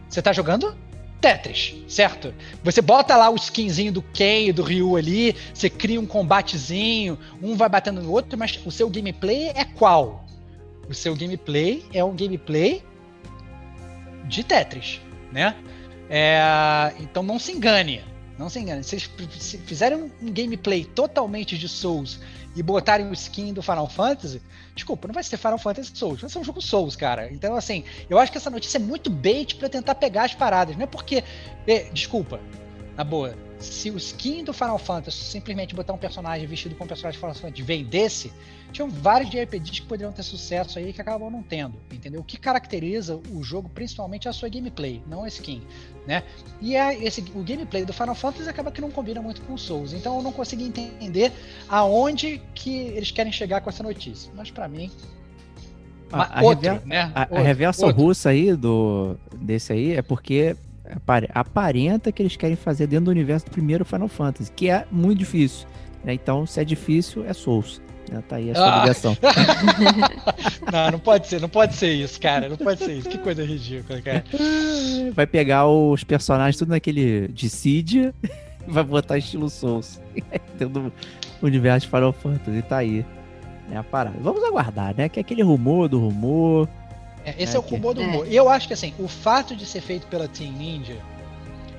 Você 0.08 0.22
tá 0.22 0.32
jogando 0.32 0.74
Tetris, 1.20 1.74
certo? 1.88 2.32
Você 2.62 2.80
bota 2.80 3.16
lá 3.16 3.28
o 3.28 3.34
skinzinho 3.34 3.92
do 3.92 4.02
Ken 4.02 4.46
e 4.46 4.52
do 4.52 4.62
Ryu 4.62 4.96
ali, 4.96 5.34
você 5.52 5.68
cria 5.68 6.00
um 6.00 6.06
combatezinho, 6.06 7.18
um 7.42 7.56
vai 7.56 7.68
batendo 7.68 8.00
no 8.00 8.10
outro, 8.12 8.38
mas 8.38 8.58
o 8.64 8.70
seu 8.70 8.88
gameplay 8.88 9.48
é 9.54 9.64
qual? 9.64 10.24
O 10.88 10.94
seu 10.94 11.14
gameplay 11.14 11.84
é 11.92 12.02
um 12.02 12.14
gameplay 12.14 12.82
de 14.24 14.44
Tetris, 14.44 15.00
né? 15.32 15.56
É, 16.08 16.92
então 17.00 17.22
não 17.22 17.38
se 17.38 17.52
engane, 17.52 18.02
não 18.38 18.48
se 18.48 18.60
engane. 18.60 18.84
Se 18.84 18.98
se 19.00 19.58
fizerem 19.58 20.10
um 20.22 20.32
gameplay 20.32 20.84
totalmente 20.84 21.58
de 21.58 21.68
Souls 21.68 22.20
e 22.58 22.62
botarem 22.62 23.08
o 23.08 23.12
skin 23.12 23.52
do 23.52 23.62
Final 23.62 23.88
Fantasy, 23.88 24.42
desculpa, 24.74 25.06
não 25.06 25.14
vai 25.14 25.22
ser 25.22 25.36
Final 25.36 25.58
Fantasy 25.58 25.92
Souls, 25.94 26.20
vai 26.20 26.28
ser 26.28 26.40
um 26.40 26.44
jogo 26.44 26.60
Souls, 26.60 26.96
cara. 26.96 27.32
Então, 27.32 27.54
assim, 27.54 27.84
eu 28.10 28.18
acho 28.18 28.32
que 28.32 28.38
essa 28.38 28.50
notícia 28.50 28.78
é 28.78 28.80
muito 28.80 29.08
bait 29.08 29.54
pra 29.54 29.68
tentar 29.68 29.94
pegar 29.94 30.24
as 30.24 30.34
paradas. 30.34 30.74
Não 30.76 30.82
é 30.82 30.86
porque. 30.86 31.22
é, 31.68 31.84
desculpa, 31.92 32.40
na 32.98 33.04
boa. 33.04 33.32
Se 33.60 33.90
o 33.90 33.96
skin 33.96 34.42
do 34.44 34.52
Final 34.52 34.76
Fantasy 34.78 35.18
simplesmente 35.24 35.72
botar 35.74 35.92
um 35.92 35.98
personagem 35.98 36.46
vestido 36.48 36.74
com 36.74 36.82
um 36.84 36.86
personagem 36.86 37.12
de 37.16 37.18
Final 37.20 37.34
Fantasy 37.34 37.62
vendesse, 37.62 38.32
tinham 38.72 38.90
vários 38.90 39.30
JRPGs 39.30 39.80
que 39.80 39.86
poderiam 39.86 40.12
ter 40.12 40.22
sucesso 40.24 40.78
aí 40.80 40.92
que 40.92 41.00
acabam 41.00 41.30
não 41.30 41.42
tendo, 41.42 41.74
entendeu? 41.92 42.20
O 42.20 42.24
que 42.24 42.36
caracteriza 42.36 43.18
o 43.32 43.42
jogo 43.42 43.68
principalmente 43.68 44.26
é 44.26 44.30
a 44.30 44.32
sua 44.34 44.48
gameplay, 44.48 45.00
não 45.06 45.22
a 45.24 45.28
skin, 45.28 45.62
né? 46.08 46.24
E 46.60 46.74
é 46.76 47.02
esse, 47.04 47.20
o 47.34 47.42
gameplay 47.42 47.84
do 47.84 47.92
Final 47.92 48.14
Fantasy 48.16 48.48
acaba 48.48 48.70
que 48.72 48.80
não 48.80 48.90
combina 48.90 49.22
muito 49.22 49.40
com 49.42 49.54
o 49.54 49.58
Souls, 49.58 49.92
então 49.92 50.16
eu 50.16 50.22
não 50.22 50.32
consegui 50.32 50.64
entender 50.64 51.32
aonde 51.68 52.42
que 52.54 52.76
eles 52.76 53.10
querem 53.12 53.32
chegar 53.32 53.60
com 53.60 53.70
essa 53.70 53.82
notícia. 53.82 54.30
Mas 54.36 54.50
pra 54.50 54.68
mim, 54.68 54.90
mas 56.10 56.30
A, 56.30 56.40
a 56.40 56.42
outro, 56.42 56.82
né? 56.86 57.12
a- 57.14 57.22
a 57.22 57.26
Outro, 57.30 57.44
reversão 57.44 57.88
outro. 57.88 58.02
russa 58.04 58.30
aí 58.30 58.54
do, 58.56 59.16
desse 59.34 59.72
aí 59.72 59.92
é 59.94 60.02
porque 60.02 60.56
aparenta 61.34 62.10
que 62.12 62.22
eles 62.22 62.36
querem 62.36 62.56
fazer 62.56 62.86
dentro 62.86 63.06
do 63.06 63.10
universo 63.10 63.46
do 63.46 63.50
primeiro 63.52 63.84
Final 63.84 64.08
Fantasy, 64.08 64.50
que 64.52 64.68
é 64.70 64.84
muito 64.90 65.18
difícil. 65.18 65.66
né? 66.04 66.12
Então, 66.14 66.46
se 66.46 66.60
é 66.60 66.64
difícil, 66.64 67.24
é 67.26 67.32
Souls. 67.32 67.80
né? 68.10 68.22
Tá 68.28 68.36
aí 68.36 68.50
a 68.50 68.54
sua 68.54 68.74
Ah. 68.76 68.80
ligação. 68.82 69.16
Não, 70.72 70.90
não 70.92 70.98
pode 70.98 71.26
ser, 71.26 71.40
não 71.40 71.48
pode 71.48 71.74
ser 71.74 71.92
isso, 71.92 72.20
cara. 72.20 72.48
Não 72.48 72.56
pode 72.56 72.82
ser 72.84 72.92
isso. 72.94 73.08
Que 73.08 73.18
coisa 73.18 73.44
ridícula, 73.44 74.00
cara. 74.00 74.24
Vai 75.14 75.26
pegar 75.26 75.66
os 75.66 76.04
personagens 76.04 76.56
tudo 76.56 76.70
naquele 76.70 77.28
Dissidia 77.28 78.14
e 78.22 78.28
vai 78.70 78.84
botar 78.84 79.18
estilo 79.18 79.48
Souls. 79.50 80.00
dentro 80.58 80.68
do 80.80 80.92
universo 81.42 81.86
de 81.86 81.90
Final 81.92 82.12
Fantasy. 82.12 82.62
Tá 82.62 82.78
aí. 82.78 83.04
É 83.72 83.76
a 83.76 83.82
parada. 83.82 84.16
Vamos 84.20 84.42
aguardar, 84.44 84.94
né? 84.96 85.08
Que 85.08 85.20
é 85.20 85.22
aquele 85.22 85.42
rumor 85.42 85.88
do 85.88 85.98
rumor. 85.98 86.68
É, 87.38 87.42
esse 87.42 87.56
é, 87.56 87.58
o 87.58 87.62
rumor 87.62 87.94
do 87.94 88.00
humor. 88.02 88.26
E 88.28 88.34
eu 88.36 88.48
acho 88.48 88.66
que 88.66 88.74
assim, 88.74 88.92
o 88.98 89.08
fato 89.08 89.54
de 89.56 89.64
ser 89.66 89.80
feito 89.80 90.06
pela 90.06 90.26
Team 90.28 90.52
Ninja, 90.52 90.96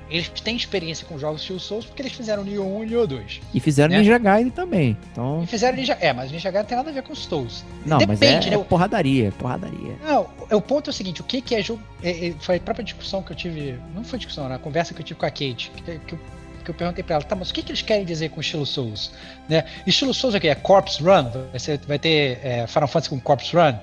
eles 0.10 0.28
têm 0.28 0.56
experiência 0.56 1.06
com 1.06 1.20
jogos 1.20 1.44
Steel 1.44 1.60
Souls 1.60 1.86
porque 1.86 2.02
eles 2.02 2.12
fizeram 2.14 2.44
Nioh 2.44 2.66
1 2.80 2.84
e 2.84 2.88
Nioh 2.88 3.06
2. 3.08 3.42
E 3.54 3.60
fizeram 3.60 3.92
Né? 3.94 4.00
Ninja 4.00 4.18
Gaiden 4.18 4.50
também. 4.50 4.98
Então, 5.12 5.44
E 5.44 5.48
fizeram 5.48 5.78
Ninja. 5.78 5.96
É, 6.02 6.12
mas 6.12 6.32
Ninja 6.32 6.50
Gaiden 6.50 6.68
tem 6.68 6.78
nada 6.78 6.90
a 6.90 6.94
ver 6.94 7.04
com 7.04 7.14
os 7.14 7.20
Souls. 7.26 7.64
não, 7.86 7.98
mas 8.08 8.20
Depende, 8.20 8.48
é, 8.48 8.52
né? 8.52 8.56
é 8.58 8.64
porradaria, 8.64 9.28
é 9.28 9.32
porradaria. 9.32 9.96
Não, 10.04 10.28
é, 10.50 10.56
o 10.56 10.62
ponto 10.62 10.90
é 10.90 10.92
o 10.92 10.94
seguinte: 10.94 11.22
o 11.22 11.24
que, 11.24 11.42
que 11.42 11.54
é 11.54 11.62
jogo. 11.62 11.82
é- 12.02 12.30
é- 12.30 12.34
foi 12.40 12.56
a 12.56 12.60
própria 12.60 12.84
discussão 12.84 13.22
que 13.22 13.32
eu 13.32 13.36
tive. 13.36 13.78
Não 13.94 14.04
foi 14.04 14.18
discussão, 14.18 14.46
era 14.46 14.56
a 14.56 14.60
conversa 14.60 14.96
que 14.96 15.02
eu 15.02 15.06
tive 15.06 15.20
com 15.20 15.26
a 15.28 15.30
Kate. 15.30 15.72
Que, 15.86 16.00
que, 16.00 16.14
eu- 16.16 16.20
porque 16.58 16.72
eu 16.72 16.76
perguntei 16.76 17.04
para 17.04 17.16
ela, 17.16 17.24
tá, 17.24 17.36
mas 17.36 17.52
o 17.52 17.54
que, 17.54 17.62
que 17.64 17.72
eles 17.72 17.82
querem 17.82 18.04
dizer 18.04 18.30
com 18.32 18.42
estilo 18.42 18.66
Souls? 18.66 19.12
Né? 19.48 19.64
Estilo 19.88 20.14
Souls 20.14 20.36
é 20.36 20.40
o 20.40 20.42
quê? 20.42 20.50
É 20.50 20.56
Corpse 20.56 21.02
Run? 21.02 21.30
Vai, 21.52 21.60
ser, 21.60 21.80
vai 21.88 21.98
ter 21.98 22.38
é, 22.44 22.68
Final 22.68 22.88
Fantasy 22.88 23.10
com 23.10 23.20
Corpse 23.20 23.56
Run? 23.56 23.76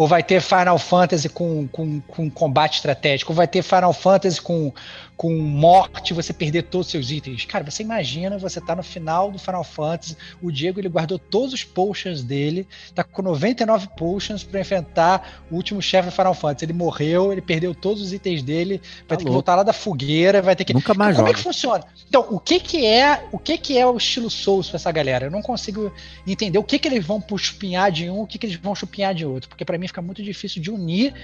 Ou 0.00 0.06
vai 0.06 0.22
ter 0.22 0.40
Final 0.40 0.78
Fantasy 0.78 1.28
com, 1.28 1.68
com, 1.68 2.00
com 2.00 2.30
combate 2.30 2.76
estratégico? 2.76 3.32
Ou 3.32 3.36
vai 3.36 3.46
ter 3.46 3.62
Final 3.62 3.92
Fantasy 3.92 4.40
com, 4.40 4.72
com 5.14 5.36
morte, 5.36 6.14
você 6.14 6.32
perder 6.32 6.62
todos 6.62 6.86
os 6.86 6.90
seus 6.90 7.10
itens? 7.10 7.44
Cara, 7.44 7.70
você 7.70 7.82
imagina, 7.82 8.38
você 8.38 8.58
tá 8.58 8.74
no 8.74 8.82
final 8.82 9.30
do 9.30 9.38
Final 9.38 9.62
Fantasy, 9.62 10.16
o 10.40 10.50
Diego 10.50 10.80
ele 10.80 10.88
guardou 10.88 11.18
todos 11.18 11.52
os 11.52 11.62
potions 11.62 12.22
dele, 12.22 12.66
tá 12.94 13.04
com 13.04 13.20
99 13.20 13.88
potions 13.88 14.42
para 14.42 14.60
enfrentar 14.60 15.42
o 15.50 15.56
último 15.56 15.82
chefe 15.82 16.08
do 16.08 16.14
Final 16.14 16.32
Fantasy. 16.32 16.64
Ele 16.64 16.72
morreu, 16.72 17.30
ele 17.30 17.42
perdeu 17.42 17.74
todos 17.74 18.02
os 18.02 18.14
itens 18.14 18.42
dele, 18.42 18.80
vai 19.06 19.08
tá 19.08 19.16
ter 19.16 19.24
louco. 19.24 19.24
que 19.24 19.30
voltar 19.32 19.56
lá 19.56 19.62
da 19.62 19.74
fogueira, 19.74 20.40
vai 20.40 20.56
ter 20.56 20.64
que. 20.64 20.72
Nunca 20.72 20.94
mais 20.94 21.14
Como 21.14 21.26
joga. 21.26 21.36
é 21.36 21.38
que 21.38 21.44
funciona? 21.44 21.84
Então, 22.08 22.26
o 22.30 22.40
que 22.40 22.58
que 22.58 22.86
é 22.86 23.22
o 23.30 23.38
que 23.38 23.58
que 23.58 23.76
é 23.76 23.86
o 23.86 23.98
estilo 23.98 24.30
Souls 24.30 24.70
para 24.70 24.76
essa 24.76 24.90
galera? 24.90 25.26
Eu 25.26 25.30
não 25.30 25.42
consigo 25.42 25.92
entender 26.26 26.58
o 26.58 26.64
que 26.64 26.78
que 26.78 26.88
eles 26.88 27.04
vão 27.04 27.22
chupinhar 27.36 27.92
de 27.92 28.08
um, 28.08 28.22
o 28.22 28.26
que 28.26 28.38
que 28.38 28.46
eles 28.46 28.56
vão 28.56 28.74
chupinhar 28.74 29.14
de 29.14 29.26
outro, 29.26 29.50
porque 29.50 29.66
para 29.66 29.76
mim 29.76 29.89
fica 29.90 30.02
muito 30.02 30.22
difícil 30.22 30.62
de 30.62 30.70
unir 30.70 31.14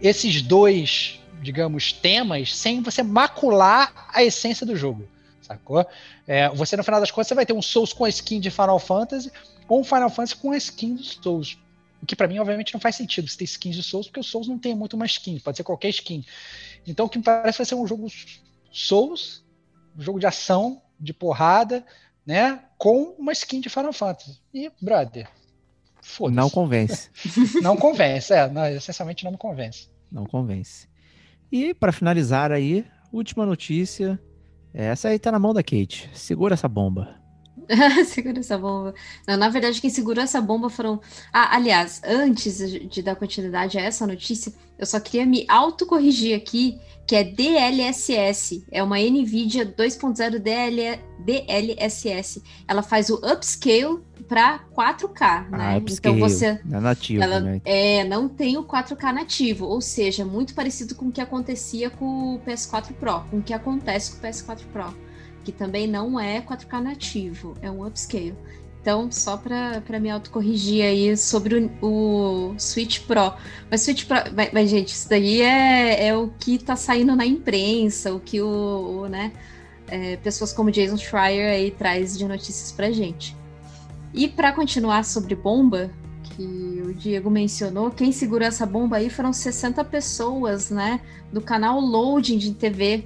esses 0.00 0.42
dois, 0.42 1.20
digamos, 1.42 1.92
temas 1.92 2.54
sem 2.54 2.82
você 2.82 3.02
macular 3.02 4.08
a 4.12 4.22
essência 4.22 4.66
do 4.66 4.76
jogo, 4.76 5.08
sacou? 5.40 5.86
É, 6.26 6.48
você 6.50 6.76
no 6.76 6.84
final 6.84 7.00
das 7.00 7.10
contas 7.10 7.28
você 7.28 7.34
vai 7.34 7.46
ter 7.46 7.52
um 7.52 7.62
Souls 7.62 7.92
com 7.92 8.04
a 8.04 8.08
skin 8.08 8.40
de 8.40 8.50
Final 8.50 8.78
Fantasy 8.78 9.30
ou 9.68 9.80
um 9.80 9.84
Final 9.84 10.10
Fantasy 10.10 10.36
com 10.36 10.52
a 10.52 10.56
skin 10.56 10.94
dos 10.94 11.18
Souls. 11.22 11.58
O 12.00 12.06
que 12.06 12.14
para 12.14 12.28
mim, 12.28 12.38
obviamente, 12.38 12.72
não 12.72 12.80
faz 12.80 12.96
sentido 12.96 13.28
você 13.28 13.38
ter 13.38 13.44
skins 13.44 13.74
de 13.74 13.82
Souls, 13.82 14.06
porque 14.06 14.20
o 14.20 14.24
Souls 14.24 14.46
não 14.46 14.58
tem 14.58 14.74
muito 14.74 14.94
uma 14.94 15.06
skin, 15.06 15.38
pode 15.40 15.56
ser 15.56 15.64
qualquer 15.64 15.88
skin. 15.88 16.24
Então, 16.86 17.06
o 17.06 17.08
que 17.08 17.18
me 17.18 17.24
parece 17.24 17.58
vai 17.58 17.66
ser 17.66 17.74
um 17.74 17.86
jogo 17.86 18.06
Souls, 18.70 19.44
um 19.96 20.02
jogo 20.02 20.20
de 20.20 20.26
ação, 20.26 20.80
de 20.98 21.12
porrada, 21.12 21.84
né? 22.24 22.62
Com 22.76 23.14
uma 23.18 23.32
skin 23.32 23.60
de 23.60 23.68
Final 23.68 23.92
Fantasy. 23.92 24.38
E, 24.54 24.70
brother, 24.80 25.28
foda-se. 26.08 26.36
Não 26.36 26.50
convence. 26.50 27.10
não 27.62 27.76
convence, 27.76 28.32
é. 28.32 28.48
Não, 28.48 28.66
essencialmente 28.66 29.24
não 29.24 29.32
me 29.32 29.38
convence. 29.38 29.88
Não 30.10 30.24
convence. 30.24 30.88
E, 31.52 31.74
para 31.74 31.92
finalizar 31.92 32.50
aí, 32.50 32.84
última 33.12 33.44
notícia. 33.44 34.18
Essa 34.72 35.08
aí 35.08 35.18
tá 35.18 35.32
na 35.32 35.38
mão 35.38 35.54
da 35.54 35.62
Kate. 35.62 36.10
Segura 36.12 36.54
essa 36.54 36.68
bomba. 36.68 37.18
segura 38.06 38.40
essa 38.40 38.56
bomba. 38.56 38.94
Não, 39.26 39.36
na 39.36 39.48
verdade, 39.48 39.80
quem 39.80 39.90
segurou 39.90 40.22
essa 40.22 40.40
bomba 40.40 40.70
foram. 40.70 41.00
Ah, 41.32 41.54
aliás, 41.56 42.00
antes 42.04 42.58
de 42.88 43.02
dar 43.02 43.16
continuidade 43.16 43.78
a 43.78 43.82
essa 43.82 44.06
notícia, 44.06 44.52
eu 44.78 44.86
só 44.86 44.98
queria 45.00 45.26
me 45.26 45.44
autocorrigir 45.48 46.36
aqui, 46.36 46.78
que 47.06 47.14
é 47.14 47.24
DLSS. 47.24 48.64
É 48.70 48.82
uma 48.82 48.98
NVIDIA 48.98 49.66
2.0 49.66 50.38
DL... 50.38 51.00
DLSS. 51.18 52.42
Ela 52.66 52.82
faz 52.82 53.10
o 53.10 53.16
upscale 53.16 54.00
para 54.28 54.60
4K, 54.76 55.20
ah, 55.20 55.56
né? 55.56 55.78
Upscale, 55.78 56.16
então 56.16 56.28
você. 56.28 56.46
É 56.46 56.80
nativo, 56.80 57.22
ela, 57.22 57.40
né? 57.40 57.60
É, 57.64 58.04
não 58.04 58.28
tem 58.28 58.56
o 58.56 58.64
4K 58.64 59.12
nativo, 59.12 59.66
ou 59.66 59.80
seja, 59.80 60.24
muito 60.24 60.54
parecido 60.54 60.94
com 60.94 61.06
o 61.06 61.12
que 61.12 61.20
acontecia 61.20 61.88
com 61.88 62.34
o 62.34 62.40
PS4 62.40 62.92
Pro, 62.92 63.20
com 63.30 63.38
o 63.38 63.42
que 63.42 63.54
acontece 63.54 64.12
com 64.12 64.18
o 64.18 64.30
PS4 64.30 64.60
Pro 64.72 65.08
que 65.48 65.52
também 65.52 65.86
não 65.86 66.20
é 66.20 66.42
4K 66.42 66.80
nativo, 66.82 67.54
é 67.62 67.70
um 67.70 67.86
upscale. 67.86 68.34
Então, 68.82 69.10
só 69.10 69.36
para 69.38 69.98
me 69.98 70.10
autocorrigir 70.10 70.84
aí 70.84 71.16
sobre 71.16 71.70
o, 71.80 71.86
o, 71.86 72.54
Switch 72.58 73.00
Pro. 73.06 73.32
Mas 73.70 73.80
Switch 73.80 74.04
Pro, 74.04 74.18
mas, 74.34 74.50
mas, 74.52 74.68
gente, 74.68 74.88
isso 74.88 75.08
daí 75.08 75.40
é, 75.40 76.08
é 76.08 76.14
o 76.14 76.28
que 76.38 76.56
está 76.56 76.76
saindo 76.76 77.16
na 77.16 77.24
imprensa, 77.24 78.12
o 78.12 78.20
que 78.20 78.42
o, 78.42 78.46
o 79.04 79.08
né, 79.08 79.32
é, 79.88 80.16
pessoas 80.18 80.52
como 80.52 80.70
Jason 80.70 80.98
Schreier 80.98 81.50
aí 81.50 81.70
traz 81.70 82.16
de 82.16 82.26
notícias 82.26 82.70
pra 82.70 82.90
gente. 82.90 83.34
E 84.12 84.28
para 84.28 84.52
continuar 84.52 85.04
sobre 85.04 85.34
bomba, 85.34 85.90
que 86.22 86.82
o 86.86 86.94
Diego 86.94 87.30
mencionou, 87.30 87.90
quem 87.90 88.12
segurou 88.12 88.46
essa 88.46 88.64
bomba 88.64 88.96
aí 88.96 89.10
foram 89.10 89.32
60 89.32 89.84
pessoas, 89.84 90.70
né, 90.70 91.00
do 91.32 91.40
canal 91.40 91.80
Loading 91.80 92.38
de 92.38 92.54
TV 92.54 93.04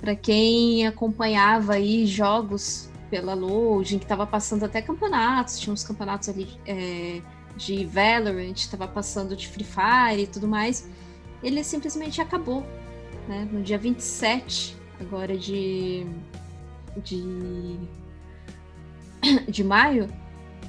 para 0.00 0.14
quem 0.14 0.86
acompanhava 0.86 1.74
aí 1.74 2.06
jogos 2.06 2.90
pela 3.08 3.32
Loading, 3.32 3.98
que 3.98 4.04
estava 4.04 4.26
passando 4.26 4.64
até 4.64 4.82
campeonatos, 4.82 5.58
tinha 5.58 5.72
uns 5.72 5.82
campeonatos 5.82 6.28
ali 6.28 6.48
é, 6.66 7.22
de 7.56 7.86
Valorant, 7.86 8.54
estava 8.54 8.86
passando 8.86 9.34
de 9.34 9.48
Free 9.48 9.64
Fire 9.64 10.22
e 10.22 10.26
tudo 10.26 10.46
mais, 10.46 10.88
ele 11.42 11.64
simplesmente 11.64 12.20
acabou, 12.20 12.64
né? 13.28 13.48
No 13.50 13.62
dia 13.62 13.78
27 13.78 14.76
agora 15.00 15.36
de, 15.38 16.06
de, 17.02 17.78
de 19.48 19.64
maio, 19.64 20.08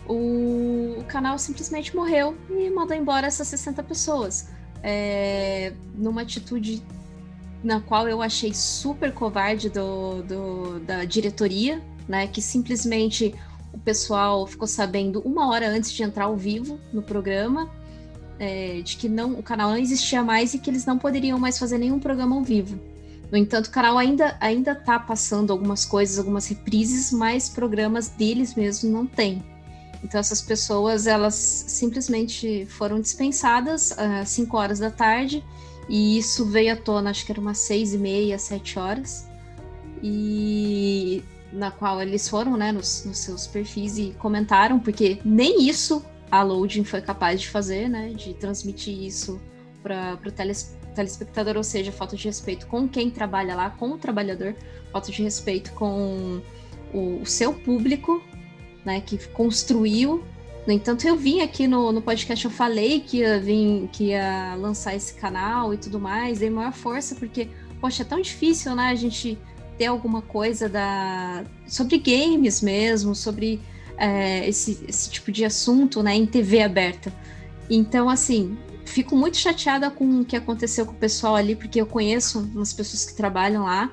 o, 0.08 1.04
canal 1.08 1.38
simplesmente 1.38 1.96
morreu 1.96 2.36
e 2.50 2.70
mandou 2.70 2.96
embora 2.96 3.28
essas 3.28 3.48
60 3.48 3.84
pessoas. 3.84 4.50
É, 4.84 5.74
numa 5.96 6.22
atitude 6.22 6.84
na 7.64 7.80
qual 7.82 8.08
eu 8.08 8.22
achei 8.22 8.54
super 8.54 9.12
covarde 9.12 9.70
do, 9.70 10.22
do, 10.22 10.80
da 10.82 11.06
diretoria, 11.06 11.82
né? 12.08 12.28
Que 12.28 12.42
simplesmente 12.42 13.34
o 13.74 13.80
pessoal 13.80 14.46
ficou 14.46 14.68
sabendo 14.68 15.22
uma 15.22 15.50
hora 15.50 15.68
antes 15.68 15.92
de 15.92 16.04
entrar 16.04 16.26
ao 16.26 16.36
vivo 16.36 16.80
no 16.94 17.02
programa, 17.02 17.70
é, 18.38 18.82
de 18.82 18.98
que 18.98 19.10
não, 19.10 19.34
o 19.34 19.44
canal 19.44 19.72
não 19.72 19.78
existia 19.78 20.24
mais 20.24 20.54
e 20.54 20.60
que 20.60 20.70
eles 20.70 20.86
não 20.86 21.00
poderiam 21.00 21.40
mais 21.40 21.58
fazer 21.58 21.78
nenhum 21.78 22.00
programa 22.00 22.36
ao 22.36 22.44
vivo. 22.44 22.80
No 23.32 23.38
entanto, 23.38 23.68
o 23.68 23.72
canal 23.72 23.98
ainda 23.98 24.38
ainda 24.40 24.74
está 24.74 25.00
passando 25.00 25.52
algumas 25.52 25.84
coisas, 25.84 26.20
algumas 26.20 26.46
reprises, 26.48 27.12
mas 27.12 27.50
programas 27.50 28.10
deles 28.10 28.54
mesmo 28.54 28.92
não 28.92 29.08
tem. 29.08 29.44
Então 30.06 30.20
essas 30.20 30.40
pessoas 30.40 31.08
elas 31.08 31.34
simplesmente 31.34 32.68
foram 32.68 33.02
dispensadas 33.02 33.92
às 33.98 34.30
5 34.30 34.56
horas 34.56 34.78
da 34.78 34.92
tarde 34.92 35.44
e 35.90 36.18
isso 36.20 36.46
veio 36.46 36.74
à 36.74 36.76
tona, 36.76 37.10
acho 37.10 37.26
que 37.26 37.32
era 37.32 37.42
umas 37.42 37.58
seis 37.58 37.94
e 37.94 37.98
meia, 37.98 38.38
sete 38.38 38.78
horas. 38.78 39.28
E 40.04 41.24
na 41.52 41.72
qual 41.72 42.00
eles 42.02 42.30
foram, 42.30 42.56
né, 42.56 42.72
nos, 42.72 43.04
nos 43.04 43.18
seus 43.18 43.48
perfis 43.48 43.98
e 43.98 44.16
comentaram, 44.20 44.80
porque 44.80 45.20
nem 45.26 45.68
isso 45.68 46.06
a 46.30 46.44
Loading 46.44 46.84
foi 46.84 47.02
capaz 47.02 47.42
de 47.42 47.50
fazer, 47.50 47.90
né, 47.90 48.10
de 48.10 48.34
transmitir 48.36 48.94
isso 49.04 49.42
para 49.82 50.20
o 50.24 50.32
teles, 50.32 50.76
telespectador, 50.94 51.58
ou 51.58 51.64
seja, 51.64 51.92
falta 51.92 52.16
de 52.16 52.26
respeito 52.26 52.68
com 52.68 52.88
quem 52.88 53.10
trabalha 53.10 53.56
lá, 53.56 53.70
com 53.72 53.92
o 53.92 53.98
trabalhador, 53.98 54.56
falta 54.92 55.12
de 55.12 55.24
respeito 55.24 55.72
com 55.74 56.42
o, 56.94 57.22
o 57.22 57.26
seu 57.26 57.54
público, 57.54 58.22
né, 58.86 59.02
que 59.02 59.18
construiu 59.30 60.24
no 60.66 60.74
entanto, 60.74 61.08
eu 61.08 61.16
vim 61.16 61.42
aqui 61.42 61.68
no, 61.68 61.92
no 61.92 62.02
podcast, 62.02 62.44
eu 62.44 62.50
falei 62.50 63.00
que 63.00 63.18
ia, 63.18 63.40
que 63.92 64.06
ia 64.06 64.56
lançar 64.56 64.96
esse 64.96 65.14
canal 65.14 65.74
e 65.74 65.78
tudo 65.78 66.00
mais, 66.00 66.40
dei 66.40 66.50
maior 66.50 66.74
força, 66.74 67.14
porque, 67.14 67.50
poxa, 67.80 68.02
é 68.02 68.06
tão 68.06 68.20
difícil, 68.20 68.76
né, 68.76 68.90
a 68.90 68.96
gente 68.96 69.38
ter 69.78 69.86
alguma 69.86 70.22
coisa 70.22 70.68
da 70.68 71.44
sobre 71.68 72.00
games 72.00 72.62
mesmo, 72.62 73.14
sobre 73.14 73.62
é, 73.98 74.48
esse, 74.48 74.84
esse 74.88 75.10
tipo 75.12 75.32
de 75.32 75.46
assunto, 75.46 76.02
né, 76.02 76.16
em 76.16 76.26
TV 76.26 76.64
aberta. 76.64 77.14
Então, 77.70 78.10
assim, 78.10 78.58
fico 78.86 79.16
muito 79.16 79.38
chateada 79.38 79.92
com 79.92 80.22
o 80.22 80.26
que 80.26 80.36
aconteceu 80.36 80.86
com 80.88 80.94
o 80.94 80.96
pessoal 80.96 81.36
ali, 81.36 81.56
porque 81.56 81.80
eu 81.80 81.86
conheço 81.86 82.40
umas 82.56 82.74
pessoas 82.74 83.06
que 83.06 83.14
trabalham 83.14 83.66
lá, 83.66 83.92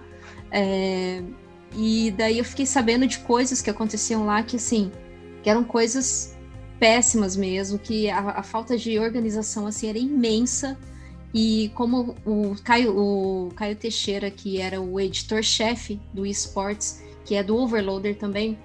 é, 0.51 1.23
e 1.75 2.11
daí 2.11 2.39
eu 2.39 2.45
fiquei 2.45 2.67
sabendo 2.67 3.07
de 3.07 3.19
coisas 3.19 3.63
que 3.63 3.71
aconteciam 3.71 4.27
lá 4.27 4.43
que, 4.43 4.57
assim, 4.57 4.91
que 5.43 5.49
eram 5.49 5.65
coisas 5.65 6.37
péssimas 6.79 7.37
mesmo, 7.37 7.79
que 7.79 8.11
a, 8.11 8.19
a, 8.19 8.43
falta 8.43 8.77
de 8.77 8.99
organização 8.99 9.67
assim 9.67 9.89
era 9.89 9.99
imensa. 9.99 10.79
E 11.35 11.71
como 11.75 12.15
o 12.27 12.55
Caio, 12.63 12.95
o 12.99 13.51
Caio 13.55 13.75
Teixeira, 13.75 14.31
que 14.31 14.61
era 14.61 14.81
o 14.81 15.01
editor-chefe 15.01 15.99
do 16.13 16.27
esportes, 16.27 17.03
que 17.25 17.35
é 17.35 17.43
do 17.43 17.57
Overloader 17.57 18.17
também, 18.17 18.59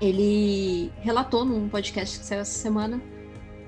ele 0.00 0.92
relatou 1.00 1.44
num 1.44 1.68
podcast 1.68 2.20
que 2.20 2.26
saiu 2.26 2.42
essa 2.42 2.58
semana, 2.58 3.02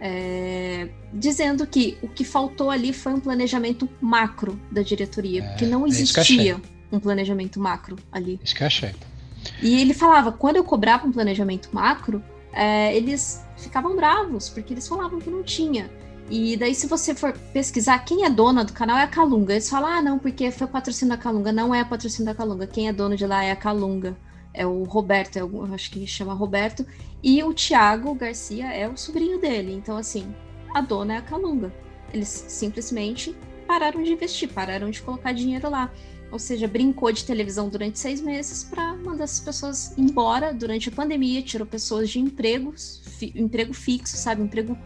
é, 0.01 0.89
dizendo 1.13 1.67
que 1.67 1.99
o 2.01 2.09
que 2.09 2.25
faltou 2.25 2.71
ali 2.71 2.93
foi 2.93 3.13
um 3.15 3.21
planejamento 3.21 3.89
macro 4.01 4.61
da 4.71 4.83
diretoria, 4.83 5.43
é, 5.43 5.49
porque 5.49 5.67
não 5.67 5.85
é 5.85 5.89
existia 5.89 6.61
um 6.91 6.99
planejamento 6.99 7.61
macro 7.61 7.97
ali. 8.11 8.41
Isso 8.43 8.55
que 8.55 8.63
eu 8.63 8.67
achei. 8.67 8.95
E 9.63 9.81
ele 9.81 9.95
falava, 9.95 10.33
quando 10.33 10.57
eu 10.57 10.65
cobrava 10.65 11.07
um 11.07 11.13
planejamento 11.13 11.69
macro, 11.73 12.23
é, 12.53 12.97
eles 12.97 13.45
ficavam 13.57 13.95
bravos, 13.95 14.49
porque 14.49 14.75
eles 14.75 14.87
falavam 14.87 15.21
que 15.21 15.31
não 15.31 15.43
tinha. 15.43 15.91
E 16.31 16.57
daí, 16.57 16.75
se 16.75 16.87
você 16.87 17.15
for 17.15 17.33
pesquisar 17.53 17.99
quem 18.01 18.25
é 18.25 18.31
dona 18.31 18.63
do 18.63 18.73
canal, 18.73 18.99
é 18.99 19.03
a 19.03 19.07
Calunga. 19.07 19.55
Eles 19.55 19.69
falam, 19.69 19.91
ah, 19.91 20.03
não, 20.03 20.19
porque 20.19 20.51
foi 20.51 20.67
patrocínio 20.67 21.17
da 21.17 21.23
Calunga. 21.23 21.51
Não 21.51 21.75
é 21.75 21.83
patrocínio 21.85 22.27
da 22.27 22.35
Calunga. 22.35 22.67
Quem 22.67 22.89
é 22.89 22.93
dono 22.93 23.17
de 23.17 23.27
lá 23.27 23.45
é 23.45 23.51
a 23.51 23.57
Calunga. 23.57 24.17
É 24.53 24.67
o 24.67 24.83
Roberto, 24.83 25.37
é 25.37 25.45
o, 25.45 25.67
eu 25.67 25.75
acho 25.75 25.91
que 25.91 26.07
chama 26.07 26.35
Roberto. 26.35 26.87
E 27.23 27.43
o 27.43 27.55
Thiago 27.55 28.15
Garcia 28.15 28.67
é 28.73 28.87
o 28.87 28.97
sobrinho 28.97 29.41
dele. 29.41 29.73
Então, 29.73 29.97
assim, 29.97 30.35
a 30.75 30.83
dona 30.83 31.15
é 31.15 31.17
a 31.17 31.23
Calunga. 31.23 31.73
Eles 32.13 32.29
simplesmente 32.29 33.35
pararam 33.67 34.03
de 34.03 34.13
investir, 34.13 34.51
pararam 34.51 34.91
de 34.91 35.01
colocar 35.01 35.33
dinheiro 35.33 35.71
lá. 35.71 35.91
Ou 36.31 36.39
seja, 36.39 36.69
brincou 36.69 37.11
de 37.11 37.25
televisão 37.25 37.69
durante 37.69 37.99
seis 37.99 38.21
meses 38.21 38.65
para 38.65 38.95
mandar 38.95 39.25
essas 39.25 39.41
pessoas 39.41 39.95
embora 39.97 40.53
durante 40.53 40.89
a 40.89 40.93
pandemia, 40.93 41.43
tirou 41.43 41.67
pessoas 41.67 42.11
de 42.11 42.19
empregos, 42.19 43.01
fi, 43.05 43.33
emprego 43.35 43.73
fixo, 43.73 44.17
sabe, 44.17 44.43
emprego 44.43 44.77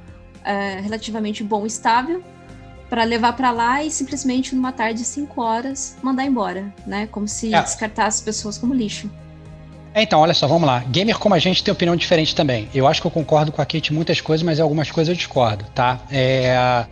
é, 0.45 0.81
relativamente 0.81 1.43
bom, 1.43 1.67
estável, 1.67 2.23
para 2.89 3.05
levar 3.05 3.33
para 3.33 3.51
lá 3.51 3.83
e 3.83 3.91
simplesmente 3.91 4.55
numa 4.55 4.73
tarde, 4.73 5.05
cinco 5.05 5.41
horas, 5.41 5.97
mandar 6.03 6.25
embora, 6.25 6.73
né? 6.87 7.07
Como 7.07 7.27
se 7.27 7.55
é. 7.55 7.63
descartasse 7.63 8.23
pessoas 8.23 8.59
como 8.59 8.75
lixo. 8.75 9.11
É, 9.95 10.03
então, 10.03 10.21
olha 10.21 10.33
só, 10.33 10.47
vamos 10.47 10.67
lá. 10.67 10.81
Gamer 10.89 11.19
como 11.19 11.35
a 11.35 11.39
gente 11.39 11.63
tem 11.63 11.73
opinião 11.73 11.95
diferente 11.97 12.35
também. 12.35 12.69
Eu 12.75 12.87
acho 12.87 13.01
que 13.01 13.07
eu 13.07 13.11
concordo 13.11 13.53
com 13.53 13.61
a 13.61 13.67
Kate 13.67 13.93
em 13.93 13.95
muitas 13.95 14.21
coisas, 14.21 14.45
mas 14.45 14.59
em 14.59 14.63
algumas 14.63 14.91
coisas 14.91 15.11
eu 15.11 15.17
discordo, 15.17 15.65
tá? 15.75 16.01
É, 16.11 16.87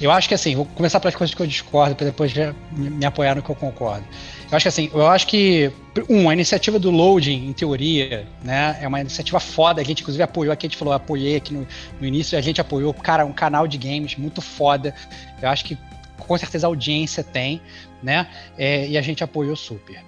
eu 0.00 0.10
acho 0.10 0.28
que 0.28 0.34
assim, 0.34 0.54
vou 0.54 0.64
começar 0.64 1.00
pelas 1.00 1.14
coisas 1.14 1.34
que 1.34 1.40
eu 1.40 1.46
discordo, 1.46 1.94
para 1.94 2.06
depois 2.06 2.32
me 2.72 3.04
apoiar 3.04 3.34
no 3.34 3.42
que 3.42 3.50
eu 3.50 3.54
concordo. 3.54 4.04
Eu 4.50 4.56
acho 4.56 4.64
que 4.64 4.68
assim, 4.68 4.90
eu 4.92 5.06
acho 5.06 5.26
que, 5.26 5.70
um, 6.08 6.28
a 6.28 6.32
iniciativa 6.32 6.78
do 6.78 6.90
loading, 6.90 7.48
em 7.48 7.52
teoria, 7.52 8.26
né, 8.42 8.78
é 8.80 8.88
uma 8.88 9.00
iniciativa 9.00 9.40
foda, 9.40 9.80
a 9.80 9.84
gente 9.84 10.02
inclusive 10.02 10.22
apoiou, 10.22 10.52
aqui 10.52 10.66
a 10.66 10.68
gente 10.68 10.78
falou, 10.78 10.92
apoiei 10.94 11.36
aqui 11.36 11.52
no, 11.54 11.66
no 12.00 12.06
início, 12.06 12.36
a 12.36 12.40
gente 12.40 12.60
apoiou, 12.60 12.92
cara, 12.92 13.24
um 13.24 13.32
canal 13.32 13.66
de 13.66 13.78
games 13.78 14.16
muito 14.16 14.40
foda. 14.40 14.94
Eu 15.40 15.48
acho 15.48 15.64
que 15.64 15.78
com 16.18 16.38
certeza 16.38 16.66
a 16.66 16.68
audiência 16.68 17.22
tem, 17.22 17.60
né, 18.02 18.28
é, 18.58 18.86
e 18.88 18.98
a 18.98 19.02
gente 19.02 19.22
apoiou 19.24 19.56
super. 19.56 20.02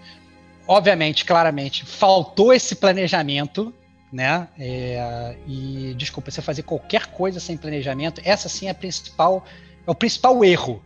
Obviamente, 0.69 1.25
claramente, 1.25 1.85
faltou 1.85 2.53
esse 2.53 2.75
planejamento, 2.75 3.73
né? 4.13 4.49
É, 4.59 5.37
e 5.47 5.95
desculpa, 5.97 6.31
você 6.31 6.43
fazer 6.43 6.63
qualquer 6.63 7.07
coisa 7.07 7.39
sem 7.39 7.57
planejamento, 7.57 8.21
essa 8.25 8.49
sim 8.49 8.67
é 8.67 8.71
a 8.71 8.75
principal 8.75 9.45
é 9.87 9.91
o 9.91 9.95
principal 9.95 10.45
erro, 10.45 10.83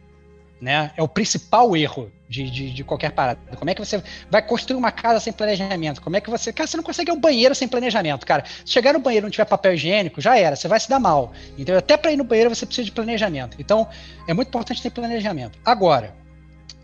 né? 0.60 0.92
É 0.96 1.02
o 1.02 1.08
principal 1.08 1.76
erro 1.76 2.12
de, 2.28 2.48
de, 2.50 2.70
de, 2.70 2.84
qualquer 2.84 3.10
parada. 3.10 3.40
Como 3.56 3.70
é 3.70 3.74
que 3.74 3.84
você 3.84 4.02
vai 4.30 4.40
construir 4.40 4.76
uma 4.76 4.92
casa 4.92 5.18
sem 5.18 5.32
planejamento? 5.32 6.00
Como 6.00 6.16
é 6.16 6.20
que 6.20 6.30
você. 6.30 6.52
Cara, 6.52 6.66
você 6.66 6.76
não 6.76 6.84
consegue 6.84 7.10
ir 7.10 7.14
um 7.14 7.20
banheiro 7.20 7.54
sem 7.54 7.66
planejamento, 7.66 8.24
cara. 8.26 8.44
Se 8.64 8.72
chegar 8.72 8.92
no 8.92 9.00
banheiro 9.00 9.24
e 9.24 9.26
não 9.26 9.30
tiver 9.30 9.46
papel 9.46 9.74
higiênico, 9.74 10.20
já 10.20 10.38
era, 10.38 10.54
você 10.54 10.68
vai 10.68 10.78
se 10.78 10.88
dar 10.88 11.00
mal. 11.00 11.32
Então, 11.58 11.76
até 11.76 11.96
para 11.96 12.12
ir 12.12 12.16
no 12.16 12.24
banheiro 12.24 12.54
você 12.54 12.66
precisa 12.66 12.84
de 12.84 12.92
planejamento. 12.92 13.56
Então, 13.58 13.88
é 14.28 14.34
muito 14.34 14.48
importante 14.48 14.82
ter 14.82 14.90
planejamento. 14.90 15.58
Agora, 15.64 16.14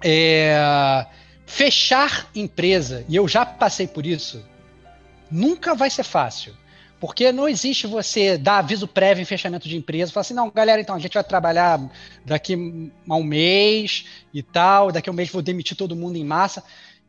é, 0.03 1.07
fechar 1.45 2.29
empresa, 2.35 3.05
e 3.09 3.15
eu 3.15 3.29
já 3.29 3.47
passei 3.47 3.87
por 3.87 4.05
isso, 4.05 4.45
nunca 5.31 5.75
vai 5.75 5.91
ser 5.91 6.03
fácil. 6.03 6.55
Porque 7.07 7.31
não 7.31 7.49
existe 7.49 7.87
você 7.87 8.37
dar 8.37 8.59
aviso 8.59 8.89
prévio 8.89 9.23
em 9.23 9.25
fechamento 9.25 9.69
de 9.69 9.77
empresa, 9.77 10.11
falar 10.11 10.23
assim, 10.23 10.35
não, 10.35 10.51
galera, 10.51 10.81
então 10.81 10.97
a 10.97 10.99
gente 10.99 11.15
vai 11.15 11.23
trabalhar 11.23 11.81
daqui 12.25 12.55
a 13.09 13.15
um 13.15 13.23
mês 13.23 14.07
e 14.35 14.43
tal, 14.43 14.91
daqui 14.91 15.09
a 15.09 15.13
um 15.13 15.15
mês 15.15 15.31
vou 15.31 15.41
demitir 15.41 15.77
todo 15.77 15.95
mundo 15.95 16.17
em 16.17 16.25
massa. 16.25 16.65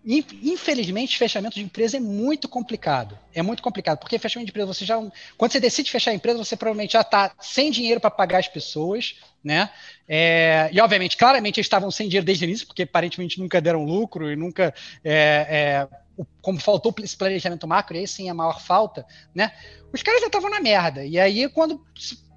Infelizmente, 0.06 1.18
fechamento 1.18 1.56
de 1.56 1.64
empresa 1.64 1.98
é 1.98 2.00
muito 2.00 2.48
complicado. 2.48 3.18
É 3.34 3.42
muito 3.42 3.64
complicado, 3.64 3.98
porque 3.98 4.20
fechamento 4.20 4.46
de 4.46 4.52
empresa, 4.52 4.68
você 4.72 4.86
já. 4.86 4.98
Quando 5.36 5.52
você 5.52 5.60
decide 5.60 5.90
fechar 5.90 6.12
a 6.12 6.14
empresa, 6.14 6.38
você 6.38 6.56
provavelmente 6.56 6.94
já 6.94 7.02
está 7.02 7.34
sem 7.42 7.72
dinheiro 7.72 8.00
para 8.00 8.12
pagar 8.12 8.38
as 8.38 8.48
pessoas, 8.48 9.16
né? 9.44 9.70
É, 10.08 10.70
e, 10.72 10.80
obviamente, 10.80 11.18
claramente, 11.18 11.58
eles 11.58 11.66
estavam 11.66 11.90
sem 11.90 12.08
dinheiro 12.08 12.26
desde 12.26 12.46
o 12.46 12.48
início, 12.48 12.68
porque 12.68 12.84
aparentemente 12.84 13.40
nunca 13.40 13.60
deram 13.60 13.84
lucro 13.84 14.32
e 14.32 14.36
nunca. 14.36 14.74
É, 15.04 15.88
é, 15.92 16.07
como 16.42 16.60
faltou 16.60 16.94
esse 17.04 17.16
planejamento 17.16 17.68
macro, 17.68 17.96
e 17.96 18.00
aí 18.00 18.08
sim 18.08 18.30
a 18.30 18.34
maior 18.34 18.62
falta, 18.62 19.06
né? 19.34 19.52
Os 19.94 20.02
caras 20.02 20.22
já 20.22 20.28
estavam 20.28 20.50
na 20.50 20.60
merda. 20.60 21.06
E 21.06 21.20
aí, 21.20 21.48
quando, 21.50 21.84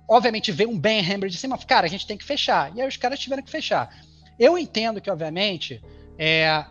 obviamente, 0.08 0.52
veio 0.52 0.70
um 0.70 0.78
Ben 0.78 1.00
Hammer 1.00 1.28
de 1.28 1.36
cima, 1.36 1.58
cara, 1.58 1.86
a 1.86 1.90
gente 1.90 2.06
tem 2.06 2.16
que 2.16 2.24
fechar. 2.24 2.74
E 2.76 2.80
aí 2.80 2.88
os 2.88 2.96
caras 2.96 3.18
tiveram 3.18 3.42
que 3.42 3.50
fechar. 3.50 3.94
Eu 4.38 4.56
entendo 4.56 5.00
que, 5.00 5.10
obviamente, 5.10 5.82
é, 6.18 6.64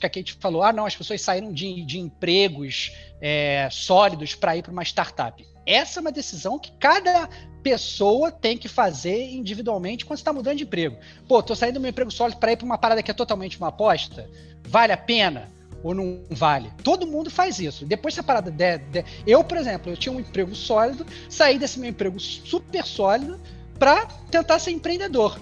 que 0.00 0.06
a 0.06 0.10
Kate 0.10 0.34
falou, 0.34 0.62
ah, 0.62 0.72
não, 0.72 0.86
as 0.86 0.96
pessoas 0.96 1.20
saíram 1.20 1.52
de, 1.52 1.84
de 1.84 1.98
empregos 1.98 2.92
é, 3.20 3.68
sólidos 3.70 4.34
para 4.34 4.56
ir 4.56 4.62
para 4.62 4.72
uma 4.72 4.82
startup. 4.82 5.46
Essa 5.64 5.98
é 5.98 6.00
uma 6.00 6.12
decisão 6.12 6.58
que 6.58 6.70
cada 6.72 7.28
pessoa 7.62 8.30
tem 8.30 8.56
que 8.56 8.68
fazer 8.68 9.30
individualmente 9.32 10.04
quando 10.06 10.18
está 10.18 10.32
mudando 10.32 10.58
de 10.58 10.62
emprego. 10.62 10.96
Pô, 11.26 11.42
tô 11.42 11.56
saindo 11.56 11.74
do 11.74 11.80
meu 11.80 11.90
emprego 11.90 12.10
sólido 12.12 12.38
para 12.38 12.52
ir 12.52 12.56
para 12.56 12.64
uma 12.64 12.78
parada 12.78 13.02
que 13.02 13.10
é 13.10 13.14
totalmente 13.14 13.58
uma 13.58 13.68
aposta. 13.68 14.30
Vale 14.62 14.92
a 14.92 14.96
pena? 14.96 15.50
Ou 15.82 15.94
não 15.94 16.20
vale. 16.30 16.70
Todo 16.82 17.06
mundo 17.06 17.30
faz 17.30 17.58
isso. 17.58 17.84
Depois 17.84 18.14
se 18.14 18.22
parada 18.22 18.52
Eu, 19.26 19.42
por 19.44 19.56
exemplo, 19.56 19.92
eu 19.92 19.96
tinha 19.96 20.12
um 20.12 20.20
emprego 20.20 20.54
sólido, 20.54 21.06
saí 21.28 21.58
desse 21.58 21.78
meu 21.78 21.90
emprego 21.90 22.18
super 22.18 22.84
sólido 22.84 23.40
para 23.78 24.06
tentar 24.30 24.58
ser 24.58 24.70
empreendedor. 24.70 25.38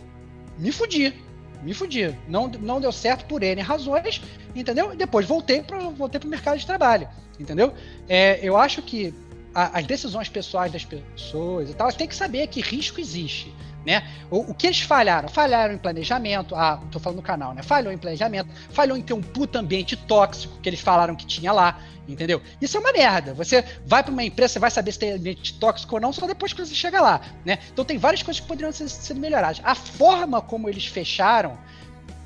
Me 0.58 0.70
fudi. 0.70 1.14
Me 1.62 1.72
fudi. 1.72 2.14
Não, 2.28 2.48
não 2.48 2.80
deu 2.80 2.92
certo 2.92 3.26
por 3.26 3.42
N 3.42 3.60
razões, 3.62 4.20
entendeu? 4.54 4.92
E 4.92 4.96
depois 4.96 5.26
voltei 5.26 5.62
para 5.62 5.78
voltei 5.90 6.20
o 6.22 6.26
mercado 6.26 6.58
de 6.58 6.66
trabalho, 6.66 7.08
entendeu? 7.38 7.72
É, 8.08 8.38
eu 8.42 8.56
acho 8.56 8.82
que 8.82 9.14
a, 9.54 9.78
as 9.78 9.86
decisões 9.86 10.28
pessoais 10.28 10.72
das 10.72 10.84
pessoas 10.84 11.70
e 11.70 11.74
tal, 11.74 11.90
tem 11.92 12.08
que 12.08 12.16
saber 12.16 12.46
que 12.48 12.60
risco 12.60 13.00
existe. 13.00 13.54
Né? 13.84 14.02
O, 14.30 14.50
o, 14.50 14.54
que 14.54 14.66
eles 14.66 14.80
falharam? 14.80 15.28
Falharam 15.28 15.74
em 15.74 15.78
planejamento. 15.78 16.54
Ah, 16.54 16.80
tô 16.90 16.98
falando 16.98 17.18
no 17.18 17.22
canal, 17.22 17.52
né? 17.52 17.62
Falhou 17.62 17.92
em 17.92 17.98
planejamento, 17.98 18.48
falhou 18.70 18.96
em 18.96 19.02
ter 19.02 19.12
um 19.12 19.20
puta 19.20 19.58
ambiente 19.58 19.94
tóxico 19.96 20.58
que 20.60 20.68
eles 20.68 20.80
falaram 20.80 21.14
que 21.14 21.26
tinha 21.26 21.52
lá, 21.52 21.78
entendeu? 22.08 22.40
Isso 22.60 22.76
é 22.78 22.80
uma 22.80 22.92
merda. 22.92 23.34
Você 23.34 23.62
vai 23.84 24.02
para 24.02 24.10
uma 24.10 24.24
empresa, 24.24 24.54
você 24.54 24.58
vai 24.58 24.70
saber 24.70 24.92
se 24.92 24.98
tem 24.98 25.12
ambiente 25.12 25.58
tóxico 25.58 25.94
ou 25.94 26.00
não 26.00 26.12
só 26.12 26.26
depois 26.26 26.52
que 26.52 26.64
você 26.64 26.74
chega 26.74 27.00
lá, 27.00 27.20
né? 27.44 27.58
Então 27.72 27.84
tem 27.84 27.98
várias 27.98 28.22
coisas 28.22 28.40
que 28.40 28.48
poderiam 28.48 28.72
ser, 28.72 28.88
ser 28.88 29.14
melhoradas. 29.14 29.60
A 29.62 29.74
forma 29.74 30.40
como 30.40 30.68
eles 30.68 30.86
fecharam, 30.86 31.58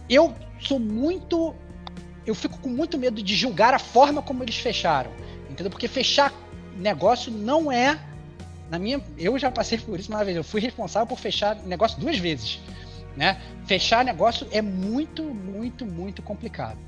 eu 0.09 0.35
sou 0.61 0.79
muito. 0.79 1.55
Eu 2.25 2.35
fico 2.35 2.59
com 2.59 2.69
muito 2.69 2.99
medo 2.99 3.23
de 3.23 3.35
julgar 3.35 3.75
a 3.75 3.79
forma 3.79 4.23
como 4.23 4.45
eles 4.45 4.59
fecharam, 4.59 5.11
entendeu? 5.51 5.71
Porque 5.71 5.89
fechar 5.89 6.33
negócio 6.77 7.33
não 7.33 7.73
é 7.73 7.99
na 8.71 8.79
minha, 8.79 9.01
eu 9.17 9.39
já 9.39 9.51
passei 9.51 9.79
por 9.79 9.99
isso 9.99 10.11
uma 10.11 10.25
vez. 10.25 10.37
Eu 10.37 10.45
fui 10.45 10.61
responsável 10.61 11.07
por 11.07 11.19
fechar 11.19 11.57
negócio 11.65 11.99
duas 12.01 12.19
vezes, 12.19 12.61
né? 13.17 13.41
Fechar 13.67 14.05
negócio 14.05 14.47
é 14.51 14.61
muito, 14.61 15.23
muito, 15.23 15.87
muito 15.87 16.23
complicado. 16.23 16.79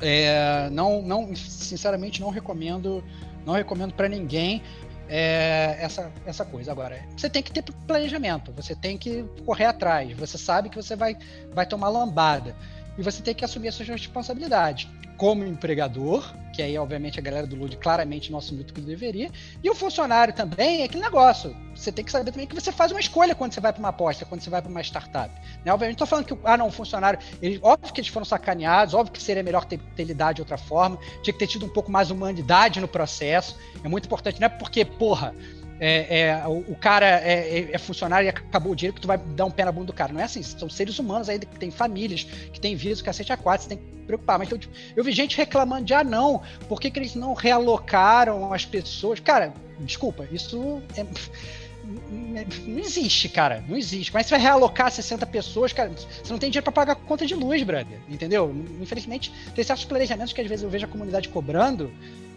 É, 0.00 0.68
não, 0.70 1.02
não, 1.02 1.34
sinceramente, 1.34 2.20
não 2.20 2.30
recomendo, 2.30 3.02
não 3.44 3.54
recomendo 3.54 3.92
para 3.94 4.08
ninguém 4.08 4.62
é, 5.08 5.76
essa, 5.80 6.12
essa 6.24 6.44
coisa. 6.44 6.70
Agora, 6.70 7.00
você 7.16 7.28
tem 7.28 7.42
que 7.42 7.50
ter 7.50 7.62
planejamento, 7.86 8.52
você 8.52 8.74
tem 8.74 8.96
que 8.96 9.24
correr 9.44 9.64
atrás, 9.64 10.12
você 10.12 10.38
sabe 10.38 10.68
que 10.68 10.76
você 10.76 10.94
vai, 10.94 11.16
vai 11.52 11.66
tomar 11.66 11.88
lambada 11.88 12.54
e 12.96 13.02
você 13.02 13.22
tem 13.22 13.34
que 13.34 13.44
assumir 13.44 13.68
as 13.68 13.74
suas 13.74 13.88
responsabilidades 13.88 14.88
como 15.16 15.44
empregador, 15.44 16.32
que 16.58 16.62
aí, 16.62 16.76
obviamente, 16.76 17.20
a 17.20 17.22
galera 17.22 17.46
do 17.46 17.54
Lud 17.54 17.76
claramente 17.76 18.32
não 18.32 18.40
assumiu 18.40 18.64
que 18.64 18.80
deveria, 18.80 19.30
e 19.62 19.70
o 19.70 19.76
funcionário 19.76 20.34
também 20.34 20.80
é 20.80 20.86
aquele 20.86 21.04
negócio. 21.04 21.54
Você 21.72 21.92
tem 21.92 22.04
que 22.04 22.10
saber 22.10 22.32
também 22.32 22.48
que 22.48 22.54
você 22.56 22.72
faz 22.72 22.90
uma 22.90 22.98
escolha 22.98 23.32
quando 23.32 23.52
você 23.52 23.60
vai 23.60 23.72
para 23.72 23.78
uma 23.78 23.90
aposta, 23.90 24.24
quando 24.24 24.40
você 24.40 24.50
vai 24.50 24.60
para 24.60 24.68
uma 24.68 24.80
startup. 24.80 25.32
Né? 25.64 25.72
Obviamente, 25.72 25.94
estou 25.94 26.06
falando 26.08 26.24
que, 26.24 26.36
ah, 26.42 26.56
não, 26.56 26.66
o 26.66 26.72
funcionário, 26.72 27.20
ele, 27.40 27.60
óbvio 27.62 27.94
que 27.94 28.00
eles 28.00 28.10
foram 28.10 28.24
sacaneados, 28.24 28.92
óbvio 28.92 29.12
que 29.12 29.22
seria 29.22 29.44
melhor 29.44 29.66
ter, 29.66 29.78
ter 29.94 30.02
lidado 30.02 30.34
de 30.34 30.42
outra 30.42 30.58
forma, 30.58 30.98
tinha 31.22 31.32
que 31.32 31.38
ter 31.38 31.46
tido 31.46 31.64
um 31.64 31.68
pouco 31.68 31.92
mais 31.92 32.10
humanidade 32.10 32.80
no 32.80 32.88
processo, 32.88 33.56
é 33.84 33.88
muito 33.88 34.06
importante, 34.06 34.40
não 34.40 34.46
é 34.46 34.48
porque, 34.48 34.84
porra, 34.84 35.32
é, 35.80 36.20
é, 36.20 36.46
o, 36.46 36.58
o, 36.72 36.76
cara 36.76 37.06
é, 37.06 37.58
é, 37.58 37.70
é, 37.72 37.78
funcionário 37.78 38.26
e 38.26 38.28
acabou 38.28 38.72
o 38.72 38.76
dinheiro 38.76 38.94
que 38.94 39.00
tu 39.00 39.06
vai 39.06 39.18
dar 39.18 39.44
um 39.44 39.50
pé 39.50 39.64
na 39.64 39.72
bunda 39.72 39.86
do 39.86 39.92
cara. 39.92 40.12
Não 40.12 40.20
é 40.20 40.24
assim, 40.24 40.42
são 40.42 40.68
seres 40.68 40.98
humanos 40.98 41.28
aí 41.28 41.38
que 41.38 41.58
tem 41.58 41.70
famílias, 41.70 42.24
que 42.24 42.60
tem 42.60 42.74
vidas, 42.74 43.00
cacete 43.00 43.32
a 43.32 43.36
quatro, 43.36 43.64
você 43.64 43.68
tem 43.68 43.78
que 43.78 43.84
preocupar. 44.06 44.38
Mas 44.38 44.48
então, 44.48 44.58
tipo, 44.58 44.74
eu 44.96 45.04
vi 45.04 45.12
gente 45.12 45.36
reclamando 45.36 45.84
de 45.84 45.94
ah, 45.94 46.02
não, 46.02 46.42
por 46.68 46.80
que, 46.80 46.90
que 46.90 46.98
eles 46.98 47.14
não 47.14 47.34
realocaram 47.34 48.52
as 48.52 48.64
pessoas? 48.64 49.20
Cara, 49.20 49.52
desculpa, 49.80 50.26
isso 50.32 50.82
é, 50.96 51.04
não 52.66 52.78
existe, 52.78 53.28
cara. 53.28 53.64
Não 53.68 53.76
existe. 53.76 54.10
Que 54.10 54.22
você 54.22 54.30
vai 54.30 54.40
realocar 54.40 54.90
60 54.90 55.24
pessoas, 55.26 55.72
cara? 55.72 55.90
Você 55.90 56.32
não 56.32 56.38
tem 56.38 56.50
dinheiro 56.50 56.64
para 56.64 56.72
pagar 56.72 56.96
conta 56.96 57.24
de 57.24 57.34
luz, 57.34 57.62
brother. 57.62 57.98
Entendeu? 58.08 58.54
Infelizmente, 58.80 59.32
tem 59.54 59.64
certos 59.64 59.84
planejamentos 59.84 60.32
que 60.32 60.40
às 60.40 60.46
vezes 60.46 60.64
eu 60.64 60.70
vejo 60.70 60.84
a 60.84 60.88
comunidade 60.88 61.28
cobrando 61.28 61.90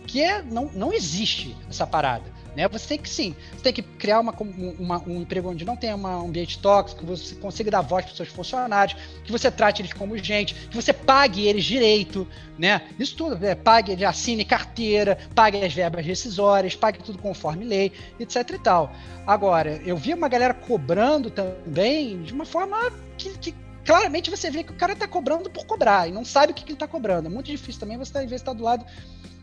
que 0.07 0.21
é, 0.21 0.41
não, 0.41 0.65
não 0.73 0.93
existe 0.93 1.55
essa 1.69 1.85
parada. 1.85 2.25
Né? 2.55 2.67
Você 2.67 2.89
tem 2.89 2.97
que 2.97 3.09
sim, 3.09 3.35
você 3.53 3.63
tem 3.63 3.73
que 3.73 3.81
criar 3.81 4.19
uma, 4.19 4.35
uma, 4.77 5.01
um 5.07 5.21
emprego 5.21 5.49
onde 5.49 5.63
não 5.63 5.77
tenha 5.77 5.95
um 5.95 6.25
ambiente 6.25 6.59
tóxico, 6.59 7.01
que 7.01 7.05
você 7.05 7.35
consiga 7.35 7.71
dar 7.71 7.81
voz 7.81 8.03
para 8.03 8.11
os 8.11 8.17
seus 8.17 8.29
funcionários, 8.29 8.99
que 9.23 9.31
você 9.31 9.49
trate 9.49 9.81
eles 9.81 9.93
como 9.93 10.17
gente, 10.17 10.53
que 10.53 10.75
você 10.75 10.91
pague 10.91 11.47
eles 11.47 11.63
direito, 11.63 12.27
né? 12.57 12.81
Isso 12.99 13.15
tudo, 13.15 13.37
né? 13.37 13.55
pague, 13.55 13.93
ele 13.93 14.03
assine 14.03 14.43
carteira, 14.43 15.17
pague 15.33 15.63
as 15.63 15.73
verbas 15.73 16.05
rescisórias, 16.05 16.75
pague 16.75 16.99
tudo 16.99 17.17
conforme 17.17 17.63
lei, 17.63 17.91
etc 18.19 18.49
e 18.49 18.59
tal. 18.59 18.91
Agora, 19.25 19.81
eu 19.85 19.95
vi 19.95 20.13
uma 20.13 20.27
galera 20.27 20.53
cobrando 20.53 21.29
também 21.29 22.21
de 22.23 22.33
uma 22.33 22.45
forma 22.45 22.91
que, 23.17 23.29
que 23.37 23.55
claramente 23.85 24.29
você 24.29 24.49
vê 24.49 24.63
que 24.63 24.71
o 24.71 24.75
cara 24.75 24.93
está 24.93 25.07
cobrando 25.07 25.49
por 25.49 25.65
cobrar 25.65 26.07
e 26.07 26.11
não 26.11 26.23
sabe 26.23 26.51
o 26.51 26.55
que, 26.55 26.63
que 26.63 26.71
ele 26.71 26.75
está 26.75 26.87
cobrando. 26.87 27.27
É 27.27 27.29
muito 27.29 27.47
difícil 27.47 27.79
também 27.79 27.97
você, 27.97 28.17
às 28.17 28.23
vezes, 28.23 28.41
estar 28.41 28.51
tá 28.51 28.57
do 28.57 28.63
lado 28.63 28.85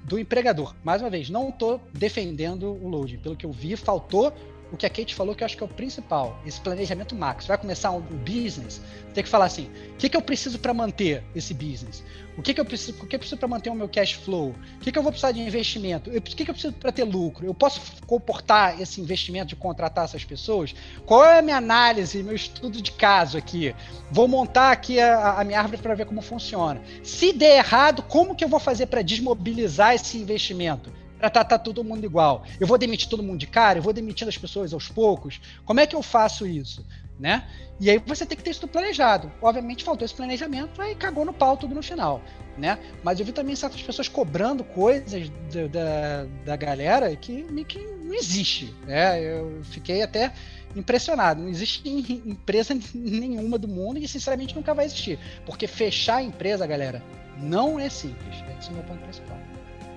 do 0.05 0.19
empregador. 0.19 0.75
Mais 0.83 1.03
uma 1.03 1.11
vez, 1.11 1.29
não 1.29 1.51
estou 1.51 1.81
defendendo 1.93 2.73
o 2.73 2.89
loading. 2.89 3.19
Pelo 3.19 3.37
que 3.37 3.45
eu 3.45 3.53
vi, 3.53 3.77
faltou 3.77 4.33
o 4.71 4.77
que 4.77 4.85
a 4.85 4.91
Kate 4.91 5.15
falou, 5.15 5.35
que 5.35 5.43
eu 5.43 5.47
acho 5.47 5.57
que 5.57 5.63
é 5.63 5.67
o 5.67 5.69
principal, 5.69 6.39
esse 6.45 6.61
planejamento. 6.61 7.17
Você 7.17 7.49
vai 7.49 7.59
começar 7.59 7.91
um 7.91 8.01
business, 8.01 8.81
tem 9.15 9.25
que 9.25 9.29
falar 9.29 9.47
assim: 9.47 9.71
o 9.93 9.97
que, 9.97 10.09
que 10.09 10.17
eu 10.17 10.23
preciso 10.23 10.59
para 10.59 10.75
manter 10.75 11.25
esse 11.35 11.55
business? 11.55 12.03
O 12.37 12.43
que, 12.43 12.55
que 12.55 12.61
eu 12.61 12.65
preciso, 12.65 13.03
o 13.03 13.07
que 13.07 13.19
preciso 13.19 13.37
para 13.37 13.49
manter 13.49 13.69
o 13.69 13.75
meu 13.75 13.89
cash 13.89 14.13
flow? 14.13 14.55
O 14.77 14.79
que, 14.81 14.93
que 14.93 14.99
eu 14.99 15.03
vou 15.03 15.11
precisar 15.11 15.33
de 15.33 15.41
investimento? 15.41 16.09
O 16.09 16.21
que, 16.21 16.45
que 16.45 16.51
eu 16.51 16.55
preciso 16.55 16.73
para 16.73 16.93
ter 16.93 17.03
lucro? 17.03 17.45
Eu 17.45 17.53
posso 17.53 17.81
comportar 18.07 18.81
esse 18.81 19.01
investimento 19.01 19.49
de 19.49 19.57
contratar 19.57 20.05
essas 20.05 20.25
pessoas? 20.25 20.73
Qual 21.05 21.25
é 21.25 21.41
a 21.41 21.43
minha 21.43 21.57
análise, 21.57 22.23
meu 22.23 22.37
estudo 22.37 22.81
de 22.81 22.93
caso 22.93 23.37
aqui? 23.37 23.75
Vou 24.11 24.29
montar 24.29 24.71
aqui 24.71 25.01
a, 25.01 25.41
a 25.41 25.45
minha 25.45 25.59
árvore 25.59 25.83
para 25.83 25.95
ver 25.95 26.07
como 26.07 26.23
funciona. 26.23 26.81
Se 27.03 27.33
der 27.33 27.59
errado, 27.59 28.03
como 28.03 28.37
que 28.37 28.45
eu 28.45 28.49
vou 28.49 28.61
fazer 28.61 28.87
para 28.87 29.03
desmobilizar 29.03 29.95
esse 29.95 30.19
investimento? 30.19 30.93
Para 31.19 31.31
tratar 31.31 31.59
todo 31.59 31.85
mundo 31.85 32.05
igual. 32.05 32.45
Eu 32.61 32.67
vou 32.67 32.79
demitir 32.79 33.09
todo 33.09 33.23
mundo 33.23 33.39
de 33.39 33.47
cara, 33.47 33.79
eu 33.79 33.83
vou 33.83 33.93
demitindo 33.93 34.29
as 34.29 34.39
pessoas 34.39 34.73
aos 34.73 34.89
poucos. 34.89 35.41
Como 35.65 35.81
é 35.81 35.87
que 35.87 35.97
eu 35.97 36.03
faço 36.03 36.47
isso? 36.47 36.87
Né? 37.19 37.45
E 37.81 37.91
aí 37.91 37.99
você 37.99 38.25
tem 38.25 38.37
que 38.37 38.45
ter 38.45 38.51
isso 38.51 38.67
planejado. 38.69 39.31
Obviamente 39.43 39.83
faltou 39.83 40.05
esse 40.05 40.15
planejamento, 40.15 40.81
aí 40.81 40.95
cagou 40.95 41.25
no 41.25 41.33
pau 41.33 41.57
tudo 41.57 41.75
no 41.75 41.83
final, 41.83 42.23
né? 42.57 42.79
Mas 43.03 43.19
eu 43.19 43.27
vi 43.27 43.33
também 43.33 43.57
certas 43.57 43.83
pessoas 43.83 44.09
cobrando 44.09 44.63
coisas 44.63 45.29
da, 45.53 45.67
da, 45.67 46.27
da 46.45 46.57
galera 46.57 47.15
que, 47.17 47.43
que 47.65 47.79
não 47.79 48.15
existe, 48.15 48.73
né? 48.87 49.21
Eu 49.21 49.63
fiquei 49.65 50.03
até 50.03 50.33
impressionado. 50.77 51.43
Não 51.43 51.49
existe 51.49 51.89
empresa 51.89 52.77
nenhuma 52.95 53.59
do 53.59 53.69
mundo 53.69 53.99
e 53.99 54.07
sinceramente 54.07 54.55
nunca 54.55 54.73
vai 54.73 54.85
existir, 54.85 55.19
porque 55.45 55.67
fechar 55.67 56.17
a 56.17 56.23
empresa, 56.23 56.67
galera, 56.67 57.03
não 57.41 57.79
é 57.79 57.89
simples. 57.89 58.37
Esse 58.59 58.69
é 58.69 58.73
o 58.73 58.75
meu 58.75 58.85
ponto 58.85 59.03
principal. 59.03 59.39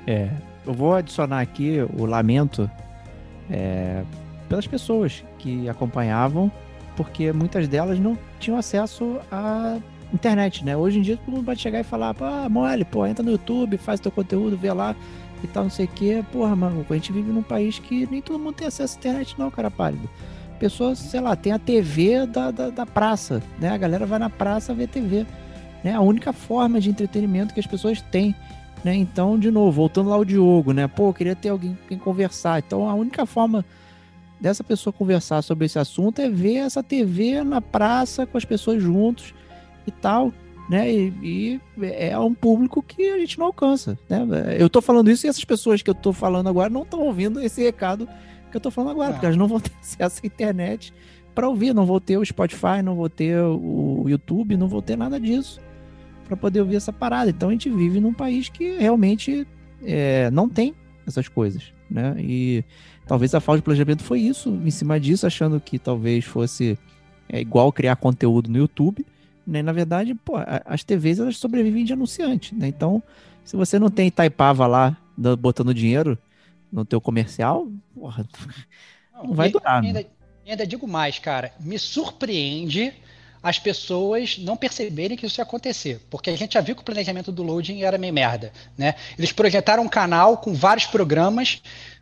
É, 0.08 0.30
eu 0.66 0.74
vou 0.74 0.94
adicionar 0.96 1.42
aqui 1.42 1.80
o 1.98 2.06
lamento 2.06 2.70
é, 3.50 4.04
pelas 4.48 4.68
pessoas 4.68 5.24
que 5.40 5.68
acompanhavam, 5.68 6.52
porque 6.96 7.32
muitas 7.32 7.68
delas 7.68 8.00
não 8.00 8.18
tinham 8.40 8.58
acesso 8.58 9.20
à 9.32 9.78
internet, 10.14 10.64
né? 10.64 10.76
Hoje 10.76 11.00
em 11.00 11.02
dia 11.02 11.18
todo 11.18 11.34
mundo 11.34 11.46
pode 11.46 11.62
chegar 11.62 11.80
e 11.80 11.84
falar, 11.84 12.16
ah, 12.20 12.50
mole, 12.50 12.86
pô, 12.86 13.06
entra 13.06 13.24
no 13.24 13.32
YouTube, 13.32 13.78
faz 13.78 14.00
teu 14.00 14.12
conteúdo, 14.12 14.58
vê 14.58 14.72
lá 14.72 14.96
e 15.44 15.48
tal, 15.48 15.64
não 15.64 15.70
sei 15.70 15.86
o 15.86 15.90
quê. 15.90 16.24
Porra, 16.32 16.56
mano, 16.56 16.86
a 16.88 16.94
gente 16.94 17.12
vive 17.12 17.32
num 17.32 17.44
país 17.44 17.80
que 17.80 18.08
nem 18.12 18.22
todo 18.22 18.40
mundo 18.40 18.56
tem 18.56 18.68
acesso 18.68 18.98
à 18.98 19.00
internet, 19.00 19.36
não, 19.38 19.50
cara 19.50 19.72
pálido. 19.72 20.10
Pessoas, 20.60 21.00
sei 21.00 21.20
lá, 21.22 21.36
tem 21.36 21.52
a 21.54 21.58
TV 21.58 22.28
da, 22.28 22.52
da, 22.52 22.70
da 22.70 22.86
praça, 22.86 23.42
né? 23.60 23.70
A 23.70 23.78
galera 23.78 24.06
vai 24.06 24.20
na 24.20 24.30
praça 24.30 24.74
ver 24.74 24.88
TV. 24.88 25.26
Né? 25.84 25.96
A 25.96 26.02
única 26.02 26.32
forma 26.32 26.80
de 26.80 26.90
entretenimento 26.90 27.54
que 27.54 27.60
as 27.60 27.66
pessoas 27.66 28.02
têm 28.02 28.36
né? 28.84 28.96
Então, 28.96 29.38
de 29.38 29.52
novo, 29.52 29.72
voltando 29.72 30.10
lá 30.10 30.16
ao 30.16 30.26
Diogo, 30.26 30.74
né? 30.74 30.88
Pô, 30.88 31.10
eu 31.10 31.14
queria 31.14 31.36
ter 31.36 31.50
alguém 31.50 31.76
com 31.76 31.88
quem 31.88 31.98
conversar. 31.98 32.60
Então, 32.60 32.90
a 32.90 32.94
única 32.94 33.26
forma 33.26 33.66
dessa 34.40 34.64
pessoa 34.64 34.92
conversar 34.92 35.42
sobre 35.44 35.66
esse 35.66 35.78
assunto 35.78 36.20
é 36.20 36.30
ver 36.30 36.56
essa 36.56 36.82
TV 36.82 37.44
na 37.44 37.62
praça 37.62 38.26
com 38.26 38.38
as 38.38 38.46
pessoas 38.46 38.82
juntos 38.82 39.36
e 39.86 39.92
tal, 39.92 40.34
né? 40.68 40.92
E, 40.92 41.14
e 41.22 41.62
é 41.94 42.18
um 42.18 42.34
público 42.34 42.82
que 42.82 43.10
a 43.10 43.20
gente 43.20 43.38
não 43.38 43.48
alcança, 43.48 43.98
né? 44.10 44.26
Eu 44.58 44.70
tô 44.70 44.82
falando 44.82 45.12
isso 45.12 45.28
e 45.28 45.30
essas 45.30 45.46
pessoas 45.46 45.84
que 45.84 45.90
eu 45.90 45.96
tô 45.96 46.12
falando 46.12 46.50
agora 46.50 46.70
não 46.70 46.82
estão 46.82 47.02
ouvindo 47.02 47.40
esse 47.40 47.62
recado 47.62 48.10
que 48.50 48.58
eu 48.58 48.62
tô 48.62 48.70
falando 48.70 48.92
agora, 48.92 49.10
não. 49.10 49.14
porque 49.14 49.26
elas 49.28 49.38
não 49.38 49.48
vão 49.48 49.60
ter 49.60 49.72
acesso 49.80 50.22
à 50.24 50.28
internet 50.28 50.94
para 51.34 51.48
ouvir, 51.48 51.74
não 51.74 51.86
vou 51.86 52.02
ter 52.02 52.18
o 52.18 52.26
Spotify, 52.26 52.82
não 52.84 52.96
vou 52.96 53.10
ter 53.10 53.38
o 53.40 54.06
YouTube, 54.08 54.58
não 54.58 54.68
vou 54.68 54.82
ter 54.82 54.98
nada 54.98 55.20
disso 55.20 55.62
para 56.32 56.38
poder 56.38 56.62
ouvir 56.62 56.78
essa 56.78 56.94
parada. 56.94 57.30
Então 57.30 57.50
a 57.50 57.52
gente 57.52 57.70
vive 57.70 58.00
num 58.00 58.14
país 58.14 58.48
que 58.48 58.78
realmente 58.78 59.46
é, 59.84 60.32
não 60.32 60.48
tem 60.48 60.74
essas 61.06 61.28
coisas, 61.28 61.74
né? 61.90 62.16
E 62.20 62.64
talvez 63.06 63.36
a 63.36 63.42
falta 63.42 63.60
de 63.60 63.66
planejamento 63.66 64.02
foi 64.02 64.22
isso, 64.22 64.50
em 64.50 64.72
cima 64.72 64.98
disso, 64.98 65.28
achando 65.28 65.60
que 65.60 65.78
talvez 65.78 66.24
fosse 66.24 66.80
é, 67.28 67.42
igual 67.42 67.70
criar 67.74 67.98
conteúdo 67.98 68.50
no 68.50 68.58
YouTube, 68.58 69.06
né? 69.46 69.62
Na 69.62 69.74
verdade, 69.74 70.16
pô, 70.16 70.36
as 70.66 70.86
TVs 70.86 71.20
elas 71.20 71.36
sobrevivem 71.36 71.84
de 71.84 71.92
anunciante, 71.92 72.56
né? 72.56 72.70
Então, 72.70 73.04
se 73.44 73.58
você 73.58 73.78
não 73.78 73.90
tem 73.90 74.10
Taipava 74.10 74.66
lá 74.66 74.96
botando 75.38 75.74
dinheiro 75.74 76.18
no 76.72 76.86
teu 76.86 77.02
comercial, 77.02 77.68
porra, 77.94 78.26
não, 79.14 79.28
não 79.28 79.34
vai 79.34 79.50
durar. 79.50 79.84
Ainda, 79.84 80.06
ainda 80.48 80.66
digo 80.66 80.88
mais, 80.88 81.20
cara, 81.20 81.52
me 81.60 81.78
surpreende 81.78 82.94
as 83.42 83.58
pessoas 83.58 84.38
não 84.38 84.56
perceberem 84.56 85.18
que 85.18 85.26
isso 85.26 85.40
ia 85.40 85.44
acontecer. 85.44 86.00
Porque 86.10 86.30
a 86.30 86.38
gente 86.38 86.54
já 86.54 86.62
viu 86.62 86.76
que 86.76 86.82
o 86.82 86.86
planejamento 86.86 87.32
do 87.32 87.44
loading 87.44 87.82
era 87.82 87.98
meio 87.98 88.14
merda. 88.14 88.52
Né? 88.78 88.96
Eles 89.18 89.32
projetaram 89.32 89.84
um 89.84 89.90
canal 89.90 90.38
com 90.38 90.54
vários 90.54 90.86
programas, 90.86 91.62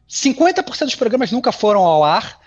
50% 0.09 0.85
dos 0.85 0.95
programas 0.95 1.31
nunca 1.31 1.51
foram 1.51 1.81
ao 1.81 2.03
ar. 2.03 2.39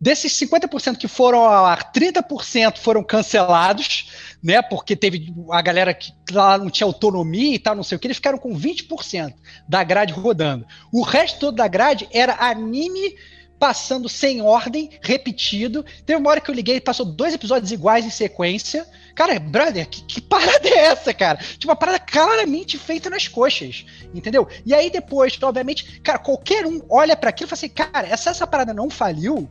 Desses 0.00 0.32
50% 0.32 0.96
que 0.96 1.06
foram 1.06 1.40
ao 1.40 1.66
ar, 1.66 1.92
30% 1.92 2.78
foram 2.78 3.04
cancelados, 3.04 4.08
né? 4.42 4.62
Porque 4.62 4.96
teve 4.96 5.30
a 5.50 5.60
galera 5.60 5.92
que 5.92 6.10
lá 6.32 6.56
não 6.56 6.70
tinha 6.70 6.86
autonomia 6.86 7.54
e 7.54 7.58
tal, 7.58 7.76
não 7.76 7.82
sei 7.82 7.96
o 7.96 7.98
que, 7.98 8.06
eles 8.06 8.16
ficaram 8.16 8.38
com 8.38 8.58
20% 8.58 9.34
da 9.68 9.84
grade 9.84 10.14
rodando. 10.14 10.66
O 10.90 11.02
resto 11.02 11.38
todo 11.38 11.56
da 11.56 11.68
grade 11.68 12.08
era 12.10 12.34
anime 12.36 13.14
passando 13.60 14.08
sem 14.08 14.40
ordem, 14.40 14.90
repetido. 15.02 15.84
Teve 16.06 16.18
uma 16.18 16.30
hora 16.30 16.40
que 16.40 16.50
eu 16.50 16.54
liguei 16.54 16.80
passou 16.80 17.04
dois 17.04 17.34
episódios 17.34 17.70
iguais 17.70 18.06
em 18.06 18.10
sequência. 18.10 18.88
Cara, 19.14 19.38
brother, 19.38 19.86
que, 19.86 20.02
que, 20.04 20.20
parada 20.22 20.66
é 20.66 20.86
essa, 20.86 21.12
cara? 21.12 21.36
Tipo, 21.36 21.68
uma 21.68 21.76
parada 21.76 21.98
claramente 21.98 22.78
feita 22.78 23.10
nas 23.10 23.28
coxas, 23.28 23.84
entendeu? 24.14 24.48
E 24.64 24.72
aí 24.72 24.88
depois, 24.88 25.38
obviamente, 25.42 26.00
cara, 26.00 26.18
qualquer 26.18 26.64
um 26.64 26.80
olha 26.88 27.14
para 27.14 27.28
aquilo 27.28 27.48
e 27.48 27.50
fala 27.50 27.58
assim, 27.58 27.68
cara, 27.68 28.16
se 28.16 28.30
essa 28.30 28.46
parada 28.46 28.72
não 28.72 28.88
faliu, 28.88 29.46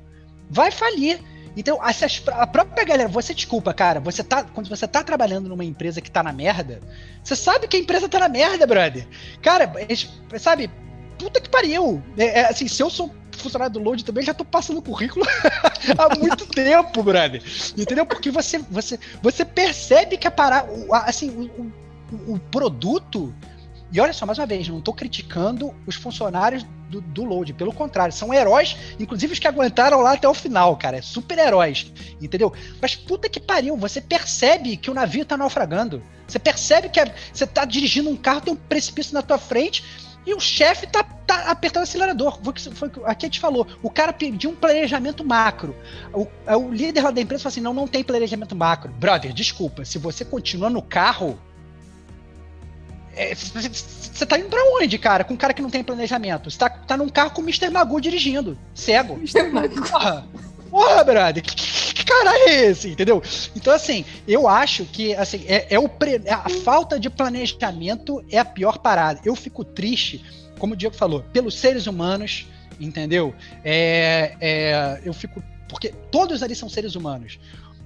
vai 0.49 0.71
falir. 0.71 1.19
Então, 1.55 1.79
a 1.81 2.47
própria 2.47 2.85
galera, 2.85 3.09
você 3.09 3.33
desculpa, 3.33 3.73
cara, 3.73 3.99
você 3.99 4.23
tá, 4.23 4.43
quando 4.43 4.69
você 4.69 4.87
tá 4.87 5.03
trabalhando 5.03 5.49
numa 5.49 5.65
empresa 5.65 6.01
que 6.01 6.09
tá 6.09 6.23
na 6.23 6.33
merda, 6.33 6.79
você 7.23 7.35
sabe 7.35 7.67
que 7.67 7.77
a 7.77 7.79
empresa 7.79 8.09
tá 8.09 8.19
na 8.19 8.29
merda, 8.29 8.65
brother. 8.65 9.07
Cara, 9.41 9.71
sabe, 10.39 10.71
puta 11.17 11.39
que 11.41 11.49
pariu. 11.49 12.01
É, 12.17 12.39
é, 12.39 12.45
assim, 12.49 12.67
se 12.67 12.81
eu 12.81 12.89
sou 12.89 13.13
funcionário 13.43 13.73
do 13.73 13.79
Load 13.79 14.03
também, 14.03 14.23
já 14.23 14.33
tô 14.33 14.45
passando 14.45 14.81
currículo 14.81 15.25
há 15.97 16.17
muito 16.17 16.45
tempo, 16.45 17.03
brother. 17.03 17.41
Entendeu? 17.77 18.05
Porque 18.05 18.31
você, 18.31 18.59
você, 18.69 18.99
você 19.21 19.45
percebe 19.45 20.17
que 20.17 20.27
a 20.27 20.31
parada, 20.31 20.69
assim, 21.05 21.29
o, 21.29 21.71
o, 22.15 22.33
o, 22.35 22.39
produto. 22.39 23.33
E 23.91 23.99
olha 23.99 24.13
só, 24.13 24.25
mais 24.25 24.37
uma 24.37 24.45
vez, 24.45 24.67
não 24.67 24.81
tô 24.81 24.93
criticando 24.93 25.73
os 25.87 25.95
funcionários 25.95 26.63
do, 26.89 27.01
do 27.01 27.23
Load, 27.23 27.53
pelo 27.53 27.73
contrário, 27.73 28.13
são 28.13 28.33
heróis, 28.33 28.75
inclusive 28.99 29.33
os 29.33 29.39
que 29.39 29.47
aguentaram 29.47 30.01
lá 30.01 30.13
até 30.13 30.27
o 30.27 30.33
final, 30.33 30.75
cara, 30.77 30.97
é 30.97 31.01
super 31.01 31.37
heróis, 31.37 31.91
entendeu? 32.21 32.53
Mas 32.81 32.95
puta 32.95 33.29
que 33.29 33.39
pariu, 33.39 33.75
você 33.77 34.01
percebe 34.01 34.77
que 34.77 34.91
o 34.91 34.93
navio 34.93 35.25
tá 35.25 35.37
naufragando. 35.37 36.03
Você 36.27 36.37
percebe 36.37 36.89
que 36.89 36.99
a, 36.99 37.11
você 37.33 37.47
tá 37.47 37.65
dirigindo 37.65 38.09
um 38.09 38.15
carro, 38.15 38.41
tem 38.41 38.53
um 38.53 38.57
precipício 38.57 39.13
na 39.13 39.23
tua 39.23 39.39
frente, 39.39 39.83
e 40.29 40.33
o 40.33 40.39
chefe 40.39 40.85
tá, 40.85 41.03
tá 41.03 41.49
apertando 41.49 41.81
o 41.81 41.83
acelerador. 41.83 42.39
Foi, 42.43 42.53
foi, 42.53 42.91
a 43.03 43.15
gente 43.19 43.39
falou. 43.39 43.65
O 43.81 43.89
cara 43.89 44.13
pediu 44.13 44.51
um 44.51 44.55
planejamento 44.55 45.25
macro. 45.25 45.75
O, 46.13 46.27
é 46.45 46.55
o 46.55 46.71
líder 46.71 47.01
lá 47.01 47.11
da 47.11 47.19
empresa 47.19 47.43
falou 47.43 47.53
assim: 47.53 47.61
não, 47.61 47.73
não 47.73 47.87
tem 47.87 48.03
planejamento 48.03 48.55
macro. 48.55 48.91
Brother, 48.91 49.33
desculpa, 49.33 49.83
se 49.83 49.97
você 49.97 50.23
continua 50.23 50.69
no 50.69 50.81
carro. 50.81 51.39
Você 53.35 54.23
é, 54.23 54.25
tá 54.27 54.37
indo 54.37 54.49
pra 54.49 54.63
onde, 54.77 54.97
cara? 54.97 55.23
Com 55.23 55.33
um 55.33 55.37
cara 55.37 55.53
que 55.53 55.61
não 55.61 55.69
tem 55.69 55.83
planejamento. 55.83 56.49
Você 56.49 56.57
tá, 56.57 56.69
tá 56.69 56.95
num 56.95 57.09
carro 57.09 57.31
com 57.31 57.41
o 57.41 57.43
Mr. 57.43 57.69
Magoo 57.69 57.99
dirigindo. 57.99 58.57
Cego. 58.73 59.15
Mr. 59.15 59.49
Magoo. 59.51 59.81
Porra, 59.81 60.27
porra 60.69 61.03
brother. 61.03 61.43
Que, 61.43 61.55
que, 61.55 62.05
caralho 62.05 62.49
é 62.49 62.65
esse? 62.65 62.89
Entendeu? 62.89 63.21
Então, 63.55 63.73
assim, 63.73 64.05
eu 64.27 64.47
acho 64.47 64.85
que 64.85 65.13
assim, 65.15 65.43
é, 65.47 65.67
é 65.69 65.79
o 65.79 65.87
pre... 65.87 66.21
a 66.27 66.49
falta 66.49 66.99
de 66.99 67.09
planejamento 67.09 68.23
é 68.31 68.37
a 68.37 68.45
pior 68.45 68.79
parada. 68.79 69.19
Eu 69.23 69.35
fico 69.35 69.63
triste, 69.63 70.23
como 70.57 70.73
o 70.73 70.77
Diego 70.77 70.95
falou, 70.95 71.23
pelos 71.33 71.55
seres 71.55 71.87
humanos, 71.87 72.47
entendeu? 72.79 73.33
É, 73.63 74.35
é, 74.39 75.01
eu 75.03 75.13
fico. 75.13 75.43
Porque 75.67 75.93
todos 76.11 76.41
ali 76.41 76.55
são 76.55 76.67
seres 76.67 76.95
humanos. 76.95 77.39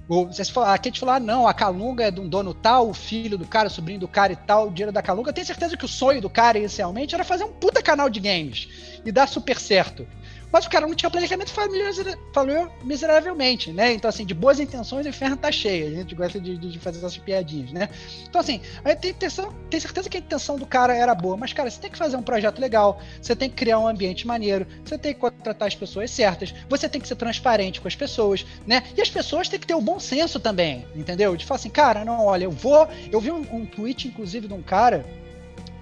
Você 0.06 0.42
aqui 0.42 0.88
a 0.88 0.90
gente 0.90 1.00
falar, 1.00 1.16
ah, 1.16 1.20
não, 1.20 1.48
a 1.48 1.54
Calunga 1.54 2.04
é 2.04 2.10
de 2.10 2.20
um 2.20 2.28
dono 2.28 2.52
tal, 2.52 2.90
o 2.90 2.94
filho 2.94 3.38
do 3.38 3.46
cara, 3.46 3.68
o 3.68 3.70
sobrinho 3.70 4.00
do 4.00 4.08
cara 4.08 4.34
e 4.34 4.36
tal, 4.36 4.68
o 4.68 4.70
dinheiro 4.70 4.92
da 4.92 5.00
Calunga. 5.00 5.30
Eu 5.30 5.32
tenho 5.32 5.46
certeza 5.46 5.78
que 5.78 5.84
o 5.84 5.88
sonho 5.88 6.20
do 6.20 6.28
cara, 6.28 6.58
inicialmente, 6.58 7.14
era 7.14 7.24
fazer 7.24 7.44
um 7.44 7.52
puta 7.52 7.82
canal 7.82 8.10
de 8.10 8.20
games 8.20 8.68
e 9.02 9.10
dar 9.10 9.26
super 9.26 9.58
certo. 9.58 10.06
Mas 10.54 10.66
o 10.66 10.70
cara 10.70 10.86
não 10.86 10.94
tinha 10.94 11.10
planejamento 11.10 11.48
e 11.48 12.32
falhou 12.32 12.70
miseravelmente, 12.84 13.72
né? 13.72 13.92
Então, 13.92 14.08
assim, 14.08 14.24
de 14.24 14.32
boas 14.32 14.60
intenções, 14.60 15.04
o 15.04 15.08
inferno 15.08 15.36
tá 15.36 15.50
cheio. 15.50 15.88
A 15.88 15.90
gente 15.90 16.14
gosta 16.14 16.38
de, 16.38 16.56
de 16.56 16.78
fazer 16.78 16.98
essas 16.98 17.18
piadinhas, 17.18 17.72
né? 17.72 17.88
Então, 18.22 18.40
assim, 18.40 18.60
tem, 19.00 19.10
intenção, 19.10 19.52
tem 19.68 19.80
certeza 19.80 20.08
que 20.08 20.16
a 20.16 20.20
intenção 20.20 20.56
do 20.56 20.64
cara 20.64 20.94
era 20.94 21.12
boa, 21.12 21.36
mas, 21.36 21.52
cara, 21.52 21.68
você 21.68 21.80
tem 21.80 21.90
que 21.90 21.98
fazer 21.98 22.16
um 22.16 22.22
projeto 22.22 22.60
legal, 22.60 23.00
você 23.20 23.34
tem 23.34 23.50
que 23.50 23.56
criar 23.56 23.80
um 23.80 23.88
ambiente 23.88 24.28
maneiro, 24.28 24.64
você 24.84 24.96
tem 24.96 25.12
que 25.12 25.18
contratar 25.18 25.66
as 25.66 25.74
pessoas 25.74 26.12
certas, 26.12 26.54
você 26.68 26.88
tem 26.88 27.00
que 27.00 27.08
ser 27.08 27.16
transparente 27.16 27.80
com 27.80 27.88
as 27.88 27.96
pessoas, 27.96 28.46
né? 28.64 28.84
E 28.96 29.02
as 29.02 29.10
pessoas 29.10 29.48
têm 29.48 29.58
que 29.58 29.66
ter 29.66 29.74
o 29.74 29.80
bom 29.80 29.98
senso 29.98 30.38
também, 30.38 30.86
entendeu? 30.94 31.36
De 31.36 31.44
falar 31.44 31.58
assim, 31.58 31.68
cara, 31.68 32.04
não, 32.04 32.26
olha, 32.26 32.44
eu 32.44 32.52
vou. 32.52 32.86
Eu 33.10 33.20
vi 33.20 33.32
um, 33.32 33.44
um 33.52 33.66
tweet, 33.66 34.06
inclusive, 34.06 34.46
de 34.46 34.54
um 34.54 34.62
cara 34.62 35.04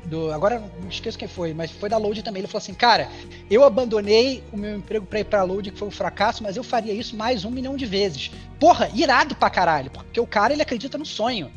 do. 0.05 0.33
Agora 0.33 0.62
não 0.81 0.89
esqueço 0.89 1.19
quem 1.19 1.29
foi, 1.29 1.55
mas 1.55 1.70
foi 1.70 1.89
da 1.89 1.97
Load 1.97 2.23
também. 2.23 2.41
Ele 2.41 2.49
falou 2.49 2.62
assim: 2.62 2.74
Cara, 2.74 3.09
eu 3.51 3.65
abandonei 3.65 4.43
o 4.53 4.57
meu 4.57 4.77
emprego 4.77 5.07
pra 5.07 5.20
ir 5.20 5.24
pra 5.24 5.43
Load, 5.43 5.70
que 5.70 5.79
foi 5.79 5.89
um 5.89 5.93
fracasso, 5.93 6.43
mas 6.43 6.57
eu 6.57 6.65
faria 6.65 6.93
isso 6.93 7.16
mais 7.16 7.45
um 7.45 7.51
milhão 7.51 7.77
de 7.77 7.87
vezes. 7.87 8.31
Porra, 8.59 8.91
irado 8.95 9.35
pra 9.35 9.51
caralho, 9.51 9.91
porque 9.91 10.20
o 10.20 10.27
cara 10.27 10.53
ele 10.53 10.62
acredita 10.62 10.99
no 10.99 11.07
sonho, 11.07 11.51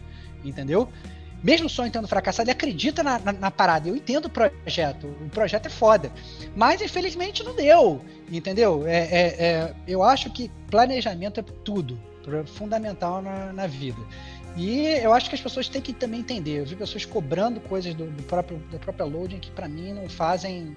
entendeu? 0.44 0.90
Mesmo 1.44 1.68
o 1.68 1.70
sonho 1.70 1.92
tendo 1.92 2.08
fracassado, 2.08 2.50
ele 2.50 2.58
acredita 2.58 3.04
na, 3.04 3.20
na, 3.20 3.32
na, 3.32 3.52
parada. 3.52 3.88
Eu 3.88 3.96
entendo 3.96 4.26
o 4.26 4.30
projeto, 4.30 5.06
o 5.06 5.30
projeto 5.30 5.68
é 5.68 5.70
foda. 5.70 6.12
Mas 6.56 6.82
infelizmente 6.82 7.44
não 7.44 7.56
deu, 7.56 8.02
entendeu? 8.32 8.84
É, 8.88 8.98
é, 8.98 9.26
é 9.40 9.76
eu 9.88 10.02
acho 10.02 10.32
que 10.32 10.50
planejamento 10.72 11.40
é 11.40 11.44
tudo, 11.64 12.00
fundamental 12.48 13.22
na, 13.22 13.54
na 13.54 13.68
vida. 13.68 14.00
E 14.56 14.88
eu 15.04 15.14
acho 15.14 15.30
que 15.30 15.36
as 15.36 15.42
pessoas 15.42 15.68
têm 15.68 15.82
que 15.82 15.94
também 15.94 16.22
entender. 16.22 16.60
Eu 16.60 16.66
vi 16.66 16.76
pessoas 16.76 17.06
cobrando 17.06 17.60
coisas 17.60 17.94
do, 17.94 18.06
do 18.06 18.24
próprio, 18.24 18.58
da 18.72 18.80
própria 18.80 19.06
loading 19.06 19.40
que 19.40 19.52
para 19.52 19.68
mim 19.68 19.94
não 19.94 20.08
fazem 20.08 20.76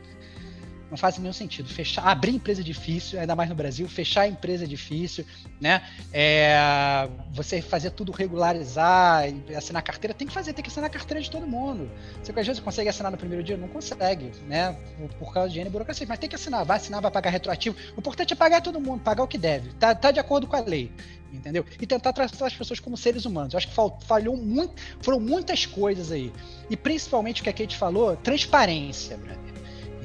não 0.90 0.96
faz 0.96 1.18
nenhum 1.18 1.32
sentido. 1.32 1.68
Fechar, 1.68 2.06
abrir 2.06 2.34
empresa 2.34 2.60
é 2.60 2.64
difícil, 2.64 3.20
ainda 3.20 3.36
mais 3.36 3.48
no 3.48 3.55
Brasil, 3.55 3.88
fechar 3.88 4.26
empresa 4.26 4.64
é 4.64 4.66
difícil, 4.66 5.24
né? 5.60 5.82
É, 6.12 7.09
você 7.30 7.60
fazer 7.60 7.90
tudo 7.90 8.10
regularizar, 8.12 9.24
assinar 9.56 9.82
carteira, 9.82 10.14
tem 10.14 10.26
que 10.26 10.32
fazer, 10.32 10.52
tem 10.52 10.62
que 10.62 10.70
assinar 10.70 10.88
carteira 10.90 11.20
de 11.22 11.30
todo 11.30 11.46
mundo. 11.46 11.90
Você 12.22 12.32
às 12.32 12.46
vezes 12.46 12.60
consegue 12.60 12.88
assinar 12.88 13.12
no 13.12 13.18
primeiro 13.18 13.44
dia? 13.44 13.56
Não 13.56 13.68
consegue, 13.68 14.32
né? 14.46 14.76
Por 15.18 15.32
causa 15.32 15.50
de 15.50 15.60
N 15.60 15.68
burocracia, 15.70 16.06
mas 16.09 16.18
tem 16.18 16.28
que 16.28 16.36
assinar, 16.36 16.64
vai 16.64 16.78
assinar, 16.78 17.00
vai 17.02 17.10
pagar 17.10 17.30
retroativo. 17.30 17.76
O 17.96 18.00
importante 18.00 18.32
é 18.32 18.36
pagar 18.36 18.62
todo 18.62 18.80
mundo, 18.80 19.00
pagar 19.02 19.22
o 19.22 19.28
que 19.28 19.38
deve, 19.38 19.72
tá, 19.74 19.94
tá 19.94 20.10
de 20.10 20.20
acordo 20.20 20.46
com 20.46 20.56
a 20.56 20.60
lei 20.60 20.90
entendeu? 21.32 21.64
E 21.80 21.86
tentar 21.86 22.12
tratar 22.12 22.46
as 22.46 22.55
pessoas 22.55 22.80
como 22.80 22.96
seres 22.96 23.24
humanos. 23.24 23.52
Eu 23.52 23.59
acho 23.59 23.68
que 23.68 24.06
falhou 24.06 24.36
muito, 24.36 24.74
foram 25.00 25.20
muitas 25.20 25.66
coisas 25.66 26.10
aí. 26.10 26.32
E 26.70 26.76
principalmente 26.76 27.40
o 27.40 27.44
que 27.44 27.50
a 27.50 27.52
Kate 27.52 27.76
falou, 27.76 28.16
transparência, 28.16 29.16
brother 29.16 29.48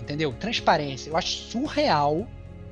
entendeu? 0.03 0.33
Transparência. 0.33 1.09
Eu 1.09 1.17
acho 1.17 1.29
surreal, 1.29 2.27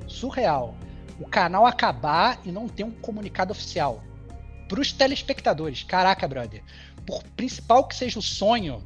surreal, 0.06 0.76
o 1.18 1.26
canal 1.26 1.66
acabar 1.66 2.40
e 2.44 2.52
não 2.52 2.68
ter 2.68 2.84
um 2.84 2.90
comunicado 2.90 3.52
oficial 3.52 4.02
para 4.68 4.80
os 4.80 4.92
telespectadores. 4.92 5.82
Caraca, 5.82 6.28
brother. 6.28 6.62
Por 7.06 7.22
principal 7.36 7.84
que 7.84 7.96
seja 7.96 8.18
o 8.18 8.22
sonho 8.22 8.82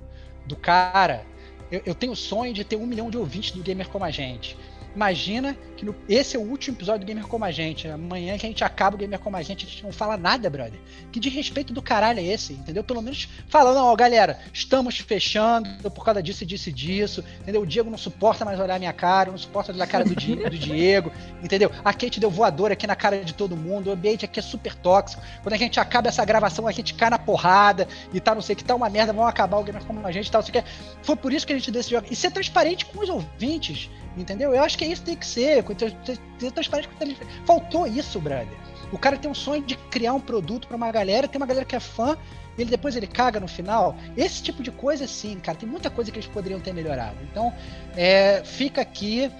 do 0.46 0.56
cara, 0.56 1.24
eu, 1.70 1.82
eu 1.84 1.94
tenho 1.94 2.12
o 2.12 2.16
sonho 2.16 2.54
de 2.54 2.64
ter 2.64 2.76
um 2.76 2.86
milhão 2.86 3.10
de 3.10 3.18
ouvintes 3.18 3.50
do 3.50 3.62
Gamer 3.62 3.88
como 3.88 4.04
a 4.04 4.10
gente. 4.10 4.56
Imagina 4.94 5.56
que 5.76 5.84
no, 5.84 5.94
esse 6.08 6.36
é 6.36 6.38
o 6.38 6.42
último 6.42 6.76
episódio 6.76 7.00
do 7.00 7.06
Gamer 7.06 7.26
Como 7.26 7.44
a 7.44 7.52
Gente. 7.52 7.86
Amanhã 7.86 8.36
que 8.38 8.46
a 8.46 8.48
gente 8.48 8.64
acaba 8.64 8.96
o 8.96 8.98
Gamer 8.98 9.18
Como 9.18 9.36
a 9.36 9.42
Gente, 9.42 9.66
a 9.66 9.68
gente 9.68 9.84
não 9.84 9.92
fala 9.92 10.16
nada, 10.16 10.48
brother. 10.48 10.80
Que 11.12 11.20
de 11.20 11.28
respeito 11.28 11.72
do 11.72 11.82
caralho 11.82 12.18
é 12.18 12.24
esse, 12.24 12.54
entendeu? 12.54 12.82
Pelo 12.82 13.02
menos 13.02 13.28
falando, 13.48 13.78
ó, 13.78 13.94
galera, 13.94 14.38
estamos 14.52 14.98
fechando 14.98 15.90
por 15.90 16.04
causa 16.04 16.22
disso 16.22 16.42
e 16.42 16.46
disso 16.46 16.70
e 16.70 16.72
disso, 16.72 17.24
entendeu? 17.40 17.62
O 17.62 17.66
Diego 17.66 17.90
não 17.90 17.98
suporta 17.98 18.44
mais 18.44 18.58
olhar 18.58 18.76
a 18.76 18.78
minha 18.78 18.92
cara, 18.92 19.30
não 19.30 19.38
suporta 19.38 19.72
olhar 19.72 19.84
a 19.84 19.86
cara 19.86 20.04
do, 20.04 20.14
do 20.16 20.58
Diego, 20.58 21.12
entendeu? 21.42 21.70
A 21.84 21.92
Kate 21.92 22.18
deu 22.18 22.30
voador 22.30 22.72
aqui 22.72 22.86
na 22.86 22.96
cara 22.96 23.22
de 23.22 23.34
todo 23.34 23.56
mundo, 23.56 23.88
o 23.88 23.92
ambiente 23.92 24.24
aqui 24.24 24.40
é 24.40 24.42
super 24.42 24.74
tóxico. 24.74 25.22
Quando 25.42 25.52
a 25.52 25.58
gente 25.58 25.78
acaba 25.78 26.08
essa 26.08 26.24
gravação, 26.24 26.66
a 26.66 26.72
gente 26.72 26.94
cai 26.94 27.10
na 27.10 27.18
porrada 27.18 27.86
e 28.12 28.20
tá, 28.20 28.34
não 28.34 28.42
sei 28.42 28.54
o 28.54 28.56
que, 28.56 28.64
tá 28.64 28.74
uma 28.74 28.88
merda, 28.88 29.12
vamos 29.12 29.28
acabar 29.28 29.58
o 29.58 29.64
Gamer 29.64 29.84
Como 29.84 30.04
a 30.06 30.12
Gente 30.12 30.28
e 30.28 30.30
tal, 30.30 30.40
não 30.40 30.46
sei 30.46 30.60
o 30.60 30.64
que. 30.64 30.70
Foi 31.02 31.16
por 31.16 31.32
isso 31.32 31.46
que 31.46 31.52
a 31.52 31.56
gente 31.56 31.70
decidiu. 31.70 32.02
E 32.10 32.16
ser 32.16 32.30
transparente 32.30 32.86
com 32.86 33.00
os 33.00 33.08
ouvintes, 33.08 33.90
Entendeu? 34.16 34.54
Eu 34.54 34.62
acho 34.62 34.78
que 34.78 34.84
é 34.84 34.88
isso 34.88 35.02
que 35.02 35.06
tem 35.06 35.16
que 35.16 35.26
ser. 35.26 35.62
Ser 35.74 36.50
transparente 36.52 36.88
com 36.88 37.04
o 37.04 37.46
Faltou 37.46 37.86
isso, 37.86 38.20
brother. 38.20 38.48
O 38.92 38.98
cara 38.98 39.16
tem 39.16 39.30
um 39.30 39.34
sonho 39.34 39.62
de 39.62 39.76
criar 39.76 40.14
um 40.14 40.20
produto 40.20 40.68
para 40.68 40.76
uma 40.76 40.90
galera, 40.92 41.26
tem 41.26 41.40
uma 41.40 41.46
galera 41.46 41.64
que 41.64 41.74
é 41.74 41.80
fã, 41.80 42.16
ele 42.56 42.70
depois 42.70 42.94
ele 42.96 43.06
caga 43.06 43.40
no 43.40 43.48
final. 43.48 43.96
Esse 44.16 44.42
tipo 44.42 44.62
de 44.62 44.70
coisa, 44.70 45.06
sim, 45.06 45.38
cara, 45.40 45.58
tem 45.58 45.68
muita 45.68 45.90
coisa 45.90 46.10
que 46.10 46.18
eles 46.18 46.28
poderiam 46.28 46.60
ter 46.60 46.72
melhorado. 46.72 47.16
Então, 47.30 47.52
é, 47.96 48.42
fica 48.44 48.80
aqui 48.80 49.30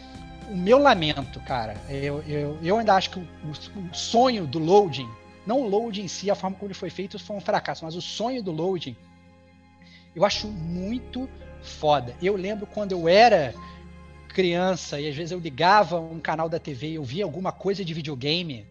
o 0.51 0.57
meu 0.57 0.79
lamento, 0.79 1.41
cara. 1.41 1.75
Eu, 1.89 2.23
eu, 2.27 2.59
eu 2.63 2.79
ainda 2.79 2.95
acho 2.95 3.11
que 3.11 3.19
o, 3.19 3.27
o, 3.51 3.95
sonho 3.95 4.47
do 4.47 4.59
loading, 4.59 5.09
não 5.47 5.63
o 5.63 5.69
loading 5.69 6.03
em 6.03 6.09
si, 6.09 6.31
a 6.31 6.35
forma 6.35 6.57
como 6.57 6.67
ele 6.67 6.75
foi 6.75 6.91
feito, 6.91 7.19
foi 7.19 7.37
um 7.37 7.41
fracasso, 7.41 7.85
mas 7.85 7.95
o 7.95 8.03
sonho 8.03 8.43
do 8.43 8.51
loading, 8.51 8.97
eu 10.15 10.25
acho 10.25 10.49
muito 10.49 11.29
foda. 11.63 12.15
Eu 12.21 12.37
lembro 12.37 12.67
quando 12.67 12.93
eu 12.93 13.09
era 13.09 13.55
criança 14.37 15.01
e 15.01 15.09
às 15.09 15.17
vezes 15.17 15.33
eu 15.33 15.39
ligava 15.39 15.99
um 15.99 16.21
canal 16.21 16.47
da 16.47 16.59
TV 16.59 16.89
e 16.89 16.95
eu 16.97 17.03
via 17.03 17.25
alguma 17.25 17.51
coisa 17.51 17.83
de 17.83 17.95
videogame. 17.95 18.67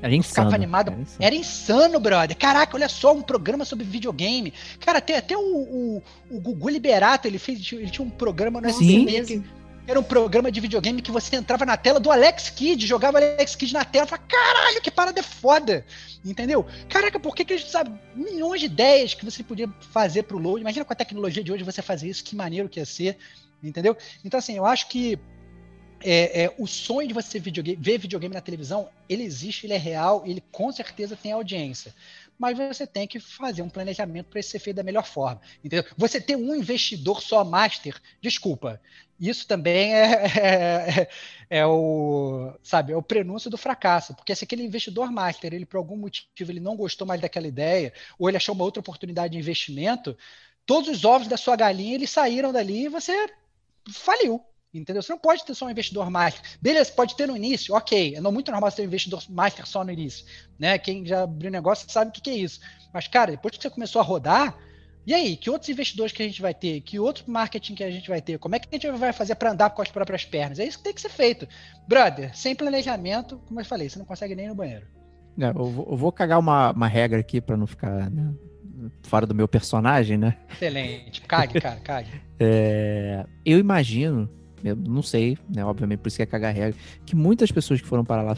Era 0.00 0.14
insano. 0.14 0.48
Ficava 0.48 0.54
animado. 0.54 0.90
Era 0.90 1.00
insano. 1.00 1.24
era 1.26 1.34
insano. 1.34 2.00
brother. 2.00 2.36
Caraca, 2.38 2.74
olha 2.74 2.88
só, 2.88 3.12
um 3.12 3.20
programa 3.20 3.66
sobre 3.66 3.84
videogame. 3.84 4.50
Cara, 4.80 4.98
até, 4.98 5.18
até 5.18 5.36
o, 5.36 5.40
o, 5.40 6.02
o 6.30 6.40
Gugu 6.40 6.70
Liberato, 6.70 7.28
ele 7.28 7.38
fez. 7.38 7.70
Ele 7.70 7.90
tinha 7.90 8.04
um 8.04 8.10
programa 8.10 8.62
no 8.62 8.68
SBT 8.68 9.42
era 9.86 9.98
um 9.98 10.02
programa 10.02 10.50
de 10.50 10.60
videogame 10.60 11.02
que 11.02 11.10
você 11.10 11.34
entrava 11.34 11.66
na 11.66 11.76
tela 11.76 11.98
do 11.98 12.10
Alex 12.10 12.50
Kidd, 12.50 12.86
jogava 12.86 13.18
Alex 13.18 13.56
Kidd 13.56 13.72
na 13.72 13.84
tela, 13.84 14.06
falava, 14.06 14.28
caralho, 14.28 14.80
que 14.80 14.92
parada 14.92 15.18
é 15.18 15.24
foda, 15.24 15.84
entendeu? 16.24 16.64
Caraca, 16.88 17.18
por 17.18 17.34
que 17.34 17.44
que 17.44 17.54
a 17.54 17.56
gente 17.56 17.68
sabe 17.68 17.92
milhões 18.14 18.60
de 18.60 18.66
ideias 18.66 19.12
que 19.12 19.24
você 19.24 19.42
podia 19.42 19.68
fazer 19.90 20.22
pro 20.22 20.38
load? 20.38 20.60
Imagina 20.60 20.84
com 20.84 20.92
a 20.92 20.96
tecnologia 20.96 21.42
de 21.42 21.50
hoje 21.50 21.64
você 21.64 21.82
fazer 21.82 22.08
isso, 22.08 22.22
que 22.22 22.36
maneiro 22.36 22.68
que 22.68 22.78
ia 22.78 22.86
ser, 22.86 23.18
Entendeu? 23.62 23.96
Então, 24.24 24.38
assim, 24.38 24.56
eu 24.56 24.66
acho 24.66 24.88
que 24.88 25.18
é, 26.04 26.44
é, 26.44 26.54
o 26.58 26.66
sonho 26.66 27.06
de 27.06 27.14
você 27.14 27.38
videogame, 27.38 27.78
ver 27.80 27.98
videogame 27.98 28.34
na 28.34 28.40
televisão, 28.40 28.88
ele 29.08 29.22
existe, 29.22 29.66
ele 29.66 29.74
é 29.74 29.78
real, 29.78 30.24
ele 30.26 30.42
com 30.50 30.72
certeza 30.72 31.16
tem 31.16 31.32
audiência. 31.32 31.94
Mas 32.38 32.58
você 32.58 32.86
tem 32.86 33.06
que 33.06 33.20
fazer 33.20 33.62
um 33.62 33.68
planejamento 33.68 34.26
para 34.26 34.40
isso 34.40 34.50
ser 34.50 34.58
feito 34.58 34.76
da 34.76 34.82
melhor 34.82 35.06
forma. 35.06 35.40
Entendeu? 35.62 35.84
Você 35.96 36.20
ter 36.20 36.36
um 36.36 36.54
investidor 36.54 37.22
só 37.22 37.44
master, 37.44 38.00
desculpa. 38.20 38.80
Isso 39.20 39.46
também 39.46 39.94
é, 39.94 40.24
é, 40.40 41.08
é, 41.48 41.66
o, 41.66 42.52
sabe, 42.62 42.92
é 42.92 42.96
o 42.96 43.02
prenúncio 43.02 43.48
do 43.48 43.56
fracasso. 43.56 44.14
Porque 44.14 44.34
se 44.34 44.44
aquele 44.44 44.64
investidor 44.64 45.12
master, 45.12 45.54
ele 45.54 45.66
por 45.66 45.76
algum 45.76 45.96
motivo 45.96 46.50
ele 46.50 46.58
não 46.58 46.76
gostou 46.76 47.06
mais 47.06 47.20
daquela 47.20 47.46
ideia, 47.46 47.92
ou 48.18 48.28
ele 48.28 48.36
achou 48.36 48.54
uma 48.54 48.64
outra 48.64 48.80
oportunidade 48.80 49.32
de 49.32 49.38
investimento, 49.38 50.16
todos 50.66 50.88
os 50.88 51.04
ovos 51.04 51.28
da 51.28 51.36
sua 51.36 51.54
galinha 51.54 51.94
eles 51.94 52.10
saíram 52.10 52.52
dali 52.52 52.86
e 52.86 52.88
você 52.88 53.28
faliu. 53.90 54.40
Entendeu? 54.74 55.02
Você 55.02 55.12
não 55.12 55.18
pode 55.18 55.44
ter 55.44 55.54
só 55.54 55.66
um 55.66 55.70
investidor 55.70 56.10
master. 56.10 56.42
Beleza, 56.60 56.92
pode 56.92 57.14
ter 57.14 57.26
no 57.26 57.36
início, 57.36 57.74
ok. 57.74 58.14
É 58.16 58.20
muito 58.22 58.50
normal 58.50 58.72
ter 58.72 58.82
um 58.82 58.86
investidor 58.86 59.22
master 59.28 59.66
só 59.66 59.84
no 59.84 59.92
início. 59.92 60.24
Né? 60.58 60.78
Quem 60.78 61.04
já 61.04 61.24
abriu 61.24 61.50
negócio 61.50 61.90
sabe 61.90 62.08
o 62.10 62.12
que, 62.12 62.22
que 62.22 62.30
é 62.30 62.36
isso. 62.36 62.60
Mas, 62.92 63.06
cara, 63.06 63.32
depois 63.32 63.54
que 63.54 63.62
você 63.62 63.68
começou 63.68 64.00
a 64.00 64.04
rodar, 64.04 64.56
e 65.06 65.12
aí, 65.12 65.36
que 65.36 65.50
outros 65.50 65.68
investidores 65.68 66.12
que 66.12 66.22
a 66.22 66.26
gente 66.26 66.40
vai 66.40 66.54
ter? 66.54 66.80
Que 66.80 66.98
outro 66.98 67.24
marketing 67.30 67.74
que 67.74 67.82
a 67.82 67.90
gente 67.90 68.08
vai 68.08 68.22
ter? 68.22 68.38
Como 68.38 68.54
é 68.54 68.58
que 68.58 68.68
a 68.70 68.78
gente 68.78 68.98
vai 68.98 69.12
fazer 69.12 69.34
para 69.34 69.50
andar 69.50 69.70
com 69.70 69.82
as 69.82 69.90
próprias 69.90 70.24
pernas? 70.24 70.58
É 70.58 70.64
isso 70.64 70.78
que 70.78 70.84
tem 70.84 70.94
que 70.94 71.00
ser 71.00 71.08
feito. 71.08 71.46
Brother, 71.88 72.34
sem 72.36 72.54
planejamento, 72.54 73.38
como 73.46 73.60
eu 73.60 73.64
falei, 73.64 73.90
você 73.90 73.98
não 73.98 74.06
consegue 74.06 74.34
nem 74.34 74.46
ir 74.46 74.48
no 74.48 74.54
banheiro. 74.54 74.86
É, 75.38 75.48
eu, 75.48 75.64
vou, 75.64 75.88
eu, 75.90 75.96
vou, 75.96 76.12
cagar 76.12 76.38
uma, 76.38 76.70
uma 76.70 76.86
regra 76.86 77.18
aqui 77.18 77.40
para 77.40 77.56
não 77.56 77.66
ficar 77.66 78.10
né, 78.10 78.32
fora 79.02 79.26
do 79.26 79.34
meu 79.34 79.48
personagem, 79.48 80.16
né? 80.16 80.36
Excelente. 80.52 81.20
Cague, 81.22 81.60
cara, 81.60 81.76
cague. 81.76 82.10
é, 82.38 83.24
eu 83.44 83.58
imagino, 83.58 84.28
eu 84.64 84.76
não 84.76 85.02
sei, 85.02 85.36
né? 85.54 85.64
Obviamente, 85.64 86.00
por 86.00 86.08
isso 86.08 86.16
que 86.16 86.22
é 86.22 86.26
cagar 86.26 86.54
regra, 86.54 86.78
que 87.04 87.16
muitas 87.16 87.50
pessoas 87.50 87.80
que 87.80 87.86
foram 87.86 88.04
para 88.04 88.22
lá 88.22 88.36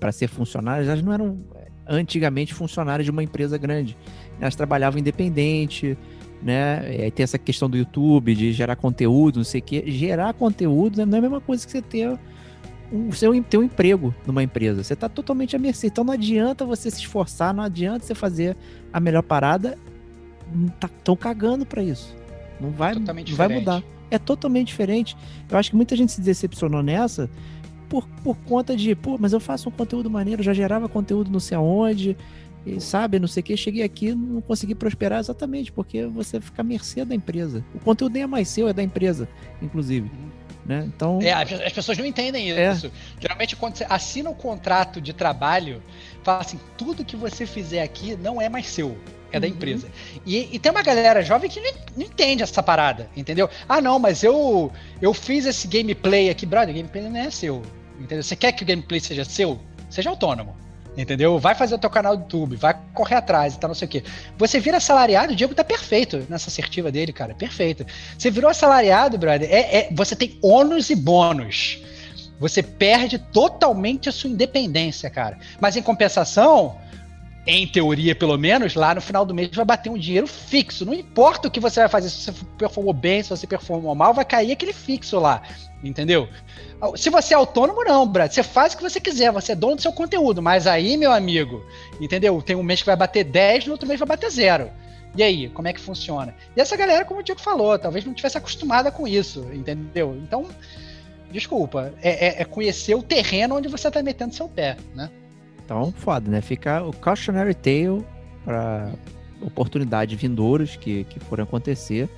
para 0.00 0.12
ser 0.12 0.28
funcionárias, 0.28 0.88
elas 0.88 1.02
não 1.02 1.12
eram 1.12 1.38
antigamente 1.86 2.52
funcionárias 2.52 3.04
de 3.04 3.10
uma 3.10 3.22
empresa 3.22 3.56
grande. 3.56 3.96
Elas 4.40 4.54
trabalhavam 4.54 4.98
independente, 4.98 5.96
né? 6.42 6.80
Aí 6.80 7.10
tem 7.10 7.24
essa 7.24 7.38
questão 7.38 7.70
do 7.70 7.76
YouTube, 7.76 8.34
de 8.34 8.52
gerar 8.52 8.76
conteúdo, 8.76 9.36
não 9.36 9.44
sei 9.44 9.60
o 9.60 9.64
quê. 9.64 9.84
Gerar 9.86 10.34
conteúdo 10.34 11.04
não 11.06 11.16
é 11.16 11.18
a 11.18 11.22
mesma 11.22 11.40
coisa 11.40 11.64
que 11.64 11.72
você 11.72 11.80
ter 11.80 12.18
um, 12.94 13.12
seu, 13.12 13.32
um 13.32 13.62
emprego 13.62 14.14
numa 14.26 14.42
empresa. 14.42 14.82
Você 14.82 14.94
está 14.94 15.08
totalmente 15.08 15.56
à 15.56 15.58
mercê. 15.58 15.88
Então 15.88 16.04
não 16.04 16.14
adianta 16.14 16.64
você 16.64 16.90
se 16.90 17.00
esforçar, 17.00 17.52
não 17.52 17.64
adianta 17.64 18.06
você 18.06 18.14
fazer 18.14 18.56
a 18.92 19.00
melhor 19.00 19.22
parada. 19.22 19.76
Estão 20.74 21.16
tá, 21.16 21.22
cagando 21.22 21.66
para 21.66 21.82
isso. 21.82 22.14
Não 22.60 22.70
vai, 22.70 22.94
vai 23.34 23.48
mudar. 23.48 23.82
É 24.10 24.18
totalmente 24.18 24.68
diferente. 24.68 25.16
Eu 25.50 25.58
acho 25.58 25.70
que 25.70 25.76
muita 25.76 25.96
gente 25.96 26.12
se 26.12 26.20
decepcionou 26.20 26.82
nessa 26.82 27.28
por, 27.88 28.06
por 28.22 28.36
conta 28.38 28.76
de, 28.76 28.94
pô, 28.94 29.16
mas 29.18 29.32
eu 29.32 29.40
faço 29.40 29.68
um 29.68 29.72
conteúdo 29.72 30.08
maneiro, 30.08 30.42
já 30.42 30.52
gerava 30.52 30.88
conteúdo 30.88 31.30
não 31.30 31.40
sei 31.40 31.56
aonde, 31.56 32.16
e, 32.66 32.80
sabe, 32.80 33.18
não 33.18 33.28
sei 33.28 33.40
o 33.40 33.44
que, 33.44 33.56
cheguei 33.56 33.82
aqui 33.82 34.14
não 34.14 34.40
consegui 34.40 34.74
prosperar 34.74 35.20
exatamente, 35.20 35.70
porque 35.70 36.06
você 36.06 36.40
fica 36.40 36.62
à 36.62 36.64
mercê 36.64 37.04
da 37.04 37.14
empresa. 37.14 37.64
O 37.74 37.78
conteúdo 37.78 38.14
nem 38.14 38.22
é 38.22 38.26
mais 38.26 38.48
seu, 38.48 38.68
é 38.68 38.72
da 38.72 38.82
empresa, 38.82 39.28
inclusive. 39.60 40.08
Uhum. 40.08 40.43
Né? 40.64 40.84
Então, 40.86 41.18
é, 41.20 41.32
as 41.32 41.72
pessoas 41.72 41.98
não 41.98 42.06
entendem 42.06 42.52
é. 42.52 42.72
isso. 42.72 42.86
É. 42.86 42.90
Geralmente, 43.20 43.54
quando 43.54 43.76
você 43.76 43.86
assina 43.88 44.30
um 44.30 44.34
contrato 44.34 45.00
de 45.00 45.12
trabalho, 45.12 45.82
fala 46.22 46.40
assim: 46.40 46.58
tudo 46.76 47.04
que 47.04 47.16
você 47.16 47.44
fizer 47.44 47.82
aqui 47.82 48.16
não 48.16 48.40
é 48.40 48.48
mais 48.48 48.66
seu. 48.66 48.96
É 49.30 49.40
da 49.40 49.48
uhum. 49.48 49.52
empresa. 49.52 49.88
E, 50.24 50.54
e, 50.54 50.58
tem 50.60 50.70
uma 50.70 50.82
galera 50.82 51.20
jovem 51.20 51.50
que 51.50 51.60
não, 51.60 51.72
não, 51.96 52.06
entende 52.06 52.44
essa 52.44 52.62
parada, 52.62 53.10
entendeu? 53.16 53.50
Ah, 53.68 53.80
não, 53.80 53.98
mas 53.98 54.22
eu 54.22 54.70
eu 55.02 55.12
fiz 55.12 55.44
esse 55.44 55.66
gameplay 55.66 56.30
aqui, 56.30 56.46
brother, 56.46 56.72
o 56.72 56.76
gameplay 56.76 57.02
não 57.02 57.20
é 57.20 57.30
seu. 57.30 57.60
Entendeu? 57.98 58.22
Você 58.22 58.36
quer 58.36 58.52
que 58.52 58.62
o 58.62 58.66
gameplay 58.66 59.00
seja 59.00 59.24
seu? 59.24 59.58
Seja 59.90 60.08
autônomo. 60.08 60.56
Entendeu? 60.96 61.38
Vai 61.38 61.54
fazer 61.54 61.74
o 61.74 61.78
teu 61.78 61.90
canal 61.90 62.16
do 62.16 62.22
YouTube, 62.22 62.56
vai 62.56 62.76
correr 62.92 63.16
atrás 63.16 63.54
e 63.54 63.58
tal, 63.58 63.68
não 63.68 63.74
sei 63.74 63.86
o 63.86 63.90
quê. 63.90 64.04
Você 64.38 64.60
vira 64.60 64.76
assalariado, 64.76 65.32
o 65.32 65.36
Diego 65.36 65.54
tá 65.54 65.64
perfeito 65.64 66.24
nessa 66.28 66.48
assertiva 66.48 66.90
dele, 66.92 67.12
cara, 67.12 67.34
perfeito. 67.34 67.84
Você 68.16 68.30
virou 68.30 68.50
assalariado, 68.50 69.18
brother, 69.18 69.48
é, 69.50 69.78
é, 69.78 69.88
você 69.92 70.14
tem 70.14 70.38
ônus 70.40 70.90
e 70.90 70.94
bônus. 70.94 71.82
Você 72.38 72.62
perde 72.62 73.18
totalmente 73.18 74.08
a 74.08 74.12
sua 74.12 74.30
independência, 74.30 75.08
cara. 75.10 75.38
Mas 75.60 75.76
em 75.76 75.82
compensação, 75.82 76.76
em 77.46 77.66
teoria 77.66 78.14
pelo 78.14 78.38
menos, 78.38 78.74
lá 78.74 78.94
no 78.94 79.00
final 79.00 79.26
do 79.26 79.34
mês 79.34 79.50
vai 79.52 79.64
bater 79.64 79.90
um 79.90 79.98
dinheiro 79.98 80.26
fixo. 80.26 80.86
Não 80.86 80.94
importa 80.94 81.48
o 81.48 81.50
que 81.50 81.60
você 81.60 81.80
vai 81.80 81.88
fazer, 81.88 82.08
se 82.08 82.32
você 82.32 82.32
performou 82.56 82.94
bem, 82.94 83.22
se 83.22 83.30
você 83.30 83.46
performou 83.46 83.94
mal, 83.94 84.14
vai 84.14 84.24
cair 84.24 84.52
aquele 84.52 84.72
fixo 84.72 85.18
lá. 85.18 85.42
Entendeu? 85.82 86.26
Se 86.96 87.10
você 87.10 87.34
é 87.34 87.36
autônomo, 87.36 87.84
não, 87.84 88.06
Brad. 88.06 88.32
Você 88.32 88.42
faz 88.42 88.72
o 88.72 88.78
que 88.78 88.82
você 88.82 88.98
quiser, 88.98 89.30
você 89.30 89.52
é 89.52 89.54
dono 89.54 89.76
do 89.76 89.82
seu 89.82 89.92
conteúdo. 89.92 90.40
Mas 90.40 90.66
aí, 90.66 90.96
meu 90.96 91.12
amigo, 91.12 91.62
entendeu? 92.00 92.40
Tem 92.40 92.56
um 92.56 92.62
mês 92.62 92.80
que 92.80 92.86
vai 92.86 92.96
bater 92.96 93.24
10, 93.24 93.66
no 93.66 93.72
outro 93.72 93.86
mês 93.86 94.00
vai 94.00 94.08
bater 94.08 94.30
zero. 94.30 94.70
E 95.14 95.22
aí, 95.22 95.48
como 95.50 95.68
é 95.68 95.72
que 95.72 95.80
funciona? 95.80 96.34
E 96.56 96.60
essa 96.60 96.76
galera, 96.76 97.04
como 97.04 97.20
o 97.20 97.22
Diego 97.22 97.40
falou, 97.40 97.78
talvez 97.78 98.04
não 98.04 98.14
tivesse 98.14 98.38
acostumada 98.38 98.90
com 98.90 99.06
isso, 99.06 99.46
entendeu? 99.52 100.16
Então, 100.22 100.48
desculpa, 101.30 101.92
é, 102.02 102.26
é, 102.28 102.42
é 102.42 102.44
conhecer 102.44 102.94
o 102.94 103.02
terreno 103.02 103.56
onde 103.56 103.68
você 103.68 103.88
está 103.88 104.02
metendo 104.02 104.34
seu 104.34 104.48
pé, 104.48 104.76
né? 104.94 105.10
Então, 105.64 105.92
foda, 105.96 106.30
né? 106.30 106.40
Fica 106.40 106.82
o 106.82 106.92
cautionary 106.92 107.54
tale 107.54 108.04
para 108.44 108.92
oportunidades 109.40 110.18
vindouras 110.20 110.76
que, 110.76 111.04
que 111.04 111.18
forem 111.20 111.42
acontecer 111.42 112.08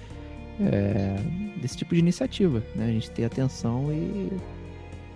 é, 0.60 1.16
desse 1.60 1.76
tipo 1.76 1.94
de 1.94 2.00
iniciativa, 2.00 2.62
né? 2.74 2.86
A 2.86 2.90
gente 2.90 3.10
ter 3.10 3.24
atenção 3.24 3.92
e, 3.92 4.32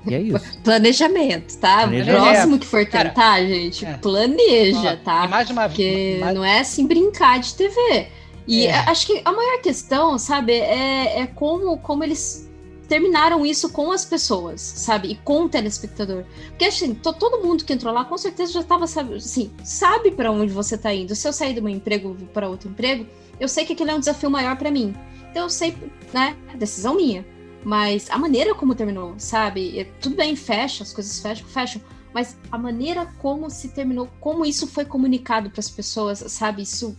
e 0.07 0.15
é 0.15 0.21
isso. 0.21 0.61
Planejamento, 0.63 1.59
tá? 1.59 1.83
Planejamento. 1.83 2.23
Próximo 2.23 2.59
que 2.59 2.67
for 2.67 2.85
tentar, 2.85 3.13
Cara, 3.15 3.47
gente, 3.47 3.85
é. 3.85 3.95
planeja, 3.95 4.97
tá? 5.05 5.27
mais 5.29 5.51
uma 5.51 5.69
Porque 5.69 6.19
mais... 6.21 6.35
não 6.35 6.45
é 6.45 6.61
assim 6.61 6.87
brincar 6.87 7.41
de 7.41 7.55
TV. 7.55 8.09
E 8.47 8.67
é. 8.67 8.75
acho 8.75 9.07
que 9.07 9.23
a 9.25 9.33
maior 9.33 9.61
questão, 9.61 10.19
sabe, 10.19 10.53
é, 10.53 11.21
é 11.21 11.27
como, 11.27 11.79
como 11.79 12.03
eles 12.03 12.50
terminaram 12.91 13.47
isso 13.47 13.71
com 13.71 13.93
as 13.93 14.05
pessoas, 14.05 14.61
sabe? 14.61 15.13
E 15.13 15.15
com 15.15 15.45
o 15.45 15.49
telespectador. 15.49 16.25
Porque 16.49 16.65
assim, 16.65 16.93
todo 16.93 17.41
mundo 17.41 17.65
que 17.65 17.73
entrou 17.73 17.95
lá 17.95 18.05
com 18.05 18.19
certeza 18.19 18.53
já 18.53 18.61
estava, 18.63 18.85
sabe, 18.89 19.15
assim, 19.15 19.49
sabe 19.63 20.11
para 20.11 20.33
onde 20.33 20.53
você 20.53 20.75
está 20.75 20.93
indo. 20.93 21.15
Se 21.15 21.29
eu 21.29 21.33
sair 21.33 21.55
do 21.55 21.63
meu 21.63 21.73
emprego 21.73 22.17
para 22.35 22.49
outro 22.49 22.69
emprego, 22.69 23.07
eu 23.39 23.47
sei 23.47 23.65
que 23.65 23.75
aquilo 23.75 23.93
é 23.93 23.95
um 23.95 24.01
desafio 24.01 24.29
maior 24.29 24.57
para 24.57 24.73
mim. 24.73 24.93
Então 25.31 25.45
eu 25.45 25.49
sei, 25.49 25.73
né? 26.13 26.37
Decisão 26.57 26.97
minha. 26.97 27.25
Mas 27.63 28.11
a 28.11 28.19
maneira 28.19 28.57
como 28.57 28.75
terminou, 28.75 29.15
sabe? 29.19 29.87
Tudo 30.01 30.17
bem, 30.17 30.35
fecha, 30.35 30.83
as 30.83 30.93
coisas 30.93 31.21
fecham, 31.21 31.47
fecham. 31.47 31.81
Mas 32.13 32.37
a 32.51 32.59
maneira 32.59 33.07
como 33.21 33.49
se 33.49 33.69
terminou, 33.69 34.09
como 34.19 34.45
isso 34.45 34.67
foi 34.67 34.85
comunicado 34.85 35.49
para 35.49 35.61
as 35.61 35.71
pessoas, 35.71 36.25
sabe? 36.27 36.63
Isso 36.63 36.99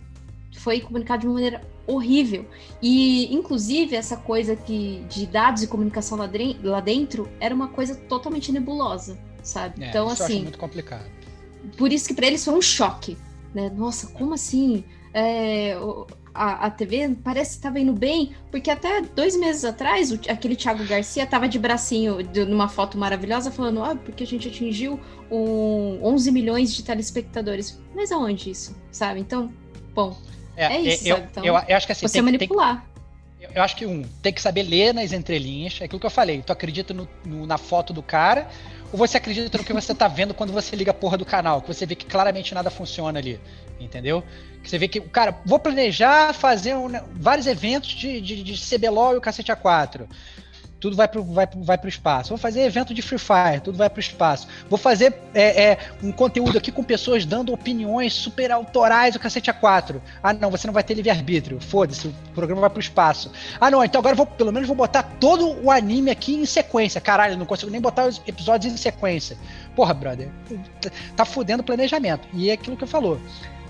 foi 0.52 0.80
comunicado 0.80 1.22
de 1.22 1.26
uma 1.26 1.34
maneira 1.34 1.62
horrível. 1.86 2.46
E, 2.80 3.34
inclusive, 3.34 3.96
essa 3.96 4.16
coisa 4.16 4.54
que, 4.54 5.04
de 5.08 5.26
dados 5.26 5.62
e 5.62 5.66
comunicação 5.66 6.16
lá, 6.18 6.28
lá 6.62 6.80
dentro 6.80 7.28
era 7.40 7.54
uma 7.54 7.68
coisa 7.68 7.94
totalmente 7.94 8.52
nebulosa, 8.52 9.18
sabe? 9.42 9.82
É, 9.82 9.88
então, 9.88 10.08
assim. 10.08 10.42
muito 10.42 10.58
complicado. 10.58 11.04
Por 11.76 11.92
isso 11.92 12.08
que 12.08 12.14
para 12.14 12.26
eles 12.26 12.44
foi 12.44 12.54
um 12.54 12.62
choque. 12.62 13.16
Né? 13.54 13.70
Nossa, 13.74 14.08
como 14.08 14.34
assim? 14.34 14.84
É, 15.14 15.76
a, 16.34 16.66
a 16.66 16.70
TV 16.70 17.16
parece 17.22 17.50
que 17.50 17.56
estava 17.56 17.78
indo 17.78 17.92
bem, 17.92 18.34
porque 18.50 18.70
até 18.70 19.02
dois 19.02 19.36
meses 19.36 19.64
atrás, 19.64 20.10
o, 20.10 20.14
aquele 20.28 20.56
Thiago 20.56 20.84
Garcia 20.84 21.24
estava 21.24 21.48
de 21.48 21.58
bracinho 21.58 22.22
de, 22.22 22.44
numa 22.44 22.68
foto 22.68 22.96
maravilhosa 22.96 23.50
falando: 23.50 23.82
ah, 23.82 23.94
porque 23.94 24.24
a 24.24 24.26
gente 24.26 24.48
atingiu 24.48 24.98
um, 25.30 25.98
11 26.02 26.30
milhões 26.32 26.74
de 26.74 26.82
telespectadores. 26.82 27.80
Mas 27.94 28.10
aonde 28.10 28.50
isso, 28.50 28.74
sabe? 28.90 29.20
Então, 29.20 29.52
bom, 29.94 30.16
é, 30.56 30.64
é 30.66 30.80
isso. 30.80 31.08
Eu, 31.08 31.18
então, 31.18 31.44
eu, 31.44 31.54
eu, 31.68 31.76
acho 31.76 31.86
que 31.86 31.92
assim. 31.92 32.06
Você 32.06 32.14
tem, 32.14 32.22
manipular. 32.22 32.84
Tem, 33.38 33.48
eu 33.54 33.62
acho 33.62 33.76
que 33.76 33.86
um, 33.86 34.02
tem 34.22 34.32
que 34.32 34.40
saber 34.40 34.62
ler 34.62 34.94
nas 34.94 35.12
entrelinhas. 35.12 35.78
É 35.80 35.84
aquilo 35.84 36.00
que 36.00 36.06
eu 36.06 36.10
falei. 36.10 36.42
Tu 36.42 36.52
acredita 36.52 36.94
no, 36.94 37.08
no, 37.24 37.46
na 37.46 37.58
foto 37.58 37.92
do 37.92 38.02
cara, 38.02 38.48
ou 38.92 38.98
você 38.98 39.16
acredita 39.16 39.58
no 39.58 39.64
que 39.64 39.72
você 39.72 39.94
tá 39.94 40.08
vendo 40.08 40.34
quando 40.34 40.52
você 40.52 40.76
liga 40.76 40.90
a 40.90 40.94
porra 40.94 41.16
do 41.16 41.24
canal, 41.24 41.60
que 41.60 41.68
você 41.68 41.86
vê 41.86 41.94
que 41.94 42.06
claramente 42.06 42.54
nada 42.54 42.70
funciona 42.70 43.18
ali. 43.18 43.40
Entendeu? 43.80 44.22
Que 44.62 44.70
você 44.70 44.78
vê 44.78 44.86
que, 44.86 45.00
cara, 45.00 45.36
vou 45.44 45.58
planejar 45.58 46.32
fazer 46.32 46.74
um, 46.76 46.88
vários 47.14 47.46
eventos 47.46 47.90
de, 47.90 48.20
de, 48.20 48.42
de 48.42 48.76
CBLOL 48.76 49.14
e 49.14 49.16
o 49.16 49.20
cacete 49.20 49.50
A4 49.50 50.06
tudo 50.82 50.96
vai 50.96 51.06
pro, 51.06 51.22
vai, 51.22 51.48
vai 51.54 51.78
pro 51.78 51.88
espaço. 51.88 52.30
Vou 52.30 52.38
fazer 52.38 52.62
evento 52.62 52.92
de 52.92 53.00
Free 53.00 53.16
Fire, 53.16 53.60
tudo 53.62 53.78
vai 53.78 53.88
pro 53.88 54.00
espaço. 54.00 54.48
Vou 54.68 54.76
fazer 54.76 55.14
é, 55.32 55.64
é, 55.64 55.78
um 56.02 56.10
conteúdo 56.10 56.58
aqui 56.58 56.72
com 56.72 56.82
pessoas 56.82 57.24
dando 57.24 57.52
opiniões 57.52 58.12
super 58.12 58.50
autorais, 58.50 59.14
o 59.14 59.20
cacete 59.20 59.48
a 59.48 59.54
quatro. 59.54 60.02
Ah, 60.20 60.32
não, 60.32 60.50
você 60.50 60.66
não 60.66 60.74
vai 60.74 60.82
ter 60.82 60.94
livre-arbítrio. 60.94 61.60
Foda-se, 61.60 62.08
o 62.08 62.14
programa 62.34 62.62
vai 62.62 62.70
pro 62.70 62.80
espaço. 62.80 63.30
Ah, 63.60 63.70
não, 63.70 63.84
então 63.84 64.00
agora 64.00 64.16
vou, 64.16 64.26
pelo 64.26 64.50
menos 64.50 64.66
vou 64.66 64.76
botar 64.76 65.04
todo 65.20 65.64
o 65.64 65.70
anime 65.70 66.10
aqui 66.10 66.34
em 66.34 66.44
sequência. 66.44 67.00
Caralho, 67.00 67.38
não 67.38 67.46
consigo 67.46 67.70
nem 67.70 67.80
botar 67.80 68.06
os 68.06 68.20
episódios 68.26 68.74
em 68.74 68.76
sequência. 68.76 69.38
Porra, 69.76 69.94
brother, 69.94 70.30
tá 71.14 71.24
fudendo 71.24 71.62
o 71.62 71.64
planejamento. 71.64 72.26
E 72.34 72.50
é 72.50 72.54
aquilo 72.54 72.76
que 72.76 72.82
eu 72.82 72.88
falou. 72.88 73.20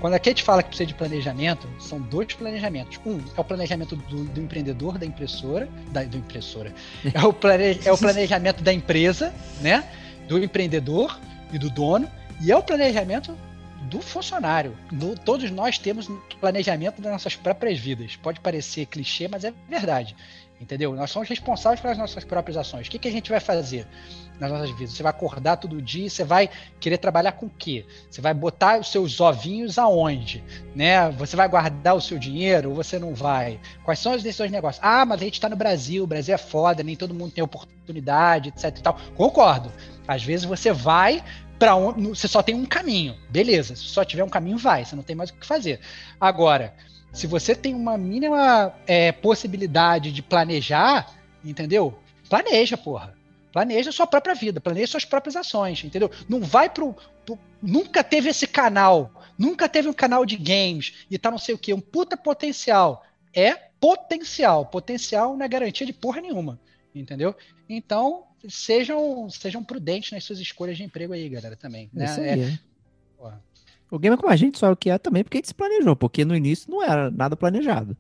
Quando 0.02 0.14
a 0.14 0.18
Kate 0.18 0.42
fala 0.42 0.64
que 0.64 0.70
precisa 0.70 0.88
de 0.88 0.94
planejamento, 0.94 1.68
são 1.78 2.00
dois 2.00 2.34
planejamentos. 2.34 2.98
Um 3.06 3.20
é 3.36 3.40
o 3.40 3.44
planejamento 3.44 3.94
do, 3.94 4.24
do 4.24 4.40
empreendedor 4.40 4.98
da 4.98 5.06
impressora, 5.06 5.68
da 5.92 6.02
do 6.02 6.16
impressora. 6.16 6.74
É 7.14 7.24
o, 7.24 7.32
plane, 7.32 7.78
é 7.84 7.92
o 7.92 7.96
planejamento 7.96 8.64
da 8.64 8.72
empresa, 8.72 9.32
né? 9.60 9.84
Do 10.26 10.42
empreendedor 10.42 11.16
e 11.52 11.58
do 11.58 11.70
dono. 11.70 12.10
E 12.40 12.50
é 12.50 12.56
o 12.56 12.62
planejamento 12.64 13.38
do 13.82 14.00
funcionário. 14.00 14.76
Do, 14.90 15.14
todos 15.14 15.48
nós 15.52 15.78
temos 15.78 16.10
planejamento 16.40 17.00
das 17.00 17.12
nossas 17.12 17.36
próprias 17.36 17.78
vidas. 17.78 18.16
Pode 18.16 18.40
parecer 18.40 18.86
clichê, 18.86 19.28
mas 19.28 19.44
é 19.44 19.52
verdade. 19.68 20.16
Entendeu? 20.62 20.94
Nós 20.94 21.10
somos 21.10 21.28
responsáveis 21.28 21.80
pelas 21.80 21.98
nossas 21.98 22.22
próprias 22.22 22.56
ações. 22.56 22.86
O 22.86 22.90
que, 22.90 22.96
que 22.96 23.08
a 23.08 23.10
gente 23.10 23.28
vai 23.28 23.40
fazer 23.40 23.84
nas 24.38 24.48
nossas 24.48 24.70
vidas? 24.70 24.92
Você 24.92 25.02
vai 25.02 25.10
acordar 25.10 25.56
todo 25.56 25.82
dia, 25.82 26.08
você 26.08 26.22
vai 26.22 26.48
querer 26.78 26.98
trabalhar 26.98 27.32
com 27.32 27.46
o 27.46 27.50
quê? 27.50 27.84
Você 28.08 28.20
vai 28.20 28.32
botar 28.32 28.78
os 28.78 28.92
seus 28.92 29.20
ovinhos 29.20 29.76
aonde? 29.76 30.42
Né? 30.72 31.10
Você 31.18 31.34
vai 31.34 31.48
guardar 31.48 31.96
o 31.96 32.00
seu 32.00 32.16
dinheiro 32.16 32.68
ou 32.68 32.76
você 32.76 32.96
não 32.96 33.12
vai? 33.12 33.58
Quais 33.82 33.98
são 33.98 34.12
as 34.12 34.22
decisões 34.22 34.50
de 34.50 34.52
negócio? 34.54 34.80
Ah, 34.84 35.04
mas 35.04 35.20
a 35.20 35.24
gente 35.24 35.34
está 35.34 35.48
no 35.48 35.56
Brasil, 35.56 36.04
o 36.04 36.06
Brasil 36.06 36.32
é 36.32 36.38
foda, 36.38 36.84
nem 36.84 36.94
todo 36.94 37.12
mundo 37.12 37.32
tem 37.32 37.42
oportunidade, 37.42 38.50
etc 38.50 38.78
e 38.78 38.82
tal. 38.82 38.96
Concordo. 39.16 39.72
Às 40.06 40.22
vezes 40.22 40.44
você 40.44 40.72
vai 40.72 41.24
para 41.58 41.74
onde 41.74 42.06
você 42.06 42.28
só 42.28 42.40
tem 42.40 42.54
um 42.54 42.66
caminho. 42.66 43.16
Beleza, 43.28 43.74
se 43.74 43.82
só 43.82 44.04
tiver 44.04 44.22
um 44.22 44.28
caminho, 44.28 44.58
vai, 44.58 44.84
você 44.84 44.94
não 44.94 45.02
tem 45.02 45.16
mais 45.16 45.30
o 45.30 45.34
que 45.34 45.44
fazer. 45.44 45.80
Agora, 46.20 46.72
se 47.12 47.26
você 47.26 47.54
tem 47.54 47.74
uma 47.74 47.98
mínima 47.98 48.74
é, 48.86 49.12
possibilidade 49.12 50.10
de 50.10 50.22
planejar, 50.22 51.14
entendeu? 51.44 51.98
Planeja, 52.28 52.76
porra. 52.76 53.14
Planeja 53.52 53.90
a 53.90 53.92
sua 53.92 54.06
própria 54.06 54.34
vida, 54.34 54.60
planeja 54.60 54.92
suas 54.92 55.04
próprias 55.04 55.36
ações, 55.36 55.84
entendeu? 55.84 56.10
Não 56.26 56.40
vai 56.40 56.70
pro, 56.70 56.96
pro, 57.26 57.38
Nunca 57.60 58.02
teve 58.02 58.30
esse 58.30 58.46
canal, 58.46 59.12
nunca 59.38 59.68
teve 59.68 59.88
um 59.88 59.92
canal 59.92 60.24
de 60.24 60.36
games 60.36 61.04
e 61.10 61.18
tá 61.18 61.30
não 61.30 61.36
sei 61.36 61.54
o 61.54 61.58
que, 61.58 61.74
um 61.74 61.80
puta 61.80 62.16
potencial. 62.16 63.04
É 63.34 63.54
potencial. 63.54 64.66
Potencial 64.66 65.36
não 65.36 65.44
é 65.44 65.48
garantia 65.48 65.86
de 65.86 65.92
porra 65.92 66.22
nenhuma, 66.22 66.58
entendeu? 66.94 67.36
Então, 67.68 68.24
sejam, 68.48 69.28
sejam 69.28 69.62
prudentes 69.62 70.12
nas 70.12 70.24
suas 70.24 70.40
escolhas 70.40 70.76
de 70.76 70.84
emprego 70.84 71.12
aí, 71.12 71.28
galera, 71.28 71.56
também. 71.56 71.90
Né? 71.92 72.06
Isso 72.06 72.20
aí, 72.20 72.28
é, 72.28 72.38
é. 72.38 72.58
O 73.92 73.98
Gamer 73.98 74.18
com 74.18 74.26
a 74.26 74.36
gente 74.36 74.58
só 74.58 74.68
é 74.68 74.70
o 74.70 74.76
que 74.76 74.88
é 74.88 74.96
também 74.96 75.22
porque 75.22 75.36
a 75.36 75.40
gente 75.40 75.48
se 75.48 75.54
planejou, 75.54 75.94
porque 75.94 76.24
no 76.24 76.34
início 76.34 76.70
não 76.70 76.82
era 76.82 77.10
nada 77.10 77.36
planejado. 77.36 77.94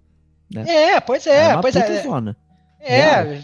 Né? 0.50 0.64
É, 0.66 1.00
pois 1.00 1.26
é, 1.26 1.54
pois 1.60 1.76
é. 1.76 2.02
Zona. 2.02 2.34
É, 2.80 3.42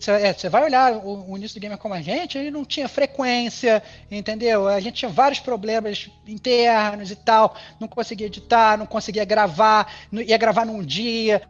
você 0.00 0.48
vai 0.48 0.64
olhar 0.64 0.92
o, 0.94 1.30
o, 1.30 1.36
início 1.36 1.58
do 1.58 1.62
Gamer 1.62 1.76
como 1.76 1.94
a 1.94 2.00
gente, 2.00 2.38
ele 2.38 2.50
não 2.50 2.64
tinha 2.64 2.88
frequência, 2.88 3.82
entendeu? 4.10 4.66
A 4.66 4.80
gente 4.80 4.94
tinha 4.94 5.10
vários 5.10 5.40
problemas 5.40 6.10
internos 6.26 7.10
e 7.10 7.16
tal, 7.16 7.54
não 7.78 7.86
conseguia 7.86 8.26
editar, 8.26 8.78
não 8.78 8.86
conseguia 8.86 9.24
gravar, 9.24 9.92
ia 10.12 10.38
gravar 10.38 10.64
num 10.64 10.82
dia, 10.82 11.42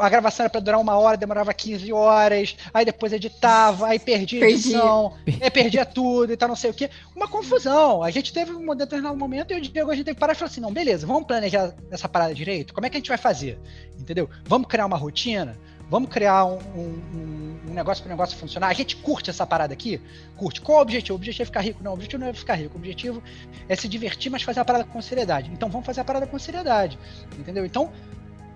a 0.00 0.08
gravação 0.08 0.44
era 0.44 0.50
para 0.50 0.60
durar 0.60 0.80
uma 0.80 0.96
hora, 0.96 1.16
demorava 1.16 1.52
15 1.52 1.92
horas, 1.92 2.56
aí 2.72 2.84
depois 2.84 3.12
editava, 3.12 3.86
aí 3.86 3.98
perdia 3.98 4.44
a 4.44 4.50
edição, 4.50 5.14
aí 5.40 5.50
perdia 5.50 5.84
tudo 5.84 6.32
e 6.32 6.36
tal, 6.36 6.48
não 6.48 6.56
sei 6.56 6.70
o 6.70 6.74
quê. 6.74 6.90
Uma 7.14 7.28
confusão. 7.28 8.02
A 8.02 8.10
gente 8.10 8.32
teve 8.32 8.52
um 8.52 8.74
determinado 8.74 9.16
momento 9.16 9.52
e 9.52 9.56
o 9.56 9.60
Diego 9.60 9.90
a 9.90 9.94
gente 9.94 10.04
teve 10.04 10.14
que 10.14 10.20
parar 10.20 10.32
e 10.32 10.36
falar 10.36 10.50
assim: 10.50 10.60
não, 10.60 10.72
beleza, 10.72 11.06
vamos 11.06 11.26
planejar 11.26 11.74
essa 11.90 12.08
parada 12.08 12.34
direito? 12.34 12.74
Como 12.74 12.86
é 12.86 12.90
que 12.90 12.96
a 12.96 13.00
gente 13.00 13.08
vai 13.08 13.18
fazer? 13.18 13.58
Entendeu? 13.98 14.28
Vamos 14.44 14.68
criar 14.68 14.86
uma 14.86 14.96
rotina? 14.96 15.56
Vamos 15.94 16.10
criar 16.10 16.44
um, 16.44 16.58
um, 16.74 17.56
um 17.70 17.72
negócio 17.72 18.02
para 18.02 18.08
o 18.08 18.12
negócio 18.12 18.36
funcionar. 18.36 18.66
A 18.66 18.72
gente 18.72 18.96
curte 18.96 19.30
essa 19.30 19.46
parada 19.46 19.72
aqui? 19.72 20.00
Curte. 20.36 20.60
Qual 20.60 20.78
o 20.78 20.82
objetivo? 20.82 21.12
O 21.12 21.16
objetivo 21.18 21.42
é 21.44 21.46
ficar 21.46 21.60
rico? 21.60 21.84
Não, 21.84 21.92
o 21.92 21.94
objetivo 21.94 22.20
não 22.20 22.26
é 22.26 22.32
ficar 22.32 22.56
rico. 22.56 22.74
O 22.74 22.78
objetivo 22.78 23.22
é 23.68 23.76
se 23.76 23.86
divertir, 23.86 24.28
mas 24.28 24.42
fazer 24.42 24.58
a 24.58 24.64
parada 24.64 24.82
com 24.82 25.00
seriedade. 25.00 25.52
Então 25.52 25.68
vamos 25.68 25.86
fazer 25.86 26.00
a 26.00 26.04
parada 26.04 26.26
com 26.26 26.36
seriedade. 26.36 26.98
Entendeu? 27.38 27.64
Então, 27.64 27.92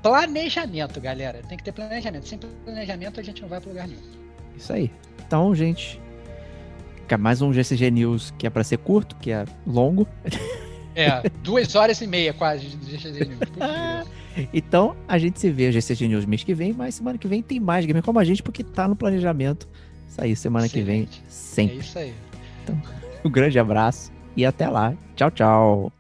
planejamento, 0.02 1.00
galera. 1.00 1.40
Tem 1.48 1.56
que 1.56 1.62
ter 1.62 1.70
planejamento. 1.70 2.26
Sem 2.26 2.40
planejamento 2.64 3.20
a 3.20 3.22
gente 3.22 3.40
não 3.40 3.48
vai 3.48 3.60
para 3.60 3.68
lugar 3.68 3.86
nenhum. 3.86 4.02
Isso 4.56 4.72
aí. 4.72 4.90
Então, 5.24 5.54
gente, 5.54 6.00
é 7.08 7.16
mais 7.16 7.40
um 7.40 7.52
GCG 7.52 7.88
News 7.92 8.34
que 8.36 8.48
é 8.48 8.50
pra 8.50 8.64
ser 8.64 8.78
curto, 8.78 9.14
que 9.14 9.30
é 9.30 9.44
longo. 9.64 10.08
É, 10.98 11.22
duas 11.42 11.74
horas 11.74 12.00
e 12.00 12.06
meia 12.06 12.32
quase 12.32 12.66
de 12.66 12.90
GCG 12.90 13.24
News. 13.24 14.08
Então, 14.52 14.96
a 15.08 15.18
gente 15.18 15.40
se 15.40 15.50
vê 15.50 15.72
GCG 15.72 16.06
News 16.06 16.24
mês 16.24 16.44
que 16.44 16.54
vem, 16.54 16.72
mas 16.72 16.94
semana 16.94 17.18
que 17.18 17.26
vem 17.26 17.42
tem 17.42 17.58
mais 17.58 17.84
Gamer 17.84 18.04
Como 18.04 18.20
a 18.20 18.24
Gente, 18.24 18.40
porque 18.40 18.62
tá 18.62 18.86
no 18.86 18.94
planejamento. 18.94 19.68
Sair 20.06 20.36
semana 20.36 20.68
que 20.68 20.80
vem, 20.80 21.02
Excelente. 21.02 21.22
É 21.26 21.30
sempre. 21.30 21.78
isso 21.78 21.98
aí. 21.98 22.14
Um 23.24 23.30
grande 23.30 23.58
abraço 23.58 24.12
e 24.36 24.46
até 24.46 24.68
lá. 24.68 24.94
Tchau, 25.16 25.30
tchau. 25.32 25.92